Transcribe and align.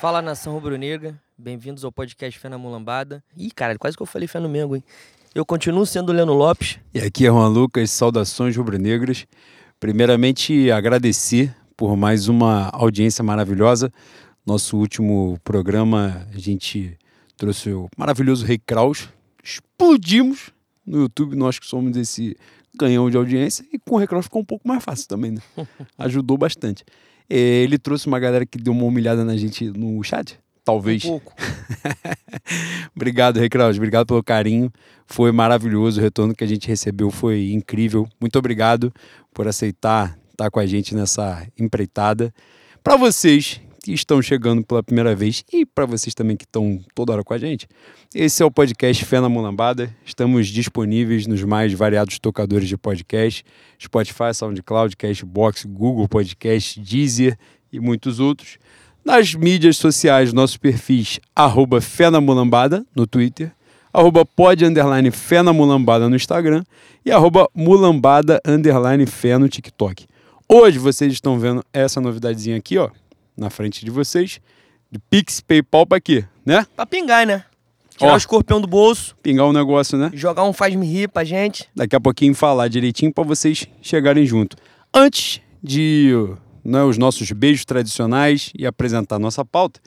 Fala 0.00 0.22
nação 0.22 0.52
rubro-negra, 0.52 1.20
bem-vindos 1.36 1.84
ao 1.84 1.90
podcast 1.90 2.38
Fé 2.38 2.48
na 2.48 2.56
Mulambada. 2.56 3.20
Ih, 3.36 3.50
cara, 3.50 3.76
quase 3.76 3.96
que 3.96 4.02
eu 4.02 4.06
falei 4.06 4.28
Fé 4.28 4.38
no 4.38 4.48
Mengo, 4.48 4.76
hein? 4.76 4.84
Eu 5.34 5.44
continuo 5.44 5.84
sendo 5.84 6.12
Leno 6.12 6.34
Lopes. 6.34 6.78
E 6.94 7.00
aqui 7.00 7.26
é 7.26 7.28
Juan 7.28 7.48
Lucas, 7.48 7.90
saudações 7.90 8.56
rubro-negras. 8.56 9.26
Primeiramente, 9.80 10.70
agradecer 10.70 11.52
por 11.76 11.96
mais 11.96 12.28
uma 12.28 12.68
audiência 12.68 13.24
maravilhosa. 13.24 13.92
Nosso 14.46 14.76
último 14.76 15.36
programa, 15.42 16.28
a 16.32 16.38
gente 16.38 16.96
trouxe 17.36 17.72
o 17.72 17.88
maravilhoso 17.96 18.46
Rei 18.46 18.58
Kraus. 18.58 19.08
Explodimos 19.42 20.52
no 20.86 21.00
YouTube, 21.00 21.34
nós 21.34 21.58
que 21.58 21.66
somos 21.66 21.96
esse 21.96 22.36
canhão 22.78 23.10
de 23.10 23.16
audiência. 23.16 23.66
E 23.72 23.80
com 23.80 23.96
o 23.96 23.98
Rei 23.98 24.06
Kraus 24.06 24.26
ficou 24.26 24.42
um 24.42 24.44
pouco 24.44 24.68
mais 24.68 24.84
fácil 24.84 25.08
também, 25.08 25.32
né? 25.32 25.42
Ajudou 25.98 26.38
bastante. 26.38 26.84
Ele 27.28 27.78
trouxe 27.78 28.06
uma 28.06 28.18
galera 28.18 28.46
que 28.46 28.58
deu 28.58 28.72
uma 28.72 28.84
humilhada 28.84 29.24
na 29.24 29.36
gente 29.36 29.70
no 29.70 30.02
chat. 30.02 30.38
Talvez. 30.64 31.04
Um 31.04 31.10
pouco. 31.10 31.34
obrigado, 32.94 33.38
Recraus. 33.38 33.76
Obrigado 33.76 34.06
pelo 34.06 34.22
carinho. 34.22 34.70
Foi 35.06 35.32
maravilhoso. 35.32 36.00
O 36.00 36.02
retorno 36.02 36.34
que 36.34 36.44
a 36.44 36.46
gente 36.46 36.68
recebeu 36.68 37.10
foi 37.10 37.52
incrível. 37.52 38.06
Muito 38.20 38.38
obrigado 38.38 38.92
por 39.32 39.48
aceitar 39.48 40.18
estar 40.38 40.50
com 40.50 40.60
a 40.60 40.66
gente 40.66 40.94
nessa 40.94 41.46
empreitada. 41.58 42.32
Para 42.82 42.96
vocês 42.96 43.60
que 43.88 43.94
estão 43.94 44.20
chegando 44.20 44.62
pela 44.62 44.82
primeira 44.82 45.14
vez 45.14 45.42
e 45.50 45.64
para 45.64 45.86
vocês 45.86 46.14
também 46.14 46.36
que 46.36 46.44
estão 46.44 46.78
toda 46.94 47.14
hora 47.14 47.24
com 47.24 47.32
a 47.32 47.38
gente, 47.38 47.66
esse 48.14 48.42
é 48.42 48.44
o 48.44 48.50
podcast 48.50 49.02
Fé 49.02 49.18
na 49.18 49.30
Mulambada. 49.30 49.90
Estamos 50.04 50.48
disponíveis 50.48 51.26
nos 51.26 51.42
mais 51.42 51.72
variados 51.72 52.18
tocadores 52.18 52.68
de 52.68 52.76
podcast: 52.76 53.42
Spotify, 53.80 54.34
SoundCloud, 54.34 54.94
Cashbox, 54.94 55.64
Google 55.64 56.06
Podcast, 56.06 56.78
Deezer 56.78 57.38
e 57.72 57.80
muitos 57.80 58.20
outros. 58.20 58.58
Nas 59.02 59.34
mídias 59.34 59.78
sociais, 59.78 60.34
nossos 60.34 60.58
perfis, 60.58 61.18
Fé 61.80 62.10
na 62.10 62.20
Mulambada 62.20 62.84
no 62.94 63.06
Twitter, 63.06 63.50
arroba 63.90 64.22
pod 64.22 64.66
underline 64.66 65.10
Fé 65.10 65.42
na 65.42 65.54
Mulambada 65.54 66.10
no 66.10 66.16
Instagram 66.16 66.62
e 67.06 67.10
arroba 67.10 67.48
mulambada 67.54 68.38
underline 68.46 69.06
Fé 69.06 69.38
no 69.38 69.48
TikTok. 69.48 70.06
Hoje 70.46 70.78
vocês 70.78 71.10
estão 71.10 71.38
vendo 71.38 71.64
essa 71.72 72.02
novidadezinha 72.02 72.58
aqui, 72.58 72.76
ó, 72.76 72.90
na 73.38 73.48
frente 73.48 73.84
de 73.84 73.90
vocês, 73.90 74.40
de 74.90 74.98
Pix, 74.98 75.40
Paypal 75.40 75.86
pra 75.86 76.00
quê, 76.00 76.24
né? 76.44 76.66
Pra 76.74 76.84
pingar, 76.84 77.26
né? 77.26 77.44
Tirar 77.96 78.12
Ó. 78.12 78.14
o 78.14 78.16
escorpião 78.16 78.60
do 78.60 78.66
bolso, 78.66 79.16
Pingar 79.22 79.46
o 79.46 79.52
negócio, 79.52 79.96
né? 79.96 80.10
jogar 80.12 80.44
um 80.44 80.52
faz-me 80.52 80.86
rir 80.86 81.08
pra 81.08 81.24
gente. 81.24 81.68
Daqui 81.74 81.96
a 81.96 82.00
pouquinho 82.00 82.34
falar 82.34 82.68
direitinho 82.68 83.12
para 83.12 83.24
vocês 83.24 83.66
chegarem 83.80 84.24
junto. 84.26 84.56
Antes 84.92 85.40
de 85.62 86.12
né, 86.64 86.82
os 86.82 86.98
nossos 86.98 87.30
beijos 87.32 87.64
tradicionais 87.64 88.52
e 88.56 88.66
apresentar 88.66 89.18
nossa 89.18 89.44
pauta, 89.44 89.80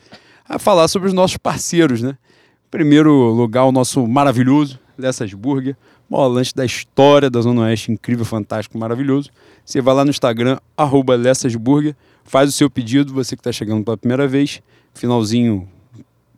a 0.48 0.58
falar 0.58 0.88
sobre 0.88 1.08
os 1.08 1.14
nossos 1.14 1.36
parceiros, 1.36 2.02
né? 2.02 2.18
Em 2.66 2.70
primeiro 2.70 3.12
lugar, 3.30 3.64
o 3.64 3.72
nosso 3.72 4.06
maravilhoso 4.06 4.78
Lessas 4.98 5.32
Burger, 5.32 5.76
maior 6.08 6.26
lanche 6.26 6.54
da 6.54 6.64
história 6.64 7.30
da 7.30 7.40
Zona 7.40 7.62
Oeste, 7.62 7.90
incrível, 7.92 8.24
fantástico, 8.24 8.76
maravilhoso. 8.76 9.30
Você 9.64 9.80
vai 9.80 9.94
lá 9.94 10.04
no 10.04 10.10
Instagram, 10.10 10.58
arroba 10.76 11.16
Lessas 11.16 11.54
Burger, 11.54 11.96
faz 12.24 12.48
o 12.48 12.52
seu 12.52 12.70
pedido, 12.70 13.12
você 13.12 13.36
que 13.36 13.40
está 13.40 13.52
chegando 13.52 13.84
pela 13.84 13.96
primeira 13.96 14.26
vez, 14.26 14.62
finalzinho 14.94 15.68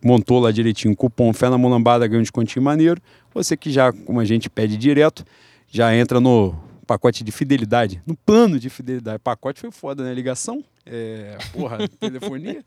montou 0.04 0.38
lá 0.38 0.52
direitinho 0.52 0.92
o 0.92 0.96
cupom 0.96 1.32
Fé 1.32 1.48
na 1.48 1.56
Mulambada, 1.56 2.06
ganha 2.06 2.20
um 2.20 2.22
descontinho 2.22 2.62
maneiro. 2.62 3.00
Você 3.32 3.56
que 3.56 3.70
já, 3.70 3.90
como 3.90 4.20
a 4.20 4.24
gente 4.24 4.50
pede 4.50 4.76
direto, 4.76 5.24
já 5.66 5.96
entra 5.96 6.20
no 6.20 6.54
pacote 6.86 7.24
de 7.24 7.32
fidelidade, 7.32 8.02
no 8.06 8.14
plano 8.14 8.58
de 8.58 8.68
fidelidade. 8.68 9.18
Pacote 9.18 9.60
foi 9.60 9.70
foda, 9.70 10.04
né? 10.04 10.12
Ligação, 10.12 10.62
é, 10.84 11.38
porra, 11.52 11.88
telefonia. 11.98 12.62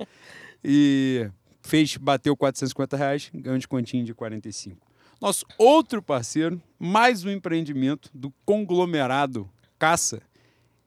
E 0.64 1.30
fez, 1.62 1.96
bateu 1.98 2.36
450 2.36 2.98
reais, 2.98 3.30
ganhou 3.34 3.56
um 3.56 3.60
descontinho 3.60 4.04
de 4.04 4.16
45. 4.16 4.76
Nosso 5.22 5.46
outro 5.58 6.02
parceiro, 6.02 6.62
mais 6.80 7.24
um 7.24 7.30
empreendimento 7.30 8.10
do 8.14 8.34
conglomerado 8.46 9.50
Caça, 9.80 10.22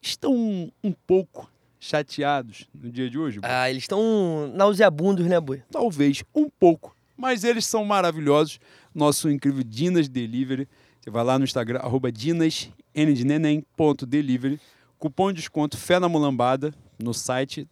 estão 0.02 0.34
um, 0.34 0.70
um 0.82 0.92
pouco 0.92 1.48
chateados 1.80 2.68
no 2.74 2.90
dia 2.90 3.08
de 3.08 3.18
hoje. 3.18 3.40
Ah, 3.42 3.70
eles 3.70 3.84
estão 3.84 4.52
nauseabundos, 4.54 5.26
né, 5.26 5.40
boi? 5.40 5.62
Talvez 5.70 6.22
um 6.34 6.48
pouco, 6.48 6.94
mas 7.16 7.42
eles 7.42 7.64
são 7.66 7.84
maravilhosos. 7.84 8.60
Nosso 8.94 9.30
incrível 9.30 9.64
Dinas 9.64 10.08
Delivery. 10.08 10.68
Você 11.00 11.10
vai 11.10 11.24
lá 11.24 11.38
no 11.38 11.44
Instagram, 11.44 11.78
arroba 11.78 12.12
Dinas, 12.12 12.70
N 12.94 13.14
de 13.14 13.24
neném, 13.24 13.64
ponto 13.76 14.04
delivery. 14.04 14.60
Cupom 14.98 15.32
de 15.32 15.36
desconto 15.36 15.78
Fé 15.78 15.98
na 15.98 16.08
Mulambada 16.08 16.74
no 16.98 17.14
site 17.14 17.66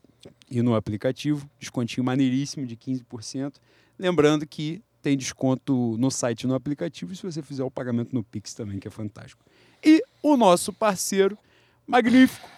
e 0.51 0.63
no 0.63 0.75
aplicativo. 0.75 1.49
Descontinho 1.61 2.03
maneiríssimo 2.03 2.67
de 2.67 2.75
15%. 2.75 3.57
Lembrando 3.99 4.47
que 4.47 4.83
tem 5.03 5.17
desconto 5.17 5.97
no 5.99 6.11
site 6.11 6.43
e 6.43 6.47
no 6.47 6.55
aplicativo 6.55 7.15
se 7.15 7.23
você 7.23 7.43
fizer 7.43 7.65
o 7.65 7.71
pagamento 7.71 8.15
no 8.15 8.25
Pix 8.25 8.55
também, 8.55 8.79
que 8.79 8.89
é 8.89 8.91
fantástico. 8.91 9.45
E 9.85 10.03
o 10.23 10.37
nosso 10.37 10.73
parceiro 10.73 11.37
magnífico, 11.87 12.49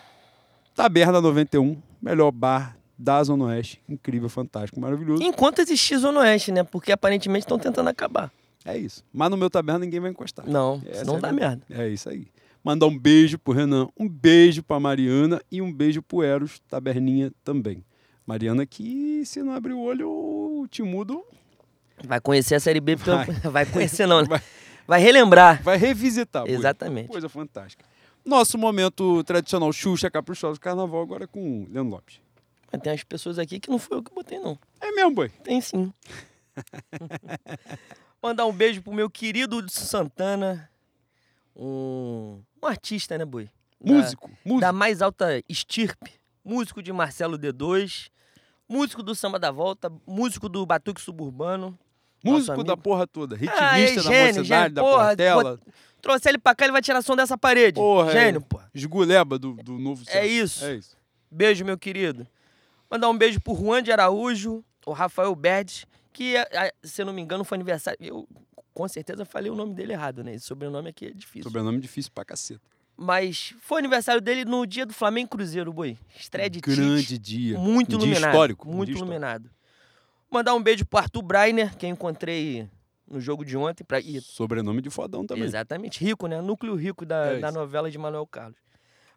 Taberna 0.80 1.20
91, 1.20 1.76
melhor 2.00 2.30
bar 2.30 2.74
da 2.98 3.22
Zona 3.22 3.44
Oeste. 3.44 3.82
Incrível, 3.86 4.30
fantástico, 4.30 4.80
maravilhoso. 4.80 5.22
Enquanto 5.22 5.58
existir 5.58 5.98
Zona 5.98 6.20
Oeste, 6.20 6.50
né? 6.52 6.62
Porque 6.64 6.90
aparentemente 6.90 7.44
estão 7.44 7.58
tentando 7.58 7.88
acabar. 7.88 8.32
É 8.64 8.78
isso. 8.78 9.04
Mas 9.12 9.30
no 9.30 9.36
meu 9.36 9.50
taberna 9.50 9.80
ninguém 9.80 10.00
vai 10.00 10.10
encostar. 10.10 10.46
Não, 10.48 10.80
Essa 10.86 11.00
senão 11.00 11.18
é 11.18 11.20
dá 11.20 11.32
merda. 11.32 11.62
É 11.68 11.86
isso 11.86 12.08
aí. 12.08 12.28
Mandar 12.64 12.86
um 12.86 12.98
beijo 12.98 13.38
pro 13.38 13.52
Renan, 13.52 13.88
um 13.98 14.08
beijo 14.08 14.62
pra 14.62 14.80
Mariana 14.80 15.42
e 15.52 15.60
um 15.60 15.70
beijo 15.70 16.00
pro 16.00 16.22
Eros, 16.22 16.60
taberninha 16.68 17.30
também. 17.44 17.84
Mariana 18.26 18.64
que, 18.64 19.22
se 19.26 19.42
não 19.42 19.52
abrir 19.54 19.74
o 19.74 19.80
olho, 19.80 20.08
o 20.08 20.66
Timudo 20.70 21.22
Vai 22.06 22.20
conhecer 22.20 22.54
a 22.54 22.60
Série 22.60 22.80
B, 22.80 22.96
pelo- 22.96 23.16
Vai. 23.18 23.26
vai 23.52 23.66
conhecer 23.66 24.06
não, 24.06 24.22
né? 24.22 24.26
vai, 24.30 24.40
Vai 24.86 25.00
relembrar. 25.00 25.62
vai 25.62 25.76
revisitar. 25.76 26.44
Exatamente. 26.48 27.08
Coisa 27.08 27.28
fantástica. 27.28 27.84
Nosso 28.30 28.56
momento 28.56 29.24
tradicional 29.24 29.72
Xuxa 29.72 30.08
Caprichosa 30.08 30.54
do 30.54 30.60
Carnaval 30.60 31.02
agora 31.02 31.26
com 31.26 31.64
o 31.64 31.68
Leandro 31.68 31.90
Lopes. 31.96 32.20
Mas 32.72 32.80
tem 32.80 32.92
umas 32.92 33.02
pessoas 33.02 33.38
aqui 33.40 33.58
que 33.58 33.68
não 33.68 33.76
foi 33.78 33.96
eu 33.98 34.02
que 34.04 34.14
botei, 34.14 34.38
não. 34.38 34.56
É 34.80 34.92
mesmo, 34.92 35.10
boi. 35.10 35.28
Tem 35.42 35.60
sim. 35.60 35.92
Mandar 38.22 38.46
um 38.46 38.52
beijo 38.52 38.82
pro 38.82 38.92
meu 38.92 39.08
querido 39.10 39.56
Hudson 39.56 39.84
Santana. 39.84 40.70
Um, 41.56 42.40
um 42.62 42.66
artista, 42.66 43.16
né, 43.18 43.24
boi? 43.24 43.50
Da- 43.80 43.92
Músico, 43.94 44.30
músico. 44.44 44.60
Da 44.60 44.72
mais 44.72 45.02
alta 45.02 45.42
estirpe. 45.48 46.12
Músico 46.44 46.82
de 46.82 46.92
Marcelo 46.92 47.38
D2. 47.38 48.10
Músico 48.68 49.02
do 49.02 49.14
Samba 49.14 49.38
da 49.38 49.50
Volta. 49.50 49.90
Músico 50.06 50.48
do 50.48 50.64
Batuque 50.64 51.00
Suburbano. 51.00 51.76
músico 52.24 52.62
da 52.62 52.76
porra 52.76 53.06
toda. 53.06 53.34
Ritmista 53.34 53.64
Ah, 53.70 53.78
é 53.78 53.86
da 53.94 54.02
gênio, 54.02 54.26
mocidade, 54.36 54.46
gênio. 54.48 54.70
da 54.74 54.82
Porra, 54.82 55.06
Portela. 55.08 55.60
Trouxe 56.00 56.28
ele 56.28 56.38
pra 56.38 56.54
cá, 56.54 56.64
ele 56.64 56.72
vai 56.72 56.82
tirar 56.82 57.02
som 57.02 57.14
dessa 57.16 57.36
parede. 57.36 57.74
Porra, 57.74 58.10
é. 58.10 58.24
Gênio, 58.26 58.40
pô. 58.40 58.60
Esguleba 58.74 59.38
do, 59.38 59.54
do 59.54 59.78
novo 59.78 60.02
É 60.08 60.26
isso. 60.26 60.64
É 60.64 60.74
isso. 60.76 60.96
Beijo, 61.30 61.64
meu 61.64 61.78
querido. 61.78 62.26
Mandar 62.90 63.08
um 63.08 63.16
beijo 63.16 63.40
pro 63.40 63.54
Juan 63.54 63.82
de 63.82 63.92
Araújo, 63.92 64.64
o 64.84 64.92
Rafael 64.92 65.34
Berdes, 65.34 65.86
que, 66.12 66.36
ah, 66.36 66.72
se 66.82 67.00
eu 67.02 67.06
não 67.06 67.12
me 67.12 67.22
engano, 67.22 67.44
foi 67.44 67.56
aniversário. 67.56 67.98
Eu 68.00 68.28
com 68.74 68.88
certeza 68.88 69.24
falei 69.24 69.50
o 69.50 69.54
nome 69.54 69.74
dele 69.74 69.92
errado, 69.92 70.24
né? 70.24 70.34
Esse 70.34 70.46
sobrenome 70.46 70.88
aqui 70.88 71.06
é 71.06 71.10
difícil. 71.10 71.44
Sobrenome 71.44 71.78
difícil 71.80 72.10
pra 72.14 72.24
caceta. 72.24 72.60
Mas 72.96 73.54
foi 73.60 73.78
aniversário 73.78 74.20
dele 74.20 74.44
no 74.44 74.66
dia 74.66 74.84
do 74.84 74.92
Flamengo 74.92 75.30
Cruzeiro, 75.30 75.72
boi. 75.72 75.96
Estreia 76.18 76.50
de 76.50 76.60
Tite. 76.60 76.76
Grande 76.76 77.18
dia. 77.18 77.58
Muito 77.58 77.96
Um 77.96 77.98
dia 77.98 78.08
iluminado. 78.08 78.30
histórico. 78.32 78.68
um 78.68 78.72
Muito 78.72 78.86
dia 78.88 78.94
histórico. 78.94 79.14
iluminado. 79.14 79.50
Mandar 80.30 80.54
um 80.54 80.62
beijo 80.62 80.84
pro 80.84 80.98
Arthur 80.98 81.22
Breiner, 81.22 81.76
que 81.76 81.86
eu 81.86 81.90
encontrei 81.90 82.68
no 83.10 83.20
jogo 83.20 83.44
de 83.44 83.56
ontem. 83.56 83.84
Pra... 83.84 83.98
e- 84.00 84.20
Sobrenome 84.20 84.80
de 84.80 84.88
fodão 84.90 85.26
também. 85.26 85.44
Exatamente, 85.44 86.02
rico, 86.02 86.26
né? 86.26 86.40
Núcleo 86.40 86.74
rico 86.76 87.04
da, 87.04 87.26
É 87.34 87.38
da 87.38 87.50
novela 87.52 87.90
de 87.90 87.98
Manuel 87.98 88.26
Carlos. 88.26 88.56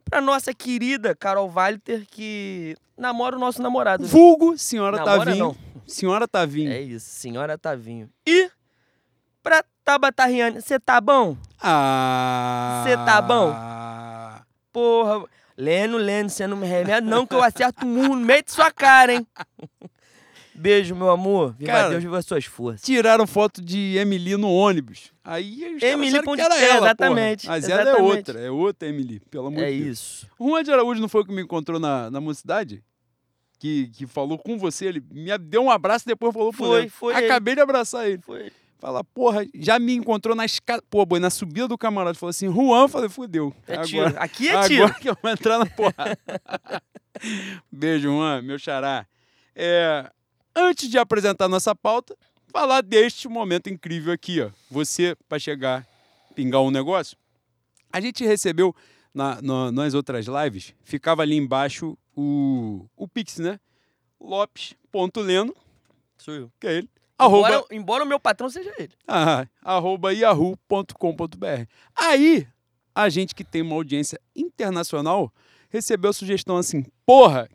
Pra 0.03 0.19
nossa 0.19 0.53
querida 0.53 1.15
Carol 1.15 1.49
Walter, 1.49 2.05
que 2.09 2.75
namora 2.97 3.37
o 3.37 3.39
nosso 3.39 3.61
namorado. 3.61 4.03
né? 4.03 4.09
Vulgo, 4.09 4.57
senhora 4.57 4.97
Namora, 4.97 5.25
Tavinho. 5.25 5.37
não. 5.45 5.55
Senhora 5.87 6.27
Tavinho. 6.27 6.71
É 6.71 6.81
isso, 6.81 7.05
senhora 7.09 7.57
Tavinho. 7.57 8.09
E 8.27 8.49
pra 9.41 9.63
Tabata 9.83 10.25
Riane, 10.25 10.61
você 10.61 10.79
tá 10.79 10.99
bom? 10.99 11.37
Ah. 11.61 12.83
Cê 12.85 12.95
tá 12.97 13.21
bom? 13.21 13.53
Porra, 14.71 15.25
Leno, 15.57 15.97
Leno, 15.97 16.29
você 16.29 16.47
não 16.47 16.57
me 16.57 16.65
remete 16.67 17.01
não 17.01 17.25
que 17.27 17.35
eu 17.35 17.43
acerto 17.43 17.85
um 17.85 17.89
murro 17.89 18.15
no 18.15 18.25
meio 18.25 18.43
de 18.43 18.51
sua 18.51 18.71
cara, 18.71 19.13
hein? 19.13 19.27
Beijo, 20.55 20.95
meu 20.95 21.09
amor. 21.09 21.55
Viva 21.57 21.71
Cara, 21.71 21.89
Deus, 21.89 22.03
viva 22.03 22.17
as 22.17 22.25
suas 22.25 22.45
forças. 22.45 22.81
Tiraram 22.81 23.25
foto 23.25 23.61
de 23.61 23.97
Emily 23.97 24.37
no 24.37 24.51
ônibus. 24.51 25.11
Aí 25.23 25.59
caras 25.79 25.83
Emily 25.83 26.21
que 26.21 26.41
era 26.41 26.55
é, 26.55 26.69
ela, 26.69 26.87
exatamente, 26.87 27.45
porra. 27.45 27.55
Mas 27.55 27.69
ela 27.69 27.81
é 27.81 27.83
exatamente. 27.83 28.17
outra. 28.17 28.39
É 28.39 28.51
outra 28.51 28.89
Emily, 28.89 29.19
pelo 29.31 29.47
amor 29.47 29.63
É 29.63 29.71
de 29.71 29.83
Deus. 29.83 29.97
isso. 29.99 30.27
O 30.37 30.49
Juan 30.49 30.63
de 30.63 30.71
Araújo 30.71 31.01
não 31.01 31.09
foi 31.09 31.21
o 31.21 31.25
que 31.25 31.33
me 31.33 31.41
encontrou 31.41 31.79
na, 31.79 32.11
na 32.11 32.21
mocidade? 32.21 32.83
Que, 33.59 33.87
que 33.87 34.05
falou 34.05 34.37
com 34.37 34.57
você, 34.57 34.85
ele 34.85 35.03
me 35.11 35.35
deu 35.37 35.63
um 35.63 35.71
abraço 35.71 36.03
e 36.05 36.09
depois 36.09 36.33
falou 36.33 36.51
Foi, 36.51 36.89
foi 36.89 37.15
ele. 37.15 37.25
Acabei 37.25 37.55
de 37.55 37.61
abraçar 37.61 38.07
ele. 38.09 38.21
Foi. 38.21 38.51
Fala, 38.77 39.01
porra, 39.01 39.45
já 39.55 39.79
me 39.79 39.93
encontrou 39.95 40.35
na 40.35 40.43
escada. 40.43 40.83
Pô, 40.89 41.05
boi, 41.05 41.17
na 41.17 41.29
subida 41.29 41.69
do 41.69 41.77
camarote. 41.77 42.19
Falou 42.19 42.31
assim, 42.31 42.51
Juan, 42.51 42.89
falei, 42.89 43.07
fudeu. 43.07 43.55
É 43.65 43.75
Agora- 43.75 43.87
tiro. 43.87 44.13
Aqui 44.17 44.49
é 44.49 44.67
tiro. 44.67 44.83
Agora 44.83 44.99
que 44.99 45.09
eu 45.09 45.17
vou 45.21 45.31
entrar 45.31 45.57
na 45.57 45.65
porrada. 45.65 46.19
Beijo, 47.71 48.09
Juan, 48.09 48.41
meu 48.41 48.59
xará. 48.59 49.05
É, 49.55 50.11
antes 50.55 50.89
de 50.89 50.97
apresentar 50.97 51.47
nossa 51.47 51.75
pauta, 51.75 52.15
falar 52.47 52.81
deste 52.81 53.27
momento 53.27 53.69
incrível 53.69 54.13
aqui, 54.13 54.41
ó. 54.41 54.49
Você 54.69 55.15
para 55.27 55.39
chegar, 55.39 55.87
pingar 56.35 56.61
um 56.61 56.71
negócio. 56.71 57.17
A 57.91 57.99
gente 58.01 58.25
recebeu 58.25 58.75
na, 59.13 59.41
na- 59.41 59.71
nas 59.71 59.93
outras 59.93 60.25
lives, 60.25 60.73
ficava 60.83 61.21
ali 61.21 61.35
embaixo 61.35 61.97
o, 62.15 62.85
o 62.95 63.07
Pix, 63.07 63.37
né? 63.37 63.59
Lopes.leno, 64.19 65.55
Sou 66.17 66.33
eu. 66.33 66.51
que 66.59 66.67
é 66.67 66.73
ele. 66.77 66.89
Arroba, 67.17 67.47
Embora, 67.49 67.65
embora 67.71 68.03
o 68.03 68.07
meu 68.07 68.19
patrão 68.19 68.49
seja 68.49 68.73
ele. 68.79 68.91
ah, 69.07 69.45
arroba 69.61 70.11
yahoo.com.br. 70.13 71.65
Aí, 71.95 72.47
a 72.95 73.07
gente 73.09 73.35
que 73.35 73.43
tem 73.43 73.61
uma 73.61 73.75
audiência 73.75 74.19
internacional 74.35 75.31
recebeu 75.69 76.09
a 76.09 76.13
sugestão 76.13 76.57
assim: 76.57 76.85
porra, 77.05 77.49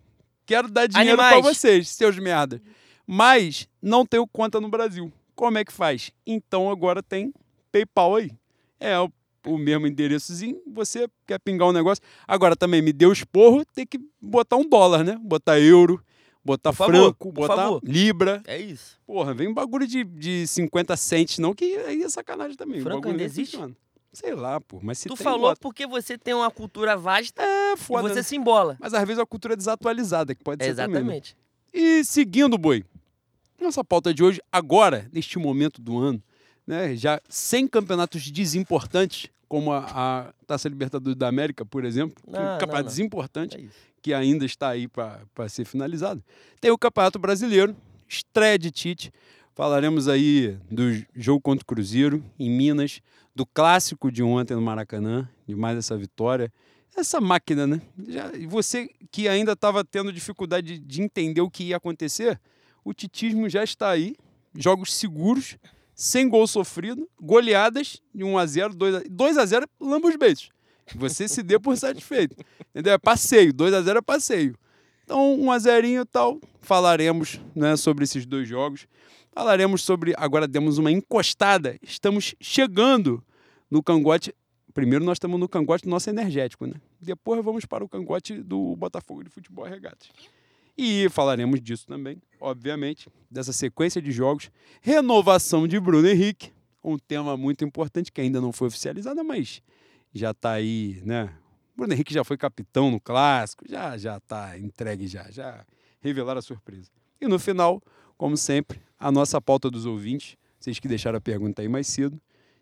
quero 0.46 0.68
dar 0.70 0.86
dinheiro 0.86 1.20
Animais. 1.20 1.44
vocês, 1.44 1.88
seus 1.88 2.18
merda. 2.18 2.62
Mas 3.10 3.66
não 3.80 4.04
tenho 4.04 4.26
conta 4.26 4.60
no 4.60 4.68
Brasil. 4.68 5.10
Como 5.34 5.56
é 5.56 5.64
que 5.64 5.72
faz? 5.72 6.10
Então 6.26 6.70
agora 6.70 7.02
tem 7.02 7.32
PayPal 7.72 8.16
aí. 8.16 8.30
É 8.78 8.98
o, 9.00 9.10
o 9.46 9.56
mesmo 9.56 9.86
endereçozinho. 9.86 10.60
Você 10.66 11.08
quer 11.26 11.38
pingar 11.40 11.66
um 11.68 11.72
negócio. 11.72 12.04
Agora 12.26 12.54
também 12.54 12.82
me 12.82 12.92
deu 12.92 13.10
esporro, 13.10 13.64
tem 13.64 13.86
que 13.86 13.98
botar 14.20 14.56
um 14.56 14.68
dólar, 14.68 15.02
né? 15.02 15.18
Botar 15.22 15.58
euro, 15.58 16.04
botar 16.44 16.70
Por 16.70 16.76
favor, 16.76 16.92
franco, 16.92 17.32
por 17.32 17.48
botar 17.48 17.56
favor. 17.56 17.80
libra. 17.82 18.42
É 18.46 18.58
isso. 18.60 18.98
Porra, 19.06 19.32
vem 19.32 19.48
um 19.48 19.54
bagulho 19.54 19.86
de, 19.86 20.04
de 20.04 20.46
50 20.46 20.94
cents, 20.98 21.38
não, 21.38 21.54
que 21.54 21.64
aí 21.78 22.02
é 22.02 22.08
sacanagem 22.10 22.56
também. 22.58 22.80
Franco 22.82 23.08
ainda 23.08 23.22
existe? 23.22 23.52
funciona. 23.52 23.74
Sei 24.12 24.34
lá, 24.34 24.60
pô. 24.60 24.80
Mas 24.82 24.98
se 24.98 25.08
tu 25.08 25.14
tem, 25.14 25.24
falou 25.24 25.48
bota. 25.48 25.60
porque 25.62 25.86
você 25.86 26.18
tem 26.18 26.34
uma 26.34 26.50
cultura 26.50 26.94
vasta 26.96 27.42
É 27.42 27.72
e 27.72 27.76
foda. 27.76 28.08
você 28.08 28.16
né? 28.16 28.22
se 28.22 28.36
embola. 28.36 28.76
Mas 28.80 28.92
às 28.92 29.04
vezes 29.06 29.18
a 29.22 29.24
cultura 29.26 29.54
é 29.54 29.56
desatualizada, 29.56 30.34
que 30.34 30.42
pode 30.44 30.62
É, 30.62 30.68
ser 30.68 30.74
também, 30.76 30.88
né? 30.94 30.98
exatamente. 31.00 31.36
E 31.72 32.02
seguindo, 32.04 32.56
Boi, 32.58 32.84
nossa 33.64 33.84
pauta 33.84 34.12
de 34.14 34.22
hoje, 34.22 34.40
agora, 34.52 35.08
neste 35.12 35.38
momento 35.38 35.80
do 35.80 35.98
ano, 35.98 36.22
né, 36.66 36.94
já 36.96 37.20
sem 37.28 37.66
campeonatos 37.66 38.30
desimportantes, 38.30 39.30
como 39.48 39.72
a, 39.72 39.86
a 40.28 40.32
Taça 40.46 40.68
Libertadores 40.68 41.16
da 41.16 41.26
América, 41.28 41.64
por 41.64 41.84
exemplo, 41.84 42.22
é 42.28 42.30
Não, 42.30 42.40
um 42.40 42.44
não, 42.44 42.58
campeonato 42.58 42.84
não. 42.84 42.90
desimportante, 42.90 43.56
É 43.56 43.88
que 44.02 44.14
ainda 44.14 44.44
está 44.44 44.68
aí 44.68 44.86
para 44.86 45.48
ser 45.48 45.64
finalizado. 45.64 46.22
Tem 46.60 46.70
o 46.70 46.78
Campeonato 46.78 47.18
Brasileiro, 47.18 47.74
estreia 48.08 48.58
de 48.58 48.70
Tite. 48.70 49.12
Falaremos 49.54 50.06
aí 50.06 50.56
do 50.70 50.82
jogo 51.16 51.40
contra 51.40 51.62
o 51.64 51.66
Cruzeiro, 51.66 52.22
em 52.38 52.48
Minas, 52.48 53.00
do 53.34 53.44
clássico 53.44 54.12
de 54.12 54.22
ontem 54.22 54.54
no 54.54 54.62
Maracanã, 54.62 55.28
de 55.46 55.54
mais 55.56 55.76
essa 55.76 55.96
vitória. 55.96 56.52
Essa 56.96 57.20
máquina, 57.20 57.66
né? 57.66 57.80
Já, 58.08 58.30
você 58.48 58.88
que 59.10 59.28
ainda 59.28 59.52
estava 59.52 59.84
tendo 59.84 60.12
dificuldade 60.12 60.78
de, 60.78 60.84
de 60.84 61.02
entender 61.02 61.40
o 61.40 61.50
que 61.50 61.64
ia 61.64 61.76
acontecer, 61.76 62.40
o 62.88 62.94
titismo 62.94 63.48
já 63.50 63.62
está 63.62 63.90
aí. 63.90 64.16
Jogos 64.54 64.94
seguros, 64.94 65.58
sem 65.94 66.26
gol 66.26 66.46
sofrido, 66.46 67.06
goleadas 67.20 68.00
de 68.14 68.24
1x0, 68.24 68.70
2x0, 68.72 69.08
2x0 69.10 69.68
lamba 69.78 70.08
os 70.08 70.16
beijos. 70.16 70.50
Você 70.94 71.28
se 71.28 71.42
dê 71.42 71.58
por 71.58 71.76
satisfeito. 71.76 72.34
Entendeu? 72.70 72.94
É 72.94 72.98
passeio, 72.98 73.52
2x0 73.52 73.98
é 73.98 74.00
passeio. 74.00 74.54
Então, 75.04 75.36
1x0 75.38 76.00
e 76.00 76.04
tal, 76.06 76.40
falaremos 76.62 77.38
né, 77.54 77.76
sobre 77.76 78.04
esses 78.04 78.24
dois 78.24 78.48
jogos. 78.48 78.86
Falaremos 79.32 79.82
sobre. 79.82 80.14
Agora 80.16 80.48
demos 80.48 80.78
uma 80.78 80.90
encostada. 80.90 81.78
Estamos 81.82 82.34
chegando 82.40 83.22
no 83.70 83.82
cangote. 83.82 84.34
Primeiro 84.72 85.04
nós 85.04 85.16
estamos 85.16 85.38
no 85.38 85.48
cangote 85.48 85.84
do 85.84 85.90
nosso 85.90 86.08
energético, 86.08 86.66
né? 86.66 86.74
Depois 86.98 87.44
vamos 87.44 87.66
para 87.66 87.84
o 87.84 87.88
cangote 87.88 88.42
do 88.42 88.74
Botafogo 88.76 89.24
de 89.24 89.30
Futebol 89.30 89.66
Regatas. 89.66 90.08
E 90.80 91.08
falaremos 91.08 91.60
disso 91.60 91.88
também, 91.88 92.22
obviamente, 92.40 93.08
dessa 93.28 93.52
sequência 93.52 94.00
de 94.00 94.12
jogos. 94.12 94.48
Renovação 94.80 95.66
de 95.66 95.80
Bruno 95.80 96.06
Henrique, 96.06 96.52
um 96.84 96.96
tema 96.96 97.36
muito 97.36 97.64
importante 97.64 98.12
que 98.12 98.20
ainda 98.20 98.40
não 98.40 98.52
foi 98.52 98.68
oficializado, 98.68 99.24
mas 99.24 99.60
já 100.14 100.30
está 100.30 100.52
aí, 100.52 101.02
né? 101.04 101.34
Bruno 101.76 101.92
Henrique 101.92 102.14
já 102.14 102.22
foi 102.22 102.36
capitão 102.36 102.92
no 102.92 103.00
clássico, 103.00 103.64
já 103.68 103.98
já 103.98 104.18
está 104.18 104.56
entregue 104.56 105.08
já, 105.08 105.28
já 105.32 105.66
revelaram 106.00 106.38
a 106.38 106.42
surpresa. 106.42 106.90
E 107.20 107.26
no 107.26 107.40
final, 107.40 107.82
como 108.16 108.36
sempre, 108.36 108.80
a 108.96 109.10
nossa 109.10 109.40
pauta 109.40 109.68
dos 109.68 109.84
ouvintes, 109.84 110.36
vocês 110.60 110.78
que 110.78 110.86
deixaram 110.86 111.18
a 111.18 111.20
pergunta 111.20 111.60
aí 111.60 111.68
mais 111.68 111.88
cedo. 111.88 112.20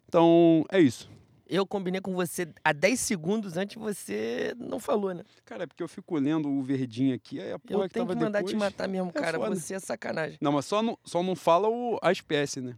Então, 0.09 0.65
é 0.71 0.81
isso. 0.81 1.11
Eu 1.49 1.65
combinei 1.65 2.01
com 2.01 2.13
você 2.13 2.49
há 2.65 2.73
10 2.73 2.99
segundos 2.99 3.57
antes 3.57 3.77
você 3.81 4.53
não 4.59 4.81
falou, 4.81 5.15
né? 5.15 5.23
Cara, 5.45 5.63
é 5.63 5.67
porque 5.67 5.83
eu 5.83 5.87
fico 5.89 6.17
lendo 6.19 6.49
o 6.49 6.61
verdinho 6.63 7.15
aqui, 7.15 7.41
aí 7.41 7.53
a 7.53 7.59
porra 7.59 7.85
Eu 7.85 7.89
que 7.89 7.95
tenho 7.95 8.05
tava 8.07 8.19
que 8.19 8.25
mandar 8.25 8.39
depois... 8.41 8.53
te 8.53 8.59
matar 8.59 8.89
mesmo, 8.89 9.11
é 9.11 9.13
cara. 9.13 9.39
foda. 9.39 9.55
Você 9.55 9.75
é 9.75 9.79
sacanagem. 9.81 10.39
Não, 10.41 10.51
mas 10.51 10.65
só 10.65 10.83
não, 10.83 10.99
só 11.05 11.23
não 11.23 11.37
fala 11.37 11.69
o, 11.69 11.99
a 12.03 12.11
espécie, 12.11 12.61
né? 12.61 12.75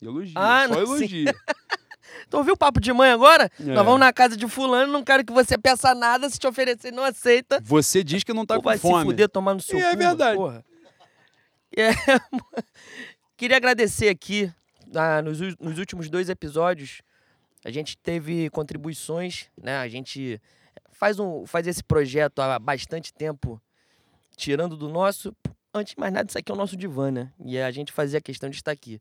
Elogia, 0.00 0.32
Ah, 0.36 0.66
só 0.66 0.74
não, 0.74 0.80
elogia. 0.80 1.34
Tu 2.30 2.36
ouviu 2.36 2.54
o 2.54 2.56
papo 2.56 2.80
de 2.80 2.92
mãe 2.92 3.10
agora? 3.10 3.50
É. 3.60 3.64
Nós 3.64 3.84
vamos 3.84 4.00
na 4.00 4.12
casa 4.12 4.36
de 4.36 4.46
fulano, 4.48 4.90
não 4.92 5.02
quero 5.02 5.24
que 5.24 5.32
você 5.32 5.58
peça 5.58 5.94
nada, 5.94 6.28
se 6.30 6.38
te 6.38 6.46
oferecer 6.46 6.92
não 6.92 7.02
aceita. 7.02 7.60
Você 7.62 8.02
diz 8.04 8.22
que 8.24 8.32
não 8.32 8.46
tá 8.46 8.54
Pô, 8.56 8.62
com 8.62 8.68
vai 8.68 8.78
fome. 8.78 9.00
se 9.00 9.04
fuder 9.06 9.28
tomar 9.28 9.54
no 9.54 9.60
seu 9.60 9.78
E 9.78 9.82
é 9.82 9.90
cu, 9.92 9.98
verdade. 9.98 10.36
Porra. 10.36 10.64
É, 11.76 11.90
Queria 13.36 13.56
agradecer 13.56 14.08
aqui, 14.08 14.50
ah, 14.94 15.20
nos, 15.22 15.40
nos 15.58 15.78
últimos 15.78 16.08
dois 16.08 16.28
episódios, 16.28 17.02
a 17.64 17.70
gente 17.70 17.96
teve 17.96 18.50
contribuições, 18.50 19.48
né? 19.60 19.78
A 19.78 19.88
gente 19.88 20.40
faz, 20.92 21.18
um, 21.18 21.46
faz 21.46 21.66
esse 21.66 21.82
projeto 21.82 22.40
há 22.40 22.58
bastante 22.58 23.12
tempo, 23.12 23.60
tirando 24.36 24.76
do 24.76 24.88
nosso. 24.88 25.34
Antes 25.72 25.94
de 25.94 26.00
mais 26.00 26.12
nada, 26.12 26.28
isso 26.28 26.38
aqui 26.38 26.52
é 26.52 26.54
o 26.54 26.58
nosso 26.58 26.76
divã, 26.76 27.10
né? 27.10 27.32
E 27.44 27.58
a 27.58 27.70
gente 27.70 27.90
fazia 27.90 28.20
questão 28.20 28.50
de 28.50 28.56
estar 28.56 28.70
aqui. 28.70 29.00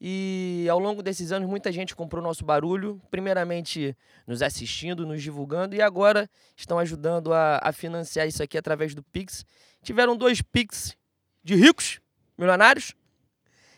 E 0.00 0.66
ao 0.70 0.78
longo 0.78 1.02
desses 1.02 1.30
anos, 1.30 1.46
muita 1.46 1.70
gente 1.70 1.94
comprou 1.94 2.22
nosso 2.22 2.42
barulho, 2.42 3.02
primeiramente 3.10 3.94
nos 4.26 4.40
assistindo, 4.40 5.04
nos 5.04 5.22
divulgando, 5.22 5.74
e 5.74 5.82
agora 5.82 6.30
estão 6.56 6.78
ajudando 6.78 7.34
a, 7.34 7.60
a 7.62 7.70
financiar 7.70 8.26
isso 8.26 8.42
aqui 8.42 8.56
através 8.56 8.94
do 8.94 9.02
Pix. 9.02 9.44
Tiveram 9.82 10.16
dois 10.16 10.40
Pix 10.40 10.96
de 11.44 11.54
ricos, 11.54 12.00
milionários, 12.38 12.94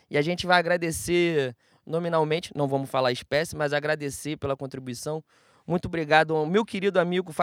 e 0.09 0.17
a 0.17 0.21
gente 0.21 0.45
vai 0.45 0.59
agradecer 0.59 1.53
nominalmente, 1.85 2.51
não 2.55 2.67
vamos 2.67 2.89
falar 2.89 3.11
espécie, 3.11 3.55
mas 3.55 3.73
agradecer 3.73 4.37
pela 4.37 4.55
contribuição. 4.55 5.23
Muito 5.65 5.85
obrigado 5.87 6.35
ao 6.35 6.45
meu 6.45 6.65
querido 6.65 6.99
amigo 6.99 7.33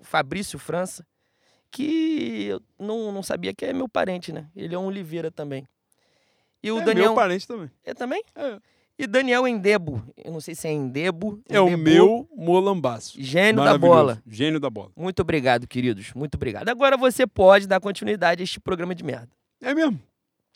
Fabrício 0.00 0.58
França, 0.58 1.06
que 1.70 2.46
eu 2.48 2.62
não, 2.78 3.12
não 3.12 3.22
sabia 3.22 3.52
que 3.54 3.64
é 3.64 3.72
meu 3.72 3.88
parente, 3.88 4.32
né? 4.32 4.48
Ele 4.56 4.74
é 4.74 4.78
um 4.78 4.86
Oliveira 4.86 5.30
também. 5.30 5.66
E 6.62 6.72
o 6.72 6.78
é 6.78 6.84
Daniel. 6.84 7.06
meu 7.06 7.14
parente 7.14 7.46
também. 7.46 7.70
É 7.84 7.94
também? 7.94 8.22
É, 8.34 8.58
E 8.98 9.06
Daniel 9.06 9.46
Endebo. 9.46 10.02
Eu 10.16 10.32
não 10.32 10.40
sei 10.40 10.54
se 10.54 10.66
é 10.66 10.72
Endebo. 10.72 11.40
é 11.48 11.60
o 11.60 11.76
meu 11.76 12.28
molambaço. 12.34 13.20
Gênio 13.22 13.62
da 13.62 13.78
bola. 13.78 14.20
Gênio 14.26 14.58
da 14.58 14.68
bola. 14.70 14.90
Muito 14.96 15.20
obrigado, 15.20 15.68
queridos. 15.68 16.12
Muito 16.14 16.34
obrigado. 16.34 16.68
Agora 16.68 16.96
você 16.96 17.26
pode 17.26 17.66
dar 17.68 17.80
continuidade 17.80 18.42
a 18.42 18.44
este 18.44 18.58
programa 18.58 18.94
de 18.94 19.04
merda. 19.04 19.28
É 19.62 19.72
mesmo. 19.74 20.00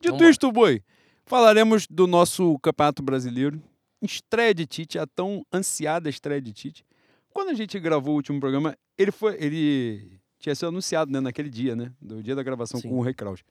Dito 0.00 0.12
Vambora. 0.12 0.30
isto, 0.30 0.50
boi, 0.50 0.82
falaremos 1.26 1.86
do 1.88 2.06
nosso 2.06 2.58
Campeonato 2.60 3.02
Brasileiro. 3.02 3.62
Estreia 4.00 4.52
de 4.52 4.66
Tite, 4.66 4.98
a 4.98 5.06
tão 5.06 5.46
ansiada 5.52 6.08
estreia 6.08 6.40
de 6.40 6.52
Tite. 6.52 6.84
Quando 7.32 7.50
a 7.50 7.54
gente 7.54 7.78
gravou 7.78 8.14
o 8.14 8.16
último 8.16 8.40
programa, 8.40 8.76
ele 8.98 9.10
foi. 9.10 9.36
Ele 9.38 10.20
tinha 10.38 10.54
sido 10.54 10.68
anunciado 10.68 11.10
né, 11.10 11.20
naquele 11.20 11.48
dia, 11.48 11.76
né? 11.76 11.92
Do 12.00 12.22
dia 12.22 12.34
da 12.34 12.42
gravação 12.42 12.80
Sim. 12.80 12.88
com 12.88 12.98
o 12.98 13.02
Rei 13.02 13.14
Kraus. 13.14 13.42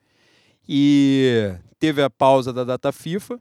E 0.68 1.56
teve 1.80 2.04
a 2.04 2.10
pausa 2.10 2.52
da 2.54 2.64
data 2.64 2.92
FIFA, 2.92 3.40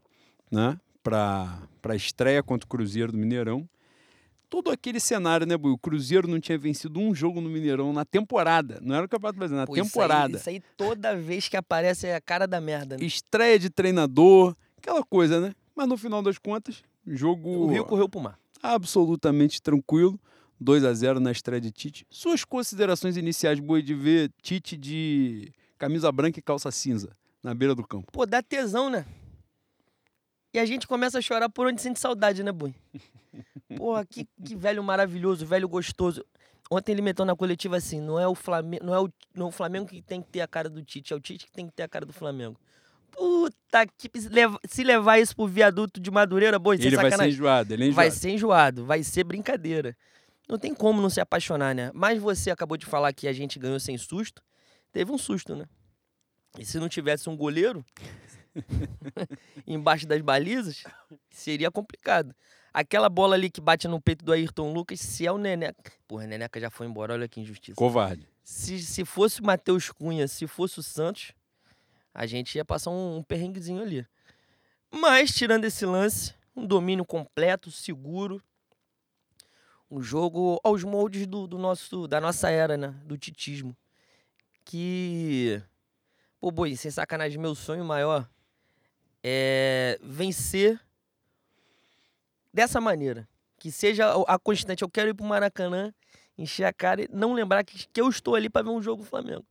né? 0.50 0.78
Para 1.02 1.58
a 1.82 1.96
estreia 1.96 2.42
contra 2.42 2.64
o 2.64 2.68
Cruzeiro 2.68 3.12
do 3.12 3.18
Mineirão. 3.18 3.68
Todo 4.50 4.69
aquele 4.71 4.99
cenário, 4.99 5.47
né, 5.47 5.57
Bui? 5.57 5.71
O 5.71 5.78
Cruzeiro 5.78 6.26
não 6.26 6.40
tinha 6.40 6.59
vencido 6.59 6.99
um 6.99 7.14
jogo 7.14 7.40
no 7.40 7.49
Mineirão 7.49 7.92
na 7.92 8.04
temporada. 8.04 8.80
Não 8.83 8.97
era 8.97 9.07
o 9.07 9.09
Campeonato 9.09 9.38
Brasileiro, 9.38 9.61
na 9.62 9.66
Pô, 9.66 9.75
isso 9.75 9.83
aí- 9.83 9.88
temporada. 9.88 10.37
Isso 10.37 10.49
aí, 10.50 10.61
toda 10.76 11.16
vez 11.16 11.49
que 11.49 11.57
aparece 11.57 12.09
é 12.09 12.16
a 12.16 12.21
cara 12.21 12.47
da 12.49 12.61
merda. 12.61 12.97
Né? 12.99 13.04
estreia 13.04 13.59
de 13.61 13.71
treinador, 13.71 14.57
aquela 14.76 15.04
coisa, 15.04 15.40
né? 15.40 15.54
Mas 15.75 15.87
no 15.88 15.97
final 15.97 16.21
das 16.21 16.37
contas, 16.37 16.83
jogo 17.07 17.49
O 17.49 17.66
Rio 17.69 17.85
correu 17.85 18.09
pro 18.09 18.21
mar. 18.21 18.38
absolutamente 18.62 19.62
tranquilo. 19.62 20.19
2 20.61 20.85
a 20.85 20.92
0 20.92 21.21
na 21.21 21.30
estreia 21.33 21.61
de 21.61 21.71
Tite. 21.71 22.04
Suas 22.11 22.45
considerações 22.45 23.16
iniciais, 23.16 23.59
Boi, 23.61 23.80
de 23.80 23.95
ver 23.95 24.30
Tite 24.42 24.76
de 24.76 25.50
camisa 25.78 26.11
branca 26.12 26.38
e 26.38 26.42
calça 26.42 26.71
cinza 26.71 27.16
na 27.42 27.54
beira 27.54 27.75
do 27.75 27.87
campo. 27.87 28.12
Pô, 28.12 28.26
dá 28.26 28.42
tesão, 28.42 28.90
né? 28.90 29.07
E 30.52 30.59
a 30.59 30.66
gente 30.66 30.87
começa 30.87 31.19
a 31.19 31.23
chorar 31.23 31.49
por 31.49 31.66
onde 31.69 31.80
sente 31.80 31.99
saudade, 32.00 32.42
né, 32.42 32.50
Bui? 32.52 32.75
Porra, 33.76 34.04
que, 34.04 34.26
que 34.44 34.56
velho 34.56 34.82
maravilhoso, 34.82 35.46
velho 35.46 35.68
gostoso. 35.68 36.24
Ontem 36.70 36.92
ele 36.92 37.02
meteu 37.02 37.24
na 37.24 37.34
coletiva 37.34 37.76
assim, 37.76 38.00
não 38.00 38.18
é 38.18 38.26
o 38.28 38.34
Flamengo, 38.34 38.84
não 38.84 38.94
é 38.94 39.00
o, 39.00 39.12
não 39.34 39.46
é 39.46 39.48
o 39.48 39.52
Flamengo 39.52 39.86
que 39.86 40.00
tem 40.02 40.22
que 40.22 40.28
ter 40.28 40.40
a 40.40 40.46
cara 40.46 40.68
do 40.68 40.82
Tite, 40.82 41.12
é 41.12 41.16
o 41.16 41.20
Tite 41.20 41.46
que 41.46 41.52
tem 41.52 41.66
que 41.66 41.72
ter 41.72 41.82
a 41.82 41.88
cara 41.88 42.06
do 42.06 42.12
Flamengo. 42.12 42.58
Puta 43.10 43.86
que 43.98 44.08
se 44.20 44.28
leva- 44.28 44.58
se 44.68 44.84
levar 44.84 45.18
isso 45.18 45.34
pro 45.34 45.46
viaduto 45.46 46.00
de 46.00 46.10
Madureira, 46.10 46.58
boi, 46.58 46.76
sem 46.76 46.86
ele 46.86 46.96
vai 46.96 47.10
ser 47.10 47.28
enjoado, 47.28 47.74
ele 47.74 47.82
é 47.82 47.86
enjoado. 47.86 47.96
Vai 47.96 48.10
ser 48.10 48.30
enjoado, 48.30 48.84
vai 48.86 49.02
ser 49.02 49.24
brincadeira. 49.24 49.96
Não 50.48 50.58
tem 50.58 50.72
como 50.74 51.02
não 51.02 51.10
se 51.10 51.20
apaixonar, 51.20 51.74
né? 51.74 51.90
Mas 51.92 52.20
você 52.20 52.50
acabou 52.50 52.76
de 52.76 52.86
falar 52.86 53.12
que 53.12 53.26
a 53.26 53.32
gente 53.32 53.58
ganhou 53.58 53.78
sem 53.80 53.98
susto. 53.98 54.42
Teve 54.92 55.10
um 55.10 55.18
susto, 55.18 55.54
né? 55.56 55.66
E 56.58 56.64
se 56.64 56.78
não 56.78 56.88
tivesse 56.88 57.28
um 57.28 57.36
goleiro 57.36 57.84
embaixo 59.66 60.06
das 60.06 60.20
balizas, 60.20 60.82
seria 61.30 61.70
complicado. 61.70 62.34
Aquela 62.72 63.08
bola 63.08 63.34
ali 63.34 63.50
que 63.50 63.60
bate 63.60 63.88
no 63.88 64.00
peito 64.00 64.24
do 64.24 64.32
Ayrton 64.32 64.72
Lucas, 64.72 65.00
se 65.00 65.26
é 65.26 65.32
o 65.32 65.38
Neneca. 65.38 65.92
Porra, 66.06 66.26
Neneca 66.26 66.60
já 66.60 66.70
foi 66.70 66.86
embora, 66.86 67.14
olha 67.14 67.28
que 67.28 67.40
injustiça. 67.40 67.74
Covarde. 67.76 68.26
Se, 68.44 68.78
se 68.80 69.04
fosse 69.04 69.40
o 69.40 69.44
Matheus 69.44 69.90
Cunha, 69.90 70.28
se 70.28 70.46
fosse 70.46 70.78
o 70.78 70.82
Santos, 70.82 71.32
a 72.14 72.26
gente 72.26 72.56
ia 72.56 72.64
passar 72.64 72.90
um, 72.90 73.16
um 73.16 73.22
perrenguezinho 73.22 73.82
ali. 73.82 74.06
Mas, 74.90 75.34
tirando 75.34 75.64
esse 75.64 75.84
lance, 75.84 76.34
um 76.54 76.66
domínio 76.66 77.04
completo, 77.04 77.70
seguro. 77.70 78.42
Um 79.90 80.00
jogo 80.00 80.60
aos 80.62 80.84
moldes 80.84 81.26
do, 81.26 81.46
do 81.46 81.58
nosso, 81.58 82.06
da 82.06 82.20
nossa 82.20 82.50
era, 82.50 82.76
né? 82.76 82.94
Do 83.04 83.18
titismo. 83.18 83.76
Que. 84.64 85.60
Pô, 86.40 86.50
boi, 86.50 86.76
sem 86.76 86.90
sacanagem, 86.90 87.38
meu 87.38 87.54
sonho 87.54 87.84
maior 87.84 88.28
é 89.22 89.98
vencer 90.02 90.80
dessa 92.52 92.80
maneira. 92.80 93.28
Que 93.59 93.71
seja 93.71 94.11
a 94.26 94.38
constante. 94.38 94.83
Eu 94.83 94.88
quero 94.88 95.11
ir 95.11 95.14
pro 95.14 95.26
Maracanã, 95.26 95.92
encher 96.37 96.64
a 96.64 96.73
cara 96.73 97.02
e 97.02 97.09
não 97.12 97.35
lembrar 97.35 97.64
que, 97.64 97.87
que 97.87 98.00
eu 98.00 98.09
estou 98.09 98.35
ali 98.35 98.49
para 98.49 98.62
ver 98.62 98.71
um 98.71 98.83
jogo 98.83 99.02
do 99.02 99.09
Flamengo. 99.09 99.45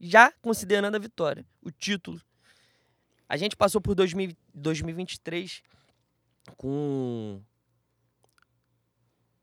Já 0.00 0.32
considerando 0.40 0.94
a 0.94 0.98
vitória, 0.98 1.44
o 1.60 1.70
título. 1.70 2.20
A 3.28 3.36
gente 3.36 3.56
passou 3.56 3.80
por 3.80 3.94
2000, 3.94 4.36
2023 4.54 5.62
com 6.56 7.40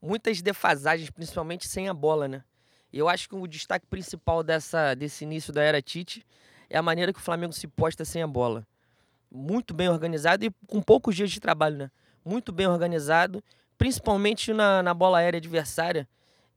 muitas 0.01 0.41
defasagens, 0.41 1.09
principalmente 1.09 1.67
sem 1.67 1.87
a 1.87 1.93
bola, 1.93 2.27
né? 2.27 2.43
Eu 2.91 3.07
acho 3.07 3.27
que 3.29 3.35
o 3.35 3.47
destaque 3.47 3.85
principal 3.85 4.41
dessa, 4.41 4.95
desse 4.95 5.23
início 5.23 5.53
da 5.53 5.61
era 5.61 5.81
Tite 5.81 6.25
é 6.69 6.77
a 6.77 6.81
maneira 6.81 7.13
que 7.13 7.19
o 7.19 7.21
Flamengo 7.21 7.53
se 7.53 7.67
posta 7.67 8.03
sem 8.05 8.21
a 8.23 8.27
bola. 8.27 8.65
Muito 9.29 9.73
bem 9.73 9.89
organizado 9.89 10.45
e 10.45 10.51
com 10.67 10.81
poucos 10.81 11.15
dias 11.15 11.29
de 11.29 11.39
trabalho, 11.39 11.77
né? 11.77 11.91
Muito 12.27 12.51
bem 12.51 12.67
organizado, 12.67 13.41
principalmente 13.77 14.51
na, 14.51 14.83
na 14.83 14.93
bola 14.93 15.19
aérea 15.19 15.37
adversária. 15.37 16.05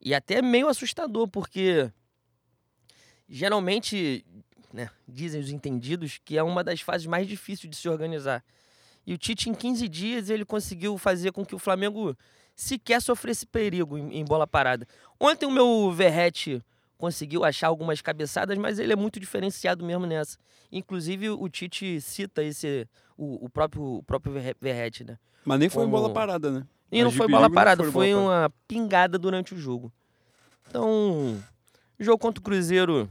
E 0.00 0.12
até 0.12 0.42
meio 0.42 0.66
assustador, 0.66 1.28
porque 1.28 1.92
geralmente, 3.28 4.24
né, 4.72 4.90
dizem 5.06 5.40
os 5.40 5.48
entendidos, 5.48 6.18
que 6.24 6.36
é 6.36 6.42
uma 6.42 6.64
das 6.64 6.80
fases 6.80 7.06
mais 7.06 7.28
difíceis 7.28 7.70
de 7.70 7.76
se 7.76 7.88
organizar. 7.88 8.42
E 9.06 9.14
o 9.14 9.18
Tite, 9.18 9.48
em 9.48 9.54
15 9.54 9.88
dias, 9.88 10.28
ele 10.28 10.44
conseguiu 10.44 10.98
fazer 10.98 11.30
com 11.30 11.46
que 11.46 11.54
o 11.54 11.58
Flamengo 11.58 12.16
sequer 12.56 13.00
sofresse 13.00 13.46
perigo 13.46 13.96
em, 13.96 14.18
em 14.18 14.24
bola 14.24 14.48
parada. 14.48 14.84
Ontem 15.20 15.46
o 15.46 15.52
meu 15.52 15.92
Verrete 15.92 16.60
conseguiu 16.98 17.44
achar 17.44 17.68
algumas 17.68 18.02
cabeçadas, 18.02 18.58
mas 18.58 18.80
ele 18.80 18.92
é 18.92 18.96
muito 18.96 19.20
diferenciado 19.20 19.84
mesmo 19.84 20.04
nessa. 20.04 20.36
Inclusive, 20.72 21.30
o 21.30 21.48
Tite 21.48 22.00
cita 22.00 22.42
esse 22.42 22.88
o, 23.16 23.46
o 23.46 23.48
próprio, 23.48 23.82
o 23.82 24.02
próprio 24.02 24.34
Verrete, 24.60 25.04
né? 25.04 25.16
Mas 25.44 25.58
nem 25.58 25.68
foi 25.68 25.84
Como... 25.84 25.96
bola 25.96 26.12
parada, 26.12 26.50
né? 26.50 26.66
E 26.92 27.04
não 27.04 27.10
foi 27.10 27.28
bola 27.28 27.48
parada, 27.48 27.82
foi, 27.84 27.92
foi 27.92 28.14
uma 28.14 28.52
pingada 28.66 29.18
durante 29.18 29.54
o 29.54 29.58
jogo. 29.58 29.92
Então, 30.68 31.36
jogo 31.98 32.18
contra 32.18 32.40
o 32.40 32.44
Cruzeiro. 32.44 33.08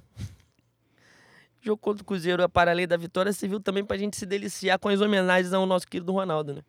jogo 1.61 1.77
contra 1.77 2.03
o 2.03 2.05
Cruzeiro, 2.05 2.47
para 2.49 2.71
além 2.71 2.87
da 2.87 2.97
vitória, 2.97 3.31
serviu 3.31 3.59
também 3.59 3.85
pra 3.85 3.97
gente 3.97 4.17
se 4.17 4.25
deliciar 4.25 4.77
com 4.79 4.89
as 4.89 4.99
homenagens 4.99 5.53
ao 5.53 5.65
nosso 5.65 5.87
querido 5.87 6.11
Ronaldo, 6.11 6.55
né? 6.55 6.61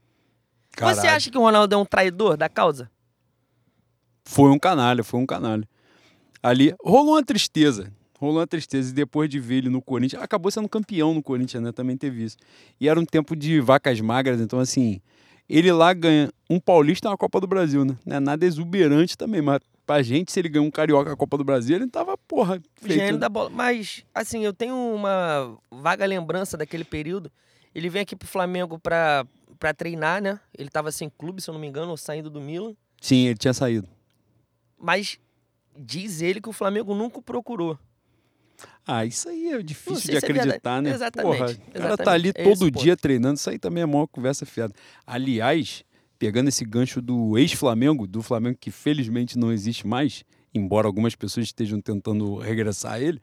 Caralho. 0.72 1.00
Você 1.00 1.08
acha 1.08 1.30
que 1.30 1.38
o 1.38 1.40
Ronaldo 1.40 1.74
é 1.74 1.78
um 1.78 1.84
traidor 1.84 2.36
da 2.36 2.48
causa? 2.48 2.90
Foi 4.24 4.50
um 4.50 4.58
canalha, 4.58 5.02
foi 5.02 5.18
um 5.18 5.26
canalha. 5.26 5.68
Ali 6.42 6.74
rolou 6.82 7.14
uma 7.14 7.24
tristeza. 7.24 7.92
Rolou 8.18 8.38
uma 8.38 8.46
tristeza. 8.46 8.90
E 8.90 8.94
depois 8.94 9.28
de 9.28 9.40
ver 9.40 9.56
ele 9.56 9.68
no 9.68 9.82
Corinthians, 9.82 10.22
acabou 10.22 10.50
sendo 10.50 10.68
campeão 10.68 11.12
no 11.12 11.22
Corinthians, 11.22 11.62
né? 11.62 11.72
Também 11.72 11.96
teve 11.96 12.24
isso. 12.24 12.36
E 12.80 12.88
era 12.88 13.00
um 13.00 13.04
tempo 13.04 13.34
de 13.34 13.60
vacas 13.60 14.00
magras, 14.00 14.40
então 14.40 14.60
assim. 14.60 15.00
Ele 15.50 15.72
lá 15.72 15.92
ganha 15.92 16.32
um 16.48 16.60
paulista 16.60 17.10
na 17.10 17.16
Copa 17.16 17.40
do 17.40 17.46
Brasil, 17.48 17.84
né? 17.84 17.96
Não 18.06 18.16
é 18.16 18.20
nada 18.20 18.46
exuberante 18.46 19.18
também, 19.18 19.42
mas 19.42 19.58
pra 19.84 20.00
gente, 20.00 20.30
se 20.30 20.38
ele 20.38 20.48
ganhou 20.48 20.64
um 20.64 20.70
carioca 20.70 21.10
na 21.10 21.16
Copa 21.16 21.36
do 21.36 21.42
Brasil, 21.42 21.74
ele 21.74 21.88
tava, 21.88 22.16
porra, 22.16 22.62
feito. 22.76 23.00
Gênio 23.00 23.18
da 23.18 23.28
bola. 23.28 23.50
Mas, 23.50 24.04
assim, 24.14 24.44
eu 24.44 24.52
tenho 24.52 24.76
uma 24.76 25.58
vaga 25.68 26.06
lembrança 26.06 26.56
daquele 26.56 26.84
período. 26.84 27.32
Ele 27.74 27.88
vem 27.88 28.02
aqui 28.02 28.14
pro 28.14 28.28
Flamengo 28.28 28.78
pra, 28.78 29.26
pra 29.58 29.74
treinar, 29.74 30.22
né? 30.22 30.38
Ele 30.56 30.68
tava 30.68 30.92
sem 30.92 31.10
clube, 31.10 31.42
se 31.42 31.50
eu 31.50 31.52
não 31.52 31.60
me 31.60 31.66
engano, 31.66 31.90
ou 31.90 31.96
saindo 31.96 32.30
do 32.30 32.40
Milan. 32.40 32.72
Sim, 33.00 33.26
ele 33.26 33.36
tinha 33.36 33.52
saído. 33.52 33.88
Mas 34.78 35.18
diz 35.76 36.22
ele 36.22 36.40
que 36.40 36.48
o 36.48 36.52
Flamengo 36.52 36.94
nunca 36.94 37.18
o 37.18 37.22
procurou. 37.22 37.76
Ah, 38.86 39.04
isso 39.04 39.28
aí 39.28 39.48
é 39.48 39.62
difícil 39.62 40.10
de 40.10 40.16
é 40.16 40.18
acreditar, 40.18 40.78
é 40.78 40.80
né? 40.82 40.90
Exatamente. 40.90 41.38
Porra, 41.38 41.50
exatamente. 41.50 41.76
o 41.76 41.80
cara 41.80 41.96
tá 41.96 42.12
ali 42.12 42.32
é 42.34 42.44
todo 42.44 42.70
dia 42.70 42.92
ponto. 42.92 43.02
treinando, 43.02 43.34
isso 43.34 43.50
aí 43.50 43.58
também 43.58 43.82
é 43.82 43.86
uma 43.86 44.08
conversa 44.08 44.44
fiada. 44.44 44.74
Aliás, 45.06 45.84
pegando 46.18 46.48
esse 46.48 46.64
gancho 46.64 47.00
do 47.00 47.38
ex-Flamengo, 47.38 48.06
do 48.06 48.22
Flamengo 48.22 48.58
que 48.60 48.70
felizmente 48.70 49.38
não 49.38 49.52
existe 49.52 49.86
mais, 49.86 50.24
embora 50.54 50.86
algumas 50.86 51.14
pessoas 51.14 51.46
estejam 51.46 51.80
tentando 51.80 52.36
regressar 52.36 52.94
a 52.94 53.00
ele, 53.00 53.20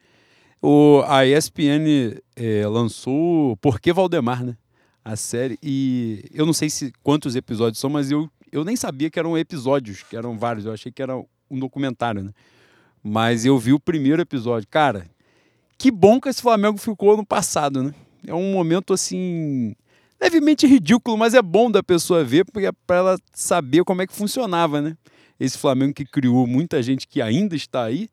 o, 0.60 1.02
a 1.06 1.24
ESPN 1.24 2.20
é, 2.34 2.66
lançou 2.66 3.56
Por 3.58 3.80
que 3.80 3.92
Valdemar, 3.92 4.44
né? 4.44 4.56
A 5.04 5.16
série. 5.16 5.58
E 5.62 6.24
eu 6.34 6.44
não 6.44 6.52
sei 6.52 6.68
se 6.68 6.92
quantos 7.02 7.36
episódios 7.36 7.78
são, 7.78 7.88
mas 7.88 8.10
eu, 8.10 8.28
eu 8.50 8.64
nem 8.64 8.74
sabia 8.76 9.08
que 9.08 9.18
eram 9.18 9.38
episódios, 9.38 10.02
que 10.02 10.16
eram 10.16 10.36
vários. 10.36 10.66
Eu 10.66 10.72
achei 10.72 10.90
que 10.90 11.00
era 11.00 11.16
um 11.16 11.58
documentário, 11.58 12.24
né? 12.24 12.32
Mas 13.02 13.46
eu 13.46 13.56
vi 13.58 13.72
o 13.72 13.80
primeiro 13.80 14.20
episódio. 14.20 14.68
Cara, 14.68 15.08
que 15.78 15.90
bom 15.90 16.20
que 16.20 16.28
esse 16.28 16.42
Flamengo 16.42 16.76
ficou 16.76 17.16
no 17.16 17.24
passado, 17.24 17.82
né? 17.82 17.94
É 18.26 18.34
um 18.34 18.52
momento 18.52 18.92
assim 18.92 19.74
levemente 20.20 20.66
ridículo, 20.66 21.16
mas 21.16 21.32
é 21.32 21.40
bom 21.40 21.70
da 21.70 21.82
pessoa 21.82 22.24
ver 22.24 22.44
porque 22.44 22.66
é 22.66 22.72
para 22.86 22.96
ela 22.96 23.18
saber 23.32 23.84
como 23.84 24.02
é 24.02 24.06
que 24.06 24.12
funcionava, 24.12 24.82
né? 24.82 24.96
Esse 25.38 25.56
Flamengo 25.56 25.94
que 25.94 26.04
criou 26.04 26.46
muita 26.46 26.82
gente 26.82 27.06
que 27.06 27.22
ainda 27.22 27.54
está 27.54 27.84
aí, 27.84 28.10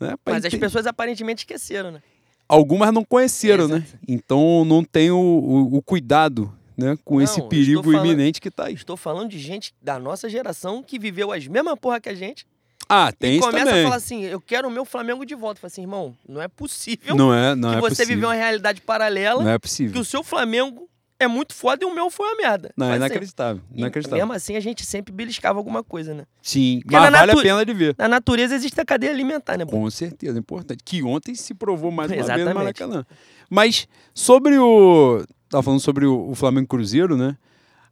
né? 0.00 0.14
Mas 0.24 0.46
as 0.46 0.54
pessoas 0.54 0.86
aparentemente 0.86 1.40
esqueceram, 1.40 1.90
né? 1.90 2.02
Algumas 2.48 2.92
não 2.92 3.04
conheceram, 3.04 3.68
né? 3.68 3.86
Então 4.08 4.64
não 4.64 4.82
tem 4.82 5.10
o, 5.10 5.18
o, 5.18 5.76
o 5.76 5.82
cuidado 5.82 6.52
né, 6.76 6.98
com 7.04 7.16
não, 7.16 7.22
esse 7.22 7.42
perigo 7.42 7.82
falando, 7.82 8.06
iminente 8.06 8.40
que 8.40 8.48
está 8.48 8.66
aí. 8.66 8.74
Estou 8.74 8.96
falando 8.96 9.28
de 9.28 9.38
gente 9.38 9.74
da 9.80 9.98
nossa 9.98 10.28
geração 10.28 10.82
que 10.82 10.98
viveu 10.98 11.30
as 11.30 11.46
mesmas 11.46 11.78
porra 11.78 12.00
que 12.00 12.08
a 12.08 12.14
gente 12.14 12.46
ah, 12.92 13.12
tem 13.12 13.32
e 13.32 13.38
isso 13.38 13.46
começa 13.46 13.64
também. 13.64 13.80
a 13.80 13.84
falar 13.84 13.96
assim, 13.96 14.22
eu 14.24 14.40
quero 14.40 14.68
o 14.68 14.70
meu 14.70 14.84
Flamengo 14.84 15.24
de 15.24 15.34
volta. 15.34 15.60
Fala 15.60 15.68
assim, 15.68 15.82
irmão, 15.82 16.14
não 16.28 16.42
é 16.42 16.48
possível 16.48 17.16
não 17.16 17.32
é, 17.32 17.54
não 17.54 17.70
que 17.70 17.76
é 17.76 17.80
você 17.80 17.88
possível. 17.90 18.14
viveu 18.14 18.28
uma 18.28 18.34
realidade 18.34 18.80
paralela. 18.82 19.42
Não 19.42 19.50
é 19.50 19.58
possível. 19.58 19.92
Que 19.92 19.98
o 19.98 20.04
seu 20.04 20.22
Flamengo 20.22 20.88
é 21.18 21.28
muito 21.28 21.54
foda 21.54 21.84
e 21.84 21.86
o 21.86 21.94
meu 21.94 22.10
foi 22.10 22.26
uma 22.26 22.36
merda. 22.36 22.72
Não, 22.76 22.90
é 22.90 22.96
inacreditável. 22.96 23.62
inacreditável. 23.72 24.24
mesmo 24.24 24.32
assim, 24.34 24.56
a 24.56 24.60
gente 24.60 24.84
sempre 24.84 25.12
beliscava 25.12 25.58
alguma 25.58 25.82
coisa, 25.82 26.12
né? 26.12 26.24
Sim, 26.42 26.80
Porque 26.82 26.96
mas 26.96 27.10
vale 27.10 27.32
a 27.32 27.36
pena 27.36 27.64
de 27.64 27.72
ver. 27.72 27.94
Na 27.96 28.08
natureza 28.08 28.54
existe 28.54 28.80
a 28.80 28.84
cadeia 28.84 29.12
alimentar, 29.12 29.56
né? 29.56 29.64
Com 29.64 29.88
certeza, 29.90 30.36
é 30.36 30.40
importante. 30.40 30.82
Que 30.84 31.02
ontem 31.02 31.34
se 31.34 31.54
provou 31.54 31.90
mais 31.90 32.10
uma 32.10 32.16
Exatamente. 32.16 32.44
vez 32.44 32.54
no 32.54 32.60
Maracanã. 32.60 33.06
Mas 33.48 33.88
sobre 34.12 34.58
o... 34.58 35.24
Tava 35.48 35.62
falando 35.62 35.80
sobre 35.80 36.06
o, 36.06 36.30
o 36.30 36.34
Flamengo 36.34 36.66
Cruzeiro, 36.66 37.16
né? 37.16 37.36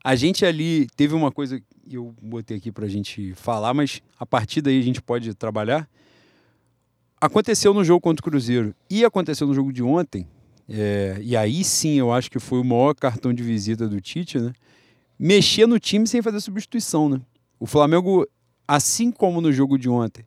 A 0.02 0.14
gente 0.16 0.44
ali 0.44 0.88
teve 0.96 1.14
uma 1.14 1.30
coisa 1.30 1.60
eu 1.96 2.14
botei 2.22 2.56
aqui 2.56 2.70
para 2.70 2.86
a 2.86 2.88
gente 2.88 3.34
falar, 3.34 3.74
mas 3.74 4.02
a 4.18 4.24
partir 4.24 4.62
daí 4.62 4.78
a 4.78 4.82
gente 4.82 5.02
pode 5.02 5.34
trabalhar. 5.34 5.88
Aconteceu 7.20 7.74
no 7.74 7.84
jogo 7.84 8.00
contra 8.00 8.20
o 8.22 8.30
Cruzeiro 8.30 8.74
e 8.88 9.04
aconteceu 9.04 9.46
no 9.46 9.54
jogo 9.54 9.72
de 9.72 9.82
ontem, 9.82 10.26
é, 10.68 11.18
e 11.20 11.36
aí 11.36 11.64
sim 11.64 11.98
eu 11.98 12.12
acho 12.12 12.30
que 12.30 12.38
foi 12.38 12.60
o 12.60 12.64
maior 12.64 12.94
cartão 12.94 13.34
de 13.34 13.42
visita 13.42 13.88
do 13.88 14.00
Tite, 14.00 14.38
né? 14.38 14.52
Mexer 15.18 15.66
no 15.66 15.78
time 15.78 16.06
sem 16.06 16.22
fazer 16.22 16.40
substituição, 16.40 17.08
né? 17.08 17.20
O 17.58 17.66
Flamengo, 17.66 18.26
assim 18.66 19.10
como 19.10 19.40
no 19.40 19.52
jogo 19.52 19.76
de 19.76 19.88
ontem, 19.88 20.24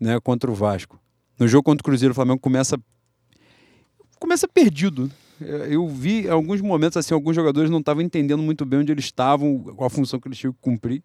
né, 0.00 0.18
contra 0.20 0.50
o 0.50 0.54
Vasco, 0.54 0.98
no 1.38 1.46
jogo 1.46 1.64
contra 1.64 1.82
o 1.82 1.84
Cruzeiro, 1.84 2.12
o 2.12 2.14
Flamengo 2.14 2.38
começa 2.40 2.80
começa 4.18 4.46
perdido. 4.46 5.10
É, 5.46 5.74
eu 5.74 5.86
vi 5.88 6.28
alguns 6.28 6.60
momentos 6.60 6.96
assim, 6.96 7.14
alguns 7.14 7.34
jogadores 7.34 7.70
não 7.70 7.78
estavam 7.78 8.02
entendendo 8.02 8.42
muito 8.42 8.64
bem 8.64 8.80
onde 8.80 8.92
eles 8.92 9.04
estavam, 9.04 9.58
qual 9.58 9.86
a 9.86 9.90
função 9.90 10.20
que 10.20 10.28
eles 10.28 10.38
tinham 10.38 10.52
que 10.52 10.58
cumprir. 10.60 11.02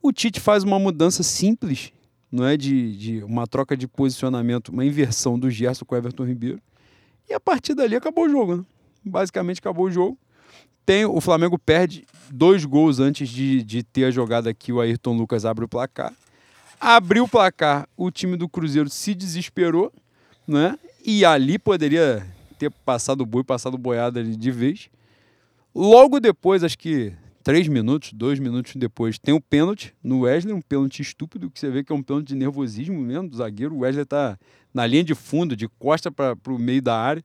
O 0.00 0.12
Tite 0.12 0.40
faz 0.40 0.64
uma 0.64 0.78
mudança 0.78 1.22
simples, 1.22 1.92
não 2.30 2.44
é 2.44 2.56
de, 2.56 2.96
de 2.96 3.24
uma 3.24 3.46
troca 3.46 3.76
de 3.76 3.86
posicionamento, 3.86 4.70
uma 4.70 4.84
inversão 4.84 5.38
do 5.38 5.50
Gerson 5.50 5.84
com 5.84 5.94
o 5.94 5.98
Everton 5.98 6.24
Ribeiro. 6.24 6.60
E 7.28 7.34
a 7.34 7.38
partir 7.38 7.74
dali 7.74 7.94
acabou 7.94 8.24
o 8.26 8.28
jogo, 8.28 8.56
né? 8.56 8.64
Basicamente 9.04 9.58
acabou 9.58 9.86
o 9.86 9.90
jogo. 9.90 10.18
Tem, 10.84 11.04
o 11.04 11.20
Flamengo 11.20 11.58
perde 11.58 12.04
dois 12.30 12.64
gols 12.64 12.98
antes 12.98 13.28
de, 13.28 13.62
de 13.62 13.82
ter 13.84 14.04
a 14.06 14.10
jogada 14.10 14.52
que 14.52 14.72
o 14.72 14.80
Ayrton 14.80 15.16
Lucas 15.16 15.44
abre 15.44 15.64
o 15.64 15.68
placar. 15.68 16.12
Abriu 16.80 17.24
o 17.24 17.28
placar, 17.28 17.88
o 17.96 18.10
time 18.10 18.36
do 18.36 18.48
Cruzeiro 18.48 18.90
se 18.90 19.14
desesperou, 19.14 19.92
né? 20.46 20.76
E 21.04 21.24
ali 21.24 21.58
poderia 21.58 22.26
ter 22.62 22.70
passado 22.70 23.22
o 23.22 23.26
boi, 23.26 23.42
passado 23.42 23.76
boiada 23.76 24.22
de 24.22 24.50
vez. 24.52 24.88
Logo 25.74 26.20
depois, 26.20 26.62
acho 26.62 26.78
que 26.78 27.12
três 27.42 27.66
minutos, 27.66 28.12
dois 28.12 28.38
minutos 28.38 28.76
depois, 28.76 29.18
tem 29.18 29.34
o 29.34 29.38
um 29.38 29.40
pênalti 29.40 29.92
no 30.02 30.20
Wesley, 30.20 30.54
um 30.54 30.60
pênalti 30.60 31.02
estúpido, 31.02 31.50
que 31.50 31.58
você 31.58 31.68
vê 31.70 31.82
que 31.82 31.92
é 31.92 31.96
um 31.96 32.02
pênalti 32.02 32.28
de 32.28 32.36
nervosismo 32.36 33.00
mesmo 33.00 33.28
do 33.28 33.36
zagueiro. 33.36 33.74
O 33.74 33.78
Wesley 33.80 34.04
tá 34.04 34.38
na 34.72 34.86
linha 34.86 35.02
de 35.02 35.14
fundo, 35.14 35.56
de 35.56 35.66
costa 35.66 36.10
para 36.12 36.36
o 36.48 36.58
meio 36.58 36.80
da 36.80 36.96
área. 36.96 37.24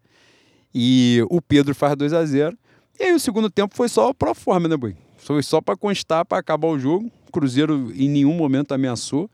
E 0.74 1.24
o 1.30 1.40
Pedro 1.40 1.76
faz 1.76 1.96
2 1.96 2.14
a 2.14 2.26
0 2.26 2.58
E 3.00 3.04
aí 3.04 3.14
o 3.14 3.20
segundo 3.20 3.50
tempo 3.50 3.76
foi 3.76 3.90
só 3.90 4.12
pro 4.14 4.34
forma, 4.34 4.68
né, 4.68 4.76
Boi? 4.76 4.96
Foi 5.18 5.44
só 5.44 5.62
para 5.62 5.78
constar, 5.78 6.26
para 6.26 6.40
acabar 6.40 6.68
o 6.68 6.80
jogo. 6.80 7.12
Cruzeiro 7.32 7.92
em 7.94 8.10
nenhum 8.10 8.34
momento 8.34 8.72
ameaçou. 8.72 9.30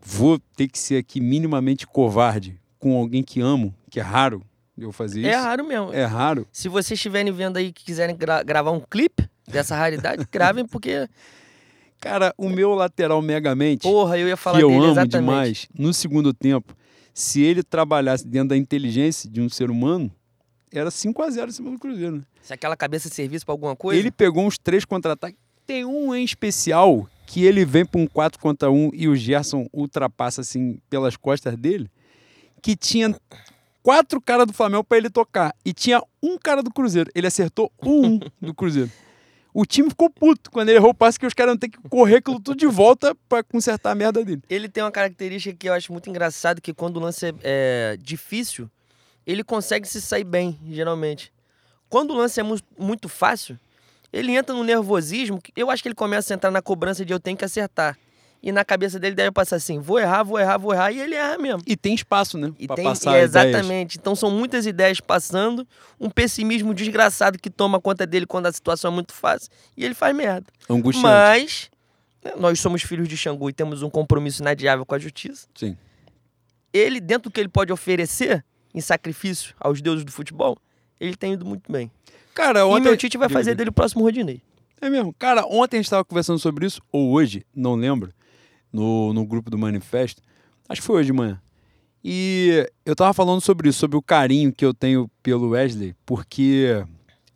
Vou 0.00 0.38
ter 0.56 0.68
que 0.68 0.78
ser 0.78 0.96
aqui 0.96 1.20
minimamente 1.20 1.86
covarde 1.86 2.56
com 2.78 2.96
alguém 2.96 3.22
que 3.22 3.40
amo, 3.40 3.74
que 3.90 3.98
é 3.98 4.02
raro 4.02 4.44
eu 4.76 4.92
fazer 4.92 5.20
isso. 5.20 5.28
É 5.28 5.34
raro 5.34 5.64
mesmo. 5.64 5.92
É 5.92 6.04
raro. 6.04 6.46
Se 6.52 6.68
vocês 6.68 6.98
estiverem 6.98 7.32
vendo 7.32 7.56
aí 7.56 7.72
que 7.72 7.84
quiserem 7.84 8.16
gra 8.16 8.42
gravar 8.42 8.70
um 8.70 8.80
clipe 8.80 9.28
dessa 9.46 9.76
raridade, 9.76 10.26
gravem, 10.30 10.66
porque. 10.66 11.08
Cara, 12.00 12.34
o 12.36 12.48
meu 12.50 12.74
lateral 12.74 13.22
megamente. 13.22 13.82
Porra, 13.82 14.18
eu 14.18 14.28
ia 14.28 14.36
falar 14.36 14.58
que 14.58 14.64
eu 14.64 14.68
dele, 14.68 14.82
amo 14.82 14.92
exatamente. 14.92 15.20
demais. 15.20 15.68
No 15.78 15.94
segundo 15.94 16.34
tempo, 16.34 16.76
se 17.14 17.40
ele 17.40 17.62
trabalhasse 17.62 18.26
dentro 18.26 18.48
da 18.48 18.56
inteligência 18.56 19.30
de 19.30 19.40
um 19.40 19.48
ser 19.48 19.70
humano, 19.70 20.12
era 20.70 20.90
5 20.90 21.22
a 21.22 21.30
0 21.30 21.48
em 21.48 21.52
cima 21.52 21.70
do 21.70 21.78
Cruzeiro. 21.78 22.16
Né? 22.16 22.22
Se 22.42 22.52
aquela 22.52 22.76
cabeça 22.76 23.08
servisse 23.08 23.44
pra 23.44 23.52
alguma 23.52 23.74
coisa. 23.76 23.98
Ele 23.98 24.10
pegou 24.10 24.44
uns 24.44 24.58
três 24.58 24.84
contra-ataques. 24.84 25.38
Tem 25.66 25.84
um 25.84 26.14
em 26.14 26.24
especial 26.24 27.08
que 27.26 27.44
ele 27.44 27.64
vem 27.64 27.86
para 27.86 28.00
um 28.00 28.06
4 28.06 28.38
contra 28.38 28.70
1 28.70 28.90
e 28.92 29.08
o 29.08 29.16
Gerson 29.16 29.66
ultrapassa 29.72 30.42
assim 30.42 30.78
pelas 30.90 31.16
costas 31.16 31.56
dele, 31.56 31.90
que 32.60 32.76
tinha 32.76 33.16
quatro 33.84 34.18
caras 34.18 34.46
do 34.46 34.54
Flamengo 34.54 34.82
para 34.82 34.96
ele 34.96 35.10
tocar 35.10 35.54
e 35.62 35.74
tinha 35.74 36.02
um 36.22 36.38
cara 36.38 36.62
do 36.62 36.72
Cruzeiro. 36.72 37.10
Ele 37.14 37.26
acertou 37.26 37.70
um 37.82 38.18
do 38.40 38.54
Cruzeiro. 38.54 38.90
O 39.52 39.64
time 39.64 39.88
ficou 39.90 40.10
puto 40.10 40.50
quando 40.50 40.70
ele 40.70 40.78
errou 40.78 40.90
o 40.90 40.94
passe 40.94 41.20
que 41.20 41.26
os 41.26 41.34
caras 41.34 41.52
vão 41.52 41.58
ter 41.58 41.68
que 41.68 41.78
correr 41.88 42.16
aquilo 42.16 42.40
tudo 42.40 42.56
de 42.56 42.66
volta 42.66 43.14
para 43.28 43.44
consertar 43.44 43.92
a 43.92 43.94
merda 43.94 44.24
dele. 44.24 44.42
Ele 44.48 44.68
tem 44.68 44.82
uma 44.82 44.90
característica 44.90 45.54
que 45.54 45.68
eu 45.68 45.72
acho 45.74 45.92
muito 45.92 46.10
engraçado, 46.10 46.60
que 46.60 46.72
quando 46.74 46.96
o 46.96 47.00
lance 47.00 47.26
é, 47.26 47.34
é 47.44 47.96
difícil, 48.00 48.68
ele 49.24 49.44
consegue 49.44 49.86
se 49.86 50.00
sair 50.00 50.24
bem, 50.24 50.58
geralmente. 50.66 51.32
Quando 51.88 52.12
o 52.12 52.16
lance 52.16 52.40
é 52.40 52.42
mu 52.42 52.56
muito 52.76 53.08
fácil, 53.08 53.56
ele 54.12 54.32
entra 54.32 54.56
no 54.56 54.64
nervosismo, 54.64 55.40
eu 55.54 55.70
acho 55.70 55.82
que 55.82 55.88
ele 55.88 55.94
começa 55.94 56.32
a 56.32 56.34
entrar 56.34 56.50
na 56.50 56.62
cobrança 56.62 57.04
de 57.04 57.12
eu 57.12 57.20
tenho 57.20 57.36
que 57.36 57.44
acertar. 57.44 57.96
E 58.46 58.52
na 58.52 58.62
cabeça 58.62 59.00
dele 59.00 59.14
deve 59.14 59.32
passar 59.32 59.56
assim, 59.56 59.78
vou 59.78 59.98
errar, 59.98 60.22
vou 60.22 60.38
errar, 60.38 60.58
vou 60.58 60.74
errar, 60.74 60.92
e 60.92 61.00
ele 61.00 61.14
erra 61.14 61.38
mesmo. 61.38 61.62
E 61.66 61.74
tem 61.74 61.94
espaço, 61.94 62.36
né? 62.36 62.52
E 62.58 62.66
pra 62.66 62.76
tem, 62.76 62.84
passar 62.84 63.12
ideias. 63.12 63.30
exatamente. 63.30 63.96
Então 63.96 64.14
são 64.14 64.30
muitas 64.30 64.66
ideias 64.66 65.00
passando, 65.00 65.66
um 65.98 66.10
pessimismo 66.10 66.74
desgraçado 66.74 67.38
que 67.38 67.48
toma 67.48 67.80
conta 67.80 68.06
dele 68.06 68.26
quando 68.26 68.44
a 68.44 68.52
situação 68.52 68.92
é 68.92 68.94
muito 68.94 69.14
fácil, 69.14 69.50
e 69.74 69.82
ele 69.82 69.94
faz 69.94 70.14
merda. 70.14 70.46
Angustiante. 70.68 71.02
Mas 71.02 71.70
né, 72.22 72.32
nós 72.36 72.60
somos 72.60 72.82
filhos 72.82 73.08
de 73.08 73.16
Xangu 73.16 73.48
e 73.48 73.52
temos 73.54 73.80
um 73.80 73.88
compromisso 73.88 74.42
inadiável 74.42 74.84
com 74.84 74.94
a 74.94 74.98
justiça. 74.98 75.48
Sim. 75.54 75.74
Ele, 76.70 77.00
dentro 77.00 77.30
do 77.30 77.32
que 77.32 77.40
ele 77.40 77.48
pode 77.48 77.72
oferecer 77.72 78.44
em 78.74 78.80
sacrifício 78.82 79.54
aos 79.58 79.80
deuses 79.80 80.04
do 80.04 80.12
futebol, 80.12 80.58
ele 81.00 81.16
tem 81.16 81.32
ido 81.32 81.46
muito 81.46 81.72
bem. 81.72 81.90
Cara, 82.34 82.58
E 82.58 82.62
ontem... 82.64 82.82
meu 82.82 82.96
Tite 82.98 83.16
vai 83.16 83.30
fazer 83.30 83.54
dele 83.54 83.70
o 83.70 83.72
próximo 83.72 84.02
Rodinei. 84.02 84.42
É 84.82 84.90
mesmo. 84.90 85.14
Cara, 85.14 85.46
ontem 85.46 85.76
a 85.76 85.78
gente 85.78 85.86
estava 85.86 86.04
conversando 86.04 86.38
sobre 86.38 86.66
isso, 86.66 86.82
ou 86.92 87.10
hoje, 87.12 87.46
não 87.56 87.74
lembro, 87.74 88.12
no, 88.74 89.12
no 89.12 89.24
grupo 89.24 89.48
do 89.50 89.56
Manifesto. 89.56 90.20
Acho 90.68 90.80
que 90.80 90.86
foi 90.86 90.96
hoje 90.96 91.06
de 91.06 91.12
manhã. 91.12 91.40
E 92.02 92.68
eu 92.84 92.94
tava 92.94 93.14
falando 93.14 93.40
sobre 93.40 93.68
isso, 93.68 93.78
sobre 93.78 93.96
o 93.96 94.02
carinho 94.02 94.52
que 94.52 94.64
eu 94.64 94.74
tenho 94.74 95.08
pelo 95.22 95.50
Wesley, 95.50 95.94
porque 96.04 96.84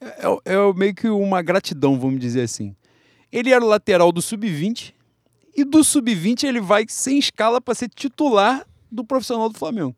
é, 0.01 0.07
é- 0.27 0.55
é 0.55 0.73
meio 0.75 0.95
que 0.95 1.09
uma 1.09 1.41
gratidão, 1.41 1.99
vamos 1.99 2.21
dizer 2.21 2.43
assim. 2.43 2.75
Ele 3.33 3.51
era 3.51 3.65
o 3.65 3.69
lateral 3.69 4.11
do 4.13 4.21
Sub-20 4.21 4.93
e 5.57 5.65
do 5.65 5.83
Sub-20 5.85 6.45
ele 6.45 6.61
vai 6.61 6.85
sem 6.89 7.19
escala 7.19 7.61
para 7.61 7.75
ser 7.75 7.89
titular 7.89 8.67
do 8.91 9.05
profissional 9.05 9.49
do 9.49 9.59
Flamengo. 9.59 9.95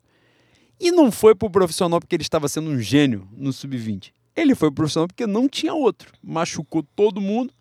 E 0.78 0.90
não 0.90 1.10
foi 1.10 1.34
pro 1.34 1.50
profissional 1.50 1.98
porque 2.00 2.14
ele 2.16 2.22
estava 2.22 2.48
sendo 2.48 2.70
um 2.70 2.78
gênio 2.80 3.28
no 3.36 3.52
Sub-20. 3.52 4.12
Ele 4.36 4.54
foi 4.54 4.68
pro 4.68 4.76
profissional 4.76 5.06
porque 5.08 5.26
não 5.26 5.48
tinha 5.48 5.74
outro. 5.74 6.12
Machucou 6.22 6.82
todo 6.94 7.20
mundo, 7.20 7.52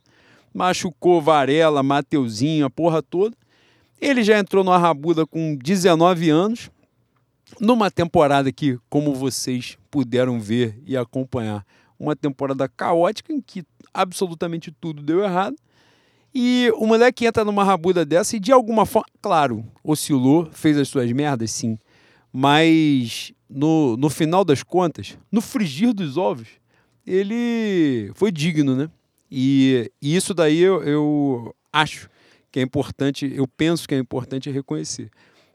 machucou 0.54 1.22
Varela, 1.22 1.82
Mateuzinho, 1.84 2.65
a 2.65 2.70
porra 2.70 3.02
toda. 3.02 3.36
Ele 4.00 4.24
já 4.24 4.40
entrou 4.40 4.64
no 4.64 4.72
Arrabuda 4.72 5.26
com 5.26 5.56
19 5.56 6.30
anos, 6.30 6.72
numa 7.60 7.92
temporada 7.92 8.52
que, 8.52 8.78
como 8.90 9.14
vocês 9.14 9.78
puderam 9.92 10.40
ver 10.40 10.82
e 10.86 10.96
acompanhar, 10.96 11.66
uma 12.00 12.16
temporada 12.16 12.68
caótica 12.70 13.34
em 13.34 13.42
que 13.42 13.64
absolutamente 13.94 14.72
tudo 14.72 15.02
deu 15.02 15.24
errado. 15.24 15.56
E 16.34 16.72
o 16.76 16.86
moleque 16.86 17.26
entra 17.26 17.44
numa 17.44 17.64
rabuda 17.64 18.06
dessa 18.06 18.38
e 18.38 18.40
de 18.40 18.52
alguma 18.52 18.86
forma, 18.86 19.08
claro, 19.22 19.66
oscilou, 19.84 20.48
fez 20.52 20.78
as 20.78 20.88
suas 20.88 21.12
merdas, 21.12 21.52
sim. 21.52 21.78
Mas 22.32 23.34
no, 23.50 23.98
no 23.98 24.10
final 24.10 24.46
das 24.46 24.62
contas, 24.62 25.18
no 25.32 25.42
frigir 25.42 25.92
dos 25.92 26.16
ovos, 26.16 26.48
ele 27.06 28.12
foi 28.14 28.32
digno, 28.32 28.76
né? 28.76 28.90
E, 29.30 29.92
e 30.02 30.16
isso 30.16 30.34
daí 30.34 30.60
eu, 30.60 30.84
eu 30.84 31.56
acho 31.74 32.10
que 32.52 32.60
é 32.60 32.64
importante, 32.64 33.32
eu 33.34 33.48
penso 33.48 33.88
que 33.88 33.96
é 33.96 33.98
importante 33.98 34.50
reconhecer. 34.50 35.10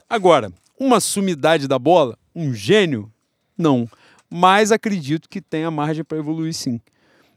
Agora, 0.08 0.52
uma 0.78 1.00
sumidade 1.00 1.66
da 1.66 1.78
bola, 1.78 2.18
um 2.34 2.52
gênio, 2.52 3.10
não. 3.56 3.88
Mas 4.30 4.72
acredito 4.72 5.28
que 5.28 5.40
tenha 5.40 5.70
margem 5.70 6.04
para 6.04 6.18
evoluir 6.18 6.52
sim. 6.52 6.80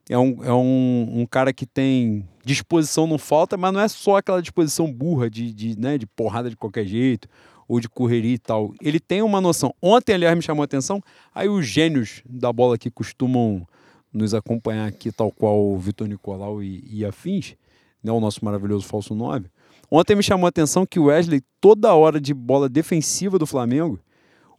É 0.10 0.18
um, 0.18 0.44
é 0.44 0.54
um, 0.54 1.22
um 1.22 1.26
cara 1.26 1.52
que 1.52 1.66
tem 1.66 2.28
disposição, 2.46 3.06
não 3.06 3.18
falta, 3.18 3.58
mas 3.58 3.74
não 3.74 3.82
é 3.82 3.88
só 3.88 4.18
aquela 4.18 4.42
disposição 4.42 4.92
burra 4.92 5.30
de, 5.30 5.54
de, 5.54 5.78
né, 5.78 5.98
de 5.98 6.08
porrada 6.08 6.50
de 6.50 6.56
qualquer 6.56 6.86
jeito 6.86 7.28
ou 7.68 7.80
de 7.80 7.90
correria 7.90 8.36
e 8.36 8.40
tal. 8.40 8.74
Ele 8.82 9.00
tem 9.00 9.22
uma 9.22 9.42
noção. 9.42 9.76
Ontem, 9.82 10.14
aliás, 10.14 10.36
me 10.36 10.42
chamou 10.42 10.62
a 10.62 10.66
atenção, 10.66 11.02
aí 11.36 11.50
os 11.50 11.66
gênios 11.66 12.22
da 12.26 12.52
bola 12.54 12.78
que 12.78 12.90
costumam 12.90 13.68
nos 14.14 14.34
acompanhar 14.34 14.88
aqui, 14.88 15.12
tal 15.12 15.30
qual 15.30 15.60
o 15.60 15.78
Vitor 15.78 16.08
Nicolau 16.08 16.64
e, 16.64 16.84
e 16.90 17.06
afins, 17.06 17.56
né, 18.04 18.12
o 18.12 18.20
nosso 18.20 18.44
maravilhoso 18.44 18.86
falso 18.86 19.14
9. 19.14 19.50
Ontem 19.90 20.16
me 20.16 20.24
chamou 20.24 20.46
a 20.46 20.50
atenção 20.50 20.86
que 20.86 21.00
o 21.00 21.06
Wesley, 21.06 21.42
toda 21.62 21.94
hora 21.94 22.20
de 22.20 22.34
bola 22.34 22.68
defensiva 22.68 23.40
do 23.40 23.48
Flamengo, 23.48 24.00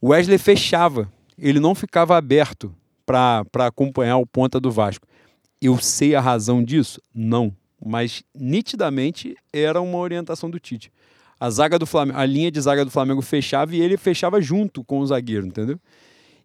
o 0.00 0.08
Wesley 0.08 0.38
fechava. 0.38 1.12
Ele 1.36 1.60
não 1.60 1.74
ficava 1.74 2.16
aberto 2.16 2.74
para 3.04 3.44
acompanhar 3.66 4.16
o 4.18 4.26
ponta 4.26 4.58
do 4.58 4.70
Vasco. 4.70 5.06
Eu 5.60 5.78
sei 5.78 6.14
a 6.14 6.20
razão 6.20 6.62
disso? 6.62 7.00
Não. 7.14 7.54
Mas 7.84 8.22
nitidamente 8.34 9.36
era 9.52 9.80
uma 9.80 9.98
orientação 9.98 10.50
do 10.50 10.58
Tite. 10.58 10.90
A 11.38 11.48
zaga 11.50 11.78
do 11.78 11.86
Flamengo, 11.86 12.18
a 12.18 12.26
linha 12.26 12.50
de 12.50 12.60
zaga 12.60 12.84
do 12.84 12.90
Flamengo 12.90 13.22
fechava 13.22 13.74
e 13.74 13.80
ele 13.80 13.96
fechava 13.96 14.40
junto 14.40 14.82
com 14.82 14.98
o 14.98 15.06
zagueiro, 15.06 15.46
entendeu? 15.46 15.78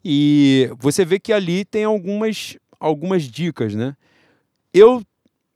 E 0.06 0.70
você 0.78 1.04
vê 1.04 1.20
que 1.20 1.34
ali 1.34 1.66
tem 1.66 1.86
algumas, 1.86 2.58
algumas 2.80 3.24
dicas, 3.24 3.74
né? 3.74 3.96
Eu 4.72 5.02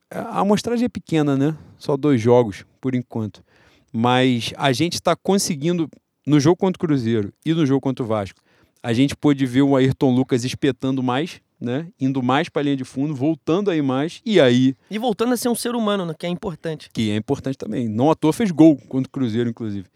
a 0.09 0.39
amostragem 0.39 0.85
é 0.85 0.89
pequena, 0.89 1.35
né? 1.35 1.55
Só 1.77 1.97
dois 1.97 2.21
jogos 2.21 2.65
por 2.79 2.95
enquanto. 2.95 3.43
Mas 3.91 4.53
a 4.57 4.71
gente 4.71 4.93
está 4.93 5.15
conseguindo 5.15 5.89
no 6.25 6.39
jogo 6.39 6.57
contra 6.57 6.77
o 6.77 6.87
Cruzeiro 6.87 7.33
e 7.45 7.53
no 7.53 7.65
jogo 7.65 7.81
contra 7.81 8.03
o 8.03 8.07
Vasco. 8.07 8.39
A 8.83 8.93
gente 8.93 9.15
pôde 9.15 9.45
ver 9.45 9.63
o 9.63 9.75
Ayrton 9.75 10.13
Lucas 10.13 10.43
espetando 10.43 11.01
mais, 11.01 11.41
né? 11.59 11.87
Indo 11.99 12.21
mais 12.21 12.47
para 12.49 12.61
a 12.61 12.63
linha 12.63 12.77
de 12.77 12.83
fundo, 12.83 13.15
voltando 13.15 13.71
aí 13.71 13.81
mais 13.81 14.21
e 14.25 14.39
aí 14.39 14.75
E 14.89 14.97
voltando 14.99 15.33
a 15.33 15.37
ser 15.37 15.49
um 15.49 15.55
ser 15.55 15.75
humano, 15.75 16.05
né, 16.05 16.13
que 16.17 16.25
é 16.25 16.29
importante. 16.29 16.89
que 16.93 17.09
é 17.09 17.15
importante 17.15 17.57
também. 17.57 17.87
Não 17.87 18.11
à 18.11 18.15
toa 18.15 18.31
fez 18.31 18.51
gol 18.51 18.77
contra 18.87 19.07
o 19.07 19.11
Cruzeiro, 19.11 19.49
inclusive. 19.49 19.87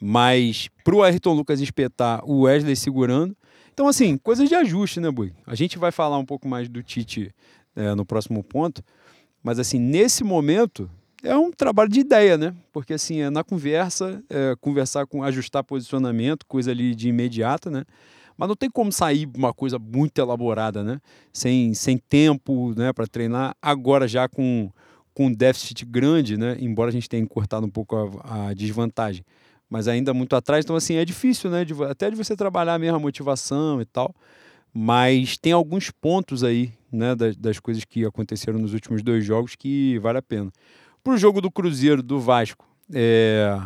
Mas 0.00 0.68
pro 0.82 1.02
Ayrton 1.02 1.34
Lucas 1.34 1.60
espetar, 1.60 2.22
o 2.28 2.42
Wesley 2.42 2.74
segurando. 2.76 3.36
Então, 3.72 3.88
assim, 3.88 4.18
coisas 4.18 4.48
de 4.48 4.54
ajuste, 4.54 5.00
né, 5.00 5.10
Bui? 5.10 5.32
A 5.46 5.54
gente 5.54 5.78
vai 5.78 5.90
falar 5.90 6.18
um 6.18 6.24
pouco 6.24 6.46
mais 6.48 6.68
do 6.68 6.82
Tite 6.82 7.32
é, 7.74 7.94
no 7.94 8.04
próximo 8.04 8.42
ponto. 8.42 8.82
Mas, 9.44 9.60
assim, 9.60 9.78
nesse 9.78 10.24
momento, 10.24 10.90
é 11.22 11.36
um 11.36 11.52
trabalho 11.52 11.90
de 11.90 12.00
ideia, 12.00 12.36
né? 12.36 12.54
Porque, 12.72 12.94
assim, 12.94 13.20
é 13.20 13.30
na 13.30 13.44
conversa, 13.44 14.20
é, 14.28 14.56
conversar 14.60 15.06
com, 15.06 15.22
ajustar 15.22 15.62
posicionamento, 15.62 16.44
coisa 16.46 16.72
ali 16.72 16.94
de 16.94 17.08
imediata, 17.08 17.70
né? 17.70 17.84
Mas 18.36 18.48
não 18.48 18.56
tem 18.56 18.68
como 18.68 18.90
sair 18.90 19.28
uma 19.36 19.54
coisa 19.54 19.78
muito 19.78 20.18
elaborada, 20.18 20.82
né? 20.82 20.98
Sem, 21.32 21.74
sem 21.74 21.98
tempo, 21.98 22.74
né, 22.76 22.92
para 22.92 23.06
treinar. 23.06 23.54
Agora 23.62 24.08
já 24.08 24.28
com 24.28 24.72
com 25.14 25.26
um 25.26 25.32
déficit 25.32 25.86
grande, 25.86 26.36
né? 26.36 26.56
Embora 26.60 26.90
a 26.90 26.92
gente 26.92 27.08
tenha 27.08 27.22
encurtado 27.22 27.64
um 27.64 27.70
pouco 27.70 27.96
a, 28.24 28.48
a 28.48 28.54
desvantagem, 28.54 29.24
mas 29.70 29.86
ainda 29.86 30.12
muito 30.12 30.34
atrás. 30.34 30.64
Então, 30.64 30.76
assim, 30.76 30.96
é 30.96 31.04
difícil, 31.04 31.48
né? 31.50 31.64
de 31.64 31.72
até 31.84 32.10
de 32.10 32.16
você 32.16 32.36
trabalhar 32.36 32.78
mesmo 32.78 32.96
a 32.96 33.00
motivação 33.00 33.80
e 33.80 33.84
tal. 33.84 34.14
Mas 34.72 35.38
tem 35.38 35.52
alguns 35.52 35.88
pontos 35.88 36.42
aí, 36.42 36.72
né? 36.94 37.14
Das, 37.14 37.36
das 37.36 37.58
coisas 37.58 37.84
que 37.84 38.04
aconteceram 38.04 38.58
nos 38.58 38.72
últimos 38.72 39.02
dois 39.02 39.24
jogos 39.24 39.54
que 39.56 39.98
vale 39.98 40.18
a 40.18 40.22
pena. 40.22 40.50
Pro 41.02 41.16
jogo 41.16 41.40
do 41.40 41.50
Cruzeiro, 41.50 42.02
do 42.02 42.18
Vasco, 42.18 42.66
é, 42.92 43.60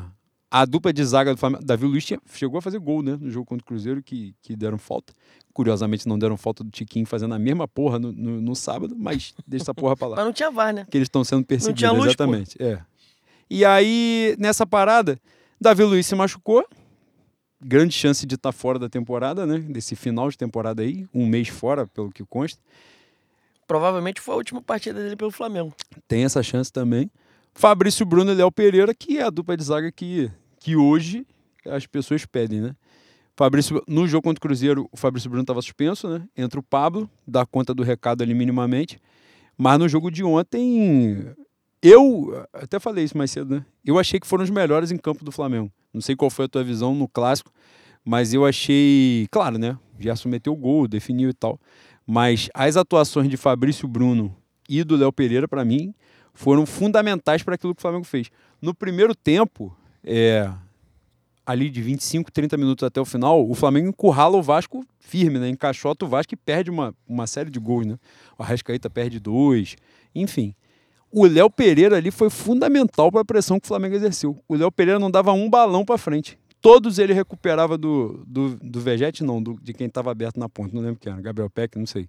a 0.50 0.64
dupla 0.64 0.92
de 0.92 1.04
zaga 1.04 1.32
do 1.32 1.38
Flamengo, 1.38 1.64
Davi 1.64 1.86
Luiz 1.86 2.04
tinha- 2.04 2.20
chegou 2.32 2.58
a 2.58 2.62
fazer 2.62 2.78
gol, 2.78 3.02
né? 3.02 3.16
No 3.20 3.30
jogo 3.30 3.46
contra 3.46 3.62
o 3.62 3.66
Cruzeiro, 3.66 4.02
que, 4.02 4.34
que 4.42 4.56
deram 4.56 4.78
falta. 4.78 5.12
Curiosamente, 5.52 6.08
não 6.08 6.18
deram 6.18 6.36
falta 6.36 6.64
do 6.64 6.70
Tiquinho 6.70 7.06
fazendo 7.06 7.34
a 7.34 7.38
mesma 7.38 7.68
porra 7.68 7.98
no, 7.98 8.12
no, 8.12 8.40
no 8.40 8.54
sábado, 8.56 8.96
mas 8.98 9.34
deixa 9.46 9.64
essa 9.64 9.74
porra 9.74 9.96
pra 9.96 10.08
lá 10.08 10.16
Mas 10.16 10.24
não 10.24 10.32
tinha 10.32 10.50
VAR, 10.50 10.72
né? 10.72 10.86
que 10.90 10.96
eles 10.96 11.06
estão 11.06 11.22
sendo 11.22 11.44
perseguidos, 11.44 11.78
tinha 11.78 11.92
luz, 11.92 12.04
pô. 12.04 12.08
exatamente. 12.24 12.56
É. 12.62 12.80
E 13.50 13.64
aí, 13.64 14.36
nessa 14.38 14.66
parada, 14.66 15.18
Davi 15.60 15.82
Luiz 15.84 16.06
se 16.06 16.14
machucou 16.14 16.64
grande 17.60 17.94
chance 17.94 18.24
de 18.24 18.34
estar 18.34 18.50
tá 18.50 18.52
fora 18.52 18.78
da 18.78 18.88
temporada, 18.88 19.46
né? 19.46 19.58
Desse 19.58 19.96
final 19.96 20.30
de 20.30 20.38
temporada 20.38 20.82
aí, 20.82 21.06
um 21.12 21.26
mês 21.26 21.48
fora, 21.48 21.86
pelo 21.86 22.10
que 22.10 22.24
consta. 22.24 22.60
Provavelmente 23.68 24.20
foi 24.20 24.34
a 24.34 24.38
última 24.38 24.62
partida 24.62 25.00
dele 25.00 25.14
pelo 25.14 25.30
Flamengo. 25.30 25.74
Tem 26.08 26.24
essa 26.24 26.42
chance 26.42 26.72
também. 26.72 27.10
Fabrício 27.54 28.06
Bruno 28.06 28.32
e 28.32 28.34
Léo 28.34 28.50
Pereira, 28.50 28.94
que 28.94 29.18
é 29.18 29.22
a 29.22 29.30
dupla 29.30 29.56
de 29.56 29.62
zaga 29.62 29.92
que, 29.92 30.30
que 30.58 30.74
hoje 30.74 31.26
as 31.66 31.86
pessoas 31.86 32.24
pedem, 32.24 32.62
né? 32.62 32.74
Fabrício, 33.36 33.82
no 33.86 34.08
jogo 34.08 34.22
contra 34.22 34.38
o 34.38 34.40
Cruzeiro, 34.40 34.88
o 34.90 34.96
Fabrício 34.96 35.28
Bruno 35.28 35.42
estava 35.42 35.60
suspenso, 35.60 36.08
né? 36.08 36.26
Entra 36.36 36.58
o 36.58 36.62
Pablo, 36.62 37.08
dá 37.26 37.44
conta 37.44 37.74
do 37.74 37.82
recado 37.82 38.22
ali 38.22 38.32
minimamente. 38.32 38.98
Mas 39.56 39.78
no 39.78 39.88
jogo 39.88 40.10
de 40.10 40.24
ontem, 40.24 41.26
eu 41.82 42.46
até 42.52 42.80
falei 42.80 43.04
isso 43.04 43.18
mais 43.18 43.30
cedo, 43.30 43.56
né? 43.56 43.66
Eu 43.84 43.98
achei 43.98 44.18
que 44.18 44.26
foram 44.26 44.44
os 44.44 44.50
melhores 44.50 44.90
em 44.90 44.96
campo 44.96 45.24
do 45.24 45.30
Flamengo. 45.30 45.70
Não 45.92 46.00
sei 46.00 46.16
qual 46.16 46.30
foi 46.30 46.46
a 46.46 46.48
tua 46.48 46.64
visão 46.64 46.94
no 46.94 47.06
clássico, 47.06 47.52
mas 48.04 48.32
eu 48.32 48.46
achei, 48.46 49.28
claro, 49.30 49.58
né? 49.58 49.78
Gerson 49.98 50.28
meteu 50.28 50.52
o 50.52 50.56
gol, 50.56 50.88
definiu 50.88 51.28
e 51.28 51.34
tal. 51.34 51.60
Mas 52.10 52.48
as 52.54 52.74
atuações 52.74 53.28
de 53.28 53.36
Fabrício 53.36 53.86
Bruno 53.86 54.34
e 54.66 54.82
do 54.82 54.96
Léo 54.96 55.12
Pereira, 55.12 55.46
para 55.46 55.62
mim, 55.62 55.92
foram 56.32 56.64
fundamentais 56.64 57.42
para 57.42 57.54
aquilo 57.54 57.74
que 57.74 57.80
o 57.80 57.82
Flamengo 57.82 58.04
fez. 58.04 58.30
No 58.62 58.72
primeiro 58.72 59.14
tempo, 59.14 59.76
é, 60.02 60.50
ali 61.44 61.68
de 61.68 61.82
25, 61.82 62.32
30 62.32 62.56
minutos 62.56 62.82
até 62.82 62.98
o 62.98 63.04
final, 63.04 63.46
o 63.46 63.54
Flamengo 63.54 63.90
encurrala 63.90 64.38
o 64.38 64.42
Vasco 64.42 64.82
firme, 64.98 65.38
né? 65.38 65.50
Encaixota 65.50 66.06
o 66.06 66.08
Vasco 66.08 66.32
e 66.32 66.36
perde 66.36 66.70
uma, 66.70 66.94
uma 67.06 67.26
série 67.26 67.50
de 67.50 67.60
gols, 67.60 67.84
né? 67.84 67.98
O 68.38 68.42
Arrascaíta 68.42 68.88
perde 68.88 69.20
dois, 69.20 69.76
enfim. 70.14 70.54
O 71.12 71.26
Léo 71.26 71.50
Pereira 71.50 71.98
ali 71.98 72.10
foi 72.10 72.30
fundamental 72.30 73.12
para 73.12 73.20
a 73.20 73.24
pressão 73.24 73.60
que 73.60 73.66
o 73.66 73.68
Flamengo 73.68 73.94
exerceu. 73.94 74.42
O 74.48 74.54
Léo 74.54 74.72
Pereira 74.72 74.98
não 74.98 75.10
dava 75.10 75.32
um 75.32 75.50
balão 75.50 75.84
para 75.84 75.98
frente. 75.98 76.38
Todos 76.60 76.98
ele 76.98 77.12
recuperava 77.12 77.78
do, 77.78 78.24
do, 78.26 78.56
do 78.56 78.80
Vegete, 78.80 79.22
não, 79.22 79.42
do, 79.42 79.58
de 79.62 79.72
quem 79.72 79.86
estava 79.86 80.10
aberto 80.10 80.38
na 80.38 80.48
ponta, 80.48 80.74
não 80.74 80.82
lembro 80.82 80.98
quem 81.00 81.12
era, 81.12 81.22
Gabriel 81.22 81.48
Peck, 81.48 81.78
não 81.78 81.86
sei. 81.86 82.08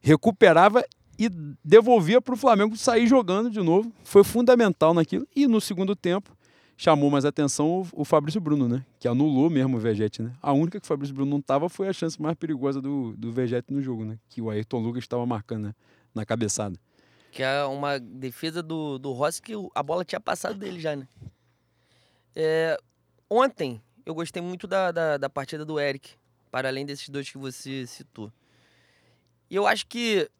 Recuperava 0.00 0.84
e 1.18 1.28
devolvia 1.64 2.20
para 2.20 2.34
o 2.34 2.36
Flamengo 2.36 2.76
sair 2.76 3.06
jogando 3.06 3.50
de 3.50 3.60
novo. 3.60 3.92
Foi 4.04 4.22
fundamental 4.22 4.94
naquilo. 4.94 5.26
E 5.34 5.46
no 5.46 5.60
segundo 5.60 5.96
tempo, 5.96 6.36
chamou 6.76 7.10
mais 7.10 7.24
atenção 7.24 7.80
o, 7.80 8.02
o 8.02 8.04
Fabrício 8.04 8.40
Bruno, 8.40 8.68
né? 8.68 8.84
Que 9.00 9.08
anulou 9.08 9.50
mesmo 9.50 9.76
o 9.76 9.80
Vegete, 9.80 10.22
né? 10.22 10.32
A 10.40 10.52
única 10.52 10.78
que 10.78 10.84
o 10.84 10.88
Fabrício 10.88 11.14
Bruno 11.14 11.30
não 11.30 11.40
estava 11.40 11.68
foi 11.68 11.88
a 11.88 11.92
chance 11.92 12.20
mais 12.22 12.36
perigosa 12.36 12.80
do, 12.80 13.16
do 13.16 13.32
Vegete 13.32 13.72
no 13.72 13.82
jogo, 13.82 14.04
né? 14.04 14.16
Que 14.28 14.40
o 14.40 14.48
Ayrton 14.48 14.78
Lucas 14.78 15.02
estava 15.02 15.26
marcando 15.26 15.64
né? 15.64 15.74
na 16.14 16.24
cabeçada. 16.24 16.78
Que 17.32 17.42
é 17.42 17.64
uma 17.64 17.98
defesa 17.98 18.62
do, 18.62 18.96
do 18.98 19.12
Rossi 19.12 19.42
que 19.42 19.52
a 19.74 19.82
bola 19.82 20.04
tinha 20.04 20.20
passado 20.20 20.56
dele 20.56 20.78
já, 20.78 20.94
né? 20.94 21.08
É, 22.34 22.78
ontem 23.30 23.80
eu 24.04 24.14
gostei 24.14 24.40
muito 24.40 24.66
da, 24.66 24.90
da, 24.90 25.16
da, 25.18 25.28
partida 25.28 25.64
do 25.64 25.78
Eric, 25.78 26.14
para 26.50 26.68
além 26.68 26.86
desses 26.86 27.08
dois 27.08 27.30
que 27.30 27.36
você 27.36 27.86
citou. 27.86 28.32
E 29.50 29.54
eu 29.54 29.66
acho 29.66 29.86
que. 29.86 30.30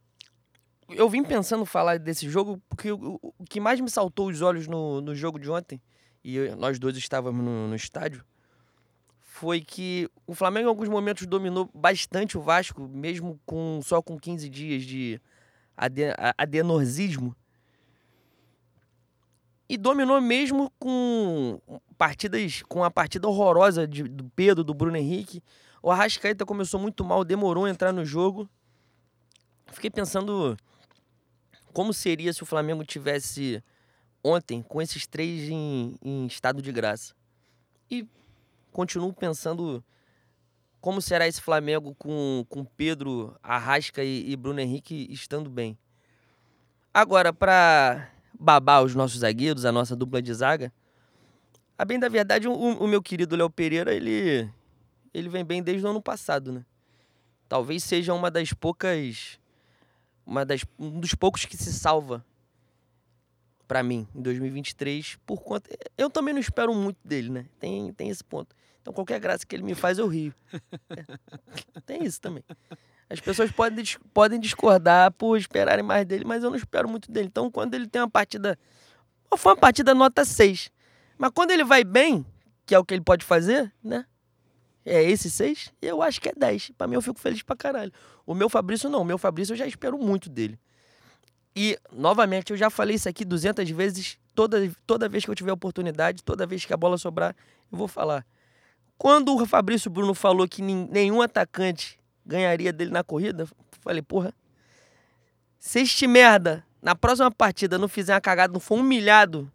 Eu 0.88 1.08
vim 1.10 1.22
pensando 1.22 1.66
falar 1.66 1.98
desse 1.98 2.30
jogo 2.30 2.62
porque 2.66 2.90
o, 2.90 3.20
o 3.22 3.44
que 3.44 3.60
mais 3.60 3.78
me 3.78 3.90
saltou 3.90 4.28
os 4.28 4.40
olhos 4.40 4.66
no, 4.66 5.02
no 5.02 5.14
jogo 5.14 5.38
de 5.38 5.50
ontem, 5.50 5.78
e 6.24 6.36
eu, 6.36 6.56
nós 6.56 6.78
dois 6.78 6.96
estávamos 6.96 7.44
no, 7.44 7.68
no 7.68 7.76
estádio, 7.76 8.24
foi 9.38 9.60
que 9.60 10.10
o 10.26 10.34
Flamengo 10.34 10.66
em 10.66 10.70
alguns 10.70 10.88
momentos 10.88 11.26
dominou 11.26 11.70
bastante 11.74 12.38
o 12.38 12.40
Vasco, 12.40 12.88
mesmo 12.88 13.38
com 13.44 13.80
só 13.84 14.00
com 14.00 14.18
15 14.18 14.48
dias 14.48 14.82
de 14.82 15.20
adenorzismo. 16.36 17.36
E 19.68 19.76
dominou 19.76 20.20
mesmo 20.20 20.72
com 20.78 21.60
partidas, 21.98 22.62
com 22.62 22.82
a 22.82 22.90
partida 22.90 23.28
horrorosa 23.28 23.86
de, 23.86 24.04
do 24.04 24.24
Pedro, 24.30 24.64
do 24.64 24.72
Bruno 24.72 24.96
Henrique. 24.96 25.42
O 25.82 25.90
Arrascaeta 25.90 26.46
começou 26.46 26.80
muito 26.80 27.04
mal, 27.04 27.24
demorou 27.24 27.66
a 27.66 27.70
entrar 27.70 27.92
no 27.92 28.04
jogo. 28.04 28.48
Fiquei 29.66 29.90
pensando 29.90 30.56
como 31.72 31.92
seria 31.92 32.32
se 32.32 32.42
o 32.42 32.46
Flamengo 32.46 32.84
tivesse 32.84 33.62
ontem 34.24 34.62
com 34.62 34.80
esses 34.80 35.06
três 35.06 35.48
em, 35.48 35.94
em 36.02 36.26
estado 36.26 36.62
de 36.62 36.72
graça. 36.72 37.14
E 37.90 38.06
continuo 38.72 39.12
pensando 39.12 39.84
como 40.80 41.02
será 41.02 41.26
esse 41.26 41.40
Flamengo 41.40 41.94
com, 41.96 42.44
com 42.48 42.64
Pedro, 42.64 43.36
Arrasca 43.42 44.02
e, 44.02 44.30
e 44.30 44.36
Bruno 44.36 44.60
Henrique 44.60 45.06
estando 45.10 45.50
bem? 45.50 45.76
Agora, 46.92 47.32
para 47.32 48.10
babar 48.38 48.82
os 48.82 48.94
nossos 48.94 49.20
zagueiros, 49.20 49.64
a 49.64 49.72
nossa 49.72 49.96
dupla 49.96 50.22
de 50.22 50.32
zaga, 50.32 50.72
a 51.78 51.84
bem 51.84 51.98
da 51.98 52.08
verdade, 52.08 52.48
o, 52.48 52.52
o 52.52 52.88
meu 52.88 53.02
querido 53.02 53.36
Léo 53.36 53.48
Pereira, 53.48 53.94
ele, 53.94 54.50
ele 55.14 55.28
vem 55.28 55.44
bem 55.44 55.62
desde 55.62 55.86
o 55.86 55.90
ano 55.90 56.02
passado, 56.02 56.52
né? 56.52 56.64
Talvez 57.48 57.84
seja 57.84 58.12
uma 58.12 58.30
das 58.30 58.52
poucas. 58.52 59.38
Uma 60.26 60.44
das, 60.44 60.62
um 60.78 61.00
dos 61.00 61.14
poucos 61.14 61.46
que 61.46 61.56
se 61.56 61.72
salva 61.72 62.22
para 63.66 63.82
mim 63.82 64.06
em 64.14 64.20
2023 64.20 65.18
por 65.24 65.42
conta. 65.42 65.70
Eu 65.96 66.10
também 66.10 66.34
não 66.34 66.40
espero 66.40 66.74
muito 66.74 66.98
dele, 67.04 67.30
né? 67.30 67.46
Tem, 67.58 67.92
tem 67.92 68.10
esse 68.10 68.24
ponto. 68.24 68.54
Então 68.82 68.92
qualquer 68.92 69.20
graça 69.20 69.46
que 69.46 69.54
ele 69.54 69.62
me 69.62 69.74
faz, 69.74 69.98
eu 69.98 70.06
rio. 70.06 70.34
É. 70.90 71.80
Tem 71.86 72.04
isso 72.04 72.20
também. 72.20 72.44
As 73.10 73.20
pessoas 73.20 73.50
podem, 73.50 73.84
podem 74.12 74.38
discordar 74.38 75.10
por 75.12 75.36
esperarem 75.36 75.84
mais 75.84 76.04
dele, 76.06 76.24
mas 76.24 76.42
eu 76.42 76.50
não 76.50 76.56
espero 76.56 76.88
muito 76.88 77.10
dele. 77.10 77.26
Então 77.26 77.50
quando 77.50 77.74
ele 77.74 77.86
tem 77.86 78.02
uma 78.02 78.10
partida. 78.10 78.58
Foi 79.36 79.52
uma 79.52 79.58
partida 79.58 79.94
nota 79.94 80.24
6. 80.24 80.70
Mas 81.16 81.30
quando 81.34 81.50
ele 81.50 81.64
vai 81.64 81.84
bem, 81.84 82.24
que 82.66 82.74
é 82.74 82.78
o 82.78 82.84
que 82.84 82.94
ele 82.94 83.02
pode 83.02 83.24
fazer, 83.24 83.72
né? 83.82 84.04
É 84.84 85.02
esse 85.02 85.30
6, 85.30 85.72
eu 85.82 86.00
acho 86.02 86.20
que 86.20 86.30
é 86.30 86.32
10. 86.34 86.72
Pra 86.76 86.86
mim 86.86 86.94
eu 86.94 87.02
fico 87.02 87.18
feliz 87.18 87.42
pra 87.42 87.56
caralho. 87.56 87.92
O 88.24 88.34
meu 88.34 88.48
Fabrício 88.48 88.88
não. 88.88 89.02
O 89.02 89.04
meu 89.04 89.18
Fabrício 89.18 89.52
eu 89.52 89.56
já 89.56 89.66
espero 89.66 89.98
muito 89.98 90.30
dele. 90.30 90.58
E, 91.54 91.76
novamente, 91.92 92.52
eu 92.52 92.56
já 92.56 92.70
falei 92.70 92.96
isso 92.96 93.08
aqui 93.08 93.24
200 93.24 93.68
vezes. 93.70 94.18
Toda, 94.34 94.70
toda 94.86 95.08
vez 95.08 95.24
que 95.24 95.30
eu 95.30 95.34
tiver 95.34 95.52
oportunidade, 95.52 96.22
toda 96.22 96.46
vez 96.46 96.64
que 96.64 96.72
a 96.72 96.76
bola 96.76 96.96
sobrar, 96.96 97.34
eu 97.70 97.76
vou 97.76 97.88
falar. 97.88 98.24
Quando 98.96 99.34
o 99.34 99.44
Fabrício 99.44 99.90
Bruno 99.90 100.14
falou 100.14 100.46
que 100.46 100.62
nenhum 100.62 101.20
atacante 101.20 101.98
ganharia 102.28 102.72
dele 102.72 102.90
na 102.90 103.02
corrida, 103.02 103.48
falei, 103.80 104.02
porra, 104.02 104.34
se 105.58 105.80
este 105.80 106.06
merda 106.06 106.64
na 106.80 106.94
próxima 106.94 107.30
partida 107.30 107.78
não 107.78 107.88
fizer 107.88 108.14
uma 108.14 108.20
cagada, 108.20 108.52
não 108.52 108.60
for 108.60 108.78
humilhado 108.78 109.50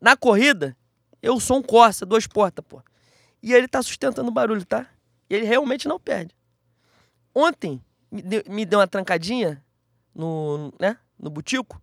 na 0.00 0.16
corrida, 0.16 0.76
eu 1.22 1.38
sou 1.38 1.58
um 1.58 1.62
Corsa, 1.62 2.06
duas 2.06 2.26
portas, 2.26 2.64
pô. 2.66 2.82
E 3.42 3.52
ele 3.52 3.68
tá 3.68 3.82
sustentando 3.82 4.28
o 4.28 4.32
barulho, 4.32 4.64
tá? 4.64 4.88
Ele 5.28 5.44
realmente 5.44 5.86
não 5.86 6.00
perde. 6.00 6.34
Ontem 7.34 7.80
me 8.10 8.64
deu, 8.64 8.78
uma 8.78 8.88
trancadinha 8.88 9.62
no, 10.14 10.72
né, 10.80 10.96
no 11.18 11.28
butico, 11.28 11.80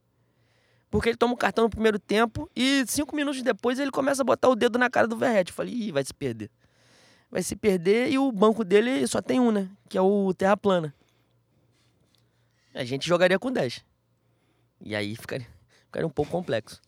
porque 0.90 1.10
ele 1.10 1.18
toma 1.18 1.34
um 1.34 1.38
cartão 1.38 1.66
no 1.66 1.70
primeiro 1.70 2.00
tempo 2.00 2.50
e 2.56 2.84
cinco 2.88 3.16
minutos 3.16 3.42
depois 3.44 3.80
ele 3.80 3.92
começa 3.92 4.24
a 4.24 4.26
botar 4.26 4.50
o 4.50 4.56
dedo 4.56 4.80
na 4.80 4.90
cara 4.90 5.08
do 5.08 5.18
Verrete. 5.18 5.52
Falei, 5.52 5.74
ih, 5.74 5.92
vai 5.92 6.04
se 6.04 6.14
perder 6.14 6.50
vai 7.32 7.42
se 7.42 7.56
perder 7.56 8.12
e 8.12 8.20
o 8.20 8.32
banco 8.32 8.64
dele 8.64 9.08
só 9.08 9.22
tem 9.22 9.40
um, 9.40 9.52
né? 9.52 9.70
Que 9.88 9.98
é 9.98 10.02
o 10.02 10.34
Terra 10.34 10.58
Plana. 10.58 10.94
A 12.74 12.84
gente 12.84 13.08
jogaria 13.08 13.40
com 13.40 13.52
10. 13.52 13.84
E 14.82 14.96
aí 14.96 15.16
ficaria, 15.16 15.48
ficaria 15.86 16.06
um 16.06 16.12
pouco 16.12 16.32
complexo. 16.32 16.82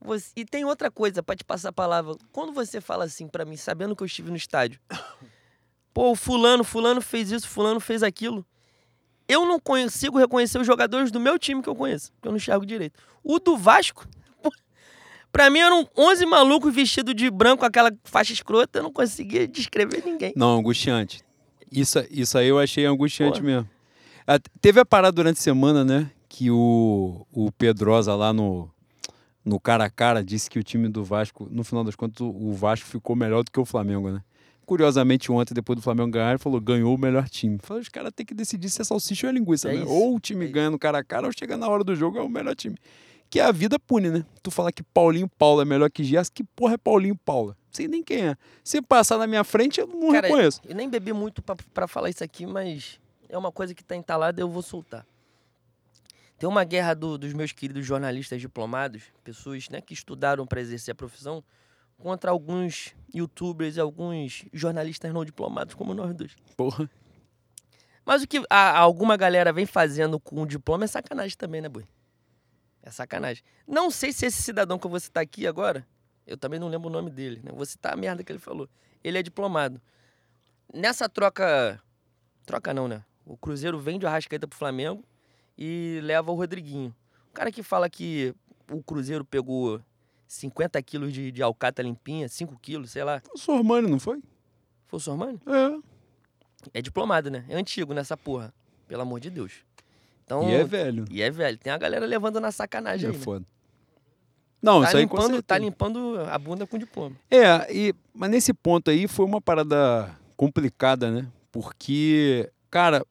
Você, 0.00 0.32
e 0.34 0.46
tem 0.46 0.64
outra 0.64 0.90
coisa 0.90 1.22
para 1.22 1.36
te 1.36 1.44
passar 1.44 1.68
a 1.68 1.72
palavra. 1.72 2.14
Quando 2.32 2.52
você 2.52 2.80
fala 2.80 3.04
assim 3.04 3.28
para 3.28 3.44
mim, 3.44 3.56
sabendo 3.56 3.94
que 3.94 4.02
eu 4.02 4.06
estive 4.06 4.30
no 4.30 4.36
estádio, 4.36 4.80
pô, 5.92 6.14
fulano, 6.14 6.64
fulano 6.64 7.02
fez 7.02 7.30
isso, 7.30 7.46
fulano 7.46 7.80
fez 7.80 8.02
aquilo. 8.02 8.46
Eu 9.28 9.46
não 9.46 9.60
consigo 9.60 10.18
reconhecer 10.18 10.58
os 10.58 10.66
jogadores 10.66 11.10
do 11.10 11.20
meu 11.20 11.38
time 11.38 11.62
que 11.62 11.68
eu 11.68 11.76
conheço, 11.76 12.10
que 12.20 12.26
eu 12.26 12.32
não 12.32 12.36
enxergo 12.36 12.64
direito. 12.64 12.98
O 13.22 13.38
do 13.38 13.56
Vasco, 13.56 14.06
Pra 15.32 15.48
mim 15.48 15.60
eram 15.60 15.88
11 15.96 16.26
malucos 16.26 16.74
vestidos 16.74 17.14
de 17.14 17.30
branco 17.30 17.64
aquela 17.64 17.92
faixa 18.04 18.32
escrota, 18.32 18.80
eu 18.80 18.82
não 18.82 18.92
conseguia 18.92 19.46
descrever 19.46 20.02
ninguém. 20.04 20.32
Não, 20.36 20.58
angustiante. 20.58 21.22
Isso, 21.70 22.04
isso 22.10 22.36
aí 22.36 22.48
eu 22.48 22.58
achei 22.58 22.84
angustiante 22.84 23.42
mesmo. 23.42 23.68
Teve 24.60 24.80
a 24.80 24.84
parada 24.84 25.12
durante 25.12 25.38
a 25.38 25.42
semana, 25.42 25.84
né? 25.84 26.10
Que 26.28 26.50
o, 26.50 27.26
o 27.32 27.50
Pedrosa 27.52 28.14
lá 28.14 28.32
no, 28.32 28.68
no 29.44 29.60
cara 29.60 29.84
a 29.84 29.90
cara 29.90 30.22
disse 30.22 30.50
que 30.50 30.58
o 30.58 30.62
time 30.62 30.88
do 30.88 31.04
Vasco, 31.04 31.48
no 31.50 31.62
final 31.62 31.84
das 31.84 31.94
contas, 31.94 32.20
o 32.20 32.52
Vasco 32.52 32.86
ficou 32.86 33.14
melhor 33.14 33.44
do 33.44 33.50
que 33.50 33.60
o 33.60 33.64
Flamengo, 33.64 34.10
né? 34.10 34.22
Curiosamente, 34.66 35.32
ontem, 35.32 35.52
depois 35.52 35.76
do 35.76 35.82
Flamengo 35.82 36.10
ganhar, 36.10 36.30
ele 36.30 36.38
falou: 36.38 36.60
ganhou 36.60 36.94
o 36.94 36.98
melhor 36.98 37.28
time. 37.28 37.58
Falei, 37.60 37.82
os 37.82 37.88
caras 37.88 38.12
têm 38.14 38.24
que 38.24 38.34
decidir 38.34 38.68
se 38.68 38.80
é 38.80 38.84
salsicha 38.84 39.26
ou 39.26 39.32
é 39.32 39.34
linguiça, 39.34 39.68
é 39.68 39.74
né? 39.74 39.82
Isso. 39.82 39.90
Ou 39.90 40.14
o 40.14 40.20
time 40.20 40.44
é 40.44 40.48
ganha 40.48 40.70
no 40.70 40.78
cara 40.78 40.98
a 40.98 41.04
cara, 41.04 41.26
ou 41.26 41.32
chega 41.36 41.56
na 41.56 41.68
hora 41.68 41.82
do 41.82 41.94
jogo, 41.96 42.18
é 42.18 42.22
o 42.22 42.28
melhor 42.28 42.54
time 42.54 42.76
que 43.30 43.38
a 43.40 43.52
vida 43.52 43.78
pune, 43.78 44.10
né? 44.10 44.26
Tu 44.42 44.50
falar 44.50 44.72
que 44.72 44.82
Paulinho 44.82 45.28
Paulo 45.28 45.62
é 45.62 45.64
melhor 45.64 45.88
que 45.90 46.02
Gias, 46.02 46.28
que 46.28 46.42
porra 46.42 46.74
é 46.74 46.76
Paulinho 46.78 47.16
Paulo? 47.16 47.50
Não 47.50 47.72
sei 47.72 47.86
nem 47.86 48.02
quem 48.02 48.28
é. 48.30 48.36
Se 48.64 48.82
passar 48.82 49.16
na 49.18 49.26
minha 49.26 49.44
frente, 49.44 49.80
eu 49.80 49.86
não 49.86 50.10
Cara, 50.12 50.26
reconheço. 50.26 50.60
Eu 50.64 50.74
nem 50.74 50.90
bebi 50.90 51.12
muito 51.12 51.40
para 51.42 51.86
falar 51.86 52.10
isso 52.10 52.24
aqui, 52.24 52.44
mas 52.44 52.98
é 53.28 53.38
uma 53.38 53.52
coisa 53.52 53.72
que 53.74 53.84
tá 53.84 53.94
entalada 53.94 54.40
e 54.40 54.42
eu 54.42 54.48
vou 54.48 54.60
soltar. 54.62 55.06
Tem 56.36 56.48
uma 56.48 56.64
guerra 56.64 56.94
do, 56.94 57.16
dos 57.16 57.32
meus 57.32 57.52
queridos 57.52 57.86
jornalistas 57.86 58.40
diplomados, 58.40 59.02
pessoas 59.22 59.68
né, 59.68 59.80
que 59.80 59.92
estudaram 59.94 60.46
para 60.46 60.60
exercer 60.60 60.92
a 60.92 60.94
profissão, 60.94 61.44
contra 61.98 62.30
alguns 62.30 62.94
youtubers 63.14 63.76
e 63.76 63.80
alguns 63.80 64.44
jornalistas 64.52 65.12
não 65.12 65.24
diplomados 65.24 65.74
como 65.74 65.92
nós 65.94 66.14
dois. 66.14 66.34
Porra. 66.56 66.90
Mas 68.06 68.22
o 68.22 68.26
que 68.26 68.42
a- 68.48 68.78
alguma 68.78 69.16
galera 69.16 69.52
vem 69.52 69.66
fazendo 69.66 70.18
com 70.18 70.42
o 70.42 70.46
diploma 70.46 70.84
é 70.84 70.86
sacanagem 70.88 71.36
também, 71.36 71.60
né, 71.60 71.68
Boi? 71.68 71.84
É 72.82 72.90
sacanagem. 72.90 73.42
Não 73.66 73.90
sei 73.90 74.12
se 74.12 74.26
esse 74.26 74.42
cidadão 74.42 74.78
que 74.78 74.86
eu 74.86 74.90
vou 74.90 75.00
citar 75.00 75.22
aqui 75.22 75.46
agora, 75.46 75.86
eu 76.26 76.36
também 76.36 76.58
não 76.58 76.68
lembro 76.68 76.88
o 76.88 76.92
nome 76.92 77.10
dele, 77.10 77.40
né? 77.42 77.50
Vou 77.54 77.66
citar 77.66 77.92
a 77.92 77.96
merda 77.96 78.24
que 78.24 78.32
ele 78.32 78.38
falou. 78.38 78.68
Ele 79.02 79.18
é 79.18 79.22
diplomado. 79.22 79.80
Nessa 80.72 81.08
troca. 81.08 81.82
Troca 82.46 82.72
não, 82.72 82.88
né? 82.88 83.04
O 83.24 83.36
Cruzeiro 83.36 83.78
vende 83.78 84.04
o 84.04 84.08
Arrascaeta 84.08 84.46
pro 84.46 84.58
Flamengo 84.58 85.04
e 85.56 86.00
leva 86.02 86.30
o 86.30 86.34
Rodriguinho. 86.34 86.94
O 87.28 87.32
cara 87.32 87.52
que 87.52 87.62
fala 87.62 87.88
que 87.88 88.34
o 88.70 88.82
Cruzeiro 88.82 89.24
pegou 89.24 89.80
50 90.26 90.80
quilos 90.82 91.12
de, 91.12 91.30
de 91.30 91.42
alcata 91.42 91.82
limpinha, 91.82 92.28
5 92.28 92.58
quilos, 92.60 92.92
sei 92.92 93.04
lá. 93.04 93.20
O 93.34 93.38
Sormani, 93.38 93.88
não 93.88 93.98
foi? 93.98 94.22
Foi 94.86 94.96
o 94.96 95.00
Sormani? 95.00 95.40
É. 95.46 96.78
É 96.78 96.82
diplomado, 96.82 97.30
né? 97.30 97.44
É 97.48 97.56
antigo 97.56 97.92
nessa 97.94 98.16
porra. 98.16 98.52
Pelo 98.86 99.02
amor 99.02 99.20
de 99.20 99.30
Deus. 99.30 99.64
Então, 100.30 100.48
E 100.48 100.54
é 100.54 100.64
velho. 100.64 101.04
e 101.10 101.22
é 101.22 101.30
velho. 101.30 101.58
Tem 101.58 101.72
a 101.72 101.78
galera 101.78 102.06
levando 102.06 102.38
na 102.40 102.52
sacanagem 102.52 103.06
É 103.08 103.10
aí, 103.12 103.16
né? 103.18 103.22
foda. 103.24 103.44
Não, 104.62 104.80
Tá 104.82 104.88
isso 104.88 104.96
aí 104.98 105.06
com 105.06 105.16
limpando, 105.16 105.42
tá 105.42 105.58
limpando 105.58 106.20
a 106.30 106.38
bunda 106.38 106.66
com 106.66 106.78
diploma. 106.78 107.16
É, 107.30 107.66
e, 107.74 107.94
mas 108.14 108.30
nesse 108.30 108.52
ponto 108.54 108.90
aí 108.90 109.08
foi 109.08 109.24
uma 109.24 109.40
parada 109.40 110.14
complicada, 110.36 111.10
né? 111.10 111.26
Porque, 111.50 112.48
cara, 112.70 113.04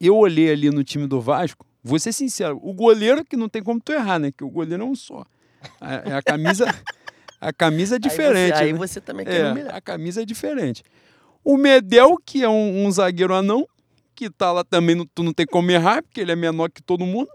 eu 0.00 0.16
olhei 0.16 0.50
ali 0.50 0.70
no 0.70 0.82
time 0.84 1.06
do 1.06 1.20
Vasco, 1.20 1.66
vou 1.82 1.98
ser 1.98 2.12
sincero, 2.12 2.58
o 2.62 2.72
goleiro 2.72 3.24
que 3.24 3.36
não 3.36 3.48
tem 3.48 3.62
como 3.62 3.80
tu 3.80 3.92
errar, 3.92 4.18
né? 4.18 4.30
Que 4.32 4.44
o 4.44 4.48
goleiro 4.48 4.82
é 4.82 4.86
um 4.86 4.94
só. 4.94 5.24
A, 5.80 5.94
é 6.08 6.12
a 6.14 6.22
camisa, 6.22 6.64
a 7.40 7.52
camisa 7.52 7.96
é 7.96 7.98
diferente. 7.98 8.52
Aí 8.54 8.58
você, 8.58 8.64
aí 8.64 8.72
né? 8.72 8.78
você 8.78 9.00
também 9.00 9.26
quer 9.26 9.40
É, 9.40 9.50
humilhar. 9.50 9.74
a 9.74 9.80
camisa 9.80 10.22
é 10.22 10.24
diferente. 10.24 10.82
O 11.44 11.56
Medel, 11.56 12.16
que 12.24 12.42
é 12.44 12.48
um, 12.48 12.86
um 12.86 12.90
zagueiro 12.92 13.34
anão, 13.34 13.66
que 14.16 14.30
tá 14.30 14.50
lá 14.50 14.64
também, 14.64 14.96
não- 14.96 15.06
tu 15.14 15.22
não 15.22 15.32
tem 15.32 15.46
como 15.46 15.70
errar, 15.70 16.02
porque 16.02 16.20
ele 16.20 16.32
é 16.32 16.36
menor 16.36 16.70
que 16.70 16.82
todo 16.82 17.04
mundo. 17.06 17.28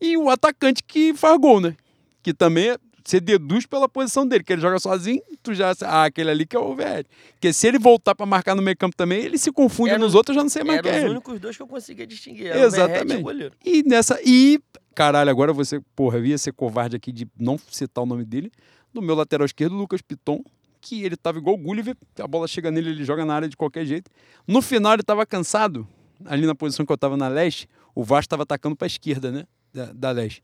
E 0.00 0.16
o 0.16 0.28
atacante 0.28 0.82
que 0.86 1.14
faz 1.14 1.38
gol, 1.40 1.60
né? 1.60 1.74
Que 2.22 2.34
também 2.34 2.70
é- 2.70 2.76
você 3.04 3.20
deduz 3.20 3.66
pela 3.66 3.88
posição 3.88 4.26
dele, 4.26 4.42
que 4.44 4.52
ele 4.52 4.62
joga 4.62 4.78
sozinho, 4.78 5.20
tu 5.42 5.52
já. 5.54 5.74
Ah, 5.82 6.04
aquele 6.04 6.30
ali 6.30 6.46
que 6.46 6.56
é 6.56 6.58
o 6.58 6.74
velho. 6.74 7.04
Porque 7.32 7.52
se 7.52 7.66
ele 7.66 7.78
voltar 7.78 8.14
pra 8.14 8.24
marcar 8.24 8.54
no 8.54 8.62
meio 8.62 8.76
campo 8.76 8.96
também, 8.96 9.20
ele 9.22 9.36
se 9.38 9.50
confunde 9.52 9.90
Era 9.90 9.98
nos 9.98 10.08
os- 10.10 10.14
outros, 10.14 10.34
eu 10.34 10.40
já 10.40 10.42
não 10.42 10.48
sei 10.50 10.62
mais 10.64 10.80
quem 10.80 10.90
é 10.90 10.94
os 10.96 11.00
ele. 11.02 11.10
únicos 11.10 11.38
dois 11.40 11.56
que 11.56 11.62
eu 11.62 11.66
conseguia 11.66 12.06
distinguir. 12.06 12.46
Era 12.48 12.58
o 12.58 12.62
e 12.62 12.64
Exatamente. 12.64 13.20
o 13.20 13.22
goleiro. 13.22 13.54
E 13.64 13.82
nessa. 13.82 14.18
E, 14.24 14.58
caralho, 14.94 15.30
agora 15.30 15.52
você, 15.52 15.80
porra, 15.94 16.18
eu 16.18 16.24
ia 16.26 16.38
ser 16.38 16.52
covarde 16.52 16.96
aqui 16.96 17.12
de 17.12 17.26
não 17.38 17.58
citar 17.70 18.02
o 18.04 18.06
nome 18.06 18.24
dele. 18.24 18.50
Do 18.92 19.02
meu 19.02 19.14
lateral 19.14 19.44
esquerdo, 19.44 19.74
Lucas 19.74 20.00
Piton, 20.00 20.42
que 20.84 21.02
ele 21.02 21.16
tava 21.16 21.38
igual 21.38 21.56
o 21.56 21.58
Gulliver, 21.58 21.96
a 22.20 22.28
bola 22.28 22.46
chega 22.46 22.70
nele, 22.70 22.90
ele 22.90 23.04
joga 23.04 23.24
na 23.24 23.34
área 23.34 23.48
de 23.48 23.56
qualquer 23.56 23.86
jeito. 23.86 24.10
No 24.46 24.60
final 24.60 24.92
ele 24.92 25.02
tava 25.02 25.24
cansado, 25.24 25.88
ali 26.26 26.46
na 26.46 26.54
posição 26.54 26.84
que 26.84 26.92
eu 26.92 26.98
tava 26.98 27.16
na 27.16 27.26
leste, 27.26 27.66
o 27.94 28.04
Vasco 28.04 28.28
tava 28.28 28.42
atacando 28.42 28.76
pra 28.76 28.86
esquerda, 28.86 29.32
né? 29.32 29.44
Da, 29.72 29.92
da 29.92 30.10
leste. 30.10 30.42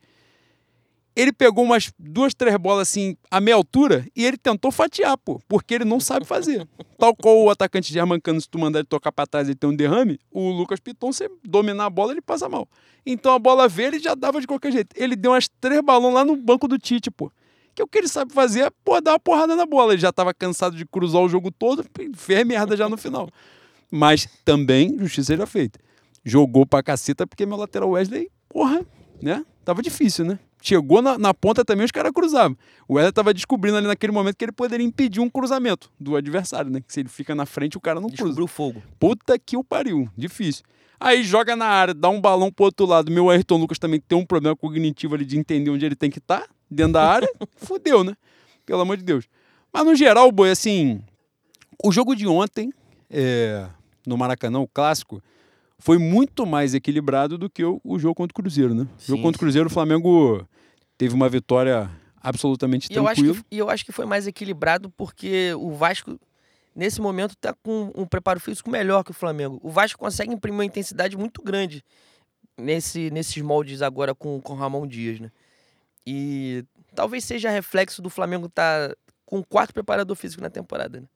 Ele 1.14 1.32
pegou 1.32 1.64
umas 1.64 1.92
duas, 1.98 2.32
três 2.32 2.56
bolas 2.56 2.88
assim, 2.88 3.16
a 3.30 3.40
meia 3.40 3.54
altura, 3.54 4.06
e 4.16 4.24
ele 4.24 4.38
tentou 4.38 4.70
fatiar, 4.70 5.18
pô, 5.18 5.40
porque 5.46 5.74
ele 5.74 5.84
não 5.84 6.00
sabe 6.00 6.24
fazer. 6.24 6.66
Tal 6.96 7.14
qual 7.14 7.36
o 7.42 7.50
atacante 7.50 7.92
germancano, 7.92 8.40
se 8.40 8.48
tu 8.48 8.58
mandar 8.58 8.78
ele 8.78 8.86
tocar 8.86 9.12
pra 9.12 9.26
trás 9.26 9.48
e 9.48 9.54
ter 9.54 9.66
um 9.66 9.74
derrame, 9.74 10.18
o 10.30 10.50
Lucas 10.50 10.80
Piton, 10.80 11.12
você 11.12 11.28
dominar 11.44 11.86
a 11.86 11.90
bola, 11.90 12.12
ele 12.12 12.22
passa 12.22 12.48
mal. 12.48 12.66
Então 13.04 13.34
a 13.34 13.38
bola 13.38 13.68
veio, 13.68 13.88
ele 13.88 13.98
já 13.98 14.14
dava 14.14 14.40
de 14.40 14.46
qualquer 14.46 14.72
jeito. 14.72 14.94
Ele 14.96 15.16
deu 15.16 15.32
umas 15.32 15.48
três 15.60 15.82
balões 15.82 16.14
lá 16.14 16.24
no 16.24 16.36
banco 16.36 16.66
do 16.66 16.78
Tite, 16.78 17.10
pô. 17.10 17.30
Que 17.74 17.82
o 17.82 17.86
que 17.86 17.98
ele 17.98 18.08
sabe 18.08 18.32
fazer 18.32 18.62
é, 18.62 18.70
pô, 18.84 19.00
dar 19.00 19.12
uma 19.12 19.20
porrada 19.20 19.54
na 19.56 19.66
bola. 19.66 19.92
Ele 19.92 20.00
já 20.00 20.12
tava 20.12 20.34
cansado 20.34 20.76
de 20.76 20.84
cruzar 20.84 21.22
o 21.22 21.28
jogo 21.28 21.50
todo, 21.50 21.84
fez 22.14 22.46
merda 22.46 22.76
já 22.76 22.88
no 22.88 22.96
final. 22.96 23.28
Mas 23.90 24.28
também, 24.44 24.96
justiça 24.98 25.32
seja 25.32 25.46
feita. 25.46 25.78
Jogou 26.24 26.66
pra 26.66 26.82
caceta 26.82 27.26
porque 27.26 27.46
meu 27.46 27.56
lateral 27.56 27.90
Wesley, 27.90 28.30
porra, 28.48 28.84
né? 29.20 29.44
Tava 29.64 29.82
difícil, 29.82 30.24
né? 30.24 30.38
Chegou 30.62 31.00
na, 31.00 31.16
na 31.18 31.32
ponta 31.32 31.64
também, 31.64 31.86
os 31.86 31.90
caras 31.90 32.12
cruzavam. 32.12 32.56
O 32.86 32.94
Wesley 32.94 33.12
tava 33.12 33.32
descobrindo 33.32 33.78
ali 33.78 33.86
naquele 33.86 34.12
momento 34.12 34.36
que 34.36 34.44
ele 34.44 34.52
poderia 34.52 34.84
impedir 34.86 35.20
um 35.20 35.30
cruzamento 35.30 35.90
do 35.98 36.16
adversário, 36.16 36.70
né? 36.70 36.80
Que 36.80 36.92
se 36.92 37.00
ele 37.00 37.08
fica 37.08 37.34
na 37.34 37.46
frente, 37.46 37.78
o 37.78 37.80
cara 37.80 37.98
não 37.98 38.08
cruza. 38.08 38.24
Descobriu 38.24 38.44
o 38.44 38.48
fogo. 38.48 38.82
Puta 38.98 39.38
que 39.38 39.56
o 39.56 39.64
pariu, 39.64 40.08
difícil. 40.16 40.62
Aí 40.98 41.24
joga 41.24 41.56
na 41.56 41.64
área, 41.64 41.94
dá 41.94 42.10
um 42.10 42.20
balão 42.20 42.52
pro 42.52 42.66
outro 42.66 42.84
lado. 42.84 43.10
Meu 43.10 43.30
Ayrton 43.30 43.56
Lucas 43.56 43.78
também 43.78 43.98
tem 43.98 44.18
um 44.18 44.26
problema 44.26 44.54
cognitivo 44.54 45.14
ali 45.14 45.24
de 45.24 45.38
entender 45.38 45.70
onde 45.70 45.86
ele 45.86 45.96
tem 45.96 46.10
que 46.10 46.18
estar, 46.18 46.46
dentro 46.70 46.94
da 46.94 47.06
área. 47.06 47.28
Fudeu, 47.56 48.04
né? 48.04 48.14
Pelo 48.64 48.80
amor 48.80 48.96
de 48.96 49.02
Deus. 49.02 49.26
Mas 49.72 49.84
no 49.84 49.94
geral, 49.94 50.30
boi, 50.30 50.50
assim, 50.50 51.02
o 51.82 51.90
jogo 51.90 52.14
de 52.14 52.26
ontem, 52.26 52.72
é, 53.08 53.66
no 54.06 54.16
Maracanã, 54.16 54.58
o 54.60 54.68
clássico, 54.68 55.22
foi 55.78 55.98
muito 55.98 56.44
mais 56.46 56.74
equilibrado 56.74 57.38
do 57.38 57.48
que 57.48 57.64
o, 57.64 57.80
o 57.82 57.98
jogo 57.98 58.14
contra 58.14 58.32
o 58.32 58.42
Cruzeiro, 58.42 58.74
né? 58.74 58.82
O 58.82 59.06
jogo 59.06 59.18
Sim, 59.18 59.22
contra 59.22 59.36
o 59.36 59.40
Cruzeiro, 59.40 59.68
o 59.68 59.72
Flamengo 59.72 60.46
teve 60.98 61.14
uma 61.14 61.28
vitória 61.28 61.90
absolutamente 62.20 62.88
E 62.90 62.96
eu, 62.96 63.06
acho 63.08 63.22
tranquila. 63.22 63.44
que, 63.48 63.56
e 63.56 63.58
eu 63.58 63.70
acho 63.70 63.84
que 63.84 63.92
foi 63.92 64.04
mais 64.04 64.26
equilibrado 64.26 64.90
porque 64.90 65.54
o 65.54 65.72
Vasco, 65.72 66.20
nesse 66.76 67.00
momento, 67.00 67.34
tá 67.36 67.54
com 67.62 67.90
um 67.96 68.04
preparo 68.04 68.38
físico 68.38 68.70
melhor 68.70 69.02
que 69.02 69.10
o 69.10 69.14
Flamengo. 69.14 69.58
O 69.62 69.70
Vasco 69.70 69.98
consegue 69.98 70.32
imprimir 70.32 70.58
uma 70.58 70.64
intensidade 70.64 71.16
muito 71.16 71.42
grande 71.42 71.82
nesse, 72.58 73.10
nesses 73.10 73.42
moldes 73.42 73.80
agora 73.80 74.14
com 74.14 74.40
o 74.44 74.54
Ramon 74.54 74.86
Dias, 74.86 75.18
né? 75.18 75.30
E 76.06 76.64
talvez 76.94 77.24
seja 77.24 77.50
reflexo 77.50 78.02
do 78.02 78.10
Flamengo 78.10 78.46
estar 78.46 78.94
com 79.24 79.38
o 79.38 79.44
quarto 79.44 79.72
preparador 79.72 80.16
físico 80.16 80.42
na 80.42 80.50
temporada, 80.50 81.00
né? 81.00 81.06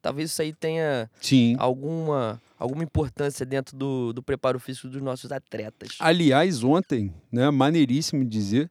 Talvez 0.00 0.30
isso 0.30 0.42
aí 0.42 0.52
tenha 0.52 1.10
Sim. 1.18 1.56
alguma, 1.58 2.40
alguma 2.58 2.84
importância 2.84 3.46
dentro 3.46 3.74
do, 3.74 4.12
do 4.12 4.22
preparo 4.22 4.60
físico 4.60 4.86
dos 4.86 5.00
nossos 5.00 5.32
atletas. 5.32 5.96
Aliás, 5.98 6.62
ontem, 6.62 7.10
né, 7.32 7.50
maneiríssimo 7.50 8.22
dizer, 8.22 8.70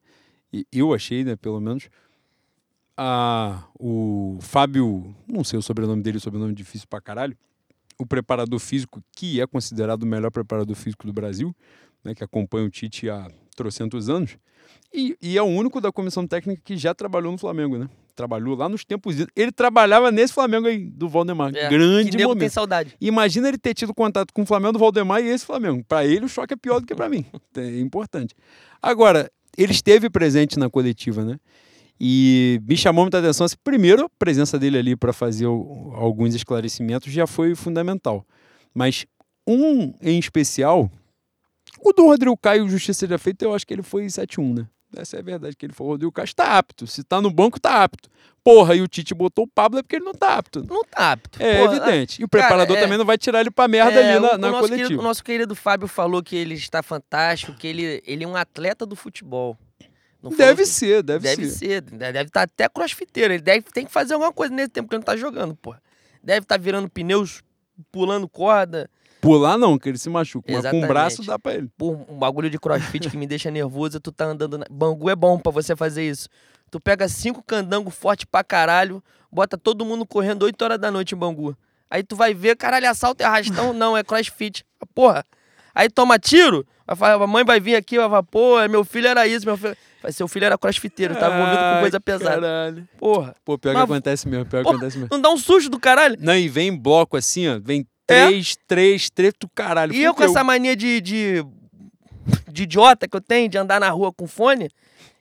eu 0.71 0.93
achei, 0.93 1.23
né, 1.23 1.35
pelo 1.35 1.59
menos, 1.59 1.89
a, 2.95 3.63
o 3.79 4.37
Fábio, 4.41 5.15
não 5.27 5.43
sei 5.43 5.57
o 5.57 5.61
sobrenome 5.63 6.03
dele, 6.03 6.19
sobrenome 6.19 6.53
difícil 6.53 6.87
pra 6.87 7.01
caralho, 7.01 7.35
o 7.97 8.05
preparador 8.05 8.59
físico, 8.59 9.03
que 9.11 9.41
é 9.41 9.47
considerado 9.47 10.03
o 10.03 10.07
melhor 10.07 10.29
preparador 10.29 10.75
físico 10.75 11.07
do 11.07 11.13
Brasil, 11.13 11.55
né, 12.03 12.13
que 12.13 12.23
acompanha 12.23 12.67
o 12.67 12.69
Tite 12.69 13.09
há 13.09 13.27
trocentos 13.53 14.09
anos, 14.09 14.37
e, 14.93 15.17
e 15.21 15.37
é 15.37 15.41
o 15.41 15.45
único 15.45 15.81
da 15.81 15.91
comissão 15.91 16.27
técnica 16.27 16.61
que 16.63 16.77
já 16.77 16.93
trabalhou 16.93 17.31
no 17.31 17.37
Flamengo, 17.37 17.77
né? 17.77 17.89
Trabalhou 18.15 18.55
lá 18.55 18.69
nos 18.69 18.85
tempos. 18.85 19.15
Ele 19.35 19.51
trabalhava 19.51 20.11
nesse 20.11 20.33
Flamengo 20.33 20.67
aí, 20.67 20.87
do 20.87 21.09
Valdemar. 21.09 21.51
É, 21.55 21.67
Grande 21.67 22.11
que 22.11 22.23
momento. 22.23 22.39
tem 22.41 22.49
saudade. 22.49 22.95
Imagina 23.01 23.47
ele 23.47 23.57
ter 23.57 23.73
tido 23.73 23.91
contato 23.91 24.31
com 24.31 24.43
o 24.43 24.45
Flamengo 24.45 24.73
do 24.73 24.79
Valdemar 24.79 25.23
e 25.23 25.29
esse 25.29 25.43
Flamengo. 25.43 25.83
Para 25.83 26.05
ele, 26.05 26.25
o 26.25 26.29
choque 26.29 26.53
é 26.53 26.57
pior 26.57 26.79
do 26.79 26.85
que 26.85 26.93
para 26.93 27.09
mim. 27.09 27.25
É 27.57 27.79
importante. 27.79 28.35
Agora, 28.81 29.31
ele 29.57 29.71
esteve 29.71 30.09
presente 30.09 30.59
na 30.59 30.69
coletiva, 30.69 31.23
né? 31.23 31.39
E 31.99 32.59
me 32.67 32.77
chamou 32.77 33.03
muita 33.03 33.19
atenção. 33.19 33.45
Assim, 33.45 33.55
primeiro, 33.63 34.05
a 34.05 34.09
presença 34.19 34.59
dele 34.59 34.77
ali 34.77 34.95
para 34.95 35.13
fazer 35.13 35.45
alguns 35.45 36.35
esclarecimentos 36.35 37.11
já 37.11 37.25
foi 37.25 37.55
fundamental. 37.55 38.25
Mas 38.73 39.05
um 39.47 39.93
em 40.01 40.19
especial, 40.19 40.91
o 41.83 41.93
do 41.93 42.05
Rodrigo 42.05 42.37
Caio, 42.37 42.67
justiça 42.69 42.99
seja 43.01 43.17
feita, 43.17 43.45
eu 43.45 43.53
acho 43.53 43.65
que 43.65 43.73
ele 43.73 43.83
foi 43.83 44.05
7-1, 44.05 44.53
né? 44.59 44.67
Essa 44.95 45.17
é 45.17 45.19
a 45.19 45.23
verdade, 45.23 45.55
que 45.55 45.65
ele 45.65 45.73
falou, 45.73 45.91
o 45.91 45.93
Rodrigo 45.95 46.11
Caio 46.11 46.25
está 46.25 46.55
apto. 46.57 46.85
Se 46.85 47.03
tá 47.03 47.19
no 47.19 47.31
banco, 47.31 47.59
tá 47.59 47.83
apto. 47.83 48.09
Porra, 48.43 48.75
e 48.75 48.81
o 48.81 48.87
Tite 48.87 49.13
botou 49.15 49.45
o 49.45 49.47
Pablo 49.47 49.79
é 49.79 49.81
porque 49.81 49.95
ele 49.95 50.05
não 50.05 50.13
tá 50.13 50.35
apto. 50.35 50.63
Não 50.69 50.83
tá 50.83 51.13
apto. 51.13 51.41
É 51.41 51.65
Pô, 51.65 51.73
evidente. 51.73 52.21
E 52.21 52.25
o 52.25 52.29
cara, 52.29 52.43
preparador 52.43 52.77
é- 52.77 52.81
também 52.81 52.97
não 52.97 53.05
vai 53.05 53.17
tirar 53.17 53.39
ele 53.41 53.49
pra 53.49 53.67
merda 53.67 53.99
É, 53.99 54.11
ali 54.13 54.19
na, 54.19 54.33
o, 54.33 54.37
na 54.37 54.47
o 54.49 54.51
coletiva. 54.59 54.77
Querido, 54.83 54.99
o 54.99 55.03
nosso 55.03 55.23
querido 55.23 55.55
Fábio 55.55 55.87
falou 55.87 56.21
que 56.21 56.35
ele 56.35 56.53
está 56.53 56.83
fantástico, 56.83 57.53
que 57.53 57.65
ele, 57.65 58.03
ele 58.05 58.23
é 58.23 58.27
um 58.27 58.35
atleta 58.35 58.85
do 58.85 58.95
futebol. 58.95 59.57
Deve 60.37 60.61
que- 60.63 60.69
ser, 60.69 61.01
deve, 61.03 61.23
Deve 61.27 61.49
ser. 61.49 61.57
ser. 61.57 61.81
Deve 61.81 62.21
estar 62.21 62.43
até 62.43 62.69
crossfiteiro. 62.69 63.33
Ele 63.33 63.41
deve 63.41 63.61
tem 63.63 63.85
que 63.85 63.91
fazer 63.91 64.13
alguma 64.13 64.31
coisa 64.31 64.53
nesse 64.53 64.69
tempo 64.69 64.87
que 64.87 64.95
ele 64.95 64.99
não 64.99 65.05
tá 65.05 65.17
jogando, 65.17 65.55
porra. 65.55 65.81
Deve 66.23 66.41
estar 66.43 66.57
virando 66.59 66.89
pneus, 66.89 67.41
pulando 67.91 68.29
corda. 68.29 68.89
Pular 69.23 69.57
não, 69.57 69.77
que 69.79 69.89
ele 69.89 69.97
se 69.97 70.09
machuca. 70.09 70.45
Mas 70.51 70.57
com 70.61 70.67
o 70.67 70.69
Exatamente. 70.69 70.87
braço 70.87 71.23
dá 71.23 71.39
pra 71.39 71.53
ele. 71.53 71.69
Pô, 71.77 71.93
um 72.09 72.17
bagulho 72.19 72.49
de 72.49 72.59
crossfit 72.59 73.09
que 73.09 73.15
me 73.17 73.25
deixa 73.25 73.49
nervoso. 73.49 73.99
Tu 73.99 74.11
tá 74.11 74.25
andando. 74.25 74.57
Na... 74.57 74.65
Bangu 74.69 75.09
é 75.09 75.15
bom 75.15 75.39
pra 75.39 75.51
você 75.51 75.75
fazer 75.75 76.07
isso. 76.07 76.27
Tu 76.69 76.79
pega 76.79 77.07
cinco 77.07 77.41
candango 77.41 77.89
forte 77.89 78.27
pra 78.27 78.43
caralho, 78.43 79.01
bota 79.31 79.57
todo 79.57 79.85
mundo 79.85 80.05
correndo 80.05 80.43
8 80.43 80.61
horas 80.61 80.79
da 80.79 80.91
noite 80.91 81.15
em 81.15 81.17
Bangu. 81.17 81.55
Aí 81.89 82.03
tu 82.03 82.15
vai 82.15 82.33
ver, 82.33 82.55
caralho, 82.57 82.89
assalto 82.89 83.21
e 83.21 83.25
arrastão. 83.25 83.71
não, 83.73 83.95
é 83.95 84.03
crossfit. 84.03 84.65
Porra. 84.93 85.23
Aí 85.75 85.89
toma 85.89 86.19
tiro, 86.19 86.65
vai 86.85 86.95
falar, 86.95 87.23
a 87.23 87.27
mãe 87.27 87.43
vai 87.43 87.59
vir 87.59 87.75
aqui, 87.75 87.97
vai 87.97 88.07
falar, 88.07 88.23
pô, 88.23 88.59
meu 88.69 88.83
filho 88.83 89.07
era 89.07 89.25
isso, 89.25 89.45
meu 89.45 89.55
filho. 89.57 89.75
Vai, 90.03 90.11
seu 90.11 90.27
filho 90.27 90.45
era 90.45 90.57
crossfiteiro, 90.57 91.15
tava 91.15 91.33
envolvido 91.35 91.57
com 91.63 91.79
coisa 91.79 91.99
pesada. 91.99 92.35
Caralho. 92.41 92.87
Porra. 92.97 93.33
Pô, 93.45 93.57
pior 93.57 93.71
que 93.71 93.77
Mas- 93.79 93.89
acontece 93.89 94.27
mesmo, 94.27 94.45
pior 94.45 94.59
que 94.59 94.63
Porra, 94.65 94.75
acontece 94.75 94.97
mesmo. 94.97 95.09
Não 95.11 95.21
dá 95.21 95.29
um 95.29 95.37
susto 95.37 95.69
do 95.69 95.79
caralho? 95.79 96.17
Não, 96.19 96.35
e 96.35 96.49
vem 96.49 96.67
em 96.67 96.77
bloco 96.77 97.15
assim, 97.15 97.47
ó. 97.47 97.59
Vem 97.59 97.81
É? 97.81 97.85
Três, 98.07 98.55
três, 98.67 99.09
três 99.09 99.33
do 99.39 99.47
caralho. 99.49 99.93
E 99.93 100.03
eu 100.03 100.13
com 100.13 100.23
essa 100.23 100.43
mania 100.43 100.75
de, 100.75 100.99
de, 101.01 101.45
de 102.51 102.63
idiota 102.63 103.07
que 103.07 103.15
eu 103.15 103.21
tenho, 103.21 103.49
de 103.49 103.57
andar 103.57 103.79
na 103.79 103.89
rua 103.89 104.11
com 104.13 104.27
fone, 104.27 104.69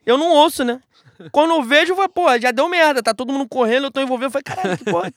eu 0.04 0.16
não 0.18 0.30
ouço, 0.32 0.64
né? 0.64 0.80
Quando 1.30 1.52
eu 1.54 1.62
vejo, 1.62 1.92
eu 1.92 1.96
falo, 1.96 2.08
pô, 2.08 2.38
já 2.38 2.50
deu 2.50 2.68
merda, 2.68 3.02
tá 3.02 3.14
todo 3.14 3.32
mundo 3.32 3.48
correndo, 3.48 3.84
eu 3.84 3.90
tô 3.90 4.00
envolvido. 4.00 4.26
Eu 4.26 4.30
falei, 4.30 4.42
caralho, 4.44 4.78
que 4.78 4.84
porra. 4.84 5.12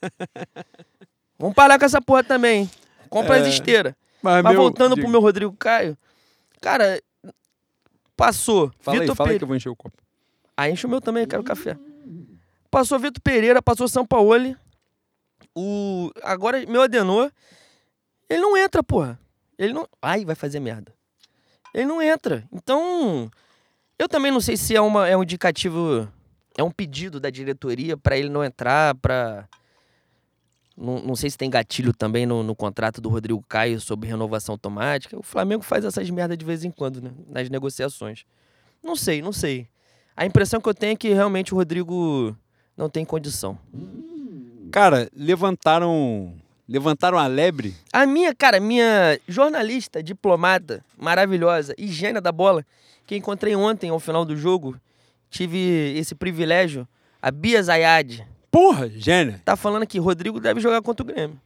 Vamos 1.40 1.56
parar 1.56 1.78
com 1.80 1.86
essa 1.86 2.02
porra 2.02 2.24
também. 2.24 2.62
hein? 2.62 2.72
Compra 3.10 3.38
as 3.38 3.46
É, 3.46 3.50
esteiras. 3.50 3.94
Mas, 4.22 4.44
Mas 4.44 4.54
meu, 4.54 4.62
voltando 4.62 4.96
diga. 4.96 5.02
pro 5.06 5.12
meu 5.12 5.20
Rodrigo 5.22 5.54
Caio, 5.58 5.98
cara, 6.62 7.02
passou. 8.16 8.72
Fala 8.80 8.98
aí, 8.98 9.02
Vitor 9.02 9.16
fala 9.16 9.30
aí 9.30 9.34
Pereira. 9.34 9.40
que 9.40 9.44
eu 9.44 9.48
vou 9.48 9.56
encher 9.58 9.70
o 9.70 9.76
copo. 9.76 9.98
Aí 10.58 10.72
enche 10.72 10.86
o 10.86 10.90
meu 10.90 11.02
também, 11.02 11.24
eu 11.24 11.28
quero 11.28 11.44
café. 11.44 11.78
Passou 12.72 12.98
Vitor 13.00 13.22
Pereira, 13.22 13.62
passou 13.62 13.88
São 13.88 14.06
Paulo. 14.06 14.56
O. 15.56 16.12
Agora, 16.24 16.66
meu 16.66 16.82
Adenor. 16.82 17.32
Ele 18.30 18.42
não 18.42 18.58
entra, 18.58 18.84
porra. 18.84 19.20
Ele 19.58 19.74
não. 19.74 19.88
Ai, 20.02 20.26
vai 20.26 20.36
fazer 20.36 20.60
merda. 20.60 20.94
Ele 21.74 21.86
não 21.86 22.02
entra. 22.02 22.48
Então. 22.52 23.30
Eu 23.98 24.10
também 24.10 24.32
não 24.32 24.42
sei 24.42 24.58
se 24.58 24.76
é, 24.76 24.82
uma, 24.82 25.08
é 25.08 25.16
um 25.16 25.24
indicativo. 25.24 26.08
É 26.58 26.64
um 26.64 26.72
pedido 26.72 27.20
da 27.20 27.30
diretoria 27.30 27.96
pra 27.96 28.18
ele 28.18 28.30
não 28.30 28.44
entrar, 28.44 28.96
pra. 28.96 29.48
Não, 30.78 31.00
não 31.00 31.16
sei 31.16 31.30
se 31.30 31.38
tem 31.38 31.50
gatilho 31.50 31.94
também 31.94 32.26
no, 32.26 32.44
no 32.44 32.54
contrato 32.54 33.00
do 33.00 33.08
Rodrigo 33.08 33.42
Caio 33.48 33.80
sobre 33.80 34.10
renovação 34.10 34.54
automática. 34.54 35.18
O 35.18 35.24
Flamengo 35.24 35.64
faz 35.64 35.86
essas 35.86 36.10
merdas 36.10 36.38
de 36.38 36.44
vez 36.44 36.66
em 36.66 36.72
quando, 36.72 37.02
né? 37.02 37.12
Nas 37.28 37.50
negociações. 37.50 38.26
Não 38.84 38.96
sei, 38.96 39.22
não 39.22 39.32
sei. 39.32 39.70
A 40.16 40.26
impressão 40.26 40.60
que 40.60 40.68
eu 40.68 40.74
tenho 40.74 40.94
é 40.94 40.96
que 40.96 41.14
realmente 41.14 41.54
o 41.54 41.58
Rodrigo 41.58 42.36
não 42.76 42.90
tem 42.90 43.06
condição. 43.06 43.58
Cara, 44.76 45.10
levantaram. 45.16 46.34
Levantaram 46.68 47.18
a 47.18 47.28
lebre. 47.28 47.74
A 47.94 48.06
minha, 48.06 48.36
cara, 48.36 48.60
minha 48.60 49.18
jornalista, 49.26 50.04
diplomata, 50.04 50.84
maravilhosa 50.98 51.74
e 51.78 51.88
gênia 51.88 52.20
da 52.20 52.30
bola, 52.30 52.66
que 53.08 53.16
encontrei 53.16 53.56
ontem 53.56 53.90
ao 53.90 54.02
final 54.02 54.26
do 54.26 54.36
jogo, 54.36 54.76
tive 55.30 55.94
esse 55.98 56.14
privilégio, 56.14 56.86
a 57.22 57.32
Bia 57.32 57.64
Zayad, 57.64 58.28
Porra, 58.52 58.90
gênia. 58.90 59.42
tá 59.46 59.56
falando 59.56 59.88
que 59.88 59.98
Rodrigo 59.98 60.42
deve 60.42 60.60
jogar 60.60 60.82
contra 60.82 61.04
o 61.04 61.08
Grêmio. 61.08 61.40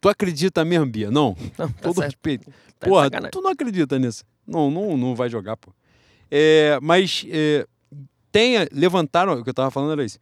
Tu 0.00 0.08
acredita 0.08 0.64
mesmo, 0.64 0.86
Bia? 0.86 1.10
Não. 1.10 1.36
Não, 1.58 1.68
tá 1.68 1.74
Todo 1.82 1.96
certo. 1.96 2.06
respeito. 2.06 2.50
Tá 2.78 2.86
Porra, 2.88 3.10
tu 3.30 3.42
não 3.42 3.50
acredita 3.50 3.98
nisso. 3.98 4.24
Não, 4.46 4.70
não, 4.70 4.96
não 4.96 5.14
vai 5.14 5.28
jogar, 5.28 5.58
pô. 5.58 5.70
É, 6.30 6.78
mas 6.80 7.26
é, 7.28 7.66
tenha, 8.32 8.66
levantaram, 8.72 9.34
o 9.34 9.44
que 9.44 9.50
eu 9.50 9.54
tava 9.54 9.70
falando 9.70 9.92
era 9.92 10.02
isso. 10.02 10.18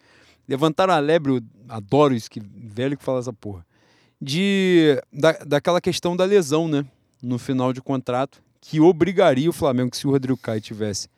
Levantaram 0.49 0.95
a 0.95 0.99
lebre, 0.99 1.33
eu 1.33 1.43
adoro 1.69 2.15
isso, 2.15 2.31
que 2.31 2.41
velho 2.41 2.97
que 2.97 3.05
fala 3.05 3.19
essa 3.19 3.33
porra. 3.33 3.67
De, 4.21 5.01
da, 5.13 5.33
daquela 5.47 5.81
questão 5.81 6.17
da 6.17 6.25
lesão, 6.25 6.67
né? 6.67 6.85
No 7.23 7.39
final 7.39 7.73
de 7.73 7.83
contrato, 7.83 8.43
que 8.61 8.81
obrigaria 8.81 9.51
o 9.51 9.53
Flamengo, 9.53 9.91
que 9.91 9.97
se 9.97 10.07
o 10.07 10.11
Rodrigo 10.11 10.39
Caio 10.39 10.61
tivesse 10.61 11.09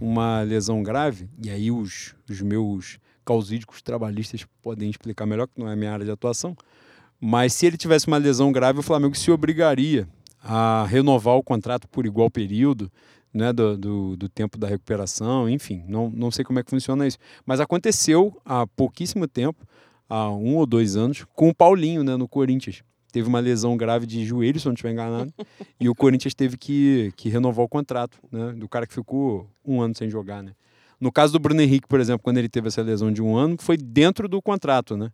uma 0.00 0.42
lesão 0.42 0.82
grave, 0.82 1.28
e 1.42 1.50
aí 1.50 1.70
os, 1.70 2.14
os 2.28 2.40
meus 2.40 2.98
causídicos 3.24 3.80
trabalhistas 3.80 4.44
podem 4.62 4.90
explicar 4.90 5.26
melhor, 5.26 5.46
que 5.46 5.58
não 5.58 5.68
é 5.68 5.74
minha 5.74 5.92
área 5.92 6.04
de 6.04 6.10
atuação, 6.10 6.56
mas 7.20 7.54
se 7.54 7.66
ele 7.66 7.76
tivesse 7.76 8.06
uma 8.06 8.18
lesão 8.18 8.52
grave, 8.52 8.80
o 8.80 8.82
Flamengo 8.82 9.16
se 9.16 9.30
obrigaria 9.30 10.06
a 10.42 10.84
renovar 10.84 11.36
o 11.36 11.42
contrato 11.42 11.88
por 11.88 12.04
igual 12.04 12.30
período, 12.30 12.92
né, 13.34 13.52
do, 13.52 13.76
do, 13.76 14.16
do 14.16 14.28
tempo 14.28 14.56
da 14.56 14.68
recuperação, 14.68 15.50
enfim, 15.50 15.82
não, 15.88 16.08
não 16.08 16.30
sei 16.30 16.44
como 16.44 16.60
é 16.60 16.62
que 16.62 16.70
funciona 16.70 17.06
isso. 17.06 17.18
Mas 17.44 17.58
aconteceu 17.58 18.40
há 18.44 18.64
pouquíssimo 18.64 19.26
tempo, 19.26 19.66
há 20.08 20.30
um 20.30 20.56
ou 20.56 20.64
dois 20.64 20.94
anos, 20.94 21.26
com 21.34 21.48
o 21.48 21.54
Paulinho, 21.54 22.04
né, 22.04 22.16
no 22.16 22.28
Corinthians. 22.28 22.84
Teve 23.12 23.28
uma 23.28 23.40
lesão 23.40 23.76
grave 23.76 24.06
de 24.06 24.24
joelho, 24.24 24.58
se 24.60 24.66
eu 24.66 24.70
não 24.70 24.74
estiver 24.74 24.92
enganado, 24.92 25.34
e 25.80 25.88
o 25.88 25.94
Corinthians 25.94 26.34
teve 26.34 26.56
que, 26.56 27.12
que 27.16 27.28
renovar 27.28 27.64
o 27.64 27.68
contrato, 27.68 28.18
né, 28.30 28.52
do 28.52 28.68
cara 28.68 28.86
que 28.86 28.94
ficou 28.94 29.50
um 29.64 29.80
ano 29.80 29.96
sem 29.96 30.08
jogar, 30.08 30.42
né. 30.42 30.52
No 31.00 31.10
caso 31.10 31.32
do 31.32 31.40
Bruno 31.40 31.60
Henrique, 31.60 31.88
por 31.88 31.98
exemplo, 31.98 32.22
quando 32.22 32.38
ele 32.38 32.48
teve 32.48 32.68
essa 32.68 32.80
lesão 32.80 33.12
de 33.12 33.20
um 33.20 33.36
ano, 33.36 33.56
foi 33.58 33.76
dentro 33.76 34.28
do 34.28 34.40
contrato, 34.40 34.96
né. 34.96 35.10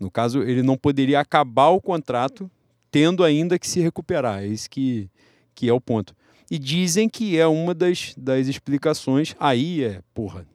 No 0.00 0.10
caso, 0.10 0.42
ele 0.42 0.62
não 0.62 0.76
poderia 0.76 1.20
acabar 1.20 1.68
o 1.68 1.80
contrato 1.80 2.50
tendo 2.90 3.22
ainda 3.24 3.58
que 3.58 3.68
se 3.68 3.80
recuperar. 3.80 4.42
É 4.42 4.46
isso 4.46 4.70
que, 4.70 5.10
que 5.54 5.68
é 5.68 5.72
o 5.72 5.80
ponto. 5.80 6.14
E 6.50 6.58
dizem 6.58 7.08
que 7.08 7.38
é 7.38 7.46
uma 7.46 7.74
das, 7.74 8.14
das 8.16 8.46
explicações. 8.46 9.34
Aí 9.38 9.84
é, 9.84 10.00
porra, 10.14 10.46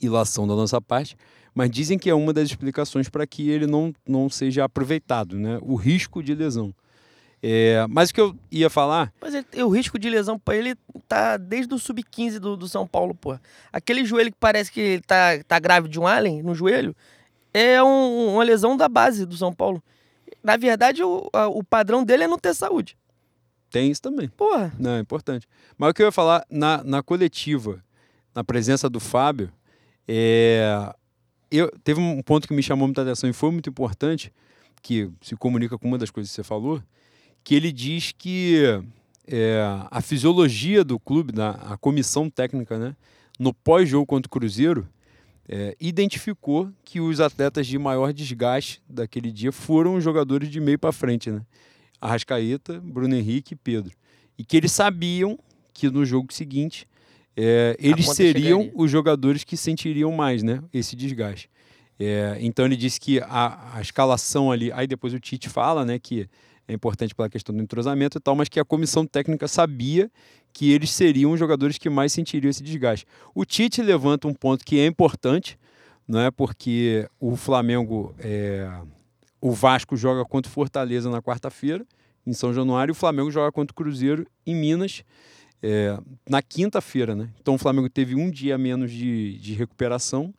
ilação 0.00 0.46
da 0.46 0.54
nossa 0.54 0.80
parte. 0.80 1.16
Mas 1.54 1.68
dizem 1.70 1.98
que 1.98 2.08
é 2.08 2.14
uma 2.14 2.32
das 2.32 2.48
explicações 2.48 3.08
para 3.08 3.26
que 3.26 3.50
ele 3.50 3.66
não, 3.66 3.92
não 4.06 4.30
seja 4.30 4.64
aproveitado, 4.64 5.36
né? 5.36 5.58
O 5.62 5.74
risco 5.74 6.22
de 6.22 6.32
lesão. 6.34 6.72
É, 7.42 7.84
mas 7.88 8.10
o 8.10 8.14
que 8.14 8.20
eu 8.20 8.36
ia 8.52 8.68
falar, 8.70 9.12
Mas 9.20 9.34
ele- 9.34 9.62
o 9.64 9.68
risco 9.70 9.98
de 9.98 10.08
lesão 10.10 10.38
pra 10.38 10.54
ele 10.54 10.76
tá 11.08 11.36
desde 11.38 11.74
o 11.74 11.78
sub-15 11.78 12.38
do, 12.38 12.56
do 12.56 12.68
São 12.68 12.86
Paulo, 12.86 13.14
pô. 13.14 13.36
Aquele 13.72 14.04
joelho 14.04 14.30
que 14.30 14.36
parece 14.38 14.70
que 14.70 15.00
tá, 15.06 15.42
tá 15.48 15.58
grave 15.58 15.88
de 15.88 15.98
um 15.98 16.06
alien 16.06 16.42
no 16.42 16.54
joelho 16.54 16.94
é 17.52 17.82
um- 17.82 18.34
uma 18.34 18.44
lesão 18.44 18.76
da 18.76 18.88
base 18.88 19.24
do 19.26 19.36
São 19.36 19.52
Paulo. 19.52 19.82
Na 20.44 20.56
verdade, 20.56 21.02
o, 21.02 21.28
a- 21.32 21.48
o 21.48 21.64
padrão 21.64 22.04
dele 22.04 22.24
é 22.24 22.28
não 22.28 22.38
ter 22.38 22.54
saúde. 22.54 22.96
Tem 23.70 23.90
isso 23.90 24.02
também. 24.02 24.28
Porra. 24.28 24.72
Não, 24.78 24.90
é 24.96 25.00
importante. 25.00 25.46
Mas 25.78 25.90
o 25.90 25.94
que 25.94 26.02
eu 26.02 26.06
ia 26.06 26.12
falar, 26.12 26.44
na, 26.50 26.82
na 26.84 27.02
coletiva, 27.02 27.82
na 28.34 28.44
presença 28.44 28.88
do 28.88 29.00
Fábio, 29.00 29.52
é, 30.06 30.92
eu, 31.50 31.70
teve 31.84 32.00
um 32.00 32.22
ponto 32.22 32.46
que 32.46 32.54
me 32.54 32.62
chamou 32.62 32.86
muita 32.86 33.02
atenção 33.02 33.28
e 33.28 33.32
foi 33.32 33.50
muito 33.50 33.70
importante, 33.70 34.32
que 34.82 35.10
se 35.20 35.36
comunica 35.36 35.78
com 35.78 35.88
uma 35.88 35.98
das 35.98 36.10
coisas 36.10 36.30
que 36.30 36.36
você 36.36 36.42
falou, 36.42 36.82
que 37.44 37.54
ele 37.54 37.72
diz 37.72 38.12
que 38.12 38.82
é, 39.26 39.62
a 39.90 40.00
fisiologia 40.00 40.84
do 40.84 40.98
clube, 40.98 41.32
da, 41.32 41.50
a 41.50 41.76
comissão 41.76 42.28
técnica, 42.28 42.78
né, 42.78 42.96
no 43.38 43.54
pós-jogo 43.54 44.06
contra 44.06 44.26
o 44.26 44.30
Cruzeiro, 44.30 44.88
é, 45.48 45.76
identificou 45.80 46.70
que 46.84 47.00
os 47.00 47.18
atletas 47.20 47.66
de 47.66 47.78
maior 47.78 48.12
desgaste 48.12 48.80
daquele 48.88 49.32
dia 49.32 49.50
foram 49.50 49.96
os 49.96 50.04
jogadores 50.04 50.48
de 50.48 50.60
meio 50.60 50.78
para 50.78 50.92
frente, 50.92 51.30
né? 51.30 51.42
Arrascaeta, 52.00 52.80
Bruno 52.80 53.14
Henrique 53.14 53.54
e 53.54 53.56
Pedro. 53.56 53.92
E 54.38 54.44
que 54.44 54.56
eles 54.56 54.72
sabiam 54.72 55.38
que 55.72 55.90
no 55.90 56.04
jogo 56.04 56.32
seguinte 56.32 56.86
é, 57.36 57.76
eles 57.78 58.08
seriam 58.10 58.60
chegaria. 58.60 58.82
os 58.82 58.90
jogadores 58.90 59.44
que 59.44 59.56
sentiriam 59.56 60.12
mais 60.12 60.42
né, 60.42 60.62
esse 60.72 60.96
desgaste. 60.96 61.50
É, 61.98 62.38
então 62.40 62.64
ele 62.64 62.76
disse 62.76 62.98
que 62.98 63.20
a, 63.20 63.76
a 63.76 63.80
escalação 63.80 64.50
ali, 64.50 64.72
aí 64.72 64.86
depois 64.86 65.12
o 65.12 65.20
Tite 65.20 65.48
fala 65.48 65.84
né, 65.84 65.98
que 65.98 66.28
é 66.66 66.72
importante 66.72 67.14
pela 67.14 67.28
questão 67.28 67.54
do 67.54 67.62
entrosamento 67.62 68.16
e 68.16 68.20
tal, 68.20 68.34
mas 68.34 68.48
que 68.48 68.58
a 68.58 68.64
comissão 68.64 69.04
técnica 69.06 69.46
sabia 69.46 70.10
que 70.52 70.72
eles 70.72 70.90
seriam 70.90 71.32
os 71.32 71.38
jogadores 71.38 71.78
que 71.78 71.90
mais 71.90 72.12
sentiriam 72.12 72.50
esse 72.50 72.62
desgaste. 72.62 73.06
O 73.34 73.44
Tite 73.44 73.82
levanta 73.82 74.26
um 74.26 74.34
ponto 74.34 74.64
que 74.64 74.78
é 74.78 74.86
importante, 74.86 75.58
não 76.06 76.20
é 76.20 76.30
porque 76.30 77.08
o 77.18 77.36
Flamengo, 77.36 78.14
é, 78.18 78.68
o 79.40 79.52
Vasco 79.52 79.96
joga 79.96 80.24
contra 80.24 80.50
o 80.50 80.52
Fortaleza 80.52 81.10
na 81.10 81.22
quarta-feira 81.22 81.86
em 82.26 82.32
São 82.32 82.52
Januário 82.52 82.92
e 82.92 82.94
o 82.94 82.96
Flamengo 82.96 83.30
joga 83.30 83.50
contra 83.50 83.72
o 83.72 83.74
Cruzeiro 83.74 84.26
em 84.46 84.54
Minas 84.54 85.02
é, 85.62 85.98
na 86.28 86.42
quinta-feira, 86.42 87.14
né? 87.14 87.30
Então 87.40 87.54
o 87.54 87.58
Flamengo 87.58 87.88
teve 87.88 88.14
um 88.14 88.30
dia 88.30 88.56
menos 88.56 88.90
de, 88.90 89.38
de 89.38 89.54
recuperação, 89.54 90.32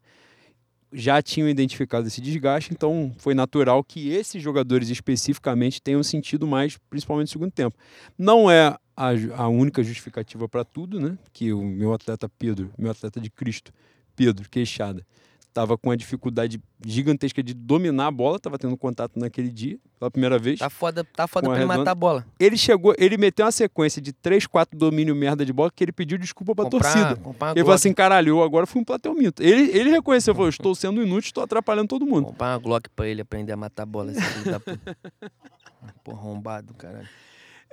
já 0.93 1.21
tinham 1.21 1.47
identificado 1.47 2.07
esse 2.07 2.19
desgaste, 2.19 2.73
então 2.73 3.13
foi 3.17 3.33
natural 3.33 3.83
que 3.83 4.09
esses 4.09 4.41
jogadores 4.41 4.89
especificamente 4.89 5.81
tenham 5.81 6.03
sentido 6.03 6.45
mais, 6.45 6.77
principalmente 6.89 7.27
no 7.27 7.31
segundo 7.31 7.51
tempo. 7.51 7.77
Não 8.17 8.51
é 8.51 8.75
a, 8.95 9.09
a 9.37 9.47
única 9.47 9.81
justificativa 9.83 10.49
para 10.49 10.65
tudo, 10.65 10.99
né? 10.99 11.17
Que 11.31 11.53
o 11.53 11.61
meu 11.61 11.93
atleta 11.93 12.27
Pedro, 12.27 12.71
meu 12.77 12.91
atleta 12.91 13.21
de 13.21 13.29
Cristo, 13.29 13.71
Pedro 14.15 14.49
Queixada, 14.49 15.05
estava 15.51 15.77
com 15.77 15.91
a 15.91 15.95
dificuldade 15.95 16.61
gigantesca 16.85 17.43
de 17.43 17.53
dominar 17.53 18.07
a 18.07 18.11
bola, 18.11 18.37
estava 18.37 18.57
tendo 18.57 18.75
contato 18.77 19.19
naquele 19.19 19.49
dia, 19.49 19.77
pela 19.99 20.09
primeira 20.09 20.39
vez. 20.39 20.59
Tá 20.59 20.69
foda, 20.69 21.03
tá 21.03 21.27
foda 21.27 21.49
pra 21.49 21.57
ele 21.57 21.65
matar 21.65 21.91
a 21.91 21.95
bola. 21.95 22.25
Ele 22.39 22.57
chegou, 22.57 22.95
ele 22.97 23.17
meteu 23.17 23.45
uma 23.45 23.51
sequência 23.51 24.01
de 24.01 24.13
3, 24.13 24.47
4 24.47 24.77
domínio 24.79 25.13
merda 25.13 25.45
de 25.45 25.51
bola 25.51 25.69
que 25.69 25.83
ele 25.83 25.91
pediu 25.91 26.17
desculpa 26.17 26.55
pra 26.55 26.69
torcida. 26.69 27.15
comprar 27.17 27.47
uma 27.47 27.51
Ele 27.51 27.61
falou 27.61 27.75
assim, 27.75 27.93
caralho, 27.93 28.29
eu 28.29 28.43
agora 28.43 28.65
fui 28.65 28.81
um 28.81 28.85
platel 28.85 29.13
minto. 29.13 29.43
Ele, 29.43 29.77
ele 29.77 29.89
reconheceu, 29.91 30.33
falou, 30.33 30.49
estou 30.49 30.73
sendo 30.73 31.04
inútil, 31.04 31.27
estou 31.27 31.43
atrapalhando 31.43 31.89
todo 31.89 32.06
mundo. 32.06 32.27
Comprar 32.27 32.54
uma 32.54 32.58
Glock 32.58 32.89
pra 32.89 33.08
ele 33.08 33.21
aprender 33.21 33.52
a 33.52 33.58
matar 33.58 33.83
a 33.83 33.85
bola. 33.85 34.12
Esse 34.12 34.21
filho 34.21 34.52
da 34.52 34.60
puta. 34.60 34.97
Porra, 36.04 36.17
arrombado, 36.19 36.73
caralho. 36.73 37.08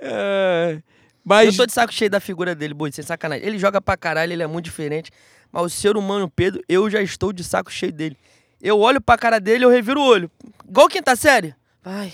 É, 0.01 0.81
mas 1.23 1.49
Eu 1.49 1.57
tô 1.57 1.65
de 1.65 1.73
saco 1.73 1.93
cheio 1.93 2.09
da 2.09 2.19
figura 2.19 2.55
dele, 2.55 2.73
boi, 2.73 2.91
sem 2.91 3.03
sacanagem. 3.03 3.45
Ele 3.45 3.59
joga 3.59 3.81
pra 3.81 3.95
caralho, 3.95 4.33
ele 4.33 4.43
é 4.43 4.47
muito 4.47 4.65
diferente. 4.65 5.11
Mas 5.51 5.63
o 5.63 5.69
ser 5.69 5.97
humano 5.97 6.29
Pedro, 6.29 6.63
eu 6.67 6.89
já 6.89 7.01
estou 7.01 7.33
de 7.33 7.43
saco 7.43 7.71
cheio 7.71 7.91
dele. 7.91 8.17
Eu 8.61 8.79
olho 8.79 9.01
pra 9.01 9.17
cara 9.17 9.39
dele, 9.39 9.65
eu 9.65 9.69
reviro 9.69 9.99
o 9.99 10.03
olho. 10.05 10.29
Igual 10.67 10.87
quinta 10.87 11.15
série. 11.15 11.55
Ai. 11.83 12.13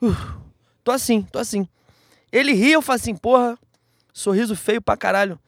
Uh, 0.00 0.14
tô 0.82 0.92
assim, 0.92 1.22
tô 1.22 1.38
assim. 1.38 1.68
Ele 2.32 2.52
ri, 2.52 2.72
eu 2.72 2.82
falo 2.82 2.96
assim, 2.96 3.14
porra, 3.14 3.58
sorriso 4.12 4.56
feio 4.56 4.80
pra 4.80 4.96
caralho. 4.96 5.38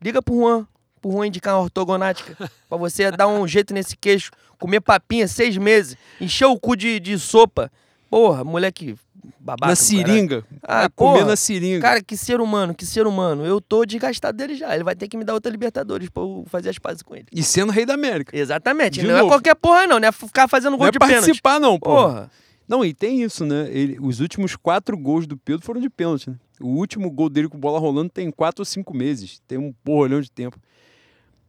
Liga 0.00 0.22
pro 0.22 0.34
Juan, 0.34 0.66
pro 1.00 1.10
Juan 1.10 1.26
indicar 1.26 1.54
uma 1.54 1.62
ortogonática. 1.62 2.36
pra 2.68 2.78
você 2.78 3.10
dar 3.10 3.26
um 3.26 3.46
jeito 3.46 3.74
nesse 3.74 3.96
queixo. 3.96 4.30
Comer 4.58 4.80
papinha 4.80 5.28
seis 5.28 5.56
meses. 5.56 5.96
Encher 6.20 6.46
o 6.46 6.58
cu 6.58 6.76
de, 6.76 6.98
de 7.00 7.18
sopa. 7.18 7.70
Porra, 8.10 8.44
moleque 8.44 8.94
babaca. 9.40 9.70
na 9.70 9.76
seringa. 9.76 10.44
Ah, 10.62 10.88
comer 10.88 11.18
porra. 11.18 11.24
na 11.30 11.36
seringa. 11.36 11.80
Cara, 11.80 12.02
que 12.02 12.16
ser 12.16 12.40
humano, 12.40 12.74
que 12.74 12.86
ser 12.86 13.06
humano. 13.06 13.44
Eu 13.44 13.60
tô 13.60 13.84
desgastado 13.84 14.36
dele 14.38 14.54
já. 14.54 14.74
Ele 14.74 14.84
vai 14.84 14.94
ter 14.94 15.08
que 15.08 15.16
me 15.16 15.24
dar 15.24 15.34
outra 15.34 15.50
Libertadores 15.50 16.08
pra 16.08 16.22
eu 16.22 16.44
fazer 16.48 16.70
as 16.70 16.78
pazes 16.78 17.02
com 17.02 17.14
ele. 17.16 17.26
E 17.32 17.42
sendo 17.42 17.72
rei 17.72 17.84
da 17.84 17.94
América. 17.94 18.36
Exatamente. 18.36 19.00
De 19.00 19.06
não 19.06 19.14
é 19.16 19.18
novo. 19.18 19.30
qualquer 19.30 19.54
porra, 19.56 19.86
não. 19.86 19.98
Não 19.98 20.08
é 20.08 20.12
ficar 20.12 20.46
fazendo 20.48 20.72
Não 20.72 20.78
gol 20.78 20.86
é 20.88 20.90
de 20.90 20.98
pênalti. 20.98 21.16
participar, 21.24 21.58
não, 21.60 21.78
pô. 21.78 21.90
Porra. 21.90 22.30
Não, 22.68 22.84
e 22.84 22.92
tem 22.92 23.22
isso, 23.22 23.44
né? 23.46 23.68
Ele- 23.70 23.96
os 24.00 24.18
últimos 24.20 24.56
quatro 24.56 24.96
gols 24.98 25.26
do 25.26 25.36
Pedro 25.36 25.64
foram 25.64 25.80
de 25.80 25.88
pênalti, 25.88 26.30
né? 26.30 26.36
O 26.60 26.68
último 26.68 27.10
gol 27.10 27.28
dele 27.28 27.48
com 27.48 27.58
bola 27.58 27.78
rolando 27.78 28.10
tem 28.10 28.30
quatro 28.30 28.62
ou 28.62 28.64
cinco 28.64 28.96
meses. 28.96 29.40
Tem 29.46 29.56
um 29.58 29.72
porrolhão 29.84 30.20
de 30.20 30.30
tempo. 30.30 30.58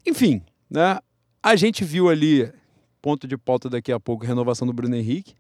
Enfim, 0.05 0.41
né? 0.69 0.99
A 1.41 1.55
gente 1.55 1.83
viu 1.83 2.09
ali, 2.09 2.51
ponto 3.01 3.27
de 3.27 3.37
pauta 3.37 3.69
daqui 3.69 3.91
a 3.91 3.99
pouco, 3.99 4.25
renovação 4.25 4.67
do 4.67 4.73
Bruno 4.73 4.95
Henrique. 4.95 5.33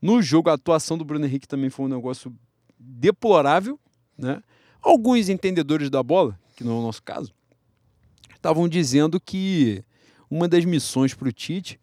No 0.00 0.20
jogo, 0.22 0.50
a 0.50 0.54
atuação 0.54 0.98
do 0.98 1.04
Bruno 1.04 1.24
Henrique 1.24 1.48
também 1.48 1.70
foi 1.70 1.86
um 1.86 1.88
negócio 1.88 2.34
deplorável, 2.78 3.78
né? 4.16 4.42
Alguns 4.82 5.28
entendedores 5.28 5.90
da 5.90 6.02
bola, 6.02 6.38
que 6.54 6.62
não 6.62 6.76
é 6.76 6.78
o 6.78 6.82
nosso 6.82 7.02
caso, 7.02 7.32
estavam 8.34 8.68
dizendo 8.68 9.20
que 9.20 9.82
uma 10.30 10.46
das 10.46 10.64
missões 10.64 11.14
para 11.14 11.28
o 11.28 11.32
Tite 11.32 11.80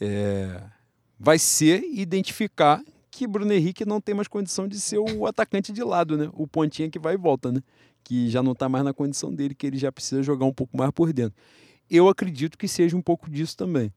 é, 0.00 0.62
vai 1.18 1.38
ser 1.38 1.84
identificar 1.92 2.82
que 3.10 3.26
Bruno 3.26 3.52
Henrique 3.52 3.84
não 3.84 4.00
tem 4.00 4.14
mais 4.14 4.28
condição 4.28 4.66
de 4.66 4.80
ser 4.80 4.98
o 4.98 5.26
atacante 5.26 5.72
de 5.72 5.82
lado, 5.82 6.16
né? 6.16 6.30
O 6.32 6.46
pontinha 6.46 6.88
que 6.88 6.98
vai 6.98 7.14
e 7.14 7.18
volta, 7.18 7.52
né? 7.52 7.62
Que 8.02 8.30
já 8.30 8.42
não 8.42 8.52
está 8.52 8.68
mais 8.68 8.84
na 8.84 8.94
condição 8.94 9.32
dele, 9.34 9.54
que 9.54 9.66
ele 9.66 9.76
já 9.76 9.92
precisa 9.92 10.22
jogar 10.22 10.46
um 10.46 10.52
pouco 10.52 10.76
mais 10.76 10.90
por 10.90 11.12
dentro. 11.12 11.38
Eu 11.90 12.08
acredito 12.08 12.56
que 12.56 12.66
seja 12.66 12.96
um 12.96 13.02
pouco 13.02 13.30
disso 13.30 13.56
também. 13.56 13.92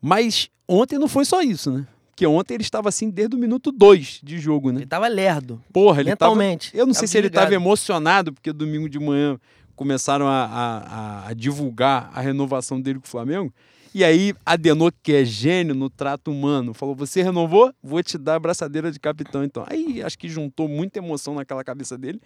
Mas 0.00 0.50
ontem 0.68 0.98
não 0.98 1.08
foi 1.08 1.24
só 1.24 1.42
isso, 1.42 1.70
né? 1.70 1.86
Porque 2.16 2.26
ontem 2.26 2.54
ele 2.54 2.62
estava 2.62 2.88
assim 2.88 3.10
desde 3.10 3.36
o 3.36 3.38
minuto 3.38 3.70
2 3.70 4.20
de 4.24 4.38
jogo, 4.38 4.72
né? 4.72 4.78
Ele 4.78 4.86
tava 4.86 5.06
lerdo. 5.06 5.62
Porra, 5.70 6.00
ele 6.00 6.16
tava, 6.16 6.30
mentalmente. 6.34 6.70
eu 6.74 6.86
não 6.86 6.94
sei 6.94 7.00
Tava 7.02 7.06
se 7.08 7.18
ele 7.18 7.26
estava 7.26 7.54
emocionado, 7.54 8.32
porque 8.32 8.54
domingo 8.54 8.88
de 8.88 8.98
manhã 8.98 9.38
começaram 9.74 10.26
a, 10.26 10.44
a- 10.46 10.78
a- 10.78 11.28
a 11.28 11.34
divulgar 11.34 12.10
a 12.14 12.22
renovação 12.22 12.80
dele 12.80 12.98
com 13.00 13.04
o 13.04 13.08
Flamengo. 13.10 13.52
E 13.94 14.02
aí, 14.02 14.34
Adenor, 14.46 14.94
que 15.02 15.12
é 15.12 15.26
gênio 15.26 15.74
no 15.74 15.90
trato 15.90 16.30
humano, 16.30 16.72
falou: 16.72 16.94
Você 16.94 17.22
renovou? 17.22 17.70
Vou 17.82 18.02
te 18.02 18.16
dar 18.16 18.36
a 18.36 18.40
braçadeira 18.40 18.90
de 18.90 18.98
capitão, 18.98 19.44
então. 19.44 19.66
Aí 19.68 20.02
acho 20.02 20.18
que 20.18 20.26
juntou 20.26 20.66
muita 20.68 20.98
emoção 20.98 21.34
naquela 21.34 21.62
cabeça 21.62 21.98
dele. 21.98 22.18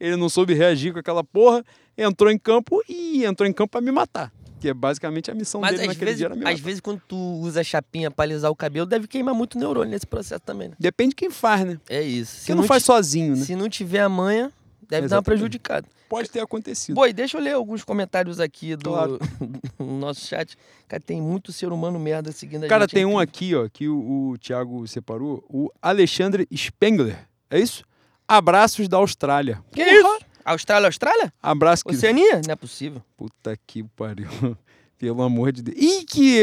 Ele 0.00 0.16
não 0.16 0.28
soube 0.28 0.54
reagir 0.54 0.92
com 0.92 0.98
aquela 0.98 1.22
porra, 1.22 1.64
entrou 1.96 2.32
em 2.32 2.38
campo 2.38 2.82
e 2.88 3.24
entrou 3.24 3.48
em 3.48 3.52
campo 3.52 3.70
para 3.70 3.80
me 3.80 3.92
matar. 3.92 4.32
Que 4.66 4.70
é 4.70 4.74
basicamente 4.74 5.30
a 5.30 5.34
missão 5.34 5.60
Mas 5.60 5.70
dele 5.72 5.82
às 5.82 5.88
naquele 5.88 6.04
vezes, 6.06 6.18
dia 6.18 6.26
era 6.26 6.34
me 6.34 6.44
às 6.44 6.58
vezes, 6.58 6.80
quando 6.80 7.00
tu 7.06 7.16
usa 7.16 7.62
chapinha 7.62 8.10
pra 8.10 8.24
alisar 8.24 8.50
o 8.50 8.56
cabelo, 8.56 8.84
deve 8.84 9.06
queimar 9.06 9.32
muito 9.32 9.56
neurônio 9.56 9.90
nesse 9.92 10.06
processo 10.06 10.40
também, 10.44 10.70
né? 10.70 10.74
Depende 10.78 11.10
de 11.10 11.14
quem 11.16 11.30
faz, 11.30 11.64
né? 11.64 11.78
É 11.88 12.02
isso. 12.02 12.34
Se 12.40 12.46
Quem 12.46 12.56
não, 12.56 12.64
faz 12.64 12.82
sozinho, 12.82 13.36
né? 13.36 13.44
Se 13.44 13.54
não 13.54 13.68
tiver 13.68 14.00
a 14.00 14.08
manha, 14.08 14.52
deve 14.82 14.88
dar 14.88 14.96
uma 14.98 15.04
Exatamente. 15.20 15.24
prejudicada. 15.24 15.86
Pode 16.08 16.28
ter 16.30 16.40
acontecido. 16.40 16.94
Boi, 16.96 17.12
deixa 17.12 17.36
eu 17.36 17.40
ler 17.42 17.52
alguns 17.54 17.84
comentários 17.84 18.40
aqui 18.40 18.74
do, 18.74 18.90
Claro. 18.90 19.18
do 19.78 19.84
nosso 19.84 20.26
chat. 20.26 20.56
Cara, 20.88 21.00
tem 21.00 21.20
muito 21.22 21.52
ser 21.52 21.70
humano 21.72 21.98
merda 21.98 22.32
seguindo 22.32 22.64
a 22.64 22.68
Cara, 22.68 22.84
gente. 22.84 22.94
tem 22.94 23.02
é 23.04 23.06
um 23.06 23.18
aqui, 23.18 23.54
ó, 23.54 23.68
que 23.72 23.88
o, 23.88 24.30
o 24.32 24.38
Thiago 24.38 24.86
separou. 24.88 25.44
O 25.48 25.70
Alexandre 25.80 26.48
Spengler. 26.52 27.18
É 27.48 27.58
isso? 27.60 27.84
Abraços 28.26 28.88
da 28.88 28.96
Austrália. 28.96 29.62
Que 29.72 29.84
Porra! 29.84 29.96
isso? 30.16 30.25
Austrália, 30.52 30.86
Austrália? 30.88 31.32
Abraço 31.42 31.84
que. 31.84 31.94
Oceania? 31.94 32.40
Não 32.46 32.52
é 32.52 32.56
possível. 32.56 33.02
Puta 33.16 33.56
que 33.66 33.82
pariu. 33.82 34.28
Pelo 34.98 35.22
amor 35.22 35.52
de 35.52 35.62
Deus. 35.62 35.76
E 35.78 36.04
que 36.04 36.40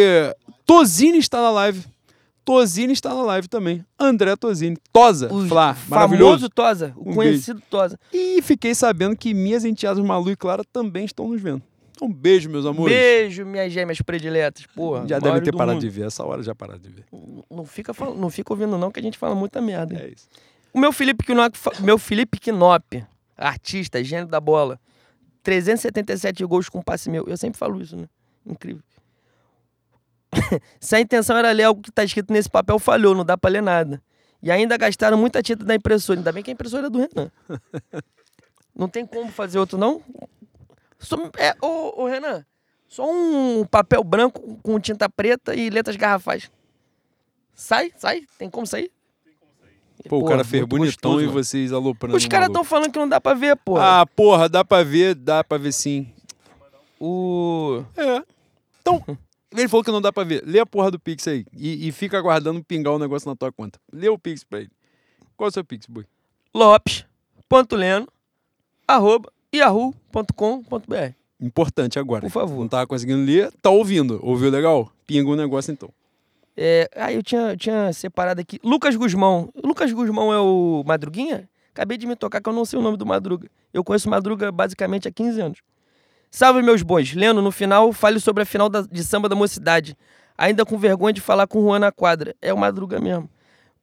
Tozini 0.65 1.17
está 1.17 1.41
na 1.41 1.49
live. 1.49 1.83
Tozini 2.45 2.93
está 2.93 3.13
na 3.13 3.23
live 3.23 3.47
também. 3.47 3.83
André 3.97 4.35
Tozini. 4.35 4.77
Tosa, 4.91 5.33
O 5.33 5.47
Flá, 5.47 5.73
famoso 5.73 5.89
maravilhoso. 5.89 6.49
Tosa, 6.49 6.93
o 6.97 7.11
Um 7.11 7.13
conhecido 7.15 7.61
Tosa. 7.69 7.97
E 8.11 8.41
fiquei 8.41 8.75
sabendo 8.75 9.15
que 9.15 9.33
minhas 9.33 9.63
enteadas 9.65 10.03
Malu 10.03 10.29
e 10.29 10.35
Clara 10.35 10.63
também 10.71 11.05
estão 11.05 11.27
nos 11.29 11.41
vendo. 11.41 11.63
Um 12.01 12.11
beijo, 12.11 12.49
meus 12.49 12.65
amores. 12.65 12.93
Beijo, 12.93 13.45
minhas 13.45 13.71
gêmeas 13.71 14.01
prediletas. 14.01 14.65
Porra, 14.75 15.07
Já 15.07 15.19
devem 15.19 15.41
ter 15.41 15.51
do 15.51 15.57
parado 15.57 15.75
mundo. 15.75 15.81
de 15.81 15.89
ver. 15.89 16.07
Essa 16.07 16.23
hora 16.25 16.43
já 16.43 16.53
pararam 16.53 16.79
de 16.81 16.89
ver. 16.89 17.05
Não 17.49 17.63
fica, 17.65 17.93
não 18.17 18.29
fica 18.29 18.51
ouvindo 18.51 18.77
não, 18.77 18.91
que 18.91 18.99
a 18.99 19.03
gente 19.03 19.17
fala 19.17 19.33
muita 19.33 19.61
merda. 19.61 19.95
hein? 19.95 20.01
É 20.03 20.07
isso. 20.09 20.27
O 20.73 20.79
meu 20.79 20.91
Felipe 20.91 21.23
Knop, 21.25 21.55
meu 21.79 21.97
Felipe 21.97 22.39
Knop, 22.51 23.05
artista, 23.47 24.03
gênio 24.03 24.27
da 24.27 24.39
bola. 24.39 24.79
377 25.43 26.45
gols 26.45 26.69
com 26.69 26.81
passe 26.81 27.09
meu. 27.09 27.25
Eu 27.27 27.37
sempre 27.37 27.59
falo 27.59 27.81
isso, 27.81 27.95
né? 27.95 28.07
Incrível. 28.45 28.83
Se 30.79 30.95
a 30.95 30.99
intenção 30.99 31.37
era 31.37 31.51
ler 31.51 31.63
algo 31.63 31.81
que 31.81 31.91
tá 31.91 32.03
escrito 32.03 32.31
nesse 32.31 32.49
papel, 32.49 32.79
falhou, 32.79 33.13
não 33.13 33.25
dá 33.25 33.37
pra 33.37 33.51
ler 33.51 33.61
nada. 33.61 34.01
E 34.41 34.51
ainda 34.51 34.77
gastaram 34.77 35.17
muita 35.17 35.41
tinta 35.41 35.63
da 35.63 35.75
impressora. 35.75 36.19
Ainda 36.19 36.31
bem 36.31 36.43
que 36.43 36.51
a 36.51 36.53
impressora 36.53 36.87
é 36.87 36.89
do 36.89 36.99
Renan. 36.99 37.31
Não 38.75 38.89
tem 38.89 39.05
como 39.05 39.31
fazer 39.31 39.59
outro, 39.59 39.77
não? 39.77 40.01
Só, 40.97 41.15
é, 41.37 41.55
ô, 41.61 42.01
ô, 42.01 42.07
Renan, 42.07 42.43
só 42.87 43.07
um 43.07 43.63
papel 43.65 44.03
branco 44.03 44.57
com 44.63 44.79
tinta 44.79 45.07
preta 45.07 45.53
e 45.53 45.69
letras 45.69 45.95
garrafais. 45.95 46.49
Sai, 47.53 47.93
sai? 47.95 48.23
Tem 48.37 48.49
como 48.49 48.65
sair? 48.65 48.91
Pô, 50.07 50.19
o 50.19 50.25
cara 50.25 50.43
fez 50.43 50.63
bonitão 50.65 51.11
gostoso, 51.11 51.21
e 51.21 51.27
mano. 51.27 51.43
vocês 51.43 51.71
aloprando. 51.71 52.15
Os 52.15 52.25
caras 52.25 52.47
estão 52.47 52.63
falando 52.63 52.91
que 52.91 52.99
não 52.99 53.07
dá 53.07 53.21
pra 53.21 53.33
ver, 53.33 53.55
pô. 53.57 53.77
Ah, 53.77 54.05
porra, 54.05 54.49
dá 54.49 54.63
pra 54.63 54.83
ver, 54.83 55.15
dá 55.15 55.43
pra 55.43 55.57
ver 55.57 55.71
sim. 55.71 56.07
O. 56.99 57.83
É. 57.95 58.23
Então, 58.81 59.03
ele 59.55 59.67
falou 59.67 59.83
que 59.83 59.91
não 59.91 60.01
dá 60.01 60.11
pra 60.11 60.23
ver. 60.23 60.43
Lê 60.45 60.59
a 60.59 60.65
porra 60.65 60.91
do 60.91 60.99
Pix 60.99 61.27
aí. 61.27 61.45
E, 61.53 61.87
e 61.87 61.91
fica 61.91 62.17
aguardando 62.17 62.63
pingar 62.63 62.93
o 62.93 62.99
negócio 62.99 63.29
na 63.29 63.35
tua 63.35 63.51
conta. 63.51 63.79
Lê 63.91 64.09
o 64.09 64.17
Pix 64.17 64.43
pra 64.43 64.59
ele. 64.59 64.71
Qual 65.35 65.47
é 65.47 65.49
o 65.49 65.53
seu 65.53 65.63
Pix, 65.63 65.85
boi? 65.87 66.05
Lopes.leno 66.53 68.07
arroba 68.87 69.31
yahoo.com.br. 69.55 71.13
Importante 71.41 71.99
agora. 71.99 72.21
Por 72.21 72.29
favor. 72.29 72.59
Não 72.59 72.67
tava 72.67 72.87
conseguindo 72.87 73.25
ler, 73.25 73.51
tá 73.61 73.69
ouvindo. 73.69 74.19
Ouviu 74.23 74.49
legal? 74.49 74.91
Pinga 75.05 75.29
o 75.29 75.35
negócio 75.35 75.71
então. 75.71 75.89
É, 76.55 76.89
aí 76.95 77.15
eu 77.15 77.23
tinha, 77.23 77.55
tinha 77.57 77.91
separado 77.93 78.39
aqui. 78.41 78.59
Lucas 78.63 78.95
Guzmão. 78.95 79.49
Lucas 79.63 79.91
Guzmão 79.91 80.31
é 80.31 80.39
o 80.39 80.83
Madruguinha? 80.85 81.49
Acabei 81.73 81.97
de 81.97 82.05
me 82.05 82.15
tocar 82.15 82.39
que 82.41 82.47
eu 82.47 82.53
não 82.53 82.65
sei 82.65 82.77
o 82.77 82.81
nome 82.81 82.97
do 82.97 83.05
Madruga. 83.05 83.49
Eu 83.73 83.83
conheço 83.83 84.07
Madruga 84.09 84.51
basicamente 84.51 85.07
há 85.07 85.11
15 85.11 85.41
anos. 85.41 85.59
Salve 86.29 86.61
meus 86.61 86.83
bons. 86.83 87.13
Lendo, 87.13 87.41
no 87.41 87.51
final, 87.51 87.91
fale 87.91 88.19
sobre 88.19 88.43
a 88.43 88.45
final 88.45 88.69
da- 88.69 88.81
de 88.81 89.03
samba 89.03 89.27
da 89.27 89.35
mocidade. 89.35 89.97
Ainda 90.37 90.65
com 90.65 90.77
vergonha 90.77 91.13
de 91.13 91.21
falar 91.21 91.47
com 91.47 91.59
o 91.59 91.63
Juan 91.63 91.79
na 91.79 91.91
quadra. 91.91 92.35
É 92.41 92.53
o 92.53 92.57
Madruga 92.57 92.99
mesmo. 92.99 93.29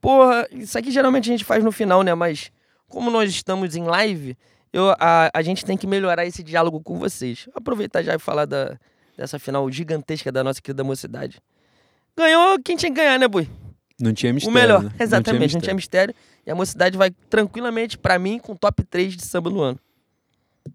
Porra, 0.01 0.47
isso 0.53 0.79
aqui 0.79 0.91
geralmente 0.91 1.29
a 1.29 1.33
gente 1.33 1.45
faz 1.45 1.63
no 1.65 1.73
final, 1.73 2.03
né? 2.03 2.15
Mas 2.15 2.51
como 2.89 3.11
nós 3.11 3.31
estamos 3.31 3.75
em 3.77 3.85
live, 3.85 4.37
eu, 4.73 4.95
a, 4.99 5.31
a 5.35 5.43
gente 5.43 5.65
tem 5.65 5.77
que 5.77 5.87
melhorar 5.87 6.25
esse 6.25 6.43
diálogo 6.43 6.81
com 6.81 6.99
vocês. 6.99 7.49
Aproveitar 7.55 8.03
já 8.03 8.15
e 8.15 8.19
falar 8.19 8.47
da, 8.47 8.79
dessa 9.17 9.39
final 9.39 9.71
gigantesca 9.71 10.31
da 10.33 10.43
nossa 10.45 10.63
querida 10.63 10.83
mocidade. 10.85 11.41
Ganhou 12.17 12.59
quem 12.63 12.77
tinha 12.77 12.91
que 12.91 12.97
ganhar, 12.97 13.19
né, 13.19 13.27
Bui? 13.29 13.49
Não 13.99 14.13
tinha 14.13 14.33
mistério. 14.33 14.57
o 14.57 14.61
melhor, 14.61 14.83
né? 14.85 14.91
exatamente, 14.99 15.55
não 15.55 15.61
tinha, 15.61 15.75
mistério. 15.75 16.15
mistério. 16.15 16.43
E 16.47 16.51
a 16.51 16.55
mocidade 16.55 16.97
vai 16.97 17.11
tranquilamente, 17.29 17.99
pra 17.99 18.19
mim, 18.19 18.39
com 18.39 18.57
top 18.57 18.83
3 18.85 19.15
de 19.17 19.25
samba 19.25 19.51
no 19.51 19.61
ano. 19.61 19.79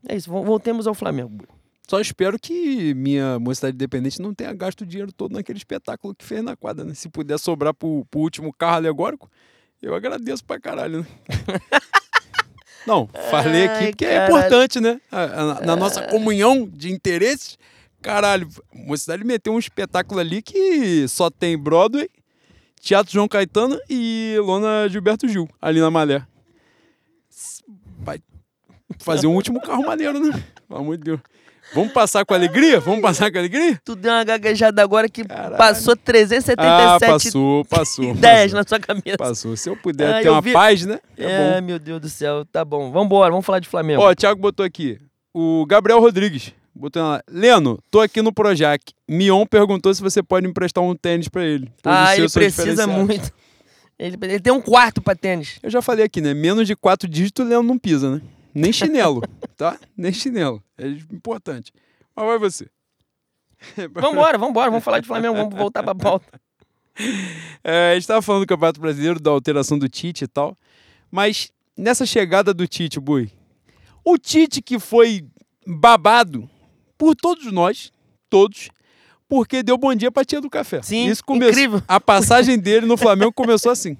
É 0.07 0.15
isso, 0.15 0.29
vol- 0.29 0.43
voltemos 0.45 0.85
ao 0.87 0.93
Flamengo. 0.93 1.29
Bui. 1.29 1.47
Só 1.87 1.99
espero 1.99 2.39
que 2.39 2.93
minha 2.95 3.37
mocidade 3.39 3.75
independente 3.75 4.19
não 4.21 4.33
tenha 4.33 4.51
gasto 4.53 4.81
o 4.81 4.85
dinheiro 4.85 5.11
todo 5.11 5.33
naquele 5.33 5.57
espetáculo 5.57 6.15
que 6.15 6.25
fez 6.25 6.43
na 6.43 6.55
quadra, 6.55 6.83
né? 6.83 6.93
Se 6.95 7.07
puder 7.09 7.37
sobrar 7.37 7.73
pro, 7.75 8.05
pro 8.09 8.21
último 8.21 8.51
carro 8.53 8.75
alegórico, 8.77 9.29
eu 9.81 9.93
agradeço 9.93 10.43
pra 10.43 10.59
caralho, 10.59 11.01
né? 11.01 11.07
Não, 12.87 13.09
falei 13.31 13.65
aqui 13.65 13.83
Ai, 13.85 13.89
porque 13.89 14.05
é 14.05 14.13
caralho. 14.15 14.35
importante, 14.37 14.79
né? 14.79 15.01
A- 15.11 15.23
a- 15.23 15.61
Na 15.65 15.75
nossa 15.75 16.03
comunhão 16.07 16.67
de 16.71 16.91
interesses, 16.91 17.57
caralho, 18.05 18.47
a 18.71 18.77
mocidade 18.87 19.23
meteu 19.23 19.51
um 19.53 19.57
espetáculo 19.59 20.19
ali 20.19 20.41
que 20.41 21.07
só 21.07 21.29
tem 21.31 21.57
Broadway, 21.57 22.07
Teatro 22.79 23.11
João 23.11 23.27
Caetano 23.27 23.79
e 23.89 24.35
Lona 24.43 24.87
Gilberto 24.87 25.27
Gil, 25.27 25.49
ali 25.59 25.79
na 25.79 25.89
Malé. 25.89 26.21
Vai 27.99 28.19
fazer 28.99 29.25
um 29.27 29.33
último 29.35 29.59
carro 29.59 29.83
maneiro, 29.85 30.19
né? 30.19 30.43
Pelo 30.67 30.79
amor 30.81 30.97
de 30.97 31.03
Deus. 31.03 31.19
Vamos 31.73 31.91
passar 31.93 32.23
com 32.23 32.33
alegria? 32.35 32.79
Vamos 32.79 33.01
passar 33.01 33.31
com 33.31 33.39
alegria? 33.39 33.81
Tu 33.83 33.95
deu 33.95 34.11
uma 34.13 34.23
gaguejada 34.23 34.83
agora 34.83 35.09
que 35.09 35.23
Caralho. 35.25 35.57
passou 35.57 35.93
Ah, 35.93 35.97
377 35.97 37.11
passou, 37.11 37.65
passou. 37.65 38.05
ideias 38.13 38.51
passou. 38.51 38.57
na 38.59 38.63
sua 38.67 38.79
cabeça. 38.79 39.17
Passou. 39.17 39.57
Se 39.57 39.67
eu 39.69 39.75
puder 39.75 40.13
Ah, 40.13 40.21
ter 40.21 40.27
eu 40.27 40.33
uma 40.33 40.41
vi- 40.41 40.53
paz, 40.53 40.85
né? 40.85 40.99
É, 41.17 41.23
É, 41.25 41.61
bom. 41.61 41.65
meu 41.65 41.79
Deus 41.79 41.99
do 41.99 42.07
céu. 42.07 42.45
Tá 42.45 42.63
bom. 42.63 42.91
Vambora, 42.91 43.31
vamos 43.31 43.45
falar 43.45 43.59
de 43.59 43.67
Flamengo. 43.67 43.99
Ó, 44.03 44.11
o 44.11 44.15
Thiago 44.15 44.39
botou 44.39 44.63
aqui. 44.63 44.99
O 45.33 45.65
Gabriel 45.65 45.99
Rodrigues. 45.99 46.53
Botou 46.75 47.01
lá. 47.01 47.23
Leno, 47.29 47.79
tô 47.89 48.01
aqui 48.01 48.21
no 48.21 48.33
Projac. 48.33 48.83
Mion 49.07 49.45
perguntou 49.45 49.93
se 49.93 50.01
você 50.01 50.21
pode 50.21 50.45
emprestar 50.45 50.83
um 50.83 50.93
tênis 50.93 51.29
pra 51.29 51.45
ele. 51.45 51.71
Ah, 51.83 52.17
ele 52.17 52.29
precisa 52.29 52.85
muito. 52.85 53.31
Ele, 53.97 54.17
ele 54.21 54.39
tem 54.41 54.51
um 54.51 54.59
quarto 54.59 55.01
pra 55.01 55.15
tênis. 55.15 55.57
Eu 55.63 55.69
já 55.69 55.81
falei 55.81 56.03
aqui, 56.03 56.19
né? 56.19 56.33
Menos 56.33 56.67
de 56.67 56.75
quatro 56.75 57.07
dígitos 57.07 57.45
o 57.45 57.47
Leno 57.47 57.63
não 57.63 57.79
pisa, 57.79 58.15
né? 58.15 58.21
Nem 58.53 58.71
chinelo, 58.73 59.21
tá? 59.55 59.79
Nem 59.95 60.11
chinelo. 60.11 60.61
É 60.77 60.85
importante. 60.87 61.71
Mas 62.13 62.25
vai 62.25 62.37
você. 62.37 62.67
Vambora, 63.93 64.37
vambora, 64.37 64.69
vamos 64.69 64.83
falar 64.83 64.99
de 64.99 65.07
Flamengo, 65.07 65.35
vamos 65.35 65.55
voltar 65.55 65.81
pra 65.81 65.95
pauta. 65.95 66.25
É, 67.61 67.91
a 67.91 67.95
gente 67.95 68.07
tava 68.07 68.21
falando 68.21 68.45
do 68.45 68.47
Campeonato 68.47 68.79
Brasileiro, 68.79 69.19
da 69.19 69.29
alteração 69.29 69.77
do 69.77 69.89
Tite 69.89 70.23
e 70.23 70.27
tal. 70.29 70.55
Mas 71.11 71.51
nessa 71.75 72.05
chegada 72.05 72.53
do 72.53 72.65
Tite, 72.65 73.01
Bui, 73.01 73.29
o 74.01 74.17
Tite 74.17 74.61
que 74.61 74.79
foi 74.79 75.27
babado 75.67 76.49
por 76.97 77.15
todos 77.15 77.51
nós, 77.51 77.91
todos, 78.29 78.69
porque 79.27 79.63
deu 79.63 79.77
bom 79.77 79.93
dia 79.95 80.11
pra 80.11 80.23
tia 80.23 80.39
do 80.39 80.49
café. 80.49 80.81
Sim, 80.81 81.07
Isso 81.07 81.23
começou, 81.23 81.51
incrível. 81.51 81.81
A 81.87 81.99
passagem 81.99 82.57
dele 82.57 82.85
no 82.85 82.97
Flamengo 82.97 83.33
começou 83.33 83.71
assim. 83.71 83.97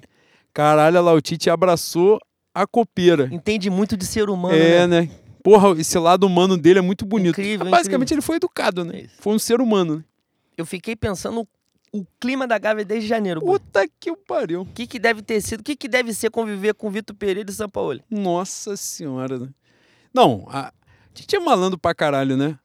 Caralho, 0.52 1.02
lá 1.02 1.12
o 1.12 1.20
Tite 1.20 1.50
abraçou 1.50 2.18
a 2.54 2.66
copeira. 2.66 3.28
Entende 3.30 3.68
muito 3.68 3.96
de 3.96 4.06
ser 4.06 4.30
humano, 4.30 4.56
é, 4.56 4.86
né? 4.86 5.02
né? 5.02 5.10
Porra, 5.42 5.78
esse 5.78 5.98
lado 5.98 6.26
humano 6.26 6.56
dele 6.56 6.78
é 6.78 6.82
muito 6.82 7.04
bonito. 7.04 7.40
Incrível, 7.40 7.70
Basicamente 7.70 8.08
incrível. 8.08 8.16
ele 8.16 8.22
foi 8.22 8.36
educado, 8.36 8.84
né? 8.84 9.02
Isso. 9.02 9.14
Foi 9.18 9.34
um 9.34 9.38
ser 9.38 9.60
humano. 9.60 9.96
Né? 9.96 10.04
Eu 10.56 10.64
fiquei 10.64 10.96
pensando 10.96 11.46
o 11.92 12.04
clima 12.18 12.46
da 12.46 12.58
Gávea 12.58 12.84
desde 12.84 13.08
janeiro. 13.08 13.40
Puta 13.40 13.86
que 14.00 14.10
o 14.10 14.16
pariu. 14.16 14.62
O 14.62 14.66
que, 14.66 14.86
que 14.86 14.98
deve 14.98 15.22
ter 15.22 15.40
sido? 15.40 15.60
O 15.60 15.62
que, 15.62 15.76
que 15.76 15.88
deve 15.88 16.12
ser 16.14 16.30
conviver 16.30 16.74
com 16.74 16.90
Vitor 16.90 17.14
Pereira 17.14 17.50
e 17.50 17.54
São 17.54 17.68
Paulo? 17.68 18.00
Nossa 18.10 18.76
senhora, 18.76 19.38
né? 19.38 19.48
Não, 20.12 20.46
a 20.48 20.72
Tite 21.14 21.36
é 21.36 21.38
malandro 21.38 21.78
pra 21.78 21.94
caralho, 21.94 22.36
né? 22.36 22.58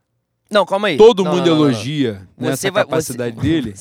Não, 0.52 0.66
calma 0.66 0.90
aí. 0.90 0.98
Todo 0.98 1.24
Não, 1.24 1.32
mundo 1.32 1.46
não, 1.50 1.56
não, 1.58 1.66
elogia 1.70 2.28
né, 2.38 2.48
Você 2.50 2.68
essa 2.68 2.72
vai- 2.72 2.84
capacidade 2.84 3.36
você- 3.40 3.42
dele. 3.42 3.74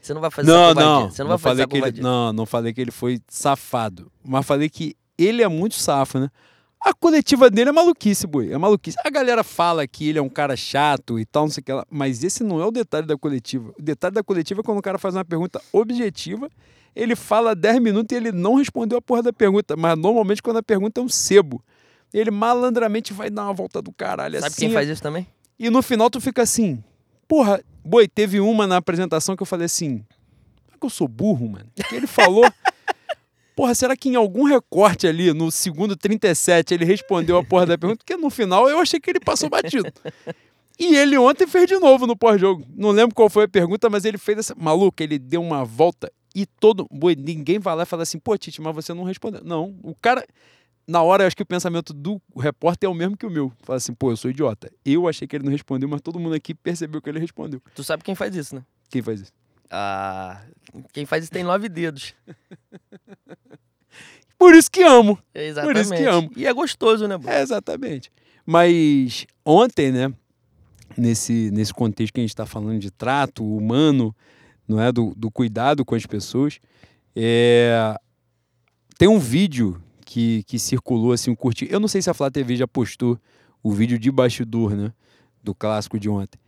Você 0.00 0.12
não 0.14 0.20
vai 0.20 0.30
fazer 0.30 0.50
Não, 0.50 0.74
não. 0.74 1.10
Você 1.10 1.22
não 1.22 1.28
vai 1.30 1.38
fazer 1.38 1.66
falei 1.68 1.88
ele, 1.88 2.00
não, 2.02 2.32
não 2.32 2.44
falei 2.46 2.72
que 2.74 2.80
ele 2.80 2.90
foi 2.90 3.20
safado. 3.28 4.10
Mas 4.22 4.44
falei 4.46 4.68
que 4.68 4.94
ele 5.16 5.42
é 5.42 5.48
muito 5.48 5.74
safo, 5.76 6.18
né? 6.18 6.28
A 6.80 6.92
coletiva 6.92 7.48
dele 7.48 7.70
é 7.70 7.72
maluquice, 7.72 8.26
boi. 8.26 8.52
É 8.52 8.58
maluquice. 8.58 8.98
A 9.02 9.08
galera 9.08 9.42
fala 9.42 9.86
que 9.86 10.06
ele 10.08 10.18
é 10.18 10.22
um 10.22 10.28
cara 10.28 10.54
chato 10.56 11.18
e 11.18 11.24
tal, 11.24 11.44
não 11.44 11.50
sei 11.50 11.62
o 11.62 11.64
que 11.64 11.72
lá. 11.72 11.86
Mas 11.88 12.22
esse 12.22 12.44
não 12.44 12.60
é 12.60 12.66
o 12.66 12.70
detalhe 12.70 13.06
da 13.06 13.16
coletiva. 13.16 13.72
O 13.78 13.80
detalhe 13.82 14.14
da 14.14 14.22
coletiva 14.22 14.60
é 14.60 14.62
quando 14.62 14.76
o 14.78 14.82
cara 14.82 14.98
faz 14.98 15.14
uma 15.14 15.24
pergunta 15.24 15.62
objetiva, 15.72 16.50
ele 16.94 17.16
fala 17.16 17.54
10 17.54 17.78
minutos 17.80 18.14
e 18.14 18.18
ele 18.20 18.30
não 18.32 18.56
respondeu 18.56 18.98
a 18.98 19.00
porra 19.00 19.22
da 19.22 19.32
pergunta. 19.32 19.74
Mas 19.78 19.96
normalmente 19.96 20.42
quando 20.42 20.58
a 20.58 20.62
pergunta 20.62 21.00
é 21.00 21.04
um 21.04 21.08
sebo. 21.08 21.62
Ele 22.12 22.30
malandramente 22.30 23.12
vai 23.14 23.30
dar 23.30 23.44
uma 23.44 23.54
volta 23.54 23.80
do 23.80 23.90
caralho 23.90 24.34
Sabe 24.38 24.46
assim. 24.52 24.66
quem 24.66 24.70
faz 24.74 24.86
isso 24.88 25.02
também? 25.02 25.26
E 25.58 25.70
no 25.70 25.82
final 25.82 26.10
tu 26.10 26.20
fica 26.20 26.42
assim, 26.42 26.82
porra, 27.28 27.62
boi, 27.84 28.08
teve 28.08 28.40
uma 28.40 28.66
na 28.66 28.76
apresentação 28.76 29.36
que 29.36 29.42
eu 29.42 29.46
falei 29.46 29.66
assim, 29.66 30.04
será 30.64 30.78
que 30.78 30.86
eu 30.86 30.90
sou 30.90 31.08
burro, 31.08 31.48
mano? 31.48 31.66
Que 31.88 31.94
ele 31.94 32.06
falou, 32.06 32.44
porra, 33.54 33.74
será 33.74 33.96
que 33.96 34.08
em 34.08 34.16
algum 34.16 34.44
recorte 34.44 35.06
ali, 35.06 35.32
no 35.32 35.50
segundo 35.50 35.96
37, 35.96 36.74
ele 36.74 36.84
respondeu 36.84 37.36
a 37.36 37.44
porra 37.44 37.66
da 37.66 37.78
pergunta? 37.78 37.98
Porque 38.04 38.16
no 38.16 38.30
final 38.30 38.68
eu 38.68 38.80
achei 38.80 38.98
que 38.98 39.10
ele 39.10 39.20
passou 39.20 39.48
batido. 39.48 39.90
E 40.78 40.96
ele 40.96 41.16
ontem 41.16 41.46
fez 41.46 41.68
de 41.68 41.78
novo 41.78 42.06
no 42.06 42.16
pós-jogo. 42.16 42.66
Não 42.74 42.90
lembro 42.90 43.14
qual 43.14 43.30
foi 43.30 43.44
a 43.44 43.48
pergunta, 43.48 43.88
mas 43.88 44.04
ele 44.04 44.18
fez 44.18 44.38
essa. 44.38 44.54
Maluco, 44.56 45.00
ele 45.02 45.18
deu 45.18 45.40
uma 45.40 45.64
volta 45.64 46.12
e 46.34 46.44
todo. 46.44 46.86
Boi, 46.90 47.14
ninguém 47.14 47.60
vai 47.60 47.76
lá 47.76 47.84
e 47.84 47.86
fala 47.86 48.02
assim, 48.02 48.18
pô, 48.18 48.36
Tite, 48.36 48.60
mas 48.60 48.74
você 48.74 48.92
não 48.92 49.04
respondeu. 49.04 49.42
Não, 49.44 49.76
o 49.82 49.94
cara. 49.94 50.26
Na 50.86 51.02
hora, 51.02 51.22
eu 51.22 51.26
acho 51.26 51.36
que 51.36 51.42
o 51.42 51.46
pensamento 51.46 51.94
do 51.94 52.20
repórter 52.36 52.88
é 52.88 52.90
o 52.90 52.94
mesmo 52.94 53.16
que 53.16 53.24
o 53.24 53.30
meu. 53.30 53.50
Fala 53.62 53.78
assim, 53.78 53.94
pô, 53.94 54.10
eu 54.10 54.16
sou 54.16 54.30
idiota. 54.30 54.70
Eu 54.84 55.08
achei 55.08 55.26
que 55.26 55.34
ele 55.34 55.44
não 55.44 55.52
respondeu, 55.52 55.88
mas 55.88 56.00
todo 56.00 56.18
mundo 56.18 56.34
aqui 56.34 56.54
percebeu 56.54 57.00
que 57.00 57.08
ele 57.08 57.18
respondeu. 57.18 57.62
Tu 57.74 57.82
sabe 57.82 58.04
quem 58.04 58.14
faz 58.14 58.36
isso, 58.36 58.54
né? 58.54 58.62
Quem 58.90 59.00
faz 59.00 59.22
isso? 59.22 59.32
Ah, 59.70 60.42
quem 60.92 61.06
faz 61.06 61.24
isso 61.24 61.32
tem 61.32 61.42
nove 61.42 61.68
dedos. 61.68 62.14
Por 64.38 64.54
isso 64.54 64.70
que 64.70 64.82
amo. 64.82 65.18
Exatamente. 65.34 65.80
isso 65.80 65.94
que 65.94 66.04
amo. 66.04 66.30
E 66.36 66.46
é 66.46 66.52
gostoso, 66.52 67.08
né? 67.08 67.18
É, 67.26 67.40
exatamente. 67.40 68.12
Mas 68.44 69.26
ontem, 69.44 69.90
né, 69.90 70.12
nesse, 70.96 71.50
nesse 71.50 71.72
contexto 71.72 72.12
que 72.12 72.20
a 72.20 72.22
gente 72.22 72.30
está 72.30 72.44
falando 72.44 72.78
de 72.78 72.90
trato 72.90 73.44
humano, 73.44 74.14
não 74.68 74.80
é, 74.80 74.92
do, 74.92 75.14
do 75.16 75.30
cuidado 75.30 75.84
com 75.84 75.94
as 75.94 76.04
pessoas, 76.04 76.60
é, 77.16 77.96
tem 78.98 79.08
um 79.08 79.18
vídeo 79.18 79.82
que, 80.04 80.42
que 80.44 80.58
circulou, 80.58 81.12
assim, 81.12 81.30
um. 81.30 81.36
Eu 81.68 81.80
não 81.80 81.88
sei 81.88 82.02
se 82.02 82.10
a 82.10 82.14
Flá 82.14 82.30
TV 82.30 82.56
já 82.56 82.68
postou 82.68 83.18
o 83.62 83.72
vídeo 83.72 83.98
de 83.98 84.10
bastidor, 84.10 84.74
né, 84.74 84.92
do 85.42 85.54
clássico 85.54 85.98
de 85.98 86.08
ontem. 86.08 86.38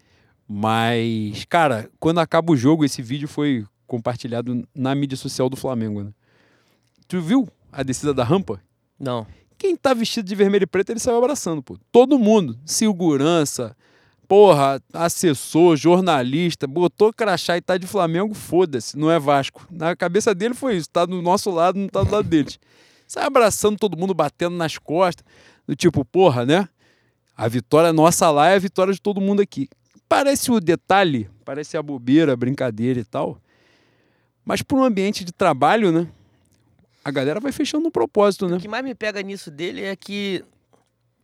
Mas, 0.47 1.45
cara, 1.47 1.91
quando 1.99 2.21
acaba 2.21 2.53
o 2.53 2.57
jogo, 2.57 2.85
esse 2.85 3.03
vídeo 3.03 3.27
foi 3.27 3.67
compartilhado 3.87 4.67
na 4.75 4.95
mídia 4.95 5.17
social 5.17 5.49
do 5.49 5.57
Flamengo, 5.57 6.05
né? 6.05 6.11
Tu 7.09 7.21
viu 7.21 7.49
a 7.73 7.83
descida 7.83 8.13
da 8.13 8.25
rampa? 8.25 8.61
Não. 8.99 9.27
Quem 9.59 9.77
tá 9.77 9.95
vestido 9.95 10.27
de 10.27 10.35
vermelho 10.35 10.65
e 10.65 10.67
preto, 10.67 10.91
ele 10.91 11.01
saiu 11.01 11.19
abraçando, 11.19 11.63
pô. 11.63 11.79
Todo 11.91 12.19
mundo. 12.19 12.59
Segurança, 12.65 13.77
porra, 14.29 14.81
assessor, 14.93 15.77
jornalista, 15.77 16.67
botou 16.67 17.13
crachá 17.13 17.57
e 17.57 17.61
tá 17.61 17.77
de 17.77 17.87
Flamengo, 17.87 18.35
foda-se, 18.35 18.99
não 18.99 19.11
é 19.11 19.19
Vasco. 19.19 19.67
Na 19.71 19.97
cabeça 19.97 20.35
dele 20.35 20.55
foi 20.55 20.77
isso, 20.77 20.91
tá 20.91 21.07
do 21.07 21.23
nosso 21.23 21.51
lado, 21.51 21.79
não 21.79 21.89
tá 21.89 22.03
do 22.03 22.11
lado 22.11 22.29
deles. 22.29 22.59
Sai 23.07 23.25
abraçando 23.25 23.77
todo 23.79 23.97
mundo, 23.97 24.13
batendo 24.15 24.57
nas 24.57 24.79
costas, 24.79 25.25
do 25.67 25.75
tipo, 25.77 26.05
porra, 26.05 26.45
né? 26.45 26.69
A 27.37 27.49
vitória 27.49 27.93
nossa 27.93 28.31
lá 28.31 28.49
é 28.49 28.55
a 28.55 28.59
vitória 28.59 28.93
de 28.93 29.01
todo 29.01 29.21
mundo 29.21 29.41
aqui. 29.43 29.69
Parece 30.09 30.51
o 30.51 30.61
detalhe, 30.61 31.29
parece 31.45 31.77
a 31.77 31.83
bobeira, 31.83 32.33
a 32.33 32.37
brincadeira 32.37 33.01
e 33.01 33.05
tal. 33.05 33.41
Mas 34.45 34.63
para 34.63 34.77
um 34.77 34.85
ambiente 34.85 35.25
de 35.25 35.33
trabalho, 35.33 35.91
né? 35.93 36.09
A 37.05 37.11
galera 37.11 37.39
vai 37.41 37.53
fechando 37.53 37.87
um 37.87 37.91
propósito, 37.91 38.49
né? 38.49 38.57
O 38.57 38.61
que 38.61 38.69
mais 38.69 38.85
me 38.85 38.95
pega 38.95 39.23
nisso 39.23 39.51
dele 39.51 39.83
é 39.83 39.95
que 39.95 40.45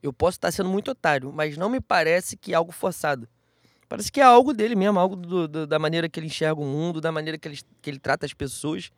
eu 0.03 0.13
posso 0.13 0.37
estar 0.37 0.51
sendo 0.53 0.69
muito 0.69 0.91
otário, 0.91 1.33
mas 1.33 1.57
não 1.57 1.69
me 1.71 1.81
parece 1.81 2.37
que 2.37 2.53
é 2.53 2.57
algo 2.57 2.73
forçado. 2.73 3.29
Parece 3.89 4.11
que 4.11 4.21
é 4.21 4.25
algo 4.25 4.53
dele 4.53 4.75
mesmo, 4.75 4.99
algo 4.99 5.15
do- 5.17 5.47
do- 5.47 5.67
da 5.67 5.79
maneira 5.79 6.09
que 6.09 6.19
ele 6.19 6.27
enxerga 6.27 6.61
o 6.61 6.65
mundo, 6.65 7.01
da 7.01 7.13
maneira 7.13 7.39
que 7.39 7.47
ele, 7.49 7.59
que 7.81 7.91
ele 7.91 7.99
trata 7.99 8.27
as 8.27 8.33
pessoas. 8.33 8.91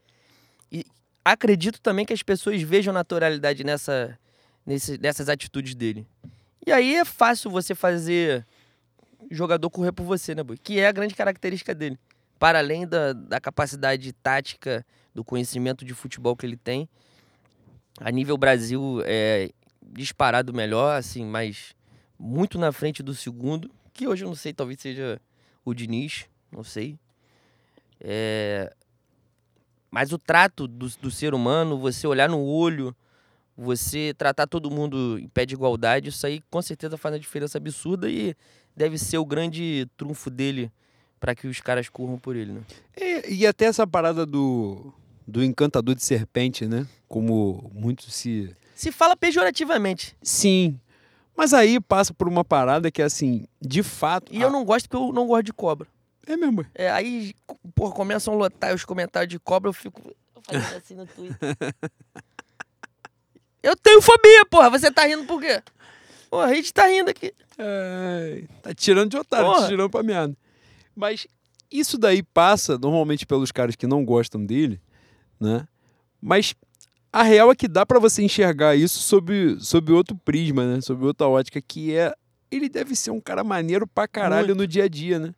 E 0.70 0.85
acredito 1.25 1.81
também 1.81 2.05
que 2.05 2.12
as 2.12 2.22
pessoas 2.22 2.61
vejam 2.62 2.93
naturalidade 2.93 3.64
nessa, 3.64 4.18
nesse- 4.66 4.99
nessas 4.99 5.29
atitudes 5.29 5.75
dele. 5.75 6.07
E 6.66 6.72
aí 6.72 6.95
é 6.97 7.05
fácil 7.05 7.51
você 7.51 7.75
fazer 7.75 8.47
jogador 9.31 9.70
correr 9.70 9.93
por 9.93 10.05
você, 10.05 10.35
né, 10.35 10.43
Boi? 10.43 10.57
Que 10.59 10.79
é 10.79 10.87
a 10.89 10.93
grande 10.93 11.14
característica 11.14 11.75
dele. 11.75 11.99
Para 12.39 12.59
além 12.59 12.87
da, 12.87 13.12
da 13.12 13.41
capacidade 13.41 14.12
tática, 14.12 14.85
do 15.14 15.25
conhecimento 15.25 15.85
de 15.85 15.95
futebol 15.95 16.37
que 16.37 16.45
ele 16.45 16.57
tem, 16.57 16.89
a 18.01 18.11
nível 18.11 18.37
Brasil 18.37 19.01
é 19.05 19.51
disparado 19.83 20.53
melhor, 20.53 20.99
assim, 20.99 21.25
mas 21.25 21.75
muito 22.18 22.59
na 22.59 22.72
frente 22.72 23.03
do 23.03 23.14
segundo, 23.14 23.70
que 23.93 24.09
hoje 24.09 24.25
eu 24.25 24.29
não 24.29 24.35
sei, 24.35 24.53
talvez 24.53 24.81
seja 24.81 25.20
o 25.64 25.72
Diniz, 25.72 26.27
não 26.51 26.64
sei. 26.64 26.99
É, 28.01 28.75
Mas 29.95 30.12
o 30.12 30.18
trato 30.18 30.66
do, 30.66 30.88
do 31.01 31.09
ser 31.09 31.34
humano, 31.34 31.78
você 31.78 32.05
olhar 32.05 32.28
no 32.28 32.42
olho, 32.42 32.92
você 33.57 34.12
tratar 34.18 34.45
todo 34.49 34.68
mundo 34.68 35.16
em 35.20 35.28
pé 35.28 35.47
de 35.47 35.55
igualdade, 35.55 36.09
isso 36.09 36.26
aí 36.26 36.42
com 36.51 36.61
certeza 36.61 36.97
faz 36.97 37.14
uma 37.14 37.20
diferença 37.20 37.59
absurda 37.59 38.11
e 38.11 38.34
deve 38.76 38.99
ser 38.99 39.18
o 39.18 39.24
grande 39.24 39.88
trunfo 39.97 40.30
dele 40.30 40.68
para 41.20 41.32
que 41.32 41.47
os 41.47 41.61
caras 41.61 41.88
corram 41.88 42.18
por 42.18 42.34
ele, 42.34 42.55
né? 42.55 42.62
E, 43.01 43.34
e 43.36 43.47
até 43.47 43.66
essa 43.66 43.86
parada 43.86 44.26
do, 44.26 44.92
do 45.24 45.45
encantador 45.45 45.95
de 45.95 46.03
serpente, 46.03 46.66
né? 46.66 46.88
Como 47.07 47.70
muito 47.72 48.11
se. 48.11 48.53
Se 48.74 48.90
fala 48.90 49.14
pejorativamente. 49.16 50.16
Sim. 50.20 50.76
Mas 51.36 51.55
aí 51.55 51.78
passa 51.78 52.12
por 52.12 52.26
uma 52.26 52.45
parada 52.45 52.90
que 52.90 53.01
é 53.01 53.05
assim, 53.05 53.47
de 53.62 53.84
fato. 53.84 54.34
E 54.34 54.42
eu 54.42 54.51
não 54.51 54.64
gosto 54.64 54.88
porque 54.88 54.97
eu 54.97 55.12
não 55.12 55.28
gosto 55.28 55.45
de 55.45 55.53
cobra. 55.53 55.86
É 56.27 56.37
mesmo. 56.37 56.64
É, 56.75 56.91
aí, 56.91 57.35
porra, 57.75 57.95
começam 57.95 58.35
a 58.35 58.37
lotar 58.37 58.75
os 58.75 58.85
comentários 58.85 59.31
de 59.31 59.39
cobra, 59.39 59.68
eu 59.68 59.72
fico 59.72 60.01
fazendo 60.45 60.77
assim 60.77 60.95
no 60.95 61.07
Twitter. 61.07 61.39
Eu 63.62 63.75
tenho 63.77 64.03
fobia, 64.03 64.45
porra. 64.45 64.68
Você 64.68 64.91
tá 64.91 65.07
rindo 65.07 65.25
por 65.25 65.41
quê? 65.41 65.62
Porra, 66.29 66.45
a 66.45 66.55
gente 66.55 66.70
tá 66.70 66.87
rindo 66.87 67.09
aqui. 67.09 67.33
É, 67.57 68.45
tá 68.61 68.75
tirando 68.75 69.11
de 69.11 69.16
otário, 69.16 69.47
Porra. 69.47 69.62
tá 69.62 69.68
tirando 69.68 69.89
pra 69.89 70.03
merda. 70.03 70.37
Mas 70.95 71.27
isso 71.70 71.97
daí 71.97 72.22
passa 72.22 72.77
normalmente 72.77 73.25
pelos 73.25 73.51
caras 73.51 73.75
que 73.75 73.87
não 73.87 74.05
gostam 74.05 74.45
dele, 74.45 74.79
né? 75.41 75.66
Mas 76.20 76.55
a 77.11 77.22
real 77.22 77.51
é 77.51 77.55
que 77.55 77.66
dá 77.66 77.87
pra 77.87 77.99
você 77.99 78.22
enxergar 78.22 78.77
isso 78.77 78.99
sob, 79.01 79.57
sob 79.61 79.93
outro 79.93 80.14
prisma, 80.14 80.66
né? 80.66 80.81
Sob 80.83 81.03
outra 81.07 81.27
ótica, 81.27 81.62
que 81.62 81.97
é 81.97 82.12
ele 82.51 82.68
deve 82.68 82.95
ser 82.95 83.11
um 83.11 83.20
cara 83.20 83.43
maneiro 83.43 83.87
pra 83.87 84.07
caralho 84.07 84.49
Muito. 84.49 84.59
no 84.59 84.66
dia 84.66 84.85
a 84.85 84.89
dia, 84.89 85.18
né? 85.18 85.35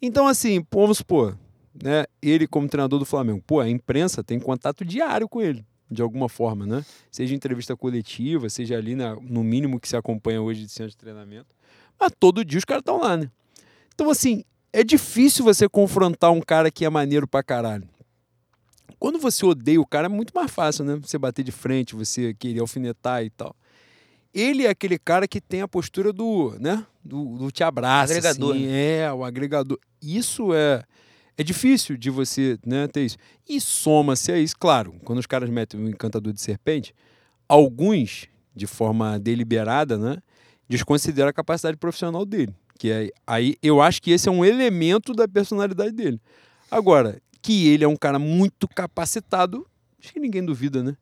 Então, 0.00 0.26
assim, 0.26 0.64
vamos 0.70 0.98
supor, 0.98 1.36
né? 1.82 2.04
Ele 2.20 2.46
como 2.46 2.68
treinador 2.68 2.98
do 2.98 3.04
Flamengo, 3.04 3.42
pô, 3.46 3.60
a 3.60 3.68
imprensa 3.68 4.22
tem 4.22 4.38
contato 4.38 4.84
diário 4.84 5.28
com 5.28 5.40
ele, 5.40 5.64
de 5.90 6.02
alguma 6.02 6.28
forma, 6.28 6.66
né? 6.66 6.84
Seja 7.10 7.34
entrevista 7.34 7.76
coletiva, 7.76 8.48
seja 8.48 8.76
ali 8.76 8.94
na- 8.94 9.16
no 9.16 9.42
mínimo 9.42 9.80
que 9.80 9.88
se 9.88 9.96
acompanha 9.96 10.40
hoje 10.42 10.62
de 10.64 10.68
centro 10.70 10.90
de 10.90 10.96
treinamento. 10.96 11.54
Mas 11.98 12.12
todo 12.18 12.44
dia 12.44 12.58
os 12.58 12.64
caras 12.64 12.82
estão 12.82 12.98
lá, 13.00 13.16
né? 13.16 13.30
Então, 13.94 14.10
assim, 14.10 14.44
é 14.72 14.84
difícil 14.84 15.44
você 15.44 15.68
confrontar 15.68 16.30
um 16.30 16.40
cara 16.40 16.70
que 16.70 16.84
é 16.84 16.90
maneiro 16.90 17.26
pra 17.26 17.42
caralho. 17.42 17.88
Quando 18.98 19.18
você 19.18 19.44
odeia 19.44 19.80
o 19.80 19.86
cara, 19.86 20.06
é 20.06 20.08
muito 20.08 20.32
mais 20.34 20.50
fácil, 20.50 20.84
né? 20.84 20.96
Você 20.96 21.18
bater 21.18 21.42
de 21.42 21.52
frente, 21.52 21.94
você 21.94 22.34
querer 22.34 22.60
alfinetar 22.60 23.22
e 23.24 23.30
tal. 23.30 23.54
Ele 24.34 24.66
é 24.66 24.68
aquele 24.70 24.98
cara 24.98 25.26
que 25.26 25.40
tem 25.40 25.62
a 25.62 25.68
postura 25.68 26.12
do, 26.12 26.54
né? 26.60 26.84
Do, 27.04 27.38
do 27.38 27.50
te 27.50 27.62
abraça. 27.64 28.12
Agregador, 28.12 28.54
assim, 28.54 28.66
É, 28.68 29.12
o 29.12 29.24
agregador. 29.24 29.78
Isso 30.02 30.52
é, 30.52 30.82
É 31.38 31.42
difícil 31.42 31.96
de 31.96 32.10
você 32.10 32.58
né, 32.64 32.86
ter 32.88 33.04
isso. 33.04 33.16
E 33.48 33.60
soma-se 33.60 34.32
a 34.32 34.38
isso, 34.38 34.54
claro, 34.58 34.94
quando 35.04 35.18
os 35.18 35.26
caras 35.26 35.50
metem 35.50 35.78
um 35.78 35.88
encantador 35.88 36.32
de 36.32 36.40
serpente, 36.40 36.94
alguns, 37.48 38.26
de 38.54 38.66
forma 38.66 39.18
deliberada, 39.18 39.98
né, 39.98 40.16
desconsideram 40.68 41.28
a 41.28 41.32
capacidade 41.32 41.76
profissional 41.76 42.24
dele. 42.24 42.54
Que 42.78 42.90
é, 42.90 43.10
aí 43.26 43.56
eu 43.62 43.80
acho 43.80 44.02
que 44.02 44.10
esse 44.10 44.28
é 44.28 44.32
um 44.32 44.44
elemento 44.44 45.12
da 45.12 45.28
personalidade 45.28 45.92
dele. 45.92 46.20
Agora, 46.70 47.20
que 47.40 47.68
ele 47.68 47.84
é 47.84 47.88
um 47.88 47.96
cara 47.96 48.18
muito 48.18 48.66
capacitado, 48.66 49.66
acho 50.02 50.12
que 50.12 50.20
ninguém 50.20 50.44
duvida, 50.44 50.82
né? 50.82 50.96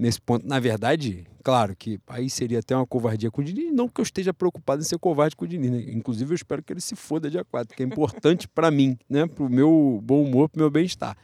Nesse 0.00 0.18
ponto, 0.18 0.48
na 0.48 0.58
verdade, 0.58 1.26
claro 1.44 1.76
que 1.76 2.00
aí 2.06 2.30
seria 2.30 2.60
até 2.60 2.74
uma 2.74 2.86
covardia 2.86 3.30
com 3.30 3.42
o 3.42 3.44
Diniz, 3.44 3.70
não 3.70 3.86
que 3.86 4.00
eu 4.00 4.02
esteja 4.02 4.32
preocupado 4.32 4.80
em 4.80 4.84
ser 4.84 4.98
covarde 4.98 5.36
com 5.36 5.44
o 5.44 5.48
Diniz, 5.48 5.70
né? 5.70 5.84
Inclusive, 5.88 6.32
eu 6.32 6.36
espero 6.36 6.62
que 6.62 6.72
ele 6.72 6.80
se 6.80 6.96
foda 6.96 7.30
dia 7.30 7.44
4, 7.44 7.76
que 7.76 7.82
é 7.82 7.86
importante 7.86 8.48
para 8.48 8.70
mim, 8.70 8.96
né? 9.06 9.26
Pro 9.26 9.50
meu 9.50 10.00
bom 10.02 10.22
humor, 10.22 10.48
pro 10.48 10.58
meu 10.58 10.70
bem-estar. 10.70 11.14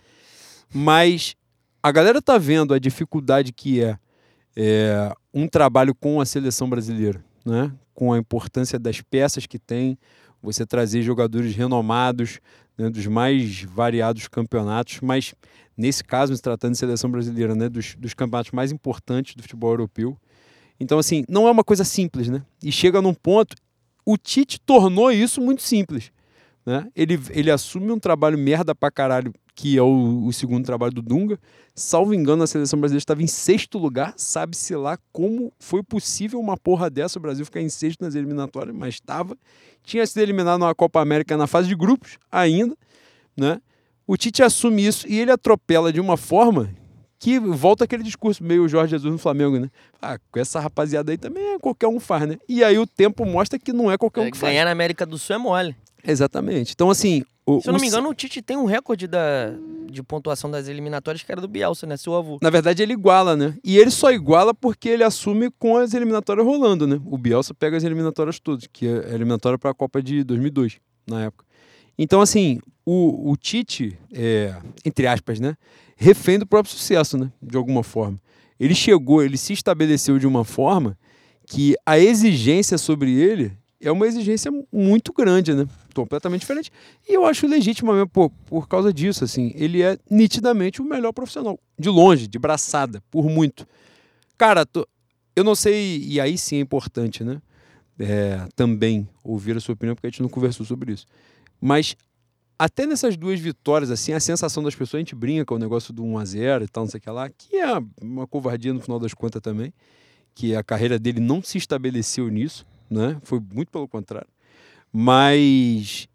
Mas 0.74 1.34
a 1.82 1.90
galera 1.90 2.20
tá 2.20 2.36
vendo 2.36 2.74
a 2.74 2.78
dificuldade 2.78 3.50
que 3.50 3.82
é, 3.82 3.98
é 4.54 5.10
um 5.32 5.48
trabalho 5.48 5.94
com 5.94 6.20
a 6.20 6.26
seleção 6.26 6.68
brasileira, 6.68 7.24
né? 7.46 7.72
Com 7.94 8.12
a 8.12 8.18
importância 8.18 8.78
das 8.78 9.00
peças 9.00 9.46
que 9.46 9.58
tem, 9.58 9.96
você 10.46 10.64
trazer 10.64 11.02
jogadores 11.02 11.56
renomados, 11.56 12.38
né, 12.78 12.88
dos 12.88 13.04
mais 13.08 13.62
variados 13.64 14.28
campeonatos, 14.28 15.00
mas 15.00 15.34
nesse 15.76 16.04
caso, 16.04 16.34
se 16.36 16.40
tratando 16.40 16.72
de 16.72 16.78
seleção 16.78 17.10
brasileira, 17.10 17.54
né, 17.54 17.68
dos, 17.68 17.96
dos 17.96 18.14
campeonatos 18.14 18.52
mais 18.52 18.70
importantes 18.70 19.34
do 19.34 19.42
futebol 19.42 19.70
europeu. 19.70 20.16
Então, 20.78 20.98
assim, 20.98 21.24
não 21.28 21.48
é 21.48 21.50
uma 21.50 21.64
coisa 21.64 21.82
simples, 21.82 22.28
né? 22.28 22.42
E 22.62 22.70
chega 22.70 23.02
num 23.02 23.12
ponto, 23.12 23.56
o 24.04 24.16
Tite 24.16 24.60
tornou 24.60 25.10
isso 25.10 25.40
muito 25.40 25.62
simples. 25.62 26.12
Né? 26.66 26.88
Ele, 26.96 27.18
ele 27.30 27.50
assume 27.50 27.92
um 27.92 27.98
trabalho 27.98 28.36
merda 28.36 28.74
pra 28.74 28.90
caralho, 28.90 29.32
que 29.54 29.78
é 29.78 29.82
o, 29.82 30.26
o 30.26 30.32
segundo 30.32 30.64
trabalho 30.64 30.92
do 30.92 31.00
Dunga. 31.00 31.38
Salvo 31.76 32.12
engano, 32.12 32.42
a 32.42 32.46
seleção 32.46 32.80
brasileira 32.80 32.98
estava 32.98 33.22
em 33.22 33.28
sexto 33.28 33.78
lugar. 33.78 34.12
Sabe-se 34.16 34.74
lá 34.74 34.98
como 35.12 35.52
foi 35.60 35.82
possível 35.84 36.40
uma 36.40 36.56
porra 36.56 36.90
dessa, 36.90 37.20
o 37.20 37.22
Brasil 37.22 37.44
ficar 37.44 37.60
em 37.60 37.68
sexto 37.68 38.02
nas 38.02 38.16
eliminatórias, 38.16 38.74
mas 38.74 38.94
estava. 38.94 39.36
Tinha 39.84 40.04
sido 40.04 40.22
eliminado 40.22 40.58
na 40.58 40.74
Copa 40.74 41.00
América 41.00 41.36
na 41.36 41.46
fase 41.46 41.68
de 41.68 41.76
grupos 41.76 42.18
ainda, 42.32 42.76
né? 43.36 43.60
O 44.04 44.16
Tite 44.16 44.42
assume 44.42 44.84
isso 44.84 45.06
e 45.08 45.18
ele 45.18 45.30
atropela 45.30 45.92
de 45.92 46.00
uma 46.00 46.16
forma 46.16 46.70
que 47.18 47.38
volta 47.38 47.84
aquele 47.84 48.02
discurso 48.02 48.42
meio 48.42 48.68
Jorge 48.68 48.90
Jesus 48.90 49.10
no 49.12 49.18
Flamengo, 49.18 49.58
né? 49.58 49.70
Ah, 50.02 50.18
com 50.30 50.40
essa 50.40 50.58
rapaziada 50.60 51.12
aí 51.12 51.18
também 51.18 51.54
é 51.54 51.58
qualquer 51.58 51.86
um 51.88 51.98
faz, 52.00 52.28
né? 52.28 52.36
E 52.48 52.62
aí 52.64 52.78
o 52.78 52.86
tempo 52.86 53.24
mostra 53.24 53.58
que 53.58 53.72
não 53.72 53.90
é 53.90 53.96
qualquer 53.96 54.20
um 54.22 54.24
É, 54.24 54.30
que 54.30 54.36
faz. 54.36 54.52
ganhar 54.52 54.64
na 54.64 54.70
América 54.72 55.06
do 55.06 55.16
Sul 55.18 55.36
é 55.36 55.38
mole. 55.38 55.76
Exatamente. 56.06 56.72
Então, 56.72 56.88
assim. 56.90 57.22
O, 57.44 57.60
Se 57.60 57.68
eu 57.68 57.72
não 57.72 57.78
o 57.78 57.80
me 57.80 57.88
engano, 57.88 58.08
o 58.08 58.14
Tite 58.14 58.42
tem 58.42 58.56
um 58.56 58.64
recorde 58.64 59.06
da, 59.06 59.52
de 59.88 60.02
pontuação 60.02 60.50
das 60.50 60.66
eliminatórias 60.66 61.22
que 61.22 61.30
era 61.30 61.40
do 61.40 61.46
Bielsa, 61.46 61.86
né? 61.86 61.96
Seu 61.96 62.14
avô. 62.14 62.38
Na 62.42 62.50
verdade, 62.50 62.82
ele 62.82 62.92
iguala, 62.92 63.36
né? 63.36 63.54
E 63.62 63.78
ele 63.78 63.90
só 63.90 64.10
iguala 64.10 64.52
porque 64.52 64.88
ele 64.88 65.04
assume 65.04 65.50
com 65.58 65.76
as 65.76 65.94
eliminatórias 65.94 66.44
rolando, 66.44 66.86
né? 66.86 67.00
O 67.04 67.16
Bielsa 67.16 67.54
pega 67.54 67.76
as 67.76 67.84
eliminatórias 67.84 68.40
todas, 68.40 68.66
que 68.66 68.86
é 68.86 69.10
a 69.10 69.14
eliminatória 69.14 69.58
para 69.58 69.70
a 69.70 69.74
Copa 69.74 70.02
de 70.02 70.24
2002, 70.24 70.78
na 71.06 71.24
época. 71.24 71.44
Então, 71.98 72.20
assim, 72.20 72.60
o, 72.84 73.30
o 73.30 73.36
Tite, 73.36 73.98
é, 74.12 74.54
entre 74.84 75.06
aspas, 75.06 75.38
né? 75.40 75.56
Refém 75.96 76.38
do 76.38 76.46
próprio 76.46 76.74
sucesso, 76.74 77.16
né? 77.16 77.30
De 77.40 77.56
alguma 77.56 77.82
forma. 77.82 78.20
Ele 78.58 78.74
chegou, 78.74 79.22
ele 79.22 79.36
se 79.36 79.52
estabeleceu 79.52 80.18
de 80.18 80.26
uma 80.26 80.44
forma 80.44 80.98
que 81.46 81.76
a 81.86 81.98
exigência 81.98 82.76
sobre 82.76 83.12
ele 83.12 83.52
é 83.80 83.90
uma 83.90 84.06
exigência 84.06 84.50
muito 84.72 85.12
grande, 85.12 85.54
né? 85.54 85.66
Completamente 86.02 86.40
diferente. 86.40 86.70
E 87.08 87.14
eu 87.14 87.24
acho 87.26 87.46
legítima 87.46 87.92
mesmo 87.92 88.08
por, 88.08 88.30
por 88.46 88.68
causa 88.68 88.92
disso, 88.92 89.24
assim. 89.24 89.52
Ele 89.54 89.82
é 89.82 89.98
nitidamente 90.10 90.80
o 90.80 90.84
melhor 90.84 91.12
profissional. 91.12 91.58
De 91.78 91.88
longe, 91.88 92.26
de 92.26 92.38
braçada, 92.38 93.02
por 93.10 93.28
muito. 93.28 93.66
Cara, 94.38 94.64
tô- 94.66 94.86
eu 95.34 95.44
não 95.44 95.54
sei, 95.54 95.98
e 96.02 96.20
aí 96.20 96.36
sim 96.38 96.56
é 96.56 96.60
importante, 96.60 97.22
né? 97.24 97.40
É, 97.98 98.46
também 98.54 99.08
ouvir 99.24 99.56
a 99.56 99.60
sua 99.60 99.72
opinião, 99.74 99.94
porque 99.94 100.06
a 100.06 100.10
gente 100.10 100.22
não 100.22 100.28
conversou 100.28 100.64
sobre 100.66 100.92
isso. 100.92 101.06
Mas 101.60 101.96
até 102.58 102.86
nessas 102.86 103.16
duas 103.16 103.38
vitórias, 103.40 103.90
assim, 103.90 104.12
a 104.12 104.20
sensação 104.20 104.62
das 104.62 104.74
pessoas, 104.74 104.98
a 104.98 105.02
gente 105.02 105.14
brinca 105.14 105.44
com 105.44 105.54
o 105.54 105.58
negócio 105.58 105.92
do 105.92 106.02
1x0 106.02 106.62
e 106.64 106.68
tal, 106.68 106.84
não 106.84 106.90
sei 106.90 106.98
o 106.98 107.02
que 107.02 107.10
lá, 107.10 107.28
que 107.28 107.56
é 107.56 107.66
uma 108.00 108.26
covardia 108.26 108.72
no 108.72 108.80
final 108.80 108.98
das 108.98 109.12
contas 109.14 109.40
também, 109.42 109.72
que 110.34 110.54
a 110.54 110.62
carreira 110.62 110.98
dele 110.98 111.20
não 111.20 111.42
se 111.42 111.56
estabeleceu 111.58 112.28
nisso, 112.28 112.66
né? 112.90 113.18
Foi 113.22 113.40
muito 113.52 113.70
pelo 113.70 113.88
contrário. 113.88 114.28
Mas 114.98 116.08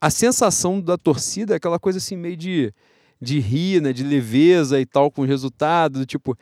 a 0.00 0.08
sensação 0.08 0.80
da 0.80 0.96
torcida 0.96 1.54
é 1.54 1.56
aquela 1.56 1.76
coisa 1.76 1.98
assim 1.98 2.16
meio 2.16 2.36
de, 2.36 2.72
de 3.20 3.40
rir, 3.40 3.82
né? 3.82 3.92
De 3.92 4.04
leveza 4.04 4.80
e 4.80 4.86
tal 4.86 5.10
com 5.10 5.22
o 5.22 5.26
resultado, 5.26 5.98
do 5.98 6.06
tipo, 6.06 6.38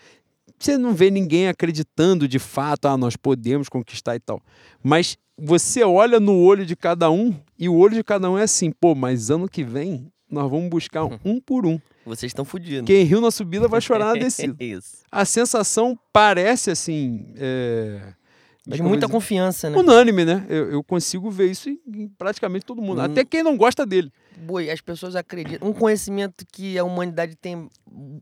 você 0.59 0.77
não 0.77 0.93
vê 0.93 1.11
ninguém 1.11 1.49
acreditando 1.49 2.29
de 2.29 2.39
fato, 2.39 2.85
ah, 2.87 2.99
nós 2.99 3.17
podemos 3.17 3.71
conquistar 3.71 4.15
e 4.15 4.21
tal. 4.21 4.43
Mas 4.83 5.17
você 5.39 5.83
olha 5.83 6.21
no 6.21 6.37
olho 6.37 6.67
de 6.67 6.77
cada 6.77 7.11
um 7.11 7.35
e 7.59 7.67
o 7.67 7.75
olho 7.77 7.95
de 7.95 8.05
cada 8.05 8.31
um 8.31 8.37
é 8.37 8.43
assim, 8.43 8.71
pô, 8.71 8.95
mas 8.95 9.31
ano 9.31 9.49
que 9.49 9.65
vem 9.65 10.13
nós 10.31 10.51
vamos 10.51 10.69
buscar 10.69 11.05
um, 11.25 11.41
por 11.41 11.65
um. 11.65 11.81
Vocês 12.05 12.29
estão 12.29 12.45
fodidos. 12.45 12.87
Quem 12.87 13.05
riu 13.05 13.23
na 13.23 13.31
subida 13.31 13.67
vai 13.67 13.81
chorar 13.81 14.15
na 14.15 14.21
descida. 14.21 14.55
A 15.11 15.25
sensação 15.25 15.99
parece 16.13 16.71
assim. 16.71 17.33
É... 17.37 18.13
Mas 18.67 18.79
muita 18.81 19.09
confiança, 19.09 19.71
né? 19.71 19.79
Unânime, 19.79 20.25
né? 20.25 20.45
Eu, 20.49 20.71
eu 20.71 20.85
consigo 20.85 21.31
ver 21.31 21.51
isso 21.51 21.69
em, 21.71 22.09
praticamente 22.19 22.65
todo 22.67 22.83
mundo. 22.83 23.01
Hum. 23.01 23.05
Até 23.05 23.25
quem 23.25 23.43
não 23.43 23.57
gosta 23.57 23.87
dele. 23.87 24.13
Boi, 24.37 24.71
as 24.71 24.81
pessoas 24.81 25.17
acreditam. 25.17 25.67
Um 25.69 25.73
conhecimento 25.73 26.45
que 26.53 26.79
a 26.79 26.85
humanidade 26.85 27.37
tem 27.37 27.69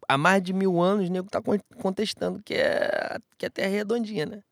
há 0.08 0.16
mais 0.16 0.42
de 0.42 0.52
mil 0.52 0.80
anos, 0.80 1.08
o 1.08 1.12
nego 1.12 1.28
tá 1.28 1.42
con- 1.42 1.58
contestando 1.76 2.40
que 2.42 2.54
é 2.54 3.18
que 3.36 3.46
a 3.46 3.50
Terra 3.50 3.68
é 3.68 3.76
redondinha, 3.78 4.26
né? 4.26 4.42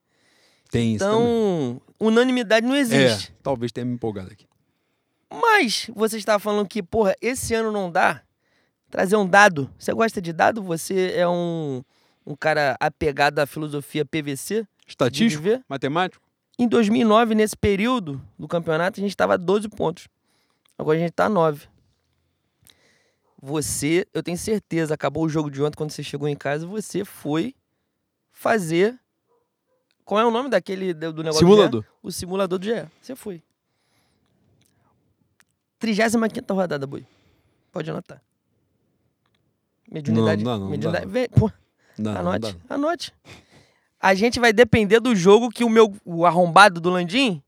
Tem 0.71 0.95
isso. 0.97 1.05
Então, 1.05 1.81
unanimidade 2.01 2.67
não 2.67 2.75
existe. 2.77 3.31
É, 3.31 3.35
talvez 3.43 3.71
tenha 3.71 3.85
me 3.85 3.95
empolgado 3.95 4.33
aqui. 4.33 4.47
Mas 5.31 5.91
você 5.95 6.19
estava 6.19 6.39
falando 6.39 6.69
que, 6.69 6.83
porra, 6.83 7.15
esse 7.21 7.55
ano 7.55 7.71
não 7.71 7.91
dá. 7.91 8.23
Trazer 8.91 9.17
um 9.17 9.27
dado. 9.27 9.71
Você 9.79 9.93
gosta 9.93 10.21
de 10.21 10.33
dado? 10.33 10.63
Você 10.63 11.13
é 11.15 11.27
um, 11.29 11.83
um 12.25 12.35
cara 12.37 12.77
apegado 12.81 13.39
à 13.41 13.47
filosofia 13.47 14.05
PVC? 14.05 14.67
Estatístico? 14.87 15.43
viver? 15.43 15.65
Matemático? 15.69 16.25
Em 16.59 16.67
2009, 16.67 17.35
nesse 17.35 17.57
período 17.57 18.23
do 18.39 18.49
campeonato, 18.49 18.99
a 18.99 19.03
gente 19.03 19.11
estava 19.11 19.35
a 19.35 19.37
12 19.37 19.69
pontos. 19.69 20.09
Agora 20.79 20.97
a 20.97 21.01
gente 21.01 21.11
está 21.11 21.27
a 21.27 21.29
9. 21.29 21.67
Você, 23.43 24.07
eu 24.15 24.23
tenho 24.23 24.39
certeza, 24.39 24.95
acabou 24.95 25.25
o 25.25 25.29
jogo 25.29 25.51
de 25.51 25.63
ontem, 25.63 25.77
quando 25.77 25.91
você 25.91 26.03
chegou 26.03 26.27
em 26.29 26.35
casa, 26.37 26.67
você 26.67 27.05
foi 27.05 27.55
fazer. 28.33 28.99
Qual 30.05 30.21
é 30.21 30.25
o 30.25 30.31
nome 30.31 30.49
daquele 30.49 30.95
do 30.95 31.13
do 31.13 31.23
negócio? 31.23 31.45
do 31.47 31.51
Simulador. 31.51 31.83
GE? 31.83 31.89
O 32.03 32.13
simulador 32.13 32.59
do 32.59 32.65
GE. 32.65 32.87
Você 33.03 33.15
foi. 33.15 33.43
35 35.79 36.55
rodada, 36.55 36.87
boi. 36.87 37.07
Pode 37.71 37.91
anotar. 37.91 38.23
Mediunidade. 39.91 40.43
Não, 40.43 40.53
não 40.53 40.61
não, 40.61 40.71
mediunidade. 40.71 41.07
dá. 41.07 41.13
Vem, 41.13 41.29
pô, 41.29 41.51
Não, 41.99 42.13
não 42.13 42.21
Anote, 42.33 42.57
dá. 42.69 42.75
anote. 42.75 43.15
A 44.07 44.15
gente 44.15 44.39
vai 44.39 44.53
depender 44.53 45.01
do 45.01 45.17
jogo 45.17 45.51
que 45.51 45.65
o 45.65 45.69
meu 45.69 45.93
o 46.05 46.25
arrombado 46.25 46.81
do 46.81 46.91
Landim 46.91 47.43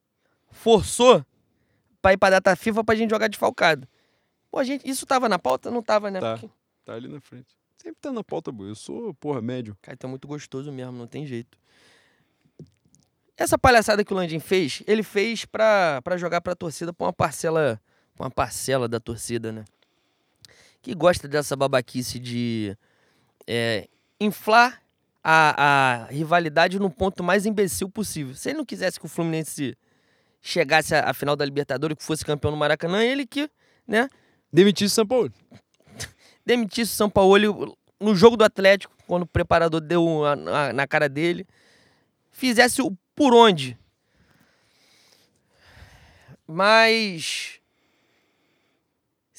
forçou 0.50 1.24
pra 2.02 2.12
ir 2.12 2.16
pra 2.16 2.30
data 2.30 2.56
FIFA 2.56 2.82
pra 2.82 2.96
gente 2.96 3.11
jogar 3.11 3.28
desfalcado. 3.28 3.86
Pô, 4.50 4.64
gente, 4.64 4.88
isso 4.88 5.06
tava 5.06 5.28
na 5.28 5.38
pauta? 5.38 5.70
Não 5.70 5.80
tava, 5.80 6.11
né? 6.11 6.18
Tá. 6.18 6.32
Porque- 6.32 6.50
Tá 6.84 6.94
ali 6.94 7.06
na 7.06 7.20
frente. 7.20 7.46
Sempre 7.80 8.00
tá 8.00 8.11
na 8.11 8.24
pauta 8.24 8.50
boa. 8.50 8.68
Eu 8.70 8.74
sou, 8.74 9.14
porra, 9.14 9.40
médio. 9.40 9.76
Cara, 9.80 9.96
tá 9.96 10.09
muito 10.09 10.26
gostoso 10.26 10.72
mesmo, 10.72 10.90
não 10.94 11.06
tem 11.06 11.24
jeito. 11.24 11.56
Essa 13.36 13.56
palhaçada 13.56 14.04
que 14.04 14.12
o 14.12 14.16
Landim 14.16 14.40
fez, 14.40 14.82
ele 14.84 15.04
fez 15.04 15.44
pra, 15.44 16.00
pra 16.02 16.16
jogar 16.16 16.40
pra 16.40 16.56
torcida, 16.56 16.92
pra 16.92 17.06
uma 17.06 17.12
parcela, 17.12 17.80
pra 18.16 18.24
uma 18.24 18.30
parcela 18.32 18.88
da 18.88 18.98
torcida, 18.98 19.52
né? 19.52 19.64
Que 20.82 20.92
gosta 20.92 21.28
dessa 21.28 21.54
babaquice 21.54 22.18
de 22.18 22.76
é, 23.46 23.86
inflar 24.20 24.82
a, 25.31 26.05
a 26.05 26.05
rivalidade 26.07 26.79
no 26.79 26.89
ponto 26.89 27.22
mais 27.22 27.45
imbecil 27.45 27.89
possível. 27.91 28.35
Se 28.35 28.49
ele 28.49 28.59
não 28.59 28.64
quisesse 28.64 28.99
que 28.99 29.05
o 29.05 29.09
Fluminense 29.09 29.76
chegasse 30.41 30.95
à, 30.95 31.11
à 31.11 31.12
final 31.12 31.37
da 31.37 31.45
Libertadores, 31.45 31.99
que 31.99 32.03
fosse 32.03 32.24
campeão 32.24 32.51
no 32.51 32.57
Maracanã, 32.57 33.03
ele 33.05 33.26
que, 33.26 33.51
né, 33.87 34.09
Demitir 34.51 34.89
São 34.89 35.07
Paulo. 35.07 35.31
demitisse 36.47 36.93
o 36.93 36.97
São 36.97 37.11
Paulo 37.11 37.76
no 38.01 38.14
jogo 38.16 38.37
do 38.39 38.45
Atlético, 38.45 38.95
quando 39.07 39.24
o 39.24 39.26
preparador 39.26 39.81
deu 39.83 40.24
a- 40.24 40.33
a- 40.68 40.72
na 40.72 40.87
cara 40.87 41.09
dele, 41.11 41.47
fizesse 42.31 42.81
o 42.81 42.97
por 43.14 43.35
onde. 43.35 43.76
Mas 46.47 47.57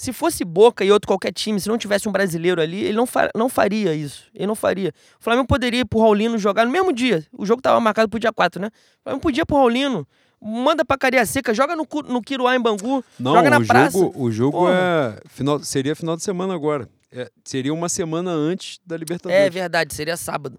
se 0.01 0.13
fosse 0.13 0.45
Boca 0.45 0.85
e 0.85 0.91
outro 0.93 1.07
qualquer 1.09 1.33
time, 1.33 1.59
se 1.59 1.67
não 1.67 1.77
tivesse 1.77 2.07
um 2.07 2.11
brasileiro 2.13 2.61
ali, 2.61 2.85
ele 2.85 2.95
não, 2.95 3.05
fa- 3.05 3.29
não 3.35 3.49
faria 3.49 3.93
isso. 3.93 4.27
Ele 4.33 4.47
não 4.47 4.55
faria. 4.55 4.93
O 5.19 5.23
Flamengo 5.23 5.45
poderia 5.45 5.81
ir 5.81 5.85
pro 5.85 5.99
Raulino 5.99 6.37
jogar 6.37 6.65
no 6.65 6.71
mesmo 6.71 6.93
dia. 6.93 7.25
O 7.37 7.45
jogo 7.45 7.61
tava 7.61 7.77
marcado 7.81 8.07
pro 8.07 8.17
dia 8.17 8.31
4, 8.31 8.61
né? 8.61 8.67
O 8.67 9.03
Flamengo 9.03 9.21
podia 9.21 9.41
ir 9.41 9.45
pro 9.45 9.57
Raulino, 9.57 10.07
Manda 10.41 10.85
pra 10.85 10.97
Cariacica, 10.97 11.53
joga 11.53 11.75
no, 11.75 11.85
no 12.07 12.21
Quiruá 12.21 12.55
em 12.55 12.61
Bangu, 12.61 13.03
Não, 13.19 13.33
joga 13.35 13.49
na 13.49 13.57
o 13.57 13.67
praça. 13.67 13.97
jogo, 13.99 14.23
o 14.23 14.31
jogo 14.31 14.57
Porra. 14.59 14.71
é 14.73 15.19
final, 15.27 15.59
seria 15.61 15.93
final 15.97 16.15
de 16.15 16.23
semana 16.23 16.53
agora. 16.55 16.87
É, 17.11 17.29
seria 17.43 17.73
uma 17.73 17.89
semana 17.89 18.31
antes 18.31 18.79
da 18.85 18.95
Libertadores. 18.95 19.37
É 19.37 19.49
verdade, 19.49 19.93
seria 19.93 20.15
sábado. 20.15 20.57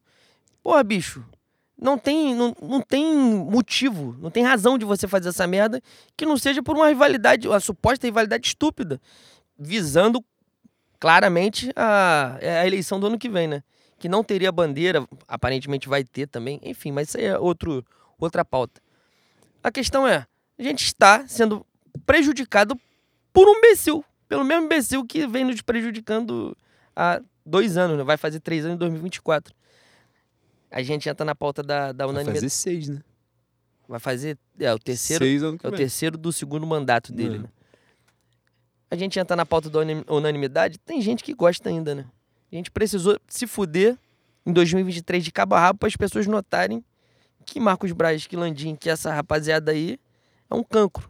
Porra, 0.63 0.85
bicho, 0.85 1.25
não 1.81 1.97
tem, 1.97 2.35
não, 2.35 2.55
não 2.61 2.81
tem 2.81 3.05
motivo, 3.15 4.15
não 4.21 4.31
tem 4.31 4.45
razão 4.45 4.77
de 4.77 4.85
você 4.85 5.09
fazer 5.09 5.31
essa 5.31 5.47
merda 5.47 5.81
que 6.17 6.27
não 6.27 6.37
seja 6.37 6.63
por 6.63 6.77
uma 6.77 6.89
rivalidade, 6.89 7.49
uma 7.49 7.59
suposta 7.59 8.07
rivalidade 8.07 8.49
estúpida, 8.49 9.01
visando 9.59 10.23
claramente 10.99 11.73
a, 11.75 12.37
é 12.41 12.61
a 12.61 12.67
eleição 12.67 13.01
do 13.01 13.07
ano 13.07 13.19
que 13.19 13.29
vem, 13.29 13.49
né? 13.49 13.63
Que 13.99 14.09
não 14.09 14.23
teria 14.23 14.53
bandeira, 14.53 15.07
aparentemente 15.27 15.89
vai 15.89 16.05
ter 16.05 16.27
também, 16.27 16.61
enfim, 16.63 16.93
mas 16.93 17.09
isso 17.09 17.19
aí 17.19 17.25
é 17.25 17.39
outro, 17.39 17.85
outra 18.19 18.45
pauta. 18.45 18.81
A 19.63 19.71
questão 19.71 20.07
é, 20.07 20.27
a 20.59 20.63
gente 20.63 20.85
está 20.85 21.27
sendo 21.27 21.65
prejudicado 22.05 22.79
por 23.33 23.49
um 23.49 23.57
imbecil, 23.57 24.05
pelo 24.29 24.45
mesmo 24.45 24.67
imbecil 24.67 25.05
que 25.05 25.27
vem 25.27 25.45
nos 25.45 25.63
prejudicando 25.63 26.57
há 26.95 27.21
dois 27.45 27.77
anos, 27.79 27.97
né? 27.97 28.05
vai 28.05 28.17
fazer 28.17 28.41
três 28.41 28.65
anos 28.65 28.77
em 28.77 28.79
2024. 28.79 29.55
A 30.71 30.83
gente 30.83 31.09
entra 31.09 31.25
na 31.25 31.35
pauta 31.35 31.63
da, 31.63 31.93
da 31.93 32.05
Vai 32.07 32.13
unanimidade. 32.15 32.39
fazer 32.39 32.51
seis, 32.51 32.89
né? 32.89 33.01
Vai 33.89 33.99
fazer. 33.99 34.39
É, 34.59 34.73
o 34.73 34.79
terceiro, 34.79 35.25
Seis 35.25 35.43
ano 35.43 35.59
que 35.59 35.67
é 35.67 35.69
o 35.69 35.73
terceiro 35.73 36.17
do 36.17 36.33
segundo 36.33 36.67
mandato 36.67 37.13
dele, 37.13 37.37
É. 37.37 37.39
né? 37.41 37.49
A 38.91 38.97
gente 38.97 39.19
entra 39.19 39.37
na 39.37 39.47
pauta 39.47 39.69
da 39.71 39.79
unanimidade, 40.09 40.79
tem 40.79 41.01
gente 41.01 41.23
que 41.25 41.33
gosta 41.35 41.69
ainda, 41.69 41.95
né? 41.95 42.05
A 42.51 42.55
gente 42.57 42.71
precisou 42.71 43.19
se 43.29 43.47
fuder 43.47 43.97
em 44.45 44.53
2023 44.53 45.23
de 45.25 45.31
cabo 45.31 45.55
a 45.55 45.61
rabo 45.61 45.79
para 45.81 45.87
as 45.89 45.97
pessoas 45.97 46.27
notarem 46.27 46.85
que 47.45 47.61
Marcos 47.61 47.93
Braz, 47.93 48.27
que 48.27 48.37
Landim, 48.37 48.75
que 48.75 48.91
essa 48.91 49.13
rapaziada 49.13 49.71
aí 49.73 49.99
é 50.51 50.55
um 50.55 50.63
cancro. 50.63 51.09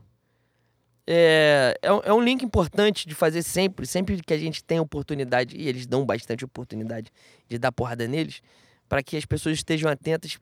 É, 1.07 1.77
é, 1.83 1.93
um- 1.93 2.01
é 2.05 2.13
um 2.13 2.21
link 2.21 2.43
importante 2.45 3.09
de 3.09 3.15
fazer 3.15 3.43
sempre, 3.43 3.87
sempre 3.87 4.23
que 4.23 4.33
a 4.33 4.39
gente 4.39 4.63
tem 4.63 4.79
oportunidade, 4.79 5.57
e 5.57 5.67
eles 5.67 5.87
dão 5.87 6.05
bastante 6.05 6.45
oportunidade 6.45 7.11
de 7.49 7.59
dar 7.59 7.73
porrada 7.73 8.07
neles, 8.07 8.43
para 8.91 9.05
que 9.05 9.17
as 9.17 9.25
pessoas 9.25 9.55
estejam 9.55 9.89
atentas. 9.89 10.37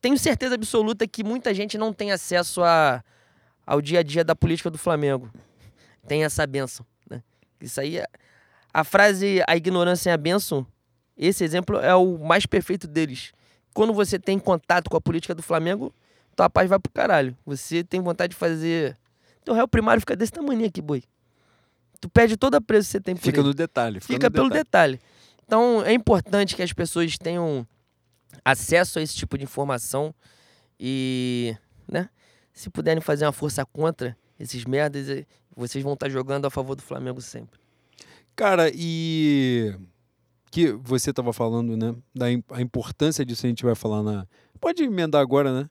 Tenho 0.00 0.16
certeza 0.16 0.54
absoluta 0.54 1.08
que 1.08 1.24
muita 1.24 1.52
gente 1.52 1.76
não 1.76 1.92
tem 1.92 2.12
acesso 2.12 2.62
a, 2.62 3.02
ao 3.66 3.82
dia 3.82 3.98
a 3.98 4.02
dia 4.04 4.22
da 4.22 4.36
política 4.36 4.70
do 4.70 4.78
Flamengo. 4.78 5.28
Tem 6.06 6.22
essa 6.24 6.46
benção. 6.46 6.86
Né? 7.10 7.20
Isso 7.60 7.80
aí, 7.80 7.98
é- 7.98 8.06
a 8.72 8.84
frase 8.84 9.42
a 9.48 9.56
ignorância 9.56 10.10
é 10.10 10.12
a 10.12 10.16
benção, 10.16 10.64
esse 11.16 11.42
exemplo 11.42 11.78
é 11.80 11.94
o 11.96 12.16
mais 12.16 12.46
perfeito 12.46 12.86
deles. 12.86 13.32
Quando 13.74 13.92
você 13.92 14.16
tem 14.16 14.38
contato 14.38 14.88
com 14.88 14.96
a 14.96 15.00
política 15.00 15.34
do 15.34 15.42
Flamengo, 15.42 15.92
tua 16.36 16.48
paz 16.48 16.68
vai 16.70 16.78
pro 16.78 16.92
caralho. 16.92 17.36
Você 17.44 17.82
tem 17.82 18.00
vontade 18.00 18.30
de 18.30 18.36
fazer. 18.36 18.96
Teu 19.44 19.52
réu 19.52 19.66
primário 19.66 20.00
fica 20.00 20.14
desse 20.14 20.30
tamanho 20.30 20.64
aqui, 20.64 20.80
boi. 20.80 21.02
Tu 22.00 22.08
perde 22.08 22.36
toda 22.36 22.58
a 22.58 22.60
presa 22.60 22.86
que 22.86 22.92
você 22.92 23.00
tem 23.00 23.16
por 23.16 23.22
Fica 23.22 23.40
ele 23.40 23.48
no 23.48 23.54
detalhe. 23.54 23.98
Fica, 24.00 24.12
fica 24.12 24.26
no 24.28 24.32
pelo 24.32 24.48
detalhe. 24.48 24.98
detalhe. 24.98 25.18
Então 25.48 25.82
é 25.82 25.94
importante 25.94 26.54
que 26.54 26.62
as 26.62 26.74
pessoas 26.74 27.16
tenham 27.16 27.66
acesso 28.44 28.98
a 28.98 29.02
esse 29.02 29.16
tipo 29.16 29.38
de 29.38 29.44
informação 29.44 30.14
e, 30.78 31.56
né, 31.90 32.10
se 32.52 32.68
puderem 32.68 33.00
fazer 33.00 33.24
uma 33.24 33.32
força 33.32 33.64
contra 33.64 34.14
esses 34.38 34.66
merdas, 34.66 35.08
eh, 35.08 35.24
vocês 35.56 35.82
vão 35.82 35.94
estar 35.94 36.10
jogando 36.10 36.44
a 36.44 36.50
favor 36.50 36.76
do 36.76 36.82
Flamengo 36.82 37.22
sempre. 37.22 37.58
Cara, 38.36 38.70
e 38.74 39.74
que 40.50 40.70
você 40.72 41.08
estava 41.10 41.32
falando, 41.32 41.78
né, 41.78 41.94
da 42.14 42.26
a 42.54 42.60
importância 42.60 43.24
disso 43.24 43.46
a 43.46 43.48
gente 43.48 43.64
vai 43.64 43.74
falar 43.74 44.02
na. 44.02 44.26
Pode 44.60 44.82
emendar 44.82 45.22
agora, 45.22 45.62
né? 45.62 45.70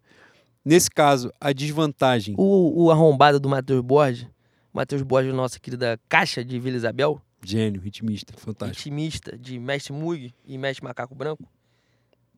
Nesse 0.65 0.89
caso, 0.89 1.31
a 1.39 1.53
desvantagem. 1.53 2.33
O, 2.35 2.85
o 2.85 2.91
arrombado 2.91 3.39
do 3.39 3.47
Matheus 3.47 3.81
Borges, 3.81 4.27
Matheus 4.73 5.03
Borges, 5.03 5.33
nossa 5.33 5.59
querida 5.59 5.99
caixa 6.09 6.43
de 6.43 6.59
Vila 6.59 6.75
Isabel, 6.75 7.21
Gênio, 7.43 7.79
ritmista, 7.81 8.33
fantástico. 8.37 8.77
ritmista 8.83 9.37
de 9.37 9.59
Mestre 9.59 9.93
Mug 9.93 10.33
e 10.45 10.57
Mestre 10.57 10.83
Macaco 10.83 11.13
Branco, 11.15 11.43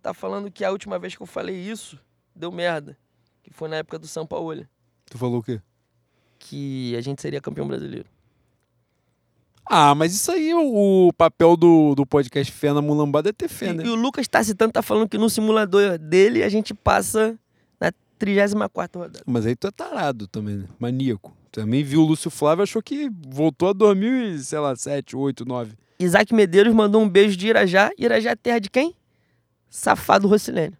tá 0.01 0.13
falando 0.13 0.51
que 0.51 0.63
a 0.63 0.71
última 0.71 0.99
vez 0.99 1.15
que 1.15 1.21
eu 1.21 1.27
falei 1.27 1.55
isso 1.55 1.99
deu 2.35 2.51
merda, 2.51 2.97
que 3.43 3.51
foi 3.51 3.67
na 3.69 3.77
época 3.77 3.97
do 3.97 4.07
São 4.07 4.25
Paulo. 4.27 4.65
Tu 5.09 5.17
falou 5.17 5.39
o 5.39 5.43
quê? 5.43 5.61
que 6.41 6.95
a 6.95 7.01
gente 7.01 7.21
seria 7.21 7.41
campeão 7.41 7.67
brasileiro. 7.67 8.05
Ah, 9.65 9.93
mas 9.93 10.13
isso 10.15 10.31
aí, 10.31 10.53
o, 10.53 11.11
papel 11.15 11.55
do, 11.57 11.93
do 11.93 12.05
podcast 12.05 12.51
Fé 12.51 12.71
na 12.73 12.81
Mulambada 12.81 13.29
é 13.29 13.33
ter 13.33 13.47
fé, 13.49 13.67
E, 13.67 13.73
né? 13.73 13.83
e 13.85 13.89
o 13.89 13.95
Lucas 13.95 14.27
Tacitano 14.27 14.71
tá 14.71 14.81
falando 14.81 15.07
que 15.09 15.17
no 15.17 15.29
simulador 15.29 15.97
dele 15.99 16.41
a 16.41 16.49
gente 16.49 16.73
passa 16.73 17.37
na 17.79 17.91
34 18.17 19.01
rodada. 19.01 19.23
Mas 19.27 19.45
aí 19.45 19.55
tu 19.55 19.67
é 19.67 19.71
tarado 19.71 20.27
também, 20.27 20.55
né? 20.55 20.65
Maníaco. 20.79 21.35
Também 21.51 21.83
viu 21.83 22.01
o 22.01 22.05
Lúcio 22.05 22.29
Flávio 22.29 22.63
achou 22.63 22.81
que 22.81 23.09
voltou 23.27 23.69
a 23.69 23.73
2000 23.73 24.35
e, 24.35 24.39
sei 24.39 24.59
lá, 24.59 24.75
7, 24.75 25.15
8, 25.15 25.45
9. 25.45 25.73
Isaac 25.99 26.33
Medeiros 26.33 26.73
mandou 26.73 27.01
um 27.01 27.09
beijo 27.09 27.35
de 27.35 27.47
Irajá. 27.47 27.91
Irajá 27.97 28.31
é 28.31 28.35
terra 28.35 28.59
de 28.59 28.69
quem? 28.69 28.95
Safado 29.69 30.27
Rossilene. 30.27 30.75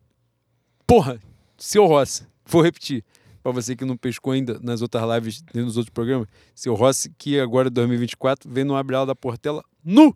Porra, 0.88 1.20
seu 1.57 1.86
Rossi. 1.86 2.24
Vou 2.45 2.61
repetir. 2.61 3.03
Pra 3.43 3.51
você 3.51 3.76
que 3.76 3.86
não 3.86 3.97
pescou 3.97 4.34
ainda 4.34 4.59
nas 4.61 4.82
outras 4.82 5.03
lives 5.15 5.43
e 5.53 5.59
nos 5.59 5.78
outros 5.78 5.93
programas. 5.93 6.28
Seu 6.55 6.74
Rossi, 6.74 7.11
que 7.17 7.39
agora 7.39 7.67
em 7.67 7.72
2024 7.72 8.49
vem 8.49 8.63
no 8.63 8.76
Abre 8.76 8.95
Ala 8.95 9.07
da 9.07 9.15
Portela 9.15 9.63
nu. 9.84 10.15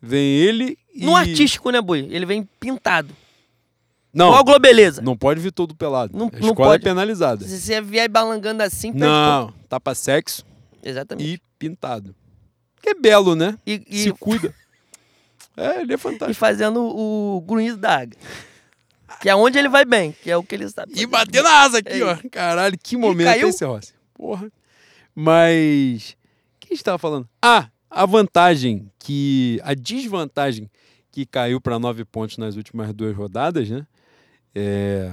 Vem 0.00 0.36
ele 0.36 0.78
e... 0.94 1.04
No 1.04 1.16
artístico, 1.16 1.70
né, 1.70 1.80
boi? 1.80 2.06
Ele 2.10 2.26
vem 2.26 2.48
pintado. 2.60 3.14
Não, 4.14 4.28
Igual 4.28 4.44
Globeleza. 4.44 5.02
não 5.02 5.16
pode 5.16 5.40
vir 5.40 5.50
todo 5.52 5.74
pelado. 5.74 6.16
Não- 6.16 6.28
a 6.28 6.30
não 6.38 6.50
escola 6.50 6.70
pode. 6.70 6.82
é 6.82 6.84
penalizada. 6.84 7.44
Se 7.46 7.58
você 7.60 7.80
vier 7.80 8.08
balangando 8.08 8.62
assim, 8.62 8.92
perde 8.92 9.06
Não, 9.06 9.52
tapa 9.68 9.94
sexo 9.94 10.44
ponto. 10.44 10.54
Exatamente. 10.88 11.28
e 11.34 11.40
pintado. 11.58 12.14
Que 12.80 12.90
é 12.90 12.94
belo, 12.94 13.34
né? 13.34 13.58
E, 13.66 13.82
e, 13.88 14.02
Se 14.04 14.12
cuida. 14.12 14.54
É, 15.56 15.80
ele 15.80 15.92
é 15.92 15.96
e 15.96 15.98
fantástico. 15.98 16.38
fazendo 16.38 16.80
o 16.80 17.40
grunhido 17.40 17.78
da 17.78 17.98
águia. 18.00 18.18
Que 19.20 19.28
é 19.30 19.34
onde 19.34 19.58
ele 19.58 19.68
vai 19.68 19.84
bem, 19.84 20.12
que 20.22 20.30
é 20.30 20.36
o 20.36 20.42
que 20.42 20.54
ele 20.54 20.68
sabe. 20.68 20.92
E 20.94 21.06
bater 21.06 21.42
na 21.42 21.62
asa 21.62 21.78
aqui, 21.78 22.00
É 22.00 22.04
ó. 22.04 22.16
Caralho, 22.30 22.76
que 22.82 22.96
momento 22.96 23.26
caiu. 23.28 23.48
esse 23.48 23.64
Rossi. 23.64 23.92
Porra. 24.12 24.50
Mas. 25.14 26.10
O 26.56 26.60
que 26.60 26.68
a 26.72 26.74
gente 26.74 26.84
tava 26.84 26.98
falando? 26.98 27.28
Ah, 27.40 27.68
a 27.90 28.04
vantagem 28.06 28.90
que. 28.98 29.60
A 29.64 29.74
desvantagem 29.74 30.70
que 31.10 31.24
caiu 31.24 31.60
para 31.60 31.78
nove 31.78 32.04
pontos 32.04 32.36
nas 32.38 32.56
últimas 32.56 32.92
duas 32.92 33.16
rodadas, 33.16 33.68
né? 33.70 33.86
É. 34.54 35.12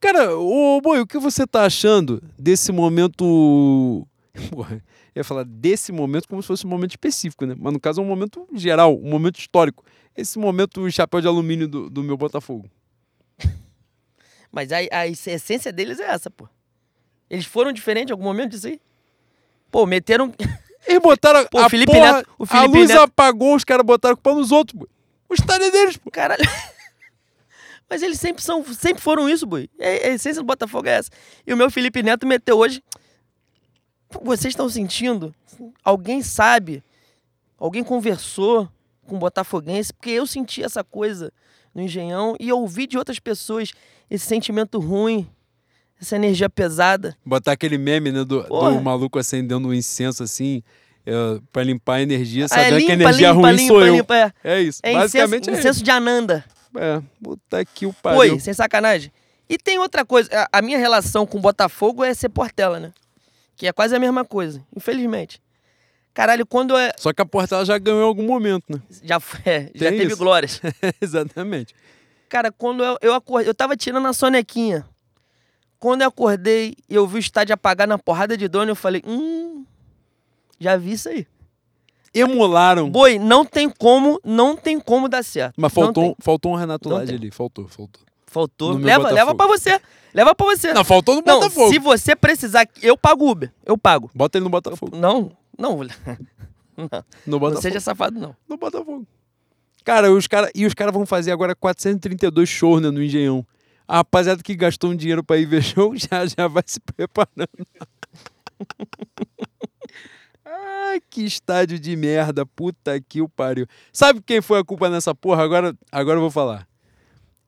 Cara, 0.00 0.36
ô 0.36 0.80
Boi, 0.80 1.00
o 1.00 1.06
que 1.06 1.18
você 1.18 1.46
tá 1.46 1.64
achando 1.64 2.22
desse 2.38 2.72
momento. 2.72 4.06
Porra, 4.50 4.82
eu 5.14 5.20
ia 5.20 5.24
falar 5.24 5.44
desse 5.44 5.92
momento 5.92 6.26
como 6.28 6.40
se 6.42 6.48
fosse 6.48 6.66
um 6.66 6.70
momento 6.70 6.90
específico, 6.92 7.44
né? 7.46 7.54
Mas 7.58 7.72
no 7.72 7.78
caso 7.80 8.00
é 8.00 8.04
um 8.04 8.08
momento 8.08 8.46
geral, 8.54 8.96
um 8.96 9.10
momento 9.10 9.38
histórico. 9.38 9.84
Esse 10.16 10.38
momento 10.38 10.90
chapéu 10.90 11.20
de 11.20 11.26
alumínio 11.26 11.68
do, 11.68 11.88
do 11.90 12.02
meu 12.02 12.16
Botafogo. 12.16 12.68
Mas 14.50 14.70
a, 14.72 14.76
a 14.90 15.06
essência 15.06 15.72
deles 15.72 16.00
é 16.00 16.04
essa, 16.10 16.30
pô. 16.30 16.48
Eles 17.30 17.46
foram 17.46 17.72
diferentes 17.72 18.10
em 18.10 18.12
algum 18.12 18.24
momento 18.24 18.50
disso 18.50 18.66
aí? 18.66 18.80
Pô, 19.70 19.86
meteram. 19.86 20.32
Eles 20.86 21.00
botaram 21.00 21.46
Pô, 21.46 21.58
a 21.58 21.66
o 21.66 21.70
Felipe 21.70 21.92
porra, 21.92 22.12
Neto- 22.14 22.30
o 22.38 22.42
a 22.42 22.46
Felipe 22.46 22.78
luz 22.78 22.88
Neto- 22.90 23.02
apagou, 23.02 23.54
os 23.54 23.62
caras 23.64 23.86
botaram 23.86 24.14
a 24.14 24.16
culpa 24.16 24.34
nos 24.34 24.50
outros, 24.50 24.78
pô. 24.78 24.88
O 25.28 25.34
estádio 25.34 25.68
é 25.68 25.70
deles, 25.70 25.96
pô. 25.96 26.10
Caralho. 26.10 26.42
Mas 27.92 28.00
eles 28.00 28.18
sempre, 28.18 28.42
são, 28.42 28.64
sempre 28.72 29.02
foram 29.02 29.28
isso, 29.28 29.44
boi. 29.44 29.68
É- 29.78 30.08
A 30.08 30.14
essência 30.14 30.40
do 30.40 30.46
Botafogo 30.46 30.88
é 30.88 30.92
essa. 30.92 31.10
E 31.46 31.52
o 31.52 31.56
meu 31.58 31.70
Felipe 31.70 32.02
Neto 32.02 32.26
meteu 32.26 32.56
hoje. 32.56 32.82
Vocês 34.22 34.52
estão 34.52 34.66
sentindo? 34.66 35.34
Alguém 35.84 36.22
sabe? 36.22 36.82
Alguém 37.58 37.84
conversou 37.84 38.66
com 39.06 39.16
o 39.16 39.18
Botafoguense? 39.18 39.92
Porque 39.92 40.08
eu 40.08 40.26
senti 40.26 40.62
essa 40.64 40.82
coisa 40.82 41.30
no 41.74 41.82
Engenhão 41.82 42.34
e 42.40 42.50
ouvi 42.50 42.86
de 42.86 42.96
outras 42.96 43.18
pessoas 43.18 43.72
esse 44.10 44.24
sentimento 44.24 44.78
ruim, 44.80 45.28
essa 46.00 46.16
energia 46.16 46.48
pesada. 46.48 47.14
Botar 47.26 47.52
aquele 47.52 47.76
meme, 47.76 48.10
né, 48.10 48.24
do, 48.24 48.42
do 48.42 48.80
maluco 48.80 49.18
acendendo 49.18 49.68
um 49.68 49.74
incenso 49.74 50.22
assim, 50.22 50.62
é, 51.04 51.12
pra 51.52 51.62
limpar 51.62 51.96
a 51.96 52.02
energia, 52.02 52.46
Ah, 52.50 52.58
é 52.58 52.64
sabendo 52.70 52.86
que 52.86 52.90
a 52.90 52.94
limpa, 52.96 53.02
energia 53.10 53.28
limpa, 53.32 53.40
ruim 53.48 53.56
limpa, 53.56 53.68
sou 53.68 53.84
eu. 53.86 53.94
limpa, 53.96 54.16
é. 54.16 54.32
É 54.42 54.60
isso. 54.62 54.80
É 54.82 54.94
Basicamente 54.94 55.42
incenso, 55.42 55.56
é 55.56 55.60
incenso 55.60 55.84
de 55.84 55.90
Ananda. 55.90 56.42
É, 56.76 57.02
botar 57.20 57.58
aqui 57.60 57.86
o 57.86 57.92
pariu. 57.92 58.16
Foi, 58.16 58.40
sem 58.40 58.52
sacanagem. 58.54 59.12
E 59.48 59.58
tem 59.58 59.78
outra 59.78 60.04
coisa, 60.04 60.30
a, 60.32 60.58
a 60.58 60.62
minha 60.62 60.78
relação 60.78 61.26
com 61.26 61.38
o 61.38 61.40
Botafogo 61.40 62.02
é 62.02 62.14
ser 62.14 62.28
Portela, 62.30 62.80
né? 62.80 62.92
Que 63.56 63.66
é 63.66 63.72
quase 63.72 63.94
a 63.94 63.98
mesma 63.98 64.24
coisa, 64.24 64.64
infelizmente. 64.74 65.40
Caralho, 66.14 66.46
quando 66.46 66.76
é, 66.76 66.92
Só 66.98 67.12
que 67.12 67.20
a 67.22 67.26
Portela 67.26 67.64
já 67.64 67.76
ganhou 67.78 68.00
em 68.00 68.04
algum 68.04 68.26
momento, 68.26 68.64
né? 68.68 68.80
já, 69.02 69.18
foi- 69.20 69.40
é, 69.44 69.70
já 69.74 69.90
teve 69.90 70.06
isso. 70.06 70.16
glórias. 70.18 70.60
Exatamente. 71.00 71.74
Cara, 72.28 72.50
quando 72.50 72.82
eu, 72.82 72.96
eu 73.02 73.14
acordei, 73.14 73.48
eu 73.48 73.54
tava 73.54 73.76
tirando 73.76 74.06
a 74.06 74.12
sonequinha. 74.12 74.86
Quando 75.78 76.02
eu 76.02 76.08
acordei 76.08 76.74
e 76.88 76.94
eu 76.94 77.06
vi 77.06 77.16
o 77.16 77.18
estádio 77.18 77.52
apagar 77.54 77.86
na 77.88 77.98
porrada 77.98 78.36
de 78.36 78.46
dono, 78.48 78.70
eu 78.70 78.76
falei, 78.76 79.02
hum, 79.06 79.64
já 80.58 80.76
vi 80.76 80.92
isso 80.92 81.08
aí. 81.08 81.26
Emularam. 82.14 82.90
Boi, 82.90 83.18
não 83.18 83.44
tem 83.44 83.68
como, 83.70 84.20
não 84.24 84.56
tem 84.56 84.78
como 84.78 85.08
dar 85.08 85.22
certo. 85.22 85.54
Mas 85.56 85.72
Não 85.74 85.82
faltou, 85.84 86.16
faltou 86.20 86.52
um 86.52 86.56
Renato 86.56 86.88
Não 86.88 87.04
tem. 87.04 87.14
ali. 87.16 87.30
Faltou, 87.30 87.66
faltou. 87.68 88.02
Faltou. 88.26 88.72
Leva, 88.78 89.10
leva 89.10 89.34
pra 89.34 89.46
você. 89.46 89.80
Leva 90.14 90.34
pra 90.34 90.46
você. 90.46 90.72
Não, 90.72 90.84
faltou 90.84 91.16
no 91.16 91.22
Não, 91.26 91.40
Botafogo. 91.40 91.70
se 91.70 91.78
você 91.78 92.14
precisar, 92.16 92.66
eu 92.82 92.96
pago 92.96 93.30
Uber. 93.30 93.52
Eu 93.64 93.76
pago. 93.78 94.10
Bota 94.14 94.38
ele 94.38 94.44
no 94.44 94.50
Botafogo. 94.50 94.96
Não, 94.96 95.32
não. 95.58 95.80
Não, 96.74 96.86
No 96.88 97.04
não 97.26 97.38
Botafogo. 97.38 97.60
seja 97.62 97.80
safado, 97.80 98.18
não. 98.18 98.34
No 98.48 98.56
Botafogo. 98.56 99.06
Cara, 99.84 100.10
os 100.10 100.26
cara, 100.26 100.50
e 100.54 100.64
os 100.64 100.72
caras 100.72 100.94
vão 100.94 101.04
fazer 101.04 101.30
agora 101.30 101.54
432 101.54 102.48
shows 102.48 102.80
né, 102.80 102.90
no 102.90 103.02
Engenhão. 103.02 103.46
A 103.86 103.96
rapaziada 103.96 104.42
que 104.42 104.54
gastou 104.54 104.90
um 104.90 104.96
dinheiro 104.96 105.22
pra 105.22 105.36
ir 105.36 105.44
ver 105.44 105.60
show 105.62 105.92
já, 105.94 106.24
já 106.26 106.48
vai 106.48 106.62
se 106.64 106.80
preparando. 106.80 107.48
Ai, 110.54 111.00
que 111.08 111.24
estádio 111.24 111.78
de 111.78 111.96
merda. 111.96 112.44
Puta 112.44 113.00
que 113.00 113.22
o 113.22 113.28
pariu. 113.28 113.66
Sabe 113.92 114.20
quem 114.24 114.42
foi 114.42 114.58
a 114.60 114.64
culpa 114.64 114.90
nessa 114.90 115.14
porra? 115.14 115.42
Agora, 115.42 115.74
agora 115.90 116.18
eu 116.18 116.20
vou 116.20 116.30
falar. 116.30 116.66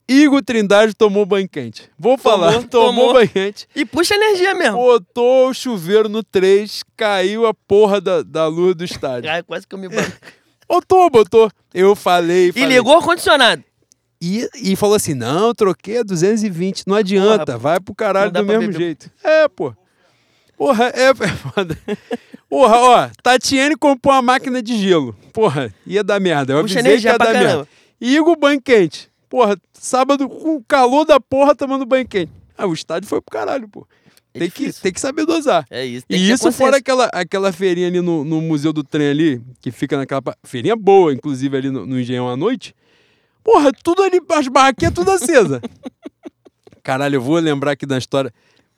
Igor 0.09 0.43
Trindade 0.43 0.95
tomou 0.95 1.25
banho 1.25 1.49
quente. 1.49 1.91
Vou 1.99 2.19
falar. 2.19 2.53
Tomou, 2.53 2.69
tomou. 2.69 3.13
banho 3.15 3.29
quente. 3.29 3.67
E 3.75 3.85
puxa 3.85 4.15
energia 4.15 4.55
mesmo. 4.55 4.77
Botou 4.77 5.49
o 5.49 5.55
chuveiro 5.55 6.09
no 6.09 6.23
3, 6.23 6.83
caiu 6.97 7.47
a 7.47 7.55
porra 7.55 8.01
da, 8.01 8.23
da 8.23 8.47
luz 8.47 8.75
do 8.75 8.85
estádio. 8.85 9.31
Ai, 9.31 9.43
quase 9.43 9.67
que 9.67 9.75
eu 9.75 9.79
me. 9.79 9.89
Botou, 10.69 11.11
botou. 11.11 11.51
Eu 11.73 11.95
falei. 11.95 12.49
E 12.49 12.53
falei. 12.53 12.69
ligou 12.69 12.95
o 12.95 12.97
ar-condicionado. 12.97 13.63
E, 14.21 14.49
e 14.55 14.77
falou 14.77 14.97
assim: 14.97 15.15
não, 15.15 15.55
troquei 15.55 15.99
a 15.99 16.03
220. 16.03 16.85
Não 16.87 16.97
adianta, 16.97 17.45
Porra, 17.45 17.59
vai 17.59 17.81
pro 17.81 17.95
caralho 17.95 18.31
do 18.33 18.45
mesmo 18.45 18.61
beber. 18.61 18.79
jeito. 18.79 19.11
É, 19.23 19.47
pô. 19.49 19.75
Porra, 20.57 20.87
é, 20.95 21.09
é 21.11 21.15
foda. 21.15 21.79
Porra, 22.49 22.77
ó, 22.77 23.11
Tatiane 23.23 23.77
comprou 23.77 24.15
uma 24.15 24.23
máquina 24.23 24.63
de 24.63 24.77
gelo. 24.81 25.15
Porra, 25.33 25.75
ia 25.87 26.05
dar 26.05 26.21
merda. 26.21 26.53
Eu 26.53 26.63
Puxa 26.63 26.81
avisei 26.81 27.01
que 27.01 27.07
ia 27.07 27.19
dar 27.19 27.33
merda. 27.33 27.41
caramba. 27.41 27.69
E 28.01 28.17
Igor 28.17 28.37
banho 28.37 28.61
quente. 28.61 29.11
Porra, 29.29 29.57
sábado 29.73 30.29
com 30.29 30.57
o 30.57 30.65
calor 30.65 31.05
da 31.05 31.19
porra 31.19 31.55
tomando 31.55 31.85
banho 31.85 32.07
quente. 32.07 32.31
Ah, 32.57 32.67
o 32.67 32.73
estádio 32.73 33.09
foi 33.09 33.21
pro 33.21 33.33
caralho, 33.33 33.69
pô. 33.69 33.87
É 34.33 34.41
Tem 34.41 34.51
que, 34.51 34.73
tem 34.73 34.93
que 34.93 35.01
saber 35.01 35.25
dosar. 35.25 35.65
É 35.71 35.85
isso. 35.85 36.07
tem 36.07 36.19
E 36.19 36.31
isso 36.31 36.51
fora 36.51 36.77
aquela, 36.77 37.07
aquela 37.13 37.53
feirinha 37.53 37.87
ali 37.87 38.01
no, 38.01 38.25
no 38.25 38.41
Museu 38.41 38.73
do 38.73 38.83
Trem 38.83 39.09
ali, 39.09 39.43
que 39.61 39.71
fica 39.71 39.97
naquela... 39.97 40.21
Feirinha 40.43 40.75
boa, 40.75 41.13
inclusive, 41.13 41.57
ali 41.57 41.71
no, 41.71 41.87
no 41.87 41.99
Engenhão 42.01 42.29
à 42.29 42.37
noite. 42.37 42.75
Porra, 43.45 43.71
tudo 43.73 44.03
ali, 44.03 44.21
as 44.31 44.49
barraquinhas 44.49 44.93
tudo 44.93 45.11
acesa. 45.13 45.61
Caralho, 46.83 47.17
eu 47.17 47.21
vou 47.21 47.37
lembrar 47.39 47.73
aqui 47.73 47.87
da 47.87 47.97
história... 47.97 48.33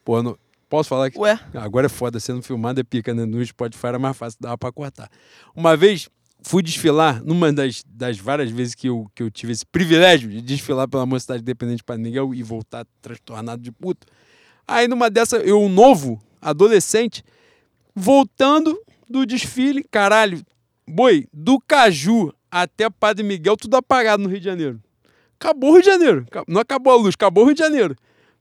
Porra, 0.05 0.23
não, 0.23 0.39
posso 0.69 0.89
falar 0.89 1.07
aqui? 1.07 1.19
Ué, 1.19 1.39
Agora 1.55 1.87
é 1.87 1.89
foda, 1.89 2.21
sendo 2.21 2.43
filmado 2.43 2.81
é 2.81 2.85
pica, 2.85 3.15
né? 3.15 3.25
No 3.25 3.45
Spotify 3.45 3.87
era 3.89 3.99
mais 3.99 4.17
fácil, 4.17 4.39
dava 4.41 4.59
pra 4.59 4.73
cortar. 4.73 5.09
Uma 5.55 5.77
vez, 5.77 6.09
fui 6.43 6.63
desfilar, 6.63 7.23
numa 7.25 7.53
das, 7.53 7.83
das 7.87 8.19
várias 8.19 8.51
vezes 8.51 8.75
que 8.75 8.89
eu, 8.89 9.11
que 9.15 9.23
eu 9.23 9.31
tive 9.31 9.53
esse 9.53 9.67
privilégio 9.67 10.29
de 10.29 10.41
desfilar 10.41 10.89
pela 10.89 11.07
Mocidade 11.07 11.43
Independente 11.43 11.83
para 11.83 11.97
Miguel 11.99 12.35
e 12.35 12.43
voltar 12.43 12.87
transtornado 13.01 13.63
de 13.63 13.73
puto. 13.73 14.07
Aí 14.67 14.89
numa 14.89 15.09
dessa, 15.09 15.37
eu, 15.39 15.69
novo, 15.69 16.21
adolescente, 16.41 17.23
voltando 17.95 18.79
do 19.09 19.25
desfile, 19.25 19.85
caralho, 19.91 20.43
boi, 20.89 21.27
do 21.33 21.59
Caju 21.61 22.33
até 22.51 22.89
Padre 22.91 23.25
Miguel, 23.25 23.57
tudo 23.57 23.77
apagado 23.77 24.23
no 24.23 24.29
Rio 24.29 24.39
de 24.39 24.45
Janeiro. 24.45 24.81
Acabou 25.39 25.71
o 25.71 25.73
Rio 25.75 25.83
de 25.83 25.89
Janeiro. 25.89 26.27
Não 26.49 26.61
acabou 26.61 26.93
a 26.93 26.97
luz, 26.97 27.15
acabou 27.15 27.45
o 27.45 27.47
Rio 27.47 27.55
de 27.55 27.61
Janeiro. 27.61 27.97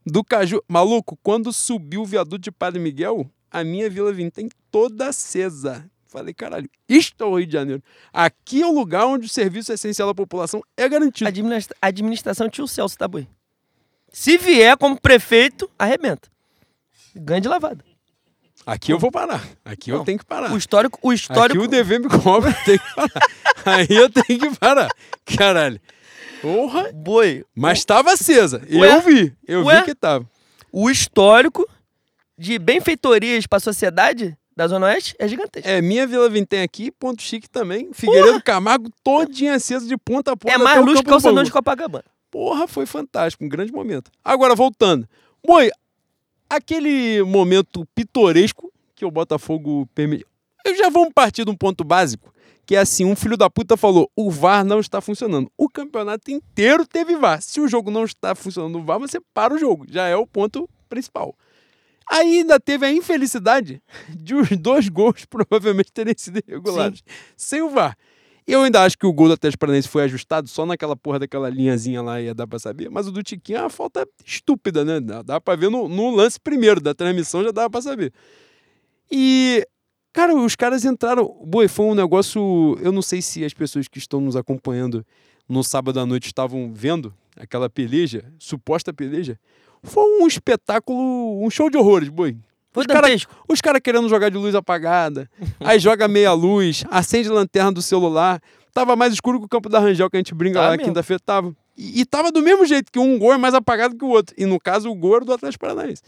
Do 0.05 0.23
Caju. 0.23 0.61
Maluco, 0.67 1.17
quando 1.23 1.51
subiu 1.51 2.01
o 2.01 2.05
viaduto 2.05 2.37
de 2.39 2.51
Padre 2.51 2.79
Miguel, 2.79 3.29
a 3.49 3.63
minha 3.63 3.89
Vila 3.89 4.11
Vintém 4.13 4.49
toda 4.69 5.07
acesa. 5.07 5.89
Falei, 6.05 6.33
caralho, 6.33 6.69
isto 6.87 7.21
é 7.23 7.27
o 7.27 7.35
Rio 7.37 7.47
de 7.47 7.53
Janeiro. 7.53 7.83
Aqui 8.13 8.61
é 8.61 8.67
o 8.67 8.71
lugar 8.71 9.05
onde 9.05 9.25
o 9.25 9.29
serviço 9.29 9.73
essencial 9.73 10.07
da 10.07 10.13
população 10.15 10.61
é 10.77 10.87
garantido. 10.87 11.27
administra- 11.27 11.75
administração 11.81 12.49
tio 12.49 12.67
Celso, 12.67 12.95
boi? 13.09 13.27
Se 14.11 14.37
vier 14.37 14.77
como 14.77 14.99
prefeito, 14.99 15.69
arrebenta. 15.77 16.29
Ganha 17.15 17.41
de 17.41 17.47
lavada. 17.49 17.83
Aqui 18.65 18.93
eu 18.93 18.97
vou 18.97 19.11
parar. 19.11 19.45
Aqui 19.63 19.89
eu 19.91 19.97
Não. 19.97 20.05
tenho 20.05 20.17
que 20.17 20.25
parar. 20.25 20.51
O 20.53 20.57
histórico, 20.57 20.97
o 21.01 21.11
histórico. 21.11 21.57
Aqui 21.59 21.67
o 21.67 21.69
dever 21.69 21.99
me 21.99 22.07
cobra, 22.07 22.49
eu 22.49 22.63
tenho 22.65 22.79
que 22.79 22.95
parar. 22.95 23.21
Aí 23.65 23.87
eu 23.89 24.09
tenho 24.09 24.39
que 24.39 24.57
parar. 24.57 24.89
Caralho. 25.37 25.79
Porra. 26.45 26.91
Boi, 26.93 27.43
Mas 27.55 27.79
estava 27.79 28.13
acesa. 28.13 28.61
Ué? 28.71 28.95
Eu 28.95 29.01
vi. 29.01 29.33
Eu 29.47 29.65
Ué? 29.65 29.79
vi 29.79 29.85
que 29.85 29.95
tava. 29.95 30.29
o 30.71 30.89
histórico 30.89 31.67
de 32.37 32.59
benfeitorias 32.59 33.47
pra 33.47 33.59
sociedade 33.59 34.37
da 34.55 34.67
Zona 34.67 34.85
Oeste 34.87 35.15
é 35.17 35.27
gigantesco. 35.27 35.67
É, 35.67 35.81
minha 35.81 36.05
Vila 36.05 36.29
Vintém 36.29 36.61
aqui, 36.61 36.91
Ponto 36.91 37.21
Chique 37.21 37.49
também. 37.49 37.89
Figueiredo 37.93 38.41
Camargo, 38.43 38.89
todinha 39.03 39.55
acesa 39.55 39.87
de 39.87 39.97
ponta 39.97 40.33
a 40.33 40.37
ponta. 40.37 40.53
É 40.53 40.57
mais 40.57 40.79
o 40.81 40.85
luz 40.85 40.99
que 40.99 41.05
calçadão 41.05 41.35
Bangu. 41.35 41.45
de 41.45 41.51
Copacabana. 41.51 42.05
Porra, 42.29 42.67
foi 42.67 42.85
fantástico, 42.85 43.43
um 43.43 43.49
grande 43.49 43.71
momento. 43.71 44.11
Agora, 44.23 44.53
voltando. 44.55 45.07
Boi, 45.45 45.71
aquele 46.49 47.23
momento 47.23 47.85
pitoresco 47.95 48.71
que 48.93 49.03
o 49.05 49.11
Botafogo 49.11 49.87
permitiu. 49.95 50.27
Eu 50.63 50.75
já 50.75 50.89
vamos 50.89 51.09
partir 51.13 51.43
de 51.45 51.51
um 51.51 51.55
ponto 51.55 51.83
básico, 51.83 52.33
que 52.65 52.75
é 52.75 52.79
assim, 52.79 53.05
um 53.05 53.15
filho 53.15 53.37
da 53.37 53.49
puta 53.49 53.77
falou, 53.77 54.09
o 54.15 54.31
VAR 54.31 54.63
não 54.63 54.79
está 54.79 54.99
funcionando. 54.99 55.51
O 55.57 55.69
campeonato 55.69 56.31
inteiro 56.31 56.85
teve 56.87 57.15
VAR. 57.15 57.41
Se 57.41 57.61
o 57.61 57.67
jogo 57.67 57.91
não 57.91 58.05
está 58.05 58.33
funcionando 58.33 58.73
no 58.73 58.83
VAR, 58.83 58.99
você 58.99 59.19
para 59.33 59.53
o 59.53 59.57
jogo. 59.57 59.85
Já 59.89 60.07
é 60.07 60.15
o 60.15 60.25
ponto 60.25 60.67
principal. 60.89 61.35
Aí 62.09 62.39
ainda 62.39 62.59
teve 62.59 62.85
a 62.85 62.91
infelicidade 62.91 63.81
de 64.09 64.35
os 64.35 64.49
dois 64.49 64.89
gols 64.89 65.25
provavelmente 65.29 65.91
terem 65.91 66.13
sido 66.17 66.39
irregulares. 66.47 67.03
Sem 67.37 67.61
o 67.61 67.69
VAR. 67.69 67.95
Eu 68.47 68.61
ainda 68.61 68.83
acho 68.83 68.95
que 68.97 69.07
o 69.07 69.13
gol 69.13 69.27
do 69.27 69.33
Atlético 69.33 69.61
Paranaense 69.61 69.87
foi 69.87 70.03
ajustado 70.03 70.47
só 70.47 70.67
naquela 70.67 70.95
porra 70.95 71.17
daquela 71.17 71.49
linhazinha 71.49 72.01
lá, 72.01 72.21
ia 72.21 72.33
dar 72.33 72.45
pra 72.45 72.59
saber. 72.59 72.89
Mas 72.91 73.07
o 73.07 73.11
do 73.11 73.23
Tiquinho 73.23 73.57
é 73.57 73.61
uma 73.61 73.71
falta 73.71 74.07
estúpida, 74.23 74.85
né? 74.85 74.99
Dá, 74.99 75.23
dá 75.23 75.41
pra 75.41 75.55
ver 75.55 75.69
no, 75.71 75.89
no 75.89 76.11
lance 76.11 76.39
primeiro 76.39 76.79
da 76.79 76.93
transmissão, 76.93 77.43
já 77.43 77.49
dava 77.51 77.71
pra 77.71 77.81
saber. 77.81 78.13
E, 79.11 79.65
cara, 80.15 80.33
os 80.33 80.55
caras 80.55 80.85
entraram. 80.85 81.35
Boi, 81.45 81.67
foi 81.67 81.85
um 81.87 81.93
negócio. 81.93 82.77
Eu 82.81 82.91
não 82.91 83.01
sei 83.01 83.21
se 83.21 83.43
as 83.43 83.53
pessoas 83.53 83.87
que 83.87 83.97
estão 83.97 84.21
nos 84.21 84.35
acompanhando 84.35 85.05
no 85.47 85.63
sábado 85.63 85.99
à 85.99 86.05
noite 86.05 86.27
estavam 86.27 86.71
vendo 86.73 87.13
aquela 87.37 87.69
peleja, 87.69 88.23
suposta 88.39 88.93
peleja. 88.93 89.37
Foi 89.83 90.03
um 90.21 90.25
espetáculo, 90.25 91.45
um 91.45 91.49
show 91.49 91.69
de 91.69 91.77
horrores, 91.77 92.09
boi. 92.09 92.37
Os 92.75 92.85
cara- 92.87 93.07
caras 93.61 93.81
querendo 93.83 94.09
jogar 94.09 94.29
de 94.29 94.37
luz 94.37 94.55
apagada, 94.55 95.29
aí 95.59 95.79
joga 95.79 96.07
meia 96.07 96.33
luz, 96.33 96.83
acende 96.89 97.29
lanterna 97.29 97.71
do 97.71 97.81
celular. 97.81 98.41
Tava 98.73 98.95
mais 98.95 99.13
escuro 99.13 99.39
que 99.39 99.45
o 99.45 99.49
campo 99.49 99.69
da 99.69 99.79
Rangel 99.79 100.09
que 100.09 100.17
a 100.17 100.19
gente 100.19 100.33
brinca 100.33 100.59
Tá 100.59 100.69
lá 100.69 100.77
quinta-feira. 100.77 101.19
Tava. 101.25 101.55
E, 101.77 102.01
e 102.01 102.05
tava 102.05 102.31
do 102.31 102.41
mesmo 102.41 102.65
jeito, 102.65 102.91
que 102.91 102.99
um 102.99 103.17
gol 103.19 103.33
é 103.33 103.37
mais 103.37 103.53
apagado 103.53 103.95
que 103.95 104.03
o 104.03 104.09
outro. 104.09 104.35
E 104.37 104.45
no 104.45 104.59
caso, 104.59 104.89
o 104.89 104.95
gol 104.95 105.17
era 105.17 105.25
do 105.25 105.33
Atlético 105.33 105.65
Paranaense. 105.65 106.01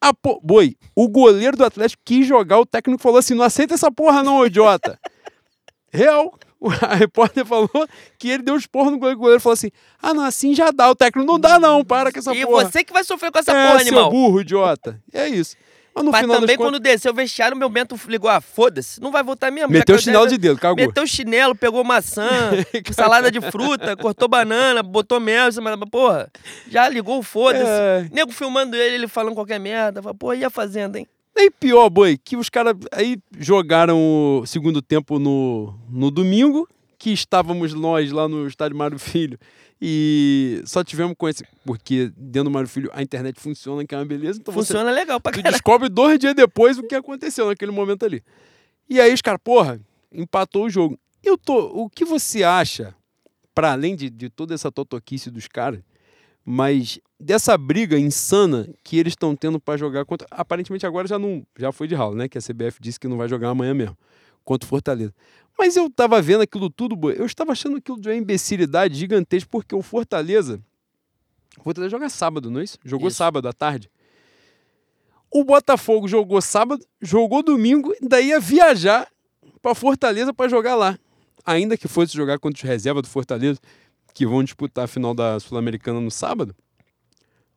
Ah, 0.00 0.12
pô, 0.12 0.40
boi, 0.42 0.76
o 0.94 1.08
goleiro 1.08 1.56
do 1.56 1.64
Atlético 1.64 2.02
quis 2.04 2.26
jogar, 2.26 2.58
o 2.58 2.66
técnico 2.66 3.02
falou 3.02 3.18
assim: 3.18 3.34
não 3.34 3.44
aceita 3.44 3.74
essa 3.74 3.90
porra, 3.90 4.22
não, 4.22 4.44
idiota. 4.46 4.98
Real. 5.92 6.36
A 6.80 6.94
repórter 6.94 7.44
falou 7.44 7.68
que 8.18 8.28
ele 8.30 8.42
deu 8.42 8.54
os 8.54 8.66
porros 8.66 8.90
no 8.92 8.98
goleiro. 8.98 9.18
O 9.18 9.20
goleiro 9.20 9.40
falou 9.40 9.52
assim: 9.52 9.70
ah, 10.00 10.14
não, 10.14 10.24
assim 10.24 10.54
já 10.54 10.70
dá. 10.70 10.90
O 10.90 10.94
técnico 10.94 11.26
não 11.30 11.38
dá, 11.38 11.58
não, 11.60 11.84
para 11.84 12.10
com 12.10 12.18
essa 12.18 12.34
E 12.34 12.46
porra. 12.46 12.64
você 12.64 12.82
que 12.82 12.92
vai 12.92 13.04
sofrer 13.04 13.30
com 13.30 13.38
essa 13.38 13.52
é, 13.52 13.68
porra, 13.68 13.80
animal. 13.82 14.10
burro, 14.10 14.40
idiota. 14.40 14.98
É 15.12 15.28
isso. 15.28 15.56
Mas 15.94 16.04
Mas 16.06 16.20
também 16.22 16.28
das 16.28 16.40
contas, 16.40 16.56
quando 16.56 16.80
desceu 16.80 17.12
o 17.12 17.14
vestiário, 17.14 17.56
meu 17.56 17.68
Bento 17.68 17.98
ligou, 18.08 18.28
ah, 18.28 18.40
foda-se, 18.40 19.00
não 19.00 19.12
vai 19.12 19.22
voltar 19.22 19.50
mesmo. 19.52 19.70
meteu 19.70 19.94
o 19.94 19.98
chinelo 19.98 20.26
de 20.26 20.36
dedo, 20.36 20.58
cagou. 20.58 20.76
Meteu 20.76 21.04
o 21.04 21.06
chinelo, 21.06 21.54
pegou 21.54 21.84
maçã, 21.84 22.28
salada 22.92 23.30
de 23.30 23.40
fruta, 23.40 23.96
cortou 23.96 24.26
banana, 24.26 24.82
botou 24.82 25.20
mel, 25.20 25.48
mas, 25.62 25.76
porra, 25.90 26.28
já 26.68 26.88
ligou 26.88 27.22
foda-se. 27.22 27.64
É. 27.64 28.08
Nego 28.10 28.32
filmando 28.32 28.74
ele, 28.76 28.96
ele 28.96 29.08
falando 29.08 29.34
qualquer 29.34 29.60
merda. 29.60 30.02
Fala, 30.02 30.14
Porra, 30.14 30.34
e 30.36 30.44
a 30.44 30.50
fazenda, 30.50 30.98
hein? 30.98 31.06
Nem 31.36 31.50
pior, 31.50 31.90
boi, 31.90 32.16
que 32.16 32.36
os 32.36 32.48
caras 32.48 32.74
aí 32.92 33.18
jogaram 33.38 33.98
o 34.40 34.46
segundo 34.46 34.80
tempo 34.80 35.18
no, 35.18 35.74
no 35.90 36.10
domingo, 36.10 36.68
que 37.04 37.12
estávamos 37.12 37.74
nós 37.74 38.10
lá 38.10 38.26
no 38.26 38.46
estádio 38.46 38.78
Mário 38.78 38.98
Filho. 38.98 39.38
E 39.78 40.62
só 40.64 40.82
tivemos 40.82 41.14
com 41.18 41.28
esse. 41.28 41.44
Porque 41.62 42.10
dentro 42.16 42.44
do 42.44 42.50
Mário 42.50 42.66
Filho 42.66 42.90
a 42.94 43.02
internet 43.02 43.38
funciona, 43.38 43.84
que 43.84 43.94
é 43.94 43.98
uma 43.98 44.06
beleza. 44.06 44.38
Então 44.40 44.54
você 44.54 44.68
Funciona 44.72 44.90
legal 44.90 45.20
pra 45.20 45.30
caralho. 45.30 45.52
descobre 45.52 45.90
dois 45.90 46.18
dias 46.18 46.34
depois 46.34 46.78
o 46.78 46.82
que 46.82 46.94
aconteceu 46.94 47.46
naquele 47.46 47.72
momento 47.72 48.06
ali. 48.06 48.22
E 48.88 48.98
aí 48.98 49.12
os 49.12 49.20
caras, 49.20 49.38
porra, 49.44 49.78
empatou 50.10 50.64
o 50.64 50.70
jogo. 50.70 50.98
Eu 51.22 51.36
tô. 51.36 51.66
O 51.74 51.90
que 51.90 52.06
você 52.06 52.42
acha, 52.42 52.94
para 53.54 53.72
além 53.72 53.94
de, 53.94 54.08
de 54.08 54.30
toda 54.30 54.54
essa 54.54 54.72
totoquice 54.72 55.30
dos 55.30 55.46
caras, 55.46 55.80
mas 56.42 56.98
dessa 57.20 57.58
briga 57.58 57.98
insana 57.98 58.66
que 58.82 58.96
eles 58.96 59.12
estão 59.12 59.36
tendo 59.36 59.60
para 59.60 59.76
jogar 59.76 60.06
contra. 60.06 60.26
Aparentemente 60.30 60.86
agora 60.86 61.06
já 61.06 61.18
não. 61.18 61.46
Já 61.58 61.70
foi 61.70 61.86
de 61.86 61.94
ralo, 61.94 62.14
né? 62.14 62.28
Que 62.30 62.38
a 62.38 62.40
CBF 62.40 62.78
disse 62.80 62.98
que 62.98 63.06
não 63.06 63.18
vai 63.18 63.28
jogar 63.28 63.50
amanhã 63.50 63.74
mesmo. 63.74 63.94
Contra 64.42 64.66
o 64.66 64.68
Fortaleza. 64.70 65.12
Mas 65.58 65.76
eu 65.76 65.88
tava 65.88 66.20
vendo 66.20 66.42
aquilo 66.42 66.68
tudo, 66.68 67.10
eu 67.12 67.26
estava 67.26 67.52
achando 67.52 67.76
aquilo 67.76 68.00
de 68.00 68.08
uma 68.08 68.14
imbecilidade 68.14 68.94
gigantesca, 68.94 69.48
porque 69.50 69.74
o 69.74 69.82
Fortaleza. 69.82 70.60
O 71.58 71.62
Fortaleza 71.62 71.90
joga 71.90 72.08
sábado, 72.08 72.50
não 72.50 72.60
é 72.60 72.64
isso? 72.64 72.78
Jogou 72.84 73.08
Isso. 73.08 73.18
sábado 73.18 73.46
à 73.48 73.52
tarde. 73.52 73.88
O 75.30 75.44
Botafogo 75.44 76.06
jogou 76.08 76.40
sábado, 76.40 76.84
jogou 77.00 77.42
domingo, 77.42 77.94
daí 78.00 78.28
ia 78.28 78.40
viajar 78.40 79.08
para 79.62 79.74
Fortaleza 79.74 80.32
para 80.32 80.48
jogar 80.48 80.74
lá. 80.74 80.98
Ainda 81.44 81.76
que 81.76 81.88
fosse 81.88 82.14
jogar 82.14 82.38
contra 82.38 82.56
os 82.56 82.68
reservas 82.68 83.02
do 83.02 83.08
Fortaleza, 83.08 83.60
que 84.12 84.26
vão 84.26 84.42
disputar 84.42 84.84
a 84.84 84.88
final 84.88 85.14
da 85.14 85.38
Sul-Americana 85.40 86.00
no 86.00 86.10
sábado. 86.10 86.54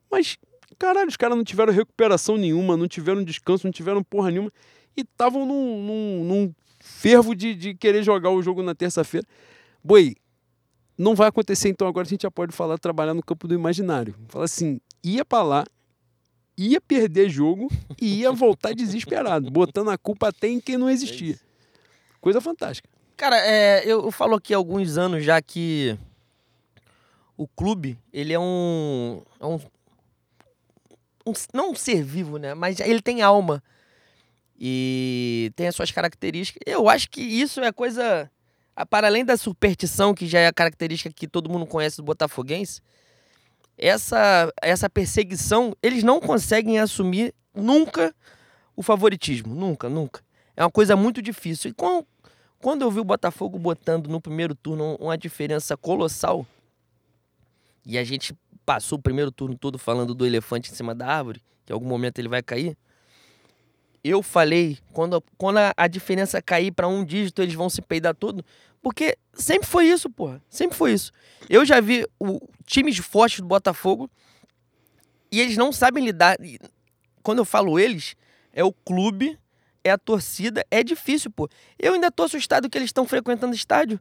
Mas, 0.09 0.37
caralho, 0.77 1.07
os 1.07 1.17
caras 1.17 1.37
não 1.37 1.43
tiveram 1.43 1.71
recuperação 1.71 2.37
nenhuma, 2.37 2.75
não 2.75 2.87
tiveram 2.87 3.23
descanso, 3.23 3.65
não 3.65 3.71
tiveram 3.71 4.03
porra 4.03 4.31
nenhuma. 4.31 4.51
E 4.95 5.01
estavam 5.01 5.45
num, 5.45 5.83
num, 5.83 6.23
num 6.23 6.53
fervo 6.87 7.35
de, 7.35 7.53
de 7.53 7.73
querer 7.75 8.03
jogar 8.03 8.29
o 8.31 8.41
jogo 8.41 8.63
na 8.63 8.73
terça-feira. 8.73 9.27
Boi, 9.83 10.15
não 10.97 11.13
vai 11.15 11.27
acontecer, 11.27 11.69
então 11.69 11.87
agora 11.87 12.07
a 12.07 12.09
gente 12.09 12.23
já 12.23 12.31
pode 12.31 12.55
falar 12.55 12.77
trabalhar 12.77 13.13
no 13.13 13.21
campo 13.23 13.47
do 13.47 13.53
imaginário. 13.53 14.15
Fala 14.29 14.45
assim, 14.45 14.79
ia 15.03 15.23
pra 15.23 15.43
lá, 15.43 15.63
ia 16.57 16.81
perder 16.81 17.29
jogo 17.29 17.69
e 18.01 18.19
ia 18.21 18.31
voltar 18.31 18.73
desesperado, 18.73 19.51
botando 19.51 19.89
a 19.89 19.97
culpa 19.97 20.29
até 20.29 20.47
em 20.47 20.59
quem 20.59 20.77
não 20.77 20.89
existia. 20.89 21.37
Coisa 22.19 22.41
fantástica. 22.41 22.89
Cara, 23.15 23.37
é, 23.39 23.83
eu, 23.85 24.03
eu 24.05 24.11
falo 24.11 24.35
aqui 24.35 24.53
há 24.53 24.57
alguns 24.57 24.97
anos 24.97 25.23
já 25.23 25.41
que 25.41 25.97
o 27.35 27.47
clube, 27.47 27.97
ele 28.11 28.33
é 28.33 28.39
um, 28.39 29.21
é 29.39 29.45
um, 29.45 29.59
um- 31.25 31.33
Não 31.53 31.71
um 31.71 31.75
ser 31.75 32.03
vivo, 32.03 32.37
né? 32.37 32.53
Mas 32.53 32.79
ele 32.79 33.01
tem 33.01 33.21
alma. 33.21 33.63
E 34.59 35.51
tem 35.55 35.67
as 35.67 35.75
suas 35.75 35.91
características. 35.91 36.61
Eu 36.65 36.89
acho 36.89 37.09
que 37.09 37.21
isso 37.21 37.61
é 37.61 37.71
coisa. 37.71 38.29
Para 38.89 39.07
além 39.07 39.25
da 39.25 39.37
superstição, 39.37 40.13
que 40.13 40.27
já 40.27 40.39
é 40.39 40.47
a 40.47 40.53
característica 40.53 41.13
que 41.13 41.27
todo 41.27 41.49
mundo 41.49 41.65
conhece 41.65 41.97
do 41.97 42.03
Botafoguense, 42.03 42.81
essa, 43.77 44.51
essa 44.61 44.89
perseguição, 44.89 45.75
eles 45.81 46.03
não 46.03 46.19
conseguem 46.19 46.79
assumir 46.79 47.33
nunca 47.53 48.13
o 48.75 48.83
favoritismo. 48.83 49.53
Nunca, 49.53 49.89
nunca. 49.89 50.21
É 50.55 50.63
uma 50.63 50.71
coisa 50.71 50.95
muito 50.95 51.21
difícil. 51.21 51.71
E 51.71 51.73
com, 51.73 52.05
quando 52.59 52.81
eu 52.81 52.91
vi 52.91 52.99
o 52.99 53.03
Botafogo 53.03 53.57
botando 53.57 54.07
no 54.07 54.21
primeiro 54.21 54.55
turno 54.55 54.95
uma 54.99 55.17
diferença 55.17 55.75
colossal, 55.75 56.45
e 57.85 57.97
a 57.97 58.03
gente 58.03 58.35
passou 58.65 58.97
o 58.97 59.01
primeiro 59.01 59.31
turno 59.31 59.57
todo 59.57 59.77
falando 59.77 60.13
do 60.13 60.25
elefante 60.25 60.71
em 60.71 60.75
cima 60.75 60.93
da 60.93 61.07
árvore, 61.07 61.41
que 61.65 61.71
em 61.71 61.73
algum 61.73 61.87
momento 61.87 62.19
ele 62.19 62.27
vai 62.27 62.43
cair. 62.43 62.77
Eu 64.07 64.23
falei, 64.23 64.77
quando, 64.93 65.23
quando 65.37 65.57
a, 65.57 65.73
a 65.75 65.87
diferença 65.87 66.41
cair 66.41 66.71
para 66.71 66.87
um 66.87 67.03
dígito, 67.03 67.41
eles 67.41 67.53
vão 67.53 67.69
se 67.69 67.81
peidar 67.81 68.15
todo. 68.15 68.43
Porque 68.81 69.17
sempre 69.33 69.67
foi 69.67 69.87
isso, 69.87 70.09
porra. 70.09 70.41
Sempre 70.49 70.77
foi 70.77 70.93
isso. 70.93 71.11
Eu 71.49 71.65
já 71.65 71.81
vi 71.81 72.05
o, 72.19 72.39
times 72.65 72.97
fortes 72.97 73.39
do 73.39 73.47
Botafogo 73.47 74.09
e 75.31 75.41
eles 75.41 75.57
não 75.57 75.71
sabem 75.71 76.05
lidar. 76.05 76.37
e 76.43 76.59
Quando 77.21 77.39
eu 77.39 77.45
falo 77.45 77.79
eles, 77.79 78.15
é 78.53 78.63
o 78.63 78.71
clube, 78.71 79.37
é 79.83 79.91
a 79.91 79.97
torcida, 79.97 80.65
é 80.69 80.83
difícil, 80.83 81.31
pô. 81.31 81.49
Eu 81.77 81.93
ainda 81.93 82.11
tô 82.11 82.23
assustado 82.23 82.69
que 82.69 82.77
eles 82.77 82.89
estão 82.89 83.05
frequentando 83.05 83.55
estádio. 83.55 83.99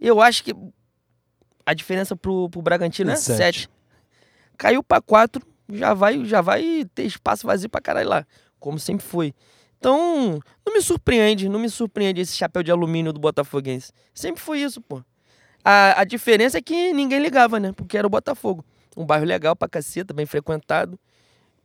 Eu 0.00 0.20
acho 0.20 0.42
que 0.42 0.54
a 1.64 1.74
diferença 1.74 2.16
pro, 2.16 2.48
pro 2.50 2.62
Bragantino 2.62 3.10
é 3.10 3.14
É 3.14 3.16
sete. 3.16 3.60
7. 3.60 3.70
Caiu 4.56 4.82
pra 4.82 5.00
4, 5.00 5.42
já 5.72 5.94
vai, 5.94 6.24
já 6.24 6.40
vai 6.40 6.84
ter 6.94 7.04
espaço 7.04 7.46
vazio 7.46 7.68
pra 7.68 7.80
caralho 7.80 8.08
lá, 8.08 8.26
como 8.64 8.78
sempre 8.78 9.04
foi. 9.04 9.34
Então, 9.78 10.40
não 10.66 10.72
me 10.72 10.80
surpreende, 10.80 11.50
não 11.50 11.60
me 11.60 11.68
surpreende 11.68 12.18
esse 12.22 12.34
chapéu 12.34 12.62
de 12.62 12.70
alumínio 12.70 13.12
do 13.12 13.20
Botafoguense. 13.20 13.92
Sempre 14.14 14.40
foi 14.40 14.60
isso, 14.62 14.80
pô. 14.80 15.02
A, 15.62 16.00
a 16.00 16.04
diferença 16.04 16.56
é 16.56 16.62
que 16.62 16.94
ninguém 16.94 17.20
ligava, 17.20 17.60
né? 17.60 17.72
Porque 17.72 17.98
era 17.98 18.06
o 18.06 18.10
Botafogo. 18.10 18.64
Um 18.96 19.04
bairro 19.04 19.26
legal 19.26 19.54
pra 19.54 19.68
caceta, 19.68 20.14
bem 20.14 20.24
frequentado, 20.24 20.98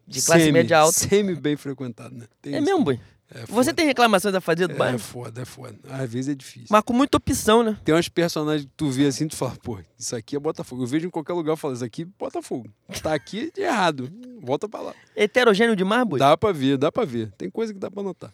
de 0.05 0.21
classe 0.21 0.41
Semi- 0.41 0.51
média 0.51 0.77
alta. 0.79 0.91
Semi 0.91 1.35
bem 1.35 1.55
frequentado, 1.55 2.13
né? 2.13 2.25
Tem 2.41 2.53
É 2.55 2.57
isso 2.57 2.65
mesmo, 2.65 2.83
boi? 2.83 2.99
É 3.31 3.45
Você 3.47 3.71
tem 3.73 3.85
reclamações 3.85 4.33
a 4.33 4.41
fazer 4.41 4.67
do 4.67 4.73
É 4.73 4.77
bairro? 4.77 4.97
foda, 4.97 5.41
é 5.41 5.45
foda. 5.45 5.77
Às 5.89 6.11
vezes 6.11 6.29
é 6.29 6.35
difícil. 6.35 6.67
Mas 6.71 6.81
com 6.83 6.93
muita 6.93 7.17
opção, 7.17 7.61
né? 7.63 7.77
Tem 7.85 7.93
umas 7.93 8.09
personagens 8.09 8.65
que 8.65 8.71
tu 8.75 8.89
vê 8.89 9.05
assim, 9.05 9.27
tu 9.27 9.35
fala, 9.35 9.55
pô, 9.61 9.79
isso 9.97 10.15
aqui 10.15 10.35
é 10.35 10.39
Botafogo. 10.39 10.83
Eu 10.83 10.87
vejo 10.87 11.05
em 11.07 11.09
qualquer 11.11 11.33
lugar 11.33 11.53
e 11.53 11.57
falo, 11.57 11.73
isso 11.75 11.85
aqui 11.85 12.01
é 12.01 12.05
Botafogo. 12.17 12.69
Tá 13.03 13.13
aqui 13.13 13.51
de 13.53 13.61
errado. 13.61 14.11
Volta 14.41 14.67
pra 14.67 14.81
lá. 14.81 14.93
Heterogêneo 15.15 15.75
demais, 15.75 16.03
boi? 16.07 16.17
Dá 16.19 16.35
pra 16.35 16.51
ver, 16.51 16.77
dá 16.77 16.91
pra 16.91 17.05
ver. 17.05 17.31
Tem 17.37 17.49
coisa 17.51 17.71
que 17.71 17.79
dá 17.79 17.91
pra 17.91 18.01
notar. 18.01 18.33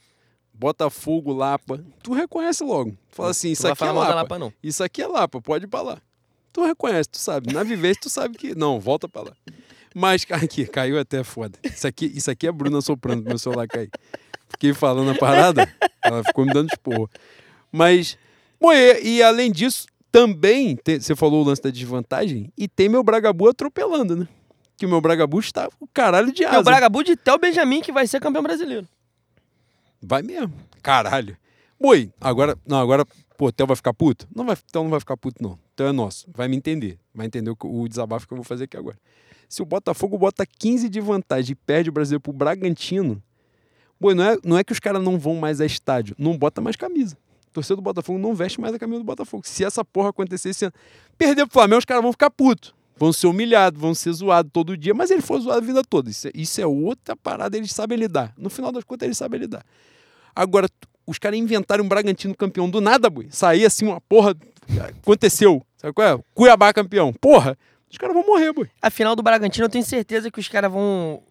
Botafogo, 0.54 1.34
Lapa. 1.34 1.84
Tu 2.02 2.14
reconhece 2.14 2.64
logo. 2.64 2.91
Tu 2.91 3.16
fala 3.16 3.32
assim, 3.32 3.50
Tu 3.50 3.54
isso 3.54 3.68
aqui 3.68 3.84
é 3.84 3.88
da 3.88 3.91
Lapa. 3.93 4.16
Lapa, 4.16 4.39
não. 4.39 4.54
Isso 4.64 4.84
aqui 4.84 5.02
é 5.02 5.08
Lapa, 5.08 5.41
pode 5.41 5.66
ir 5.66 5.68
pra 5.68 5.82
lá. 5.82 6.02
Tu 6.54 6.64
reconhece, 6.64 7.10
tu 7.10 7.18
sabe. 7.18 7.54
Na 7.54 7.64
vivência, 7.64 8.00
tu 8.04 8.10
sabe 8.10 8.38
que. 8.38 8.56
Não, 8.56 8.80
volta 8.80 9.10
pra 9.10 9.24
lá. 9.24 9.34
Mas, 9.93 10.26
aqui, 10.32 10.66
caiu 10.66 10.98
até 10.98 11.24
foda. 11.24 11.60
Isso 11.64 11.86
aqui, 11.86 12.06
isso 12.06 12.32
aqui 12.32 12.48
é 12.48 12.52
Bruna 12.52 12.80
soprando 12.80 13.22
pro 13.24 13.30
meu 13.32 13.38
celular 13.39 13.68
cair. 13.68 13.89
Fiquei 14.56 14.74
falando 14.74 15.12
a 15.12 15.16
parada, 15.16 15.70
ela 16.03 16.24
ficou 16.24 16.45
me 16.45 16.53
dando 16.53 16.70
esporro. 16.70 17.10
Mas, 17.72 18.18
bom, 18.60 18.72
e, 18.72 19.18
e 19.18 19.24
além 19.24 19.51
disso, 19.51 19.86
também, 20.12 20.76
tem- 20.78 20.99
você 20.99 21.16
falou 21.16 21.43
o 21.43 21.47
lance 21.47 21.62
da 21.62 21.70
desvantagem, 21.70 22.51
e 22.58 22.68
tem 22.68 22.88
meu 22.88 23.03
Bragabu 23.03 23.49
atropelando, 23.49 24.16
né? 24.16 24.28
Que 24.78 24.86
o 24.86 24.89
meu 24.89 25.01
Bragabu 25.01 25.39
está 25.39 25.70
o 25.80 25.88
caralho 25.88 26.32
de 26.32 26.43
É 26.43 26.47
asa. 26.47 26.60
o 26.60 26.64
Bragabu 26.64 27.03
de 27.03 27.16
Theo 27.16 27.38
Benjamin 27.38 27.82
que 27.82 27.91
vai 27.91 28.08
ser 28.08 28.20
campeão 28.22 28.43
brasileiro. 28.43 28.88
Vai 30.01 30.22
mesmo. 30.22 30.53
Caralho. 30.82 31.38
Boi, 31.80 32.12
agora. 32.20 32.58
Não, 32.66 32.80
agora. 32.80 33.06
Pô, 33.38 33.51
Theo 33.51 33.68
vai 33.68 33.76
ficar 33.76 33.93
puto? 33.93 34.28
Não 34.34 34.45
vai, 34.45 34.56
Theo 34.56 34.84
não 34.84 34.89
vai 34.89 34.99
ficar 34.99 35.18
puto, 35.18 35.41
não. 35.43 35.58
Theo 35.76 35.88
é 35.88 35.91
nosso. 35.91 36.28
Vai 36.34 36.47
me 36.47 36.56
entender. 36.56 36.97
Vai 37.14 37.26
entender 37.26 37.49
o, 37.51 37.58
o 37.64 37.88
desabafo 37.88 38.28
que 38.28 38.34
eu 38.34 38.38
vou 38.38 38.43
fazer 38.45 38.66
aqui 38.66 38.78
agora. 38.78 38.97
Se 39.49 39.62
o 39.62 39.66
Botafogo 39.66 40.18
bota 40.18 40.45
15 40.45 40.88
de 40.89 40.99
vantagem 41.01 41.51
e 41.53 41.56
perde 41.56 41.89
o 41.89 41.93
Brasileiro 41.93 42.22
pro 42.22 42.32
Bragantino, 42.34 43.22
boi, 44.00 44.14
não 44.14 44.24
é, 44.24 44.38
não 44.43 44.58
é 44.58 44.64
que 44.64 44.72
os 44.72 44.80
caras 44.80 45.02
não 45.02 45.18
vão 45.18 45.36
mais 45.36 45.62
a 45.62 45.66
estádio. 45.66 46.16
Não 46.18 46.38
bota 46.38 46.62
mais 46.62 46.76
camisa. 46.76 47.18
A 47.50 47.54
torcida 47.54 47.76
do 47.76 47.82
Botafogo 47.82 48.20
não 48.20 48.36
veste 48.36 48.60
mais 48.60 48.74
a 48.74 48.80
camisa 48.80 49.00
do 49.00 49.06
Botafogo. 49.06 49.43
Se 49.46 49.64
essa 49.64 49.84
porra 49.84 50.10
acontecer 50.10 50.50
esse 50.50 50.66
ano, 50.66 50.74
perder 51.18 51.46
pro 51.46 51.54
Flamengo, 51.54 51.80
os 51.80 51.86
caras 51.86 52.04
vão 52.04 52.12
ficar 52.12 52.30
putos. 52.30 52.74
Vão 52.98 53.12
ser 53.12 53.28
humilhados, 53.28 53.80
vão 53.80 53.93
ser 53.93 54.14
zoados 54.14 54.52
todo 54.54 54.78
dia, 54.78 54.93
mas 54.93 55.12
ele 55.12 55.22
foi 55.22 55.39
zoado 55.41 55.58
a 55.58 55.62
vida 55.62 55.84
toda. 55.84 56.10
Isso 56.10 56.28
é, 56.28 56.32
isso 56.34 56.62
é 56.62 56.66
outra 56.66 57.16
parada, 57.16 57.58
eles 57.58 57.72
sabem 57.72 57.98
lidar. 57.98 58.34
No 58.38 58.50
final 58.50 58.72
das 58.72 58.84
contas, 58.86 59.06
eles 59.06 59.18
sabem 59.18 59.39
lidar. 59.39 59.66
Agora, 60.34 60.70
os 61.06 61.20
caras 61.20 61.38
inventaram 61.38 61.84
um 61.84 61.88
Bragantino 61.88 62.36
campeão 62.36 62.70
do 62.70 62.82
nada, 62.82 63.10
boi. 63.10 63.28
Sair 63.30 63.66
assim 63.66 63.86
uma 63.86 64.02
porra. 64.02 64.36
Aconteceu. 65.02 65.62
Sabe 65.78 65.93
qual 65.93 66.08
é? 66.08 66.24
Cuiabá 66.34 66.74
campeão. 66.74 67.14
Porra, 67.14 67.58
os 67.91 67.98
caras 67.98 68.16
vão 68.16 68.26
morrer, 68.26 68.52
boi. 68.52 68.70
A 68.82 68.89
final 68.89 69.16
do 69.16 69.22
Bragantino, 69.22 69.66
eu 69.66 69.70
tenho 69.70 69.86
certeza 69.86 70.32
que 70.32 70.39
os 70.39 70.48
caras 70.48 70.72
vão, 70.72 71.22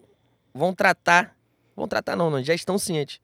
vão 0.53 0.73
tratar. 0.73 1.34
Vão 1.75 1.87
tratar, 1.87 2.15
não, 2.15 2.29
não, 2.29 2.41
já 2.43 2.53
estão 2.53 2.77
cientes. 2.77 3.19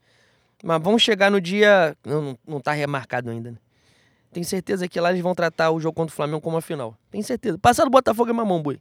Mas 0.64 0.82
vão 0.82 1.00
chegar 1.00 1.32
no 1.32 1.42
dia. 1.42 1.96
Não, 2.06 2.38
não, 2.48 2.60
tá 2.60 2.72
remarcado 2.72 3.30
ainda, 3.30 3.52
né? 3.52 3.58
Tenho 4.32 4.46
certeza 4.46 4.88
que 4.88 5.00
lá 5.00 5.10
eles 5.10 5.22
vão 5.22 5.36
tratar 5.36 5.72
o 5.72 5.80
jogo 5.80 5.96
contra 5.96 6.14
o 6.14 6.16
Flamengo 6.16 6.42
como 6.42 6.56
uma 6.56 6.62
final. 6.62 6.96
Tenho 7.10 7.24
certeza. 7.24 7.58
Passar 7.58 7.84
do 7.84 7.90
Botafogo 7.90 8.30
é 8.30 8.34
mamão, 8.34 8.62
boi. 8.62 8.80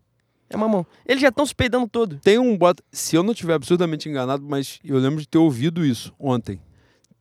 É 0.49 0.57
mamão. 0.57 0.87
Eles 1.07 1.21
já 1.21 1.29
estão 1.29 1.45
se 1.47 1.55
peidando 1.55 1.89
todo. 1.89 2.19
Tem 2.19 2.39
um 2.39 2.57
bota. 2.57 2.83
Se 2.93 3.17
eu 3.17 3.23
não 3.23 3.33
estiver 3.33 3.55
absurdamente 3.55 4.09
enganado, 4.09 4.45
mas 4.45 4.79
eu 4.85 4.99
lembro 4.99 5.21
de 5.21 5.29
ter 5.29 5.39
ouvido 5.39 5.85
isso 5.85 6.15
ontem. 6.19 6.61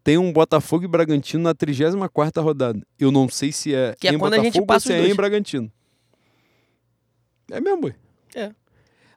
Tem 0.04 0.18
um 0.18 0.32
Botafogo 0.32 0.86
e 0.86 0.88
Bragantino 0.88 1.44
na 1.44 1.54
34 1.54 2.42
rodada. 2.42 2.82
Eu 2.98 3.12
não 3.12 3.30
sei 3.30 3.52
se 3.52 3.74
é 3.74 3.96
Que 4.00 4.08
é 4.08 4.14
em 4.14 4.18
quando 4.18 4.34
a 4.34 4.38
gente 4.38 4.60
Botafogo 4.60 4.64
ou 4.64 4.68
passa 4.68 4.88
se 4.88 4.94
é 4.94 5.08
em 5.08 5.16
Bragantino. 5.16 5.72
É 7.52 7.60
mesmo, 7.60 7.82
boi. 7.82 7.96
É. 8.36 8.52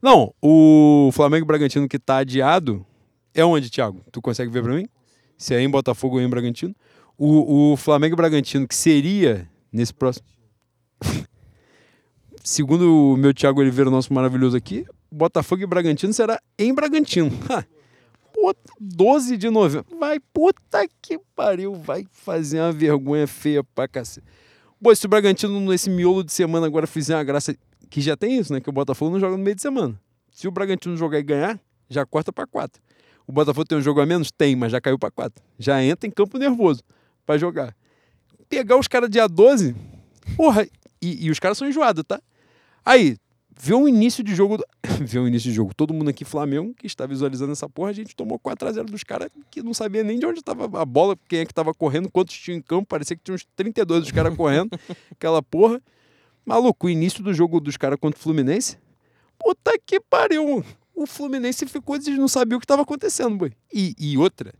Não, 0.02 0.34
o 0.42 1.10
Flamengo 1.12 1.44
e 1.44 1.46
Bragantino 1.46 1.88
que 1.88 1.98
tá 1.98 2.18
adiado 2.18 2.84
é 3.34 3.44
onde, 3.44 3.70
Thiago? 3.70 4.02
Tu 4.10 4.20
consegue 4.20 4.50
ver 4.50 4.62
pra 4.62 4.74
mim? 4.74 4.88
Se 5.36 5.54
é 5.54 5.60
em 5.60 5.68
Botafogo 5.68 6.16
ou 6.16 6.22
em 6.22 6.28
Bragantino? 6.28 6.74
O, 7.16 7.72
o 7.72 7.76
Flamengo 7.76 8.14
e 8.14 8.16
Bragantino 8.16 8.66
que 8.66 8.74
seria 8.74 9.48
nesse 9.72 9.92
próximo. 9.92 10.26
Segundo 12.44 13.12
o 13.12 13.16
meu 13.16 13.32
Thiago 13.32 13.60
Oliveira, 13.60 13.90
nosso 13.90 14.12
maravilhoso 14.12 14.56
aqui, 14.56 14.84
Botafogo 15.10 15.62
e 15.62 15.66
Bragantino 15.66 16.12
será 16.12 16.40
em 16.58 16.74
Bragantino. 16.74 17.30
Puta, 18.32 18.72
12 18.80 19.36
de 19.36 19.50
novembro. 19.50 19.86
Vai, 20.00 20.18
puta 20.18 20.84
que 21.00 21.18
pariu, 21.36 21.74
vai 21.74 22.04
fazer 22.10 22.60
uma 22.60 22.72
vergonha 22.72 23.26
feia 23.26 23.62
pra 23.62 23.86
cacete. 23.86 24.26
Pô, 24.82 24.92
se 24.92 25.06
o 25.06 25.08
Bragantino 25.08 25.60
nesse 25.60 25.88
miolo 25.88 26.24
de 26.24 26.32
semana 26.32 26.66
agora 26.66 26.88
fizer 26.88 27.14
uma 27.14 27.22
graça, 27.22 27.54
que 27.88 28.00
já 28.00 28.16
tem 28.16 28.38
isso, 28.38 28.52
né? 28.52 28.60
Que 28.60 28.68
o 28.68 28.72
Botafogo 28.72 29.12
não 29.12 29.20
joga 29.20 29.36
no 29.36 29.44
meio 29.44 29.54
de 29.54 29.62
semana. 29.62 30.00
Se 30.32 30.48
o 30.48 30.50
Bragantino 30.50 30.96
jogar 30.96 31.20
e 31.20 31.22
ganhar, 31.22 31.60
já 31.88 32.04
corta 32.04 32.32
pra 32.32 32.46
4. 32.46 32.82
O 33.26 33.32
Botafogo 33.32 33.64
tem 33.66 33.78
um 33.78 33.82
jogo 33.82 34.00
a 34.00 34.06
menos? 34.06 34.30
Tem, 34.30 34.54
mas 34.56 34.72
já 34.72 34.80
caiu 34.80 34.98
pra 34.98 35.10
4. 35.10 35.42
Já 35.58 35.82
entra 35.82 36.06
em 36.08 36.10
campo 36.10 36.38
nervoso 36.38 36.82
pra 37.24 37.38
jogar. 37.38 37.74
Pegar 38.48 38.76
os 38.76 38.88
caras 38.88 39.08
dia 39.08 39.26
12, 39.28 39.74
porra, 40.36 40.66
e, 41.00 41.26
e 41.26 41.30
os 41.30 41.38
caras 41.38 41.56
são 41.56 41.66
enjoados, 41.68 42.04
tá? 42.06 42.20
Aí, 42.84 43.16
vê 43.58 43.72
o 43.74 43.88
início 43.88 44.22
de 44.22 44.34
jogo. 44.34 44.58
do- 44.58 44.64
vê 45.00 45.18
o 45.18 45.26
início 45.28 45.48
de 45.48 45.54
jogo. 45.56 45.72
Todo 45.74 45.94
mundo 45.94 46.10
aqui, 46.10 46.24
Flamengo, 46.24 46.74
que 46.74 46.86
está 46.86 47.06
visualizando 47.06 47.52
essa 47.52 47.68
porra, 47.68 47.90
a 47.90 47.92
gente 47.94 48.14
tomou 48.14 48.38
4x0 48.38 48.84
dos 48.84 49.02
caras 49.04 49.30
que 49.50 49.62
não 49.62 49.72
sabia 49.72 50.02
nem 50.04 50.18
de 50.18 50.26
onde 50.26 50.40
estava 50.40 50.64
a 50.80 50.84
bola, 50.84 51.16
quem 51.28 51.38
é 51.40 51.44
que 51.46 51.52
estava 51.52 51.72
correndo, 51.72 52.10
quantos 52.10 52.34
tinham 52.36 52.58
em 52.58 52.62
campo. 52.62 52.86
Parecia 52.86 53.16
que 53.16 53.22
tinha 53.22 53.34
uns 53.34 53.46
32 53.56 54.02
dos 54.02 54.10
caras 54.12 54.36
correndo, 54.36 54.70
aquela 55.10 55.42
porra. 55.42 55.80
Maluco, 56.44 56.88
o 56.88 56.90
início 56.90 57.22
do 57.22 57.32
jogo 57.32 57.60
dos 57.60 57.76
caras 57.76 57.98
contra 58.00 58.18
o 58.18 58.22
Fluminense. 58.22 58.76
Puta 59.38 59.72
que 59.86 60.00
pariu, 60.00 60.46
mano. 60.48 60.64
O 60.94 61.06
Fluminense 61.06 61.66
ficou, 61.66 61.96
eles 61.96 62.18
não 62.18 62.28
sabiam 62.28 62.56
o 62.56 62.60
que 62.60 62.64
estava 62.64 62.82
acontecendo, 62.82 63.36
boy. 63.36 63.52
E, 63.72 63.94
e 63.98 64.18
outra, 64.18 64.52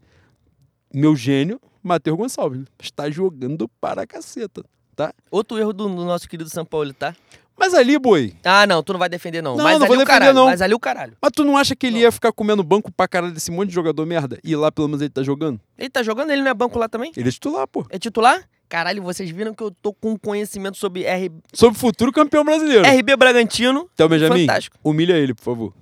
meu 0.93 1.15
gênio, 1.15 1.61
Matheus 1.83 2.17
Gonçalves, 2.17 2.65
está 2.81 3.11
jogando 3.11 3.69
para 3.81 4.03
a 4.03 4.07
caceta, 4.07 4.65
tá? 4.97 5.13
Outro 5.31 5.59
erro 5.59 5.73
do, 5.73 5.89
do 5.89 6.05
nosso 6.05 6.29
querido 6.29 6.49
São 6.49 6.65
Paulo, 6.65 6.93
tá? 6.95 7.15
Mas 7.59 7.75
ali, 7.75 7.99
boi. 7.99 8.35
Ah, 8.43 8.67
não, 8.67 8.83
tu 8.83 8.93
não 8.93 8.99
vai 8.99 9.09
defender, 9.09 9.43
não. 9.43 9.57
Não, 9.57 9.65
mas 9.65 9.79
não 9.79 9.87
ali 9.87 9.87
vou 9.87 9.97
o 9.97 9.99
defender, 10.01 10.07
caralho. 10.07 10.35
não. 10.35 10.47
Mas 10.47 10.63
ali 10.63 10.75
o 10.75 10.81
caralho. 10.81 11.17
Mas 11.21 11.31
tu 11.33 11.45
não 11.45 11.57
acha 11.57 11.77
que 11.77 11.87
ele 11.87 11.99
ia 12.01 12.11
ficar 12.11 12.33
comendo 12.33 12.63
banco 12.63 12.91
pra 12.91 13.07
caralho 13.07 13.33
desse 13.33 13.51
monte 13.51 13.69
de 13.69 13.75
jogador 13.75 14.05
merda? 14.07 14.39
E 14.43 14.57
lá 14.57 14.73
pelo 14.73 14.89
menos 14.89 15.01
ele 15.01 15.11
tá 15.11 15.23
jogando? 15.23 15.61
Ele 15.79 15.91
tá 15.91 16.03
jogando, 16.03 16.31
ele 16.31 16.43
não 16.43 16.51
é 16.51 16.55
banco 16.55 16.79
lá 16.79 16.89
também? 16.89 17.13
Ele 17.17 17.29
é 17.29 17.33
titular, 17.33 17.69
pô. 17.69 17.87
É 17.91 17.99
titular? 17.99 18.43
Caralho, 18.69 19.03
vocês 19.03 19.29
viram 19.29 19.53
que 19.53 19.63
eu 19.63 19.71
tô 19.71 19.93
com 19.93 20.19
conhecimento 20.19 20.79
sobre 20.79 21.05
R... 21.05 21.31
Sobre 21.53 21.79
futuro 21.79 22.11
campeão 22.11 22.43
brasileiro. 22.43 22.85
RB 22.85 23.17
Bragantino. 23.17 23.89
Então, 23.93 24.09
Benjamin, 24.09 24.47
Fantástico. 24.47 24.79
humilha 24.83 25.13
ele, 25.13 25.35
por 25.35 25.43
favor. 25.45 25.75